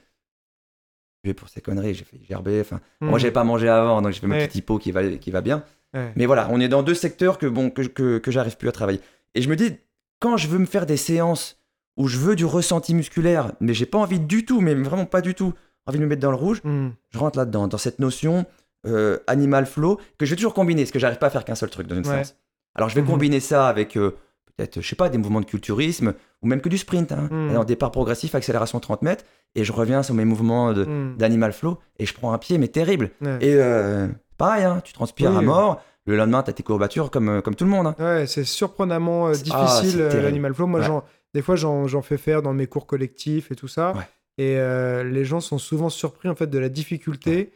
j'ai 1.24 1.34
Pour 1.34 1.50
ces 1.50 1.62
conneries, 1.62 1.94
j'ai 1.96 2.06
fait 2.06 2.20
gerber. 2.28 2.62
Enfin, 2.62 2.80
moi, 3.02 3.18
Hmm. 3.18 3.20
j'avais 3.20 3.32
pas 3.34 3.44
mangé 3.44 3.68
avant, 3.70 4.02
donc 4.02 4.12
j'ai 4.14 4.20
fait 4.20 4.28
mon 4.28 4.36
Ouais. 4.36 4.48
petit 4.48 4.62
pot 4.62 4.78
qui 4.78 4.92
va, 4.92 5.08
qui 5.18 5.32
va 5.32 5.42
bien. 5.42 5.64
Ouais. 5.94 6.14
Mais 6.16 6.26
voilà, 6.26 6.48
on 6.52 6.60
est 6.60 6.68
dans 6.70 6.84
deux 6.84 6.94
secteurs 6.94 7.38
que, 7.38 7.48
bon, 7.48 7.70
que, 7.72 7.82
que, 7.82 8.20
que 8.20 8.32
j'arrive 8.32 8.58
plus 8.58 8.70
à 8.70 8.72
travailler. 8.72 9.02
Et 9.36 9.42
je 9.42 9.50
me 9.50 9.56
dis, 9.56 9.76
quand 10.20 10.38
je 10.38 10.48
veux 10.48 10.60
me 10.60 10.66
faire 10.66 10.86
des 10.86 10.98
séances 10.98 11.60
où 11.98 12.08
je 12.08 12.18
veux 12.18 12.36
du 12.36 12.46
ressenti 12.46 12.94
musculaire, 12.94 13.54
mais 13.60 13.74
j'ai 13.74 13.86
pas 13.86 13.98
envie 13.98 14.20
du 14.20 14.46
tout, 14.46 14.62
mais 14.62 14.74
vraiment 14.76 15.06
pas 15.06 15.22
du 15.22 15.34
tout, 15.36 15.54
envie 15.88 15.98
de 15.98 16.04
me 16.04 16.08
mettre 16.10 16.22
dans 16.22 16.32
le 16.32 16.38
rouge, 16.38 16.62
Hmm. 16.64 16.90
je 17.10 17.18
rentre 17.18 17.38
là-dedans, 17.40 17.68
dans 17.68 17.78
cette 17.80 18.00
notion 18.00 18.46
euh, 18.86 19.18
animal 19.28 19.66
flow, 19.66 20.00
que 20.18 20.26
je 20.26 20.30
vais 20.30 20.36
toujours 20.38 20.54
combiner, 20.54 20.84
parce 20.84 20.92
que 20.92 21.00
j'arrive 21.00 21.18
pas 21.18 21.28
à 21.28 21.30
faire 21.32 21.44
qu'un 21.44 21.56
seul 21.56 21.70
truc 21.70 21.88
dans 21.88 21.96
une 21.98 22.08
Ouais. 22.08 22.24
séance. 22.24 22.36
Alors 22.76 22.90
je 22.90 22.96
vais 22.96 23.02
Mhm. 23.02 23.08
combiner 23.08 23.40
ça 23.40 23.68
avec 23.68 23.98
euh, 23.98 24.12
peut-être, 24.56 24.82
je 24.82 24.88
sais 24.88 24.96
pas, 24.96 25.10
des 25.10 25.18
mouvements 25.18 25.42
de 25.42 25.46
culturisme, 25.46 26.14
ou 26.42 26.48
même 26.48 26.62
que 26.62 26.70
du 26.70 26.78
sprint, 26.78 27.12
hein, 27.12 27.28
Mhm. 27.32 27.64
départ 27.66 27.92
progressif, 27.92 28.36
accélération 28.36 28.80
30 28.80 29.02
mètres, 29.02 29.24
et 29.56 29.64
je 29.64 29.72
reviens 29.72 30.04
sur 30.04 30.14
mes 30.14 30.26
mouvements 30.26 30.72
Hmm. 30.74 31.16
d'animal 31.18 31.54
flow, 31.54 31.80
et 31.98 32.06
je 32.06 32.14
prends 32.14 32.34
un 32.34 32.38
pied, 32.38 32.58
mais 32.58 32.68
terrible. 32.68 33.10
Ouais. 33.22 33.38
Et 33.42 33.56
euh, 33.56 34.08
pareil, 34.38 34.64
hein, 34.66 34.82
tu 34.84 34.94
transpires 34.94 35.32
Oui, 35.32 35.38
à 35.38 35.42
mort, 35.42 35.82
le 36.06 36.16
lendemain, 36.18 36.44
tu 36.44 36.50
as 36.50 36.54
tes 36.54 36.64
courbatures 36.64 37.10
comme, 37.12 37.30
euh, 37.30 37.42
comme 37.42 37.56
tout 37.56 37.64
le 37.66 37.70
monde. 37.70 37.88
hein. 37.88 37.96
Ouais, 38.00 38.28
c'est 38.28 38.44
surprenamment 38.44 39.28
euh, 39.28 39.32
ah, 39.32 39.34
difficile 39.44 39.98
terrible. 40.00 40.24
l'animal 40.24 40.54
flow. 40.54 40.68
Moi, 40.68 40.80
Ouais. 40.82 41.00
des 41.34 41.42
fois, 41.42 41.56
j'en 41.56 42.02
fais 42.02 42.18
faire 42.18 42.42
dans 42.42 42.54
mes 42.54 42.68
cours 42.68 42.86
collectifs 42.86 43.52
et 43.52 43.56
tout 43.56 43.68
ça. 43.68 43.94
Et 44.38 44.56
les 44.56 45.26
gens 45.26 45.40
sont 45.42 45.58
souvent 45.58 45.90
surpris 45.90 46.30
en 46.30 46.36
fait 46.36 46.48
de 46.48 46.58
la 46.60 46.70
difficulté. 46.70 47.52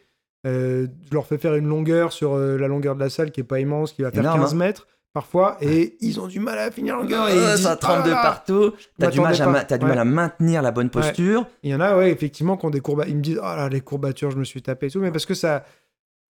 Euh, 0.46 0.86
je 1.08 1.14
leur 1.14 1.26
fais 1.26 1.38
faire 1.38 1.54
une 1.54 1.66
longueur 1.66 2.12
sur 2.12 2.34
euh, 2.34 2.58
la 2.58 2.68
longueur 2.68 2.94
de 2.94 3.00
la 3.00 3.08
salle 3.08 3.30
qui 3.30 3.40
est 3.40 3.44
pas 3.44 3.60
immense, 3.60 3.92
qui 3.94 4.02
va 4.02 4.10
faire 4.10 4.20
Énorme, 4.20 4.40
15 4.40 4.54
mètres 4.54 4.86
parfois, 5.14 5.56
et 5.62 5.96
ils 6.00 6.20
ont 6.20 6.26
du 6.26 6.40
mal 6.40 6.58
à 6.58 6.70
finir 6.70 6.96
Euh, 6.98 7.54
disent, 7.54 7.62
ça 7.64 7.76
trempe 7.76 8.04
Ah 8.04 8.22
partout, 8.22 8.72
t'as 8.98 9.10
du, 9.10 9.20
mal 9.20 9.40
à 9.40 9.46
ma- 9.46 9.64
t'as 9.64 9.78
du 9.78 9.84
Ouais. 9.84 9.88
mal 9.90 9.98
à 10.00 10.04
maintenir 10.04 10.60
la 10.60 10.72
bonne 10.72 10.90
posture. 10.90 11.46
Il 11.62 11.70
y 11.70 11.74
en 11.74 11.80
a, 11.80 11.96
ouais, 11.96 12.10
effectivement, 12.10 12.56
qui 12.58 12.66
ont 12.66 12.70
des 12.70 12.80
courbatures. 12.80 13.12
Ils 13.12 13.16
me 13.16 13.22
disent, 13.22 13.38
oh 13.40 13.46
là, 13.56 13.68
les 13.70 13.80
courbatures, 13.80 14.30
je 14.30 14.36
me 14.36 14.44
suis 14.44 14.60
tapé 14.60 14.86
et 14.88 14.90
tout. 14.90 15.00
Mais 15.00 15.10
parce 15.12 15.24
que 15.24 15.34
ça. 15.34 15.64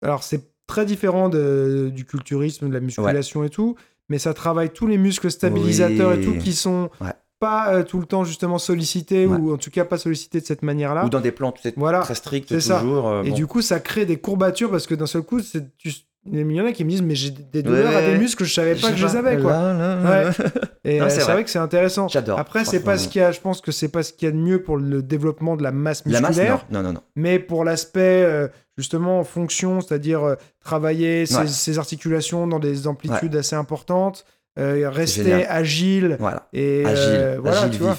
Alors, 0.03 0.23
c'est 0.23 0.43
très 0.67 0.85
différent 0.85 1.29
de- 1.29 1.91
du 1.93 2.05
culturisme, 2.05 2.69
de 2.69 2.75
la 2.75 2.81
musculation 2.81 3.43
et 3.43 3.51
tout. 3.51 3.75
Mais 4.11 4.19
ça 4.19 4.35
travaille 4.35 4.71
tous 4.71 4.87
les 4.87 4.99
muscles 4.99 5.31
stabilisateurs 5.31 6.13
et 6.13 6.21
tout 6.21 6.35
qui 6.39 6.53
sont 6.53 6.91
pas 7.41 7.75
euh, 7.75 7.83
tout 7.83 7.99
le 8.01 8.07
temps, 8.07 8.23
justement, 8.25 8.59
sollicités 8.59 9.27
Ouais. 9.27 9.37
ou 9.39 9.53
en 9.55 9.57
tout 9.59 9.71
cas 9.71 9.85
pas 9.85 9.99
sollicités 9.99 10.41
de 10.41 10.47
cette 10.47 10.63
manière-là. 10.63 11.05
Ou 11.07 11.09
dans 11.11 11.21
des 11.21 11.33
plans 11.33 11.53
sais, 11.63 11.75
Voilà, 11.77 12.01
très 12.01 12.15
stricts, 12.15 12.49
c'est 12.51 12.61
ça. 12.61 12.81
toujours. 12.81 13.09
euh, 13.09 13.23
Et 13.23 13.31
bon. 13.31 13.35
du 13.35 13.47
coup, 13.47 13.61
ça 13.63 13.81
crée 13.81 14.05
des 14.07 14.19
courbatures 14.19 14.71
parce 14.71 14.87
que 14.87 14.95
d'un 14.95 15.07
seul 15.07 15.23
coup, 15.23 15.41
c'est- 15.41 15.75
tu- 15.79 15.91
il 16.33 16.51
y 16.53 16.61
en 16.61 16.67
a 16.67 16.73
qui 16.73 16.85
me 16.85 16.91
disent, 16.91 17.03
mais 17.03 17.15
j'ai 17.15 17.31
des 17.31 17.63
douleurs 17.63 17.91
Ouais, 17.91 17.97
à 17.97 18.11
des 18.13 18.19
muscles 18.19 18.39
que 18.41 18.45
je 18.45 18.55
savais 18.55 18.75
pas 18.75 18.91
que 18.91 18.97
je 18.97 19.07
les 19.07 19.17
avais, 19.17 19.39
quoi. 19.39 19.53
Là, 19.53 19.75
là, 19.75 19.95
là, 19.97 20.11
Ouais. 20.11 20.25
là. 20.25 20.33
Et 20.85 21.01
euh, 21.01 21.09
c'est 21.09 21.21
vrai. 21.21 21.33
vrai. 21.35 21.45
que 21.45 21.51
c'est 21.51 21.59
intéressant. 21.59 22.09
J'adore. 22.09 22.39
Après, 22.39 22.65
c'est 22.65 22.81
pas 22.81 22.97
ce 22.99 23.09
qu'il 23.09 23.21
y 23.21 23.25
a, 23.25 23.33
je 23.33 23.41
pense 23.41 23.61
que 23.61 23.73
c'est 23.73 23.89
pas 23.89 24.03
ce 24.03 24.13
qu'il 24.13 24.27
y 24.27 24.29
a 24.29 24.33
de 24.33 24.39
mieux 24.39 24.63
pour 24.63 24.77
le 24.77 25.03
développement 25.03 25.57
de 25.57 25.63
la 25.63 25.71
masse 25.73 26.03
La 26.07 26.21
musculaire. 26.21 26.53
masse, 26.55 26.63
non, 26.71 26.81
non, 26.83 26.89
non. 26.89 26.93
non. 26.95 27.01
mais 27.17 27.39
pour 27.39 27.65
l'aspect 27.65 28.23
euh, 28.25 28.49
justement 28.77 29.23
fonction, 29.25 29.81
c'est-à-dire 29.81 30.23
euh, 30.23 30.35
travailler 30.63 31.27
ses, 31.27 31.37
Ouais. 31.37 31.47
ses 31.47 31.79
articulations 31.79 32.47
dans 32.47 32.59
des 32.59 32.87
amplitudes 32.87 33.35
assez 33.37 33.57
importantes, 33.57 34.25
euh, 34.59 34.89
rester 34.91 35.25
génial. 35.25 35.47
agile 35.49 36.17
Voilà. 36.21 36.49
et 36.53 36.85
Agile, 36.85 37.05
euh, 37.11 37.39
voilà, 37.41 37.61
agile, 37.63 37.71
tu 37.79 37.83
vois. 37.83 37.97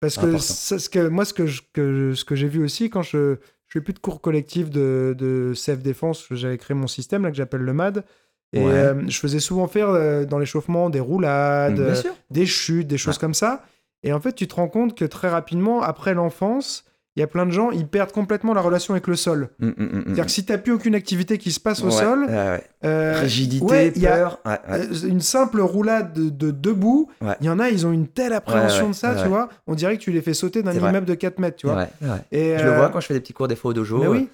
Parce 0.00 0.16
que, 0.16 0.20
Important. 0.26 0.38
ça, 0.40 0.78
ce 0.78 0.88
que 0.88 1.08
moi, 1.08 1.24
ce 1.26 1.34
que 1.34 1.46
je- 1.46 1.60
que, 1.74 2.14
ce 2.14 2.24
que 2.24 2.34
j'ai 2.34 2.48
vu 2.48 2.64
aussi 2.64 2.88
quand 2.90 3.02
je 3.02 3.36
je 3.70 3.78
fais 3.78 3.82
plus 3.82 3.94
de 3.94 3.98
cours 4.00 4.20
collectifs 4.20 4.68
de, 4.68 5.14
de 5.16 5.54
self-défense, 5.54 6.26
j'avais 6.32 6.58
créé 6.58 6.76
mon 6.76 6.88
système 6.88 7.22
là 7.22 7.30
que 7.30 7.36
j'appelle 7.36 7.60
le 7.62 7.72
MAD. 7.72 8.04
Et 8.52 8.64
Ouais. 8.64 8.72
euh, 8.72 9.02
je 9.08 9.16
faisais 9.18 9.38
souvent 9.38 9.68
faire 9.68 9.88
euh, 9.90 10.24
dans 10.24 10.38
l'échauffement 10.40 10.90
des 10.90 10.98
roulades, 10.98 11.78
euh, 11.78 12.02
des 12.30 12.46
chutes, 12.46 12.88
des 12.88 12.98
choses 12.98 13.14
Ouais. 13.14 13.20
comme 13.20 13.34
ça. 13.34 13.62
Et 14.02 14.12
en 14.12 14.18
fait, 14.20 14.32
tu 14.32 14.48
te 14.48 14.56
rends 14.56 14.66
compte 14.68 14.96
que 14.98 15.04
très 15.04 15.28
rapidement, 15.28 15.82
après 15.82 16.14
l'enfance, 16.14 16.84
il 17.16 17.20
y 17.20 17.22
a 17.22 17.26
plein 17.26 17.44
de 17.44 17.50
gens, 17.50 17.70
ils 17.72 17.86
perdent 17.86 18.12
complètement 18.12 18.54
la 18.54 18.60
relation 18.60 18.94
avec 18.94 19.06
le 19.08 19.16
sol. 19.16 19.48
Mm, 19.58 19.66
mm, 19.66 19.72
mm. 19.78 20.02
C'est-à-dire 20.04 20.24
que 20.26 20.30
si 20.30 20.44
tu 20.44 20.52
n'as 20.52 20.58
plus 20.58 20.72
aucune 20.72 20.94
activité 20.94 21.38
qui 21.38 21.50
se 21.52 21.58
passe 21.60 21.82
au 21.82 21.86
Ouais, 21.86 21.90
sol, 21.92 22.24
ouais. 22.28 22.62
euh, 22.84 23.18
Rigidité, 23.20 23.64
ouais, 23.64 23.92
il 23.96 24.02
y 24.02 24.06
a- 24.06 24.16
peur. 24.16 24.38
euh, 24.46 24.84
une 25.08 25.20
simple 25.20 25.60
roulade 25.60 26.12
de, 26.12 26.30
de 26.30 26.50
debout, 26.52 27.08
il 27.40 27.46
y 27.46 27.50
en 27.50 27.58
a, 27.58 27.68
ils 27.68 27.86
ont 27.86 27.92
une 27.92 28.06
telle 28.06 28.32
appréhension 28.32 28.88
de 28.88 28.94
ça, 28.94 29.14
tu 29.22 29.28
vois. 29.28 29.48
On 29.66 29.74
dirait 29.74 29.96
que 29.98 30.02
tu 30.02 30.12
les 30.12 30.22
fais 30.22 30.34
sauter 30.34 30.62
d'un 30.62 30.72
immeuble 30.72 31.06
de 31.06 31.14
4 31.14 31.38
mètres, 31.40 31.56
tu 31.56 31.66
vois. 31.66 31.86
Et, 32.32 32.56
Je 32.58 32.64
le 32.64 32.70
euh, 32.72 32.76
vois 32.76 32.88
quand 32.90 33.00
je 33.00 33.06
fais 33.06 33.14
des 33.14 33.20
petits 33.20 33.32
cours 33.32 33.48
des 33.48 33.56
fois 33.56 33.72
au 33.72 33.74
dojo. 33.74 33.98
mais 33.98 34.06
euh, 34.06 34.10
oui, 34.12 34.28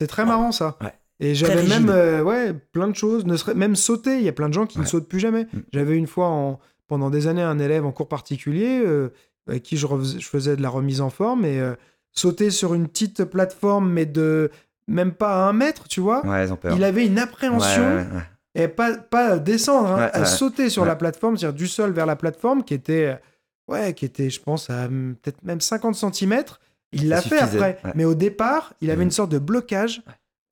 c'est 0.00 0.06
très 0.06 0.24
marrant 0.24 0.52
ça. 0.52 0.78
Et 1.20 1.34
j'avais 1.36 1.62
même 1.64 1.88
euh, 1.90 2.22
ouais, 2.22 2.52
plein 2.72 2.88
de 2.88 2.96
choses, 2.96 3.26
ne 3.26 3.36
serait- 3.36 3.54
même 3.54 3.76
sauter. 3.76 4.16
Il 4.16 4.22
y 4.24 4.28
a 4.28 4.32
plein 4.32 4.48
de 4.48 4.54
gens 4.54 4.66
qui 4.66 4.80
ne 4.80 4.84
sautent 4.86 5.06
plus 5.08 5.20
jamais. 5.20 5.46
J'avais 5.72 5.96
une 5.96 6.06
fois, 6.08 6.26
en, 6.28 6.58
pendant 6.88 7.10
des 7.10 7.26
années, 7.28 7.42
un 7.42 7.58
élève 7.60 7.84
en 7.86 7.92
cours 7.92 8.08
particulier 8.08 8.82
euh, 8.84 9.10
avec 9.46 9.62
qui 9.62 9.76
je, 9.76 9.86
je 10.18 10.26
faisais 10.26 10.56
de 10.56 10.62
la 10.62 10.68
remise 10.68 11.00
en 11.00 11.10
forme 11.10 11.44
et 11.44 11.60
euh, 11.60 11.74
sauter 12.12 12.50
sur 12.50 12.74
une 12.74 12.88
petite 12.88 13.24
plateforme, 13.24 13.90
mais 13.90 14.06
de 14.06 14.50
même 14.88 15.12
pas 15.12 15.44
à 15.44 15.48
un 15.48 15.52
mètre, 15.52 15.88
tu 15.88 16.00
vois. 16.00 16.24
Ouais, 16.26 16.44
ils 16.46 16.52
ont 16.52 16.56
peur. 16.56 16.74
Il 16.76 16.84
avait 16.84 17.06
une 17.06 17.18
appréhension 17.18 17.82
ouais, 17.82 18.06
ouais. 18.14 18.64
et 18.64 18.68
pas, 18.68 18.96
pas 18.96 19.38
descendre, 19.38 19.90
hein, 19.92 20.10
à 20.12 20.24
sauter 20.24 20.68
sur 20.70 20.84
la 20.84 20.96
plateforme, 20.96 21.36
c'est-à-dire 21.36 21.56
du 21.56 21.66
sol 21.68 21.92
vers 21.92 22.06
la 22.06 22.16
plateforme 22.16 22.64
qui 22.64 22.74
était, 22.74 23.16
ouais, 23.68 23.94
qui 23.94 24.04
était, 24.04 24.28
je 24.30 24.40
pense, 24.40 24.68
à 24.70 24.88
peut-être 24.88 25.42
même 25.44 25.60
50 25.60 25.94
cm. 25.94 26.42
Il 26.92 27.08
l'a 27.08 27.22
fait 27.22 27.38
après, 27.38 27.78
mais 27.94 28.04
au 28.04 28.14
départ, 28.14 28.74
il 28.82 28.90
avait 28.90 28.98
Mhm. 28.98 29.04
une 29.04 29.10
sorte 29.12 29.30
de 29.32 29.38
blocage. 29.38 30.02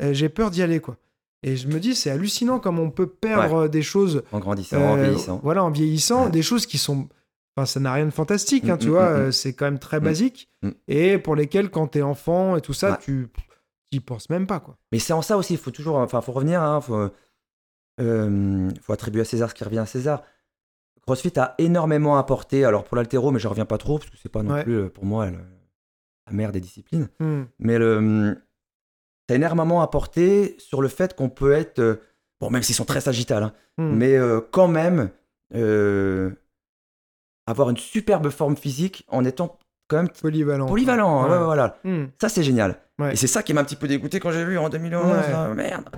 Euh, 0.03 0.15
J'ai 0.15 0.31
peur 0.31 0.51
d'y 0.51 0.63
aller, 0.63 0.81
quoi. 0.81 0.97
Et 1.43 1.57
je 1.57 1.69
me 1.69 1.79
dis, 1.81 1.95
c'est 1.95 2.11
hallucinant 2.11 2.59
comme 2.61 2.79
on 2.79 2.91
peut 2.91 3.07
perdre 3.07 3.67
des 3.69 3.83
choses, 3.83 4.23
En 4.33 4.39
grandissant, 4.41 4.77
en 4.79 4.97
euh, 4.97 5.03
vieillissant. 5.05 5.41
voilà, 5.43 5.63
en 5.65 5.71
vieillissant, 5.71 6.29
des 6.31 6.43
choses 6.43 6.65
qui 6.67 6.79
sont, 6.79 7.09
enfin, 7.61 7.67
ça 7.67 7.81
n'a 7.81 7.93
rien 7.93 8.07
de 8.07 8.11
fantastique, 8.11 8.69
hein, 8.69 8.77
Mm, 8.77 8.79
tu 8.79 8.87
mm, 8.87 8.91
vois, 8.91 9.11
mm, 9.11 9.17
euh, 9.17 9.31
c'est 9.31 9.53
quand 9.53 9.65
même 9.67 9.79
très 9.79 10.01
basique, 10.01 10.51
et 10.89 11.19
pour 11.19 11.37
lesquels, 11.37 11.71
quand 11.71 11.87
t'es 11.89 12.03
enfant 12.03 12.57
et 12.57 12.61
tout 12.61 12.73
ça, 12.73 12.93
Ouais. 12.93 12.99
tu 13.01 13.29
y 13.93 14.01
penses 14.01 14.31
même 14.31 14.47
pas, 14.47 14.61
quoi. 14.61 14.77
Mais 14.93 14.99
c'est 14.99 15.13
en 15.13 15.23
ça 15.23 15.37
aussi, 15.37 15.55
il 15.55 15.59
faut 15.59 15.71
toujours, 15.71 15.97
enfin, 15.97 16.21
faut 16.21 16.33
revenir, 16.33 16.63
hein, 16.63 16.81
faut, 16.81 17.09
euh, 18.01 18.71
faut 18.81 18.93
attribuer 18.93 19.21
à 19.23 19.25
César 19.25 19.51
ce 19.51 19.55
qui 19.55 19.65
revient 19.65 19.79
à 19.79 19.87
César. 19.87 20.23
CrossFit 21.07 21.33
a 21.39 21.55
énormément 21.59 22.19
apporté, 22.19 22.65
alors 22.65 22.85
pour 22.85 22.97
l'altéro, 22.97 23.31
mais 23.31 23.39
je 23.41 23.49
reviens 23.49 23.65
pas 23.67 23.79
trop, 23.79 23.99
parce 23.99 24.11
que 24.11 24.17
c'est 24.17 24.29
pas 24.29 24.43
non 24.43 24.55
Ouais. 24.55 24.63
plus, 24.65 24.75
euh, 24.79 24.89
pour 24.89 25.05
moi, 25.05 25.31
le- 25.31 25.39
la 26.27 26.33
mère 26.33 26.53
des 26.53 26.61
disciplines. 26.61 27.09
Hmm. 27.19 27.43
Mais 27.59 27.79
le, 27.79 28.39
t'as 29.27 29.35
énormément 29.35 29.83
apporté 29.83 30.55
sur 30.59 30.83
le 30.83 30.89
fait 30.89 31.15
qu'on 31.17 31.29
peut 31.29 31.53
être, 31.53 32.01
bon, 32.41 32.51
même 32.51 32.63
s'ils 32.63 32.75
sont 32.77 32.85
très 32.85 33.01
sagittales, 33.01 33.43
hein, 33.43 33.53
Hmm. 33.79 33.95
mais 33.97 34.17
euh, 34.17 34.41
quand 34.51 34.69
même 34.69 35.11
euh, 35.55 36.31
avoir 37.51 37.71
une 37.71 37.77
superbe 37.77 38.31
forme 38.31 38.57
physique 38.57 39.05
en 39.09 39.25
étant 39.25 39.59
quand 39.89 39.97
même 39.97 40.09
Polyvalent. 40.09 40.67
polyvalent. 40.67 41.23
hein, 41.23 41.25
Ouais. 41.31 41.37
ouais, 41.39 41.45
voilà. 41.45 41.77
Hmm. 41.85 42.05
Ça, 42.21 42.29
c'est 42.29 42.43
génial. 42.45 42.79
Ouais. 42.99 43.13
Et 43.15 43.17
c'est 43.17 43.27
ça 43.27 43.43
qui 43.43 43.53
m'a 43.55 43.61
un 43.61 43.65
petit 43.65 43.77
peu 43.77 43.89
dégoûté 43.89 44.21
quand 44.21 44.31
j'ai 44.31 44.45
vu 44.45 44.57
en 44.59 44.69
2011. 44.69 45.05
Ouais. 45.07 45.33
hein, 45.35 45.55
merde. 45.55 45.89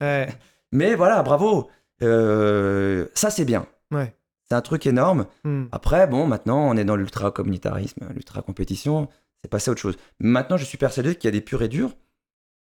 Ouais. 0.00 0.28
Mais 0.72 0.94
voilà, 0.94 1.22
bravo. 1.22 1.68
Euh, 2.02 3.06
ça, 3.14 3.30
c'est 3.30 3.44
bien. 3.44 3.66
Ouais. 3.90 4.14
C'est 4.48 4.54
un 4.56 4.60
truc 4.60 4.86
énorme. 4.86 5.26
Hmm. 5.44 5.66
Après, 5.72 6.06
bon, 6.06 6.26
maintenant, 6.26 6.68
on 6.68 6.76
est 6.76 6.84
dans 6.84 6.96
l'ultra-communautarisme, 6.96 8.08
l'ultra-compétition. 8.14 9.08
C'est 9.42 9.48
passé 9.50 9.70
à 9.70 9.72
autre 9.72 9.80
chose. 9.80 9.96
Maintenant, 10.18 10.56
je 10.56 10.64
suis 10.64 10.76
persuadé 10.78 11.14
qu'il 11.14 11.24
y 11.26 11.28
a 11.28 11.32
des 11.32 11.40
purs 11.40 11.62
et 11.62 11.68
durs 11.68 11.92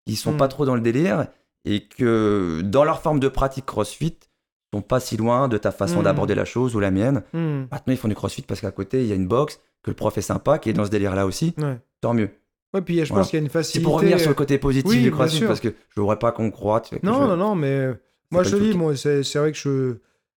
qui 0.05 0.15
sont 0.15 0.33
Mm. 0.33 0.37
pas 0.37 0.47
trop 0.47 0.65
dans 0.65 0.75
le 0.75 0.81
délire 0.81 1.27
et 1.65 1.87
que 1.87 2.61
dans 2.63 2.83
leur 2.85 3.01
forme 3.01 3.19
de 3.19 3.27
pratique 3.27 3.65
crossfit, 3.65 4.17
ils 4.17 4.19
sont 4.73 4.81
pas 4.81 4.99
si 4.99 5.17
loin 5.17 5.47
de 5.47 5.57
ta 5.57 5.71
façon 5.71 5.99
Mm. 6.01 6.03
d'aborder 6.03 6.35
la 6.35 6.45
chose 6.45 6.75
ou 6.75 6.79
la 6.79 6.91
mienne. 6.91 7.23
Hmm. 7.33 7.61
Maintenant, 7.71 7.93
ils 7.93 7.97
font 7.97 8.07
du 8.07 8.15
crossfit 8.15 8.43
parce 8.43 8.61
qu'à 8.61 8.71
côté, 8.71 9.01
il 9.01 9.07
y 9.07 9.11
a 9.11 9.15
une 9.15 9.27
box, 9.27 9.59
que 9.83 9.89
le 9.89 9.95
prof 9.95 10.17
est 10.17 10.21
sympa, 10.21 10.59
qui 10.59 10.69
est 10.69 10.73
dans 10.73 10.85
ce 10.85 10.89
délire-là 10.91 11.25
aussi. 11.25 11.53
Ouais. 11.57 11.77
Tant 12.01 12.13
mieux. 12.13 12.29
Ouais, 12.73 12.81
puis 12.81 12.99
je 13.03 13.05
Voilà. 13.09 13.21
pense 13.23 13.29
qu'il 13.31 13.39
y 13.39 13.41
a 13.41 13.43
une 13.43 13.49
facilité. 13.49 13.79
C'est 13.79 13.83
pour 13.83 13.95
revenir 13.95 14.19
sur 14.19 14.29
le 14.29 14.35
côté 14.35 14.57
positif 14.59 14.91
Oui, 14.91 15.01
du 15.01 15.11
crossfit 15.11 15.41
parce 15.45 15.59
que 15.59 15.69
je 15.89 15.99
voudrais 16.01 16.19
pas 16.19 16.31
qu'on 16.31 16.51
croit. 16.51 16.81
tu 16.81 16.89
sais, 16.95 16.99
que 16.99 17.05
Non, 17.05 17.13
je- 17.23 17.27
non, 17.29 17.37
non, 17.37 17.55
mais 17.55 17.67
euh, 17.71 17.93
moi 18.29 18.43
je 18.43 18.55
dis, 18.57 18.77
moi, 18.77 18.95
c'est 18.95 19.23
vrai 19.35 19.51
que 19.51 19.57
je. 19.57 19.95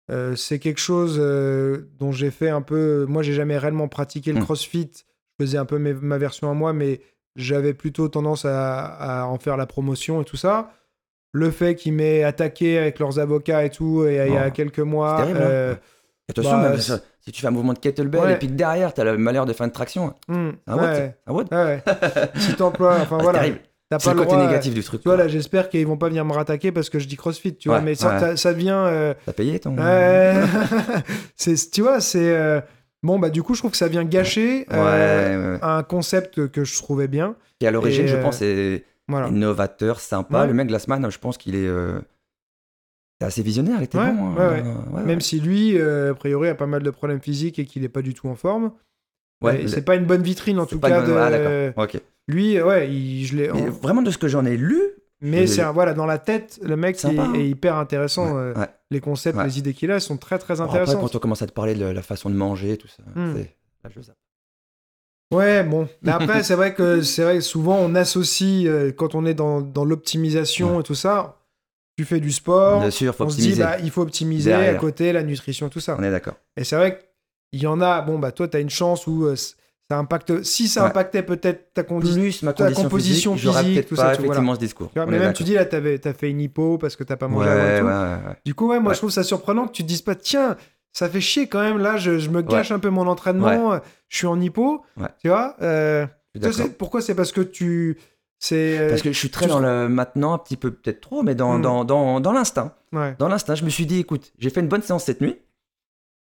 euh, 0.10 0.36
c'est 0.36 0.60
quelque 0.60 0.80
chose 0.80 1.18
euh, 1.20 1.90
dont 2.00 2.12
j'ai 2.14 2.32
fait 2.32 2.50
un 2.50 2.62
peu. 2.62 3.06
Moi, 3.10 3.22
j'ai 3.24 3.34
jamais 3.34 3.58
réellement 3.58 3.88
pratiqué 3.90 4.32
le 4.34 4.40
Mm. 4.40 4.44
crossfit. 4.44 4.92
Je 5.40 5.46
faisais 5.46 5.58
un 5.58 5.66
peu 5.66 5.78
mes- 5.78 5.94
ma 5.94 6.18
version 6.18 6.50
à 6.50 6.54
moi, 6.54 6.72
mais 6.74 7.02
j'avais 7.36 7.74
plutôt 7.74 8.08
tendance 8.10 8.46
à, 8.46 8.86
à 8.86 9.26
en 9.26 9.38
faire 9.38 9.58
la 9.58 9.66
promotion 9.66 10.22
et 10.22 10.26
tout 10.26 10.38
ça. 10.38 10.72
Le 11.34 11.50
fait 11.52 11.76
qu'ils 11.76 11.94
m'aient 11.94 12.24
attaqué 12.24 12.78
avec 12.78 13.00
leurs 13.00 13.20
avocats 13.20 13.64
et 13.64 13.70
tout, 13.70 14.06
et 14.06 14.26
il 14.28 14.34
y 14.34 14.38
a 14.38 14.50
quelques 14.52 14.80
mois. 14.80 15.18
Terrible. 15.18 15.40
hein. 15.40 15.46
euh, 15.46 15.76
Attention, 16.30 16.52
bah, 16.62 16.70
même, 16.70 16.78
Si 16.80 17.32
tu 17.32 17.42
fais 17.42 17.48
un 17.48 17.52
mouvement 17.52 17.74
de 17.74 17.80
kettlebell 17.80 18.22
Ouais. 18.22 18.34
et 18.34 18.36
puis 18.38 18.48
que 18.48 18.54
derrière, 18.54 18.94
tu 18.94 19.02
as 19.02 19.04
le 19.04 19.18
malheur 19.18 19.46
de 19.46 19.54
faire 19.54 19.66
une 19.66 19.72
traction, 19.72 20.14
Hmm, 20.28 20.50
un 20.68 20.76
ouais, 20.78 20.82
ouais, 21.28 21.44
un 21.52 21.66
ouais. 21.66 21.84
si 22.38 22.54
t'emploies, 22.56 22.96
enfin 23.02 23.16
Ah, 23.16 23.18
c'est 23.20 23.24
voilà, 23.24 23.40
terrible. 23.40 23.60
t'as 23.90 24.00
C'est 24.00 24.06
pas 24.10 24.14
le 24.14 24.20
le 24.20 24.26
côté 24.26 24.36
droit. 24.38 24.48
négatif 24.48 24.74
du 24.74 24.84
truc. 24.84 25.02
Tu 25.02 25.08
vois, 25.10 25.18
là, 25.18 25.28
j'espère 25.28 25.70
qu'ils 25.70 25.86
vont 25.88 25.98
pas 25.98 26.08
venir 26.10 26.24
me 26.26 26.32
rattaquer 26.34 26.72
parce 26.72 26.90
que 26.90 27.00
je 27.00 27.08
dis 27.08 27.16
CrossFit, 27.18 27.56
tu 27.56 27.68
vois, 27.70 27.78
Ouais, 27.80 27.84
mais 27.84 27.96
ça, 27.96 28.34
devient. 28.54 28.72
euh, 28.76 29.14
T'as 29.26 29.34
payé 29.34 29.60
ton. 29.60 29.76
Tu 31.72 31.82
vois, 31.82 32.00
c'est. 32.02 32.20
euh, 32.36 32.62
Bon, 33.04 33.18
bah, 33.18 33.30
du 33.32 33.42
coup, 33.42 33.56
je 33.56 33.62
trouve 33.62 33.72
que 33.72 33.78
ça 33.78 33.88
vient 33.88 34.04
gâcher 34.04 34.68
euh, 34.72 35.58
un 35.64 35.82
concept 35.82 36.48
que 36.50 36.64
je 36.64 36.78
trouvais 36.78 37.08
bien. 37.08 37.36
Et 37.60 37.68
à 37.68 37.72
l'origine, 37.72 38.06
je 38.06 38.16
euh, 38.16 38.22
pense, 38.22 38.38
c'est 38.38 38.84
Voilà. 39.12 39.28
innovateur, 39.30 40.00
sympa. 40.00 40.42
Ouais. 40.42 40.48
Le 40.48 40.54
mec 40.54 40.68
Glassman, 40.68 41.10
je 41.12 41.20
pense 41.20 41.38
qu'il 41.38 41.56
est. 41.56 41.68
euh, 41.68 42.00
assez 43.22 43.44
visionnaire, 43.44 43.76
il 43.80 43.84
était 43.84 44.00
Ouais, 44.00 44.12
bon. 44.12 44.34
ouais, 44.34 44.62
hein. 44.66 44.84
ouais. 44.94 45.04
Même 45.04 45.22
si 45.22 45.40
lui, 45.40 45.78
euh, 45.78 46.12
a 46.12 46.16
priori, 46.16 46.50
a 46.50 46.56
pas 46.56 46.66
mal 46.66 46.82
de 46.82 46.90
problèmes 46.90 47.22
physiques 47.22 47.60
et 47.60 47.66
qu'il 47.66 47.84
est 47.84 47.90
pas 47.90 48.02
du 48.02 48.16
tout 48.16 48.28
en 48.28 48.36
forme. 48.36 48.72
Ouais, 49.44 49.68
c'est 49.68 49.84
pas 49.86 49.96
une 49.96 50.06
bonne 50.06 50.24
vitrine, 50.24 50.60
en 50.60 50.66
tout 50.66 50.80
cas. 50.80 51.02
bonne- 51.02 51.08
de... 51.10 51.74
Ah. 51.78 51.88
Lui, 52.28 52.60
ouais, 52.62 52.90
il- 52.92 53.26
je 53.26 53.36
l'ai. 53.38 53.48
Vraiment, 53.48 54.02
de 54.02 54.10
ce 54.12 54.18
que 54.18 54.28
j'en 54.28 54.44
ai 54.46 54.58
lu, 54.58 54.82
Mais 55.22 55.46
c'est 55.46 55.62
un- 55.62 55.72
voilà, 55.72 55.94
dans 55.94 56.08
la 56.08 56.18
tête, 56.18 56.60
le 56.64 56.76
mec 56.76 56.96
est, 57.04 57.20
hein. 57.20 57.34
est 57.36 57.48
hyper 57.48 57.76
intéressant. 57.76 58.38
Euh. 58.38 58.54
Les 58.90 59.00
concepts, 59.02 59.38
les 59.44 59.60
idées 59.60 59.74
qu'il 59.76 59.92
a, 59.92 60.00
sont 60.00 60.18
très 60.18 60.40
très 60.40 60.56
Bon, 60.56 60.64
après, 60.64 60.80
intéressantes. 60.80 61.02
quand 61.12 61.16
on 61.16 61.20
commence 61.20 61.42
à 61.44 61.48
te 61.48 61.54
parler 61.54 61.76
de 61.76 61.86
la 61.86 62.02
façon 62.02 62.30
de 62.32 62.36
manger, 62.36 62.76
tout 62.78 62.88
ça, 62.88 63.04
c'est. 63.36 63.56
Là, 63.84 63.90
je 63.96 64.02
zappe. 64.02 64.16
Ouais, 65.32 65.64
bon. 65.64 65.88
Mais 66.02 66.12
après, 66.12 66.44
c'est 66.44 66.56
vrai 66.56 66.74
que 66.74 67.02
c'est 67.02 67.24
vrai 67.24 67.36
que 67.36 67.42
souvent 67.42 67.78
on 67.78 67.96
associe 67.96 68.66
euh, 68.68 68.92
quand 68.92 69.16
on 69.16 69.26
est 69.26 69.34
dans, 69.34 69.62
dans 69.62 69.86
l'optimisation 69.86 70.80
et 70.80 70.84
tout 70.84 70.96
ça. 70.96 71.38
Tu 71.98 72.06
fais 72.06 72.20
du 72.20 72.32
sport. 72.32 72.80
Bien 72.80 72.90
sûr, 72.90 73.14
faut 73.16 73.26
on 73.26 73.30
se 73.30 73.36
dit 73.36 73.42
optimiser. 73.50 73.64
bah 73.64 73.78
il 73.84 73.92
faut 73.92 74.02
optimiser 74.02 74.54
à 74.54 74.74
côté 74.76 75.12
la 75.14 75.24
nutrition 75.24 75.70
tout 75.70 75.80
ça. 75.80 75.96
On 76.00 76.04
est 76.04 76.10
d'accord. 76.12 76.36
Et 76.58 76.64
c'est 76.64 76.76
vrai 76.76 77.00
qu'il 77.52 77.62
y 77.62 77.68
en 77.68 77.80
a. 77.82 78.02
Bon 78.02 78.18
bah 78.18 78.32
toi 78.32 78.48
t'as 78.48 78.60
une 78.62 78.70
chance 78.70 79.06
où 79.08 79.26
euh, 79.26 79.36
ça 79.36 79.98
impacte. 79.98 80.42
Si 80.44 80.68
ça 80.68 80.84
Ouais. 80.84 80.90
impactait 80.90 81.22
peut-être 81.22 81.74
ta 81.74 81.84
condition. 81.84 82.22
Plus 82.22 82.44
ma 82.44 82.54
ta 82.54 82.72
composition 82.72 83.36
physique, 83.36 83.56
physique, 83.58 83.86
tout 83.88 83.96
pas 83.96 84.02
ça, 84.14 84.16
tu 84.16 84.22
effectivement 84.24 84.56
ce 84.56 84.60
discours. 84.60 84.90
Tu 84.94 85.00
vois, 85.00 85.06
mais 85.06 85.20
même 85.20 85.34
tu 85.34 85.44
dis 85.44 85.54
là 85.54 85.66
t'avais 85.66 86.00
t'as 86.00 86.14
fait 86.14 86.30
une 86.30 86.40
hypo 86.42 86.78
parce 86.78 86.96
que 86.96 87.04
t'as 87.04 87.18
pas 87.18 87.28
mangé 87.28 87.50
Ouais, 87.50 87.56
avant 87.56 87.76
et 87.76 87.80
tout. 87.82 87.86
ouais, 87.86 87.92
ouais, 87.92 88.30
ouais. 88.30 88.36
Du 88.46 88.56
coup 88.56 88.70
ouais 88.70 88.80
moi 88.80 88.94
je 88.94 88.98
trouve 89.00 89.12
ça 89.12 89.24
surprenant 89.24 89.68
que 89.68 89.74
tu 89.74 89.84
te 89.84 89.88
dises 89.88 90.02
pas 90.02 90.16
tiens 90.16 90.56
ça 90.94 91.10
fait 91.10 91.22
chier 91.22 91.48
quand 91.48 91.62
même 91.62 91.78
là 91.78 91.98
je, 91.98 92.20
je 92.20 92.30
me 92.30 92.42
gâche 92.42 92.72
un 92.72 92.80
peu 92.80 92.90
mon 92.90 93.08
entraînement. 93.08 93.80
Je 94.10 94.18
suis 94.18 94.28
en 94.28 94.40
hypo. 94.42 94.84
Ouais. 94.98 95.08
Tu 95.22 95.30
vois. 95.30 95.56
euh, 95.62 96.06
pourquoi 96.78 97.02
c'est 97.02 97.16
parce 97.16 97.32
que 97.32 97.42
tu 97.42 97.98
c'est 98.40 98.80
euh, 98.80 98.90
Parce 98.90 99.02
que 99.02 99.12
je 99.12 99.18
suis 99.18 99.30
très 99.30 99.48
dans 99.48 99.60
le 99.60 99.88
maintenant, 99.88 100.34
un 100.34 100.38
petit 100.38 100.58
peu 100.58 100.72
peut-être 100.72 101.00
trop, 101.02 101.22
mais 101.24 101.36
dans, 101.36 101.58
Hmm. 101.58 101.62
dans, 101.62 101.86
dans, 101.86 102.20
dans 102.20 102.32
l'instinct. 102.34 102.76
Dans 103.20 103.28
l'instinct, 103.28 103.56
je 103.56 103.64
me 103.64 103.70
suis 103.70 103.86
dit, 103.86 104.00
écoute, 104.00 104.34
j'ai 104.40 104.50
fait 104.50 104.60
une 104.62 104.68
bonne 104.68 104.82
séance 104.82 105.04
cette 105.06 105.22
nuit. 105.22 105.38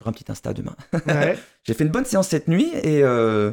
J'aurai 0.01 0.09
un 0.09 0.13
petit 0.13 0.25
Insta 0.31 0.53
demain. 0.53 0.75
J'ai 1.63 1.73
fait 1.73 1.83
une 1.83 1.89
bonne 1.91 2.05
séance 2.05 2.27
cette 2.27 2.47
nuit 2.47 2.69
et 2.83 3.03
euh, 3.03 3.51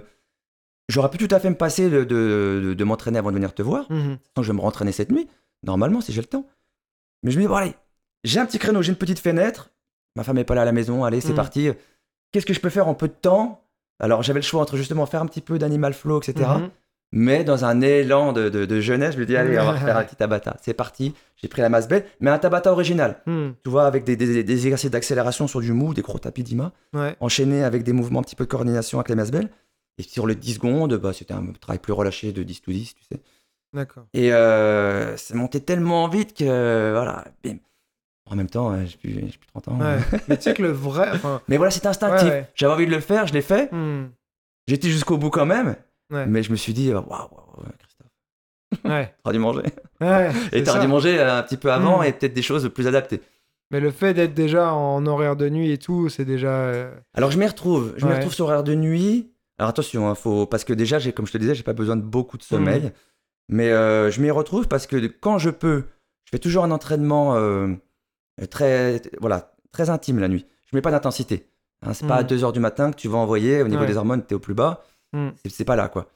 j'aurais 0.89 1.11
pu 1.11 1.19
tout 1.19 1.33
à 1.35 1.39
fait 1.41 1.51
me 1.51 1.55
passer 1.57 1.89
de, 1.91 2.05
de, 2.05 2.61
de- 2.65 2.75
de 2.75 2.85
m'entraîner 2.85 3.19
avant 3.19 3.31
de 3.31 3.35
venir 3.37 3.55
te 3.55 3.63
voir. 3.63 3.87
Tant 3.89 4.43
que 4.43 4.43
je 4.43 4.51
vais 4.53 4.57
me 4.57 4.63
rentraîner 4.63 4.93
cette 4.93 5.11
nuit, 5.13 5.29
normalement, 5.63 6.01
si 6.01 6.13
j'ai 6.13 6.21
le 6.23 6.27
temps. 6.27 6.47
Mais 7.23 7.31
je 7.31 7.37
me 7.37 7.43
dis, 7.43 7.49
bon, 7.49 7.55
allez, 7.55 7.75
j'ai 8.25 8.41
un 8.41 8.47
petit 8.47 8.59
créneau, 8.59 8.81
j'ai 8.83 8.91
une 8.93 8.99
petite 8.99 9.19
fenêtre. 9.21 9.71
Ma 10.19 10.25
femme 10.25 10.37
n'est 10.37 10.45
pas 10.45 10.55
là 10.57 10.63
à 10.63 10.65
la 10.67 10.73
maison, 10.73 11.05
allez, 11.05 11.21
c'est 11.21 11.31
Mhm. 11.31 11.35
parti. 11.37 11.71
Qu'est-ce 12.33 12.45
que 12.45 12.53
je 12.53 12.61
peux 12.61 12.69
faire 12.71 12.89
en 12.89 12.95
peu 12.95 13.09
de 13.09 13.13
temps? 13.15 13.63
Alors, 14.01 14.23
j'avais 14.23 14.41
le 14.41 14.45
choix 14.45 14.61
entre 14.61 14.77
justement 14.77 15.07
faire 15.07 15.23
un 15.23 15.27
petit 15.27 15.41
peu 15.41 15.59
d'animal 15.59 15.95
flow, 15.95 16.21
etc. 16.21 16.51
Mhm. 16.59 16.71
Mais 17.13 17.43
dans 17.45 17.65
un 17.65 17.81
élan 17.81 18.33
de, 18.35 18.51
de- 18.51 18.67
de 18.67 18.81
jeunesse, 18.81 19.15
je 19.15 19.21
me 19.21 19.25
dis, 19.27 19.35
allez, 19.37 19.59
on 19.59 19.65
va 19.73 19.77
faire 19.79 19.97
un 19.97 20.05
petit 20.05 20.17
tabata. 20.17 20.57
C'est 20.61 20.75
parti, 20.75 21.15
j'ai 21.37 21.49
pris 21.49 21.63
la 21.63 21.69
masse 21.71 21.89
belle, 21.89 22.05
mais 22.21 22.31
un 22.31 22.39
tabata 22.39 22.71
original. 22.73 23.21
Mhm. 23.27 23.55
Tu 23.65 23.71
vois, 23.71 23.87
avec 23.87 24.05
des, 24.05 24.17
des- 24.17 24.43
des 24.45 24.67
exercices 24.67 24.91
d'accélération 24.91 25.47
sur 25.47 25.61
du 25.61 25.73
mou, 25.73 25.95
des 25.95 26.03
gros 26.03 26.19
tapis 26.19 26.43
d'IMA, 26.43 26.73
Ouais. 26.93 27.17
enchaînés 27.21 27.63
avec 27.65 27.83
des 27.85 27.93
mouvements 27.93 28.19
un 28.21 28.25
petit 28.25 28.37
peu 28.37 28.45
de 28.45 28.51
coordination 28.51 28.99
avec 28.99 29.09
les 29.09 29.15
masses 29.15 29.31
belles. 29.31 29.49
Et 29.99 30.03
sur 30.03 30.27
les 30.27 30.35
10 30.35 30.55
secondes, 30.55 30.95
bah, 30.97 31.13
c'était 31.15 31.33
un 31.35 31.47
travail 31.61 31.79
plus 31.79 31.93
relâché 31.93 32.33
de 32.33 32.43
10 32.43 32.61
to 32.61 32.73
10, 32.73 32.95
tu 32.95 33.05
sais. 33.11 33.21
D'accord. 33.73 34.05
Et 34.15 34.33
euh, 34.33 35.17
c'est 35.17 35.35
monté 35.35 35.61
tellement 35.61 36.09
vite 36.09 36.35
que, 36.37 36.91
voilà, 36.93 37.25
bim. 37.45 37.57
En 38.31 38.37
même 38.37 38.49
temps, 38.51 38.75
j'ai 38.85 38.97
plus, 38.97 39.15
plus 39.37 39.47
30 39.55 39.69
ans. 39.69 39.79
Ouais. 39.81 39.99
Mais 40.29 40.37
tu 40.37 40.43
sais 40.45 40.55
que 40.55 40.63
le 40.63 40.71
vrai. 40.71 41.09
Enfin, 41.15 41.41
Mais 41.49 41.57
voilà, 41.57 41.71
c'était 41.71 41.87
instinctif. 41.89 42.29
Ouais. 42.29 42.49
J'avais 42.55 42.73
envie 42.75 42.87
de 42.87 42.91
le 42.91 43.01
faire, 43.01 43.27
je 43.27 43.33
l'ai 43.33 43.43
fait. 43.43 43.73
hmm, 43.73 44.09
J'étais 44.67 44.89
jusqu'au 44.89 45.17
bout 45.17 45.31
quand 45.31 45.47
même. 45.47 45.77
Mais 46.11 46.43
je 46.43 46.51
me 46.51 46.57
suis 46.57 46.73
dit, 46.73 46.91
euh, 46.91 47.01
waouh, 47.01 47.29
ouais, 47.59 47.71
Christophe, 47.79 48.85
Ouais. 48.85 49.15
t'aurais 49.23 49.33
dû 49.35 49.39
manger. 49.41 49.63
Et 50.01 50.59
c'est 50.59 50.63
t'aurais 50.65 50.81
dû 50.81 50.87
manger 50.89 51.19
euh, 51.19 51.39
un 51.39 51.43
petit 51.43 51.57
peu 51.57 51.71
avant 51.73 52.01
Mm. 52.01 52.05
et 52.05 52.13
peut-être 52.13 52.35
des 52.35 52.43
choses 52.43 52.69
plus 52.73 52.87
adaptées. 52.87 53.21
Mais 53.71 53.81
le 53.81 53.91
fait 53.91 54.15
d'être 54.15 54.33
déjà 54.35 54.73
en 54.73 55.05
horaire 55.07 55.37
de 55.37 55.49
nuit 55.51 55.71
et 55.73 55.79
tout, 55.79 56.09
c'est 56.09 56.25
déjà. 56.25 56.49
euh, 56.51 56.91
Alors 57.15 57.31
je 57.31 57.39
m'y 57.39 57.47
retrouve. 57.47 57.93
Je 57.99 58.07
m'y 58.07 58.13
retrouve 58.15 58.33
sur 58.33 58.47
horaire 58.47 58.63
de 58.65 58.75
nuit. 58.75 59.31
Alors 59.59 59.71
attention, 59.71 60.09
hein, 60.09 60.15
faut... 60.15 60.47
parce 60.47 60.65
que 60.65 60.73
déjà, 60.73 60.99
comme 61.13 61.27
je 61.27 61.33
te 61.33 61.39
disais, 61.39 61.55
j'ai 61.55 61.63
pas 61.65 61.73
besoin 61.75 61.97
de 61.97 62.03
beaucoup 62.03 62.39
de 62.39 62.43
sommeil. 62.43 62.85
Mm. 62.85 62.91
Mais 63.51 63.71
euh, 63.71 64.11
je 64.11 64.21
m'y 64.23 64.31
retrouve 64.31 64.69
parce 64.69 64.87
que 64.87 64.97
quand 65.07 65.39
je 65.39 65.51
peux, 65.51 65.85
je 66.25 66.31
fais 66.31 66.39
toujours 66.39 66.65
un 66.65 66.71
entraînement 66.71 67.35
euh, 67.37 67.69
très, 68.47 69.03
voilà, 69.21 69.55
très 69.73 69.91
intime 69.91 70.19
la 70.19 70.29
nuit. 70.29 70.47
Je 70.71 70.77
mets 70.77 70.83
pas 70.83 70.91
d'intensité. 70.91 71.47
Hein, 71.83 71.95
c'est 71.95 72.07
pas 72.07 72.17
à 72.17 72.23
Mm. 72.23 72.27
2h 72.27 72.53
du 72.53 72.61
matin 72.61 72.91
que 72.91 72.97
tu 72.97 73.09
vas 73.09 73.19
envoyer, 73.19 73.63
au 73.63 73.69
niveau 73.69 73.83
Ouais. 73.83 73.87
des 73.87 73.97
hormones, 73.97 74.25
tu 74.27 74.33
es 74.33 74.35
au 74.35 74.41
plus 74.41 74.55
bas. 74.55 74.85
hmm, 75.13 75.31
C'est, 75.49 75.65
pas 75.65 75.77
là, 75.77 75.89
quoi. 75.89 76.09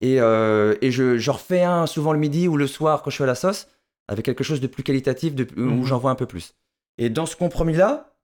Et, 0.00 0.20
euh, 0.20 0.74
et 0.80 0.90
je, 0.90 1.18
je 1.18 1.30
refais 1.30 1.62
un 1.62 1.86
souvent 1.86 2.12
le 2.12 2.18
midi 2.18 2.48
ou 2.48 2.56
le 2.56 2.66
soir 2.66 3.02
quand 3.02 3.10
je 3.10 3.16
suis 3.16 3.24
à 3.24 3.26
la 3.26 3.34
sauce, 3.34 3.68
avec 4.08 4.24
quelque 4.24 4.42
chose 4.42 4.60
de 4.60 4.66
plus 4.66 4.82
qualitatif, 4.82 5.34
de, 5.34 5.46
où 5.56 5.60
Mhm. 5.66 5.84
j'en 5.84 5.98
vois 5.98 6.10
un 6.10 6.14
peu 6.16 6.26
plus. 6.26 6.54
Et 6.98 7.10
dans 7.10 7.26
ce 7.26 7.36
compromis-là, 7.36 8.14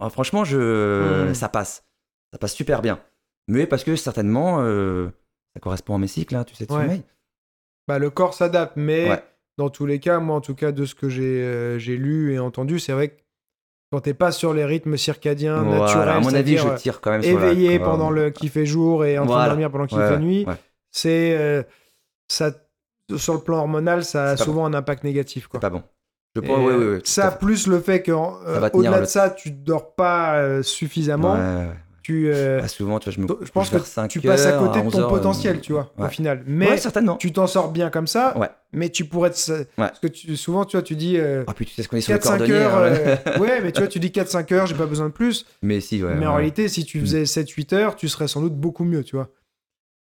ah, 0.00 0.10
franchement, 0.10 0.44
je, 0.44 1.28
Mhm. 1.28 1.34
ça 1.34 1.48
passe. 1.48 1.84
Ça 2.32 2.38
passe 2.38 2.54
super 2.54 2.82
bien. 2.82 3.00
Mais 3.48 3.66
parce 3.66 3.84
que 3.84 3.94
certainement, 3.96 4.58
euh, 4.60 5.08
ça 5.54 5.60
correspond 5.60 5.94
à 5.94 5.98
mes 5.98 6.08
cycles, 6.08 6.34
hein, 6.34 6.44
tu 6.44 6.54
sais, 6.54 6.66
de 6.66 6.72
Ouais. 6.72 6.80
sommeil. 6.82 7.02
Bah, 7.86 7.98
le 7.98 8.10
corps 8.10 8.34
s'adapte, 8.34 8.74
mais 8.76 9.08
Ouais. 9.10 9.22
Dans 9.58 9.70
tous 9.70 9.86
les 9.86 10.00
cas, 10.00 10.18
moi 10.18 10.36
en 10.36 10.40
tout 10.40 10.54
cas, 10.54 10.72
de 10.72 10.84
ce 10.84 10.94
que 10.94 11.08
j'ai 11.08 11.42
euh, 11.42 11.78
j'ai 11.78 11.96
lu 11.96 12.34
et 12.34 12.38
entendu, 12.38 12.78
c'est 12.78 12.92
vrai 12.92 13.08
que 13.08 13.20
quand 13.92 14.00
t'es 14.00 14.14
pas 14.14 14.32
sur 14.32 14.54
les 14.54 14.64
rythmes 14.64 14.96
circadiens 14.96 15.62
Voilà, 15.62 15.80
naturels, 15.84 16.08
à 16.08 16.20
mon 16.20 16.34
avis, 16.34 16.56
je 16.56 16.62
c'est-à-dire, 16.62 16.80
tire 16.80 17.00
quand 17.00 17.10
même 17.12 17.20
euh, 17.20 17.24
la 17.24 17.30
éveillé 17.32 17.78
pendant 17.78 18.10
le 18.10 18.30
qui 18.30 18.48
fait 18.48 18.66
jour 18.66 19.04
et 19.04 19.18
en 19.18 19.26
train 19.26 19.44
de 19.44 19.48
dormir 19.50 19.70
pendant 19.70 19.86
qu'il 19.86 19.98
Ouais, 19.98 20.08
fait 20.08 20.18
nuit, 20.18 20.44
ouais. 20.46 20.54
c'est 20.90 21.36
euh, 21.38 21.62
ça 22.28 22.50
sur 23.16 23.34
le 23.34 23.40
plan 23.40 23.58
hormonal, 23.58 24.04
ça 24.04 24.30
a 24.30 24.36
souvent 24.36 24.64
un 24.64 24.74
impact 24.74 25.04
négatif. 25.04 25.46
Quoi. 25.46 25.60
Pas 25.60 25.70
bon. 25.70 25.82
Je 26.36 26.40
pense, 26.40 26.58
ouais, 26.58 26.72
euh, 26.72 27.00
ça 27.04 27.30
plus 27.30 27.68
le 27.68 27.78
fait 27.80 28.02
que 28.02 28.10
euh, 28.10 28.68
au-delà 28.72 29.00
de 29.00 29.04
ça, 29.04 29.30
tu 29.30 29.52
dors 29.52 29.94
pas 29.94 30.36
euh, 30.38 30.62
suffisamment. 30.62 31.36
Tu, 32.04 32.30
euh, 32.30 32.60
Bah, 32.60 32.68
souvent, 32.68 32.98
tu 32.98 33.06
vois, 33.08 33.12
je 33.14 33.20
me 33.20 33.26
je 33.46 33.50
pense 33.50 33.70
que 33.70 33.78
5 33.78 34.08
tu 34.08 34.20
passes 34.20 34.44
à 34.44 34.50
heures, 34.50 34.60
côté 34.72 34.80
de 34.84 34.90
ton 34.90 35.00
heures, 35.00 35.08
potentiel, 35.08 35.56
euh, 35.56 35.60
tu 35.60 35.72
vois, 35.72 35.90
au 35.98 36.02
ouais. 36.02 36.10
final. 36.10 36.44
Mais 36.46 36.68
Ouais, 36.68 36.76
certainement. 36.76 37.16
tu 37.16 37.32
t'en 37.32 37.46
sors 37.46 37.72
bien 37.72 37.88
comme 37.88 38.06
ça. 38.06 38.36
Ouais. 38.38 38.50
Mais 38.72 38.90
tu 38.90 39.06
pourrais 39.06 39.30
te... 39.30 39.64
Parce 39.76 39.98
que 40.00 40.06
tu- 40.08 40.36
souvent, 40.36 40.66
tu 40.66 40.76
vois, 40.76 40.82
tu 40.82 40.96
dis 40.96 41.16
euh, 41.16 41.44
Ah, 41.46 41.54
puis 41.54 41.64
tu 41.64 41.72
sais 41.72 41.82
ce 41.82 41.88
qu'on 41.88 41.96
est 41.96 42.02
sur 42.02 42.12
le 42.12 42.18
4-5 42.18 42.22
cordonnier. 42.28 42.52
heures. 42.52 42.74
hein. 42.76 42.82
euh, 42.82 43.16
ouais, 43.40 43.60
mais 43.62 43.72
tu 43.72 43.80
vois, 43.80 43.88
tu 43.88 43.98
dis 43.98 44.10
4-5 44.10 44.52
heures, 44.52 44.66
j'ai 44.66 44.74
pas 44.74 44.84
besoin 44.86 45.06
de 45.06 45.12
plus. 45.14 45.46
Mais 45.62 45.80
si, 45.80 46.02
ouais. 46.04 46.14
mais 46.14 46.26
en 46.26 46.34
réalité, 46.34 46.68
si 46.68 46.84
tu 46.84 46.98
Mm. 46.98 47.00
faisais 47.00 47.24
7-8 47.24 47.72
heures, 47.74 47.96
tu 47.96 48.06
serais 48.08 48.28
sans 48.28 48.42
doute 48.42 48.54
beaucoup 48.54 48.84
mieux, 48.84 49.02
tu 49.02 49.16
vois. 49.16 49.30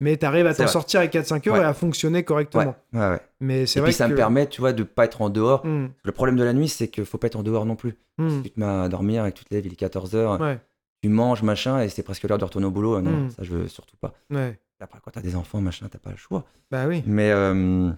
Mais 0.02 0.18
tu 0.18 0.26
arrives 0.26 0.48
à 0.48 0.54
t'en 0.54 0.68
sortir 0.68 1.00
avec 1.00 1.14
4-5 1.14 1.48
heures 1.48 1.54
Ouais. 1.54 1.62
et 1.62 1.64
à 1.64 1.74
fonctionner 1.74 2.24
correctement. 2.24 2.76
ouais, 2.92 3.00
ouais. 3.00 3.20
Mais 3.40 3.66
c'est 3.66 3.80
Et 3.80 3.82
vrai 3.82 3.92
puis 3.92 3.96
ça 3.96 4.08
que... 4.08 4.12
me 4.12 4.18
permet, 4.18 4.48
tu 4.48 4.60
vois, 4.60 4.74
de 4.74 4.84
pas 4.84 5.06
être 5.06 5.22
en 5.22 5.30
dehors. 5.30 5.66
Mm, 5.66 5.88
Le 6.04 6.12
problème 6.12 6.36
de 6.36 6.44
la 6.44 6.52
nuit, 6.52 6.68
c'est 6.68 6.90
qu'il 6.90 7.06
faut 7.06 7.18
pas 7.18 7.28
être 7.28 7.38
en 7.38 7.44
dehors 7.44 7.66
non 7.66 7.78
plus. 7.78 7.96
mm, 8.18 8.42
Tu 8.44 8.50
te 8.52 8.60
mets 8.60 8.66
à 8.66 8.90
dormir 8.90 9.26
et 9.26 9.32
que 9.32 9.38
tu 9.38 9.46
te 9.46 9.54
lèves, 9.54 9.66
il 9.66 9.72
est 9.72 9.76
14h, 9.80 10.42
Ouais, 10.42 10.60
tu 11.04 11.10
manges, 11.10 11.44
machin, 11.44 11.82
et 11.82 11.90
c'est 11.90 12.02
presque 12.02 12.24
l'heure 12.24 12.38
de 12.38 12.46
retourner 12.46 12.66
au 12.68 12.72
boulot. 12.72 13.02
Non, 13.02 13.12
Mm. 13.26 13.30
ça, 13.32 13.44
je 13.44 13.52
veux 13.54 13.68
surtout 13.68 13.98
pas. 13.98 14.14
ouais. 14.32 14.58
Après, 14.80 15.00
quand 15.04 15.12
t'as 15.12 15.22
des 15.22 15.36
enfants, 15.36 15.60
machin, 15.62 15.88
t'as 15.92 16.00
pas 16.00 16.12
le 16.12 16.18
choix. 16.18 16.46
Bah 16.72 16.88
oui. 16.88 17.04
Mais 17.06 17.32
euh, 17.32 17.90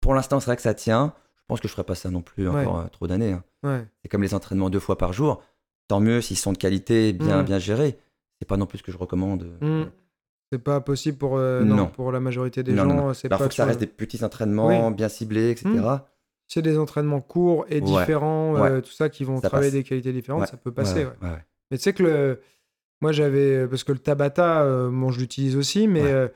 pour 0.00 0.14
l'instant, 0.14 0.40
c'est 0.40 0.46
vrai 0.46 0.56
que 0.56 0.62
ça 0.62 0.74
tient. 0.74 1.12
Je 1.36 1.42
pense 1.48 1.60
que 1.60 1.68
je 1.68 1.72
ferai 1.72 1.84
pas 1.84 1.94
ça 1.94 2.10
non 2.10 2.20
plus 2.20 2.48
Ouais. 2.48 2.60
encore 2.64 2.80
euh, 2.80 2.86
trop 2.88 3.06
d'années. 3.06 3.32
hein. 3.32 3.42
Ouais. 3.62 3.84
C'est 4.02 4.08
comme 4.08 4.22
les 4.22 4.34
entraînements 4.34 4.70
deux 4.70 4.78
fois 4.80 4.98
par 4.98 5.12
jour. 5.12 5.42
Tant 5.88 6.00
mieux 6.00 6.20
s'ils 6.20 6.36
sont 6.36 6.52
de 6.52 6.58
qualité, 6.58 7.12
bien, 7.12 7.42
Mm. 7.42 7.44
bien 7.46 7.58
gérés. 7.58 7.98
C'est 8.40 8.46
pas 8.46 8.56
non 8.56 8.66
plus 8.66 8.78
ce 8.78 8.82
que 8.84 8.92
je 8.92 8.98
recommande. 8.98 9.48
Mm. 9.60 9.84
C'est 10.52 10.58
pas 10.58 10.80
possible 10.80 11.18
pour, 11.18 11.36
euh, 11.38 11.62
non, 11.64 11.76
Non. 11.76 11.86
pour 11.88 12.12
la 12.12 12.20
majorité 12.20 12.62
des 12.62 12.72
Non, 12.72 12.84
gens. 12.84 12.90
Alors, 12.90 13.14
pas 13.30 13.38
faut 13.38 13.48
que 13.48 13.54
ça 13.54 13.64
reste 13.64 13.80
des 13.80 13.86
petits 13.86 14.24
entraînements 14.24 14.88
Oui. 14.88 14.94
bien 14.94 15.08
ciblés, 15.08 15.50
etc. 15.50 15.68
Mm. 15.70 16.00
C'est 16.46 16.62
des 16.62 16.78
entraînements 16.78 17.20
courts 17.20 17.66
et 17.68 17.74
Ouais. 17.76 17.80
différents, 17.80 18.56
euh, 18.56 18.80
tout 18.80 18.90
ça, 18.92 19.08
qui 19.08 19.24
vont 19.24 19.40
Ça 19.40 19.48
travailler 19.48 19.70
passe. 19.70 19.74
des 19.74 19.84
qualités 19.84 20.12
différentes, 20.12 20.42
Ouais. 20.42 20.46
ça 20.46 20.56
peut 20.56 20.72
passer. 20.72 21.06
Ouais, 21.70 21.76
ouais. 21.76 21.76
ouais, 21.76 21.76
ouais. 21.76 21.76
Mais 21.76 21.76
tu 21.78 21.82
sais 21.82 21.92
que 21.92 22.02
le... 22.02 22.40
moi 23.00 23.12
j'avais. 23.12 23.66
Parce 23.68 23.84
que 23.84 23.92
le 23.92 23.98
Tabata, 23.98 24.62
euh, 24.62 24.90
bon, 24.90 25.10
je 25.10 25.20
l'utilise 25.20 25.56
aussi, 25.56 25.88
mais 25.88 26.02
Ouais. 26.02 26.10
euh, 26.12 26.28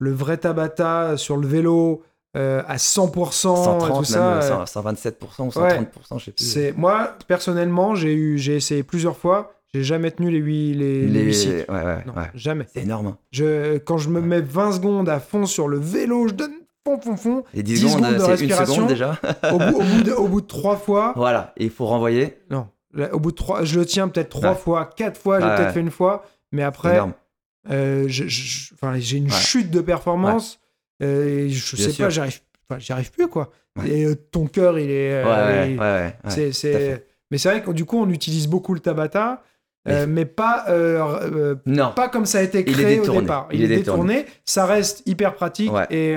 le 0.00 0.12
vrai 0.12 0.36
Tabata 0.36 1.16
sur 1.16 1.36
le 1.36 1.46
vélo 1.46 2.02
euh, 2.36 2.62
à 2.68 2.76
100%, 2.76 3.28
et 3.28 3.32
130, 3.32 3.98
tout 3.98 4.04
ça. 4.04 4.20
même 4.20 4.38
euh, 4.38 4.66
100, 4.66 4.80
127% 4.82 5.12
ou 5.40 5.48
130%, 5.48 6.18
je 6.18 6.24
sais 6.26 6.30
plus. 6.32 6.44
c'est 6.44 6.72
moi 6.76 7.16
personnellement 7.26 7.94
j'ai 7.94 8.12
eu 8.12 8.36
j'ai 8.38 8.54
essayé 8.54 8.82
plusieurs 8.82 9.16
fois 9.16 9.54
j'ai 9.72 9.82
jamais 9.82 10.10
tenu 10.10 10.30
les 10.30 10.38
8 10.38 10.74
les, 10.74 11.06
les 11.06 11.24
Les- 11.24 11.32
cycles. 11.32 11.64
Ouais, 11.70 11.82
ouais, 11.82 12.04
Non, 12.06 12.12
ouais. 12.12 12.30
jamais 12.34 12.66
C'est 12.72 12.82
énorme. 12.82 13.06
hein. 13.08 13.18
je 13.32 13.78
quand 13.78 13.96
je 13.96 14.10
me 14.10 14.20
mets 14.20 14.42
20 14.42 14.72
secondes 14.72 15.08
à 15.08 15.20
fond 15.20 15.46
sur 15.46 15.68
le 15.68 15.78
vélo 15.78 16.28
je 16.28 16.34
donne 16.34 16.52
fond 16.86 17.00
fond 17.00 17.16
fond 17.16 17.44
Et 17.54 17.62
10, 17.62 17.80
10 17.80 17.88
secondes, 17.92 18.12
de 18.12 18.18
c'est 18.18 18.24
une 18.24 18.30
respiration. 18.30 18.74
seconde 18.74 18.88
déjà. 18.88 19.18
au 19.50 19.58
bout, 19.58 19.78
au 19.80 19.82
bout 19.82 20.02
de 20.04 20.12
au 20.12 20.28
bout 20.28 20.40
de 20.42 20.46
trois 20.46 20.76
fois 20.76 21.14
voilà, 21.16 21.54
et 21.56 21.64
il 21.64 21.70
faut 21.70 21.86
renvoyer. 21.86 22.36
non 22.50 22.68
Là, 22.94 23.14
au 23.14 23.20
bout 23.20 23.30
de 23.32 23.36
trois, 23.36 23.64
je 23.64 23.78
le 23.78 23.84
tiens 23.86 24.08
peut-être 24.08 24.30
trois 24.30 24.50
Ouais. 24.50 24.56
fois, 24.56 24.90
quatre 24.96 25.20
fois, 25.20 25.40
j'ai 25.40 25.46
Ouais, 25.46 25.56
peut-être 25.56 25.72
fait 25.74 25.80
une 25.80 25.90
fois, 25.90 26.24
mais 26.52 26.62
après, 26.62 27.00
euh, 27.70 28.08
enfin, 28.74 28.94
j'ai 28.98 29.18
une 29.18 29.30
chute 29.30 29.70
de 29.70 29.80
performance. 29.80 30.58
euh, 31.02 31.44
et 31.46 31.50
je 31.50 31.76
Bien 31.76 31.84
sais 31.86 31.92
sûr. 31.92 32.06
pas, 32.06 32.10
j'arrive, 32.10 32.40
enfin, 32.68 32.80
j'y 32.80 32.92
arrive 32.92 33.10
plus 33.12 33.28
quoi. 33.28 33.50
Et 33.86 34.04
euh, 34.04 34.14
ton 34.16 34.46
cœur, 34.46 34.78
il 34.78 34.90
est. 34.90 35.22
euh, 35.24 36.12
il- 36.26 36.50
c'est. 36.52 37.04
Mais 37.30 37.36
c'est 37.38 37.50
vrai 37.50 37.62
que 37.62 37.70
du 37.70 37.84
coup, 37.84 37.98
on 37.98 38.08
utilise 38.08 38.48
beaucoup 38.48 38.72
le 38.74 38.80
Tabata, 38.80 39.42
euh, 39.86 40.06
mais 40.08 40.24
pas, 40.24 40.64
euh, 40.68 40.98
euh, 41.30 41.54
Non. 41.66 41.92
pas 41.94 42.08
comme 42.08 42.24
ça 42.26 42.38
a 42.38 42.42
été 42.42 42.64
créé 42.64 42.98
au 43.00 43.20
départ. 43.20 43.48
Il 43.52 43.62
est 43.62 43.68
détourné. 43.68 44.24
Ça 44.46 44.64
reste 44.66 45.02
hyper 45.06 45.34
pratique 45.34 45.70
Ouais. 45.72 45.86
et 45.90 46.16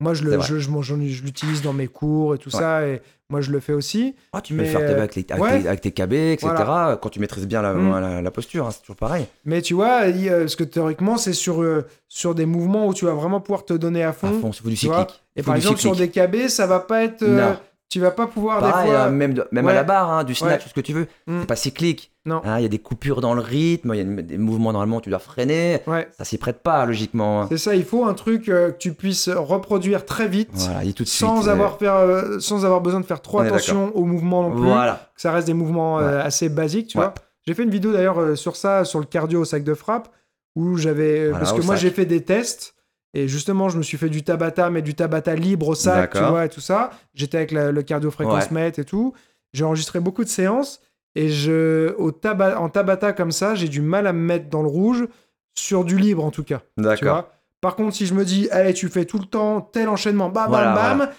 moi, 0.00 0.14
je, 0.14 0.24
vrai. 0.24 0.46
je, 0.46 0.58
je, 0.60 0.70
je 0.80 1.22
l'utilise 1.24 1.60
dans 1.60 1.72
mes 1.72 1.88
cours 1.88 2.34
et 2.36 2.38
tout 2.38 2.50
Ouais. 2.54 2.60
ça. 2.60 2.86
Et 2.86 3.02
moi, 3.30 3.40
je 3.42 3.50
le 3.50 3.60
fais 3.60 3.74
aussi. 3.74 4.14
Ah, 4.32 4.40
tu 4.40 4.54
peux 4.54 4.62
Mais, 4.62 4.66
le 4.66 4.70
faire 4.78 4.80
avec, 4.96 5.14
les- 5.14 5.26
avec 5.28 5.42
ouais. 5.44 5.60
tes, 5.62 5.68
avec 5.68 5.80
tes 5.82 5.90
KB, 5.92 6.12
etc. 6.14 6.46
Voilà. 6.56 6.98
Quand 7.00 7.10
tu 7.10 7.20
maîtrises 7.20 7.46
bien 7.46 7.60
la, 7.60 7.74
Mm. 7.74 8.00
la, 8.00 8.22
la 8.22 8.30
posture, 8.30 8.66
hein, 8.66 8.70
c'est 8.70 8.80
toujours 8.80 8.96
pareil. 8.96 9.26
Mais 9.44 9.60
tu 9.60 9.74
vois, 9.74 10.00
parce 10.40 10.56
que 10.56 10.64
théoriquement, 10.64 11.18
c'est 11.18 11.34
sur, 11.34 11.60
euh, 11.62 11.84
sur 12.08 12.34
des 12.34 12.46
mouvements 12.46 12.86
où 12.86 12.94
tu 12.94 13.04
vas 13.04 13.12
vraiment 13.12 13.40
pouvoir 13.40 13.64
te 13.66 13.74
donner 13.74 14.02
à 14.02 14.08
À 14.08 14.12
fond. 14.12 14.40
fond, 14.40 14.50
il 14.50 14.54
faut 14.62 14.68
du 14.70 14.76
cyclique. 14.76 15.22
Et 15.36 15.42
par 15.42 15.56
exemple, 15.56 15.78
sur 15.78 15.94
des 15.94 16.08
KB, 16.08 16.48
ça 16.48 16.66
va 16.66 16.80
pas 16.80 17.04
être. 17.04 17.22
euh. 17.22 17.52
Tu 17.90 18.00
vas 18.00 18.10
pas 18.10 18.26
pouvoir 18.26 18.60
Pareil, 18.60 18.86
des 18.90 18.92
fois. 18.94 19.04
hein, 19.04 19.10
même, 19.10 19.32
de- 19.34 19.48
même 19.50 19.64
Ouais. 19.66 19.72
à 19.72 19.74
la 19.76 19.82
barre, 19.82 20.10
hein, 20.10 20.24
du 20.24 20.34
snatch, 20.34 20.50
Ouais. 20.52 20.58
tout 20.58 20.68
ce 20.68 20.74
que 20.74 20.80
tu 20.80 20.92
veux. 20.92 21.06
Mm. 21.26 21.40
C'est 21.40 21.46
pas 21.46 21.56
cyclique. 21.56 22.12
Non. 22.26 22.42
Hein, 22.44 22.58
Il 22.58 22.62
y 22.62 22.66
a 22.66 22.68
des 22.68 22.78
coupures 22.78 23.22
dans 23.22 23.32
le 23.32 23.40
rythme, 23.40 23.92
il 23.94 23.98
y 23.98 24.00
a 24.18 24.22
des 24.22 24.36
mouvements 24.36 24.72
normalement, 24.72 25.00
tu 25.00 25.08
dois 25.08 25.18
freiner. 25.18 25.80
Ouais. 25.86 26.06
Ça 26.18 26.24
s'y 26.24 26.36
prête 26.36 26.62
pas, 26.62 26.84
logiquement. 26.84 27.42
hein. 27.42 27.46
C'est 27.48 27.56
ça, 27.56 27.74
il 27.74 27.84
faut 27.84 28.04
un 28.04 28.12
truc 28.12 28.50
euh, 28.50 28.70
que 28.72 28.76
tu 28.76 28.92
puisses 28.92 29.30
reproduire 29.30 30.04
très 30.04 30.28
vite. 30.28 30.50
Voilà, 30.52 30.84
il 30.84 30.90
est 30.90 30.92
tout 30.92 31.04
de 31.04 31.08
sans 31.08 31.36
suite. 31.38 31.48
avoir 31.50 31.78
faire, 31.78 31.94
euh, 31.94 32.38
sans 32.40 32.64
avoir 32.66 32.82
besoin 32.82 33.00
de 33.00 33.06
faire 33.06 33.22
trop 33.22 33.38
attention 33.40 33.90
aux 33.96 34.04
mouvements 34.04 34.42
non 34.42 34.50
euh, 34.50 34.54
plus 34.56 34.64
Voilà. 34.68 35.08
que 35.14 35.22
ça 35.22 35.32
reste 35.32 35.46
des 35.46 35.54
mouvements 35.54 35.98
euh, 36.00 36.20
assez 36.22 36.48
basiques 36.50 36.88
tu 36.88 36.98
vois 36.98 37.14
j'ai 37.46 37.54
fait 37.54 37.62
une 37.62 37.70
vidéo 37.70 37.92
d'ailleurs 37.92 38.20
euh, 38.20 38.34
sur 38.36 38.56
ça 38.56 38.84
sur 38.84 38.98
le 39.00 39.06
cardio 39.06 39.40
au 39.40 39.44
sac 39.46 39.64
de 39.64 39.72
frappe 39.72 40.08
où 40.54 40.76
j'avais 40.76 41.20
euh, 41.20 41.28
Voilà, 41.30 41.38
parce 41.46 41.58
que 41.58 41.64
moi 41.64 41.76
j'ai 41.76 41.90
fait 41.90 42.04
des 42.04 42.22
tests 42.22 42.74
et 43.14 43.26
justement 43.28 43.68
je 43.68 43.78
me 43.78 43.82
suis 43.82 43.96
fait 43.98 44.08
du 44.08 44.22
tabata 44.22 44.70
mais 44.70 44.82
du 44.82 44.94
tabata 44.94 45.34
libre 45.34 45.68
au 45.68 45.74
sac 45.74 46.12
tu 46.12 46.18
vois 46.24 46.44
et 46.44 46.48
tout 46.48 46.60
ça 46.60 46.90
j'étais 47.14 47.38
avec 47.38 47.52
la- 47.52 47.72
le 47.72 47.82
cardio 47.82 48.10
fréquence 48.10 48.50
mètre 48.50 48.78
et 48.78 48.84
tout 48.84 49.14
j'ai 49.52 49.64
enregistré 49.64 49.98
beaucoup 50.00 50.24
de 50.24 50.28
séances 50.28 50.80
et 51.14 51.28
je 51.30 51.94
au 51.96 52.10
taba- 52.12 52.56
en 52.58 52.68
tabata 52.68 53.12
comme 53.12 53.32
ça 53.32 53.54
j'ai 53.54 53.68
du 53.68 53.80
mal 53.80 54.06
à 54.06 54.12
me 54.12 54.20
mettre 54.20 54.48
dans 54.50 54.62
le 54.62 54.68
rouge 54.68 55.06
sur 55.54 55.84
du 55.84 55.96
libre 55.98 56.24
en 56.24 56.30
tout 56.30 56.44
cas 56.44 56.60
D'accord. 56.76 57.28
par 57.60 57.74
contre, 57.76 57.96
si 57.96 58.06
je 58.06 58.14
me 58.14 58.24
dis, 58.24 58.48
allez, 58.50 58.72
tu 58.74 58.88
fais 58.88 59.04
tout 59.04 59.18
le 59.18 59.24
temps 59.24 59.60
tel 59.60 59.88
enchaînement, 59.88 60.28
bam, 60.28 60.48
Voilà, 60.50 60.72
bam, 60.74 60.98
bam, 60.98 61.10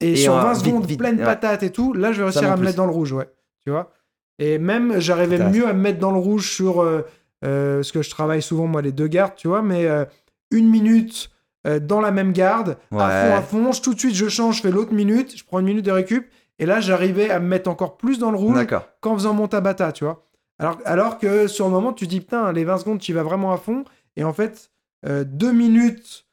et, 0.00 0.12
Et 0.12 0.16
sur 0.16 0.32
en- 0.34 0.40
20 0.42 0.52
vite, 0.54 0.64
secondes, 0.64 0.86
vite, 0.86 0.98
pleine 0.98 1.18
ouais. 1.18 1.24
patate 1.24 1.62
et 1.64 1.70
tout, 1.70 1.92
là, 1.92 2.12
je 2.12 2.18
vais 2.18 2.24
réussir 2.24 2.44
à 2.44 2.50
me 2.52 2.56
plus. 2.56 2.64
mettre 2.64 2.76
dans 2.78 2.86
le 2.86 2.92
rouge, 2.92 3.12
ouais. 3.12 3.28
Tu 3.66 3.70
vois 3.72 3.92
Et 4.38 4.56
même, 4.58 4.98
j'arrivais 5.00 5.38
mieux 5.50 5.66
à 5.68 5.74
me 5.74 5.80
mettre 5.80 5.98
dans 5.98 6.12
le 6.12 6.18
rouge 6.18 6.50
sur 6.50 6.80
euh, 6.82 7.02
euh, 7.44 7.82
ce 7.82 7.92
que 7.92 8.00
je 8.00 8.08
travaille 8.08 8.40
souvent, 8.40 8.66
moi, 8.66 8.80
les 8.80 8.92
deux 8.92 9.06
gardes, 9.08 9.34
tu 9.36 9.48
vois, 9.48 9.60
mais 9.60 9.84
euh, 9.84 10.06
une 10.50 10.68
minute 10.68 11.30
euh, 11.66 11.80
dans 11.80 12.00
la 12.00 12.12
même 12.12 12.32
garde, 12.32 12.76
à 12.92 12.94
Ouais. 12.96 13.00
fond, 13.30 13.36
à 13.36 13.42
fond, 13.42 13.72
je- 13.72 13.82
tout 13.82 13.94
de 13.94 13.98
suite, 13.98 14.14
je 14.14 14.28
change, 14.28 14.58
je 14.58 14.62
fais 14.62 14.70
l'autre 14.70 14.92
minute, 14.92 15.36
je 15.36 15.44
prends 15.44 15.58
une 15.58 15.66
minute 15.66 15.84
de 15.84 15.90
récup, 15.90 16.30
et 16.60 16.66
là, 16.66 16.78
j'arrivais 16.80 17.28
à 17.30 17.40
me 17.40 17.48
mettre 17.48 17.68
encore 17.68 17.96
plus 17.96 18.18
dans 18.18 18.30
le 18.30 18.36
rouge 18.38 18.64
qu'en 19.00 19.14
faisant 19.14 19.34
mon 19.34 19.48
tabata, 19.48 19.90
tu 19.92 20.04
vois. 20.04 20.24
Alors, 20.58 20.78
alors 20.84 21.18
que 21.18 21.48
sur 21.48 21.66
le 21.66 21.72
moment, 21.72 21.92
tu 21.92 22.06
dis, 22.06 22.20
putain, 22.20 22.52
les 22.52 22.64
20 22.64 22.78
secondes, 22.78 22.98
tu 23.00 23.10
y 23.10 23.14
vas 23.14 23.22
vraiment 23.24 23.52
à 23.52 23.56
fond. 23.58 23.84
Et 24.16 24.24
en 24.24 24.32
fait, 24.32 24.70
euh, 25.06 25.24
deux 25.26 25.52
minutes 25.52 26.24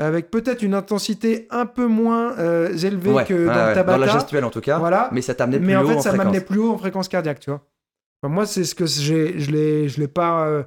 avec 0.00 0.30
peut-être 0.30 0.62
une 0.62 0.74
intensité 0.74 1.46
un 1.50 1.66
peu 1.66 1.86
moins 1.86 2.36
euh, 2.38 2.68
élevée 2.76 3.12
Ouais, 3.12 3.24
que 3.24 3.34
dans 3.46 3.54
ouais. 3.54 3.68
le 3.68 3.74
tabata. 3.74 3.98
Dans 3.98 4.04
la 4.06 4.12
gestuelle, 4.12 4.44
en 4.44 4.50
tout 4.50 4.60
cas. 4.60 4.78
Voilà. 4.78 5.10
Mais 5.12 5.20
ça 5.22 5.34
t'amenait 5.34 5.58
plus 5.58 5.66
mais 5.66 5.76
en 5.76 5.82
haut 5.84 5.88
fait, 5.88 5.94
en 5.96 6.00
ça 6.00 6.12
m'amenait 6.12 6.40
plus 6.40 6.58
haut 6.58 6.72
en 6.72 6.78
fréquence 6.78 7.08
cardiaque, 7.08 7.38
tu 7.40 7.50
vois. 7.50 7.60
Enfin, 8.22 8.32
moi, 8.34 8.46
c'est 8.46 8.64
ce 8.64 8.74
que 8.74 8.86
j'ai, 8.86 9.38
je 9.38 9.50
l'ai, 9.52 9.88
je 9.88 10.00
l'ai 10.00 10.08
pas 10.08 10.44
euh, 10.46 10.62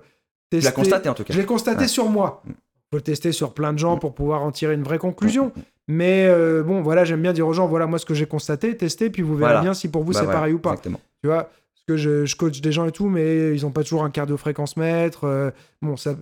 Tu 0.51 0.59
testé. 0.59 0.65
l'as 0.65 0.71
constaté, 0.71 1.09
en 1.09 1.13
tout 1.13 1.23
cas. 1.25 1.33
Je 1.33 1.39
l'ai 1.39 1.45
constaté 1.45 1.81
Ouais. 1.81 1.87
sur 1.87 2.07
moi. 2.07 2.43
Faut 2.91 2.97
le 2.97 3.01
tester 3.03 3.31
sur 3.31 3.53
plein 3.53 3.71
de 3.71 3.79
gens 3.79 3.97
pour 3.97 4.13
pouvoir 4.13 4.41
en 4.43 4.51
tirer 4.51 4.73
une 4.73 4.83
vraie 4.83 4.97
conclusion. 4.97 5.53
Mais 5.87 6.25
euh, 6.27 6.61
bon, 6.61 6.81
voilà, 6.81 7.05
j'aime 7.05 7.21
bien 7.21 7.31
dire 7.33 7.47
aux 7.47 7.53
gens, 7.53 7.65
voilà 7.67 7.87
moi 7.87 7.97
ce 7.99 8.05
que 8.05 8.13
j'ai 8.13 8.25
constaté, 8.25 8.75
testez, 8.75 9.09
puis 9.09 9.21
vous 9.21 9.35
verrez 9.35 9.51
Voilà. 9.53 9.61
bien 9.61 9.73
si 9.73 9.87
pour 9.89 10.03
vous 10.03 10.11
Bah 10.11 10.19
c'est 10.21 10.27
ouais, 10.27 10.33
pareil 10.33 10.53
ou 10.53 10.59
pas. 10.59 10.71
Exactement. 10.71 10.99
Tu 11.23 11.27
vois, 11.29 11.43
parce 11.43 11.85
que 11.87 11.95
je, 11.97 12.25
je 12.25 12.35
coach 12.35 12.59
des 12.61 12.71
gens 12.73 12.85
et 12.85 12.91
tout, 12.91 13.07
mais 13.07 13.55
ils 13.55 13.61
n'ont 13.63 13.71
pas 13.71 13.83
toujours 13.83 14.03
un 14.03 14.09
cardio-fréquence 14.09 14.75
mètre. 14.75 15.23
euh, 15.23 15.51
bon, 15.81 15.95
ça, 15.95 16.15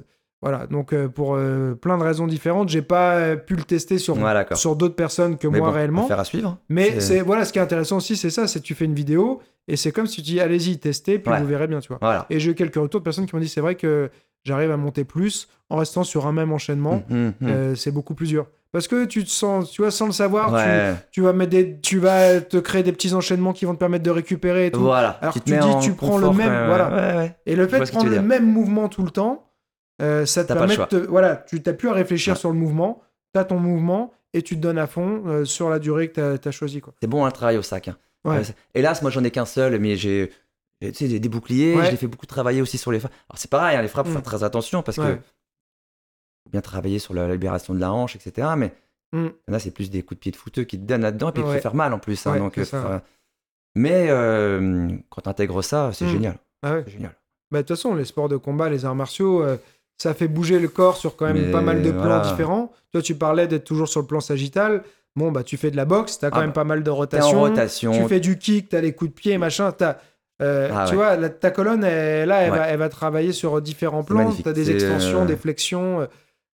voilà. 0.44 0.68
Donc 0.68 0.94
euh, 0.94 1.08
pour 1.08 1.34
euh, 1.36 1.74
plein 1.74 1.98
de 1.98 2.04
raisons 2.04 2.28
différentes, 2.28 2.70
j'ai 2.70 2.84
pas 2.84 3.36
pu 3.36 3.56
le 3.56 3.64
tester 3.64 3.98
sur 3.98 4.16
Ouais, 4.18 4.46
sur 4.54 4.76
d'autres 4.76 4.96
personnes 4.96 5.38
que 5.38 5.48
Mais 5.48 5.58
moi 5.60 5.70
bon, 5.70 5.74
réellement. 5.74 6.08
Faire 6.08 6.20
à 6.20 6.24
suivre. 6.24 6.58
Mais 6.70 7.00
C'est- 7.00 7.22
voilà, 7.22 7.46
ce 7.46 7.52
qui 7.54 7.58
est 7.58 7.64
intéressant 7.64 7.98
aussi, 7.98 8.16
c'est 8.16 8.30
ça, 8.30 8.48
c'est 8.48 8.60
que 8.60 8.66
tu 8.66 8.76
fais 8.76 8.86
une 8.86 8.94
vidéo 8.96 9.42
et 9.68 9.76
c'est 9.76 9.92
comme 9.92 10.06
si 10.08 10.18
tu 10.18 10.32
dis 10.34 10.40
allez-y, 10.40 10.78
testez, 10.78 11.18
puis 11.20 11.32
Ouais. 11.32 11.40
vous 11.42 11.48
verrez 11.48 11.68
bien, 11.68 11.80
tu 11.80 11.88
vois. 11.90 11.98
Voilà. 12.00 12.26
Et 12.30 12.40
j'ai 12.40 12.52
eu 12.52 12.56
quelques 12.56 12.76
retours 12.76 13.02
de 13.02 13.04
personnes 13.04 13.26
qui 13.26 13.36
m'ont 13.36 13.42
dit 13.42 13.50
c'est 13.50 13.62
vrai 13.62 13.74
que 13.76 14.10
j'arrive 14.44 14.72
à 14.72 14.78
monter 14.78 15.04
plus 15.04 15.48
en 15.70 15.78
restant 15.78 16.04
sur 16.04 16.28
un 16.28 16.32
même 16.32 16.52
enchaînement. 16.52 17.04
Hum, 17.10 17.18
hum, 17.18 17.34
hum. 17.42 17.48
Euh, 17.50 17.76
c'est 17.76 17.92
beaucoup 17.92 18.16
plus 18.16 18.28
dur. 18.28 18.48
Parce 18.72 18.88
que 18.88 19.06
tu 19.06 19.24
te 19.24 19.30
sens, 19.30 19.72
tu 19.72 19.82
vois, 19.82 19.90
sans 19.90 20.06
le 20.06 20.12
savoir, 20.12 20.50
tu, 20.50 20.54
Ouais. 20.56 20.94
tu 21.12 21.22
vas 21.22 21.34
mettre 21.34 21.50
des, 21.52 21.80
tu 21.80 21.98
vas 21.98 22.40
te 22.40 22.58
créer 22.58 22.84
des 22.84 22.92
petits 22.92 23.16
enchaînements 23.16 23.52
qui 23.52 23.66
vont 23.66 23.74
te 23.74 23.80
permettre 23.80 24.04
de 24.04 24.12
récupérer 24.12 24.68
et 24.68 24.72
tout. 24.72 24.82
Voilà. 24.82 25.18
Alors 25.22 25.34
Tu 25.34 25.42
te 25.42 25.50
dis, 25.50 25.80
tu 25.86 25.94
prends 25.94 26.20
le 26.20 26.30
même, 26.32 26.52
ouais, 26.52 26.66
voilà. 26.68 27.18
Ouais. 27.18 27.36
Et 27.48 27.56
le 27.56 27.68
fait 27.68 27.80
de 27.80 27.90
prendre 27.90 28.10
le 28.10 28.22
même 28.22 28.46
mouvement 28.46 28.88
tout 28.88 29.02
le 29.04 29.10
temps, 29.10 29.52
euh, 30.04 30.26
ça 30.28 30.44
te 30.46 30.54
permet 30.54 30.78
de 30.78 30.84
te, 30.86 30.96
voilà, 30.96 31.36
tu 31.36 31.62
t'as 31.64 31.74
plus 31.74 31.90
à 31.90 31.94
réfléchir 31.94 32.38
sur 32.38 32.50
le 32.52 32.56
mouvement, 32.58 33.02
tu 33.34 33.40
as 33.40 33.44
ton 33.44 33.58
mouvement 33.60 34.14
et 34.36 34.44
tu 34.44 34.56
te 34.56 34.62
donnes 34.62 34.78
à 34.78 34.86
fond 34.86 35.24
euh, 35.26 35.46
sur 35.46 35.70
la 35.72 35.80
durée 35.80 36.10
que 36.12 36.38
tu 36.38 36.48
as, 36.48 36.52
choisi 36.52 36.80
quoi. 36.80 36.94
C'est 37.02 37.08
bon, 37.08 37.26
un 37.26 37.32
travail 37.32 37.58
au 37.58 37.64
sac. 37.64 37.88
hein. 37.90 37.98
Hélas, 38.76 39.02
moi, 39.02 39.10
j'en 39.10 39.24
ai 39.24 39.32
qu'un 39.32 39.46
seul, 39.46 39.80
mais 39.80 39.96
j'ai, 39.96 40.32
tu 40.82 40.94
sais, 40.94 41.08
des, 41.08 41.20
des 41.20 41.30
boucliers. 41.30 41.76
Ouais. 41.76 41.86
Je 41.86 41.92
l'ai 41.92 41.98
fait 41.98 42.08
beaucoup 42.08 42.26
travailler 42.26 42.62
aussi 42.62 42.78
sur 42.78 42.92
les 42.92 43.00
frappes. 43.00 43.12
Alors, 43.30 43.38
c'est 43.38 43.50
pareil, 43.50 43.76
hein, 43.78 43.82
les 43.82 43.88
frappes, 43.88 44.06
faut 44.06 44.12
Mm. 44.12 44.16
faire 44.16 44.24
très 44.24 44.44
attention 44.44 44.82
parce 44.82 44.98
que 44.98 45.02
Ouais. 45.02 45.22
faut 46.44 46.50
bien 46.52 46.62
travailler 46.62 47.00
sur 47.00 47.14
la, 47.14 47.28
la 47.28 47.34
libération 47.34 47.74
de 47.74 47.80
la 47.80 47.92
hanche, 47.92 48.16
etc. 48.16 48.48
Mais 48.58 48.74
Mm. 49.12 49.28
là, 49.48 49.60
c'est 49.60 49.72
plus 49.72 49.90
des 49.90 50.04
coups 50.04 50.18
de 50.18 50.22
pied 50.22 50.32
de 50.32 50.38
fouteux 50.38 50.64
qui 50.64 50.78
te 50.80 50.86
donnent 50.86 51.02
là-dedans 51.02 51.30
et 51.30 51.32
puis 51.34 51.42
te 51.44 51.48
Ouais. 51.48 51.56
fait 51.56 51.62
faire 51.62 51.76
mal 51.76 51.94
en 51.94 52.00
plus. 52.00 52.26
hein, 52.28 52.38
donc, 52.38 52.58
euh, 52.58 52.64
ça. 52.66 53.02
Mais 53.76 54.08
euh, 54.10 54.90
quand 55.10 55.22
tu 55.22 55.30
intègres 55.30 55.64
ça, 55.64 55.92
c'est 55.94 56.06
Mm. 56.06 56.10
génial. 56.10 56.38
Ah. 56.64 56.78
C'est 56.86 56.92
génial. 56.92 57.16
Bah, 57.52 57.60
de 57.60 57.68
toute 57.68 57.76
façon, 57.78 57.96
les 57.96 58.06
sports 58.06 58.30
de 58.30 58.38
combat, 58.38 58.70
les 58.70 58.86
arts 58.86 58.96
martiaux, 58.96 59.42
euh, 59.44 59.58
ça 59.98 60.14
fait 60.14 60.28
bouger 60.28 60.60
le 60.60 60.68
corps 60.68 60.98
sur 60.98 61.16
quand 61.16 61.26
même 61.26 61.46
Mais 61.48 61.52
pas 61.52 61.62
mal 61.62 61.82
de 61.82 61.92
plans 61.92 62.02
voilà. 62.04 62.20
différents. 62.30 62.72
Toi, 62.92 63.02
tu 63.02 63.16
parlais 63.16 63.48
d'être 63.48 63.64
toujours 63.66 63.88
sur 63.88 64.00
le 64.02 64.08
plan 64.08 64.20
sagittal. 64.20 64.84
Bon, 65.16 65.32
bah, 65.32 65.44
tu 65.44 65.58
fais 65.58 65.72
de 65.72 65.76
la 65.76 65.86
boxe, 65.86 66.20
tu 66.20 66.26
as 66.26 66.30
quand 66.30 66.38
Ah 66.38 66.42
même 66.42 66.50
bah, 66.50 66.54
pas 66.56 66.64
mal 66.64 66.84
de 66.84 66.90
rotation. 66.92 67.40
rotation. 67.40 67.92
Tu 67.92 68.08
fais 68.08 68.20
du 68.20 68.38
kick, 68.38 68.70
tu 68.70 68.76
as 68.76 68.82
les 68.82 68.94
coups 68.94 69.10
de 69.12 69.16
pied, 69.16 69.38
machin. 69.38 69.72
T'as, 69.72 69.98
euh, 70.42 70.70
Ah 70.74 70.86
tu 70.86 70.92
ouais. 70.92 70.96
vois, 70.98 71.16
la- 71.18 71.30
ta 71.30 71.52
colonne, 71.52 71.84
elle, 71.84 72.28
là, 72.30 72.42
elle, 72.42 72.52
Ouais. 72.52 72.58
va, 72.58 72.68
elle 72.68 72.80
va 72.80 72.90
travailler 72.90 73.32
sur 73.34 73.62
différents 73.62 74.02
C'est 74.02 74.14
plans. 74.14 74.32
Tu 74.34 74.48
as 74.48 74.54
des 74.54 74.72
extensions, 74.72 75.24
euh, 75.24 75.26
des 75.26 75.36
flexions. 75.36 76.02
euh, 76.02 76.06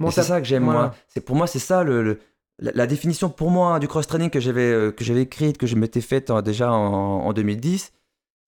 bon, 0.01 0.11
c'est 0.11 0.23
ça 0.23 0.41
que 0.41 0.47
j'aime 0.47 0.65
voilà. 0.65 0.79
moi. 0.81 0.95
C'est 1.09 1.21
pour 1.25 1.37
moi 1.37 1.47
c'est 1.47 1.59
ça 1.59 1.83
le, 1.85 2.03
le- 2.03 2.19
la, 2.59 2.71
la 2.75 2.87
définition 2.87 3.29
pour 3.31 3.51
moi 3.51 3.75
hein, 3.75 3.79
du 3.79 3.89
cross 3.89 4.07
training 4.07 4.31
que 4.31 4.39
j'avais 4.41 4.71
euh, 4.71 4.91
que 4.93 5.05
j'avais 5.05 5.23
écrite 5.23 5.59
que 5.59 5.67
je 5.67 5.75
m'étais 5.77 6.01
faite 6.01 6.31
euh, 6.31 6.43
déjà 6.43 6.71
en, 6.73 6.77
en 7.27 7.33
2010. 7.33 7.93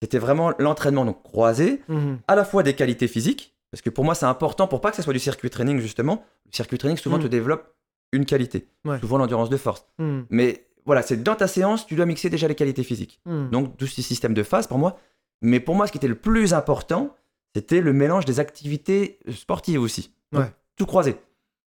C'était 0.03 0.19
vraiment 0.19 0.53
l'entraînement 0.59 1.05
donc 1.05 1.23
croisé, 1.23 1.81
Mhm. 1.89 2.19
à 2.29 2.35
la 2.37 2.45
fois 2.45 2.63
des 2.63 2.75
qualités 2.75 3.09
physiques 3.09 3.55
parce 3.71 3.81
que 3.83 3.91
pour 3.91 4.05
moi 4.05 4.15
c'est 4.15 4.27
important 4.27 4.69
pour 4.69 4.81
pas 4.81 4.91
que 4.91 4.97
ça 4.97 5.03
soit 5.03 5.13
du 5.15 5.19
circuit 5.19 5.51
training 5.51 5.79
justement. 5.81 6.23
Le 6.47 6.55
circuit 6.55 6.79
training 6.79 6.99
souvent 6.99 7.19
Mm. 7.19 7.23
te 7.23 7.27
développe 7.29 7.75
une 8.13 8.27
qualité, 8.27 8.69
Ouais. 8.85 9.01
souvent 9.01 9.19
l'endurance 9.19 9.49
de 9.51 9.57
force. 9.57 9.87
Mhm. 9.99 10.27
Mais 10.31 10.67
voilà, 10.87 11.03
c'est 11.03 11.23
dans 11.23 11.35
ta 11.35 11.49
séance, 11.49 11.87
tu 11.87 11.95
dois 11.97 12.07
mixer 12.07 12.29
déjà 12.31 12.47
les 12.47 12.55
qualités 12.55 12.85
physiques. 12.85 13.21
Mhm. 13.27 13.49
Donc 13.51 13.77
tout 13.79 13.87
ce 13.87 14.03
système 14.03 14.35
de 14.35 14.43
phase 14.43 14.67
pour 14.67 14.79
moi. 14.79 14.99
Mais 15.45 15.61
pour 15.61 15.75
moi 15.75 15.87
ce 15.87 15.93
qui 15.93 15.99
était 15.99 16.09
le 16.09 16.15
plus 16.15 16.55
important, 16.55 17.15
c'était 17.55 17.81
le 17.81 17.93
mélange 17.93 18.25
des 18.25 18.41
activités 18.41 19.19
sportives 19.33 19.81
aussi. 19.81 20.13
Donc, 20.33 20.43
Ouais. 20.45 20.51
Tout 20.77 20.87
croisé. 20.87 21.17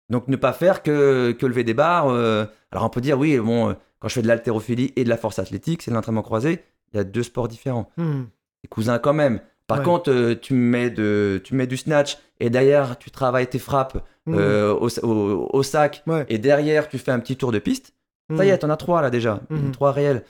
Donc 0.09 0.27
ne 0.27 0.35
pas 0.37 0.53
faire 0.53 0.83
que, 0.83 1.31
que 1.31 1.45
lever 1.45 1.63
des 1.63 1.73
barres. 1.73 2.07
euh, 2.09 2.45
alors 2.71 2.85
on 2.85 2.89
peut 2.89 3.01
dire 3.01 3.17
oui, 3.19 3.37
bon, 3.39 3.69
euh, 3.69 3.73
quand 3.99 4.07
je 4.07 4.13
fais 4.15 4.21
de 4.21 4.27
l'haltérophilie 4.27 4.93
et 4.95 5.03
de 5.03 5.09
la 5.09 5.17
force 5.17 5.39
athlétique, 5.39 5.81
c'est 5.81 5.91
de 5.91 5.95
l'entraînement 5.95 6.21
croisé, 6.21 6.63
il 6.93 6.97
y 6.97 6.99
a 6.99 7.03
deux 7.03 7.23
sports 7.23 7.47
différents. 7.47 7.89
Les 7.97 8.69
cousins 8.69 8.99
quand 8.99 9.13
même. 9.13 9.41
Par 9.67 9.79
Ouais. 9.79 9.83
contre, 9.85 10.11
euh, 10.11 10.35
tu, 10.39 10.53
mets 10.53 10.89
de, 10.89 11.41
tu 11.43 11.55
mets 11.55 11.67
du 11.67 11.77
snatch 11.77 12.17
et 12.39 12.49
derrière 12.49 12.97
tu 12.99 13.11
travailles 13.11 13.47
tes 13.47 13.59
frappes 13.59 13.97
euh, 14.29 14.73
au, 14.73 14.87
au- 15.05 15.49
au 15.51 15.63
sac 15.63 16.03
Ouais. 16.07 16.25
et 16.29 16.37
derrière 16.37 16.87
tu 16.89 16.97
fais 16.97 17.11
un 17.11 17.19
petit 17.19 17.35
tour 17.37 17.51
de 17.51 17.59
piste. 17.59 17.93
Ça 18.37 18.45
y 18.45 18.49
est, 18.49 18.57
t'en 18.59 18.69
as 18.69 18.77
trois 18.77 19.01
là 19.01 19.09
déjà, 19.09 19.41
trois 19.73 19.91
réels. 19.91 20.23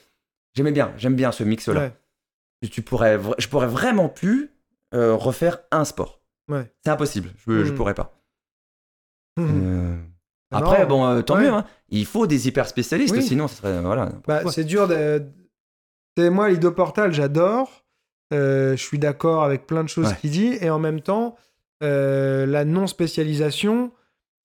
J'aimais 0.56 0.72
bien, 0.72 0.94
j'aime 0.98 1.16
bien 1.16 1.32
ce 1.32 1.44
mix-là. 1.44 1.92
Tu- 2.70 2.82
pourrais, 2.82 3.20
je 3.38 3.48
pourrais 3.48 3.68
vraiment 3.68 4.10
plus 4.10 4.52
euh, 4.94 5.16
refaire 5.16 5.60
un 5.72 5.86
sport. 5.86 6.22
Ouais. 6.50 6.72
C'est 6.84 6.92
impossible, 6.92 7.30
je, 7.48 7.64
je 7.66 7.72
Mhm. 7.72 7.76
pourrais 7.78 7.94
pas. 7.94 8.20
Mhm. 9.38 9.46
Euh, 9.66 9.98
Ah 10.56 10.60
Après, 10.60 10.86
bon, 10.86 11.04
euh, 11.08 11.22
tant 11.24 11.36
Ouais. 11.38 11.44
mieux. 11.46 11.50
hein. 11.54 11.66
Il 11.90 12.06
faut 12.06 12.28
des 12.28 12.48
hyper 12.48 12.68
spécialistes, 12.68 13.16
Oui. 13.16 13.24
sinon, 13.24 13.48
ce 13.48 13.56
serait 13.56 13.82
voilà. 13.82 14.12
Bah, 14.28 14.44
Ouais. 14.44 14.52
c'est 14.52 14.64
dur 14.66 14.88
de. 14.88 15.24
Moi, 16.18 16.50
Lido 16.52 16.72
Portal, 16.72 17.12
j'adore. 17.12 17.84
Je 18.32 18.76
suis 18.78 19.00
d'accord 19.00 19.44
avec 19.44 19.66
plein 19.66 19.84
de 19.84 19.90
choses 19.90 20.14
qu'il 20.14 20.30
dit. 20.30 20.56
Et 20.62 20.70
en 20.70 20.78
même 20.78 21.02
temps, 21.02 21.36
la 21.82 22.66
non-spécialisation, 22.66 23.92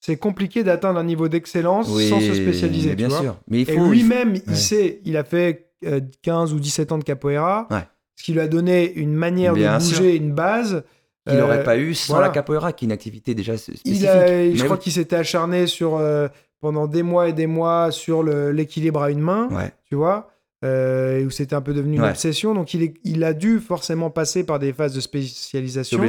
c'est 0.01 0.17
compliqué 0.17 0.65
d'atteindre 0.65 0.99
un 0.99 1.05
niveau 1.05 1.29
d'excellence 1.29 1.89
Oui, 1.91 2.09
sans 2.09 2.21
se 2.21 2.33
spécialiser. 2.35 2.95
bien 2.95 3.09
tu 3.09 3.13
vois. 3.15 3.21
sûr. 3.23 3.37
Mais 3.49 3.61
il 3.63 3.71
Et 3.71 3.77
faut. 3.77 3.91
lui-même, 3.91 4.37
il 4.47 4.57
sait, 4.57 5.01
il 5.05 5.17
a 5.19 5.25
fait 5.25 5.73
euh, 5.85 6.01
15 6.23 6.55
ou 6.55 6.59
17 6.61 6.91
ans 6.93 6.99
de 6.99 7.05
capoeira. 7.05 7.67
Ouais. 7.71 7.87
Ce 8.19 8.25
qui 8.25 8.33
lui 8.33 8.41
a 8.41 8.49
donné 8.49 8.93
une 8.95 9.15
manière 9.15 9.55
Bien 9.55 9.79
de 9.79 9.83
sûr. 9.83 9.99
bouger, 9.99 10.17
une 10.17 10.33
base. 10.33 10.83
Qu'il 11.27 11.37
Euh, 11.37 11.41
n'aurait 11.41 11.63
pas 11.63 11.77
eu 11.77 11.95
sans 11.95 12.15
voilà. 12.15 12.29
la 12.29 12.33
capoeira, 12.33 12.73
qui 12.73 12.85
est 12.85 12.87
une 12.87 12.93
activité 12.93 13.35
déjà 13.35 13.57
spécifique. 13.59 13.83
Il 13.87 14.07
a- 14.07 14.55
je 14.55 14.65
crois 14.65 14.79
qu'il 14.79 14.93
s'était 14.93 15.17
acharné 15.17 15.67
sur 15.67 15.97
euh, 15.99 16.27
pendant 16.61 16.87
des 16.87 17.03
mois 17.03 17.29
et 17.29 17.33
des 17.35 17.47
mois 17.47 17.91
sur 17.93 18.23
l'équilibre 18.23 19.03
à 19.03 19.11
une 19.11 19.21
main, 19.21 19.49
Ouais, 19.51 19.71
tu 19.85 19.95
vois, 19.95 20.31
euh, 20.65 21.25
où 21.27 21.31
c'était 21.31 21.55
un 21.55 21.61
peu 21.61 21.75
devenu 21.75 21.97
une 21.99 22.03
obsession. 22.03 22.55
Donc 22.55 22.73
il, 22.75 22.83
est- 22.83 22.95
il 23.05 23.23
a 23.25 23.35
dû 23.35 23.61
forcément 23.61 24.09
passer 24.11 24.43
par 24.43 24.59
des 24.59 24.73
phases 24.73 24.95
de 24.95 25.01
spécialisation. 25.01 26.01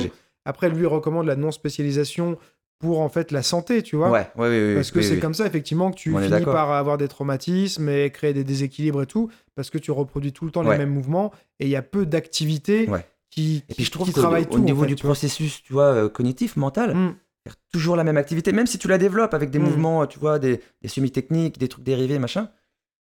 Après, 0.45 0.69
lui 0.69 0.80
il 0.84 0.88
recommande 0.88 1.27
la 1.27 1.36
non 1.36 1.52
spécialisation 1.52 2.38
pour 2.80 3.01
en 3.01 3.10
fait 3.10 3.31
la 3.31 3.43
santé, 3.43 3.84
tu 3.84 3.95
vois. 3.97 4.10
Ouais, 4.10 4.27
ouais, 4.38 4.47
ouais, 4.49 4.76
Parce 4.76 4.91
que 4.91 5.01
c'est 5.01 5.19
comme 5.19 5.34
ça, 5.34 5.45
effectivement, 5.45 5.91
que 5.91 5.97
tu 5.97 6.15
On 6.15 6.19
finis 6.19 6.45
par 6.45 6.72
avoir 6.72 6.97
des 6.97 7.07
traumatismes 7.10 7.89
et 7.89 8.10
créer 8.10 8.34
des 8.34 8.43
déséquilibres 8.45 9.01
et 9.01 9.06
tout, 9.06 9.30
parce 9.56 9.69
que 9.69 9.77
tu 9.77 9.91
reproduis 9.91 10.31
tout 10.34 10.45
le 10.45 10.51
temps 10.51 10.61
les 10.64 10.77
mêmes 10.77 10.89
mouvements 10.89 11.31
et 11.60 11.65
il 11.65 11.69
y 11.69 11.76
a 11.76 11.81
peu 11.81 12.06
d'activités 12.06 12.89
Ouais. 12.89 13.06
qui, 13.30 13.64
Et 13.69 13.73
puis 13.76 13.84
je 13.84 13.91
trouve 13.91 14.07
qui 14.07 14.14
travaillent 14.14 14.43
au 14.49 14.56
tout. 14.56 14.60
niveau 14.60 14.80
en 14.81 14.84
fait, 14.84 14.89
du 14.89 14.95
tu 14.95 15.03
processus, 15.03 15.61
tu 15.61 15.73
vois, 15.73 15.84
euh, 15.93 16.10
cognitif, 16.10 16.56
mental, 16.56 16.95
Mm. 16.95 17.15
faire 17.43 17.56
toujours 17.72 17.95
la 17.97 18.03
même 18.06 18.18
activité, 18.18 18.51
même 18.53 18.65
si 18.68 18.77
tu 18.77 18.88
la 18.88 18.97
développes 18.97 19.34
avec 19.34 19.49
des 19.51 19.60
Mm. 19.60 19.64
mouvements, 19.64 20.07
tu 20.07 20.18
vois, 20.19 20.39
des, 20.39 20.61
des 20.81 20.88
semi-techniques, 20.88 21.57
des 21.60 21.68
trucs 21.68 21.84
dérivés, 21.84 22.18
machin. 22.18 22.49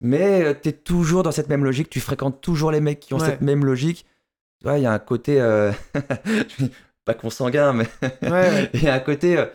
Mais 0.00 0.58
tu 0.62 0.70
es 0.70 0.72
toujours 0.72 1.22
dans 1.24 1.32
cette 1.32 1.48
même 1.50 1.64
logique, 1.64 1.90
tu 1.90 2.00
fréquentes 2.00 2.40
toujours 2.40 2.70
les 2.70 2.80
mecs 2.80 3.00
qui 3.00 3.12
ont 3.14 3.18
cette 3.18 3.40
même 3.42 3.64
logique. 3.66 4.06
Tu 4.60 4.64
vois, 4.66 4.78
il 4.78 4.82
y 4.82 4.86
a 4.86 4.92
un 4.92 4.98
côté, 4.98 5.40
euh, 5.40 5.70
pas 7.08 7.14
consanguin, 7.20 7.72
mais 7.72 7.86
Ouais, 8.22 8.70
a 8.88 8.94
un 8.94 8.98
côté, 9.00 9.36
euh, 9.38 9.46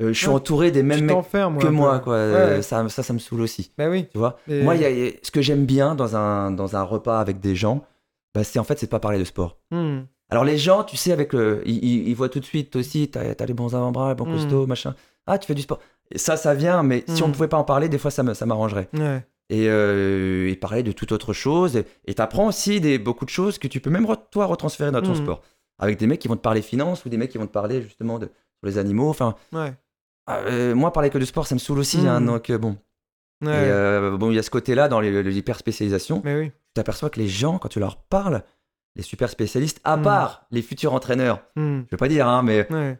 euh, 0.00 0.08
je 0.08 0.12
suis 0.12 0.26
Ouais. 0.28 0.34
entouré 0.34 0.70
des 0.70 0.82
mêmes 0.82 1.04
mecs 1.04 1.24
que 1.60 1.66
moi, 1.68 1.98
quoi. 2.00 2.14
Ouais, 2.14 2.18
Euh, 2.20 2.56
ouais. 2.56 2.62
Ça, 2.62 2.88
ça, 2.88 3.02
ça 3.02 3.12
me 3.12 3.18
saoule 3.18 3.40
aussi, 3.42 3.72
Bah 3.78 3.88
oui. 3.88 4.06
tu 4.12 4.18
vois. 4.18 4.38
Et- 4.48 4.62
Moi, 4.62 4.76
y 4.76 4.84
a- 4.84 4.90
y 4.90 5.08
a- 5.08 5.12
ce 5.22 5.30
que 5.30 5.40
j'aime 5.42 5.64
bien 5.66 5.94
dans 5.94 6.16
un, 6.16 6.50
dans 6.50 6.76
un 6.76 6.82
repas 6.82 7.20
avec 7.20 7.40
des 7.40 7.54
gens, 7.54 7.84
bah, 8.34 8.44
c'est 8.44 8.58
en 8.58 8.64
fait, 8.64 8.78
c'est 8.78 8.86
de 8.86 8.90
pas 8.90 9.00
parler 9.00 9.18
de 9.18 9.24
sport. 9.24 9.58
Hmm. 9.70 10.00
Alors 10.30 10.44
les 10.44 10.58
gens, 10.58 10.84
tu 10.84 10.96
sais, 10.96 11.10
avec 11.12 11.32
le, 11.32 11.62
ils, 11.66 12.14
voient 12.14 12.28
tout 12.28 12.38
de 12.40 12.44
suite 12.44 12.76
aussi, 12.76 13.08
t'as 13.10 13.34
as 13.38 13.46
les 13.46 13.54
bons 13.54 13.74
avant-bras, 13.74 14.10
les 14.10 14.14
bons 14.14 14.26
Mm. 14.26 14.32
costauds, 14.36 14.66
machin. 14.66 14.94
Ah, 15.26 15.38
tu 15.38 15.46
fais 15.48 15.54
du 15.56 15.62
sport. 15.62 15.80
Et 16.12 16.18
ça, 16.18 16.36
ça 16.36 16.54
vient, 16.54 16.82
mais 16.84 17.02
si 17.08 17.22
on 17.24 17.28
ne 17.28 17.32
pouvait 17.32 17.48
pas 17.48 17.56
en 17.56 17.64
parler, 17.64 17.88
des 17.88 17.98
fois, 17.98 18.10
ça 18.12 18.22
me- 18.22 18.34
ça 18.34 18.46
m'arrangerait. 18.46 18.88
Ouais. 18.94 19.24
Et, 19.48 19.66
euh, 19.68 20.48
et 20.48 20.54
parler 20.54 20.84
de 20.84 20.92
toute 20.92 21.10
autre 21.10 21.32
chose. 21.32 21.76
Et- 21.76 21.84
Et 22.06 22.14
t'apprends 22.14 22.46
aussi 22.46 22.80
des, 22.80 22.98
beaucoup 22.98 23.24
de 23.24 23.30
choses 23.30 23.58
que 23.58 23.66
tu 23.66 23.80
peux 23.80 23.90
même 23.90 24.06
re- 24.06 24.18
toi 24.30 24.46
retransférer 24.46 24.92
dans 24.92 25.02
ton 25.02 25.10
Mm. 25.12 25.22
sport. 25.22 25.42
Avec 25.80 25.98
des 25.98 26.06
mecs 26.06 26.20
qui 26.20 26.28
vont 26.28 26.36
te 26.36 26.40
parler 26.42 26.62
finance 26.62 27.04
ou 27.04 27.08
des 27.08 27.16
mecs 27.16 27.30
qui 27.30 27.38
vont 27.38 27.46
te 27.46 27.52
parler 27.52 27.82
justement 27.82 28.18
de, 28.18 28.26
sur 28.26 28.66
les 28.66 28.78
animaux. 28.78 29.08
Enfin, 29.08 29.34
Ouais. 29.52 29.72
euh, 30.28 30.74
moi, 30.74 30.92
parler 30.92 31.10
que 31.10 31.18
de 31.18 31.24
sport, 31.24 31.46
ça 31.46 31.54
me 31.54 31.60
saoule 31.60 31.78
aussi. 31.78 32.06
Hein, 32.06 32.20
donc 32.20 32.50
euh, 32.50 32.58
bon. 32.58 32.76
Ouais. 33.42 33.48
Et 33.48 33.70
euh, 33.70 34.16
bon, 34.18 34.30
il 34.30 34.34
y 34.36 34.38
a 34.38 34.42
ce 34.42 34.50
côté-là 34.50 34.88
dans 34.88 35.00
les, 35.00 35.22
les 35.22 35.36
hyper 35.38 35.56
spécialisations. 35.58 36.20
Mais 36.24 36.38
oui. 36.38 36.50
Tu 36.50 36.74
t'aperçois 36.74 37.08
que 37.10 37.18
les 37.18 37.28
gens, 37.28 37.58
quand 37.58 37.68
tu 37.68 37.80
leur 37.80 37.96
parles, 37.96 38.42
les 38.96 39.02
super 39.02 39.30
spécialistes, 39.30 39.80
à 39.84 39.96
Mm. 39.96 40.02
part 40.02 40.46
les 40.50 40.62
futurs 40.62 40.92
entraîneurs, 40.92 41.42
Hmm. 41.56 41.80
je 41.86 41.90
vais 41.90 41.96
pas 41.96 42.08
dire, 42.08 42.28
hein, 42.28 42.42
mais 42.42 42.70
Ouais. 42.72 42.98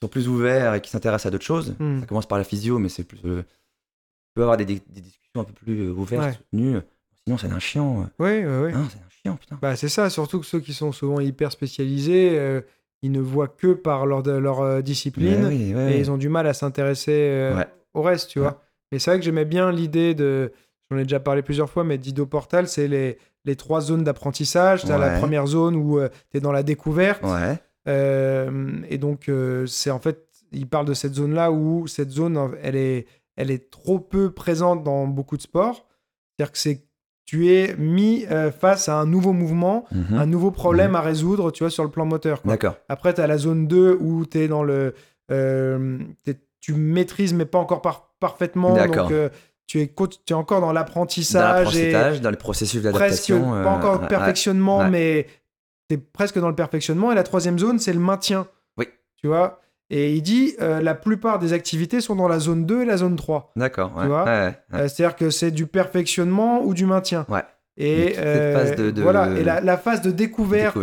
qui 0.00 0.04
sont 0.06 0.08
plus 0.08 0.28
ouverts 0.28 0.74
et 0.74 0.80
qui 0.80 0.90
s'intéressent 0.90 1.26
à 1.26 1.30
d'autres 1.30 1.44
choses. 1.44 1.76
Hmm. 1.78 2.00
Ça 2.00 2.06
commence 2.06 2.26
par 2.26 2.38
la 2.38 2.44
physio, 2.44 2.78
mais 2.78 2.88
c'est 2.88 3.04
plus. 3.04 3.20
euh, 3.24 3.42
tu 3.42 4.32
peux 4.34 4.42
avoir 4.42 4.56
des, 4.56 4.64
des- 4.64 4.82
des 4.88 5.00
discussions 5.00 5.40
un 5.40 5.44
peu 5.44 5.52
plus 5.52 5.90
ouvertes, 5.90 6.36
soutenues. 6.38 6.78
Sinon, 7.24 7.38
c'est 7.38 7.50
un 7.50 7.58
chiant. 7.60 8.08
Oui, 8.18 8.44
oui, 8.44 8.56
oui. 8.64 8.72
Un 8.72 8.88
chiant, 9.22 9.36
putain. 9.36 9.58
Bah, 9.60 9.76
c'est 9.76 9.88
ça, 9.88 10.10
surtout 10.10 10.40
que 10.40 10.46
ceux 10.46 10.60
qui 10.60 10.72
sont 10.74 10.92
souvent 10.92 11.20
hyper 11.20 11.52
spécialisés, 11.52 12.38
euh, 12.38 12.60
ils 13.02 13.12
ne 13.12 13.20
voient 13.20 13.48
que 13.48 13.72
par 13.72 14.06
leur, 14.06 14.22
leur 14.22 14.60
euh, 14.60 14.80
discipline 14.82 15.46
oui, 15.46 15.74
ouais, 15.74 15.94
et 15.94 15.98
ils 15.98 16.10
ont 16.10 16.16
du 16.18 16.28
mal 16.28 16.46
à 16.46 16.54
s'intéresser 16.54 17.12
euh, 17.12 17.56
Ouais. 17.56 17.66
au 17.94 18.02
reste, 18.02 18.30
tu 18.30 18.38
vois. 18.40 18.60
Mais 18.92 18.98
c'est 18.98 19.10
vrai 19.10 19.18
que 19.18 19.24
j'aimais 19.24 19.44
bien 19.44 19.70
l'idée 19.70 20.14
de, 20.14 20.52
j'en 20.90 20.98
ai 20.98 21.02
déjà 21.02 21.20
parlé 21.20 21.42
plusieurs 21.42 21.68
fois, 21.70 21.84
mais 21.84 21.98
d'Ido 21.98 22.26
Portal, 22.26 22.66
c'est 22.68 22.88
les, 22.88 23.18
les 23.44 23.54
trois 23.56 23.80
zones 23.80 24.02
d'apprentissage. 24.04 24.84
Tu 24.84 24.90
as 24.90 24.98
la 24.98 25.18
première 25.18 25.46
zone 25.46 25.76
où 25.76 26.00
tu 26.30 26.36
es 26.38 26.40
dans 26.40 26.52
la 26.52 26.62
découverte. 26.62 27.22
Euh, 27.86 28.80
et 28.88 28.98
donc, 28.98 29.28
euh, 29.28 29.66
c'est 29.66 29.90
en 29.90 29.98
fait, 29.98 30.26
il 30.52 30.66
parle 30.66 30.86
de 30.86 30.94
cette 30.94 31.14
zone-là 31.14 31.50
où 31.52 31.86
cette 31.86 32.10
zone, 32.10 32.56
elle 32.62 32.76
est, 32.76 33.06
elle 33.36 33.50
est 33.50 33.70
trop 33.70 33.98
peu 33.98 34.30
présente 34.30 34.82
dans 34.82 35.06
beaucoup 35.06 35.36
de 35.36 35.42
sports. 35.42 35.86
C'est-à-dire 36.36 36.52
que 36.52 36.58
c'est, 36.58 36.82
tu 37.28 37.52
es 37.52 37.74
mis 37.76 38.24
euh, 38.30 38.50
face 38.50 38.88
à 38.88 38.98
un 38.98 39.04
nouveau 39.04 39.34
mouvement, 39.34 39.84
Mhm. 39.92 40.18
un 40.18 40.24
nouveau 40.24 40.50
problème 40.50 40.94
à 40.94 41.02
résoudre, 41.02 41.50
tu 41.50 41.62
vois, 41.62 41.68
sur 41.70 41.84
le 41.84 41.90
plan 41.90 42.06
moteur. 42.06 42.40
D'accord. 42.46 42.76
Après, 42.88 43.12
tu 43.12 43.20
as 43.20 43.26
la 43.26 43.36
zone 43.36 43.66
2 43.66 43.98
où 44.00 44.24
tu 44.24 44.38
es 44.38 44.48
dans 44.48 44.62
le. 44.62 44.94
euh, 45.30 45.98
tu 46.60 46.72
maîtrises, 46.72 47.34
mais 47.34 47.44
pas 47.44 47.58
encore 47.58 47.82
par- 47.82 48.08
parfaitement. 48.18 48.72
D'accord. 48.72 49.04
Donc, 49.08 49.12
euh, 49.12 49.28
tu, 49.66 49.78
es, 49.82 49.88
co- 49.88 50.06
tu 50.06 50.16
es 50.30 50.32
encore 50.32 50.62
dans 50.62 50.68
Dans 50.68 50.72
l'apprentissage 50.72 51.56
l'apprentissage, 51.66 52.20
dans 52.22 52.30
le 52.30 52.36
processus 52.38 52.80
presque 52.80 52.94
d'adaptation. 52.94 53.54
euh, 53.56 53.62
pas 53.62 53.70
encore 53.72 54.00
de 54.00 54.06
perfectionnement, 54.06 54.78
ouais. 54.78 54.90
mais 54.90 55.26
tu 55.90 55.96
es 55.96 55.98
presque 55.98 56.38
dans 56.38 56.48
le 56.48 56.54
perfectionnement. 56.54 57.12
Et 57.12 57.14
la 57.14 57.24
troisième 57.24 57.58
zone, 57.58 57.78
c'est 57.78 57.92
le 57.92 58.00
maintien. 58.00 58.46
Oui. 58.78 58.86
Tu 59.20 59.26
vois? 59.26 59.60
Et 59.90 60.14
il 60.14 60.22
dit 60.22 60.54
euh, 60.60 60.80
la 60.82 60.94
plupart 60.94 61.38
des 61.38 61.52
activités 61.54 62.00
sont 62.00 62.14
dans 62.16 62.28
la 62.28 62.38
zone 62.38 62.66
2 62.66 62.82
et 62.82 62.84
la 62.84 62.96
zone 62.98 63.16
3. 63.16 63.52
D'accord. 63.56 63.92
ouais, 63.96 64.06
ouais, 64.06 64.22
ouais. 64.24 64.54
Euh, 64.74 64.88
C'est-à-dire 64.88 65.16
que 65.16 65.30
c'est 65.30 65.50
du 65.50 65.66
perfectionnement 65.66 66.62
ou 66.62 66.74
du 66.74 66.84
maintien. 66.86 67.24
Ouais. 67.28 67.42
Et, 67.80 68.14
phase 68.14 68.74
de- 68.74 68.90
de- 68.90 69.02
voilà. 69.02 69.30
et 69.38 69.44
la, 69.44 69.60
la 69.60 69.78
phase 69.78 70.02
de 70.02 70.10
découverte, 70.10 70.76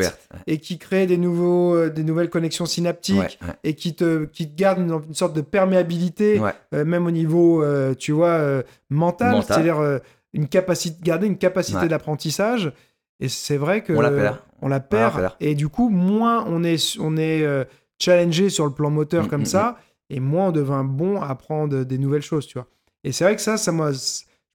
et 0.48 0.60
qui 0.60 0.78
crée 0.78 1.06
des, 1.08 1.18
nouveaux, 1.18 1.76
euh, 1.76 1.90
des 1.90 2.06
nouvelles 2.06 2.30
connexions 2.30 2.66
synaptiques 2.66 3.38
et 3.66 3.74
qui 3.76 3.96
te, 3.96 4.24
qui 4.24 4.50
te 4.50 4.56
garde 4.58 4.80
une, 4.80 4.98
une 5.10 5.14
sorte 5.14 5.36
de 5.36 5.42
perméabilité, 5.42 6.42
euh, 6.74 6.86
même 6.86 7.06
au 7.06 7.12
niveau, 7.12 7.62
euh, 7.62 7.94
tu 7.96 8.14
vois, 8.14 8.30
euh, 8.30 8.64
mental, 8.90 9.32
Mental. 9.34 9.46
c'est-à-dire 9.46 9.80
euh, 9.80 10.00
une 10.34 10.48
capacité, 10.48 10.98
garder 11.04 11.28
une 11.28 11.38
capacité 11.38 11.90
d'apprentissage. 11.90 12.72
Et 13.20 13.28
c'est 13.28 13.58
vrai 13.58 13.82
que 13.84 13.92
On 13.94 14.00
la 14.02 14.12
perd. 14.12 14.38
on 14.62 14.68
la 14.70 14.80
perd. 14.80 15.14
On 15.16 15.18
la 15.18 15.22
perd. 15.30 15.36
Et 15.42 15.54
du 15.54 15.68
coup, 15.68 15.90
moins 15.90 16.46
on 16.48 16.64
est, 16.64 16.98
on 17.00 17.18
est 17.18 17.44
euh, 17.44 17.66
challengé 18.00 18.50
sur 18.50 18.66
le 18.66 18.72
plan 18.74 18.90
moteur 18.90 19.26
Mm, 19.26 19.30
comme 19.30 19.42
mm, 19.42 19.46
ça, 19.46 19.78
et 20.10 20.20
moins 20.20 20.50
on 20.50 20.52
devient 20.52 20.84
bon 20.86 21.22
à 21.22 21.28
apprendre 21.28 21.84
des 21.84 21.98
nouvelles 21.98 22.22
choses, 22.22 22.46
tu 22.48 22.58
vois. 22.58 22.68
Et 23.04 23.12
c'est 23.12 23.24
vrai 23.24 23.36
que 23.36 23.42
ça, 23.42 23.58
ça 23.58 23.72
moi, 23.72 23.92
je 23.92 24.00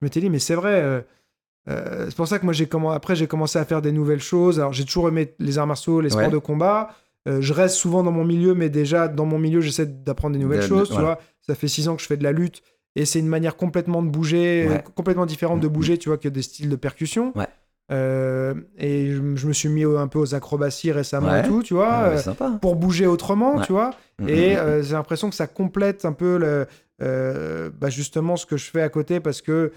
m'étais 0.03 0.21
dit, 0.21 0.31
mais 0.31 0.39
c'est 0.39 0.55
vrai. 0.55 0.81
euh, 0.83 1.01
euh, 1.69 2.07
c'est 2.09 2.17
pour 2.17 2.27
ça 2.29 2.39
que 2.39 2.45
moi, 2.45 2.53
j'ai 2.55 2.67
commencé, 2.67 2.97
après, 2.97 3.15
j'ai 3.17 3.27
commencé 3.27 3.59
à 3.59 3.65
faire 3.65 3.83
des 3.83 3.93
nouvelles 3.93 4.21
choses. 4.21 4.59
Alors, 4.59 4.73
j'ai 4.73 4.85
toujours 4.85 5.09
aimé 5.09 5.35
les 5.39 5.59
arts 5.59 5.67
martiaux, 5.67 6.01
les 6.01 6.11
sports 6.11 6.23
Ouais. 6.25 6.31
de 6.31 6.39
combat. 6.39 6.91
Euh, 7.29 7.41
je 7.43 7.53
reste 7.53 7.77
souvent 7.77 8.03
dans 8.03 8.13
mon 8.13 8.25
milieu, 8.25 8.55
mais 8.55 8.71
déjà, 8.71 9.07
dans 9.09 9.27
mon 9.27 9.39
milieu, 9.39 9.61
j'essaie 9.61 9.87
d'apprendre 9.87 10.37
des 10.37 10.43
nouvelles 10.43 10.61
De- 10.61 10.65
de- 10.65 10.69
choses, 10.69 10.89
tu 10.89 11.01
vois. 11.01 11.19
Ça 11.43 11.55
fait 11.55 11.69
six 11.69 11.87
ans 11.89 11.97
que 11.97 12.03
je 12.03 12.07
fais 12.07 12.17
de 12.17 12.25
la 12.25 12.33
lutte, 12.33 12.63
et 12.97 13.05
c'est 13.05 13.19
une 13.21 13.29
manière 13.29 13.57
complètement 13.57 14.03
de 14.03 14.09
bouger, 14.09 14.67
Ouais. 14.69 14.85
complètement 14.95 15.27
différente 15.27 15.61
de 15.61 15.69
Mm, 15.69 15.73
bouger, 15.73 15.99
tu 15.99 16.09
vois, 16.09 16.17
que 16.19 16.29
des 16.29 16.43
styles 16.43 16.71
de 16.71 16.77
percussion. 16.77 17.33
Euh, 17.91 18.55
et 18.79 19.11
je, 19.11 19.21
je 19.35 19.47
me 19.49 19.53
suis 19.53 19.69
mis 19.69 19.85
un 19.85 20.07
peu 20.07 20.19
aux 20.21 20.35
acrobaties 20.35 20.93
récemment 20.93 21.31
Ouais. 21.33 21.41
et 21.41 21.49
tout, 21.49 21.63
tu 21.63 21.75
vois, 21.75 21.89
Ah, 21.91 22.09
ouais, 22.11 22.29
euh, 22.29 22.51
pour 22.61 22.77
bouger 22.77 23.07
autrement, 23.07 23.57
Ouais. 23.57 23.65
tu 23.67 23.73
vois. 23.73 23.91
Mm, 24.21 24.29
Et 24.29 24.51
mm, 24.51 24.55
mm. 24.55 24.59
euh, 24.59 24.83
j'ai 24.83 24.93
l'impression 24.95 25.29
que 25.29 25.35
ça 25.37 25.47
complète 25.49 26.05
un 26.05 26.13
peu 26.13 26.39
le, 26.39 26.67
bah, 27.81 27.89
justement 27.91 28.37
ce 28.37 28.47
que 28.47 28.57
je 28.57 28.71
fais 28.71 28.83
à 28.83 28.89
côté 28.89 29.21
parce 29.21 29.41
que 29.43 29.73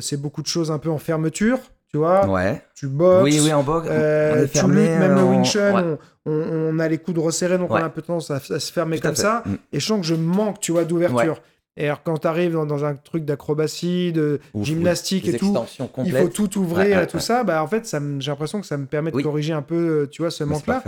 c'est 0.00 0.20
beaucoup 0.20 0.42
de 0.42 0.46
choses 0.48 0.70
un 0.70 0.78
peu 0.78 0.90
en 0.90 0.98
fermeture, 0.98 1.58
tu 1.90 1.98
vois. 1.98 2.26
Ouais. 2.26 2.60
Tu 2.74 2.86
boxes, 2.88 3.22
Oui, 3.24 3.40
oui, 3.42 3.52
en 3.52 3.62
boxe. 3.62 3.86
on 3.88 3.92
est 3.92 4.48
tu 4.52 4.66
luttes, 4.66 4.98
même 4.98 5.14
le 5.14 5.22
Wing 5.22 5.44
Chun, 5.44 5.98
on, 6.26 6.30
on- 6.32 6.74
on 6.74 6.78
a 6.80 6.88
les 6.88 6.98
coudes 6.98 7.18
resserrés, 7.18 7.58
donc 7.58 7.70
on 7.70 7.76
a 7.76 7.84
un 7.84 7.88
peu 7.90 8.02
tendance 8.02 8.30
à, 8.30 8.36
à 8.36 8.58
se 8.60 8.72
fermer 8.72 8.96
Tout 8.96 9.02
comme 9.06 9.14
ça. 9.16 9.44
Et 9.72 9.78
je 9.80 9.86
sens 9.86 10.00
que 10.00 10.06
je 10.06 10.14
manque, 10.16 10.58
tu 10.60 10.72
vois, 10.72 10.84
d'ouverture. 10.84 11.40
Et 11.76 11.86
alors 11.86 12.02
quand 12.02 12.18
tu 12.18 12.26
arrives 12.28 12.52
dans, 12.52 12.66
dans 12.66 12.84
un 12.84 12.94
truc 12.94 13.24
d'acrobatie, 13.24 14.12
de 14.12 14.40
Ou- 14.54 14.64
gymnastique 14.64 15.24
ou 15.24 15.26
des 15.28 15.34
et 15.34 15.38
tout, 15.38 15.56
il 16.04 16.12
faut 16.12 16.28
tout 16.28 16.58
ouvrir 16.58 16.86
Ouais, 16.86 16.96
ouais, 16.96 17.04
et 17.04 17.06
tout 17.06 17.16
ouais. 17.16 17.22
ça, 17.22 17.42
bah 17.44 17.62
en 17.62 17.66
fait, 17.66 17.84
ça 17.86 18.00
j'ai 18.20 18.30
l'impression 18.30 18.60
que 18.60 18.66
ça 18.66 18.76
me 18.76 18.86
permet 18.86 19.10
de 19.10 19.16
Oui. 19.16 19.22
corriger 19.22 19.52
un 19.52 19.62
peu, 19.62 20.02
euh, 20.02 20.06
tu 20.06 20.22
vois, 20.22 20.30
ce 20.30 20.44
manque-là. 20.44 20.82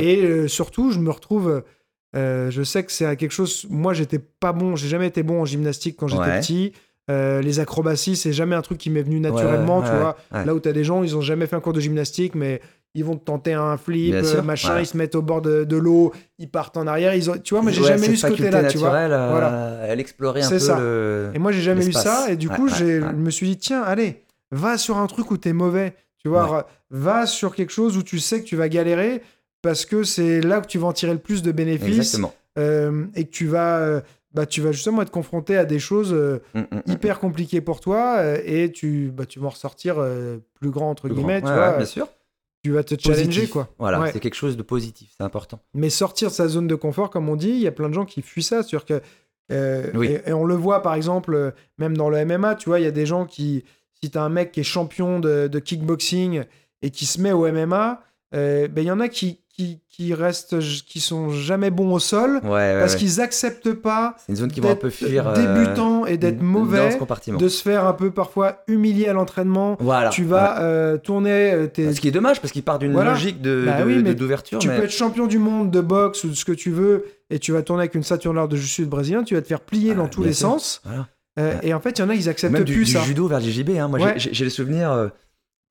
Et 0.00 0.24
euh, 0.24 0.48
surtout, 0.48 0.90
je 0.90 0.98
me 0.98 1.10
retrouve. 1.10 1.62
euh, 2.16 2.50
je 2.50 2.62
sais 2.62 2.82
que 2.84 2.92
c'est 2.92 3.16
quelque 3.16 3.32
chose. 3.32 3.66
Moi, 3.70 3.92
j'étais 3.94 4.18
pas 4.18 4.52
bon. 4.52 4.76
J'ai 4.76 4.88
jamais 4.88 5.06
été 5.08 5.22
bon 5.22 5.40
en 5.42 5.44
gymnastique 5.44 5.96
quand 5.98 6.06
j'étais 6.08 6.40
petit. 6.40 6.72
Euh, 7.10 7.42
les 7.42 7.60
acrobaties, 7.60 8.16
c'est 8.16 8.32
jamais 8.32 8.54
un 8.56 8.62
truc 8.62 8.78
qui 8.78 8.88
m'est 8.88 9.02
venu 9.02 9.20
naturellement, 9.20 9.82
tu 9.82 9.90
vois. 9.90 10.16
Là 10.32 10.54
où 10.54 10.60
tu 10.60 10.68
as 10.68 10.72
des 10.72 10.84
gens, 10.84 11.02
ils 11.02 11.16
ont 11.16 11.20
jamais 11.20 11.46
fait 11.46 11.54
un 11.56 11.60
cours 11.60 11.72
de 11.74 11.80
gymnastique, 11.80 12.34
mais 12.34 12.60
ils 12.94 13.04
vont 13.04 13.16
te 13.16 13.24
tenter 13.24 13.52
un 13.52 13.76
flip, 13.76 14.14
euh, 14.14 14.42
machin, 14.42 14.76
ouais. 14.76 14.82
ils 14.82 14.86
se 14.86 14.96
mettent 14.96 15.14
au 15.16 15.22
bord 15.22 15.42
de, 15.42 15.64
de 15.64 15.76
l'eau, 15.76 16.12
ils 16.38 16.48
partent 16.48 16.76
en 16.76 16.86
arrière. 16.86 17.14
Ils 17.14 17.30
ont, 17.30 17.36
tu 17.38 17.54
vois, 17.54 17.62
mais 17.62 17.72
j'ai 17.72 17.82
Ouais, 17.82 17.88
jamais 17.88 18.08
eu 18.08 18.16
ce 18.16 18.26
côté-là, 18.26 18.64
tu 18.64 18.78
vois. 18.78 18.94
euh, 18.94 19.28
Voilà. 19.30 19.78
Elle 19.88 20.00
explorait 20.00 20.42
un 20.42 20.48
peu 20.48 20.58
ça. 20.58 20.78
le. 20.78 21.30
Et 21.34 21.38
moi, 21.38 21.50
j'ai 21.52 21.60
jamais 21.62 21.82
eu 21.82 21.86
l'espace. 21.86 22.02
ça. 22.04 22.30
Et 22.30 22.36
du 22.36 22.48
Ouais, 22.48 22.56
coup, 22.56 22.68
je 22.68 22.84
me 23.00 23.30
suis 23.30 23.46
dit, 23.48 23.56
tiens, 23.58 23.82
allez, 23.82 24.22
va 24.52 24.78
sur 24.78 24.96
un 24.98 25.06
truc 25.06 25.30
où 25.30 25.36
t'es 25.36 25.52
mauvais. 25.52 25.94
Tu 26.18 26.28
vois, 26.28 26.66
va 26.90 27.26
sur 27.26 27.54
quelque 27.54 27.72
chose 27.72 27.96
où 27.98 28.02
tu 28.02 28.18
sais 28.18 28.40
que 28.40 28.46
tu 28.46 28.56
vas 28.56 28.68
galérer 28.68 29.20
parce 29.60 29.84
que 29.84 30.04
c'est 30.04 30.40
là 30.40 30.60
que 30.60 30.66
tu 30.66 30.78
vas 30.78 30.86
en 30.88 30.92
tirer 30.92 31.12
le 31.12 31.18
plus 31.18 31.42
de 31.42 31.52
bénéfices 31.52 31.98
Exactement. 32.14 32.32
euh, 32.58 33.04
et 33.14 33.24
que 33.24 33.30
tu 33.30 33.46
vas, 33.46 33.78
euh, 33.78 34.00
bah, 34.32 34.46
tu 34.46 34.60
vas 34.62 34.72
justement 34.72 35.02
être 35.02 35.10
confronté 35.10 35.56
à 35.56 35.64
des 35.66 35.78
choses 35.78 36.12
euh, 36.14 36.40
Mm, 36.54 36.60
mm, 36.60 36.64
mm. 36.76 36.82
hyper 36.92 37.18
compliquées 37.18 37.60
pour 37.60 37.80
toi 37.80 38.16
euh, 38.18 38.38
et 38.44 38.70
tu, 38.72 39.10
bah, 39.14 39.26
tu 39.26 39.38
vas 39.38 39.46
en 39.46 39.50
ressortir 39.50 39.96
euh, 39.98 40.38
plus 40.60 40.70
grand, 40.70 40.88
entre 40.90 41.08
Plus 41.08 41.14
guillemets. 41.14 41.40
grand. 41.40 41.48
Tu 41.50 41.54
Ouais, 41.54 41.58
vois, 41.60 41.70
ouais, 41.72 41.76
bien 41.78 41.86
sûr. 41.86 42.08
Tu 42.64 42.72
vas 42.72 42.82
te 42.82 42.94
challenger, 42.98 43.46
quoi. 43.46 43.68
Voilà, 43.78 44.00
Ouais. 44.00 44.10
c'est 44.12 44.20
quelque 44.20 44.34
chose 44.34 44.56
de 44.56 44.62
positif, 44.62 45.10
c'est 45.16 45.22
important. 45.22 45.60
Mais 45.74 45.90
sortir 45.90 46.28
de 46.30 46.34
sa 46.34 46.48
zone 46.48 46.66
de 46.66 46.74
confort, 46.74 47.10
comme 47.10 47.28
on 47.28 47.36
dit, 47.36 47.50
il 47.50 47.58
y 47.60 47.66
a 47.66 47.72
plein 47.72 47.88
de 47.90 47.94
gens 47.94 48.06
qui 48.06 48.22
fuient 48.22 48.42
ça. 48.42 48.62
C'est-à-dire 48.62 48.86
que, 48.86 49.02
euh, 49.52 49.90
Oui. 49.94 50.06
et, 50.08 50.30
et 50.30 50.32
on 50.32 50.44
le 50.46 50.54
voit 50.54 50.80
par 50.82 50.94
exemple, 50.94 51.34
euh, 51.34 51.50
même 51.78 51.94
dans 51.96 52.08
le 52.08 52.24
MMA, 52.24 52.54
tu 52.54 52.70
vois, 52.70 52.80
il 52.80 52.84
y 52.84 52.86
a 52.88 52.90
des 52.90 53.04
gens 53.04 53.26
qui, 53.26 53.64
si 54.02 54.10
tu 54.10 54.16
as 54.16 54.22
un 54.22 54.30
mec 54.30 54.50
qui 54.52 54.60
est 54.60 54.64
champion 54.64 55.20
de, 55.20 55.46
de 55.46 55.58
kickboxing 55.58 56.44
et 56.80 56.90
qui 56.90 57.04
se 57.06 57.20
met 57.20 57.32
au 57.32 57.46
MMA, 57.52 58.02
euh, 58.34 58.66
ben, 58.68 58.80
il 58.82 58.88
y 58.88 58.90
en 58.90 59.00
a 59.00 59.08
qui, 59.08 59.40
qui, 59.56 59.80
qui 59.88 60.12
restent, 60.14 60.58
qui 60.58 60.98
sont 60.98 61.30
jamais 61.30 61.70
bons 61.70 61.92
au 61.94 62.00
sol 62.00 62.40
Ouais, 62.42 62.50
ouais, 62.50 62.76
parce 62.80 62.94
ouais. 62.94 62.98
qu'ils 62.98 63.20
acceptent 63.20 63.72
pas 63.72 64.16
C'est 64.18 64.32
une 64.32 64.36
zone 64.36 64.50
qui 64.50 64.60
vont 64.60 64.70
un 64.70 64.74
peu 64.76 64.90
fuir. 64.90 65.28
euh, 65.28 65.34
débutant 65.34 66.06
et 66.06 66.16
d'être 66.18 66.42
mauvais, 66.42 66.98
de 67.38 67.48
se 67.48 67.62
faire 67.62 67.86
un 67.86 67.92
peu 67.92 68.10
parfois 68.10 68.64
humilier 68.66 69.06
à 69.06 69.12
l'entraînement. 69.12 69.76
Voilà. 69.78 70.08
tu 70.10 70.24
vas 70.24 70.60
euh, 70.60 70.98
tourner 70.98 71.52
euh, 71.52 71.66
tes, 71.68 71.94
Ce 71.94 72.00
qui 72.00 72.08
est 72.08 72.12
dommage 72.12 72.40
parce 72.40 72.52
qu'il 72.52 72.64
part 72.64 72.80
d'une 72.80 72.92
Voilà. 72.92 73.10
logique 73.12 73.40
de 73.42 73.62
Bah 73.66 73.84
oui, 73.86 74.02
d'ouverture. 74.14 74.58
tu 74.58 74.68
mais... 74.68 74.76
peux 74.78 74.84
être 74.84 74.90
champion 74.90 75.26
du 75.28 75.38
monde 75.38 75.70
de 75.70 75.80
boxe 75.80 76.24
ou 76.24 76.28
de 76.30 76.34
ce 76.34 76.44
que 76.44 76.52
tu 76.52 76.70
veux 76.72 77.04
et 77.30 77.38
tu 77.38 77.52
vas 77.52 77.62
tourner 77.62 77.82
avec 77.82 77.94
une 77.94 78.02
ceinture 78.02 78.34
noire 78.34 78.48
de 78.48 78.56
jiu-jitsu 78.56 78.86
brésilien, 78.86 79.22
tu 79.22 79.34
vas 79.34 79.42
te 79.42 79.46
faire 79.46 79.60
plier 79.60 79.92
Ah, 79.92 79.98
dans 79.98 80.08
tous 80.08 80.22
les 80.24 80.32
sûr. 80.32 80.48
sens. 80.50 80.82
Voilà. 80.84 81.06
Euh. 81.38 81.54
Et 81.62 81.74
en 81.74 81.80
fait, 81.80 81.98
il 81.98 82.02
y 82.02 82.04
en 82.04 82.08
a, 82.10 82.14
ils 82.14 82.28
acceptent 82.28 82.52
Même 82.52 82.62
du, 82.64 82.74
plus 82.74 82.84
du 82.84 82.92
ça. 82.92 83.00
judo 83.02 83.26
vers 83.26 83.40
le 83.40 83.44
JJB. 83.46 83.70
Hein. 83.78 83.88
Moi, 83.88 83.98
j'ai- 83.98 84.04
Ouais. 84.06 84.14
j'ai 84.18 84.50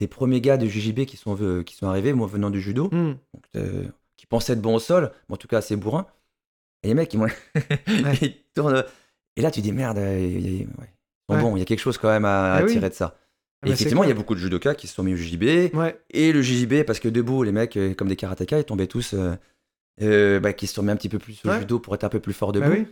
des 0.03 0.07
premiers 0.09 0.41
gars 0.41 0.57
de 0.57 0.67
JJB 0.67 1.05
qui 1.05 1.15
sont, 1.17 1.35
qui 1.65 1.75
sont 1.75 1.88
arrivés, 1.88 2.11
moi 2.13 2.27
venant 2.27 2.49
du 2.49 2.59
judo, 2.61 2.89
Hmm. 2.91 3.13
donc, 3.34 3.43
euh, 3.55 3.84
qui 4.17 4.25
pensaient 4.25 4.53
être 4.53 4.61
bons 4.61 4.75
au 4.75 4.80
sol, 4.80 5.11
mais 5.30 5.34
en 5.35 5.38
tout 5.38 5.47
cas 5.47 5.59
assez 5.59 5.75
bourrins. 5.77 6.05
Et 6.84 6.89
les 6.89 6.93
mecs, 6.93 7.13
ils, 7.13 7.19
ils 8.21 8.35
tournent. 8.53 8.84
Et 9.38 9.41
là, 9.41 9.49
tu 9.51 9.61
dis 9.61 9.71
merde, 9.71 9.97
euh, 9.97 10.19
ils 10.19 10.67
sont 11.30 11.35
Ouais. 11.35 11.41
bons, 11.41 11.55
il 11.55 11.59
y 11.59 11.61
a 11.61 11.65
quelque 11.65 11.80
chose 11.80 11.97
quand 11.97 12.09
même 12.09 12.25
à, 12.25 12.53
à 12.53 12.57
Ah 12.57 12.63
oui. 12.63 12.71
tirer 12.71 12.89
de 12.89 12.93
ça. 12.93 13.15
Ah 13.15 13.67
Et 13.67 13.69
bah, 13.69 13.73
effectivement, 13.75 14.01
c'est 14.01 14.07
il 14.07 14.09
y 14.09 14.13
a 14.13 14.15
beaucoup 14.15 14.35
de 14.35 14.39
judokas 14.39 14.75
qui 14.75 14.88
se 14.88 14.93
sont 14.95 15.03
mis 15.03 15.13
au 15.13 15.15
JJB. 15.15 15.73
Ouais. 15.73 15.97
Et 16.09 16.34
le 16.34 16.41
JJB, 16.41 16.84
parce 16.84 16.99
que 16.99 17.07
debout, 17.07 17.43
les 17.43 17.53
mecs, 17.53 17.77
euh, 17.77 17.93
comme 17.93 18.09
des 18.09 18.17
karatékas, 18.17 18.59
ils 18.59 18.65
tombaient 18.65 18.88
tous. 18.88 19.13
euh, 19.13 19.35
euh, 20.01 20.39
bah, 20.39 20.51
qui 20.53 20.67
se 20.67 20.73
sont 20.73 20.84
mis 20.84 20.91
un 20.91 20.95
petit 20.97 21.07
peu 21.09 21.19
plus 21.19 21.39
au 21.45 21.49
Ouais. 21.49 21.59
judo 21.59 21.80
pour 21.80 21.93
être 21.95 22.03
un 22.03 22.09
peu 22.09 22.19
plus 22.19 22.34
fort 22.34 22.51
debout. 22.51 22.67
Bah 22.69 22.75
oui. 22.77 22.88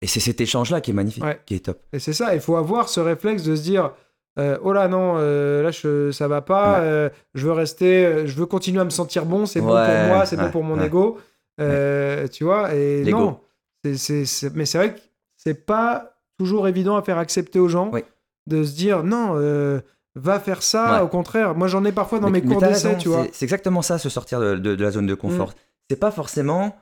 Et 0.00 0.06
c'est 0.06 0.20
cet 0.20 0.40
échange-là 0.40 0.80
qui 0.80 0.92
est 0.92 0.94
magnifique, 0.94 1.24
Ouais. 1.24 1.40
qui 1.46 1.54
est 1.56 1.64
top. 1.66 1.82
Et 1.92 1.98
c'est 1.98 2.12
ça, 2.12 2.34
il 2.34 2.40
faut 2.40 2.56
avoir 2.56 2.88
ce 2.88 3.00
réflexe 3.00 3.42
de 3.42 3.54
se 3.56 3.62
dire 3.62 3.92
euh, 4.38 4.58
oh 4.62 4.72
là 4.72 4.88
non, 4.88 5.14
euh, 5.18 5.62
là 5.62 5.70
je, 5.70 6.10
ça 6.10 6.26
va 6.28 6.40
pas, 6.42 6.80
Ouais. 6.80 6.86
euh, 6.86 7.08
je 7.34 7.46
veux 7.46 7.52
rester, 7.52 8.26
je 8.26 8.34
veux 8.36 8.46
continuer 8.46 8.80
à 8.80 8.84
me 8.84 8.90
sentir 8.90 9.24
bon, 9.26 9.46
c'est 9.46 9.60
bon 9.60 9.68
pour 9.68 10.06
moi, 10.08 10.26
c'est 10.26 10.36
bon 10.36 10.50
pour 10.50 10.64
mon 10.64 10.80
ego. 10.82 11.18
Tu 11.58 12.44
vois, 12.44 12.74
et 12.74 13.04
non, 13.04 13.40
c'est, 13.84 13.96
c'est- 13.96 14.24
c'est- 14.24 14.54
mais 14.54 14.66
c'est 14.66 14.78
vrai 14.78 14.94
que 14.94 15.00
c'est 15.36 15.64
pas 15.66 16.16
toujours 16.38 16.66
évident 16.68 16.96
à 16.96 17.02
faire 17.02 17.18
accepter 17.18 17.58
aux 17.60 17.68
gens 17.68 17.90
Oui. 17.92 18.00
de 18.46 18.64
se 18.64 18.74
dire 18.74 19.04
non, 19.04 19.34
va 20.16 20.38
faire 20.40 20.62
ça, 20.62 21.04
au 21.04 21.08
contraire. 21.08 21.54
Moi 21.54 21.66
j'en 21.68 21.84
ai 21.84 21.92
parfois 21.92 22.18
dans 22.20 22.30
Mais- 22.30 22.40
mes 22.40 22.46
mais 22.46 22.54
cours 22.54 22.62
d'essai, 22.62 22.96
tu 22.98 23.08
vois. 23.08 23.26
C'est- 23.32 23.44
exactement 23.44 23.82
ça, 23.82 23.98
se 23.98 24.08
sortir 24.08 24.40
de, 24.40 24.54
de- 24.56 24.74
de 24.74 24.82
la 24.84 24.90
zone 24.90 25.06
de 25.06 25.14
confort. 25.14 25.52
C'est 25.90 25.96
pas 25.98 26.10
forcément 26.10 26.76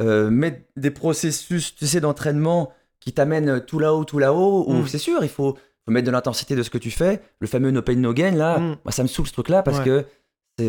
mettre 0.00 0.60
des 0.76 0.90
processus, 0.90 1.74
tu 1.74 1.86
sais, 1.86 2.00
d'entraînement 2.00 2.72
qui 3.00 3.12
t'amènent 3.12 3.60
tout 3.64 3.78
là-haut, 3.78 4.04
tout 4.04 4.18
là-haut. 4.18 4.64
Ou 4.68 4.74
Mm. 4.82 4.86
c'est 4.88 4.98
sûr, 4.98 5.18
il 5.22 5.28
faut, 5.28 5.56
faut 5.88 5.92
mettre 5.92 6.06
de 6.06 6.10
l'intensité 6.12 6.54
de 6.54 6.62
ce 6.62 6.70
que 6.70 6.78
tu 6.78 6.90
fais. 6.90 7.20
Le 7.40 7.46
fameux 7.46 7.70
no 7.70 7.82
pain 7.82 7.94
no 7.96 8.12
gain, 8.12 8.32
là, 8.32 8.58
Mm. 8.58 8.76
ça 8.90 9.02
me 9.02 9.08
saoule 9.08 9.26
ce 9.26 9.32
truc-là 9.32 9.62
parce 9.62 9.78
Ouais. 9.78 9.84
que 9.84 10.04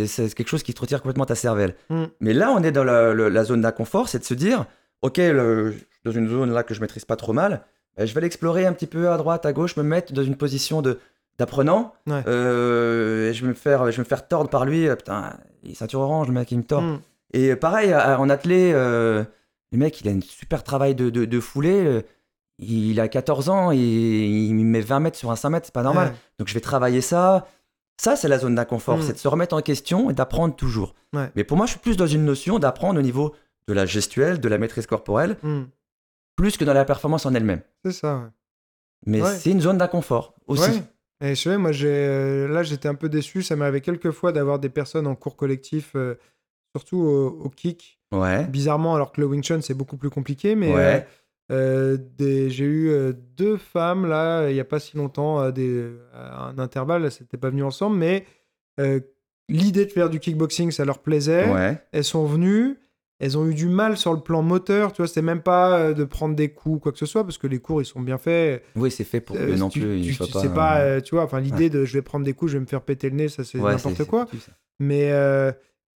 c'est- 0.05 0.33
quelque 0.35 0.47
chose 0.49 0.63
qui 0.63 0.73
te 0.73 0.81
retire 0.81 1.01
complètement 1.01 1.25
ta 1.25 1.35
cervelle. 1.35 1.75
Mm. 1.89 2.03
Mais 2.21 2.33
là, 2.33 2.51
on 2.51 2.63
est 2.63 2.71
dans 2.71 2.83
la, 2.83 3.43
zone 3.43 3.61
d'inconfort, 3.61 4.07
c'est 4.09 4.19
de 4.19 4.23
se 4.23 4.33
dire, 4.33 4.65
ok, 5.01 5.17
le- 5.17 5.71
je 5.71 5.77
suis 5.77 5.85
dans 6.05 6.11
une 6.11 6.29
zone 6.29 6.51
là 6.53 6.63
que 6.63 6.73
je 6.73 6.81
maîtrise 6.81 7.05
pas 7.05 7.15
trop 7.15 7.33
mal, 7.33 7.63
ben, 7.97 8.05
je 8.05 8.13
vais 8.13 8.21
l'explorer 8.21 8.65
un 8.65 8.73
petit 8.73 8.87
peu 8.87 9.09
à 9.09 9.17
droite, 9.17 9.45
à 9.45 9.53
gauche, 9.53 9.75
me 9.77 9.83
mettre 9.83 10.13
dans 10.13 10.23
une 10.23 10.35
position 10.37 10.81
de 10.81 10.99
d'apprenant. 11.37 11.93
Ouais. 12.05 12.21
Euh, 12.27 13.29
et 13.29 13.33
je 13.33 13.41
vais 13.43 13.47
me 13.47 13.53
faire, 13.53 13.89
je 13.91 13.95
vais 13.97 14.03
me 14.03 14.07
faire 14.07 14.27
tordre 14.27 14.49
par 14.49 14.65
lui. 14.65 14.89
euh, 14.89 14.95
Putain, 14.97 15.37
il 15.63 15.71
est 15.71 15.73
ceinture 15.73 16.01
orange, 16.01 16.27
le 16.27 16.33
mec, 16.33 16.51
il 16.51 16.57
me 16.57 16.63
tord. 16.63 16.81
Mm. 16.81 16.99
Et 17.33 17.55
pareil, 17.55 17.95
en 17.95 18.29
athlé, 18.29 18.71
euh, 18.73 19.23
le 19.71 19.77
mec, 19.77 20.01
il 20.01 20.09
a 20.09 20.11
un 20.11 20.19
super 20.21 20.63
travail 20.63 20.95
de, 20.95 21.09
de, 21.09 21.23
de 21.25 21.39
foulée. 21.39 22.03
Il 22.61 22.99
a 22.99 23.07
14 23.07 23.49
ans 23.49 23.71
et 23.71 23.77
il 23.77 24.53
met 24.53 24.81
20 24.81 24.99
mètres 24.99 25.17
sur 25.17 25.31
un 25.31 25.35
5 25.35 25.49
mètres, 25.49 25.65
c'est 25.67 25.73
pas 25.73 25.83
normal. 25.83 26.09
Ouais. 26.09 26.15
Donc 26.39 26.47
je 26.49 26.53
vais 26.53 26.59
travailler 26.59 27.01
ça. 27.01 27.47
Ça, 28.01 28.15
c'est 28.15 28.27
la 28.27 28.37
zone 28.39 28.55
d'inconfort, 28.55 28.97
Mm. 28.97 29.01
c'est 29.01 29.13
de 29.13 29.17
se 29.17 29.27
remettre 29.27 29.55
en 29.55 29.61
question 29.61 30.09
et 30.09 30.13
d'apprendre 30.13 30.55
toujours. 30.55 30.93
Ouais. 31.13 31.29
Mais 31.35 31.43
pour 31.43 31.57
moi, 31.57 31.65
je 31.65 31.71
suis 31.71 31.79
plus 31.79 31.97
dans 31.97 32.07
une 32.07 32.23
notion 32.25 32.59
d'apprendre 32.59 32.99
au 32.99 33.01
niveau 33.01 33.33
de 33.67 33.73
la 33.73 33.85
gestuelle, 33.85 34.39
de 34.39 34.47
la 34.49 34.57
maîtrise 34.57 34.85
corporelle, 34.87 35.37
Mm. 35.43 35.63
plus 36.35 36.57
que 36.57 36.63
dans 36.65 36.73
la 36.73 36.85
performance 36.85 37.25
en 37.25 37.33
elle-même. 37.33 37.61
C'est 37.85 37.91
ça, 37.91 38.17
ouais. 38.17 38.27
Mais 39.05 39.21
c'est 39.37 39.51
une 39.51 39.61
zone 39.61 39.77
d'inconfort 39.77 40.33
aussi. 40.47 40.81
Et 41.21 41.35
je 41.35 41.41
sais, 41.41 41.57
moi, 41.57 41.71
j'ai, 41.73 41.87
euh, 41.89 42.47
là, 42.47 42.63
j'étais 42.63 42.87
un 42.87 42.95
peu 42.95 43.09
déçu. 43.09 43.43
Ça 43.43 43.55
m'arrivait 43.57 43.81
quelques 43.81 44.11
fois 44.11 44.31
d'avoir 44.31 44.59
des 44.59 44.69
personnes 44.69 45.07
en 45.07 45.15
cours 45.15 45.35
collectif, 45.35 45.91
euh, 45.95 46.15
surtout 46.75 46.97
au, 46.99 47.27
au 47.45 47.49
kick. 47.49 47.99
Ouais. 48.13 48.45
Bizarrement, 48.47 48.95
alors 48.95 49.11
que 49.11 49.19
le 49.21 49.27
Wing 49.27 49.43
Chun, 49.43 49.59
c'est 49.61 49.73
beaucoup 49.73 49.97
plus 49.97 50.09
compliqué. 50.09 50.55
Mais 50.55 50.73
euh, 50.73 50.99
euh, 51.51 51.97
j'ai 52.19 52.63
eu 52.65 52.89
euh, 52.89 53.13
deux 53.37 53.57
femmes, 53.57 54.05
là, 54.05 54.49
il 54.49 54.53
n'y 54.53 54.59
a 54.59 54.65
pas 54.65 54.79
si 54.79 54.95
longtemps, 54.97 55.39
à, 55.39 55.51
des, 55.51 55.89
à 56.13 56.47
un 56.49 56.59
intervalle, 56.59 57.03
elles 57.03 57.11
n'étaient 57.21 57.37
pas 57.37 57.49
venues 57.49 57.63
ensemble, 57.63 57.97
mais 57.97 58.25
euh, 58.79 58.99
l'idée 59.47 59.85
de 59.85 59.91
faire 59.91 60.09
du 60.09 60.19
kickboxing, 60.19 60.71
ça 60.71 60.85
leur 60.85 60.99
plaisait. 60.99 61.49
Ouais. 61.51 61.81
Elles 61.91 62.03
sont 62.03 62.25
venues. 62.25 62.77
Elles 63.21 63.37
ont 63.37 63.45
eu 63.49 63.53
du 63.53 63.67
mal 63.67 63.97
sur 63.97 64.13
le 64.13 64.21
plan 64.21 64.41
moteur, 64.41 64.93
tu 64.93 65.01
vois, 65.01 65.07
c'était 65.07 65.21
même 65.21 65.41
pas 65.41 65.77
euh, 65.77 65.93
de 65.93 66.05
prendre 66.05 66.35
des 66.37 66.53
coups 66.53 66.77
ou 66.77 66.79
quoi 66.79 66.93
que 66.93 66.97
ce 66.97 67.05
soit, 67.05 67.25
parce 67.25 67.37
que 67.37 67.47
les 67.47 67.59
cours, 67.59 67.81
ils 67.81 67.85
sont 67.85 67.99
bien 67.99 68.17
faits. 68.17 68.63
Oui, 68.77 68.89
c'est 68.91 69.03
fait 69.03 69.19
pour 69.19 69.35
que 69.35 69.41
Euh, 69.41 69.57
non 69.57 69.67
tu, 69.67 69.81
plus 69.81 70.01
tu- 70.03 70.15
tu 70.17 70.49
pas. 70.49 70.79
euh, 70.79 71.01
tu 71.01 71.15
vois, 71.15 71.25
enfin 71.25 71.41
l'idée 71.41 71.69
de 71.69 71.83
je 71.83 71.93
vais 71.95 72.01
prendre 72.01 72.23
des 72.23 72.31
coups, 72.31 72.51
je 72.53 72.57
vais 72.57 72.61
me 72.61 72.65
faire 72.65 72.81
péter 72.81 73.09
le 73.09 73.17
nez, 73.17 73.27
ça 73.27 73.43
c'est 73.43 73.59
ouais, 73.59 73.71
n'importe 73.73 74.05
quoi. 74.05 74.25
Mais 74.79 75.11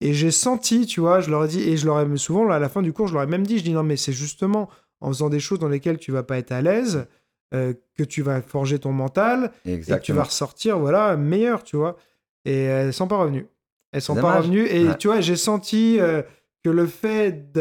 et 0.01 0.13
j'ai 0.13 0.31
senti, 0.31 0.85
tu 0.85 0.99
vois, 0.99 1.21
je 1.21 1.29
leur 1.29 1.45
ai 1.45 1.47
dit 1.47 1.61
et 1.61 1.77
je 1.77 1.85
leur 1.85 2.01
ai 2.01 2.17
souvent 2.17 2.43
là, 2.43 2.55
à 2.55 2.59
la 2.59 2.67
fin 2.67 2.81
du 2.81 2.91
cours, 2.91 3.07
je 3.07 3.13
leur 3.13 3.23
ai 3.23 3.27
même 3.27 3.45
dit, 3.47 3.57
je 3.59 3.63
dis 3.63 3.71
non 3.71 3.83
mais 3.83 3.95
c'est 3.95 4.11
justement 4.11 4.69
en 5.03 5.09
faisant 5.09 5.29
des 5.29 5.39
choses 5.39 5.59
dans 5.59 5.67
lesquelles 5.67 5.97
tu 5.99 6.11
vas 6.11 6.23
pas 6.23 6.37
être 6.37 6.51
à 6.51 6.61
l'aise 6.61 7.05
euh, 7.53 7.73
que 7.95 8.03
tu 8.03 8.21
vas 8.23 8.41
forger 8.41 8.79
ton 8.79 8.91
mental 8.91 9.51
et 9.65 9.79
que 9.79 9.99
tu 9.99 10.13
vas 10.13 10.23
ressortir 10.23 10.79
voilà 10.79 11.15
meilleur, 11.17 11.63
tu 11.63 11.75
vois. 11.77 11.97
Et 12.45 12.63
elles 12.63 12.93
sont 12.93 13.07
pas 13.07 13.17
revenues. 13.17 13.45
Elles 13.91 14.01
sont 14.01 14.15
pas 14.15 14.37
revenues 14.39 14.65
et 14.67 14.87
Ouais. 14.87 14.97
tu 14.97 15.07
vois, 15.07 15.21
j'ai 15.21 15.35
senti 15.35 15.97
euh, 15.99 16.23
que 16.63 16.69
le 16.69 16.87
fait 16.87 17.51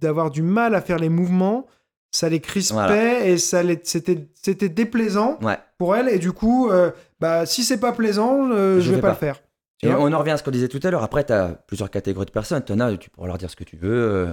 d'avoir 0.00 0.30
du 0.30 0.42
mal 0.42 0.74
à 0.74 0.80
faire 0.80 0.98
les 0.98 1.08
mouvements, 1.10 1.66
ça 2.10 2.28
les 2.28 2.40
crispait 2.40 2.74
Voilà. 2.74 3.24
et 3.24 3.38
ça 3.38 3.62
les- 3.62 3.78
c'était 3.84 4.26
c'était 4.34 4.68
déplaisant 4.68 5.38
Ouais. 5.42 5.58
pour 5.78 5.94
elle 5.94 6.08
et 6.08 6.18
du 6.18 6.32
coup 6.32 6.68
euh, 6.70 6.90
bah 7.20 7.46
si 7.46 7.62
c'est 7.62 7.78
pas 7.78 7.92
plaisant 7.92 8.48
je, 8.50 8.90
vais 8.92 9.00
pas, 9.00 9.10
le 9.10 9.14
faire 9.14 9.40
Et 9.82 9.92
on 9.92 10.12
en 10.12 10.18
revient 10.18 10.32
à 10.32 10.36
ce 10.38 10.42
qu'on 10.42 10.50
disait 10.50 10.68
tout 10.68 10.80
à 10.82 10.90
l'heure. 10.90 11.04
Après, 11.04 11.24
tu 11.24 11.32
as 11.32 11.48
plusieurs 11.68 11.88
catégories 11.90 12.26
de 12.26 12.32
personnes. 12.32 12.64
Tu 12.64 12.72
en 12.72 12.80
as, 12.80 12.96
tu 12.96 13.10
pourras 13.10 13.28
leur 13.28 13.38
dire 13.38 13.48
ce 13.48 13.56
que 13.56 13.64
tu 13.64 13.76
veux, 13.76 14.28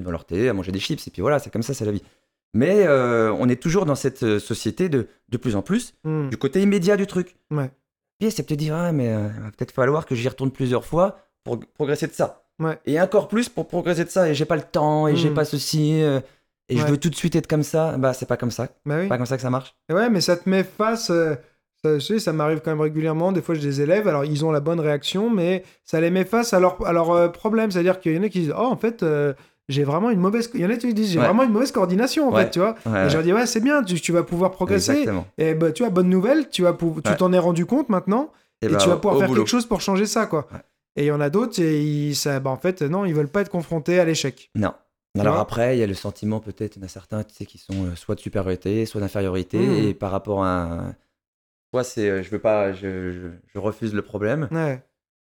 devant 0.00 0.10
leur 0.12 0.24
télé, 0.24 0.48
à 0.48 0.52
manger 0.52 0.72
des 0.72 0.80
chips, 0.80 1.06
et 1.06 1.10
puis 1.10 1.22
voilà, 1.22 1.38
c'est 1.38 1.50
comme 1.50 1.62
ça, 1.62 1.74
c'est 1.74 1.84
la 1.84 1.92
vie. 1.92 2.02
Mais 2.54 2.86
euh, 2.86 3.32
on 3.38 3.48
est 3.48 3.60
toujours 3.60 3.86
dans 3.86 3.94
cette 3.94 4.22
euh, 4.24 4.38
société 4.38 4.88
de, 4.88 5.06
de 5.30 5.36
plus 5.38 5.56
en 5.56 5.62
plus 5.62 5.94
Hmm. 6.04 6.28
du 6.28 6.36
côté 6.36 6.60
immédiat 6.60 6.96
du 6.96 7.06
truc. 7.06 7.36
Ouais. 7.50 7.70
Et 8.20 8.30
c'est 8.30 8.42
peut-être 8.42 8.58
dire, 8.58 8.74
ah, 8.76 8.92
mais 8.92 9.08
euh, 9.08 9.28
il 9.36 9.42
va 9.42 9.50
peut-être 9.50 9.72
falloir 9.72 10.04
que 10.06 10.14
j'y 10.14 10.28
retourne 10.28 10.50
plusieurs 10.50 10.84
fois 10.84 11.16
pour 11.44 11.58
progresser 11.74 12.06
de 12.06 12.12
ça. 12.12 12.44
Ouais. 12.60 12.78
Et 12.84 13.00
encore 13.00 13.28
plus 13.28 13.48
pour 13.48 13.66
progresser 13.66 14.04
de 14.04 14.10
ça. 14.10 14.28
Et 14.28 14.34
j'ai 14.34 14.44
pas 14.44 14.56
le 14.56 14.62
temps, 14.62 15.08
et 15.08 15.16
j'ai 15.16 15.30
Mm. 15.30 15.34
pas 15.34 15.44
ceci, 15.46 16.02
euh, 16.02 16.20
et 16.68 16.76
je 16.76 16.86
veux 16.86 16.98
tout 16.98 17.10
de 17.10 17.16
suite 17.16 17.34
être 17.36 17.46
comme 17.48 17.62
ça. 17.64 17.96
Bah, 17.98 18.12
c'est 18.12 18.26
pas 18.26 18.36
comme 18.36 18.50
ça. 18.50 18.68
bah 18.86 18.96
oui 18.96 19.02
C'est 19.02 19.08
pas 19.08 19.16
comme 19.16 19.26
ça 19.26 19.36
que 19.36 19.42
ça 19.42 19.50
marche. 19.50 19.74
Et 19.88 19.94
ouais 19.94 20.08
mais 20.10 20.20
ça 20.20 20.36
te 20.36 20.48
met 20.48 20.62
face 20.64 21.10
ça, 21.84 21.98
sais, 21.98 22.18
ça 22.20 22.32
m'arrive 22.32 22.60
quand 22.60 22.70
même 22.70 22.80
régulièrement 22.80 23.32
des 23.32 23.42
fois 23.42 23.56
j'ai 23.56 23.62
des 23.62 23.80
élèves 23.80 24.06
alors 24.06 24.24
ils 24.24 24.44
ont 24.44 24.52
la 24.52 24.60
bonne 24.60 24.78
réaction 24.78 25.28
mais 25.30 25.64
ça 25.84 26.00
les 26.00 26.10
met 26.10 26.24
face 26.24 26.52
à 26.54 26.60
leur 26.60 26.86
à 26.86 26.92
leur 26.92 27.10
euh, 27.10 27.28
problème 27.28 27.72
c'est 27.72 27.80
à 27.80 27.82
dire 27.82 27.98
qu'il 27.98 28.14
y 28.14 28.18
en 28.18 28.22
a 28.22 28.28
qui 28.28 28.38
disent 28.42 28.54
oh 28.56 28.62
en 28.62 28.76
fait 28.76 29.02
euh, 29.02 29.34
j'ai 29.68 29.84
vraiment 29.84 30.10
une 30.10 30.20
mauvaise 30.20 30.50
il 30.54 30.60
y 30.60 30.66
en 30.66 30.70
a 30.70 30.76
qui 30.76 30.92
disent 30.94 31.10
j'ai 31.12 31.18
Ouais. 31.18 31.24
vraiment 31.26 31.42
une 31.44 31.52
mauvaise 31.52 31.72
coordination 31.72 32.28
en 32.28 32.32
Ouais. 32.34 32.44
fait 32.44 32.50
tu 32.50 32.58
vois 32.58 32.74
Ouais, 32.86 33.06
et 33.06 33.08
je 33.10 33.14
leur 33.14 33.22
dis 33.24 33.32
ouais 33.32 33.46
c'est 33.46 33.60
bien 33.60 33.82
tu, 33.82 34.00
tu 34.00 34.12
vas 34.12 34.22
pouvoir 34.22 34.50
progresser 34.50 34.92
Exactement. 34.92 35.26
et 35.38 35.54
bah 35.54 35.72
tu 35.72 35.82
vois 35.82 35.90
bonne 35.90 36.08
nouvelle 36.10 36.48
tu 36.48 36.62
vas 36.62 36.76
tu 37.04 37.14
t'en 37.16 37.32
es 37.32 37.38
rendu 37.38 37.64
compte 37.66 37.88
maintenant 37.88 38.30
et, 38.60 38.68
bah, 38.68 38.78
tu 38.78 38.88
vas 38.88 38.96
pouvoir 38.96 39.18
faire 39.18 39.28
boulot. 39.28 39.42
quelque 39.42 39.50
chose 39.50 39.66
pour 39.66 39.80
changer 39.80 40.06
ça 40.06 40.26
quoi 40.26 40.46
et 40.96 41.04
il 41.04 41.06
y 41.06 41.10
en 41.12 41.20
a 41.20 41.30
d'autres 41.30 41.60
et 41.60 41.80
ils, 41.82 42.14
ça, 42.14 42.38
bah, 42.40 42.50
en 42.50 42.56
fait 42.56 42.82
non 42.82 43.04
ils 43.04 43.14
veulent 43.14 43.28
pas 43.28 43.40
être 43.42 43.48
confrontés 43.50 43.98
à 44.00 44.04
l'échec 44.04 44.50
Non. 44.54 44.72
Alors 45.18 45.38
après, 45.38 45.76
il 45.76 45.80
y 45.80 45.82
a 45.82 45.86
le 45.86 45.92
sentiment 45.92 46.40
peut-être, 46.40 46.76
il 46.76 46.78
y 46.80 46.82
en 46.82 46.86
a 46.86 46.88
certains, 46.88 47.22
tu 47.22 47.34
sais, 47.34 47.44
qui 47.44 47.58
sont 47.58 47.84
euh, 47.84 47.94
soit 47.96 48.14
de 48.14 48.20
supériorité, 48.20 48.86
soit 48.86 49.02
d'infériorité, 49.02 49.58
Mhm. 49.58 49.88
et 49.88 49.92
par 49.94 50.10
rapport 50.10 50.42
à 50.42 50.62
un... 50.62 50.94
Soit 51.70 51.84
c'est, 51.84 52.08
euh, 52.08 52.22
je 52.22 52.30
veux 52.30 52.38
pas, 52.38 52.72
je, 52.72 53.12
je, 53.12 53.28
je 53.52 53.58
refuse 53.58 53.92
le 53.92 54.00
problème, 54.00 54.48
ouais 54.52 54.82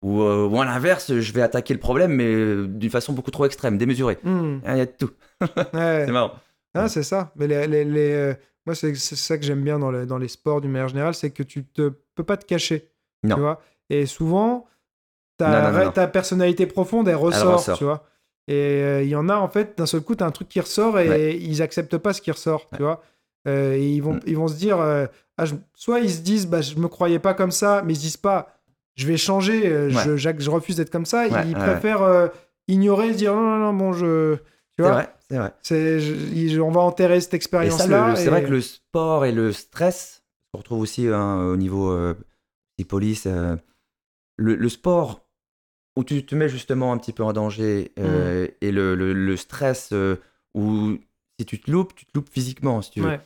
ou, 0.01 0.21
euh, 0.21 0.47
ou 0.47 0.59
à 0.61 0.65
l'inverse, 0.65 1.19
je 1.19 1.33
vais 1.33 1.41
attaquer 1.41 1.73
le 1.73 1.79
problème, 1.79 2.13
mais 2.13 2.25
euh, 2.33 2.67
d'une 2.67 2.89
façon 2.89 3.13
beaucoup 3.13 3.31
trop 3.31 3.45
extrême, 3.45 3.77
démesurée. 3.77 4.17
Ah, 4.25 4.73
Il 4.73 4.77
y 4.77 4.81
a 4.81 4.85
de 4.85 4.91
tout. 4.91 5.11
ouais 5.73 6.03
C'est 6.05 6.11
marrant. 6.11 6.31
Ah, 6.73 6.87
c'est 6.89 7.03
ça. 7.03 7.31
Mais 7.35 7.47
les, 7.47 7.67
les- 7.67 7.85
les, 7.85 8.11
euh, 8.13 8.33
moi, 8.65 8.75
c'est 8.75 8.95
ça 8.95 9.37
que 9.37 9.43
j'aime 9.43 9.61
bien 9.63 9.77
dans, 9.79 9.91
le- 9.91 10.05
dans 10.05 10.17
les 10.17 10.27
sports 10.29 10.61
d'une 10.61 10.71
manière 10.71 10.87
générale, 10.87 11.13
c'est 11.13 11.31
que 11.31 11.43
tu 11.43 11.65
te 11.65 11.91
peux 12.15 12.23
pas 12.23 12.37
te 12.37 12.45
cacher. 12.45 12.89
Non. 13.23 13.35
Tu 13.35 13.41
vois? 13.41 13.61
Et 13.89 14.05
souvent, 14.05 14.65
ta, 15.37 15.49
Non, 15.49 15.71
non, 15.71 15.77
non, 15.79 15.85
non. 15.85 15.91
ta 15.91 16.07
personnalité 16.07 16.65
profonde, 16.65 17.07
elle 17.07 17.15
ressort, 17.15 17.57
ressort. 17.57 17.77
tu 17.77 17.83
vois? 17.83 18.05
Et 18.47 18.53
euh, 18.55 19.03
il 19.03 19.09
y 19.09 19.15
en 19.15 19.29
a, 19.29 19.35
en 19.35 19.47
fait, 19.49 19.77
d'un 19.77 19.85
seul 19.85 20.01
coup, 20.01 20.15
tu 20.15 20.23
as 20.23 20.27
un 20.27 20.31
truc 20.31 20.47
qui 20.49 20.59
ressort 20.59 20.97
et 20.99 21.09
Ouais. 21.09 21.37
ils 21.39 21.61
acceptent 21.61 21.97
pas 21.97 22.13
ce 22.13 22.21
qui 22.21 22.31
ressort, 22.31 22.69
tu 22.75 22.81
vois? 22.81 23.03
Et 23.45 23.89
ils 23.93 24.01
vont, 24.01 24.13
Mm. 24.15 24.19
ils 24.27 24.37
vont 24.37 24.47
se 24.47 24.55
dire, 24.55 24.77
ah, 24.79 25.45
je- 25.45 25.55
soit 25.75 25.99
ils 25.99 26.09
se 26.11 26.21
disent, 26.21 26.47
bah, 26.47 26.61
je 26.61 26.75
me 26.75 26.87
croyais 26.87 27.19
pas 27.19 27.33
comme 27.33 27.51
ça, 27.51 27.81
mais 27.85 27.93
ils 27.93 27.97
se 27.97 28.01
disent 28.01 28.17
pas, 28.17 28.60
je 28.95 29.07
vais 29.07 29.17
changer, 29.17 29.67
euh, 29.67 29.89
je, 29.89 30.17
Jacques, 30.17 30.39
je 30.41 30.49
refuse 30.49 30.75
d'être 30.75 30.89
comme 30.91 31.05
ça. 31.05 31.27
Ouais, 31.27 31.53
préfèrent 31.53 32.01
euh, 32.03 32.27
ignorer, 32.67 33.13
se 33.13 33.17
dire, 33.17 33.33
non, 33.35 33.41
non, 33.41 33.57
non, 33.59 33.73
bon, 33.73 33.93
je. 33.93 34.35
Tu 34.35 34.41
C'est 34.77 34.81
vois, 34.83 34.91
vrai, 34.93 35.13
c'est 35.29 35.37
vrai. 35.37 35.53
c'est, 35.61 35.97
il- 36.33 36.61
on 36.61 36.71
va 36.71 36.81
enterrer 36.81 37.19
cette 37.21 37.33
expérience-là. 37.33 38.15
c'est 38.15 38.29
vrai 38.29 38.43
que 38.43 38.49
le 38.49 38.61
sport 38.61 39.25
et 39.25 39.31
le 39.31 39.51
stress, 39.51 40.23
on 40.53 40.59
retrouve 40.59 40.79
aussi 40.81 41.07
hein, 41.07 41.39
au 41.43 41.57
niveau 41.57 41.91
euh, 41.91 42.13
des 42.77 42.85
polices, 42.85 43.25
euh, 43.27 43.55
le, 44.37 44.55
le 44.55 44.69
sport 44.69 45.27
où 45.97 46.03
tu 46.05 46.25
te 46.25 46.35
mets 46.35 46.47
justement 46.47 46.93
un 46.93 46.97
petit 46.97 47.11
peu 47.11 47.21
en 47.23 47.33
danger 47.33 47.91
euh, 47.99 48.47
et 48.61 48.71
le, 48.71 48.95
le- 48.95 49.11
le 49.13 49.37
stress 49.37 49.93
où 50.53 50.97
si 51.37 51.45
tu 51.45 51.59
te 51.59 51.69
loupes, 51.69 51.93
tu 51.95 52.05
te 52.05 52.11
loupes 52.15 52.29
physiquement, 52.29 52.81
si 52.81 52.91
tu 52.91 53.01
veux. 53.01 53.09
Ouais. 53.09 53.19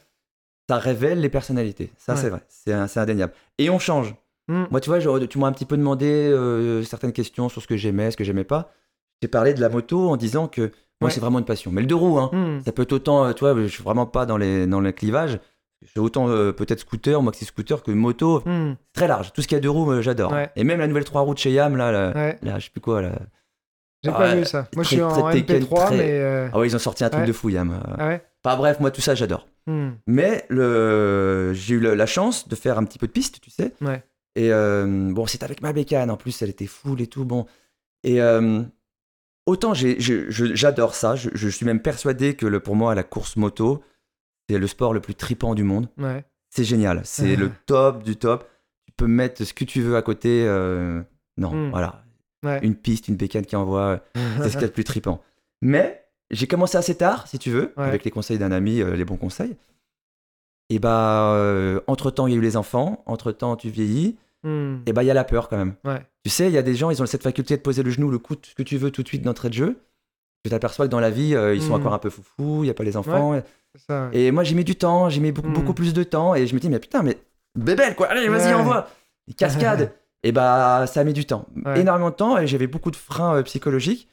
Ça 0.67 0.79
révèle 0.79 1.19
les 1.21 1.29
personnalités. 1.29 1.91
Ça, 1.97 2.13
Ouais. 2.15 2.19
c'est 2.21 2.29
vrai. 2.29 2.41
C'est 2.49 2.99
indéniable. 2.99 3.33
Et 3.59 3.69
on 3.69 3.77
change. 3.77 4.15
Mm. 4.47 4.65
Moi, 4.71 4.79
tu 4.81 4.89
vois, 4.89 4.99
genre, 4.99 5.19
tu 5.27 5.37
m'as 5.39 5.47
un 5.47 5.51
petit 5.51 5.65
peu 5.65 5.77
demandé 5.77 6.05
euh, 6.07 6.83
certaines 6.83 7.13
questions 7.13 7.49
sur 7.49 7.61
ce 7.61 7.67
que 7.67 7.77
j'aimais, 7.77 8.11
ce 8.11 8.17
que 8.17 8.23
j'aimais 8.23 8.43
pas. 8.43 8.71
J'ai 9.21 9.27
parlé 9.27 9.53
de 9.53 9.61
la 9.61 9.69
moto 9.69 10.09
en 10.09 10.17
disant 10.17 10.47
que 10.47 10.61
moi, 11.01 11.07
Ouais. 11.07 11.09
c'est 11.11 11.19
vraiment 11.19 11.39
une 11.39 11.45
passion. 11.45 11.71
Mais 11.71 11.81
le 11.81 11.87
deux 11.87 11.95
roues, 11.95 12.19
hein, 12.19 12.29
Mm. 12.31 12.61
ça 12.65 12.71
peut 12.71 12.83
être 12.83 12.93
autant, 12.93 13.25
euh, 13.25 13.33
tu 13.33 13.39
vois, 13.43 13.55
je 13.59 13.67
suis 13.67 13.83
vraiment 13.83 14.05
pas 14.05 14.25
dans 14.25 14.37
les, 14.37 14.67
dans 14.67 14.81
les 14.81 14.93
clivages. 14.93 15.39
Je 15.81 15.89
suis 15.89 15.99
autant 15.99 16.29
euh, 16.29 16.51
peut-être 16.51 16.79
scooter, 16.79 17.21
maxi 17.21 17.45
scooter 17.45 17.83
que 17.83 17.91
moto. 17.91 18.41
Mm. 18.45 18.73
Très 18.93 19.07
large. 19.07 19.33
Tout 19.33 19.41
ce 19.41 19.47
qui 19.47 19.55
a 19.55 19.59
deux 19.59 19.69
roues, 19.69 19.91
euh, 19.91 20.01
j'adore. 20.01 20.31
Ouais. 20.31 20.49
Et 20.55 20.63
même 20.63 20.79
la 20.79 20.87
nouvelle 20.87 21.03
trois 21.05 21.21
roues 21.21 21.33
de 21.33 21.39
chez 21.39 21.51
Yam, 21.51 21.75
là, 21.75 21.91
la- 21.91 22.11
Ouais. 22.11 22.39
là, 22.43 22.59
je 22.59 22.65
sais 22.65 22.71
plus 22.71 22.81
quoi. 22.81 23.01
Là. 23.01 23.11
J'ai 24.03 24.09
Ah 24.11 24.13
pas 24.13 24.29
ouais, 24.31 24.35
vu 24.39 24.45
ça. 24.45 24.67
Moi, 24.75 24.83
je 24.83 24.89
très- 24.89 24.95
suis 24.97 25.03
en 25.03 25.09
très 25.23 25.33
Tekken, 25.41 25.63
MP3, 25.63 25.85
très- 25.87 25.97
mais. 25.97 26.11
euh, 26.11 26.49
Ah 26.53 26.59
ouais, 26.59 26.67
ils 26.67 26.75
ont 26.75 26.79
sorti 26.79 27.03
un 27.03 27.09
truc 27.09 27.21
Ouais. 27.21 27.27
de 27.27 27.33
fou, 27.33 27.49
Yam. 27.49 27.79
Ah 27.97 28.07
ouais 28.07 28.23
Enfin 28.43 28.55
bref, 28.57 28.79
moi, 28.79 28.91
tout 28.91 29.01
ça, 29.01 29.15
j'adore. 29.15 29.47
Mm. 29.67 29.89
Mais 30.07 30.45
le... 30.49 31.51
j'ai 31.53 31.75
eu 31.75 31.79
la 31.79 32.05
chance 32.05 32.47
de 32.47 32.55
faire 32.55 32.77
un 32.77 32.83
petit 32.85 32.99
peu 32.99 33.07
de 33.07 33.11
piste, 33.11 33.41
tu 33.41 33.49
sais. 33.49 33.73
Ouais. 33.81 34.03
Et 34.35 34.51
euh, 34.51 35.11
bon, 35.13 35.25
c'était 35.25 35.45
avec 35.45 35.61
ma 35.61 35.71
bécane, 35.73 36.09
en 36.11 36.17
plus, 36.17 36.41
elle 36.41 36.49
était 36.49 36.67
full 36.67 36.99
et 37.01 37.07
tout. 37.07 37.23
Bon. 37.25 37.45
Et 38.03 38.21
euh, 38.21 38.61
autant 39.45 39.73
j'adore 39.73 40.95
ça, 40.95 41.15
je, 41.15 41.29
je 41.33 41.47
suis 41.49 41.65
même 41.65 41.81
persuadé 41.81 42.35
que 42.35 42.45
le, 42.45 42.59
pour 42.59 42.75
moi, 42.75 42.95
la 42.95 43.03
course 43.03 43.37
moto, 43.37 43.83
c'est 44.49 44.57
le 44.57 44.67
sport 44.67 44.93
le 44.93 44.99
plus 44.99 45.15
tripant 45.15 45.55
du 45.55 45.63
monde. 45.63 45.87
Ouais. 45.97 46.25
C'est 46.49 46.63
génial, 46.65 47.01
c'est 47.05 47.35
le 47.35 47.51
top 47.65 48.03
du 48.03 48.15
top. 48.17 48.49
Tu 48.85 48.91
peux 48.97 49.07
mettre 49.07 49.43
ce 49.43 49.53
que 49.53 49.65
tu 49.65 49.81
veux 49.81 49.95
à 49.95 50.01
côté. 50.01 50.43
euh, 50.47 51.01
Non, 51.37 51.51
Mm. 51.53 51.69
voilà. 51.71 52.03
Ouais. 52.43 52.59
Une 52.61 52.75
piste, 52.75 53.07
une 53.07 53.15
bécane 53.15 53.45
qui 53.45 53.55
envoie, 53.55 54.01
c'est 54.37 54.49
ce 54.49 54.53
qu'il 54.53 54.61
y 54.61 54.65
a 54.65 54.67
de 54.67 54.73
plus 54.73 54.83
tripant. 54.83 55.21
Mais 55.61 56.05
j'ai 56.31 56.45
commencé 56.47 56.77
assez 56.77 56.95
tard, 56.95 57.27
si 57.27 57.39
tu 57.39 57.49
veux, 57.49 57.73
avec 57.77 58.03
les 58.03 58.11
conseils 58.11 58.37
d'un 58.37 58.51
ami, 58.51 58.83
les 58.83 59.05
bons 59.05 59.17
conseils. 59.17 59.55
Et 60.69 60.79
bah, 60.79 61.33
euh, 61.35 61.79
entre-temps, 61.87 62.27
il 62.27 62.31
y 62.31 62.33
a 62.35 62.37
eu 62.37 62.41
les 62.41 62.57
enfants, 62.57 63.03
entre-temps, 63.05 63.55
tu 63.55 63.69
vieillis, 63.69 64.15
Mm. 64.45 64.83
et 64.85 64.93
bah, 64.93 65.03
il 65.03 65.07
y 65.07 65.11
a 65.11 65.13
la 65.13 65.23
peur 65.23 65.49
quand 65.49 65.57
même. 65.57 65.73
Ouais. 65.83 66.01
Tu 66.23 66.29
sais, 66.29 66.47
il 66.47 66.53
y 66.53 66.57
a 66.57 66.61
des 66.61 66.75
gens, 66.75 66.89
ils 66.91 67.01
ont 67.01 67.05
cette 67.05 67.23
faculté 67.23 67.57
de 67.57 67.61
poser 67.61 67.83
le 67.83 67.89
genou, 67.91 68.09
le 68.09 68.19
coude, 68.19 68.39
ce 68.45 68.53
que 68.55 68.63
tu 68.63 68.77
veux 68.77 68.91
tout 68.91 69.03
de 69.03 69.07
suite 69.07 69.23
d'entrée 69.23 69.49
de 69.49 69.53
jeu. 69.55 69.77
Tu 70.43 70.51
t'aperçois 70.51 70.85
que 70.85 70.91
dans 70.91 70.99
la 70.99 71.09
vie, 71.09 71.35
euh, 71.35 71.55
ils 71.55 71.61
sont 71.61 71.71
Mm. 71.71 71.81
encore 71.81 71.93
un 71.93 71.99
peu 71.99 72.09
foufous, 72.11 72.59
il 72.59 72.65
n'y 72.65 72.69
a 72.69 72.73
pas 72.75 72.83
les 72.83 72.95
enfants. 72.97 73.41
Ça. 73.87 74.09
Et 74.13 74.31
moi, 74.31 74.43
j'ai 74.43 74.55
mis 74.55 74.63
du 74.63 74.75
temps, 74.75 75.09
j'ai 75.09 75.19
mis 75.19 75.31
beaucoup, 75.31 75.49
Mm. 75.49 75.53
beaucoup 75.53 75.73
plus 75.73 75.93
de 75.93 76.03
temps, 76.03 76.33
et 76.35 76.47
je 76.47 76.53
me 76.55 76.59
dis, 76.59 76.69
mais 76.69 76.79
putain, 76.79 77.03
mais 77.03 77.17
bébelle, 77.55 77.95
quoi, 77.95 78.07
allez, 78.07 78.27
vas-y, 78.29 78.53
envoie 78.53 78.87
Les 79.27 79.33
cascades 79.33 79.91
Et 80.23 80.31
bah, 80.31 80.85
ça 80.87 81.01
a 81.01 81.03
mis 81.03 81.13
du 81.13 81.25
temps, 81.25 81.45
Ouais. 81.65 81.81
énormément 81.81 82.09
de 82.09 82.15
temps, 82.15 82.37
et 82.39 82.47
j'avais 82.47 82.65
beaucoup 82.67 82.89
de 82.89 82.95
freins 82.95 83.35
euh, 83.37 83.43
psychologiques. 83.43 84.09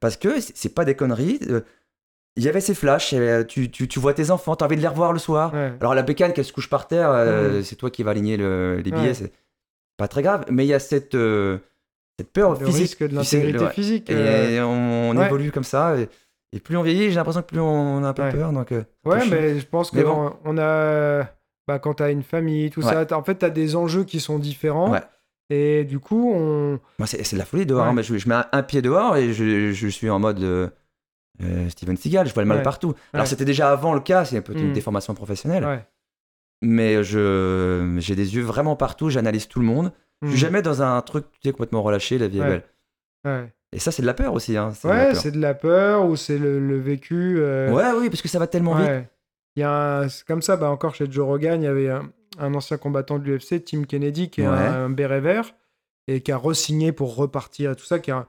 Parce 0.00 0.16
que 0.16 0.40
c'est 0.40 0.74
pas 0.74 0.84
des 0.84 0.94
conneries. 0.94 1.38
euh, 1.48 1.60
Il 2.36 2.42
y 2.42 2.48
avait 2.48 2.60
ces 2.60 2.74
flashs, 2.74 3.12
et, 3.12 3.44
tu, 3.46 3.70
tu, 3.70 3.86
tu 3.86 3.98
vois 4.00 4.12
tes 4.12 4.30
enfants, 4.30 4.56
t'as 4.56 4.64
envie 4.66 4.74
de 4.76 4.80
les 4.82 4.88
revoir 4.88 5.12
le 5.12 5.18
soir. 5.20 5.54
Ouais. 5.54 5.72
Alors 5.80 5.94
la 5.94 6.02
bécane, 6.02 6.32
qu'elle 6.32 6.44
se 6.44 6.52
couche 6.52 6.68
par 6.68 6.86
terre, 6.88 7.08
euh, 7.12 7.62
c'est 7.62 7.76
toi 7.76 7.90
qui 7.90 8.02
vas 8.02 8.10
aligner 8.10 8.36
le- 8.36 8.76
les 8.84 8.90
billets, 8.90 9.22
Ouais. 9.22 9.30
Pas 9.96 10.08
très 10.08 10.22
grave. 10.22 10.44
Mais 10.50 10.64
il 10.64 10.68
y 10.68 10.74
a 10.74 10.78
cette, 10.78 11.14
euh, 11.14 11.58
cette 12.18 12.32
peur 12.32 12.58
Le 12.58 12.66
physique. 12.66 12.80
risque 12.82 13.02
de 13.02 13.08
tu 13.08 13.14
l'intégrité 13.14 13.68
physique. 13.70 14.10
Et 14.10 14.14
euh, 14.16 14.64
on, 14.64 15.10
on 15.12 15.16
ouais. 15.16 15.26
évolue 15.26 15.50
comme 15.52 15.64
ça. 15.64 15.96
Et, 15.98 16.08
et 16.52 16.60
plus 16.60 16.76
on 16.76 16.82
vieillit, 16.82 17.08
j'ai 17.10 17.16
l'impression 17.16 17.42
que 17.42 17.46
plus 17.48 17.60
on 17.60 18.02
a 18.04 18.08
un 18.08 18.12
peu 18.12 18.22
Ouais. 18.22 18.32
peur. 18.32 18.52
Donc, 18.52 18.72
euh, 18.72 18.82
Ouais, 19.04 19.26
mais 19.28 19.58
je 19.58 19.66
pense 19.66 19.94
bon. 19.94 20.32
on 20.44 20.58
a. 20.58 21.28
Bah, 21.66 21.78
quand 21.78 21.94
t'as 21.94 22.10
une 22.12 22.22
famille, 22.22 22.70
tout 22.70 22.84
Ouais. 22.84 22.92
ça, 23.06 23.16
en 23.16 23.22
fait, 23.24 23.36
t'as 23.36 23.48
des 23.50 23.74
enjeux 23.74 24.04
qui 24.04 24.20
sont 24.20 24.38
différents. 24.38 24.90
Ouais. 24.90 25.00
Et 25.50 25.84
du 25.84 25.98
coup, 25.98 26.32
on. 26.34 26.78
Moi, 26.98 27.06
c'est 27.06 27.32
de 27.32 27.38
la 27.38 27.44
folie 27.44 27.66
dehors. 27.66 27.84
Hein, 27.86 28.02
je, 28.02 28.16
je 28.18 28.28
mets 28.28 28.36
un, 28.52 28.62
pied 28.62 28.82
dehors 28.82 29.16
et 29.16 29.32
je, 29.32 29.72
je 29.72 29.88
suis 29.88 30.08
en 30.10 30.18
mode 30.18 30.42
euh, 30.42 30.68
Steven 31.68 31.96
Seagal. 31.96 32.26
Je 32.28 32.34
vois 32.34 32.42
le 32.42 32.48
mal 32.48 32.62
partout. 32.62 32.94
Alors, 33.12 33.26
c'était 33.26 33.44
déjà 33.44 33.70
avant 33.70 33.94
le 33.94 34.00
cas, 34.00 34.24
c'est 34.24 34.40
peut-être 34.40 34.60
une 34.60 34.70
Mm. 34.70 34.74
déformation 34.74 35.14
professionnelle. 35.14 35.84
Mais 36.66 37.02
je 37.04 37.96
j'ai 37.98 38.14
des 38.14 38.34
yeux 38.36 38.42
vraiment 38.42 38.76
partout, 38.76 39.10
j'analyse 39.10 39.48
tout 39.48 39.60
le 39.60 39.66
monde. 39.66 39.92
Je 40.22 40.28
suis 40.28 40.36
Mm. 40.36 40.40
jamais 40.40 40.62
dans 40.62 40.82
un 40.82 41.00
truc 41.02 41.26
tu 41.32 41.38
sais, 41.44 41.52
complètement 41.52 41.82
relâché, 41.82 42.16
la 42.18 42.28
vie 42.28 42.38
est 42.38 42.44
belle. 42.44 42.64
Ouais, 43.26 43.52
Et 43.72 43.78
ça, 43.78 43.90
c'est 43.90 44.02
de 44.02 44.06
la 44.06 44.14
peur 44.14 44.32
aussi. 44.34 44.56
Hein, 44.56 44.72
Ouais, 44.84 45.14
c'est 45.14 45.30
de 45.32 45.40
la 45.40 45.54
peur 45.54 46.06
ou 46.06 46.16
c'est 46.16 46.38
le, 46.38 46.58
le 46.60 46.78
vécu. 46.78 47.36
euh, 47.38 47.70
Ouais, 47.72 47.90
oui, 47.98 48.08
parce 48.10 48.22
que 48.22 48.28
ça 48.28 48.38
va 48.38 48.46
tellement 48.46 48.74
vite. 48.76 48.86
ouais. 48.86 49.08
Il 49.56 49.60
y 49.60 49.62
a 49.62 50.00
un- 50.00 50.08
c'est 50.08 50.24
comme 50.26 50.42
ça, 50.42 50.56
bah, 50.56 50.68
encore 50.70 50.94
chez 50.94 51.06
Joe 51.10 51.24
Rogan, 51.26 51.60
il 51.62 51.64
y 51.64 51.68
avait 51.68 51.88
un, 51.90 52.10
un 52.38 52.54
ancien 52.54 52.76
combattant 52.76 53.18
de 53.18 53.24
l'UFC, 53.24 53.62
Tim 53.64 53.84
Kennedy, 53.84 54.30
qui 54.30 54.40
est 54.42 54.46
un, 54.46 54.52
un 54.84 54.90
béret 54.90 55.20
vert 55.20 55.54
et 56.08 56.20
qui 56.22 56.32
a 56.32 56.36
re-signé 56.38 56.92
pour 56.92 57.14
repartir 57.16 57.70
et 57.72 57.76
tout 57.76 57.84
ça, 57.84 57.98
qui 57.98 58.10
a, 58.10 58.26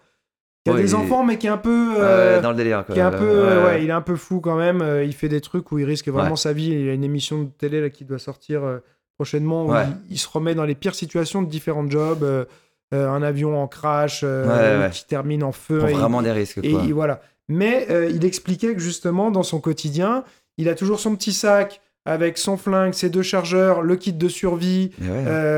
qui 0.65 0.71
a 0.71 0.73
Ouais, 0.73 0.81
des 0.81 0.91
il 0.91 0.95
enfants, 0.95 1.23
mais 1.23 1.37
qui 1.37 1.45
est 1.47 1.51
un 1.51 1.57
peu. 1.57 1.93
Euh, 1.99 2.41
dans 2.41 2.49
le 2.49 2.55
délire. 2.57 2.83
Quoi. 2.85 2.93
qui 2.95 2.99
est 2.99 3.03
un 3.03 3.11
Là, 3.11 3.17
peu, 3.17 3.43
ouais. 3.47 3.63
ouais, 3.63 3.83
il 3.83 3.89
est 3.89 3.93
un 3.93 4.01
peu 4.01 4.15
fou 4.15 4.41
quand 4.41 4.55
même. 4.57 4.81
euh, 4.81 5.03
il 5.05 5.13
fait 5.13 5.29
des 5.29 5.39
trucs 5.41 5.71
où 5.71 5.77
il 5.79 5.85
risque 5.85 6.07
vraiment 6.09 6.35
sa 6.35 6.51
vie. 6.53 6.69
Il 6.71 6.85
y 6.85 6.89
a 6.89 6.93
une 6.93 7.03
émission 7.03 7.43
de 7.43 7.49
télé 7.57 7.79
là, 7.81 7.89
qui 7.89 8.03
doit 8.03 8.19
sortir 8.19 8.63
euh, 8.63 8.79
prochainement 9.17 9.65
où 9.67 9.73
il, 9.73 9.97
il 10.11 10.17
se 10.17 10.27
remet 10.27 10.55
dans 10.55 10.65
les 10.65 10.75
pires 10.75 10.95
situations 10.95 11.41
de 11.41 11.47
différents 11.49 11.89
jobs. 11.89 12.23
euh, 12.23 12.45
un 12.93 13.23
avion 13.23 13.61
en 13.61 13.67
crash 13.67 14.21
euh, 14.23 14.89
qui 14.89 15.05
termine 15.07 15.43
en 15.43 15.51
feu. 15.51 15.79
Prend 15.79 15.87
et- 15.87 15.93
vraiment 15.93 16.21
des 16.21 16.31
risques. 16.31 16.59
et 16.63 16.71
Quoi. 16.71 16.81
il- 16.85 16.93
voilà. 16.93 17.19
Mais 17.49 17.87
il 18.11 18.25
expliquait 18.25 18.73
que 18.73 18.79
justement, 18.81 19.29
dans 19.31 19.43
son 19.43 19.59
quotidien, 19.59 20.23
il 20.57 20.67
a 20.69 20.73
toujours 20.75 20.99
son 20.99 21.15
petit 21.15 21.33
sac 21.33 21.81
avec 22.05 22.37
son 22.37 22.57
flingue, 22.57 22.93
ses 22.93 23.09
deux 23.09 23.21
chargeurs, 23.23 23.81
le 23.81 23.95
kit 23.97 24.13
de 24.13 24.27
survie, 24.29 24.91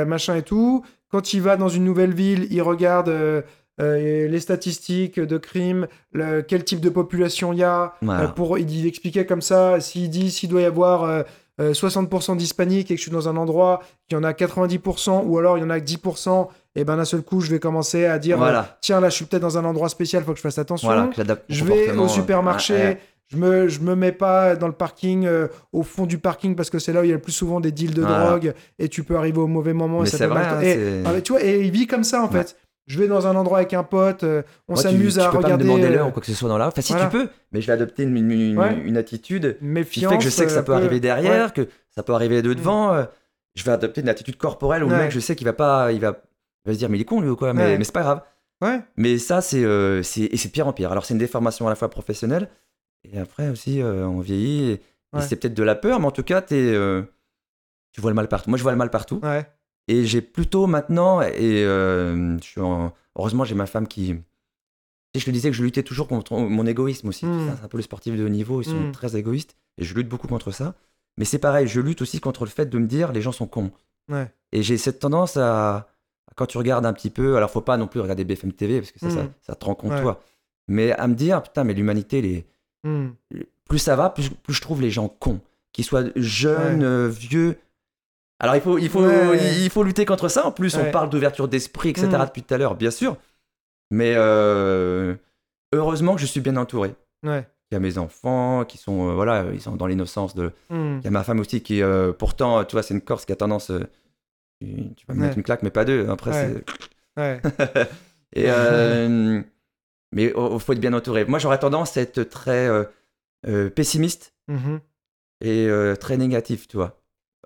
machin 0.06 0.36
et 0.36 0.42
tout. 0.42 0.84
Quand 1.12 1.34
il 1.34 1.42
va 1.42 1.56
dans 1.58 1.70
une 1.70 1.86
nouvelle 1.86 2.14
ville, 2.14 2.48
il 2.50 2.62
regarde 2.62 3.14
euh, 3.80 4.28
les 4.28 4.40
statistiques 4.40 5.20
de 5.20 5.38
crimes, 5.38 5.88
le- 6.14 6.42
quel 6.42 6.64
type 6.64 6.80
de 6.80 6.90
population 6.90 7.54
il 7.54 7.60
y 7.60 7.64
a. 7.64 7.94
Voilà. 8.02 8.24
Euh, 8.24 8.28
pour, 8.28 8.58
il, 8.58 8.70
il 8.76 8.88
expliquait 8.88 9.26
comme 9.26 9.42
ça, 9.42 9.80
s'il 9.80 10.10
dit 10.10 10.32
s'il 10.32 10.50
doit 10.50 10.62
y 10.62 10.66
avoir 10.66 11.04
euh, 11.04 11.24
euh, 11.60 11.74
60% 11.74 12.38
d'hispaniques 12.38 12.92
et 12.92 12.96
que 12.96 12.98
je 12.98 13.04
suis 13.04 13.12
dans 13.12 13.28
un 13.30 13.36
endroit, 13.38 13.82
qu'il 14.08 14.18
y 14.18 14.20
en 14.20 14.24
a 14.24 14.32
90%, 14.34 15.24
ou 15.26 15.38
alors 15.38 15.58
il 15.58 15.62
y 15.62 15.64
en 15.64 15.70
a 15.70 15.80
que 15.80 15.86
10%, 15.86 16.48
et 16.76 16.84
ben 16.84 16.98
d'un 16.98 17.06
seul 17.06 17.22
coup, 17.24 17.42
je 17.42 17.50
vais 17.50 17.60
commencer 17.60 18.06
à 18.06 18.20
dire, 18.20 18.38
Voilà. 18.38 18.78
tiens, 18.82 19.00
là, 19.00 19.10
je 19.10 19.16
suis 19.16 19.26
peut-être 19.26 19.42
dans 19.42 19.58
un 19.58 19.66
endroit 19.66 19.90
spécial, 19.90 20.24
faut 20.24 20.32
que 20.32 20.38
je 20.38 20.44
fasse 20.44 20.60
attention. 20.60 20.88
Voilà, 20.88 21.10
Je 21.50 21.64
vais 21.66 21.92
au 21.92 22.08
supermarché, 22.08 22.74
ouais, 22.76 22.80
ouais. 22.82 23.00
je 23.30 23.38
me 23.38 23.68
je 23.68 23.80
me 23.82 23.96
mets 23.96 24.12
pas 24.12 24.56
dans 24.56 24.68
le 24.68 24.74
parking 24.74 25.26
euh, 25.26 25.48
au 25.74 25.82
fond 25.84 26.06
du 26.06 26.18
parking 26.20 26.56
parce 26.56 26.70
que 26.70 26.78
c'est 26.80 26.94
là 26.94 27.02
où 27.02 27.04
il 27.04 27.10
y 27.10 27.12
a 27.12 27.16
le 27.16 27.22
plus 27.22 27.32
souvent 27.32 27.60
des 27.60 27.72
deals 27.72 27.94
de 27.96 28.02
Voilà. 28.04 28.26
drogue 28.30 28.54
et 28.80 28.88
tu 28.90 29.04
peux 29.04 29.18
arriver 29.18 29.40
au 29.40 29.48
mauvais 29.48 29.74
moment 29.74 30.04
et 30.04 30.06
ça 30.06 30.28
vrai, 30.28 30.46
hein, 30.46 30.62
Et- 30.62 31.02
ah, 31.06 31.20
tu 31.22 31.32
vois 31.34 31.44
et 31.44 31.62
il 31.62 31.72
vit 31.72 31.88
comme 31.88 32.04
ça 32.04 32.22
en 32.22 32.28
Ouais. 32.28 32.44
fait. 32.44 32.56
Je 32.88 32.98
vais 33.00 33.08
dans 33.08 33.28
un 33.28 33.36
endroit 33.36 33.58
avec 33.60 33.74
un 33.74 33.84
pote, 33.84 34.24
euh, 34.24 34.44
on 34.68 34.74
Moi, 34.74 34.82
tu- 34.82 34.90
s'amuse 34.90 35.16
tu 35.16 35.20
à 35.20 35.30
peux 35.30 35.38
regarder 35.38 35.66
pas 35.66 35.72
me 35.72 35.78
demander 35.78 35.94
l'heure 35.94 36.08
ou 36.08 36.12
quoi 36.12 36.22
que 36.22 36.28
ce 36.28 36.34
soit 36.34 36.48
dans 36.50 36.58
la. 36.58 36.68
Enfin, 36.68 36.82
si 36.82 36.94
voilà. 36.94 37.08
tu 37.10 37.18
peux, 37.18 37.30
mais 37.52 37.60
je 37.62 37.68
vais 37.68 37.74
adopter 37.74 38.04
une, 38.04 38.16
une- 38.16 38.32
une- 38.32 38.58
Ouais. 38.58 38.78
une 38.86 38.96
attitude 38.98 39.58
une 39.62 39.68
qui 39.68 39.74
méfiance. 39.74 40.12
fait 40.14 40.18
que 40.20 40.24
je 40.24 40.30
sais 40.30 40.46
que 40.46 40.52
ça 40.52 40.60
euh, 40.60 40.62
peut 40.62 40.68
peu- 40.68 40.74
arriver 40.76 41.00
derrière, 41.02 41.46
Ouais. 41.48 41.52
que 41.66 41.70
ça 41.94 42.02
peut 42.04 42.14
arriver 42.14 42.42
de 42.42 42.54
devant. 42.54 42.94
euh, 42.94 43.04
Je 43.56 43.64
vais 43.64 43.72
adopter 43.72 44.02
une 44.02 44.10
attitude 44.10 44.38
corporelle 44.38 44.84
où 44.84 44.90
le 44.90 44.96
mec, 44.96 45.12
je 45.12 45.20
sais 45.20 45.36
qu'il 45.36 45.46
va 45.48 45.54
pas, 45.54 45.92
il 45.92 46.00
va, 46.00 46.22
il 46.66 46.70
va 46.70 46.74
se 46.74 46.78
dire, 46.80 46.90
mais 46.90 46.98
il 46.98 47.02
est 47.02 47.06
con 47.06 47.22
lui 47.22 47.30
ou 47.30 47.36
quoi. 47.36 47.54
Mais, 47.54 47.78
mais 47.78 47.84
c'est 47.84 47.92
pas 47.92 48.04
grave. 48.04 48.22
Ouais. 48.62 48.82
Mais 48.98 49.18
ça, 49.18 49.42
c'est 49.42 49.64
euh, 49.66 50.04
c'est- 50.04 50.22
et 50.32 50.38
c'est 50.38 50.48
de 50.50 50.54
pire 50.54 50.68
en 50.68 50.74
pire. 50.74 50.92
Alors, 50.92 51.06
c'est 51.06 51.14
une 51.16 51.20
déformation 51.20 51.66
à 51.66 51.70
la 51.70 51.76
fois 51.76 51.90
professionnelle 51.90 52.50
et 53.04 53.18
après 53.20 53.50
aussi, 53.50 53.82
euh, 53.82 54.06
on 54.08 54.20
vieillit. 54.20 54.64
Et, 54.70 54.72
et 54.74 54.82
Ouais. 55.14 55.22
c'est 55.24 55.36
peut-être 55.38 55.56
de 55.56 55.64
la 55.64 55.74
peur, 55.76 56.00
mais 56.00 56.06
en 56.06 56.12
tout 56.12 56.22
cas, 56.24 56.42
t'es, 56.42 56.74
tu 57.92 58.00
vois 58.02 58.12
le 58.12 58.16
mal 58.16 58.28
partout. 58.28 58.50
Moi, 58.50 58.58
je 58.58 58.64
vois 58.64 58.72
le 58.72 58.78
mal 58.78 58.92
partout. 58.92 59.20
Ouais. 59.24 59.46
Et 59.88 60.06
j'ai 60.06 60.22
plutôt 60.22 60.68
maintenant, 60.68 61.22
et 61.22 61.64
euh, 61.64 62.38
je 62.40 62.44
suis 62.44 62.62
en- 62.62 62.94
heureusement, 63.18 63.46
j'ai 63.46 63.56
ma 63.56 63.66
femme 63.68 63.88
qui. 63.88 64.16
Sais, 65.16 65.22
je 65.22 65.26
te 65.26 65.32
disais 65.32 65.50
que 65.50 65.56
je 65.56 65.64
luttais 65.64 65.84
toujours 65.84 66.08
contre 66.08 66.34
mon 66.38 66.66
égoïsme 66.66 67.08
aussi. 67.08 67.26
Mm. 67.26 67.56
C'est 67.58 67.64
un 67.66 67.68
peu 67.68 67.78
les 67.78 67.84
sportifs 67.84 68.16
de 68.16 68.26
haut 68.26 68.30
niveau, 68.30 68.62
ils 68.62 68.66
sont 68.66 68.88
Mm. 68.90 68.92
très 68.92 69.16
égoïstes. 69.16 69.56
Et 69.78 69.84
je 69.86 69.96
lutte 69.96 70.10
beaucoup 70.10 70.28
contre 70.28 70.52
ça. 70.52 70.76
Mais 71.18 71.26
c'est 71.26 71.40
pareil, 71.40 71.68
je 71.68 71.80
lutte 71.82 72.02
aussi 72.02 72.20
contre 72.20 72.44
le 72.44 72.50
fait 72.52 72.66
de 72.68 72.78
me 72.78 72.86
dire 72.88 73.12
les 73.14 73.22
gens 73.22 73.32
sont 73.32 73.48
cons. 73.48 73.72
Ouais. 74.10 74.32
Et 74.52 74.62
j'ai 74.64 74.78
cette 74.78 75.00
tendance 75.00 75.38
à. 75.38 75.88
Quand 76.36 76.46
tu 76.46 76.58
regardes 76.58 76.86
un 76.86 76.94
petit 76.94 77.10
peu, 77.10 77.38
alors 77.38 77.50
faut 77.50 77.62
pas 77.62 77.78
non 77.78 77.88
plus 77.88 78.00
regarder 78.02 78.24
BFM 78.26 78.52
TV 78.52 78.80
parce 78.82 78.92
que 78.92 79.00
ça, 79.00 79.08
Mm. 79.08 79.12
ça, 79.12 79.28
ça 79.42 79.56
te 79.56 79.66
rend 79.66 79.74
compte 79.76 79.92
Ouais. 79.92 80.02
toi. 80.02 80.22
Mais 80.68 80.92
à 80.92 81.08
me 81.08 81.16
dire, 81.16 81.42
putain, 81.42 81.64
mais 81.64 81.74
l'humanité, 81.74 82.22
les... 82.22 82.46
Hmm. 82.84 83.12
plus 83.70 83.80
ça 83.80 83.96
va, 83.96 84.10
plus, 84.10 84.30
plus 84.30 84.54
je 84.54 84.62
trouve 84.62 84.82
les 84.82 84.92
gens 84.92 85.08
cons. 85.08 85.40
Qu'ils 85.72 85.86
soient 85.86 86.04
jeunes, 86.16 86.80
Ouais. 86.82 86.86
euh, 86.86 87.08
vieux. 87.08 87.58
Alors 88.40 88.56
il 88.56 88.62
faut, 88.62 88.78
il, 88.78 88.90
faut, 88.90 89.02
Ouais. 89.04 89.40
il 89.64 89.70
faut 89.70 89.84
lutter 89.84 90.06
contre 90.06 90.28
ça. 90.28 90.46
En 90.46 90.52
plus, 90.52 90.76
on 90.78 90.92
parle 90.92 91.10
d'ouverture 91.10 91.48
d'esprit, 91.48 91.90
etc. 91.90 92.08
Mm. 92.08 92.26
depuis 92.26 92.44
tout 92.44 92.54
à 92.54 92.58
l'heure, 92.58 92.76
bien 92.76 92.92
sûr. 92.92 93.18
Mais 93.90 94.14
euh, 94.16 95.16
heureusement 95.74 96.16
que 96.16 96.22
je 96.22 96.26
suis 96.28 96.42
bien 96.42 96.56
entouré. 96.58 96.94
Ouais. 97.24 97.48
Il 97.72 97.76
y 97.76 97.78
a 97.78 97.80
mes 97.80 97.98
enfants 97.98 98.64
qui 98.64 98.78
sont, 98.78 99.10
euh, 99.10 99.14
voilà, 99.14 99.46
ils 99.54 99.60
sont 99.62 99.76
dans 99.76 99.88
l'innocence 99.88 100.36
de. 100.36 100.52
Hmm. 100.70 101.00
Il 101.00 101.04
y 101.04 101.08
a 101.08 101.12
ma 101.12 101.24
femme 101.24 101.40
aussi 101.40 101.62
qui, 101.62 101.82
euh, 101.82 102.14
pourtant, 102.14 102.64
tu 102.64 102.74
vois, 102.76 102.84
c'est 102.84 102.94
une 102.94 103.02
Corse 103.02 103.26
qui 103.26 103.32
a 103.34 103.36
tendance. 103.36 103.72
euh, 103.72 103.82
tu 104.62 105.06
vas 105.08 105.14
me 105.16 105.22
mettre 105.22 105.38
une 105.38 105.44
claque, 105.44 105.64
mais 105.64 105.70
pas 105.72 105.84
deux. 105.86 106.08
Après, 106.10 106.32
c'est. 106.32 106.64
Et, 108.36 108.48
mais 110.12 110.24
il 110.36 110.60
faut 110.60 110.74
être 110.74 110.80
bien 110.80 110.94
entouré. 110.94 111.26
Moi, 111.26 111.40
j'aurais 111.40 111.60
tendance 111.60 111.98
à 111.98 112.02
être 112.02 112.22
très 112.24 112.70
pessimiste 113.76 114.34
Mhm. 114.48 114.80
et 115.42 115.70
très 116.00 116.18
négatif, 116.18 116.68
tu 116.68 116.78
vois. 116.78 116.97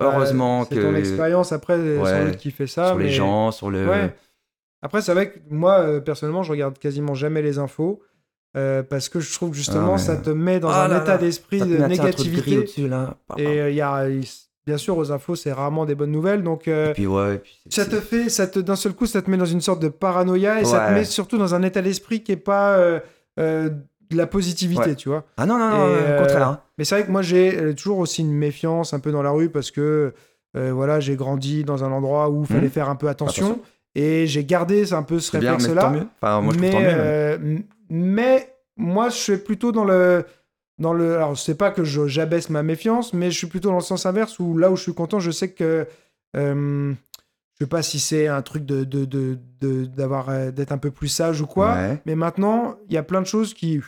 Heureusement 0.02 0.66
que 0.66 0.76
C'est 0.76 0.82
ton 0.82 0.96
expérience 0.96 1.52
après, 1.52 1.78
sans 1.78 2.04
Ouais. 2.04 2.26
doute 2.26 2.38
qui 2.38 2.52
fait 2.52 2.68
ça. 2.68 2.88
sur 2.90 2.98
les 2.98 3.10
gens, 3.10 3.52
sur 3.52 3.70
le. 3.70 3.88
Ouais. 3.88 4.14
Après, 4.82 5.02
c'est 5.02 5.14
vrai 5.14 5.32
que 5.32 5.40
moi, 5.50 5.80
euh, 5.80 6.00
personnellement, 6.00 6.44
je 6.44 6.52
regarde 6.52 6.78
quasiment 6.80 7.14
jamais 7.14 7.42
les 7.42 7.58
infos. 7.60 8.02
euh, 8.58 8.84
parce 8.84 9.08
que 9.08 9.22
je 9.22 9.34
trouve 9.34 9.52
que 9.52 9.56
justement, 9.56 9.92
Ah, 9.94 9.98
mais- 9.98 9.98
ça 9.98 10.18
te 10.18 10.30
met 10.30 10.60
dans 10.60 10.68
Ah 10.68 10.84
un 10.84 10.88
là 10.90 11.02
état 11.02 11.18
d'esprit 11.18 11.60
de 11.62 11.78
négativité. 11.78 12.68
là. 12.86 13.16
Et 13.38 13.46
euh, 13.48 13.70
il 13.70 13.76
y 13.78 13.82
a, 13.82 14.06
bien 14.68 14.76
sûr, 14.76 14.98
aux 14.98 15.10
infos, 15.14 15.36
c'est 15.38 15.54
rarement 15.54 15.86
des 15.86 15.96
bonnes 15.96 16.12
nouvelles. 16.12 16.44
Donc, 16.44 16.68
euh, 16.68 16.90
Et 16.90 16.94
puis, 16.94 17.08
ouais. 17.08 17.36
et 17.36 17.38
puis 17.38 17.58
c'est- 17.70 17.82
ça 17.84 17.90
te 17.90 18.02
fait, 18.02 18.28
ça 18.28 18.48
te, 18.48 18.60
d'un 18.60 18.76
seul 18.76 18.92
coup, 18.92 19.06
ça 19.06 19.22
te 19.22 19.30
met 19.32 19.38
dans 19.38 19.46
une 19.46 19.62
sorte 19.62 19.82
de 19.82 19.88
paranoïa 19.88 20.60
et 20.60 20.66
ça 20.66 20.88
te 20.90 20.92
met 20.94 21.06
surtout 21.06 21.38
dans 21.38 21.56
un 21.56 21.64
état 21.64 21.82
d'esprit 21.82 22.24
qui 22.24 22.34
est 22.34 22.36
pas 22.36 22.78
de 24.12 24.18
la 24.18 24.28
positivité, 24.28 24.82
Ouais. 24.92 24.96
tu 24.96 25.10
vois. 25.10 25.26
Ah 25.38 25.46
non, 25.46 25.58
non, 25.58 25.70
non, 25.70 25.84
au 25.84 25.88
euh, 25.88 26.20
contraire. 26.20 26.48
hein. 26.48 26.62
Mais 26.78 26.84
c'est 26.86 26.96
vrai 26.96 27.06
que 27.06 27.12
moi, 27.12 27.22
j'ai 27.22 27.58
euh, 27.60 27.74
toujours 27.74 27.98
aussi 28.00 28.22
une 28.22 28.32
méfiance 28.34 28.94
un 28.94 29.00
peu 29.00 29.12
dans 29.12 29.22
la 29.24 29.32
rue 29.32 29.50
parce 29.50 29.72
que 29.72 30.14
euh, 30.58 30.72
voilà, 30.74 31.00
j'ai 31.00 31.16
grandi 31.16 31.64
dans 31.64 31.84
un 31.84 31.92
endroit 31.92 32.30
où 32.30 32.42
il 32.42 32.48
fallait 32.48 32.62
Mhm. 32.64 32.70
faire 32.70 32.90
un 32.90 32.96
peu 32.96 33.08
attention. 33.10 33.46
Attention. 33.48 33.64
Et 33.96 34.28
j'ai 34.28 34.46
gardé 34.46 34.94
un 34.94 35.04
peu 35.04 35.20
ce 35.20 35.36
mais 35.38 35.50
réflexe-là. 35.50 35.94
Enfin, 36.22 36.42
mais, 36.60 36.72
euh, 36.76 37.38
mais 37.90 38.54
moi, 38.78 39.10
je 39.10 39.16
suis 39.16 39.38
plutôt 39.38 39.72
dans 39.72 39.84
le. 39.86 40.24
Dans 40.78 40.94
le 40.94 41.16
alors, 41.16 41.38
c'est 41.38 41.56
pas 41.56 41.70
que 41.72 41.84
j'abaisse 41.84 42.50
ma 42.50 42.64
méfiance, 42.64 43.14
mais 43.14 43.30
je 43.30 43.38
suis 43.38 43.48
plutôt 43.48 43.70
dans 43.70 43.76
le 43.76 43.82
sens 43.82 44.06
inverse 44.06 44.40
où 44.40 44.58
là 44.58 44.72
où 44.72 44.76
je 44.76 44.82
suis 44.84 44.94
content, 44.94 45.20
je 45.20 45.30
sais 45.32 45.50
que. 45.52 45.86
euh, 46.38 46.94
je 47.60 47.66
sais 47.66 47.70
pas 47.70 47.84
si 47.84 48.00
c'est 48.00 48.28
un 48.28 48.42
truc 48.42 48.66
de, 48.66 48.84
de, 48.84 49.06
de, 49.06 49.38
de- 49.60 49.86
d'avoir, 49.86 50.30
euh, 50.30 50.50
d'être 50.50 50.72
un 50.72 50.80
peu 50.80 50.90
plus 50.90 51.10
sage 51.10 51.42
ou 51.42 51.46
quoi. 51.46 51.74
Ouais. 51.76 52.02
Mais 52.08 52.16
maintenant, 52.16 52.76
il 52.90 52.96
y 52.96 52.98
a 52.98 53.04
plein 53.04 53.22
de 53.22 53.28
choses 53.28 53.54
qui, 53.54 53.80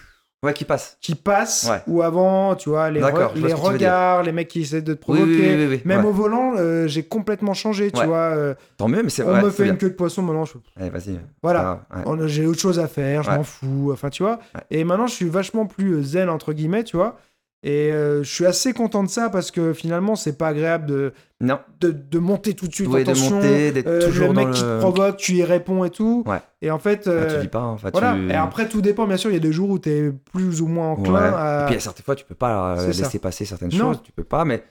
Ouais, 0.44 0.53
qui 0.53 0.65
passe. 0.65 0.98
qui. 1.15 1.68
Ouais. 1.72 1.82
Ou 1.88 2.02
avant, 2.02 2.56
tu 2.56 2.70
vois, 2.70 2.91
les, 2.91 2.99
re- 2.99 3.34
vois 3.36 3.56
regards, 3.56 4.24
les 4.24 4.32
mecs 4.34 4.49
qui 4.49 4.61
essaient 4.61 4.82
de 4.82 4.94
te 4.94 4.99
provoquer. 4.99 5.26
oui, 5.26 5.40
oui, 5.41 5.56
oui, 5.57 5.65
oui. 5.70 5.82
Même 5.86 6.02
Ouais. 6.02 6.10
au 6.10 6.11
volant, 6.11 6.53
euh, 6.57 6.86
j'ai 6.88 7.03
complètement 7.03 7.53
changé, 7.53 7.91
tu 7.91 7.99
Ouais. 8.02 8.06
vois. 8.06 8.18
euh, 8.36 8.53
Tant 8.78 8.88
mieux, 8.90 9.02
mais 9.03 9.10
c'est 9.10 9.24
on 9.24 9.34
ouais, 9.34 9.41
me 9.41 9.49
fait 9.49 9.64
bien. 9.64 9.72
une 9.74 9.78
queue 9.80 9.90
de 9.90 9.95
poisson, 9.95 10.22
maintenant 10.22 10.44
je 10.45 10.53
Allez, 10.80 10.90
vas-y. 10.90 11.18
Voilà. 11.41 11.86
Ah, 11.90 12.02
on- 12.06 12.28
J'ai 12.28 12.45
autre 12.45 12.60
chose 12.60 12.78
à 12.80 12.88
faire, 12.88 13.24
je 13.24 13.32
m'en 13.32 13.44
fous. 13.44 13.90
Enfin, 13.94 14.10
tu 14.10 14.24
vois. 14.24 14.40
Et 14.70 14.84
maintenant, 14.84 15.07
je 15.07 15.14
suis 15.15 15.30
vachement 15.30 15.65
plus 15.65 16.03
zen, 16.03 16.30
entre 16.30 16.52
guillemets, 16.53 16.84
tu 16.84 16.98
vois. 16.98 17.18
Et 17.65 17.94
euh, 17.94 18.23
je 18.23 18.30
suis 18.34 18.45
assez 18.45 18.73
content 18.73 19.03
de 19.03 19.10
ça 19.10 19.30
parce 19.30 19.49
que 19.49 19.72
finalement, 19.72 20.18
c'est 20.18 20.38
pas 20.38 20.49
agréable 20.49 20.85
de, 20.85 21.14
Non, 21.40 21.60
de, 21.80 21.91
de 21.91 22.19
monter 22.19 22.56
tout 22.56 22.68
de 22.68 22.73
suite. 22.73 22.90
Ouais, 22.90 23.06
de 23.06 23.14
monter, 23.14 23.72
d'être 23.72 23.88
euh, 23.88 24.06
toujours 24.06 24.27
le 24.27 24.34
mec 24.34 24.48
dans 24.48 24.52
qui 24.52 24.61
te 24.61 24.80
provoque, 24.80 25.15
tu 25.18 25.34
y 25.35 25.44
réponds 25.45 25.85
et 25.85 25.90
tout. 25.90 26.23
Ouais. 26.27 26.41
Et 26.61 26.72
en 26.72 26.80
fait, 26.80 27.03
Ah, 27.06 27.11
euh, 27.11 27.35
tu 27.35 27.41
dis 27.44 27.48
pas. 27.48 27.61
Enfin, 27.61 27.90
voilà. 27.94 28.15
tu... 28.15 28.30
Et 28.30 28.34
après, 28.34 28.68
tout 28.68 28.81
dépend, 28.81 29.07
bien 29.07 29.15
sûr. 29.15 29.30
Il 29.30 29.34
y 29.35 29.38
a 29.38 29.40
des 29.40 29.53
jours 29.53 29.69
où 29.69 29.80
tu 29.80 29.90
es 29.90 30.11
plus 30.34 30.61
ou 30.61 30.68
moins 30.68 30.90
enclin 30.90 31.14
Ouais. 31.14 31.19
à. 31.38 31.61
Et 31.61 31.65
puis, 31.68 31.73
il 31.73 31.77
y 31.77 31.77
a 31.77 31.81
certaines 31.81 32.03
fois, 32.03 32.15
tu 32.15 32.26
peux 32.26 32.35
pas 32.35 32.76
ça. 32.77 32.88
laisser 32.88 33.19
passer 33.19 33.45
certaines 33.45 33.69
Non. 33.69 33.94
choses. 33.94 34.02
Tu 34.03 34.11
peux 34.11 34.26
pas, 34.26 34.44
mais 34.44 34.61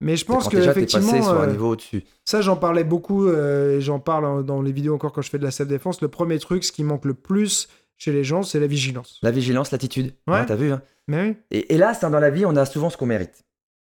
Mais 0.00 0.16
je 0.16 0.24
pense 0.24 0.48
que 0.48 0.56
déjà 0.56 0.70
effectivement, 0.70 1.10
passé 1.10 1.22
sur 1.22 1.38
un 1.42 1.46
niveau 1.46 1.68
au-dessus. 1.72 2.04
ça, 2.24 2.40
j'en 2.40 2.56
parlais 2.56 2.84
beaucoup. 2.84 3.28
et 3.30 3.82
j'en 3.82 3.98
parle 3.98 4.46
dans 4.46 4.62
les 4.62 4.72
vidéos 4.72 4.94
encore 4.94 5.12
quand 5.12 5.20
je 5.20 5.28
fais 5.28 5.38
de 5.38 5.44
la 5.44 5.50
self-défense. 5.50 6.00
Le 6.00 6.08
premier 6.08 6.38
truc, 6.38 6.64
ce 6.64 6.72
qui 6.72 6.84
manque 6.84 7.04
le 7.04 7.12
plus 7.12 7.68
chez 7.98 8.12
les 8.12 8.24
gens, 8.24 8.42
c'est 8.42 8.58
la 8.60 8.66
vigilance. 8.66 9.18
La 9.22 9.30
vigilance, 9.30 9.72
l'attitude. 9.72 10.14
Ouais. 10.26 10.36
Ouais, 10.40 10.46
T'as 10.46 10.54
vu 10.56 10.72
hein 10.72 10.80
Mais 11.10 11.22
oui. 11.30 11.36
et, 11.50 11.78
c'est 11.94 12.08
dans 12.10 12.20
la 12.20 12.30
vie, 12.30 12.46
on 12.46 12.54
a 12.56 12.64
souvent 12.64 12.88
ce 12.90 12.96
qu'on 12.96 13.06
mérite. 13.06 13.44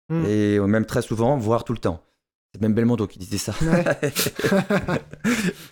Mm. 0.09 0.25
Et 0.27 0.59
même 0.59 0.85
très 0.85 1.01
souvent, 1.01 1.37
voire 1.37 1.63
tout 1.63 1.73
le 1.73 1.79
temps. 1.79 2.03
C'est 2.53 2.61
même 2.61 2.73
Belmondo 2.73 3.07
qui 3.07 3.17
disait 3.17 3.37
ça. 3.37 3.53
Ouais. 3.61 3.83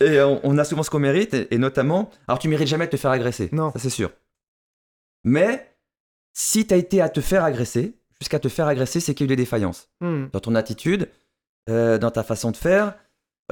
et 0.00 0.20
on, 0.22 0.40
on 0.44 0.58
a 0.58 0.64
souvent 0.64 0.82
ce 0.82 0.90
qu'on 0.90 0.98
mérite, 0.98 1.34
et, 1.34 1.54
et 1.54 1.58
notamment. 1.58 2.10
Alors, 2.26 2.38
tu 2.38 2.48
mérites 2.48 2.68
jamais 2.68 2.86
de 2.86 2.90
te 2.90 2.96
faire 2.96 3.10
agresser. 3.10 3.48
Non. 3.52 3.70
Ça, 3.72 3.78
c'est 3.78 3.90
sûr. 3.90 4.10
Mais 5.24 5.76
si 6.32 6.66
t'as 6.66 6.76
été 6.76 7.00
à 7.00 7.08
te 7.08 7.20
faire 7.20 7.44
agresser, 7.44 7.94
jusqu'à 8.20 8.38
te 8.38 8.48
faire 8.48 8.66
agresser, 8.66 9.00
c'est 9.00 9.14
qu'il 9.14 9.26
y 9.26 9.30
a 9.30 9.32
eu 9.32 9.36
des 9.36 9.42
défaillances. 9.42 9.90
Hmm. 10.00 10.26
Dans 10.32 10.40
ton 10.40 10.54
attitude, 10.54 11.08
euh, 11.68 11.98
dans 11.98 12.10
ta 12.10 12.22
façon 12.22 12.50
de 12.50 12.56
faire. 12.56 12.94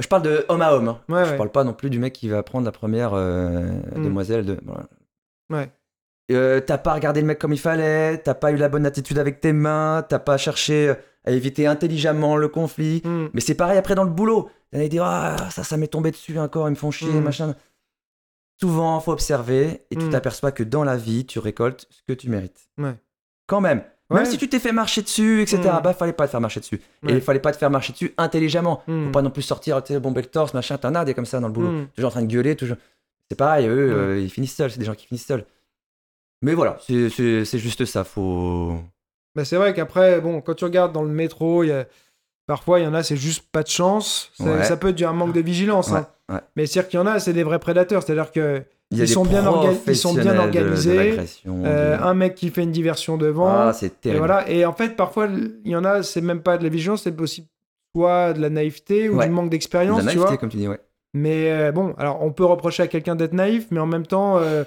Je 0.01 0.07
parle 0.07 0.23
de 0.23 0.45
homme 0.49 0.61
à 0.61 0.73
homme. 0.73 0.87
hein. 0.89 1.01
Ouais, 1.09 1.25
Je 1.25 1.31
ouais. 1.31 1.37
parle 1.37 1.51
pas 1.51 1.63
non 1.63 1.73
plus 1.73 1.89
du 1.89 1.99
mec 1.99 2.13
qui 2.13 2.27
va 2.27 2.41
prendre 2.43 2.65
la 2.65 2.71
première 2.71 3.13
euh, 3.13 3.61
Mm. 3.95 4.03
demoiselle 4.03 4.45
de. 4.45 4.57
voilà. 4.65 4.87
Ouais. 5.51 5.71
Euh, 6.31 6.59
t'as 6.61 6.77
pas 6.77 6.93
regardé 6.93 7.21
le 7.21 7.27
mec 7.27 7.39
comme 7.39 7.51
il 7.53 7.59
fallait, 7.59 8.17
t'as 8.19 8.33
pas 8.35 8.51
eu 8.51 8.55
la 8.55 8.69
bonne 8.69 8.85
attitude 8.85 9.17
avec 9.19 9.41
tes 9.41 9.53
mains, 9.53 10.05
t'as 10.07 10.19
pas 10.19 10.37
cherché 10.37 10.93
à 11.25 11.31
éviter 11.31 11.67
intelligemment 11.67 12.37
le 12.37 12.47
conflit. 12.47 13.01
Hmm. 13.03 13.27
Mais 13.33 13.41
c'est 13.41 13.55
pareil 13.55 13.77
après 13.77 13.95
dans 13.95 14.03
le 14.05 14.09
boulot. 14.11 14.49
T'allais 14.71 14.87
dire, 14.87 15.03
ah, 15.03 15.35
ça, 15.49 15.63
ça 15.63 15.75
m'est 15.75 15.87
tombé 15.87 16.11
dessus 16.11 16.39
encore, 16.39 16.67
ils 16.67 16.71
me 16.71 16.75
font 16.75 16.91
chier, 16.91 17.09
Mm. 17.11 17.21
machin. 17.23 17.55
Souvent, 18.61 18.99
faut 18.99 19.11
observer 19.11 19.81
et 19.89 19.95
tu 19.95 20.05
Mm. 20.05 20.09
t'aperçois 20.11 20.51
que 20.51 20.63
dans 20.63 20.83
la 20.83 20.95
vie, 20.95 21.25
tu 21.25 21.39
récoltes 21.39 21.87
ce 21.89 22.01
que 22.07 22.13
tu 22.13 22.29
mérites. 22.29 22.69
Ouais. 22.77 22.93
Quand 23.47 23.59
même. 23.59 23.79
Ouais. 24.09 24.17
Même 24.17 24.25
si 24.25 24.37
tu 24.37 24.47
t'es 24.47 24.59
fait 24.59 24.71
marcher 24.71 25.01
dessus, 25.01 25.41
etc., 25.41 25.61
bah, 25.83 25.93
fallait 25.93 26.13
pas 26.13 26.25
te 26.27 26.31
faire 26.31 26.41
marcher 26.41 26.59
dessus. 26.59 26.79
Et 27.07 27.13
il 27.13 27.21
fallait 27.21 27.39
pas 27.39 27.51
te 27.51 27.57
faire 27.57 27.69
marcher 27.71 27.91
dessus 27.93 28.13
intelligemment. 28.17 28.83
Hmm. 28.87 29.05
Faut 29.05 29.11
pas 29.11 29.21
non 29.21 29.31
plus 29.31 29.41
sortir, 29.41 29.81
tu 29.83 29.93
sais, 29.93 29.99
bomber 29.99 30.21
le 30.21 30.27
torse, 30.27 30.53
machin, 30.53 30.77
t'en 30.77 30.93
as 30.95 31.03
des 31.05 31.13
comme 31.13 31.25
ça 31.25 31.39
dans 31.39 31.47
le 31.47 31.53
boulot. 31.53 31.71
Hmm. 31.71 31.87
Toujours 31.95 32.09
en 32.09 32.11
train 32.11 32.21
de 32.21 32.27
gueuler, 32.31 32.55
toujours. 32.55 32.77
C'est 33.29 33.35
pareil, 33.37 33.67
eux, 33.67 33.93
euh, 33.93 34.19
ils 34.19 34.29
finissent 34.29 34.55
seuls, 34.55 34.69
c'est 34.71 34.79
des 34.79 34.85
gens 34.85 34.95
qui 34.95 35.07
finissent 35.07 35.25
seuls. 35.25 35.45
Mais 36.41 36.53
voilà, 36.53 36.77
c'est- 36.79 37.57
juste 37.57 37.85
ça, 37.85 38.03
faut. 38.03 38.73
Bah, 39.35 39.45
c'est 39.45 39.55
vrai 39.57 39.73
qu'après, 39.73 40.19
bon, 40.21 40.41
quand 40.41 40.53
tu 40.55 40.63
regardes 40.65 40.91
dans 40.93 41.03
le 41.03 41.09
métro, 41.09 41.63
y 41.63 41.71
a... 41.71 41.85
parfois 42.47 42.79
il 42.79 42.83
y 42.83 42.87
en 42.87 42.93
a, 42.93 43.03
c'est 43.03 43.15
juste 43.15 43.45
pas 43.51 43.63
de 43.63 43.67
chance. 43.69 44.31
Ça, 44.37 44.43
Ouais. 44.43 44.63
ça 44.63 44.75
peut 44.77 44.89
être 44.89 44.95
dû 44.95 45.05
à 45.05 45.09
un 45.09 45.13
manque 45.13 45.33
de 45.33 45.39
vigilance. 45.41 45.91
hein. 45.91 46.07
Ouais. 46.29 46.39
Mais 46.55 46.65
c'est-à-dire 46.65 46.89
qu'il 46.89 46.99
y 46.99 47.03
en 47.03 47.07
a, 47.07 47.19
c'est 47.19 47.33
des 47.33 47.43
vrais 47.43 47.59
prédateurs. 47.59 48.03
C'est-à-dire 48.03 48.31
que 48.31 48.63
Il 48.93 48.99
Ils 48.99 49.07
sont 49.07 49.23
bien 49.23 49.41
orga- 49.45 49.71
ils 49.87 49.95
sont 49.95 50.13
bien 50.13 50.23
professionnels 50.23 50.27
de- 50.27 50.33
de 50.33 50.59
organisés, 50.59 51.17
euh, 51.47 51.97
un 52.01 52.13
mec 52.13 52.35
qui 52.35 52.49
fait 52.49 52.63
une 52.63 52.73
diversion 52.73 53.15
devant. 53.15 53.47
Ah, 53.47 53.71
c'est 53.71 53.85
et 53.85 53.89
terrible. 53.89 54.17
voilà. 54.19 54.49
Et 54.49 54.65
en 54.65 54.73
fait, 54.73 54.97
parfois, 54.97 55.27
il 55.29 55.71
y 55.71 55.77
en 55.77 55.85
a, 55.85 56.03
c'est 56.03 56.19
même 56.19 56.41
pas 56.41 56.57
de 56.57 56.63
la 56.63 56.69
vigilance, 56.69 57.03
c'est 57.03 57.21
aussi 57.21 57.47
soit 57.95 58.33
de 58.33 58.41
la 58.41 58.49
naïveté 58.49 59.07
ou 59.07 59.21
du 59.21 59.29
manque 59.29 59.45
De 59.45 59.51
d'expérience, 59.51 59.95
la 59.99 60.01
tu 60.01 60.07
naïveté, 60.07 60.27
vois. 60.27 60.37
comme 60.37 60.49
tu 60.49 60.57
dis, 60.57 60.67
ouais. 60.67 60.79
Mais 61.13 61.51
euh, 61.51 61.71
bon, 61.71 61.93
alors 61.97 62.21
on 62.21 62.33
peut 62.33 62.43
reprocher 62.43 62.83
à 62.83 62.87
quelqu'un 62.87 63.15
d'être 63.15 63.31
naïf, 63.31 63.67
mais 63.71 63.79
en 63.79 63.85
même 63.85 64.05
temps, 64.05 64.39
euh, 64.39 64.65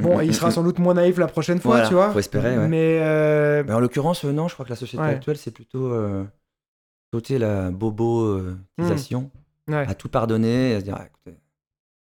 bon, 0.00 0.20
il 0.20 0.34
sera 0.34 0.50
sans 0.50 0.62
doute 0.62 0.78
moins 0.78 0.94
naïf 0.94 1.18
la 1.18 1.26
prochaine 1.26 1.60
fois, 1.60 1.72
Voilà, 1.76 1.88
tu 1.88 1.94
vois. 1.94 2.10
faut 2.10 2.18
espérer, 2.18 2.56
ouais. 2.58 2.68
Mais 2.68 2.98
euh, 3.02 3.62
Mais 3.66 3.72
en 3.74 3.80
l'occurrence, 3.80 4.24
euh, 4.24 4.32
non, 4.32 4.48
je 4.48 4.54
crois 4.54 4.64
que 4.64 4.70
la 4.70 4.76
société 4.76 5.02
Ouais. 5.02 5.10
actuelle, 5.10 5.36
c'est 5.36 5.50
plutôt 5.50 5.86
euh, 5.92 6.24
sauter 7.12 7.38
la 7.38 7.70
bobo-isation, 7.70 9.30
ouais. 9.68 9.86
à 9.88 9.94
tout 9.94 10.08
pardonner, 10.08 10.74
à 10.74 10.80
se 10.80 10.84
dire, 10.84 10.96
ah, 10.98 11.04
écoutez, 11.06 11.38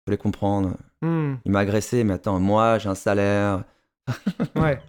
faut 0.06 0.12
les 0.12 0.18
comprendre. 0.18 0.74
Hmm, 1.02 1.36
Il 1.46 1.52
m'a 1.52 1.60
agressé, 1.60 2.04
mais 2.04 2.14
attends, 2.14 2.40
moi, 2.40 2.78
j'ai 2.78 2.90
un 2.90 2.96
salaire. 2.96 3.64
ouais. 4.56 4.80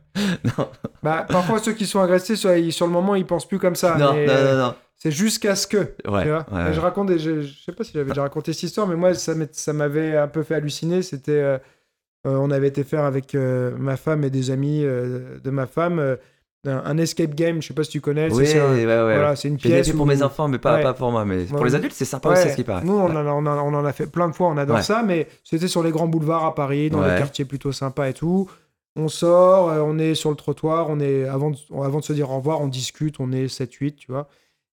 non, 0.44 0.68
Bah, 1.02 1.26
parfois, 1.28 1.58
ceux 1.58 1.72
qui 1.72 1.86
sont 1.86 2.00
agressés, 2.00 2.36
sur 2.36 2.50
le 2.86 2.92
moment, 2.92 3.14
ils 3.14 3.26
pensent 3.26 3.46
plus 3.48 3.58
comme 3.58 3.76
ça. 3.76 3.96
non, 3.98 4.14
mais, 4.14 4.26
non, 4.26 4.32
euh, 4.32 4.56
non, 4.58 4.66
non. 4.68 4.74
C'est 4.96 5.10
jusqu'à 5.10 5.56
ce 5.56 5.66
que. 5.66 5.78
Ouais, 6.08 6.22
tu 6.22 6.28
vois. 6.28 6.46
Je 6.72 6.80
raconte, 6.80 7.08
des- 7.08 7.18
je, 7.18 7.42
je 7.42 7.62
sais 7.64 7.72
pas 7.72 7.82
si 7.82 7.92
j'avais 7.92 8.10
déjà 8.10 8.22
raconté 8.22 8.52
cette 8.52 8.62
histoire, 8.64 8.86
mais 8.86 8.94
moi, 8.94 9.12
ça 9.14 9.72
m'avait 9.72 10.16
un 10.16 10.28
peu 10.28 10.42
fait 10.44 10.54
halluciner. 10.54 11.02
C'était, 11.02 11.32
euh, 11.32 11.54
euh, 11.56 11.58
on 12.24 12.50
avait 12.50 12.68
été 12.68 12.84
faire 12.84 13.04
avec 13.04 13.34
euh, 13.34 13.72
ma 13.78 13.96
femme 13.96 14.24
et 14.24 14.30
des 14.30 14.50
amis 14.50 14.82
euh, 14.84 15.38
de 15.42 15.50
ma 15.50 15.66
femme 15.66 15.98
euh, 15.98 16.16
un, 16.64 16.96
escape 16.98 17.34
game. 17.34 17.60
Je 17.60 17.68
sais 17.68 17.74
pas 17.74 17.82
si 17.84 17.90
tu 17.90 18.00
connais. 18.00 18.32
Oui, 18.32 18.46
c'est, 18.46 18.60
ouais, 18.60 18.68
ouais, 18.68 18.84
ouais. 18.86 18.86
voilà, 19.14 19.34
c'est 19.34 19.48
une 19.48 19.56
pièce 19.56 19.88
fait 19.88 19.92
pour 19.92 20.02
où- 20.02 20.08
mes 20.08 20.22
enfants, 20.22 20.46
mais 20.48 20.58
pas, 20.58 20.76
Ouais. 20.76 20.82
pas 20.82 20.94
pour 20.94 21.10
moi. 21.10 21.24
Mais 21.24 21.44
pour 21.44 21.64
les 21.64 21.74
adultes, 21.74 21.94
c'est 21.94 22.04
sympa 22.04 22.30
aussi 22.30 22.50
ce 22.50 22.54
qui 22.56 22.62
paraît. 22.64 22.84
Nous, 22.84 22.92
on 22.92 23.06
en, 23.06 23.16
a, 23.16 23.32
on, 23.32 23.44
on 23.46 23.74
en 23.74 23.84
a 23.84 23.92
fait 23.92 24.06
plein 24.06 24.28
de 24.28 24.34
fois, 24.34 24.48
on 24.48 24.56
adore 24.56 24.82
ça, 24.82 25.02
mais 25.02 25.26
c'était 25.42 25.66
sur 25.68 25.82
les 25.82 25.90
grands 25.90 26.06
boulevards 26.06 26.44
à 26.44 26.54
Paris, 26.54 26.90
dans 26.90 27.02
des 27.02 27.18
quartiers 27.18 27.44
plutôt 27.44 27.72
sympas 27.72 28.08
et 28.08 28.12
tout. 28.14 28.48
On 28.94 29.08
sort, 29.08 29.70
euh, 29.70 29.80
on 29.80 29.98
est 29.98 30.14
sur 30.14 30.28
le 30.28 30.36
trottoir, 30.36 30.90
on 30.90 31.00
est 31.00 31.24
avant 31.24 31.50
de, 31.50 31.56
avant 31.82 32.00
de 32.00 32.04
se 32.04 32.12
dire 32.12 32.30
au 32.30 32.36
revoir, 32.36 32.60
on 32.60 32.68
discute, 32.68 33.20
on 33.20 33.32
est 33.32 33.46
7-8, 33.46 33.94
tu 33.96 34.12
vois. 34.12 34.28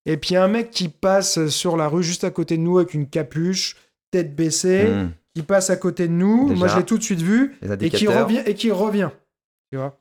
Et 0.06 0.18
puis 0.18 0.32
il 0.32 0.34
y 0.34 0.38
a 0.38 0.44
un 0.44 0.50
mec 0.50 0.72
qui 0.72 0.90
passe 0.90 1.48
sur 1.48 1.78
la 1.78 1.88
rue 1.88 2.04
juste 2.04 2.26
à 2.26 2.30
côté 2.30 2.58
de 2.58 2.62
nous 2.62 2.80
avec 2.80 2.94
une 2.94 3.08
capuche, 3.08 3.78
tête 4.12 4.36
baissée, 4.36 4.90
Mmh. 4.90 5.12
Qui 5.36 5.44
passe 5.44 5.70
à 5.70 5.76
côté 5.78 6.08
de 6.08 6.14
nous. 6.14 6.50
Déjà. 6.50 6.60
Moi, 6.60 6.68
je 6.68 6.78
l'ai 6.78 6.84
tout 6.84 6.98
de 6.98 7.04
suite 7.04 7.22
vu 7.22 7.56
et 7.82 7.90
qui 7.90 8.08
revient 8.24 8.42
et 8.46 8.54
qui 8.56 8.72
revient 8.72 9.10
tu 9.72 9.78
vois. 9.78 9.98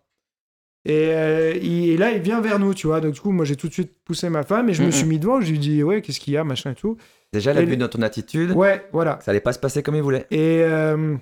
Et, 0.85 1.11
euh, 1.13 1.55
il- 1.61 1.91
et 1.91 1.97
là 1.99 2.13
il 2.13 2.23
vient 2.23 2.41
vers 2.41 2.59
nous 2.59 2.73
tu 2.73 2.87
vois. 2.87 3.01
Donc 3.01 3.13
du 3.15 3.21
coup 3.21 3.31
moi 3.31 3.45
j'ai 3.45 3.57
tout 3.57 3.69
de 3.69 3.73
suite 3.73 3.93
poussé 4.05 4.31
ma 4.31 4.43
femme 4.43 4.69
et 4.71 4.75
je 4.75 4.83
me 4.83 4.91
suis 4.91 5.07
mis 5.07 5.19
devant. 5.19 5.41
Je 5.41 5.49
lui 5.51 5.57
ai 5.57 5.59
dit 5.59 5.83
ouais 5.83 6.01
qu'est-ce 6.01 6.21
qu'il 6.21 6.33
y 6.33 6.37
a 6.37 6.45
machin 6.45 6.71
et 6.71 6.75
tout. 6.75 6.97
Déjà, 7.33 7.53
il 7.53 7.59
a 7.59 7.63
vu 7.63 7.77
dans 7.77 7.89
ton 7.89 8.01
attitude. 8.01 8.53
Ouais 8.53 8.89
voilà. 8.93 9.19
Ça 9.23 9.33
allait 9.33 9.41
pas 9.41 9.53
se 9.53 9.59
passer 9.59 9.83
comme 9.83 9.97
il 9.97 10.03
voulait. 10.03 10.27
et 10.31 10.63
euh, 10.63 11.15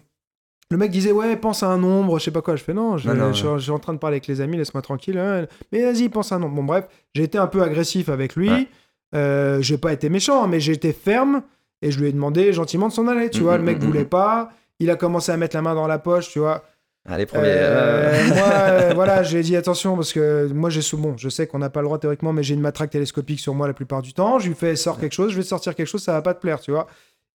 le 0.71 0.77
mec 0.77 0.91
disait 0.93 1.11
ouais 1.13 1.37
pense 1.37 1.63
à 1.65 1.69
un 1.69 1.79
nombre 1.79 2.19
je 2.21 2.25
sais 2.25 2.31
pas 2.31 2.43
quoi. 2.43 2.55
Je 2.55 2.63
fais 2.63 2.75
non 2.75 2.97
je, 2.97 3.09
Non, 3.09 3.15
non, 3.17 3.33
je 3.33 3.39
suis- 3.39 3.49
je 3.57 3.63
suis 3.63 3.71
en 3.73 3.79
train 3.81 3.93
de 3.95 3.99
parler 3.99 4.17
avec 4.17 4.27
les 4.29 4.41
amis 4.41 4.57
laisse-moi 4.57 4.83
tranquille 4.83 5.19
hein. 5.19 5.47
mais 5.73 5.83
vas-y 5.83 6.09
pense 6.09 6.31
à 6.31 6.37
un 6.37 6.39
nombre. 6.39 6.55
Bon 6.55 6.65
bref 6.65 6.87
j'ai 7.15 7.25
été 7.25 7.39
un 7.39 7.47
peu 7.49 7.63
agressif 7.63 8.09
avec 8.09 8.37
lui. 8.37 8.51
Ouais. 8.51 8.69
Euh, 9.15 9.61
j'ai 9.63 9.79
pas 9.79 9.93
été 9.93 10.09
méchant 10.11 10.47
mais 10.47 10.61
j'ai 10.61 10.73
été 10.73 10.93
ferme 10.93 11.43
et 11.83 11.91
je 11.91 12.01
lui 12.01 12.09
ai 12.09 12.13
demandé 12.13 12.53
gentiment 12.53 12.89
de 12.89 12.93
s'en 12.93 13.07
aller 13.09 13.31
tu 13.31 13.39
Mhm, 13.39 13.45
vois 13.45 13.57
le 13.59 13.63
mec 13.65 13.79
mhm, 13.79 13.87
voulait 13.87 14.05
pas 14.05 14.51
il 14.81 14.91
a 14.91 14.97
commencé 14.97 15.33
à 15.33 15.37
mettre 15.37 15.57
la 15.57 15.63
main 15.63 15.75
dans 15.75 15.87
la 15.87 15.99
poche 15.99 16.29
tu 16.31 16.39
vois 16.39 16.65
Allez, 17.09 17.25
premier. 17.25 17.45
Euh, 17.47 18.21
euh, 18.21 18.35
moi, 18.35 18.49
euh, 18.51 18.93
voilà, 18.95 19.23
j'ai 19.23 19.41
dit 19.43 19.55
attention 19.55 19.95
parce 19.95 20.13
que 20.13 20.49
moi 20.53 20.71
j'ai 20.71 20.83
sous 20.83 20.99
bon, 20.99 21.17
je 21.17 21.29
sais 21.29 21.47
qu'on 21.47 21.61
n'a 21.61 21.71
pas 21.71 21.81
le 21.81 21.87
droit 21.87 21.99
théoriquement, 22.01 22.33
mais 22.33 22.43
j'ai 22.43 22.55
une 22.55 22.61
matraque 22.61 22.91
télescopique 22.91 23.39
sur 23.39 23.55
moi 23.55 23.69
la 23.69 23.75
plupart 23.75 24.03
du 24.03 24.13
temps. 24.13 24.41
Je 24.41 24.49
lui 24.49 24.57
fais 24.57 24.75
sors 24.75 24.99
quelque 24.99 25.13
chose, 25.13 25.31
je 25.31 25.37
vais 25.37 25.45
sortir 25.45 25.77
quelque 25.77 25.87
chose, 25.87 26.03
ça 26.03 26.13
va 26.15 26.23
pas 26.23 26.35
te 26.35 26.41
plaire, 26.41 26.59
tu 26.59 26.73
vois. 26.73 26.89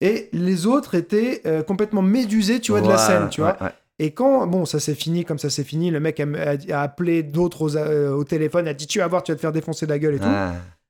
Et 0.00 0.30
les 0.32 0.64
autres 0.66 0.94
étaient 0.94 1.42
euh, 1.44 1.62
complètement 1.62 2.00
médusés, 2.00 2.60
tu 2.60 2.72
vois, 2.72 2.80
de 2.80 2.88
la 2.88 2.96
scène, 2.96 3.28
tu 3.28 3.42
vois. 3.42 3.58
ouais. 3.60 3.70
Et 3.98 4.12
quand, 4.12 4.46
bon, 4.46 4.64
ça 4.64 4.80
s'est 4.80 4.94
fini 4.94 5.26
comme 5.26 5.38
ça 5.38 5.50
s'est 5.50 5.64
fini, 5.64 5.90
le 5.90 6.00
mec 6.00 6.18
a, 6.18 6.24
a- 6.24 6.72
a 6.78 6.82
appelé 6.82 7.22
d'autres 7.22 7.76
au, 7.76 8.16
au 8.16 8.24
téléphone, 8.24 8.68
a 8.68 8.72
dit 8.72 8.86
tu 8.86 9.00
vas 9.00 9.06
voir, 9.08 9.22
tu 9.22 9.32
vas 9.32 9.36
te 9.36 9.40
faire 9.42 9.52
défoncer 9.52 9.84
la 9.84 9.98
gueule 9.98 10.14
et 10.14 10.18
tout. 10.18 10.24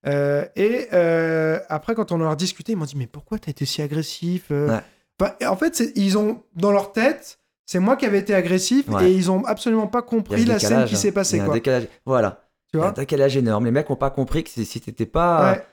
Euh, 0.08 0.44
et 0.56 0.88
euh, 0.92 1.58
après, 1.68 1.94
quand 1.94 2.12
on 2.12 2.20
en 2.20 2.30
a 2.30 2.36
discuté, 2.36 2.72
ils 2.72 2.76
m'ont 2.76 2.84
dit 2.84 2.96
mais 2.96 3.06
pourquoi 3.06 3.38
t'as 3.38 3.50
été 3.50 3.64
si 3.64 3.82
agressif 3.82 4.46
euh, 4.50 4.78
Ouais. 5.20 5.46
En 5.46 5.56
fait, 5.56 5.82
ils 5.96 6.16
ont 6.16 6.42
dans 6.54 6.70
leur 6.70 6.92
tête, 6.92 7.40
c'est 7.66 7.80
moi 7.80 7.96
qui 7.96 8.06
avais 8.06 8.18
été 8.18 8.34
agressif 8.34 8.88
Ouais. 8.88 9.10
et 9.10 9.14
ils 9.14 9.30
ont 9.30 9.44
absolument 9.44 9.88
pas 9.88 10.02
compris 10.02 10.44
la 10.44 10.58
scène 10.58 10.84
qui 10.84 10.94
hein. 10.94 10.98
s'est 10.98 11.08
Il 11.08 11.10
y 11.10 11.14
passée. 11.14 11.40
un 11.40 11.52
décalage. 11.52 11.88
Voilà. 12.06 12.44
Tu 12.70 12.78
vois? 12.78 12.88
Un 12.88 12.92
décalage 12.92 13.36
énorme. 13.36 13.64
Les 13.64 13.70
mecs 13.70 13.90
n'ont 13.90 13.96
pas 13.96 14.10
compris 14.10 14.44
que 14.44 14.50
si 14.50 14.80
t'étais 14.80 15.06
pas 15.06 15.52
Ouais. 15.52 15.64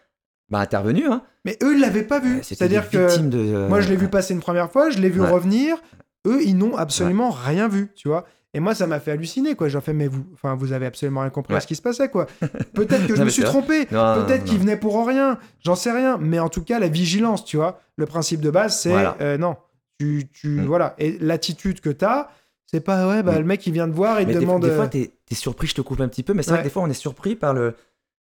bah, 0.49 0.59
intervenu, 0.59 1.05
hein, 1.05 1.21
Mais 1.43 1.57
eux, 1.61 1.75
ils 1.75 1.79
l'avaient 1.81 2.03
pas 2.03 2.19
vu. 2.19 2.39
C'est-à-dire 2.41 2.89
que 2.89 3.17
de. 3.19 3.67
moi, 3.67 3.81
je 3.81 3.89
l'ai 3.89 3.97
vu 3.97 4.07
passer 4.07 4.33
une 4.33 4.39
première 4.41 4.71
fois, 4.71 4.89
je 4.89 4.99
l'ai 4.99 5.09
vu 5.09 5.21
revenir. 5.21 5.77
Eux, 6.25 6.41
ils 6.43 6.57
n'ont 6.57 6.75
absolument 6.75 7.29
rien 7.29 7.67
vu, 7.67 7.91
tu 7.95 8.07
vois. 8.07 8.25
Et 8.55 8.59
moi, 8.61 8.73
ça 8.73 8.87
m'a 8.87 8.99
fait 8.99 9.11
halluciner, 9.11 9.53
quoi. 9.55 9.67
J'en 9.67 9.81
fais, 9.81 9.91
mais 9.93 10.07
vous, 10.07 10.25
enfin, 10.33 10.55
vous 10.55 10.71
avez 10.71 10.85
absolument 10.85 11.21
rien 11.21 11.29
compris 11.29 11.53
à 11.55 11.59
ce 11.59 11.67
qui 11.67 11.75
se 11.75 11.81
passait, 11.81 12.09
quoi. 12.09 12.25
Peut-être 12.73 13.05
que 13.05 13.15
je 13.15 13.21
me 13.23 13.29
suis 13.29 13.43
trompé. 13.43 13.85
Peut-être 13.85 14.51
non. 14.51 14.57
venaient 14.59 14.77
pour 14.77 15.05
rien. 15.05 15.37
J'en 15.63 15.75
sais 15.75 15.91
rien. 15.91 16.17
Mais 16.19 16.39
en 16.39 16.49
tout 16.49 16.63
cas, 16.63 16.79
la 16.79 16.87
vigilance, 16.87 17.43
tu 17.45 17.57
vois. 17.57 17.79
Le 17.97 18.05
principe 18.05 18.39
de 18.41 18.49
base, 18.49 18.79
c'est 18.79 18.89
Voilà. 18.89 19.17
euh, 19.21 19.37
non. 19.37 19.57
Tu, 19.99 20.27
tu, 20.33 20.47
Mm. 20.47 20.65
voilà. 20.65 20.95
Et 20.97 21.17
l'attitude 21.19 21.79
que 21.81 21.89
t'as, 21.89 22.29
c'est 22.65 22.79
pas 22.81 23.07
ouais, 23.07 23.23
bah, 23.23 23.33
Mm. 23.33 23.37
le 23.39 23.43
mec, 23.43 23.67
il 23.67 23.73
vient 23.73 23.87
te 23.89 23.93
voir, 23.93 24.19
il 24.21 24.27
Mais 24.27 24.33
te 24.33 24.39
des, 24.39 24.45
demande. 24.45 24.63
des 24.63 24.71
fois, 24.71 24.85
euh, 24.85 24.87
t'es 24.87 25.11
es 25.29 25.35
surpris, 25.35 25.67
je 25.67 25.75
te 25.75 25.81
coupe 25.81 25.99
un 26.01 26.07
petit 26.07 26.23
peu, 26.23 26.33
mais 26.33 26.41
c'est 26.41 26.51
Ouais. 26.51 26.57
vrai 26.57 26.63
que 26.63 26.67
des 26.69 26.73
fois, 26.73 26.83
on 26.83 26.89
est 26.89 26.93
surpris 26.93 27.35
par 27.35 27.53
le 27.53 27.75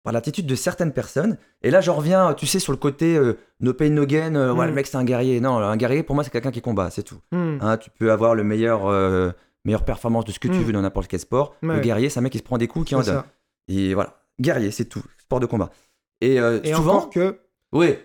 par 0.03 0.11
l'attitude 0.11 0.45
de 0.45 0.55
certaines 0.55 0.91
personnes. 0.91 1.37
Et 1.61 1.71
là, 1.71 1.79
j'en 1.79 1.93
reviens, 1.95 2.33
tu 2.33 2.45
sais, 2.45 2.59
sur 2.59 2.73
le 2.73 2.77
côté 2.77 3.15
euh, 3.15 3.37
no 3.61 3.73
pain, 3.73 3.89
no 3.89 4.05
gain. 4.05 4.35
euh, 4.35 4.51
ouais, 4.53 4.65
Mm. 4.65 4.69
le 4.69 4.73
mec, 4.75 4.87
c'est 4.87 4.97
un 4.97 5.05
guerrier. 5.05 5.39
Non, 5.39 5.57
un 5.59 5.77
guerrier, 5.77 6.03
pour 6.03 6.15
moi, 6.15 6.25
c'est 6.25 6.29
quelqu'un 6.29 6.51
qui 6.51 6.61
combat, 6.61 6.89
c'est 6.89 7.03
tout. 7.03 7.19
Hein, 7.31 7.77
tu 7.77 7.89
peux 7.89 8.11
avoir 8.11 8.35
le 8.35 8.43
meilleur, 8.43 8.81
meilleure 9.65 9.85
performance 9.85 10.25
de 10.25 10.31
ce 10.31 10.39
que 10.39 10.47
tu 10.47 10.55
Mm. 10.59 10.63
veux 10.63 10.73
dans 10.73 10.81
n'importe 10.81 11.07
quel 11.07 11.19
sport. 11.19 11.55
Ouais. 11.63 11.75
Le 11.75 11.79
guerrier, 11.81 12.09
c'est 12.09 12.19
un 12.19 12.21
mec 12.23 12.31
qui 12.31 12.37
se 12.39 12.43
prend 12.43 12.57
des 12.57 12.67
coups, 12.67 12.87
qui 12.87 12.95
en 12.95 12.99
donne. 12.99 13.05
ça. 13.07 13.25
Et 13.67 13.93
voilà, 13.93 14.17
guerrier, 14.39 14.71
c'est 14.71 14.85
tout. 14.85 15.03
Sport 15.21 15.39
de 15.39 15.45
combat. 15.45 15.69
Et, 16.21 16.39
euh, 16.39 16.59
Et 16.63 16.73
souvent, 16.73 16.95
encore 16.97 17.09
que. 17.09 17.37
oui, 17.71 17.95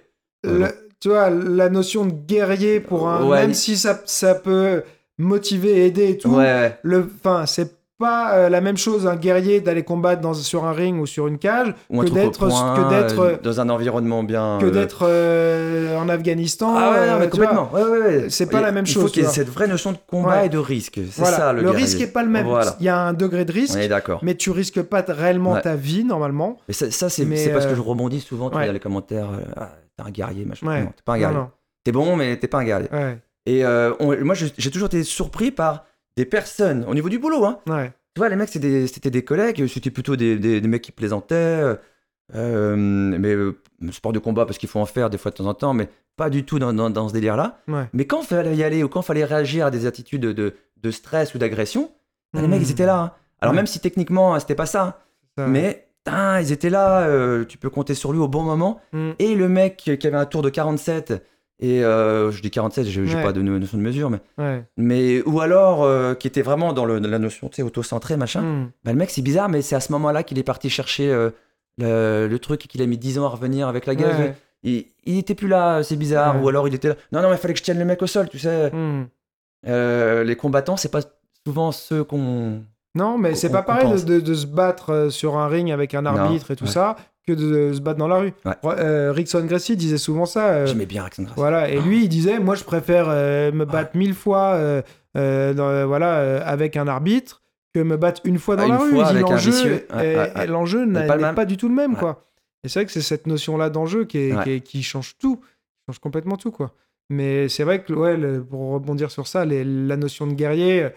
Euh, 0.46 0.58
le- 0.66 0.88
tu 1.00 1.08
vois, 1.08 1.30
la 1.30 1.68
notion 1.68 2.06
de 2.06 2.12
guerrier 2.12 2.80
pour 2.80 3.08
un. 3.08 3.24
Ouais, 3.26 3.38
même 3.40 3.48
mais- 3.48 3.54
si 3.54 3.76
ça, 3.76 4.00
ça 4.06 4.34
peut 4.36 4.82
motiver, 5.18 5.86
aider 5.86 6.10
et 6.10 6.18
tout. 6.18 6.30
ouais. 6.30 6.78
Le, 6.82 7.08
enfin, 7.16 7.44
c'est 7.46 7.76
pas 7.98 8.34
euh, 8.34 8.48
la 8.48 8.60
même 8.60 8.76
chose 8.76 9.06
un 9.06 9.16
guerrier 9.16 9.60
d'aller 9.60 9.82
combattre 9.82 10.20
dans, 10.20 10.32
sur 10.34 10.64
un 10.64 10.72
ring 10.72 11.00
ou 11.00 11.06
sur 11.06 11.26
une 11.26 11.38
cage 11.38 11.74
Ou 11.90 12.00
un 12.00 12.04
que 12.04 12.10
d'être 12.10 12.38
que 12.48 12.88
d'être 12.88 13.18
euh, 13.20 13.36
dans 13.42 13.60
un 13.60 13.68
environnement 13.68 14.22
bien. 14.22 14.58
que 14.60 14.66
euh, 14.66 14.70
d'être 14.70 15.00
euh, 15.06 15.98
en 15.98 16.08
Afghanistan. 16.08 16.74
Ah 16.76 16.90
ouais, 16.92 17.06
non, 17.08 17.12
euh, 17.14 17.18
mais 17.20 17.28
complètement. 17.28 17.70
Ouais, 17.72 17.82
ouais, 17.82 17.98
ouais. 17.98 18.30
c'est 18.30 18.50
pas 18.50 18.60
la 18.60 18.72
même 18.72 18.84
il 18.86 18.92
chose, 18.92 19.02
faut 19.02 19.08
tu 19.08 19.14
qu'il 19.14 19.22
y 19.24 19.26
ait 19.26 19.30
cette 19.30 19.48
vraie 19.50 19.66
notion 19.66 19.92
de 19.92 19.98
combat 20.06 20.44
et 20.44 20.48
de 20.48 20.58
risque. 20.58 21.00
C'est 21.10 21.20
Voilà. 21.22 21.36
ça 21.36 21.52
le, 21.52 21.60
le 21.62 21.70
guerrier. 21.70 21.84
risque 21.84 22.00
est 22.00 22.12
pas 22.12 22.22
le 22.22 22.28
même. 22.30 22.46
Voilà. 22.46 22.76
Il 22.80 22.86
y 22.86 22.88
a 22.88 22.98
un 22.98 23.12
degré 23.12 23.44
de 23.44 23.52
risque, 23.52 23.78
d'accord. 23.88 24.20
mais 24.22 24.34
tu 24.36 24.50
risques 24.50 24.82
pas 24.82 25.04
réellement 25.08 25.56
ta 25.60 25.74
vie 25.74 26.04
normalement. 26.04 26.58
Mais 26.68 26.74
ça, 26.74 26.90
ça, 26.90 27.08
c'est 27.08 27.24
parce 27.52 27.66
euh, 27.66 27.70
que 27.70 27.74
je 27.74 27.80
rebondis 27.80 28.20
souvent 28.20 28.50
tu 28.50 28.58
les 28.58 28.80
commentaires. 28.80 29.30
euh, 29.30 29.44
Ah, 29.56 29.70
t'es 29.96 30.02
un 30.06 30.10
guerrier, 30.10 30.44
machin. 30.44 30.66
Non, 30.66 30.86
t'es 30.86 31.02
pas 31.04 31.14
un 31.14 31.18
guerrier. 31.18 31.38
T'es 31.84 31.92
bon, 31.92 32.16
mais 32.16 32.36
t'es 32.36 32.48
pas 32.48 32.58
un 32.58 32.64
guerrier. 32.64 32.88
Ouais, 32.92 33.18
Et 33.46 33.64
euh, 33.64 33.92
on- 34.00 34.14
moi, 34.24 34.34
j'ai 34.34 34.70
toujours 34.70 34.86
été 34.86 35.02
surpris 35.04 35.50
par 35.50 35.84
des 36.18 36.24
personnes 36.26 36.84
au 36.88 36.94
niveau 36.94 37.08
du 37.08 37.18
boulot. 37.18 37.44
Hein. 37.44 37.60
ouais. 37.68 37.92
Tu 38.14 38.20
vois, 38.20 38.28
les 38.28 38.36
mecs, 38.36 38.48
c'était 38.48 38.68
des, 38.70 38.86
c'était 38.88 39.10
des 39.10 39.22
collègues, 39.24 39.66
c'était 39.68 39.90
plutôt 39.92 40.16
des, 40.16 40.36
des- 40.38 40.60
des 40.60 40.68
mecs 40.68 40.82
qui 40.82 40.92
plaisantaient. 40.92 41.76
euh, 42.34 42.76
mais 42.76 43.32
euh, 43.34 43.58
sport 43.90 44.12
de 44.12 44.18
combat, 44.18 44.44
parce 44.44 44.58
qu'il 44.58 44.68
faut 44.68 44.80
en 44.80 44.86
faire 44.86 45.08
des 45.10 45.18
fois 45.18 45.30
de 45.30 45.36
temps 45.36 45.46
en 45.46 45.54
temps, 45.54 45.72
mais 45.74 45.88
pas 46.16 46.28
du 46.30 46.44
tout 46.44 46.58
dans, 46.58 46.72
dans- 46.72 46.90
dans 46.90 47.08
ce 47.08 47.12
délire-là. 47.14 47.60
ouais. 47.68 47.84
Mais 47.92 48.06
quand 48.06 48.22
fallait 48.22 48.56
y 48.56 48.64
aller 48.64 48.82
ou 48.82 48.88
quand 48.88 49.02
fallait 49.02 49.24
réagir 49.24 49.66
à 49.66 49.70
des 49.70 49.86
attitudes 49.86 50.22
de, 50.22 50.90
stress 50.90 51.34
ou 51.34 51.38
d'agression, 51.38 51.90
bah, 52.32 52.40
les 52.40 52.46
Hmm. 52.46 52.50
mecs, 52.50 52.62
ils 52.62 52.70
étaient 52.70 52.86
là. 52.86 52.98
hein. 53.00 53.12
Alors, 53.40 53.52
Ouais. 53.52 53.56
même 53.56 53.66
si 53.66 53.78
techniquement, 53.80 54.34
hein, 54.34 54.40
c'était 54.40 54.54
pas 54.56 54.66
ça, 54.66 55.00
Ça- 55.36 55.46
mais 55.46 55.86
ils 56.40 56.52
étaient 56.52 56.70
là, 56.70 57.02
euh, 57.02 57.44
tu 57.44 57.56
peux 57.58 57.70
compter 57.70 57.94
sur 57.94 58.12
lui 58.12 58.18
au 58.18 58.28
bon 58.28 58.42
moment. 58.42 58.80
Hmm. 58.92 59.10
Et 59.18 59.34
le 59.36 59.48
mec 59.48 59.76
qui 59.76 60.06
avait 60.06 60.16
un 60.16 60.26
tour 60.26 60.42
de 60.42 60.50
47, 60.50 61.22
et 61.60 61.84
euh, 61.84 62.30
je 62.30 62.40
dis 62.42 62.50
47, 62.50 62.86
j'ai 62.86 63.02
Ouais. 63.02 63.22
pas 63.22 63.32
de 63.32 63.42
no- 63.42 63.58
notion 63.58 63.78
de 63.78 63.82
mesure, 63.82 64.10
mais, 64.10 64.20
Ouais. 64.38 64.64
mais 64.76 65.22
ou 65.26 65.40
alors 65.40 65.82
euh, 65.82 66.14
qui 66.14 66.26
était 66.28 66.42
vraiment 66.42 66.72
dans 66.72 66.84
le- 66.84 66.98
la 66.98 67.18
notion, 67.18 67.48
tu 67.48 67.56
sais, 67.56 67.62
auto-centré, 67.62 68.16
machin. 68.16 68.42
Hmm. 68.42 68.70
Bah, 68.84 68.92
le 68.92 68.98
mec, 68.98 69.10
c'est 69.10 69.22
bizarre, 69.22 69.48
mais 69.48 69.60
c'est 69.62 69.74
à 69.76 69.80
ce 69.80 69.90
moment-là 69.92 70.22
qu'il 70.22 70.38
est 70.38 70.42
parti 70.44 70.70
chercher 70.70 71.10
euh, 71.10 71.30
le, 71.78 72.26
le 72.28 72.38
truc 72.38 72.64
et 72.64 72.68
qu'il 72.68 72.80
a 72.82 72.86
mis 72.86 72.98
10 72.98 73.18
ans 73.18 73.24
à 73.26 73.28
revenir 73.28 73.66
avec 73.68 73.86
la. 73.86 73.94
Ouais. 73.94 74.34
Il, 74.62 74.86
il 75.04 75.18
était 75.18 75.34
plus 75.36 75.48
là, 75.48 75.82
c'est 75.82 75.96
bizarre. 75.96 76.42
Ou 76.42 76.48
alors 76.48 76.66
il 76.68 76.74
était 76.74 76.88
là. 76.88 76.94
Non, 77.12 77.22
non, 77.22 77.28
mais 77.30 77.36
il 77.36 77.38
fallait 77.38 77.54
que 77.54 77.58
je 77.60 77.64
tienne 77.64 77.78
le 77.78 77.84
mec 77.84 78.02
au 78.02 78.06
sol, 78.06 78.28
tu 78.28 78.38
sais. 78.38 78.70
Hmm. 78.72 79.04
Les 79.66 80.36
combattants, 80.36 80.76
c'est 80.76 80.90
pas 80.90 81.00
souvent 81.46 81.72
ceux 81.72 82.04
qu'on. 82.04 82.62
Non, 82.94 83.18
mais 83.18 83.34
c'est 83.34 83.50
pas 83.50 83.62
pareil 83.62 83.90
de, 83.92 83.98
de- 84.14 84.20
de 84.20 84.34
se 84.34 84.46
battre 84.46 85.08
sur 85.10 85.36
un 85.36 85.46
ring 85.46 85.70
avec 85.70 85.94
un 85.94 86.06
arbitre 86.06 86.50
et 86.50 86.56
tout 86.56 86.66
ça 86.66 86.96
que 87.28 87.32
de 87.34 87.72
se 87.74 87.80
battre 87.80 87.98
dans 87.98 88.08
la 88.08 88.18
rue. 88.18 88.32
Ouais. 88.44 88.52
Euh, 88.64 89.12
Rickson 89.12 89.44
Gracie 89.44 89.76
disait 89.76 89.98
souvent 89.98 90.26
ça. 90.26 90.48
euh, 90.48 90.66
J'aimais 90.66 90.86
bien 90.86 91.04
Axel 91.04 91.24
Gracie. 91.26 91.38
voilà, 91.40 91.68
et 91.70 91.78
lui 91.80 92.04
il 92.04 92.08
disait 92.08 92.38
moi 92.40 92.54
je 92.54 92.64
préfère 92.64 93.06
euh, 93.08 93.52
me 93.52 93.64
battre 93.64 93.96
mille 93.96 94.14
fois 94.14 94.58
dans- 95.14 95.86
voilà 95.86 96.42
avec 96.44 96.76
un 96.76 96.86
arbitre 96.88 97.42
que 97.74 97.80
me 97.80 97.96
battre 97.96 98.22
une 98.24 98.38
fois 98.38 98.56
dans 98.56 98.64
Ah, 98.64 98.68
la 98.68 98.74
une 98.76 98.80
rue. 98.82 98.90
fois 98.90 99.12
l'enjeu. 99.12 99.86
Ouais, 99.94 100.46
l'enjeu 100.46 100.84
n'est 100.86 101.06
pas 101.34 101.44
du 101.44 101.56
tout 101.56 101.68
le 101.68 101.74
même 101.74 101.96
quoi. 101.96 102.24
Et 102.64 102.68
c'est 102.68 102.80
vrai 102.80 102.86
que 102.86 102.92
c'est 102.92 103.02
cette 103.02 103.26
notion 103.26 103.56
là 103.56 103.70
d'enjeu 103.70 104.04
qui, 104.04 104.18
est- 104.18 104.34
Ouais. 104.34 104.42
qui, 104.44 104.50
est- 104.50 104.60
qui 104.60 104.82
change 104.82 105.16
tout, 105.18 105.36
qui 105.36 105.44
change 105.88 105.98
complètement 106.00 106.36
tout 106.36 106.50
quoi. 106.50 106.72
Mais 107.10 107.48
c'est 107.48 107.62
vrai 107.64 107.82
que 107.82 107.92
ouais, 107.92 108.16
le- 108.16 108.42
pour 108.44 108.72
rebondir 108.72 109.10
sur 109.10 109.26
ça, 109.26 109.44
les- 109.44 109.64
la 109.64 109.96
notion 109.96 110.26
de 110.26 110.32
guerrier, 110.34 110.88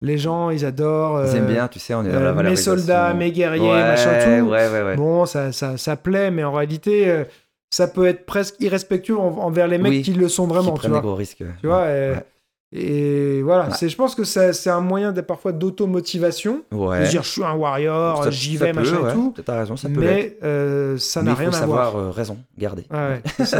les 0.00 0.18
gens 0.18 0.50
ils 0.50 0.64
adorent. 0.64 1.24
Ils 1.24 1.28
euh, 1.30 1.38
aiment 1.38 1.46
bien, 1.52 1.68
tu 1.68 1.78
sais, 1.78 1.94
on 1.94 2.04
est 2.04 2.08
dans 2.10 2.16
euh, 2.18 2.24
la 2.24 2.30
mes 2.32 2.36
valorisation. 2.36 2.76
soldats, 2.76 3.14
mes 3.14 3.32
guerriers, 3.32 3.62
ouais, 3.70 3.82
machin 3.82 4.12
tout. 4.40 4.48
Ouais, 4.50 4.68
ouais, 4.68 4.82
ouais. 4.82 4.96
Bon, 4.96 5.26
ça, 5.26 5.52
ça, 5.52 5.76
ça 5.76 5.96
plaît, 5.96 6.30
mais 6.30 6.44
en 6.44 6.52
réalité, 6.52 7.08
euh, 7.10 7.24
ça 7.70 7.86
peut 7.88 8.06
être 8.06 8.24
presque 8.26 8.54
irrespectueux 8.60 9.16
en- 9.18 9.38
envers 9.38 9.66
les 9.68 9.78
mecs 9.78 9.90
Oui, 9.92 10.02
qui 10.02 10.12
le 10.14 10.28
sont 10.28 10.46
vraiment, 10.46 10.72
Qui 10.74 10.82
tu 10.82 10.88
vois. 10.88 10.98
des 10.98 11.02
gros 11.06 11.14
risques. 11.14 11.42
Tu 11.60 11.66
vois, 11.66 11.78
Ouais. 11.82 11.84
euh, 11.86 12.14
ouais. 12.14 12.24
Et 12.70 13.40
voilà, 13.42 13.64
Ouais. 13.68 13.70
c'est, 13.78 13.88
je 13.88 13.96
pense 13.96 14.14
que 14.14 14.24
c'est 14.24 14.68
un 14.68 14.80
moyen 14.82 15.10
de, 15.12 15.22
parfois 15.22 15.52
d'automotivation. 15.52 16.62
Ouais. 16.70 17.00
De 17.04 17.06
dire, 17.08 17.22
je 17.22 17.28
suis 17.30 17.42
un 17.42 17.54
warrior, 17.54 18.30
j'y 18.30 18.58
vais, 18.58 18.72
peut, 18.72 18.80
machin 18.80 19.00
ouais. 19.00 19.10
et 19.10 19.14
tout. 19.14 19.34
T'as 19.42 19.60
raison, 19.60 19.76
ça 19.78 19.88
peut. 19.88 20.00
Mais 20.00 20.36
euh, 20.44 20.98
ça 20.98 21.22
n'a 21.22 21.32
rien 21.32 21.48
à 21.48 21.52
savoir 21.52 21.92
voir. 21.92 22.02
euh, 22.04 22.10
raison, 22.10 22.36
garder. 22.58 22.84
Ouais, 22.90 23.22
ouais, 23.38 23.44
ça 23.46 23.58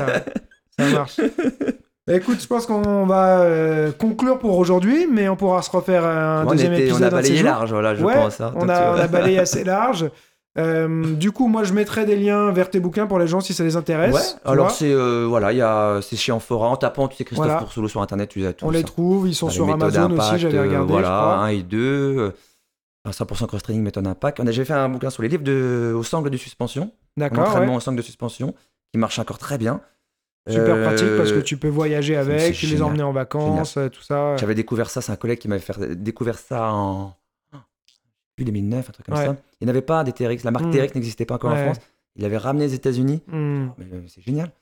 marche. 0.93 1.19
Bah, 2.09 2.15
Écoute, 2.17 2.41
je 2.41 2.47
pense 2.47 2.67
qu'on 2.67 3.07
va 3.07 3.41
euh, 3.43 3.93
conclure 3.93 4.39
pour 4.39 4.59
aujourd'hui, 4.59 5.07
mais 5.11 5.29
on 5.29 5.37
pourra 5.37 5.63
se 5.63 5.71
refaire 5.71 6.05
un 6.05 6.45
on, 6.47 6.51
deuxième 6.51 6.73
était- 6.73 6.85
épisode. 6.89 7.03
on 7.03 7.07
a 7.07 7.11
balayé 7.11 7.43
large, 7.43 7.71
voilà, 7.73 7.95
je 7.95 8.05
ouais, 8.05 8.15
pense. 8.15 8.41
hein. 8.41 8.53
on, 8.57 8.69
a, 8.69 8.93
on 8.93 8.99
a 8.99 9.07
balayé 9.07 9.39
assez 9.47 9.63
large. 9.63 10.11
Euh, 10.59 11.15
du 11.15 11.31
coup, 11.31 11.47
moi, 11.47 11.63
je 11.63 11.73
mettrai 11.73 12.05
des 12.05 12.17
liens 12.17 12.51
vers 12.51 12.69
tes 12.69 12.81
bouquins 12.81 13.07
pour 13.07 13.21
les 13.21 13.29
gens 13.29 13.41
si 13.41 13.53
ça 13.55 13.63
les 13.63 13.77
intéresse. 13.77 14.15
Ouais, 14.15 14.51
alors 14.51 14.73
c'est 14.73 14.91
euh, 14.93 15.25
voilà, 15.29 15.53
il 15.53 15.59
y 15.59 15.63
a 15.63 16.01
c'est 16.03 16.17
chez 16.17 16.33
Amphora 16.33 16.69
en 16.69 16.77
tapant 16.77 17.07
tu 17.07 17.17
sais 17.17 17.25
Christophe 17.25 17.47
Voilà. 17.47 17.89
Sur 17.89 18.03
internet, 18.03 18.29
tu 18.31 18.45
as 18.45 18.53
tout 18.55 18.65
on 18.67 18.71
les 18.71 18.81
ça. 18.81 18.87
trouve, 18.87 19.29
ils 19.29 19.35
sont 19.37 19.47
les 19.49 19.53
sur 19.53 19.71
Amazon 19.71 20.11
aussi, 20.19 20.39
j'avais 20.39 20.59
regardé. 20.61 20.91
voilà, 20.91 21.07
crois. 21.09 21.35
1 21.45 21.49
et 21.49 21.63
2 21.63 21.79
euh, 21.79 22.31
un 23.05 23.11
100% 23.11 23.47
cross 23.47 23.63
training 23.63 23.83
méthode 23.85 24.07
impact. 24.07 24.41
On 24.41 24.47
a 24.47 24.51
j'ai 24.51 24.65
fait 24.65 24.73
un 24.73 24.89
bouquin 24.89 25.11
sur 25.11 25.23
les 25.23 25.29
livres 25.29 25.45
de 25.45 25.95
au 25.97 26.03
sangle 26.03 26.29
de 26.31 26.37
suspension, 26.37 26.91
D'accord, 27.17 27.45
l'entraînement 27.45 27.73
ouais. 27.73 27.77
au 27.77 27.81
sangle 27.81 27.99
de 27.99 28.03
suspension 28.03 28.53
qui 28.93 28.99
marche 28.99 29.19
encore 29.21 29.39
très 29.39 29.59
bien. 29.59 29.81
Super 30.49 30.75
Euh, 30.77 30.85
pratique 30.85 31.17
parce 31.17 31.33
que 31.33 31.41
tu 31.41 31.57
peux 31.57 31.69
voyager 31.69 32.17
avec, 32.17 32.61
les 32.63 32.83
emmener 32.83 33.03
en 33.03 33.13
vacances, 33.13 33.77
euh, 33.77 33.89
tout 33.89 34.03
ça. 34.03 34.37
J'avais 34.37 34.55
découvert 34.55 34.91
ça, 34.91 35.01
c'est 35.01 35.13
un 35.13 35.17
collègue 35.17 35.39
qui 35.39 35.49
m'avait 35.49 35.61
fait 35.61 35.95
découvert 36.03 36.39
ça 36.39 36.73
en 36.73 37.15
plus 38.37 38.45
2009, 38.45 38.89
un 38.89 38.93
truc 38.93 39.07
comme 39.07 39.17
Ouais. 39.17 39.27
ça. 39.27 39.37
Il 39.61 39.67
n'avait 39.67 39.83
pas 39.83 40.05
des 40.05 40.13
TRX, 40.13 40.45
la 40.45 40.51
marque 40.53 40.67
Mm. 40.67 40.71
TRX 40.71 40.95
n'existait 40.95 41.25
pas 41.25 41.35
encore 41.35 41.53
Ouais. 41.53 41.61
en 41.61 41.65
France. 41.73 41.79
Il 42.17 42.25
avait 42.25 42.37
ramené 42.37 42.65
aux 42.67 42.69
États-Unis. 42.69 43.23
Hmm. 43.27 43.69
Mais, 43.79 43.87
euh, 43.93 44.03
C'est 44.07 44.21
génial. 44.23 44.53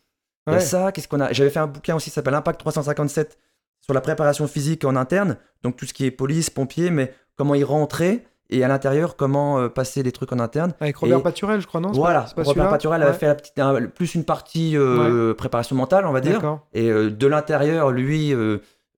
Il 0.46 0.52
y 0.52 0.54
a 0.54 0.58
Ouais. 0.58 0.64
ça, 0.64 0.92
qu'est-ce 0.92 1.08
qu'on 1.08 1.20
a? 1.20 1.32
J'avais 1.32 1.50
fait 1.50 1.58
un 1.58 1.66
bouquin 1.66 1.94
aussi 1.96 2.10
qui 2.10 2.14
s'appelle 2.14 2.34
Impact 2.34 2.58
357 2.60 3.38
sur 3.80 3.92
la 3.94 4.00
préparation 4.00 4.46
physique 4.46 4.84
en 4.84 4.96
interne, 4.96 5.36
donc 5.62 5.76
tout 5.76 5.84
ce 5.86 5.92
qui 5.92 6.04
est 6.06 6.10
police, 6.10 6.50
pompiers, 6.50 6.90
mais 6.90 7.12
comment 7.36 7.54
y 7.54 7.64
rentrer? 7.64 8.24
Et 8.50 8.62
à 8.64 8.68
l'intérieur 8.68 9.16
comment 9.16 9.58
euh, 9.58 9.68
passer 9.68 10.02
les 10.02 10.12
trucs 10.12 10.32
en 10.32 10.38
interne. 10.38 10.72
Avec 10.80 10.96
Robert 10.96 11.18
Et- 11.18 11.22
Paturel, 11.22 11.60
je 11.60 11.66
crois, 11.66 11.80
non 11.80 11.92
Voilà, 11.92 12.22
pas- 12.22 12.42
pas 12.42 12.42
Robert 12.42 12.68
Paturel 12.70 13.02
avait 13.02 13.12
fait 13.12 13.26
la 13.26 13.34
petite, 13.34 13.58
un- 13.58 13.86
plus 13.86 14.14
une 14.14 14.24
partie 14.24 14.76
euh, 14.76 15.34
préparation 15.34 15.74
mentale, 15.76 16.06
on 16.06 16.12
va 16.12 16.20
dire. 16.20 16.58
Et 16.72 16.88
euh, 16.90 17.10
de 17.10 17.26
l'intérieur, 17.26 17.90
lui, 17.92 18.32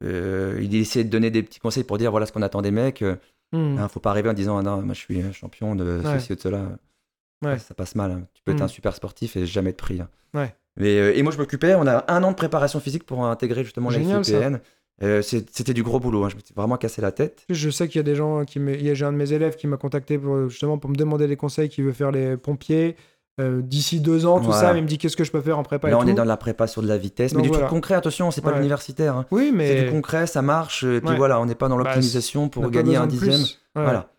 il 0.02 0.74
essayait 0.76 1.04
de 1.04 1.10
donner 1.10 1.30
des 1.30 1.42
petits 1.42 1.60
conseils 1.60 1.84
pour 1.84 1.98
dire 1.98 2.10
voilà 2.10 2.26
ce 2.26 2.32
qu'on 2.32 2.42
attend 2.42 2.62
des 2.62 2.70
mecs. 2.70 3.04
Hmm. 3.52 3.78
hein, 3.78 3.88
faut 3.88 4.00
pas 4.00 4.10
arriver 4.10 4.28
en 4.28 4.34
disant 4.34 4.58
ah 4.58 4.62
non, 4.62 4.82
moi 4.82 4.92
je 4.92 4.98
suis 5.00 5.22
un 5.22 5.32
champion 5.32 5.74
de 5.74 6.00
Ouais. 6.04 6.18
ceci 6.18 6.32
ou 6.32 6.36
de 6.36 6.40
cela. 6.40 6.60
Ça 7.58 7.72
passe 7.74 7.94
mal. 7.94 8.10
hein. 8.10 8.22
Tu 8.34 8.42
peux 8.42 8.52
être 8.52 8.60
Mm. 8.60 8.64
un 8.64 8.68
super 8.68 8.94
sportif 8.94 9.36
et 9.36 9.46
jamais 9.46 9.70
être 9.70 9.76
pris. 9.78 10.00
hein. 10.00 10.48
Mais, 10.80 11.16
et 11.18 11.22
moi 11.22 11.32
je 11.32 11.38
m'occupais, 11.38 11.74
on 11.74 11.86
a 11.86 12.04
un 12.12 12.22
an 12.24 12.30
de 12.30 12.36
préparation 12.36 12.78
physique 12.78 13.04
pour 13.04 13.24
intégrer 13.26 13.64
justement 13.64 13.90
la 13.90 13.98
Génial, 13.98 14.24
ça. 14.24 14.38
Euh, 15.02 15.22
c'est- 15.22 15.48
C'était 15.54 15.74
du 15.74 15.82
gros 15.84 16.00
boulot, 16.00 16.24
hein. 16.24 16.28
je 16.28 16.34
m'étais 16.36 16.52
vraiment 16.56 16.76
cassé 16.76 17.00
la 17.00 17.12
tête. 17.12 17.44
Je 17.48 17.70
sais 17.70 17.86
qu'il 17.88 17.98
y 17.98 18.00
a 18.00 18.02
des 18.02 18.16
gens 18.16 18.44
qui 18.44 18.58
me... 18.58 18.76
J'ai 18.94 19.04
un 19.04 19.12
de 19.12 19.16
mes 19.16 19.32
élèves 19.32 19.54
qui 19.56 19.66
m'a 19.68 19.76
contacté 19.76 20.18
pour, 20.18 20.48
justement 20.48 20.78
pour 20.78 20.90
me 20.90 20.96
demander 20.96 21.28
des 21.28 21.36
conseils, 21.36 21.68
qui 21.68 21.82
veut 21.82 21.92
faire 21.92 22.10
les 22.10 22.36
pompiers 22.36 22.96
euh, 23.40 23.62
d'ici 23.62 24.00
deux 24.00 24.26
ans, 24.26 24.38
tout 24.40 24.46
Voilà. 24.46 24.60
ça. 24.60 24.72
Mais 24.72 24.80
il 24.80 24.82
me 24.82 24.88
dit 24.88 24.98
qu'est-ce 24.98 25.16
que 25.16 25.22
je 25.22 25.30
peux 25.30 25.40
faire 25.40 25.56
en 25.56 25.62
prépa 25.62 25.86
Là 25.88 25.92
et 25.92 25.96
on 25.96 26.02
tout. 26.02 26.08
est 26.08 26.14
dans 26.14 26.24
la 26.24 26.36
prépa 26.36 26.66
sur 26.66 26.82
de 26.82 26.88
la 26.88 26.98
vitesse, 26.98 27.32
Donc 27.32 27.42
mais 27.42 27.42
du 27.44 27.48
voilà. 27.50 27.66
truc 27.66 27.76
concret, 27.76 27.94
attention, 27.94 28.32
c'est 28.32 28.40
pas 28.40 28.48
Ouais. 28.50 28.56
l'universitaire. 28.56 29.16
hein. 29.16 29.26
Oui, 29.30 29.46
C'est 29.50 29.56
mais 29.56 29.82
du 29.84 29.90
concret, 29.92 30.26
ça 30.26 30.42
marche, 30.42 30.82
et 30.82 31.00
puis 31.00 31.10
Ouais. 31.10 31.16
voilà, 31.16 31.40
on 31.40 31.46
n'est 31.46 31.54
pas 31.54 31.68
dans 31.68 31.76
Bah, 31.76 31.84
l'optimisation 31.84 32.44
on 32.44 32.48
pour 32.48 32.68
gagner 32.70 32.96
un 32.96 33.06
dixième. 33.06 33.40
Ouais. 33.40 33.46
Voilà. 33.84 34.10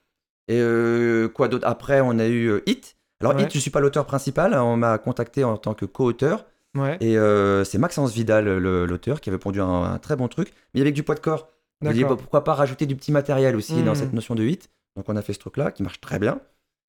Et 0.48 0.58
euh, 0.62 1.28
quoi 1.28 1.50
d'autre? 1.50 1.68
Après, 1.68 2.00
on 2.00 2.18
a 2.20 2.28
eu 2.28 2.62
Hit. 2.66 2.96
Alors. 3.20 3.38
Hit, 3.38 3.54
je 3.54 3.60
suis 3.60 3.70
pas 3.70 3.82
l'auteur 3.82 4.06
principal, 4.06 4.54
on 4.54 4.78
m'a 4.78 4.98
contacté 4.98 5.44
en 5.44 5.58
tant 5.58 5.74
que 5.74 5.84
co-auteur. 5.86 6.46
Ouais. 6.78 6.98
Et 7.02 7.18
euh, 7.18 7.64
c'est 7.64 7.78
Maxence 7.78 8.14
Vidal, 8.14 8.48
l'auteur, 8.58 9.22
qui 9.22 9.30
avait 9.30 9.40
pondu 9.40 9.60
un, 9.62 9.84
un 9.84 9.98
très 9.98 10.16
bon 10.16 10.28
truc, 10.28 10.54
mais 10.74 10.82
avec 10.82 10.94
du 10.94 11.04
poids 11.04 11.16
de 11.16 11.20
corps. 11.20 11.50
Dis, 11.82 11.88
D'accord. 12.02 12.10
bah, 12.10 12.16
pourquoi 12.22 12.44
pas 12.44 12.54
rajouter 12.54 12.86
du 12.86 12.96
petit 12.96 13.12
matériel 13.12 13.56
aussi 13.56 13.82
dans 13.84 13.92
Mhm. 13.92 13.96
cette 13.96 14.14
notion 14.14 14.36
de 14.36 14.44
8 14.44 14.70
Donc 14.98 15.06
on 15.08 15.16
a 15.16 15.22
fait 15.22 15.34
ce 15.34 15.40
truc-là 15.40 15.72
qui 15.72 15.82
marche 15.84 16.02
très 16.02 16.20
bien. 16.20 16.40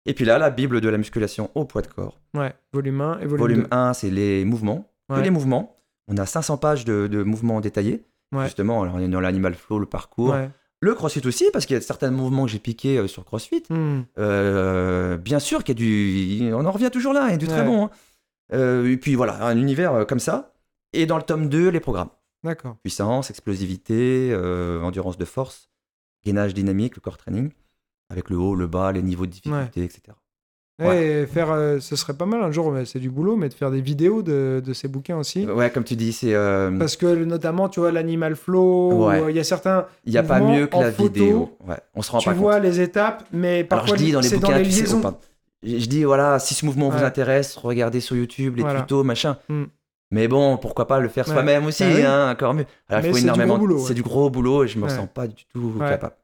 Et 0.07 0.15
puis 0.15 0.25
là, 0.25 0.39
la 0.39 0.51
Bible 0.51 0.81
de 0.81 0.89
la 0.89 0.99
musculation 0.99 1.51
au 1.55 1.65
poids 1.65 1.83
de 1.83 1.87
corps. 1.87 2.19
Ouais. 2.35 2.53
Volume 2.73 3.01
1 3.01 3.13
et 3.21 3.27
volume, 3.27 3.39
Volume 3.39 3.63
2. 3.63 3.69
1, 3.71 3.93
c'est 3.95 4.11
les 4.11 4.45
mouvements. 4.45 4.91
Les 5.15 5.31
mouvements. 5.31 5.77
On 6.09 6.17
a 6.17 6.27
500 6.27 6.57
pages 6.57 6.85
de, 6.85 7.07
de 7.07 7.23
mouvements 7.23 7.61
détaillés. 7.61 8.05
Ouais. 8.35 8.45
Justement, 8.45 8.83
alors, 8.83 8.95
on 8.97 9.01
est 9.01 9.09
dans 9.09 9.21
l'animal 9.21 9.55
flow, 9.55 9.79
le 9.79 9.87
parcours. 9.87 10.31
Ouais. 10.31 10.51
Le 10.81 10.95
crossfit 10.95 11.27
aussi, 11.27 11.45
parce 11.53 11.67
qu'il 11.67 11.75
y 11.75 11.79
a 11.79 11.83
certains 11.83 12.11
mouvements 12.11 12.47
que 12.47 12.51
j'ai 12.51 12.59
piqués 12.59 12.97
euh, 12.99 13.07
sur 13.07 13.25
crossfit. 13.25 13.63
Hmm. 13.71 14.01
Euh, 14.19 15.17
bien 15.19 15.39
sûr 15.39 15.63
qu'il 15.63 15.79
y 15.81 15.83
a 15.83 16.49
du. 16.49 16.55
On 16.55 16.65
en 16.65 16.71
revient 16.73 16.91
toujours 16.91 17.13
là, 17.13 17.27
il 17.29 17.33
y 17.33 17.35
a 17.35 17.39
du 17.39 17.47
très 17.49 17.65
bon. 17.65 17.85
hein. 17.87 17.91
Euh, 18.53 18.91
et 18.91 18.97
puis 18.97 19.15
voilà, 19.15 19.45
un 19.47 19.57
univers 19.57 19.95
euh, 19.95 20.05
comme 20.05 20.19
ça. 20.21 20.53
Et 20.93 21.07
dans 21.07 21.17
le 21.17 21.23
tome 21.23 21.49
2, 21.49 21.69
les 21.69 21.81
programmes 21.81 22.09
D'accord. 22.43 22.77
puissance, 22.83 23.31
explosivité, 23.31 24.31
euh, 24.33 24.81
endurance 24.83 25.19
de 25.19 25.25
force, 25.25 25.71
gainage 26.25 26.55
dynamique, 26.55 26.97
le 26.97 27.01
core 27.01 27.17
training, 27.17 27.51
avec 28.11 28.29
le 28.31 28.37
haut, 28.37 28.55
le 28.57 28.67
bas, 28.67 28.91
les 28.93 29.03
niveaux 29.03 29.27
de 29.27 29.31
difficulté, 29.33 29.85
etc. 29.85 30.03
Et 30.83 31.27
faire, 31.27 31.51
euh, 31.53 31.79
ce 31.79 31.95
serait 31.95 32.15
pas 32.15 32.25
mal 32.25 32.43
un 32.43 32.51
jour, 32.51 32.75
c'est 32.87 32.99
du 33.01 33.11
boulot, 33.11 33.37
mais 33.37 33.51
de 33.51 33.55
faire 33.55 33.71
des 33.71 33.83
vidéos 33.83 34.23
de, 34.23 34.63
de 34.65 34.73
ces 34.73 34.89
bouquins 34.89 35.19
aussi. 35.19 35.45
Ouais, 35.45 35.69
comme 35.71 35.85
tu 35.85 35.95
dis, 35.95 36.11
c'est. 36.15 36.33
euh, 36.35 36.71
Parce 36.79 36.97
que 36.97 37.23
notamment, 37.23 37.69
tu 37.69 37.81
vois, 37.81 37.93
l'animal 37.93 38.35
flow, 38.35 39.07
Ouais. 39.09 39.23
il 39.29 39.37
y 39.37 39.41
a 39.41 39.45
certains. 39.45 39.85
Il 40.07 40.13
n'y 40.13 40.17
a 40.17 40.23
pas 40.23 40.41
mieux 40.41 40.67
que 40.69 40.79
la 40.79 40.91
photo, 40.91 41.13
vidéo. 41.13 41.59
Ouais, 41.69 41.77
on 41.95 42.01
se 42.01 42.11
rend 42.11 42.19
tu 42.19 42.31
pas 42.31 42.35
vois 42.35 42.55
compte. 42.55 42.63
les 42.63 42.81
étapes, 42.81 43.25
mais 43.31 43.63
parfois 43.63 43.95
je 43.99 44.03
dis 44.05 44.13
dans 44.13 44.21
les 44.23 44.29
c'est 44.29 44.39
dans 44.39 44.51
les 44.53 44.63
tu 44.63 44.71
liaisons. 44.81 45.03
Je 45.63 45.87
dis 45.87 46.05
voilà, 46.05 46.39
si 46.39 46.55
ce 46.55 46.65
mouvement 46.65 46.89
vous 46.89 47.05
intéresse, 47.05 47.57
regardez 47.57 48.01
sur 48.01 48.17
YouTube 48.17 48.57
les 48.57 48.63
Voilà. 48.63 48.81
tutos, 48.81 49.03
machin. 49.05 49.39
Hmm. 49.49 49.65
Mais 50.13 50.27
bon, 50.27 50.57
pourquoi 50.57 50.87
pas 50.89 50.99
le 50.99 51.09
faire 51.09 51.27
Ouais. 51.29 51.33
soi-même 51.35 51.67
aussi, 51.67 51.85
Bah 51.85 52.13
hein, 52.29 52.33
encore 52.33 52.53
mieux. 52.55 52.67
Alors, 52.89 53.05
il 53.05 53.11
faut 53.11 53.15
c'est 53.17 53.21
du 53.23 53.27
énormément. 53.29 53.55
gros 53.55 53.59
boulot, 53.67 53.81
ouais. 53.81 53.87
C'est 53.89 53.95
du 53.95 54.03
gros 54.03 54.29
boulot 54.31 54.65
et 54.65 54.69
je 54.69 54.79
me 54.79 54.89
sens 54.89 55.09
pas 55.13 55.27
du 55.29 55.45
tout 55.53 55.75
capable. 55.79 56.15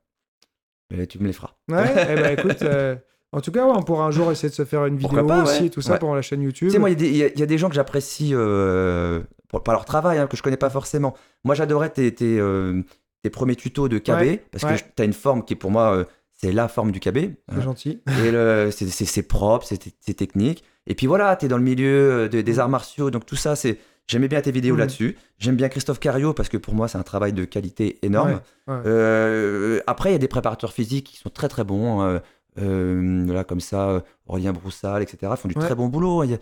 Mais 0.91 1.07
tu 1.07 1.19
me 1.19 1.27
les 1.27 1.33
feras. 1.33 1.53
Ouais, 1.71 1.85
eh 2.11 2.15
ben 2.15 2.39
écoute, 2.39 2.63
euh, 2.63 2.97
en 3.33 3.41
tout 3.41 3.51
cas, 3.53 3.65
on 3.67 3.83
pourra 3.83 4.07
un 4.07 4.11
jour 4.11 4.31
essayer 4.33 4.49
de 4.49 4.55
se 4.55 4.65
faire 4.65 4.87
une 4.87 4.97
vidéo 4.97 5.27
pas, 5.27 5.43
aussi, 5.43 5.71
tout 5.71 5.81
ça 5.83 5.99
pour 5.99 6.15
la 6.15 6.23
chaîne 6.23 6.43
YouTube. 6.43 6.69
Tu 6.69 6.73
sais, 6.73 6.79
moi, 6.79 6.91
il 6.91 6.93
y 6.93 6.97
a 6.97 6.99
des- 6.99 7.09
il 7.11 7.17
y, 7.17 7.23
a- 7.25 7.29
il 7.29 7.39
y 7.39 7.43
a 7.43 7.47
des 7.47 7.59
gens 7.59 7.69
que 7.69 7.75
j'apprécie, 7.75 8.31
euh, 8.35 9.21
par 9.65 9.75
leur 9.75 9.85
travail, 9.85 10.19
hein, 10.19 10.27
que 10.27 10.37
je 10.37 10.43
connais 10.43 10.57
pas 10.57 10.71
forcément. 10.71 11.15
Moi, 11.45 11.55
j'adorais 11.55 11.91
tes, 11.91 12.15
tes, 12.15 12.39
euh, 12.39 12.83
tes 13.23 13.31
premiers 13.31 13.57
tutos 13.57 13.89
de 13.89 13.99
KB, 13.99 14.39
parce 14.53 14.65
que 14.65 14.83
tu 14.97 15.03
as 15.03 15.05
une 15.05 15.13
forme 15.13 15.45
qui, 15.45 15.55
pour 15.57 15.71
moi, 15.71 15.93
euh, 15.97 16.05
c'est 16.37 16.53
la 16.53 16.69
forme 16.69 16.93
du 16.93 17.01
KB. 17.01 17.35
c'est 17.53 17.63
gentil. 17.63 18.01
Et 18.25 18.71
c'est- 18.71 19.23
propre, 19.23 19.67
c'est 19.67 20.15
technique. 20.15 20.65
Et 20.87 20.95
puis 20.95 21.07
voilà, 21.07 21.35
tu 21.37 21.47
es 21.47 21.49
dans 21.49 21.57
le 21.59 21.65
milieu 21.65 22.29
de- 22.29 22.41
des 22.43 22.59
arts 22.59 22.69
martiaux, 22.69 23.11
donc 23.11 23.27
tout 23.27 23.37
ça, 23.37 23.57
c'est. 23.57 23.79
J'aimais 24.09 24.29
bien 24.29 24.41
tes 24.41 24.53
vidéos 24.53 24.75
Mhm. 24.75 24.81
là-dessus. 24.81 25.17
J'aime 25.39 25.57
bien 25.57 25.69
Christophe 25.69 25.99
Cario 25.99 26.33
parce 26.33 26.49
que 26.49 26.57
pour 26.57 26.75
moi, 26.75 26.87
c'est 26.87 26.97
un 26.99 27.03
travail 27.03 27.33
de 27.33 27.45
qualité 27.45 27.99
énorme. 28.03 28.41
Ouais, 28.69 28.75
ouais. 28.75 28.81
Euh, 28.87 29.81
après, 29.89 30.11
il 30.11 30.13
y 30.13 30.15
a 30.15 30.19
des 30.19 30.29
préparateurs 30.29 30.73
physiques 30.73 31.07
qui 31.09 31.17
sont 31.17 31.29
très 31.31 31.49
très 31.49 31.65
bons. 31.65 32.03
euh, 32.03 32.19
euh, 32.59 33.27
là, 33.33 33.43
comme 33.45 33.59
ça, 33.61 33.89
euh, 33.91 34.01
Aurélien 34.27 34.53
Broussal, 34.53 35.03
etc. 35.03 35.19
Ils 35.33 35.37
font 35.37 35.49
du 35.49 35.57
Ouais. 35.57 35.65
très 35.65 35.75
bon 35.75 35.89
boulot. 35.89 36.23
Il 36.25 36.39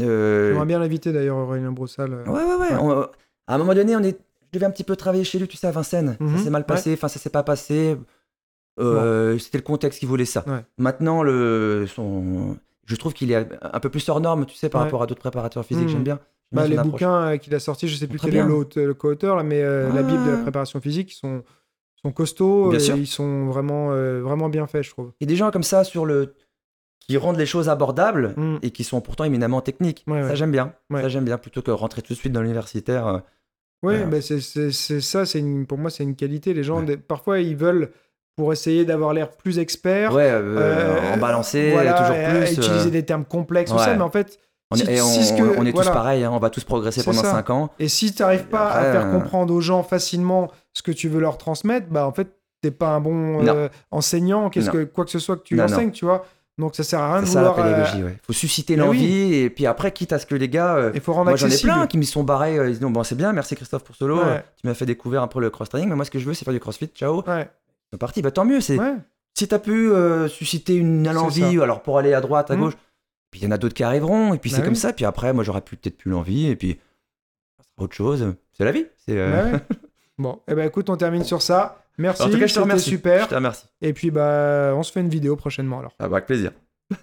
euh, 0.00 0.50
J'aimerais 0.52 0.66
bien 0.66 0.78
l'inviter 0.78 1.12
d'ailleurs, 1.12 1.36
Aurélien 1.36 1.72
Broussal. 1.72 2.12
euh. 2.12 2.24
Ouais, 2.26 2.44
ouais, 2.44 2.54
ouais. 2.54 2.76
On- 2.80 3.00
à 3.02 3.54
un 3.54 3.58
moment 3.58 3.74
donné, 3.74 3.96
on 3.96 4.02
est... 4.04 4.16
je 4.52 4.52
devais 4.58 4.66
un 4.66 4.70
petit 4.70 4.84
peu 4.84 4.94
travailler 4.94 5.24
chez 5.24 5.38
lui, 5.40 5.48
tu 5.48 5.56
sais, 5.56 5.66
à 5.66 5.72
Vincennes. 5.72 6.16
Mhm, 6.20 6.36
Ça 6.38 6.44
s'est 6.44 6.50
mal 6.50 6.64
passé, 6.64 6.92
enfin, 6.94 7.08
ça 7.08 7.18
s'est 7.18 7.28
pas 7.30 7.42
passé. 7.42 7.96
Euh, 8.80 9.38
C'était 9.38 9.58
le 9.58 9.62
contexte 9.64 10.00
qui 10.00 10.06
voulait 10.06 10.24
ça. 10.24 10.44
Ouais. 10.46 10.64
Maintenant, 10.78 11.22
le... 11.22 11.86
son... 11.86 12.56
je 12.86 12.96
trouve 12.96 13.12
qu'il 13.12 13.30
est 13.32 13.46
un 13.60 13.80
peu 13.80 13.88
plus 13.90 14.08
hors 14.08 14.20
norme, 14.20 14.46
tu 14.46 14.54
sais, 14.56 14.68
par 14.68 14.80
Ouais. 14.80 14.86
rapport 14.86 15.02
à 15.02 15.06
d'autres 15.06 15.20
préparateurs 15.20 15.64
physiques. 15.64 15.84
Mhm. 15.86 15.90
J'aime 15.92 16.02
bien. 16.04 16.18
Bah, 16.52 16.66
les 16.66 16.76
approche. 16.76 16.90
bouquins 16.92 17.22
euh, 17.32 17.36
qu'il 17.36 17.54
a 17.54 17.60
sortis, 17.60 17.86
je 17.86 17.94
sais 17.96 18.08
plus 18.08 18.18
quel 18.18 18.30
est 18.30 18.42
bien. 18.44 18.48
le 18.48 18.92
co-auteur, 18.94 19.44
mais 19.44 19.62
euh, 19.62 19.92
la 19.92 20.02
Bible 20.02 20.24
de 20.24 20.30
la 20.30 20.38
Ah. 20.38 20.42
préparation 20.42 20.80
physique, 20.80 21.12
ils 21.12 21.16
sont, 21.16 21.44
sont 22.02 22.10
costauds 22.10 22.70
Bien 22.70 22.78
et 22.78 22.82
sûr. 22.82 22.96
ils 22.96 23.06
sont 23.06 23.46
vraiment, 23.46 23.92
euh, 23.92 24.20
vraiment 24.20 24.48
bien 24.48 24.66
faits, 24.66 24.82
je 24.82 24.90
trouve. 24.90 25.12
A 25.22 25.26
des 25.26 25.36
gens 25.36 25.50
comme 25.52 25.62
ça 25.62 25.84
sur 25.84 26.04
le 26.06 26.34
qui 27.06 27.16
rendent 27.16 27.38
les 27.38 27.46
choses 27.46 27.68
abordables 27.68 28.34
Mm. 28.36 28.56
et 28.62 28.70
qui 28.72 28.82
sont 28.84 29.00
pourtant 29.00 29.24
éminemment 29.24 29.60
techniques. 29.60 30.04
Ouais, 30.08 30.22
ça 30.22 30.34
j'aime 30.34 30.50
bien. 30.52 30.74
Ça 30.92 31.08
j'aime 31.08 31.24
bien 31.24 31.38
plutôt 31.38 31.62
que 31.62 31.70
rentrer 31.70 32.02
tout 32.02 32.12
de 32.14 32.18
suite 32.18 32.32
dans 32.32 32.42
l'universitaire. 32.42 33.22
Oui, 33.82 33.94
bah, 34.10 34.20
c'est 34.20 34.40
ça, 34.40 35.24
c'est 35.26 35.38
une- 35.38 35.66
pour 35.66 35.78
moi, 35.78 35.88
c'est 35.90 36.02
une 36.04 36.14
qualité. 36.16 36.52
Les 36.52 36.62
gens, 36.64 36.80
Ouais. 36.80 36.84
des- 36.86 36.96
parfois, 36.98 37.38
ils 37.40 37.56
veulent, 37.56 37.90
pour 38.40 38.52
essayer 38.54 38.86
d'avoir 38.86 39.12
l'air 39.12 39.30
plus 39.30 39.58
expert, 39.58 40.14
Ouais, 40.14 40.30
euh, 40.30 40.40
euh, 40.58 41.14
en 41.14 41.18
balancer 41.18 41.72
voilà, 41.72 41.92
toujours 41.92 42.16
plus. 42.16 42.52
utiliser 42.52 42.88
euh, 42.88 42.90
des 42.90 43.04
termes 43.04 43.24
complexes, 43.26 43.70
tout 43.70 43.78
ça, 43.78 43.94
mais 43.94 44.02
en 44.02 44.10
fait, 44.10 44.38
on, 44.70 44.76
est, 44.76 45.00
on, 45.00 45.04
si 45.04 45.36
que- 45.36 45.58
on 45.58 45.66
est 45.66 45.72
tous 45.72 45.84
pareils, 45.90 46.24
hein, 46.24 46.30
on 46.32 46.38
va 46.38 46.48
tous 46.48 46.64
progresser 46.64 47.02
pendant 47.02 47.20
ça. 47.22 47.32
5 47.32 47.50
ans. 47.50 47.70
Et 47.78 47.88
si 47.88 48.14
tu 48.14 48.22
n'arrives 48.22 48.44
pas 48.46 48.68
après, 48.68 48.86
à 48.88 48.92
faire 48.92 49.06
euh, 49.06 49.12
comprendre 49.12 49.52
aux 49.52 49.60
gens 49.60 49.82
facilement 49.82 50.50
ce 50.72 50.82
que 50.82 50.92
tu 50.92 51.08
veux 51.08 51.20
leur 51.20 51.36
transmettre, 51.38 51.88
bah 51.90 52.06
en 52.06 52.12
fait, 52.12 52.28
t'es 52.62 52.70
pas 52.70 52.88
un 52.88 53.00
bon 53.00 53.42
Non. 53.42 53.52
euh, 53.54 53.68
enseignant, 53.90 54.48
qu'est-ce 54.48 54.66
Non. 54.66 54.72
que, 54.72 54.84
quoi 54.84 55.04
que 55.04 55.10
ce 55.10 55.18
soit 55.18 55.36
que 55.36 55.42
tu 55.42 55.54
Non, 55.56 55.64
enseignes, 55.64 55.90
tu 55.90 56.04
vois. 56.06 56.24
Donc 56.58 56.74
ça 56.76 56.84
sert 56.84 57.00
à 57.00 57.14
rien 57.14 57.22
de 57.22 57.26
ça 57.26 57.40
la 57.40 57.48
vouloir. 57.50 57.66
euh, 57.66 57.72
pédagogie, 57.74 58.04
ouais. 58.04 58.18
faut 58.22 58.34
susciter 58.34 58.76
l'envie 58.76 59.32
et 59.34 59.48
puis 59.48 59.64
après, 59.66 59.92
quitte 59.92 60.12
à 60.12 60.18
ce 60.18 60.26
que 60.26 60.34
les 60.34 60.48
gars. 60.50 60.74
euh, 60.76 60.90
Il 60.94 61.00
faut 61.00 61.14
rendre 61.14 61.30
moi 61.30 61.36
j'en 61.36 61.48
ai 61.48 61.56
plein 61.56 61.86
qui 61.86 61.96
me 61.96 62.02
sont 62.02 62.22
barrés. 62.22 62.58
euh, 62.58 62.66
ils 62.68 62.72
disent 62.72 62.80
non, 62.82 62.90
bon, 62.90 63.02
c'est 63.02 63.14
bien, 63.14 63.32
merci 63.32 63.56
Christophe 63.56 63.82
pour 63.82 63.96
solo. 63.96 64.16
Ouais. 64.18 64.22
euh, 64.26 64.38
Tu 64.60 64.66
m'as 64.66 64.74
fait 64.74 64.84
découvrir 64.84 65.22
un 65.22 65.26
peu 65.26 65.40
le 65.40 65.48
cross-training, 65.48 65.88
mais 65.88 65.94
moi 65.96 66.04
ce 66.04 66.10
que 66.10 66.18
je 66.18 66.26
veux, 66.26 66.34
c'est 66.34 66.44
faire 66.44 66.52
du 66.52 66.60
crossfit. 66.60 66.88
Ciao. 66.94 67.22
Ouais, 67.26 67.48
C'est 67.92 67.98
parti, 67.98 68.22
bah 68.22 68.30
tant 68.30 68.44
mieux. 68.44 68.60
C'est 68.60 68.78
ouais. 68.78 68.94
si 69.36 69.48
t'as 69.48 69.58
pu 69.58 69.90
euh, 69.90 70.28
susciter 70.28 70.74
une 70.76 71.08
envie, 71.08 71.60
alors 71.60 71.82
pour 71.82 71.98
aller 71.98 72.14
à 72.14 72.20
droite, 72.20 72.50
à 72.50 72.54
Mhm. 72.56 72.60
gauche, 72.62 72.74
puis 73.30 73.40
il 73.40 73.44
y 73.44 73.46
en 73.46 73.50
a 73.50 73.58
d'autres 73.58 73.74
qui 73.74 73.82
arriveront, 73.84 74.34
et 74.34 74.38
puis 74.38 74.50
Bah 74.50 74.56
c'est 74.56 74.62
oui. 74.62 74.66
comme 74.68 74.74
ça, 74.76 74.92
puis 74.92 75.04
après, 75.04 75.32
moi 75.32 75.44
j'aurais 75.44 75.60
peut-être 75.62 75.96
plus 75.98 76.10
l'envie, 76.10 76.46
et 76.46 76.56
puis 76.56 76.78
autre 77.78 77.94
chose. 77.94 78.34
C'est 78.52 78.64
la 78.64 78.72
vie. 78.72 78.86
C'est, 79.06 79.18
euh, 79.18 79.30
Bah 79.30 79.52
ouais. 79.52 79.60
Bon, 80.18 80.40
et 80.48 80.54
ben 80.54 80.66
écoute, 80.68 80.90
on 80.90 80.96
termine 80.98 81.24
sur 81.24 81.40
ça. 81.40 81.82
Merci, 81.96 82.22
En 82.22 82.28
tout 82.30 82.38
cas, 82.38 82.46
je 82.46 82.54
te 82.54 82.60
remercie. 82.60 82.90
super. 82.90 83.24
Je 83.24 83.28
te 83.30 83.34
remercie. 83.34 83.66
Et 83.80 83.92
puis 83.94 84.10
bah, 84.10 84.72
on 84.74 84.82
se 84.82 84.92
fait 84.92 85.00
une 85.00 85.08
vidéo 85.08 85.34
prochainement 85.36 85.78
alors. 85.80 85.92
Ah 85.98 86.08
bah, 86.08 86.16
avec 86.16 86.26
plaisir. 86.26 86.52